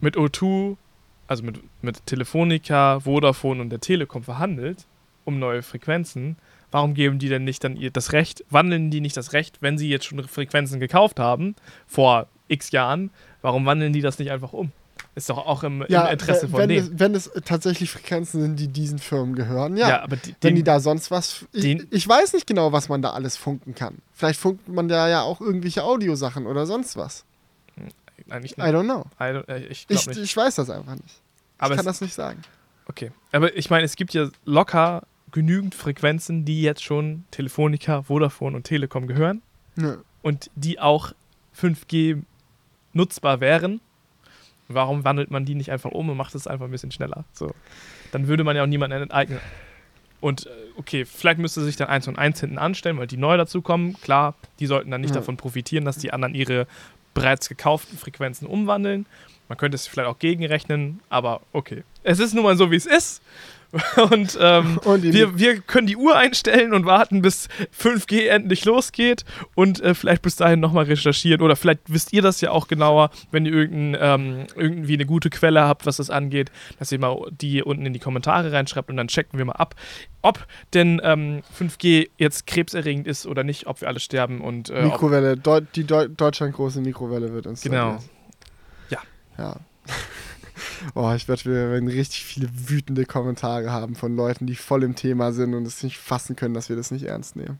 mit 0.00 0.16
O2, 0.16 0.78
also 1.26 1.42
mit, 1.42 1.60
mit 1.82 2.06
Telefonica, 2.06 3.00
Vodafone 3.00 3.60
und 3.60 3.68
der 3.68 3.80
Telekom 3.80 4.22
verhandelt, 4.22 4.86
um 5.26 5.38
neue 5.38 5.62
Frequenzen, 5.62 6.36
warum 6.70 6.94
geben 6.94 7.18
die 7.18 7.28
denn 7.28 7.44
nicht 7.44 7.62
dann 7.64 7.76
ihr 7.76 7.90
das 7.90 8.12
Recht, 8.12 8.44
wandeln 8.50 8.90
die 8.90 9.00
nicht 9.00 9.16
das 9.16 9.32
Recht, 9.32 9.58
wenn 9.60 9.78
sie 9.78 9.88
jetzt 9.88 10.04
schon 10.06 10.22
Frequenzen 10.28 10.80
gekauft 10.80 11.18
haben, 11.20 11.54
vor 11.86 12.26
x 12.48 12.70
Jahren, 12.70 13.10
warum 13.42 13.66
wandeln 13.66 13.92
die 13.92 14.00
das 14.00 14.18
nicht 14.18 14.30
einfach 14.30 14.52
um? 14.52 14.72
Ist 15.14 15.30
doch 15.30 15.38
auch 15.38 15.64
im, 15.64 15.82
im 15.82 16.06
Interesse 16.06 16.48
von 16.48 16.60
wenn, 16.60 16.68
denen. 16.68 16.92
es, 16.94 17.00
wenn 17.00 17.14
es 17.14 17.30
tatsächlich 17.44 17.90
Frequenzen 17.90 18.40
sind, 18.40 18.56
die 18.60 18.68
diesen 18.68 18.98
Firmen 19.00 19.34
gehören, 19.34 19.76
ja. 19.76 19.88
Ja, 19.88 20.02
aber 20.02 20.16
die, 20.16 20.34
wenn 20.40 20.50
den- 20.50 20.56
die 20.56 20.62
da 20.62 20.78
sonst 20.78 21.10
was. 21.10 21.44
Ich, 21.52 21.64
ich 21.90 22.08
weiß 22.08 22.34
nicht 22.34 22.46
genau, 22.46 22.70
was 22.72 22.88
man 22.88 23.02
da 23.02 23.10
alles 23.10 23.36
funken 23.36 23.74
kann. 23.74 23.98
Vielleicht 24.12 24.38
funkt 24.38 24.68
man 24.68 24.86
da 24.88 25.08
ja 25.08 25.22
auch 25.22 25.40
irgendwelche 25.40 25.82
Audiosachen 25.82 26.46
oder 26.46 26.66
sonst 26.66 26.96
was. 26.96 27.24
eigentlich 28.30 28.56
I 28.58 28.62
don't 28.62 28.84
know. 28.84 29.06
I 29.20 29.24
don't, 29.34 29.48
äh, 29.48 29.66
ich 29.66 29.86
Ich, 29.88 30.06
ich 30.06 30.36
weiß 30.36 30.56
das 30.56 30.70
einfach 30.70 30.94
nicht. 30.94 31.20
Aber 31.58 31.74
ich 31.74 31.78
kann 31.78 31.86
das 31.86 32.00
nicht 32.00 32.14
sagen. 32.14 32.40
Okay. 32.86 33.10
Aber 33.32 33.56
ich 33.56 33.70
meine, 33.70 33.84
es 33.84 33.96
gibt 33.96 34.14
ja 34.14 34.28
locker 34.44 35.02
genügend 35.32 35.74
Frequenzen, 35.74 36.44
die 36.44 36.62
jetzt 36.62 36.82
schon 36.82 37.24
Telefonica, 37.30 38.02
Vodafone 38.02 38.56
und 38.56 38.64
Telekom 38.64 39.06
gehören 39.06 39.42
Nö. 39.76 39.98
und 40.22 40.50
die 40.54 40.80
auch 40.80 41.12
5G 41.58 42.22
nutzbar 42.92 43.40
wären. 43.40 43.80
Warum 44.68 45.04
wandelt 45.04 45.30
man 45.30 45.44
die 45.44 45.54
nicht 45.54 45.70
einfach 45.72 45.90
um 45.92 46.10
und 46.10 46.16
macht 46.16 46.34
es 46.34 46.46
einfach 46.46 46.66
ein 46.66 46.70
bisschen 46.70 46.90
schneller? 46.92 47.24
So. 47.32 47.50
Dann 48.12 48.28
würde 48.28 48.44
man 48.44 48.54
ja 48.56 48.62
auch 48.62 48.66
niemanden 48.66 49.00
enteignen. 49.02 49.40
Und 50.20 50.46
äh, 50.46 50.50
okay, 50.76 51.04
vielleicht 51.04 51.38
müsste 51.38 51.62
sich 51.62 51.76
dann 51.76 51.88
eins 51.88 52.06
und 52.08 52.18
eins 52.18 52.40
hinten 52.40 52.58
anstellen, 52.58 52.98
weil 52.98 53.06
die 53.06 53.16
neu 53.16 53.36
dazukommen. 53.36 53.94
Klar, 54.00 54.34
die 54.58 54.66
sollten 54.66 54.90
dann 54.90 55.00
nicht 55.00 55.14
Ja. 55.14 55.20
davon 55.20 55.36
profitieren, 55.36 55.84
dass 55.84 55.96
die 55.98 56.12
anderen 56.12 56.34
ihre 56.34 56.66
bereits 57.14 57.48
gekauften 57.48 57.96
Frequenzen 57.96 58.46
umwandeln. 58.46 59.06
Man 59.48 59.56
könnte 59.56 59.76
es 59.76 59.86
vielleicht 59.86 60.08
auch 60.08 60.18
gegenrechnen, 60.18 61.00
aber 61.08 61.40
okay. 61.52 61.82
Es 62.02 62.18
ist 62.18 62.34
nun 62.34 62.44
mal 62.44 62.56
so, 62.56 62.70
wie 62.70 62.76
es 62.76 62.84
ist. 62.84 63.22
Und, 64.10 64.38
ähm, 64.40 64.78
Und 64.84 65.02
wir, 65.02 65.38
wir 65.38 65.60
können 65.60 65.86
die 65.86 65.96
Uhr 65.96 66.16
einstellen 66.16 66.72
und 66.72 66.86
warten, 66.86 67.20
bis 67.20 67.48
5G 67.78 68.28
endlich 68.28 68.64
losgeht 68.64 69.24
und 69.54 69.80
äh, 69.80 69.94
vielleicht 69.94 70.22
bis 70.22 70.36
dahin 70.36 70.60
nochmal 70.60 70.84
recherchieren. 70.84 71.42
Oder 71.42 71.54
vielleicht 71.54 71.80
wisst 71.86 72.12
ihr 72.12 72.22
das 72.22 72.40
ja 72.40 72.50
auch 72.50 72.68
genauer, 72.68 73.10
wenn 73.30 73.44
ihr 73.44 73.52
irgendein, 73.52 74.00
ähm, 74.00 74.46
irgendwie 74.56 74.94
eine 74.94 75.04
gute 75.04 75.28
Quelle 75.28 75.62
habt, 75.62 75.84
was 75.84 75.98
das 75.98 76.08
angeht, 76.08 76.50
dass 76.78 76.90
ihr 76.92 76.98
mal 76.98 77.18
die 77.30 77.62
unten 77.62 77.84
in 77.84 77.92
die 77.92 77.98
Kommentare 77.98 78.52
reinschreibt 78.52 78.88
und 78.88 78.96
dann 78.96 79.08
checken 79.08 79.38
wir 79.38 79.44
mal 79.44 79.52
ab, 79.52 79.74
ob 80.22 80.46
denn 80.72 81.00
ähm, 81.04 81.42
5G 81.58 82.08
jetzt 82.16 82.46
krebserregend 82.46 83.06
ist 83.06 83.26
oder 83.26 83.44
nicht, 83.44 83.66
ob 83.66 83.82
wir 83.82 83.88
alle 83.88 84.00
sterben 84.00 84.40
und 84.40 84.70
äh, 84.70 84.82
Mikrowelle, 84.82 85.36
Deu 85.36 85.60
die 85.74 85.84
Deu 85.84 86.08
Deutschland 86.08 86.54
große 86.54 86.80
Mikrowelle 86.80 87.32
wird 87.32 87.46
installiert. 87.46 87.82
Genau. 87.82 88.02
Ja. 88.88 89.00
Ja. 89.36 89.56
Oh, 90.94 91.12
ich 91.14 91.28
werde, 91.28 91.44
wir 91.44 91.92
richtig 91.94 92.24
viele 92.24 92.48
wütende 92.52 93.04
Kommentare 93.04 93.70
haben 93.70 93.94
von 93.94 94.16
Leuten, 94.16 94.46
die 94.46 94.56
voll 94.56 94.82
im 94.82 94.94
Thema 94.94 95.32
sind 95.32 95.54
und 95.54 95.66
es 95.66 95.82
nicht 95.82 95.98
fassen 95.98 96.36
können, 96.36 96.54
dass 96.54 96.68
wir 96.68 96.76
das 96.76 96.90
nicht 96.90 97.04
ernst 97.04 97.36
nehmen. 97.36 97.58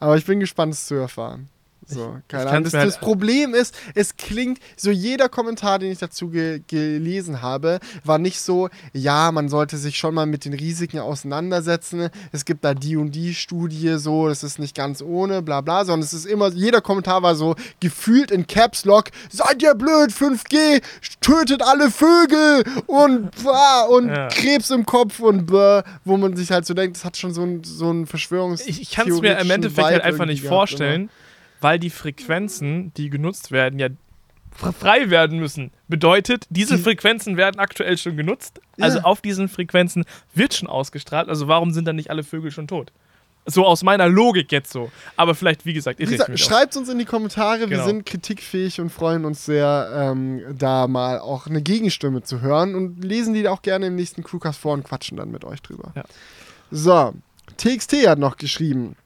Aber 0.00 0.16
ich 0.16 0.26
bin 0.26 0.40
gespannt, 0.40 0.74
es 0.74 0.86
zu 0.86 0.94
erfahren. 0.94 1.48
So, 1.86 2.16
keine 2.28 2.48
Ahnung. 2.50 2.64
Das, 2.64 2.72
mir 2.72 2.80
halt- 2.80 2.88
das 2.88 3.00
Problem 3.00 3.54
ist, 3.54 3.74
es 3.94 4.16
klingt, 4.16 4.58
so 4.76 4.90
jeder 4.90 5.28
Kommentar, 5.28 5.78
den 5.78 5.92
ich 5.92 5.98
dazu 5.98 6.28
ge 6.30 6.62
gelesen 6.66 7.42
habe, 7.42 7.78
war 8.04 8.18
nicht 8.18 8.40
so, 8.40 8.68
ja, 8.92 9.30
man 9.32 9.48
sollte 9.48 9.76
sich 9.76 9.96
schon 9.98 10.14
mal 10.14 10.26
mit 10.26 10.44
den 10.44 10.54
Risiken 10.54 10.98
auseinandersetzen. 11.00 12.08
Es 12.32 12.44
gibt 12.44 12.64
da 12.64 12.74
die 12.74 12.96
und 12.96 13.12
die 13.12 13.34
Studie, 13.34 13.96
so, 13.98 14.28
das 14.28 14.42
ist 14.42 14.58
nicht 14.58 14.74
ganz 14.76 15.02
ohne, 15.02 15.42
bla 15.42 15.60
bla, 15.60 15.84
sondern 15.84 16.04
es 16.04 16.12
ist 16.14 16.26
immer, 16.26 16.48
jeder 16.48 16.80
Kommentar 16.80 17.22
war 17.22 17.34
so 17.34 17.54
gefühlt 17.80 18.30
in 18.30 18.46
Caps 18.46 18.84
Lock, 18.84 19.06
seid 19.30 19.62
ihr 19.62 19.74
blöd, 19.74 20.10
5G, 20.10 20.82
tötet 21.20 21.62
alle 21.62 21.90
Vögel 21.90 22.64
und, 22.86 23.30
und 23.88 24.08
Ja. 24.08 24.28
Krebs 24.28 24.70
im 24.70 24.86
Kopf 24.86 25.20
und 25.20 25.46
blah, 25.46 25.84
wo 26.04 26.16
man 26.16 26.36
sich 26.36 26.50
halt 26.50 26.66
so 26.66 26.74
denkt, 26.74 26.96
das 26.96 27.04
hat 27.04 27.16
schon 27.16 27.32
so 27.34 27.42
ein, 27.42 27.62
so 27.64 27.90
ein 27.90 28.06
Verschwörungs 28.06 28.66
ich, 28.66 28.80
ich 28.80 28.90
kann 28.92 29.10
es 29.10 29.20
mir 29.20 29.38
im 29.38 29.50
Endeffekt 29.50 29.86
halt 29.86 30.02
einfach 30.02 30.26
nicht 30.26 30.44
vorstellen, 30.44 31.10
weil 31.64 31.78
die 31.80 31.90
Frequenzen, 31.90 32.92
die 32.94 33.10
genutzt 33.10 33.50
werden, 33.50 33.78
ja 33.80 33.88
frei 34.78 35.10
werden 35.10 35.40
müssen. 35.40 35.72
Bedeutet, 35.88 36.46
diese 36.48 36.76
Die- 36.76 36.82
Frequenzen 36.84 37.36
werden 37.36 37.58
aktuell 37.58 37.98
schon 37.98 38.16
genutzt. 38.16 38.60
Also 38.78 38.98
Ja. 38.98 39.04
auf 39.04 39.20
diesen 39.20 39.48
Frequenzen 39.48 40.04
wird 40.32 40.54
schon 40.54 40.68
ausgestrahlt. 40.68 41.28
Also 41.28 41.48
warum 41.48 41.72
sind 41.72 41.86
dann 41.88 41.96
nicht 41.96 42.10
alle 42.10 42.22
Vögel 42.22 42.52
schon 42.52 42.68
tot? 42.68 42.92
So 43.46 43.66
aus 43.66 43.82
meiner 43.82 44.08
Logik 44.08 44.52
jetzt 44.52 44.72
so. 44.72 44.92
Aber 45.16 45.34
vielleicht, 45.34 45.66
wie 45.66 45.72
gesagt, 45.74 45.98
Wie 45.98 46.04
irre 46.04 46.12
ich 46.12 46.16
gesagt, 46.18 46.30
mich 46.30 46.42
auch. 46.44 46.48
schreibt 46.50 46.76
uns 46.76 46.88
in 46.88 46.98
die 46.98 47.04
Kommentare, 47.04 47.60
wir 47.62 47.66
Genau. 47.66 47.84
sind 47.86 48.06
kritikfähig 48.06 48.80
und 48.80 48.90
freuen 48.90 49.24
uns 49.24 49.44
sehr, 49.44 49.90
ähm, 49.92 50.40
da 50.56 50.86
mal 50.86 51.18
auch 51.18 51.46
eine 51.48 51.60
Gegenstimme 51.60 52.22
zu 52.22 52.40
hören 52.40 52.74
und 52.76 53.02
lesen 53.04 53.34
die 53.34 53.46
auch 53.48 53.60
gerne 53.62 53.86
im 53.88 53.96
nächsten 53.96 54.22
Crewcast 54.22 54.58
vor 54.60 54.72
und 54.74 54.84
quatschen 54.84 55.16
dann 55.18 55.30
mit 55.32 55.44
euch 55.44 55.60
drüber. 55.62 55.92
Ja. 55.96 56.04
So, 56.70 57.12
TXT 57.56 58.06
hat 58.06 58.18
noch 58.18 58.36
geschrieben. 58.36 58.96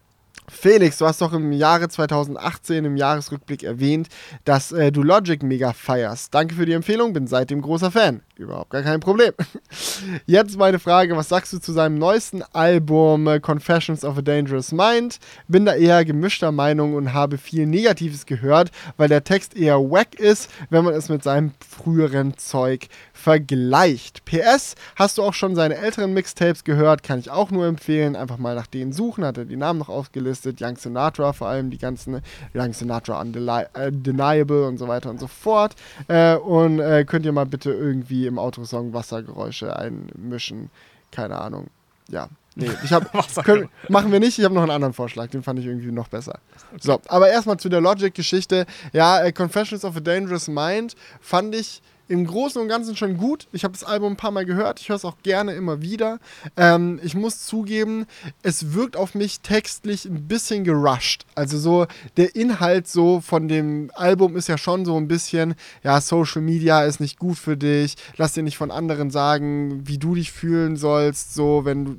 Felix, 0.50 0.98
du 0.98 1.06
hast 1.06 1.20
doch 1.20 1.32
im 1.32 1.52
Jahre 1.52 1.88
2018 1.88 2.84
im 2.84 2.96
Jahresrückblick 2.96 3.62
erwähnt, 3.62 4.08
dass 4.44 4.72
äh, 4.72 4.90
du 4.90 5.02
Logic 5.02 5.42
mega 5.42 5.72
feierst. 5.72 6.34
Danke 6.34 6.54
für 6.54 6.66
die 6.66 6.72
Empfehlung, 6.72 7.12
bin 7.12 7.26
seitdem 7.26 7.60
großer 7.60 7.90
Fan. 7.90 8.22
Überhaupt 8.36 8.70
gar 8.70 8.82
kein 8.82 9.00
Problem. 9.00 9.32
Jetzt 10.26 10.56
meine 10.56 10.78
Frage, 10.78 11.16
was 11.16 11.28
sagst 11.28 11.52
du 11.52 11.58
zu 11.58 11.72
seinem 11.72 11.98
neuesten 11.98 12.42
Album 12.52 13.26
äh, 13.26 13.40
Confessions 13.40 14.04
of 14.04 14.16
a 14.18 14.22
Dangerous 14.22 14.72
Mind? 14.72 15.18
Bin 15.48 15.66
da 15.66 15.74
eher 15.74 16.04
gemischter 16.04 16.52
Meinung 16.52 16.94
und 16.94 17.12
habe 17.12 17.36
viel 17.36 17.66
Negatives 17.66 18.26
gehört, 18.26 18.70
weil 18.96 19.08
der 19.08 19.24
Text 19.24 19.56
eher 19.56 19.78
wack 19.78 20.14
ist, 20.18 20.50
wenn 20.70 20.84
man 20.84 20.94
es 20.94 21.08
mit 21.08 21.22
seinem 21.22 21.52
früheren 21.68 22.36
Zeug 22.38 22.88
vergleicht. 23.18 24.24
PS, 24.24 24.76
hast 24.94 25.18
du 25.18 25.24
auch 25.24 25.34
schon 25.34 25.56
seine 25.56 25.74
älteren 25.74 26.14
Mixtapes 26.14 26.62
gehört? 26.62 27.02
Kann 27.02 27.18
ich 27.18 27.30
auch 27.30 27.50
nur 27.50 27.66
empfehlen. 27.66 28.14
Einfach 28.14 28.38
mal 28.38 28.54
nach 28.54 28.68
denen 28.68 28.92
suchen, 28.92 29.24
hat 29.24 29.36
er 29.38 29.44
die 29.44 29.56
Namen 29.56 29.80
noch 29.80 29.88
aufgelistet. 29.88 30.62
Young 30.62 30.76
Sinatra 30.76 31.32
vor 31.32 31.48
allem, 31.48 31.70
die 31.70 31.78
ganzen 31.78 32.22
Young 32.54 32.72
Sinatra 32.72 33.20
Undeniable 33.20 34.66
und 34.66 34.78
so 34.78 34.86
weiter 34.86 35.10
und 35.10 35.18
so 35.18 35.26
fort. 35.26 35.74
Äh, 36.06 36.36
und 36.36 36.78
äh, 36.78 37.04
könnt 37.04 37.26
ihr 37.26 37.32
mal 37.32 37.46
bitte 37.46 37.72
irgendwie 37.72 38.26
im 38.26 38.38
Autosong 38.38 38.92
Wassergeräusche 38.92 39.76
einmischen. 39.76 40.70
Keine 41.10 41.40
Ahnung. 41.40 41.66
Ja. 42.08 42.28
Nee, 42.54 42.70
ich 42.84 42.92
hab, 42.92 43.12
können, 43.44 43.68
machen 43.88 44.12
wir 44.12 44.20
nicht. 44.20 44.38
Ich 44.38 44.44
habe 44.44 44.54
noch 44.54 44.62
einen 44.62 44.70
anderen 44.70 44.94
Vorschlag, 44.94 45.28
den 45.28 45.42
fand 45.42 45.58
ich 45.58 45.66
irgendwie 45.66 45.90
noch 45.90 46.08
besser. 46.08 46.38
So, 46.80 47.00
aber 47.08 47.28
erstmal 47.30 47.56
zu 47.56 47.68
der 47.68 47.80
Logic-Geschichte. 47.80 48.64
Ja, 48.92 49.22
äh, 49.22 49.32
Confessions 49.32 49.84
of 49.84 49.96
a 49.96 50.00
Dangerous 50.00 50.46
Mind 50.46 50.94
fand 51.20 51.54
ich 51.56 51.82
im 52.08 52.26
Großen 52.26 52.60
und 52.60 52.68
Ganzen 52.68 52.96
schon 52.96 53.16
gut. 53.16 53.46
Ich 53.52 53.64
habe 53.64 53.72
das 53.72 53.84
Album 53.84 54.14
ein 54.14 54.16
paar 54.16 54.30
Mal 54.30 54.46
gehört. 54.46 54.80
Ich 54.80 54.88
höre 54.88 54.96
es 54.96 55.04
auch 55.04 55.18
gerne 55.22 55.52
immer 55.52 55.82
wieder. 55.82 56.18
Ähm, 56.56 56.98
ich 57.02 57.14
muss 57.14 57.44
zugeben, 57.44 58.06
es 58.42 58.72
wirkt 58.72 58.96
auf 58.96 59.14
mich 59.14 59.40
textlich 59.40 60.06
ein 60.06 60.26
bisschen 60.26 60.64
gerusht. 60.64 61.26
Also 61.34 61.58
so 61.58 61.86
der 62.16 62.34
Inhalt 62.34 62.88
so 62.88 63.20
von 63.20 63.48
dem 63.48 63.90
Album 63.94 64.36
ist 64.36 64.48
ja 64.48 64.58
schon 64.58 64.84
so 64.84 64.96
ein 64.96 65.08
bisschen, 65.08 65.54
ja, 65.82 66.00
Social 66.00 66.42
Media 66.42 66.84
ist 66.84 67.00
nicht 67.00 67.18
gut 67.18 67.38
für 67.38 67.56
dich. 67.56 67.96
Lass 68.16 68.32
dir 68.32 68.42
nicht 68.42 68.56
von 68.56 68.70
anderen 68.70 69.10
sagen, 69.10 69.86
wie 69.86 69.98
du 69.98 70.14
dich 70.14 70.32
fühlen 70.32 70.76
sollst. 70.76 71.34
So, 71.34 71.64
wenn 71.64 71.84
du 71.84 71.96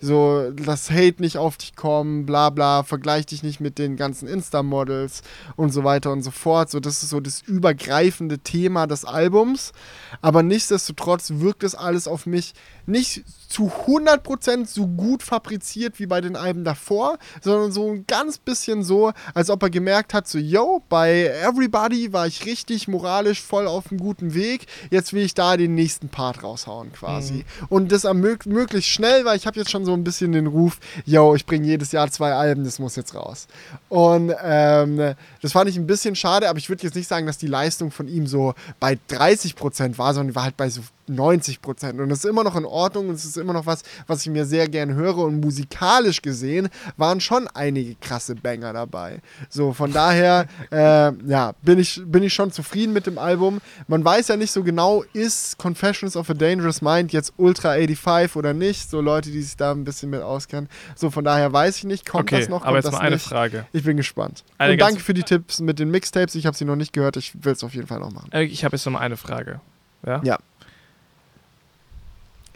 so, 0.00 0.52
lass 0.58 0.90
Hate 0.90 1.20
nicht 1.20 1.38
auf 1.38 1.56
dich 1.56 1.76
kommen, 1.76 2.26
bla 2.26 2.50
bla, 2.50 2.82
vergleich 2.82 3.26
dich 3.26 3.42
nicht 3.42 3.60
mit 3.60 3.78
den 3.78 3.96
ganzen 3.96 4.28
Insta-Models 4.28 5.22
und 5.56 5.72
so 5.72 5.84
weiter 5.84 6.12
und 6.12 6.22
so 6.22 6.30
fort. 6.30 6.70
So, 6.70 6.80
das 6.80 7.02
ist 7.02 7.10
so 7.10 7.20
das 7.20 7.42
übergreifende 7.42 8.38
Thema 8.38 8.86
des 8.86 9.04
Albums. 9.04 9.72
Aber 10.20 10.42
nichtsdestotrotz 10.42 11.30
wirkt 11.34 11.64
es 11.64 11.74
alles 11.74 12.08
auf 12.08 12.26
mich 12.26 12.54
nicht 12.86 13.24
zu 13.48 13.70
100% 13.86 14.66
so 14.66 14.86
gut 14.86 15.22
fabriziert 15.22 15.98
wie 15.98 16.06
bei 16.06 16.20
den 16.20 16.36
Alben 16.36 16.64
davor, 16.64 17.18
sondern 17.40 17.72
so 17.72 17.92
ein 17.92 18.04
ganz 18.06 18.38
bisschen 18.38 18.82
so, 18.82 19.12
als 19.32 19.48
ob 19.48 19.62
er 19.62 19.70
gemerkt 19.70 20.12
hat, 20.12 20.26
so, 20.26 20.38
yo, 20.38 20.82
bei 20.88 21.26
Everybody 21.26 22.12
war 22.12 22.26
ich 22.26 22.44
richtig 22.46 22.88
moralisch 22.88 23.40
voll 23.40 23.66
auf 23.66 23.90
einem 23.90 24.00
guten 24.00 24.34
Weg, 24.34 24.66
jetzt 24.90 25.12
will 25.12 25.22
ich 25.22 25.34
da 25.34 25.56
den 25.56 25.74
nächsten 25.74 26.08
Part 26.08 26.42
raushauen 26.42 26.92
quasi. 26.92 27.34
Mhm. 27.34 27.44
Und 27.68 27.92
das 27.92 28.04
ermöglicht 28.04 28.44
möglichst 28.46 28.90
schnell, 28.90 29.24
weil 29.24 29.36
ich 29.36 29.46
habe 29.46 29.53
jetzt 29.56 29.70
schon 29.70 29.84
so 29.84 29.92
ein 29.92 30.04
bisschen 30.04 30.32
den 30.32 30.46
Ruf, 30.46 30.78
yo, 31.04 31.34
ich 31.34 31.46
bringe 31.46 31.66
jedes 31.66 31.92
Jahr 31.92 32.10
zwei 32.10 32.32
Alben, 32.32 32.64
das 32.64 32.78
muss 32.78 32.96
jetzt 32.96 33.14
raus. 33.14 33.46
Und 33.88 34.32
ähm, 34.42 35.14
das 35.42 35.52
fand 35.52 35.70
ich 35.70 35.76
ein 35.76 35.86
bisschen 35.86 36.16
schade, 36.16 36.48
aber 36.48 36.58
ich 36.58 36.68
würde 36.68 36.82
jetzt 36.82 36.94
nicht 36.94 37.08
sagen, 37.08 37.26
dass 37.26 37.38
die 37.38 37.46
Leistung 37.46 37.90
von 37.90 38.08
ihm 38.08 38.26
so 38.26 38.54
bei 38.80 38.98
30% 39.10 39.98
war, 39.98 40.14
sondern 40.14 40.34
war 40.34 40.44
halt 40.44 40.56
bei 40.56 40.68
so 40.68 40.82
90 41.06 41.62
Prozent. 41.62 42.00
Und 42.00 42.08
das 42.08 42.18
ist 42.18 42.24
immer 42.26 42.44
noch 42.44 42.56
in 42.56 42.64
Ordnung 42.64 43.08
und 43.08 43.14
es 43.14 43.24
ist 43.24 43.36
immer 43.36 43.52
noch 43.52 43.66
was, 43.66 43.82
was 44.06 44.22
ich 44.22 44.30
mir 44.30 44.44
sehr 44.44 44.68
gern 44.68 44.94
höre. 44.94 45.18
Und 45.18 45.40
musikalisch 45.40 46.22
gesehen 46.22 46.68
waren 46.96 47.20
schon 47.20 47.48
einige 47.48 47.94
krasse 47.96 48.34
Banger 48.34 48.72
dabei. 48.72 49.20
So, 49.48 49.72
von 49.72 49.92
daher, 49.92 50.46
äh, 50.70 51.12
ja, 51.26 51.52
bin 51.62 51.78
ich, 51.78 52.00
bin 52.04 52.22
ich 52.22 52.34
schon 52.34 52.52
zufrieden 52.52 52.92
mit 52.92 53.06
dem 53.06 53.18
Album. 53.18 53.60
Man 53.88 54.04
weiß 54.04 54.28
ja 54.28 54.36
nicht 54.36 54.50
so 54.50 54.62
genau, 54.62 55.04
ist 55.12 55.58
Confessions 55.58 56.16
of 56.16 56.30
a 56.30 56.34
Dangerous 56.34 56.82
Mind 56.82 57.12
jetzt 57.12 57.32
Ultra 57.36 57.74
85 57.74 58.36
oder 58.36 58.54
nicht? 58.54 58.90
So 58.90 59.00
Leute, 59.00 59.30
die 59.30 59.42
sich 59.42 59.56
da 59.56 59.72
ein 59.72 59.84
bisschen 59.84 60.10
mit 60.10 60.22
auskennen. 60.22 60.68
So, 60.94 61.10
von 61.10 61.24
daher 61.24 61.52
weiß 61.52 61.78
ich 61.78 61.84
nicht, 61.84 62.06
kommt 62.06 62.24
okay, 62.24 62.40
das 62.40 62.48
noch? 62.48 62.58
Kommt 62.58 62.68
aber 62.68 62.78
jetzt 62.78 62.92
mal 62.92 62.98
eine 62.98 63.16
nicht? 63.16 63.26
Frage. 63.26 63.66
Ich 63.72 63.84
bin 63.84 63.96
gespannt. 63.96 64.44
Eine 64.58 64.72
und 64.72 64.80
danke 64.80 65.00
für 65.00 65.14
die 65.14 65.22
Tipps 65.22 65.60
mit 65.60 65.78
den 65.78 65.90
Mixtapes. 65.90 66.34
Ich 66.34 66.46
habe 66.46 66.56
sie 66.56 66.64
noch 66.64 66.76
nicht 66.76 66.92
gehört. 66.92 67.16
Ich 67.16 67.44
will 67.44 67.52
es 67.52 67.62
auf 67.64 67.74
jeden 67.74 67.86
Fall 67.86 68.00
noch 68.00 68.12
machen. 68.12 68.30
Äh, 68.32 68.44
Ich 68.44 68.64
habe 68.64 68.76
jetzt 68.76 68.84
noch 68.86 68.92
mal 68.92 69.00
eine 69.00 69.16
Frage. 69.16 69.60
Ja? 70.06 70.20
Ja. 70.24 70.38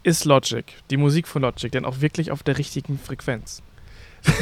Ist 0.03 0.25
Logic, 0.25 0.65
die 0.91 0.97
Musik 0.97 1.27
von 1.27 1.43
Logic, 1.43 1.71
denn 1.73 1.85
auch 1.85 2.01
wirklich 2.01 2.31
auf 2.31 2.43
der 2.43 2.59
richtigen 2.59 2.99
Frequenz? 2.99 3.63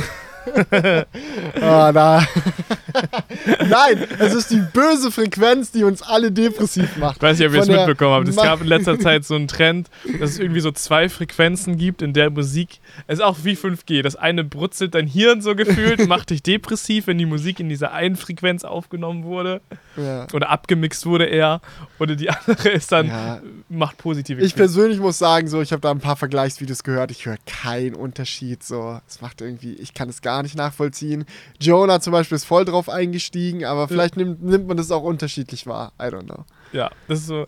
Ah, 1.60 1.90
na. 1.92 2.24
Nein, 3.68 4.04
es 4.18 4.34
ist 4.34 4.50
die 4.50 4.62
böse 4.72 5.10
Frequenz, 5.10 5.70
die 5.70 5.84
uns 5.84 6.02
alle 6.02 6.32
depressiv 6.32 6.96
macht. 6.96 7.16
Ich 7.16 7.22
weiß 7.22 7.38
nicht, 7.38 7.48
ob 7.48 7.54
ihr 7.54 7.60
es 7.62 7.68
mitbekommen 7.68 8.14
habt. 8.14 8.28
Es 8.28 8.36
gab 8.36 8.60
in 8.60 8.66
letzter 8.66 8.98
Zeit 9.00 9.24
so 9.24 9.34
einen 9.34 9.48
Trend, 9.48 9.88
dass 10.20 10.30
es 10.30 10.38
irgendwie 10.38 10.60
so 10.60 10.70
zwei 10.72 11.08
Frequenzen 11.08 11.76
gibt 11.76 12.02
in 12.02 12.12
der 12.12 12.30
Musik. 12.30 12.80
Es 13.06 13.18
ist 13.18 13.24
auch 13.24 13.38
wie 13.42 13.54
5G. 13.54 14.02
Das 14.02 14.16
eine 14.16 14.44
brutzelt 14.44 14.94
dein 14.94 15.06
Hirn 15.06 15.40
so 15.40 15.54
gefühlt, 15.54 16.06
macht 16.08 16.30
dich 16.30 16.42
depressiv, 16.42 17.06
wenn 17.06 17.18
die 17.18 17.26
Musik 17.26 17.60
in 17.60 17.68
dieser 17.68 17.92
einen 17.92 18.16
Frequenz 18.16 18.64
aufgenommen 18.64 19.24
wurde 19.24 19.60
Ja. 19.96 20.26
oder 20.32 20.50
abgemixt 20.50 21.06
wurde 21.06 21.24
eher. 21.26 21.60
Oder 21.98 22.16
die 22.16 22.30
andere 22.30 22.68
ist 22.70 22.92
dann, 22.92 23.06
Ja. 23.08 23.40
macht 23.68 23.98
positive 23.98 24.38
Ich 24.40 24.54
Klicks. 24.54 24.56
persönlich 24.56 24.98
muss 25.00 25.18
sagen, 25.18 25.48
so, 25.48 25.60
ich 25.62 25.72
habe 25.72 25.80
da 25.80 25.90
ein 25.90 26.00
paar 26.00 26.16
Vergleichsvideos 26.16 26.82
gehört. 26.82 27.10
Ich 27.10 27.26
höre 27.26 27.36
keinen 27.46 27.94
Unterschied. 27.94 28.62
So, 28.62 29.00
es 29.08 29.20
macht 29.20 29.40
irgendwie, 29.40 29.74
ich 29.74 29.94
kann 29.94 30.08
es 30.08 30.20
gar 30.22 30.42
nicht 30.42 30.56
nachvollziehen. 30.56 31.24
Jonah 31.60 32.00
zum 32.00 32.12
Beispiel 32.12 32.36
ist 32.36 32.44
voll 32.44 32.64
drauf 32.64 32.85
eingestiegen, 32.88 33.64
aber 33.64 33.88
vielleicht 33.88 34.16
nimmt, 34.16 34.42
nimmt 34.42 34.68
man 34.68 34.76
das 34.76 34.90
auch 34.90 35.02
unterschiedlich 35.02 35.66
wahr. 35.66 35.92
I 36.00 36.04
don't 36.04 36.24
know. 36.24 36.44
Ja, 36.72 36.90
das 37.08 37.20
ist 37.20 37.26
so. 37.26 37.46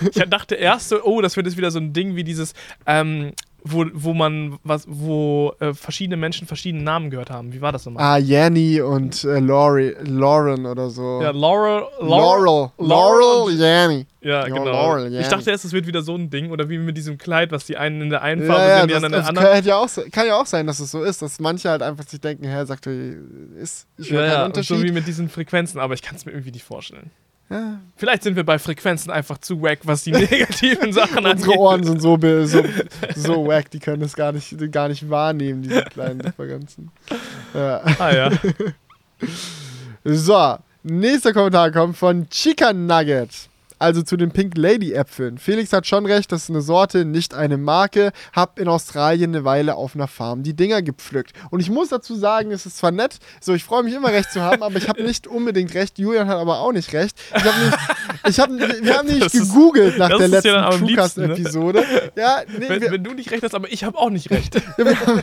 Ich 0.00 0.22
dachte 0.28 0.54
erst 0.54 0.88
so, 0.88 1.02
oh, 1.02 1.20
das 1.20 1.36
wird 1.36 1.46
jetzt 1.46 1.56
wieder 1.56 1.70
so 1.70 1.78
ein 1.78 1.92
Ding 1.92 2.16
wie 2.16 2.24
dieses, 2.24 2.54
ähm, 2.86 3.32
wo, 3.62 3.84
wo 3.92 4.14
man 4.14 4.58
was, 4.64 4.84
wo 4.88 5.54
äh, 5.60 5.74
verschiedene 5.74 6.16
Menschen 6.16 6.46
verschiedene 6.46 6.82
Namen 6.82 7.10
gehört 7.10 7.30
haben. 7.30 7.52
Wie 7.52 7.60
war 7.60 7.72
das 7.72 7.84
nochmal? 7.86 8.02
Ah, 8.02 8.16
Yanni 8.18 8.80
und 8.80 9.24
äh, 9.24 9.38
Lori, 9.38 9.94
Lauren 10.04 10.66
oder 10.66 10.90
so. 10.90 11.20
Ja, 11.22 11.30
Laurel, 11.30 11.84
Laurel. 12.00 12.44
Laurel. 12.44 12.70
Laurel, 12.78 13.54
Yanni. 13.58 14.06
Ja, 14.22 14.46
Ja, 14.46 14.48
genau. 14.48 14.64
Laurel, 14.64 15.06
ich 15.08 15.12
Yanni. 15.14 15.28
dachte 15.28 15.50
erst, 15.50 15.64
es 15.64 15.72
wird 15.72 15.86
wieder 15.86 16.02
so 16.02 16.14
ein 16.14 16.30
Ding 16.30 16.50
oder 16.50 16.68
wie 16.68 16.78
mit 16.78 16.96
diesem 16.96 17.18
Kleid, 17.18 17.52
was 17.52 17.66
die 17.66 17.76
einen 17.76 18.02
in 18.02 18.10
der 18.10 18.22
einen 18.22 18.42
Ja, 18.42 18.46
Farbe 18.48 18.62
ja, 18.68 18.78
sind, 18.80 18.90
die 18.90 18.94
anderen 18.94 19.04
in 19.04 19.12
der 19.12 19.20
kann, 19.26 19.36
anderen. 19.38 19.54
hätte 19.56 19.68
ja 19.68 19.76
auch, 19.76 19.88
kann 20.12 20.26
ja 20.26 20.40
auch 20.40 20.46
sein, 20.46 20.66
dass 20.66 20.80
es 20.80 20.90
so 20.90 21.02
ist, 21.02 21.22
dass 21.22 21.38
manche 21.40 21.68
halt 21.70 21.82
einfach 21.82 22.06
sich 22.06 22.20
denken, 22.20 22.44
hä, 22.46 22.64
sagt 22.64 22.86
er, 22.86 22.92
ist, 23.60 23.86
ich 23.98 24.10
höre 24.10 24.22
Ja, 24.24 24.28
keinen 24.28 24.38
ja, 24.40 24.44
und 24.46 24.54
so 24.56 24.74
Unterschied. 24.74 24.82
wie 24.88 24.92
mit 24.92 25.06
diesen 25.06 25.28
Frequenzen, 25.28 25.78
aber 25.80 25.94
ich 25.94 26.02
kann 26.02 26.16
es 26.16 26.24
mir 26.26 26.32
irgendwie 26.32 26.52
nicht 26.52 26.64
vorstellen. 26.64 27.10
Ja. 27.50 27.80
Vielleicht 27.96 28.22
sind 28.22 28.36
wir 28.36 28.44
bei 28.44 28.58
Frequenzen 28.58 29.10
einfach 29.10 29.38
zu 29.38 29.60
wack, 29.60 29.80
was 29.84 30.04
die 30.04 30.12
negativen 30.12 30.92
Sachen 30.92 31.18
angeht. 31.18 31.46
Unsere 31.46 31.58
Ohren 31.58 31.84
sind 31.84 32.00
so, 32.00 32.16
so, 32.46 32.62
so 33.16 33.46
wack, 33.46 33.70
die 33.70 33.80
können 33.80 34.00
das 34.00 34.14
gar 34.14 34.32
nicht, 34.32 34.56
gar 34.72 34.88
nicht 34.88 35.10
wahrnehmen, 35.10 35.62
diese 35.62 35.82
kleinen 35.82 36.20
Differenzen. 36.20 36.90
Ja. 37.52 37.82
Ah 37.98 38.14
ja. 38.14 38.30
So, 40.02 40.56
nächster 40.82 41.34
Kommentar 41.34 41.70
kommt 41.70 41.94
von 41.94 42.26
Chicken 42.30 42.86
Nugget. 42.86 43.49
Also 43.80 44.02
zu 44.02 44.18
den 44.18 44.30
Pink 44.30 44.58
Lady 44.58 44.92
Äpfeln. 44.92 45.38
Felix 45.38 45.72
hat 45.72 45.86
schon 45.86 46.04
recht, 46.04 46.30
das 46.32 46.44
ist 46.44 46.50
eine 46.50 46.60
Sorte, 46.60 47.06
nicht 47.06 47.32
eine 47.34 47.56
Marke. 47.56 48.12
Hab 48.34 48.58
in 48.60 48.68
Australien 48.68 49.34
eine 49.34 49.44
Weile 49.46 49.74
auf 49.74 49.94
einer 49.94 50.06
Farm 50.06 50.42
die 50.42 50.54
Dinger 50.54 50.82
gepflückt. 50.82 51.32
Und 51.50 51.60
ich 51.60 51.70
muss 51.70 51.88
dazu 51.88 52.14
sagen, 52.14 52.52
es 52.52 52.66
ist 52.66 52.76
zwar 52.76 52.90
nett, 52.92 53.18
so 53.40 53.54
ich 53.54 53.64
freue 53.64 53.82
mich 53.82 53.94
immer 53.94 54.08
recht 54.12 54.30
zu 54.32 54.42
haben, 54.42 54.62
aber 54.62 54.76
ich 54.76 54.88
habe 54.88 55.02
nicht 55.02 55.26
unbedingt 55.26 55.74
recht. 55.74 55.98
Julian 55.98 56.28
hat 56.28 56.36
aber 56.36 56.60
auch 56.60 56.72
nicht 56.72 56.92
recht. 56.92 57.18
Ich 57.34 57.42
habe 57.42 57.58
nicht, 57.64 57.78
ich 58.28 58.38
hab, 58.40 58.50
wir 58.84 58.98
haben 58.98 59.08
nicht 59.08 59.22
Das 59.22 59.32
ist- 59.34 59.48
gegoogelt 59.54 59.96
nach 59.96 60.10
das 60.10 60.18
der 60.18 60.26
ist 60.26 60.32
letzten 60.44 60.86
liebsten, 60.86 61.20
ne? 61.22 61.26
Truecast-Episode. 61.28 61.84
Ja, 62.16 62.42
nee, 62.46 62.68
Wenn, 62.68 62.80
wir, 62.82 62.90
wenn 62.92 63.02
du 63.04 63.14
nicht 63.14 63.30
recht 63.30 63.42
hast, 63.42 63.54
aber 63.54 63.72
ich 63.72 63.82
habe 63.82 63.96
auch 63.96 64.10
nicht 64.10 64.30
recht. 64.30 64.54
ja, 64.76 64.84
wir 64.84 65.00
haben, 65.00 65.22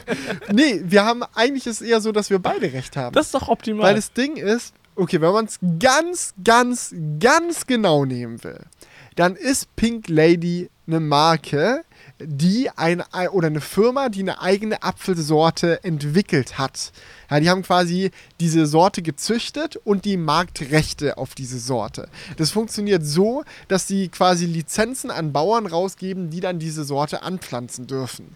nee, 0.52 0.82
wir 0.84 1.06
haben 1.06 1.22
eigentlich 1.36 1.68
ist 1.68 1.82
es 1.82 1.88
eher 1.88 2.02
so, 2.02 2.12
dass 2.12 2.32
wir 2.32 2.40
beide 2.40 2.74
recht 2.74 2.98
haben. 2.98 3.14
Das 3.14 3.28
ist 3.28 3.36
doch 3.36 3.50
optimal. 3.50 3.84
Weil 3.90 3.96
das 3.96 4.14
Ding 4.14 4.36
ist, 4.38 4.74
okay, 4.98 5.22
wenn 5.22 5.32
man 5.32 5.46
es 5.46 5.60
ganz, 5.80 6.34
ganz, 6.44 6.94
ganz 7.20 7.66
genau 7.68 8.06
nehmen 8.06 8.44
will, 8.44 8.60
dann 9.16 9.36
ist 9.36 9.76
Pink 9.76 10.10
Lady 10.10 10.70
eine 10.86 11.00
Marke, 11.00 11.84
die 12.20 12.70
eine 12.70 13.06
oder 13.32 13.48
eine 13.48 13.62
Firma, 13.62 14.10
die 14.10 14.22
eine 14.22 14.42
eigene 14.42 14.84
Apfelsorte 14.84 15.84
entwickelt 15.84 16.58
hat. 16.58 16.92
Ja, 17.30 17.40
die 17.40 17.50
haben 17.50 17.64
quasi 17.64 18.12
diese 18.40 18.66
Sorte 18.66 19.02
gezüchtet 19.02 19.76
und 19.76 20.06
die 20.06 20.18
Marktrechte 20.18 21.18
auf 21.18 21.36
diese 21.36 21.60
Sorte. 21.60 22.10
Das 22.38 22.52
funktioniert 22.52 23.06
so, 23.06 23.44
dass 23.68 23.88
sie 23.88 24.08
quasi 24.08 24.46
Lizenzen 24.46 25.12
an 25.12 25.34
Bauern 25.34 25.66
rausgeben, 25.66 26.30
die 26.30 26.40
dann 26.40 26.60
diese 26.60 26.84
Sorte 26.84 27.22
anpflanzen 27.22 27.88
dürfen 27.88 28.34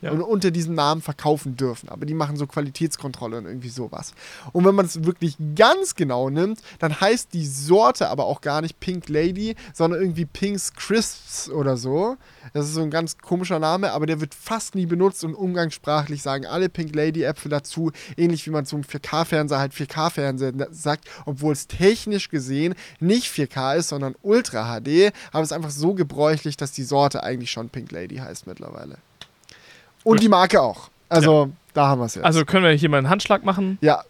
Ja. 0.00 0.12
und 0.12 0.22
unter 0.22 0.50
diesem 0.50 0.74
Namen 0.74 1.02
verkaufen 1.02 1.56
dürfen. 1.56 1.88
Aber 1.88 2.06
die 2.06 2.14
machen 2.14 2.36
so 2.36 2.46
Qualitätskontrolle 2.46 3.38
und 3.38 3.46
irgendwie 3.46 3.68
sowas. 3.68 4.14
Und 4.52 4.64
wenn 4.64 4.74
man 4.74 4.86
es 4.86 5.04
wirklich 5.04 5.36
ganz 5.54 5.94
genau 5.94 6.30
nimmt, 6.30 6.60
dann 6.78 7.00
heißt 7.00 7.32
die 7.34 7.46
Sorte 7.46 8.08
aber 8.08 8.24
auch 8.24 8.40
gar 8.40 8.62
nicht 8.62 8.80
Pink 8.80 9.08
Lady, 9.08 9.56
sondern 9.74 10.00
irgendwie 10.00 10.24
Pink's 10.24 10.72
Crisps 10.72 11.50
oder 11.50 11.76
so. 11.76 12.16
Das 12.54 12.66
ist 12.66 12.74
so 12.74 12.82
ein 12.82 12.90
ganz 12.90 13.18
komischer 13.18 13.58
Name, 13.58 13.92
aber 13.92 14.06
der 14.06 14.20
wird 14.20 14.34
fast 14.34 14.74
nie 14.74 14.86
benutzt 14.86 15.24
und 15.24 15.34
umgangssprachlich 15.34 16.22
sagen 16.22 16.46
alle 16.46 16.68
Pink 16.68 16.94
Lady 16.94 17.22
Äpfel 17.22 17.50
dazu, 17.50 17.92
ähnlich 18.16 18.46
wie 18.46 18.50
man 18.50 18.66
zum 18.66 18.82
4K-Fernseher 18.82 19.58
halt 19.58 19.72
4K-Fernseher 19.72 20.52
sagt, 20.70 21.04
obwohl 21.26 21.52
es 21.52 21.66
technisch 21.66 22.28
gesehen 22.28 22.74
nicht 23.00 23.32
4K 23.32 23.76
ist, 23.76 23.88
sondern 23.88 24.14
Ultra 24.22 24.80
HD, 24.80 25.12
aber 25.32 25.42
es 25.42 25.50
ist 25.50 25.52
einfach 25.52 25.70
so 25.70 25.94
gebräuchlich, 25.94 26.56
dass 26.56 26.72
die 26.72 26.84
Sorte 26.84 27.22
eigentlich 27.22 27.50
schon 27.50 27.68
Pink 27.68 27.92
Lady 27.92 28.16
heißt 28.16 28.46
mittlerweile. 28.46 28.98
Und 30.04 30.20
die 30.22 30.28
Marke 30.28 30.60
auch. 30.60 30.88
Also, 31.08 31.50
da 31.74 31.88
haben 31.88 32.00
wir 32.00 32.06
es 32.06 32.14
jetzt. 32.14 32.24
also 32.24 32.44
können 32.44 32.64
wir 32.64 32.72
hier 32.72 32.88
mal 32.88 32.98
einen 32.98 33.08
Handschlag 33.10 33.44
machen? 33.44 33.78
ja. 33.80 34.02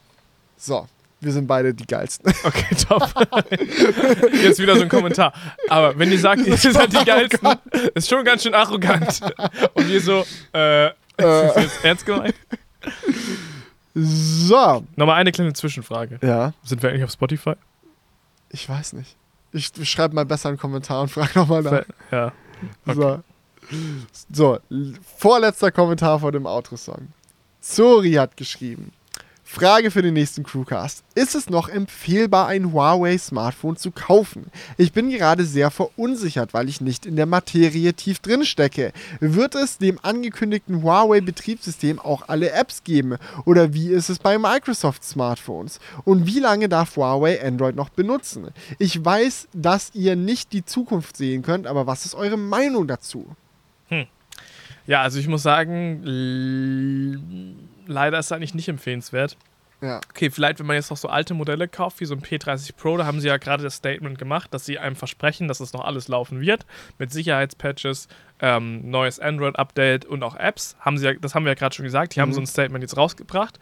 So, 0.63 0.87
wir 1.21 1.33
sind 1.33 1.47
beide 1.47 1.73
die 1.73 1.87
geilsten. 1.87 2.31
Okay, 2.45 2.75
top. 2.87 3.09
Jetzt 4.43 4.59
wieder 4.59 4.77
so 4.77 4.83
ein 4.83 4.91
Kommentar. 4.91 5.33
Aber 5.71 5.99
wenn 5.99 6.13
ihr 6.13 6.19
sagt, 6.19 6.47
ihr 6.47 6.57
seid 6.59 6.93
die 6.93 7.03
geilsten, 7.03 7.49
ist 7.95 8.11
schon 8.11 8.23
ganz 8.27 8.43
schön 8.43 8.53
arrogant. 8.53 9.21
Und 9.75 9.89
wir 9.89 10.01
so, 10.03 10.27
äh, 10.53 10.89
ist 10.89 10.95
das 11.19 11.57
jetzt 11.57 11.85
ernst 11.85 12.05
gemeint? 12.05 12.35
So. 13.95 14.85
Nochmal 14.97 15.17
eine 15.17 15.33
kleine 15.33 15.53
Zwischenfrage. 15.55 16.19
Ja, 16.23 16.53
Sind 16.63 16.83
wir 16.83 16.91
eigentlich 16.91 17.05
auf 17.05 17.11
Spotify? 17.13 17.55
ich 18.51 18.69
weiß 18.69 18.93
nicht. 18.95 19.17
Ich 19.53 19.73
schreibe 19.89 20.15
mal 20.15 20.25
besser 20.27 20.49
einen 20.51 20.59
Kommentar 20.59 21.01
und 21.03 21.09
frage 21.09 21.39
nochmal 21.39 21.63
nach. 21.63 21.83
Ja. 22.11 22.33
So. 22.87 23.21
So, 24.33 24.59
vorletzter 25.17 25.71
Kommentar 25.71 26.21
vor 26.21 26.33
dem 26.33 26.47
Outro-Song. 26.47 27.09
Sori 27.61 28.13
hat 28.13 28.37
geschrieben. 28.37 28.93
Frage 29.53 29.91
für 29.91 30.01
den 30.01 30.15
nächsten 30.15 30.45
Crewcast. 30.45 31.03
Ist 31.17 31.35
es 31.35 31.51
noch 31.51 31.69
empfehlbar, 31.69 32.47
ein 32.47 32.73
Huawei-Smartphone 32.73 33.77
zu 33.77 33.91
kaufen? 33.91 34.47
Ich 34.77 34.93
bin 34.93 35.11
gerade 35.11 35.45
sehr 35.45 35.73
verunsichert, 35.73 36.55
weil 36.55 36.69
ich 36.69 36.81
nicht 36.81 37.05
in 37.05 37.17
der 37.17 37.27
Materie 37.27 37.93
tief 37.95 38.21
drin 38.21 38.45
stecke. 38.45 38.93
Wird 39.19 39.57
es 39.57 39.79
dem 39.79 39.99
angekündigten 40.03 40.85
Huawei-Betriebssystem 40.85 41.99
auch 41.99 42.29
alle 42.29 42.53
Apps 42.53 42.85
geben? 42.85 43.17
Oder 43.45 43.75
wie 43.75 43.89
ist 43.89 44.09
es 44.09 44.21
bei 44.21 44.39
Microsoft-Smartphones? 44.39 45.81
Und 46.05 46.27
wie 46.27 46.39
lange 46.39 46.69
darf 46.69 46.95
Huawei 46.95 47.45
Android 47.45 47.75
noch 47.75 47.89
benutzen? 47.89 48.51
Ich 48.79 49.05
weiß, 49.05 49.49
dass 49.53 49.91
ihr 49.95 50.15
nicht 50.15 50.53
die 50.53 50.65
Zukunft 50.65 51.17
sehen 51.17 51.43
könnt, 51.43 51.67
aber 51.67 51.89
was 51.89 52.07
ist 52.07 52.15
eure 52.15 52.37
Meinung 52.37 52.87
dazu? 52.87 53.27
Ja, 54.87 55.03
also 55.03 55.19
ich 55.21 55.29
muss 55.29 55.43
sagen, 55.43 56.03
leider 57.87 58.19
ist 58.19 58.27
es 58.27 58.33
eigentlich 58.33 58.55
nicht 58.55 58.69
empfehlenswert. 58.69 59.37
Ja. 59.83 60.01
Okay, 60.11 60.31
vielleicht, 60.31 60.59
wenn 60.59 60.67
man 60.67 60.77
jetzt 60.77 60.91
noch 60.91 60.97
so 60.99 61.09
alte 61.09 61.33
Modelle 61.33 61.67
kauft, 61.67 62.01
wie 62.01 62.05
so 62.05 62.15
ein 62.15 62.21
P30 62.21 62.75
Pro, 62.77 62.99
da 62.99 63.07
haben 63.07 63.19
sie 63.21 63.29
ja 63.29 63.39
gerade 63.39 63.63
das 63.63 63.77
Statement 63.77 64.19
gemacht, 64.19 64.53
dass 64.53 64.67
sie 64.67 64.79
einem 64.79 64.95
versprechen, 64.95 65.49
dass 65.49 65.61
es 65.61 65.73
noch 65.73 65.85
alles 65.85 66.09
laufen 66.09 66.41
wird. 66.43 66.67
Mit 66.99 67.13
Sicherheitspatches, 67.13 68.09
ähm, 68.41 68.91
neues 68.91 69.19
Android-Update 69.21 70.05
und 70.05 70.23
auch 70.23 70.37
Apps. 70.37 70.77
Haben 70.81 70.99
sie 70.99 71.07
ja, 71.07 71.15
das 71.15 71.35
haben 71.35 71.45
wir 71.47 71.53
ja 71.53 71.55
gerade 71.55 71.75
schon 71.75 71.85
gesagt. 71.85 72.15
Die 72.15 72.21
haben 72.21 72.29
Mhm. 72.29 72.35
so 72.35 72.41
ein 72.43 72.47
Statement 72.47 72.83
jetzt 72.83 72.97
rausgebracht. 72.99 73.59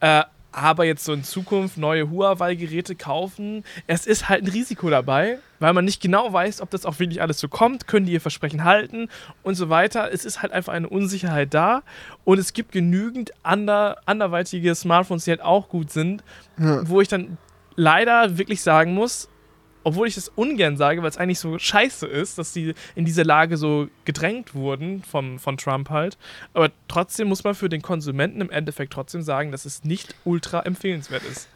Äh, 0.00 0.24
aber 0.54 0.84
jetzt 0.84 1.04
so 1.04 1.12
in 1.12 1.24
Zukunft 1.24 1.76
neue 1.76 2.10
Huawei-Geräte 2.10 2.94
kaufen, 2.94 3.64
es 3.86 4.06
ist 4.06 4.28
halt 4.28 4.44
ein 4.44 4.48
Risiko 4.50 4.88
dabei, 4.90 5.38
weil 5.58 5.72
man 5.72 5.84
nicht 5.84 6.00
genau 6.00 6.32
weiß, 6.32 6.60
ob 6.60 6.70
das 6.70 6.86
auch 6.86 6.98
wirklich 6.98 7.20
alles 7.22 7.38
so 7.40 7.48
kommt, 7.48 7.86
können 7.86 8.06
die 8.06 8.12
ihr 8.12 8.20
Versprechen 8.20 8.64
halten 8.64 9.08
und 9.42 9.54
so 9.56 9.68
weiter. 9.68 10.12
Es 10.12 10.24
ist 10.24 10.42
halt 10.42 10.52
einfach 10.52 10.72
eine 10.72 10.88
Unsicherheit 10.88 11.52
da 11.54 11.82
und 12.24 12.38
es 12.38 12.52
gibt 12.52 12.72
genügend 12.72 13.32
ander, 13.42 13.98
anderweitige 14.06 14.74
Smartphones, 14.74 15.24
die 15.24 15.30
halt 15.32 15.42
auch 15.42 15.68
gut 15.68 15.90
sind, 15.90 16.22
Ja. 16.58 16.88
wo 16.88 17.00
ich 17.00 17.08
dann 17.08 17.36
leider 17.76 18.38
wirklich 18.38 18.62
sagen 18.62 18.94
muss, 18.94 19.28
obwohl 19.84 20.08
ich 20.08 20.14
das 20.14 20.28
ungern 20.28 20.76
sage, 20.76 21.02
weil 21.02 21.10
es 21.10 21.16
eigentlich 21.16 21.38
so 21.38 21.58
scheiße 21.58 22.06
ist, 22.06 22.38
dass 22.38 22.52
sie 22.52 22.74
in 22.94 23.04
diese 23.04 23.22
Lage 23.22 23.56
so 23.56 23.88
gedrängt 24.04 24.54
wurden 24.54 25.02
vom, 25.02 25.38
von 25.38 25.56
Trump 25.56 25.90
halt. 25.90 26.18
Aber 26.52 26.70
trotzdem 26.88 27.28
muss 27.28 27.44
man 27.44 27.54
für 27.54 27.68
den 27.68 27.82
Konsumenten 27.82 28.40
im 28.40 28.50
Endeffekt 28.50 28.92
trotzdem 28.92 29.22
sagen, 29.22 29.52
dass 29.52 29.64
es 29.64 29.84
nicht 29.84 30.14
ultra 30.24 30.60
empfehlenswert 30.60 31.22
ist. 31.24 31.48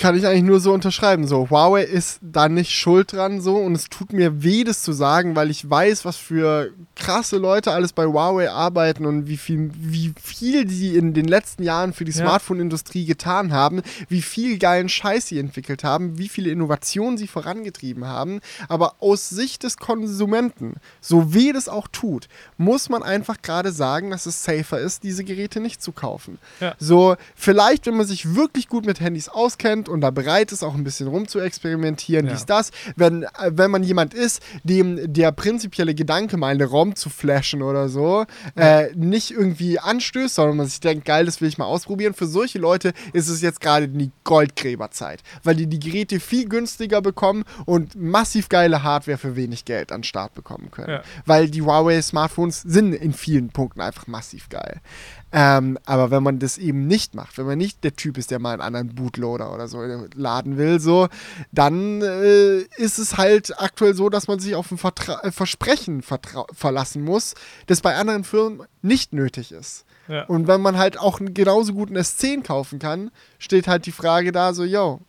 Kann 0.00 0.16
ich 0.16 0.26
eigentlich 0.26 0.44
nur 0.44 0.60
so 0.60 0.72
unterschreiben. 0.72 1.26
So, 1.26 1.50
Huawei 1.50 1.82
ist 1.82 2.20
da 2.22 2.48
nicht 2.48 2.70
schuld 2.70 3.12
dran 3.12 3.42
so 3.42 3.56
und 3.56 3.74
es 3.74 3.90
tut 3.90 4.14
mir 4.14 4.42
weh, 4.42 4.64
das 4.64 4.82
zu 4.82 4.92
sagen, 4.92 5.36
weil 5.36 5.50
ich 5.50 5.68
weiß, 5.68 6.06
was 6.06 6.16
für 6.16 6.70
krasse 6.96 7.36
Leute 7.36 7.72
alles 7.72 7.92
bei 7.92 8.06
Huawei 8.06 8.50
arbeiten 8.50 9.04
und 9.04 9.26
wie 9.26 9.36
viel, 9.36 9.70
wie 9.74 10.14
viel 10.22 10.64
die 10.64 10.96
in 10.96 11.12
den 11.12 11.26
letzten 11.26 11.62
Jahren 11.64 11.92
für 11.92 12.06
die 12.06 12.12
Ja. 12.12 12.22
Smartphone-Industrie 12.24 13.04
getan 13.04 13.52
haben, 13.52 13.82
wie 14.08 14.22
viel 14.22 14.58
geilen 14.58 14.88
Scheiß 14.88 15.26
sie 15.26 15.38
entwickelt 15.38 15.84
haben, 15.84 16.16
wie 16.16 16.30
viele 16.30 16.50
Innovationen 16.50 17.18
sie 17.18 17.26
vorangetrieben 17.26 18.06
haben. 18.06 18.40
Aber 18.68 18.94
aus 19.00 19.28
Sicht 19.28 19.64
des 19.64 19.76
Konsumenten, 19.76 20.76
so 21.02 21.34
weh 21.34 21.52
das 21.52 21.68
auch 21.68 21.88
tut, 21.88 22.28
muss 22.56 22.88
man 22.88 23.02
einfach 23.02 23.42
gerade 23.42 23.70
sagen, 23.70 24.10
dass 24.10 24.24
es 24.24 24.42
safer 24.44 24.78
ist, 24.78 25.02
diese 25.02 25.24
Geräte 25.24 25.60
nicht 25.60 25.82
zu 25.82 25.92
kaufen. 25.92 26.38
Ja. 26.60 26.74
So, 26.78 27.16
vielleicht, 27.34 27.86
wenn 27.86 27.98
man 27.98 28.06
sich 28.06 28.34
wirklich 28.34 28.68
gut 28.68 28.86
mit 28.86 29.00
Handys 29.00 29.28
auskennt 29.28 29.89
und 29.90 30.00
da 30.00 30.10
bereit 30.10 30.52
ist, 30.52 30.62
auch 30.62 30.74
ein 30.74 30.84
bisschen 30.84 31.08
rum 31.08 31.28
zu 31.28 31.40
experimentieren, 31.40 32.26
Ja. 32.26 32.32
dies, 32.32 32.46
das, 32.46 32.70
wenn, 32.96 33.24
äh, 33.24 33.28
wenn 33.50 33.70
man 33.70 33.82
jemand 33.82 34.14
ist, 34.14 34.42
dem 34.64 35.12
der 35.12 35.32
prinzipielle 35.32 35.94
Gedanke, 35.94 36.36
mal 36.36 36.48
eine 36.54 36.64
ROM 36.64 36.94
zu 36.96 37.10
flashen 37.10 37.62
oder 37.62 37.88
so, 37.88 38.24
äh, 38.56 38.88
nicht 38.94 39.30
irgendwie 39.30 39.78
anstößt, 39.78 40.34
sondern 40.36 40.56
man 40.56 40.66
sich 40.66 40.80
denkt, 40.80 41.04
geil, 41.04 41.26
das 41.26 41.40
will 41.40 41.48
ich 41.48 41.58
mal 41.58 41.66
ausprobieren. 41.66 42.14
Für 42.14 42.26
solche 42.26 42.58
Leute 42.58 42.92
ist 43.12 43.28
es 43.28 43.42
jetzt 43.42 43.60
gerade 43.60 43.88
die 43.88 44.10
Goldgräberzeit, 44.24 45.22
weil 45.42 45.56
die 45.56 45.66
die 45.66 45.78
Geräte 45.80 46.20
viel 46.20 46.48
günstiger 46.48 47.02
bekommen 47.02 47.44
und 47.66 47.94
massiv 47.96 48.48
geile 48.48 48.82
Hardware 48.82 49.18
für 49.18 49.36
wenig 49.36 49.64
Geld 49.64 49.92
an 49.92 50.00
den 50.00 50.04
Start 50.04 50.34
bekommen 50.34 50.70
können. 50.70 50.90
Ja. 50.90 51.02
Weil 51.26 51.48
die 51.50 51.62
Huawei-Smartphones 51.62 52.62
sind 52.62 52.92
in 52.92 53.12
vielen 53.12 53.50
Punkten 53.50 53.80
einfach 53.80 54.06
massiv 54.06 54.48
geil. 54.48 54.80
Ähm, 55.32 55.78
aber 55.86 56.10
wenn 56.10 56.22
man 56.24 56.38
das 56.40 56.58
eben 56.58 56.86
nicht 56.88 57.14
macht, 57.14 57.38
wenn 57.38 57.46
man 57.46 57.56
nicht 57.58 57.84
der 57.84 57.94
Typ 57.94 58.18
ist, 58.18 58.30
der 58.32 58.40
mal 58.40 58.52
einen 58.52 58.62
anderen 58.62 58.94
Bootloader 58.94 59.54
oder 59.54 59.68
so 59.68 59.78
laden 60.14 60.56
will, 60.56 60.80
so, 60.80 61.08
dann 61.52 62.02
äh, 62.02 62.58
ist 62.76 62.98
es 62.98 63.16
halt 63.16 63.60
aktuell 63.60 63.94
so, 63.94 64.08
dass 64.08 64.26
man 64.26 64.40
sich 64.40 64.56
auf 64.56 64.70
ein 64.72 64.78
Vertra 64.78 65.20
äh, 65.22 65.30
Versprechen 65.30 66.02
verlassen 66.52 67.04
muss, 67.04 67.34
das 67.66 67.80
bei 67.80 67.94
anderen 67.94 68.24
Firmen 68.24 68.62
nicht 68.82 69.12
nötig 69.12 69.52
ist. 69.52 69.84
Ja. 70.08 70.24
Und 70.24 70.48
wenn 70.48 70.60
man 70.60 70.76
halt 70.76 70.98
auch 70.98 71.20
einen 71.20 71.32
genauso 71.34 71.74
guten 71.74 71.96
S10 71.96 72.42
kaufen 72.42 72.80
kann, 72.80 73.12
steht 73.38 73.68
halt 73.68 73.86
die 73.86 73.92
Frage 73.92 74.32
da 74.32 74.52
so, 74.52 74.64
yo, 74.64 75.00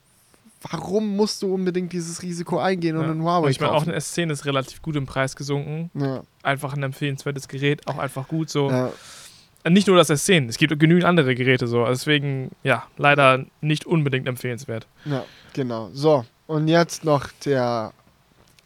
warum 0.69 1.15
musst 1.15 1.41
du 1.41 1.51
unbedingt 1.51 1.91
dieses 1.93 2.21
Risiko 2.21 2.59
eingehen 2.59 2.95
und 2.95 3.05
Ja. 3.05 3.09
einen 3.11 3.23
Huawei 3.23 3.45
Und 3.45 3.51
ich 3.51 3.59
meine, 3.59 3.71
auch 3.73 3.81
eine 3.87 3.97
S10 3.97 4.31
ist 4.31 4.45
relativ 4.45 4.83
gut 4.83 4.95
im 4.95 5.07
Preis 5.07 5.35
gesunken. 5.35 5.89
ja, 5.95 6.21
Einfach 6.43 6.73
ein 6.73 6.83
empfehlenswertes 6.83 7.47
Gerät, 7.47 7.87
auch 7.87 7.97
einfach 7.97 8.27
gut 8.27 8.51
so. 8.51 8.69
ja. 8.69 8.91
Nicht 9.67 9.87
nur 9.87 9.97
das 9.97 10.09
S10, 10.09 10.49
es 10.49 10.57
gibt 10.57 10.77
genügend 10.79 11.05
andere 11.05 11.35
Geräte 11.35 11.67
so. 11.67 11.85
Deswegen, 11.85 12.51
ja, 12.63 12.87
leider 12.97 13.45
nicht 13.61 13.85
unbedingt 13.85 14.27
empfehlenswert. 14.27 14.87
Ja, 15.05 15.23
genau. 15.53 15.89
So, 15.93 16.25
und 16.47 16.67
jetzt 16.67 17.03
noch 17.05 17.27
der 17.45 17.93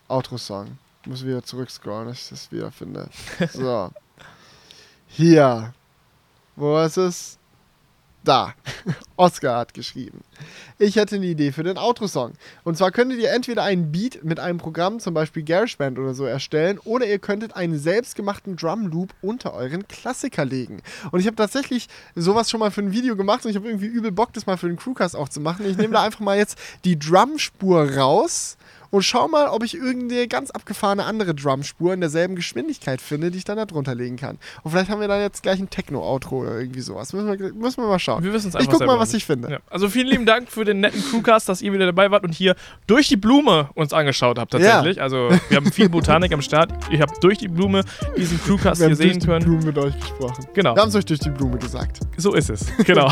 Outro-Song. 0.08 0.78
Ich 1.04 1.08
muss 1.10 1.26
wieder 1.26 1.44
zurückscrollen, 1.44 2.08
dass 2.08 2.24
ich 2.24 2.30
das 2.30 2.52
wieder 2.52 2.72
finde. 2.72 3.10
So. 3.52 3.92
Hier. 5.08 5.74
Wo 6.56 6.80
ist 6.80 6.98
es? 6.98 7.38
Da. 8.26 8.54
Oscar 9.18 9.60
hat 9.60 9.74
geschrieben. 9.74 10.22
Ich 10.78 10.98
hätte 10.98 11.16
eine 11.16 11.28
Idee 11.28 11.52
für 11.52 11.64
den 11.64 11.78
Outro-Song. 11.78 12.34
Und 12.64 12.78
zwar 12.78 12.92
könntet 12.92 13.20
ihr 13.20 13.32
entweder 13.32 13.64
einen 13.64 13.92
Beat 13.92 14.24
mit 14.24 14.40
einem 14.40 14.58
Programm, 14.58 15.00
zum 15.00 15.14
Beispiel 15.14 15.44
GarageBand 15.44 15.98
oder 16.00 16.14
so, 16.14 16.26
erstellen, 16.26 16.80
oder 16.84 17.06
ihr 17.06 17.20
könntet 17.20 17.56
einen 17.56 17.80
selbstgemachten 17.80 18.58
Drum-Loop 18.58 19.14
unter 19.22 19.54
euren 19.54 19.88
Klassiker 19.88 20.44
legen. 20.44 20.82
Und 21.12 21.20
ich 21.22 21.28
habe 21.28 21.38
tatsächlich 21.38 21.88
sowas 22.16 22.50
schon 22.50 22.60
mal 22.60 22.72
für 22.72 22.82
ein 22.82 22.92
Video 22.92 23.16
gemacht 23.16 23.46
und 23.46 23.52
ich 23.52 23.56
habe 23.56 23.68
irgendwie 23.68 23.88
übel 23.88 24.12
Bock, 24.12 24.34
das 24.34 24.48
mal 24.48 24.58
für 24.58 24.68
den 24.68 24.78
Crewcast 24.78 25.16
auch 25.16 25.30
zu 25.30 25.40
machen. 25.40 25.66
Ich 25.66 25.78
nehme 25.78 25.94
da 25.94 26.02
einfach 26.04 26.20
mal 26.20 26.38
jetzt 26.38 26.58
die 26.84 27.00
Drumspur 27.00 27.96
raus 27.96 28.58
und 28.92 29.04
schau 29.04 29.28
mal, 29.28 29.48
ob 29.48 29.64
ich 29.64 29.76
irgendeine 29.76 30.28
ganz 30.28 30.52
abgefahrene 30.52 31.04
andere 31.06 31.34
Drumspur 31.34 31.94
in 31.94 32.02
derselben 32.02 32.36
Geschwindigkeit 32.36 33.02
finde, 33.02 33.32
die 33.32 33.38
ich 33.38 33.44
dann 33.44 33.58
da 33.58 33.66
drunter 33.66 33.96
legen 33.96 34.18
kann. 34.18 34.38
Und 34.64 34.72
vielleicht 34.72 34.90
haben 34.90 35.02
wir 35.02 35.08
dann 35.08 35.22
jetzt 35.22 35.44
gleich 35.44 35.60
ein 35.60 35.70
Techno-Outro 35.70 36.42
oder 36.42 36.60
irgendwie 36.60 36.82
sowas. 36.82 37.14
Müssen 37.14 37.28
wir, 37.28 37.54
müssen 37.54 37.82
wir 37.82 37.88
mal 37.88 38.00
schauen. 38.00 38.24
Wir 38.24 38.34
wissen 38.34 38.50
es 38.50 38.56
Ich 38.56 38.62
einfach 38.62 38.72
guck 38.72 38.80
selber 38.80 38.96
mal, 38.96 39.00
was 39.00 39.14
ich 39.14 39.26
finde. 39.26 39.52
Ja. 39.52 39.60
Also 39.70 39.90
vielen 39.90 40.08
lieben 40.08 40.26
Dank 40.26 40.50
für 40.50 40.66
den 40.66 40.80
netten 40.80 41.04
Crewcast, 41.04 41.50
dass 41.50 41.62
ihr 41.62 41.74
wieder 41.74 41.86
dabei 41.86 42.12
wart 42.12 42.24
und 42.24 42.34
hier 42.34 42.56
durch 42.88 43.08
die 43.08 43.18
Blume 43.18 43.70
uns 43.76 43.94
angeschaut 43.94 44.40
habt 44.40 44.52
tatsächlich. 44.52 45.02
Also 45.02 45.30
wir 45.50 45.58
haben 45.58 45.72
viel 45.72 45.90
Botanik 45.90 46.34
am 46.34 46.42
Start. 46.42 46.72
Ihr 46.92 47.00
habt 47.00 47.24
durch 47.24 47.38
die 47.38 47.48
Blume 47.48 47.84
diesen 48.18 48.42
Crewcast 48.42 48.80
Wir 48.82 48.88
hier 48.88 48.96
haben 48.96 49.02
durch 49.02 49.12
sehen 49.12 49.20
die 49.20 49.26
können. 49.26 49.46
Blume 49.46 49.66
mit 49.66 49.78
euch 49.78 50.00
gesprochen. 50.00 50.46
Genau. 50.54 50.76
Wir 50.76 50.82
haben 50.82 50.90
es 50.90 50.96
euch 50.96 51.06
durch 51.06 51.20
die 51.20 51.30
Blume 51.30 51.58
gesagt. 51.58 52.00
So 52.18 52.34
ist 52.34 52.50
es. 52.50 52.66
Genau. 52.86 53.12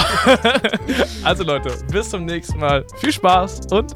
also 1.24 1.44
Leute, 1.44 1.72
bis 1.91 2.10
zum 2.10 2.26
nächsten 2.26 2.60
Mal. 2.60 2.86
Viel 3.00 3.12
Spaß 3.12 3.62
und 3.72 3.95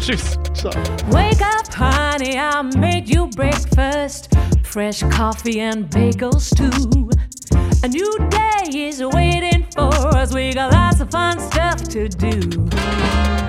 tschüss. 0.00 0.36
Ciao. 0.54 0.70
Wake 1.10 1.42
up, 1.42 1.72
honey, 1.72 2.38
I 2.38 2.62
made 2.76 3.08
you 3.08 3.28
breakfast. 3.28 4.34
Fresh 4.64 5.02
coffee 5.10 5.60
and 5.60 5.88
bagels, 5.90 6.54
too. 6.54 7.10
A 7.82 7.88
new 7.88 8.18
day 8.30 8.88
is 8.88 9.02
waiting 9.02 9.66
for 9.74 9.94
us. 10.16 10.32
We 10.34 10.54
got 10.54 10.72
lots 10.72 11.00
of 11.00 11.10
fun 11.10 11.38
stuff 11.38 11.82
to 11.88 12.08
do. 12.08 12.40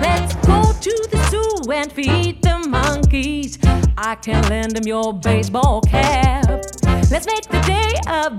Let's 0.00 0.34
go 0.46 0.62
to 0.62 1.08
the 1.10 1.18
zoo 1.30 1.72
and 1.72 1.90
feed 1.90 2.42
the 2.42 2.58
monkeys. 2.68 3.58
I 3.96 4.14
can 4.16 4.42
lend 4.48 4.72
them 4.76 4.86
your 4.86 5.12
baseball 5.12 5.80
cap. 5.82 6.48
Let's 7.10 7.26
make 7.26 7.48
the 7.48 7.60
day 7.66 7.94
a 8.06 8.30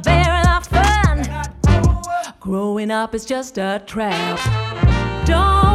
lot 0.46 0.48
of 0.58 0.68
fun. 0.68 2.34
Growing 2.40 2.92
up 2.92 3.14
is 3.14 3.26
just 3.26 3.58
a 3.58 3.82
trap. 3.86 4.40
Don't 5.26 5.69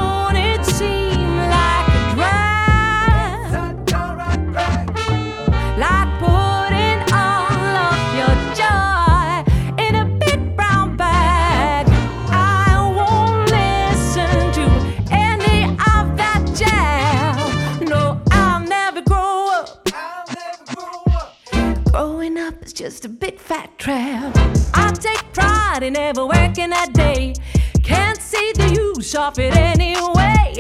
just 22.74 23.04
a 23.04 23.08
big 23.08 23.38
fat 23.38 23.78
trap. 23.78 24.36
I 24.74 24.90
take 24.92 25.32
pride 25.32 25.82
in 25.82 25.94
never 25.94 26.26
working 26.26 26.72
a 26.72 26.86
day. 26.92 27.34
Can't 27.82 28.20
see 28.20 28.52
the 28.54 28.74
use 28.74 29.14
of 29.14 29.38
it 29.38 29.56
anyway. 29.56 30.54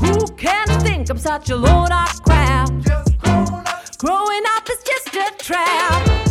Who 0.00 0.26
can 0.36 0.66
think 0.80 1.10
I'm 1.10 1.18
such 1.18 1.50
a 1.50 1.56
load 1.56 1.90
of 1.90 2.22
crap? 2.22 3.05
Growing 4.06 4.42
up 4.54 4.70
is 4.70 4.84
just 4.84 5.16
a 5.16 5.44
trap. 5.44 6.25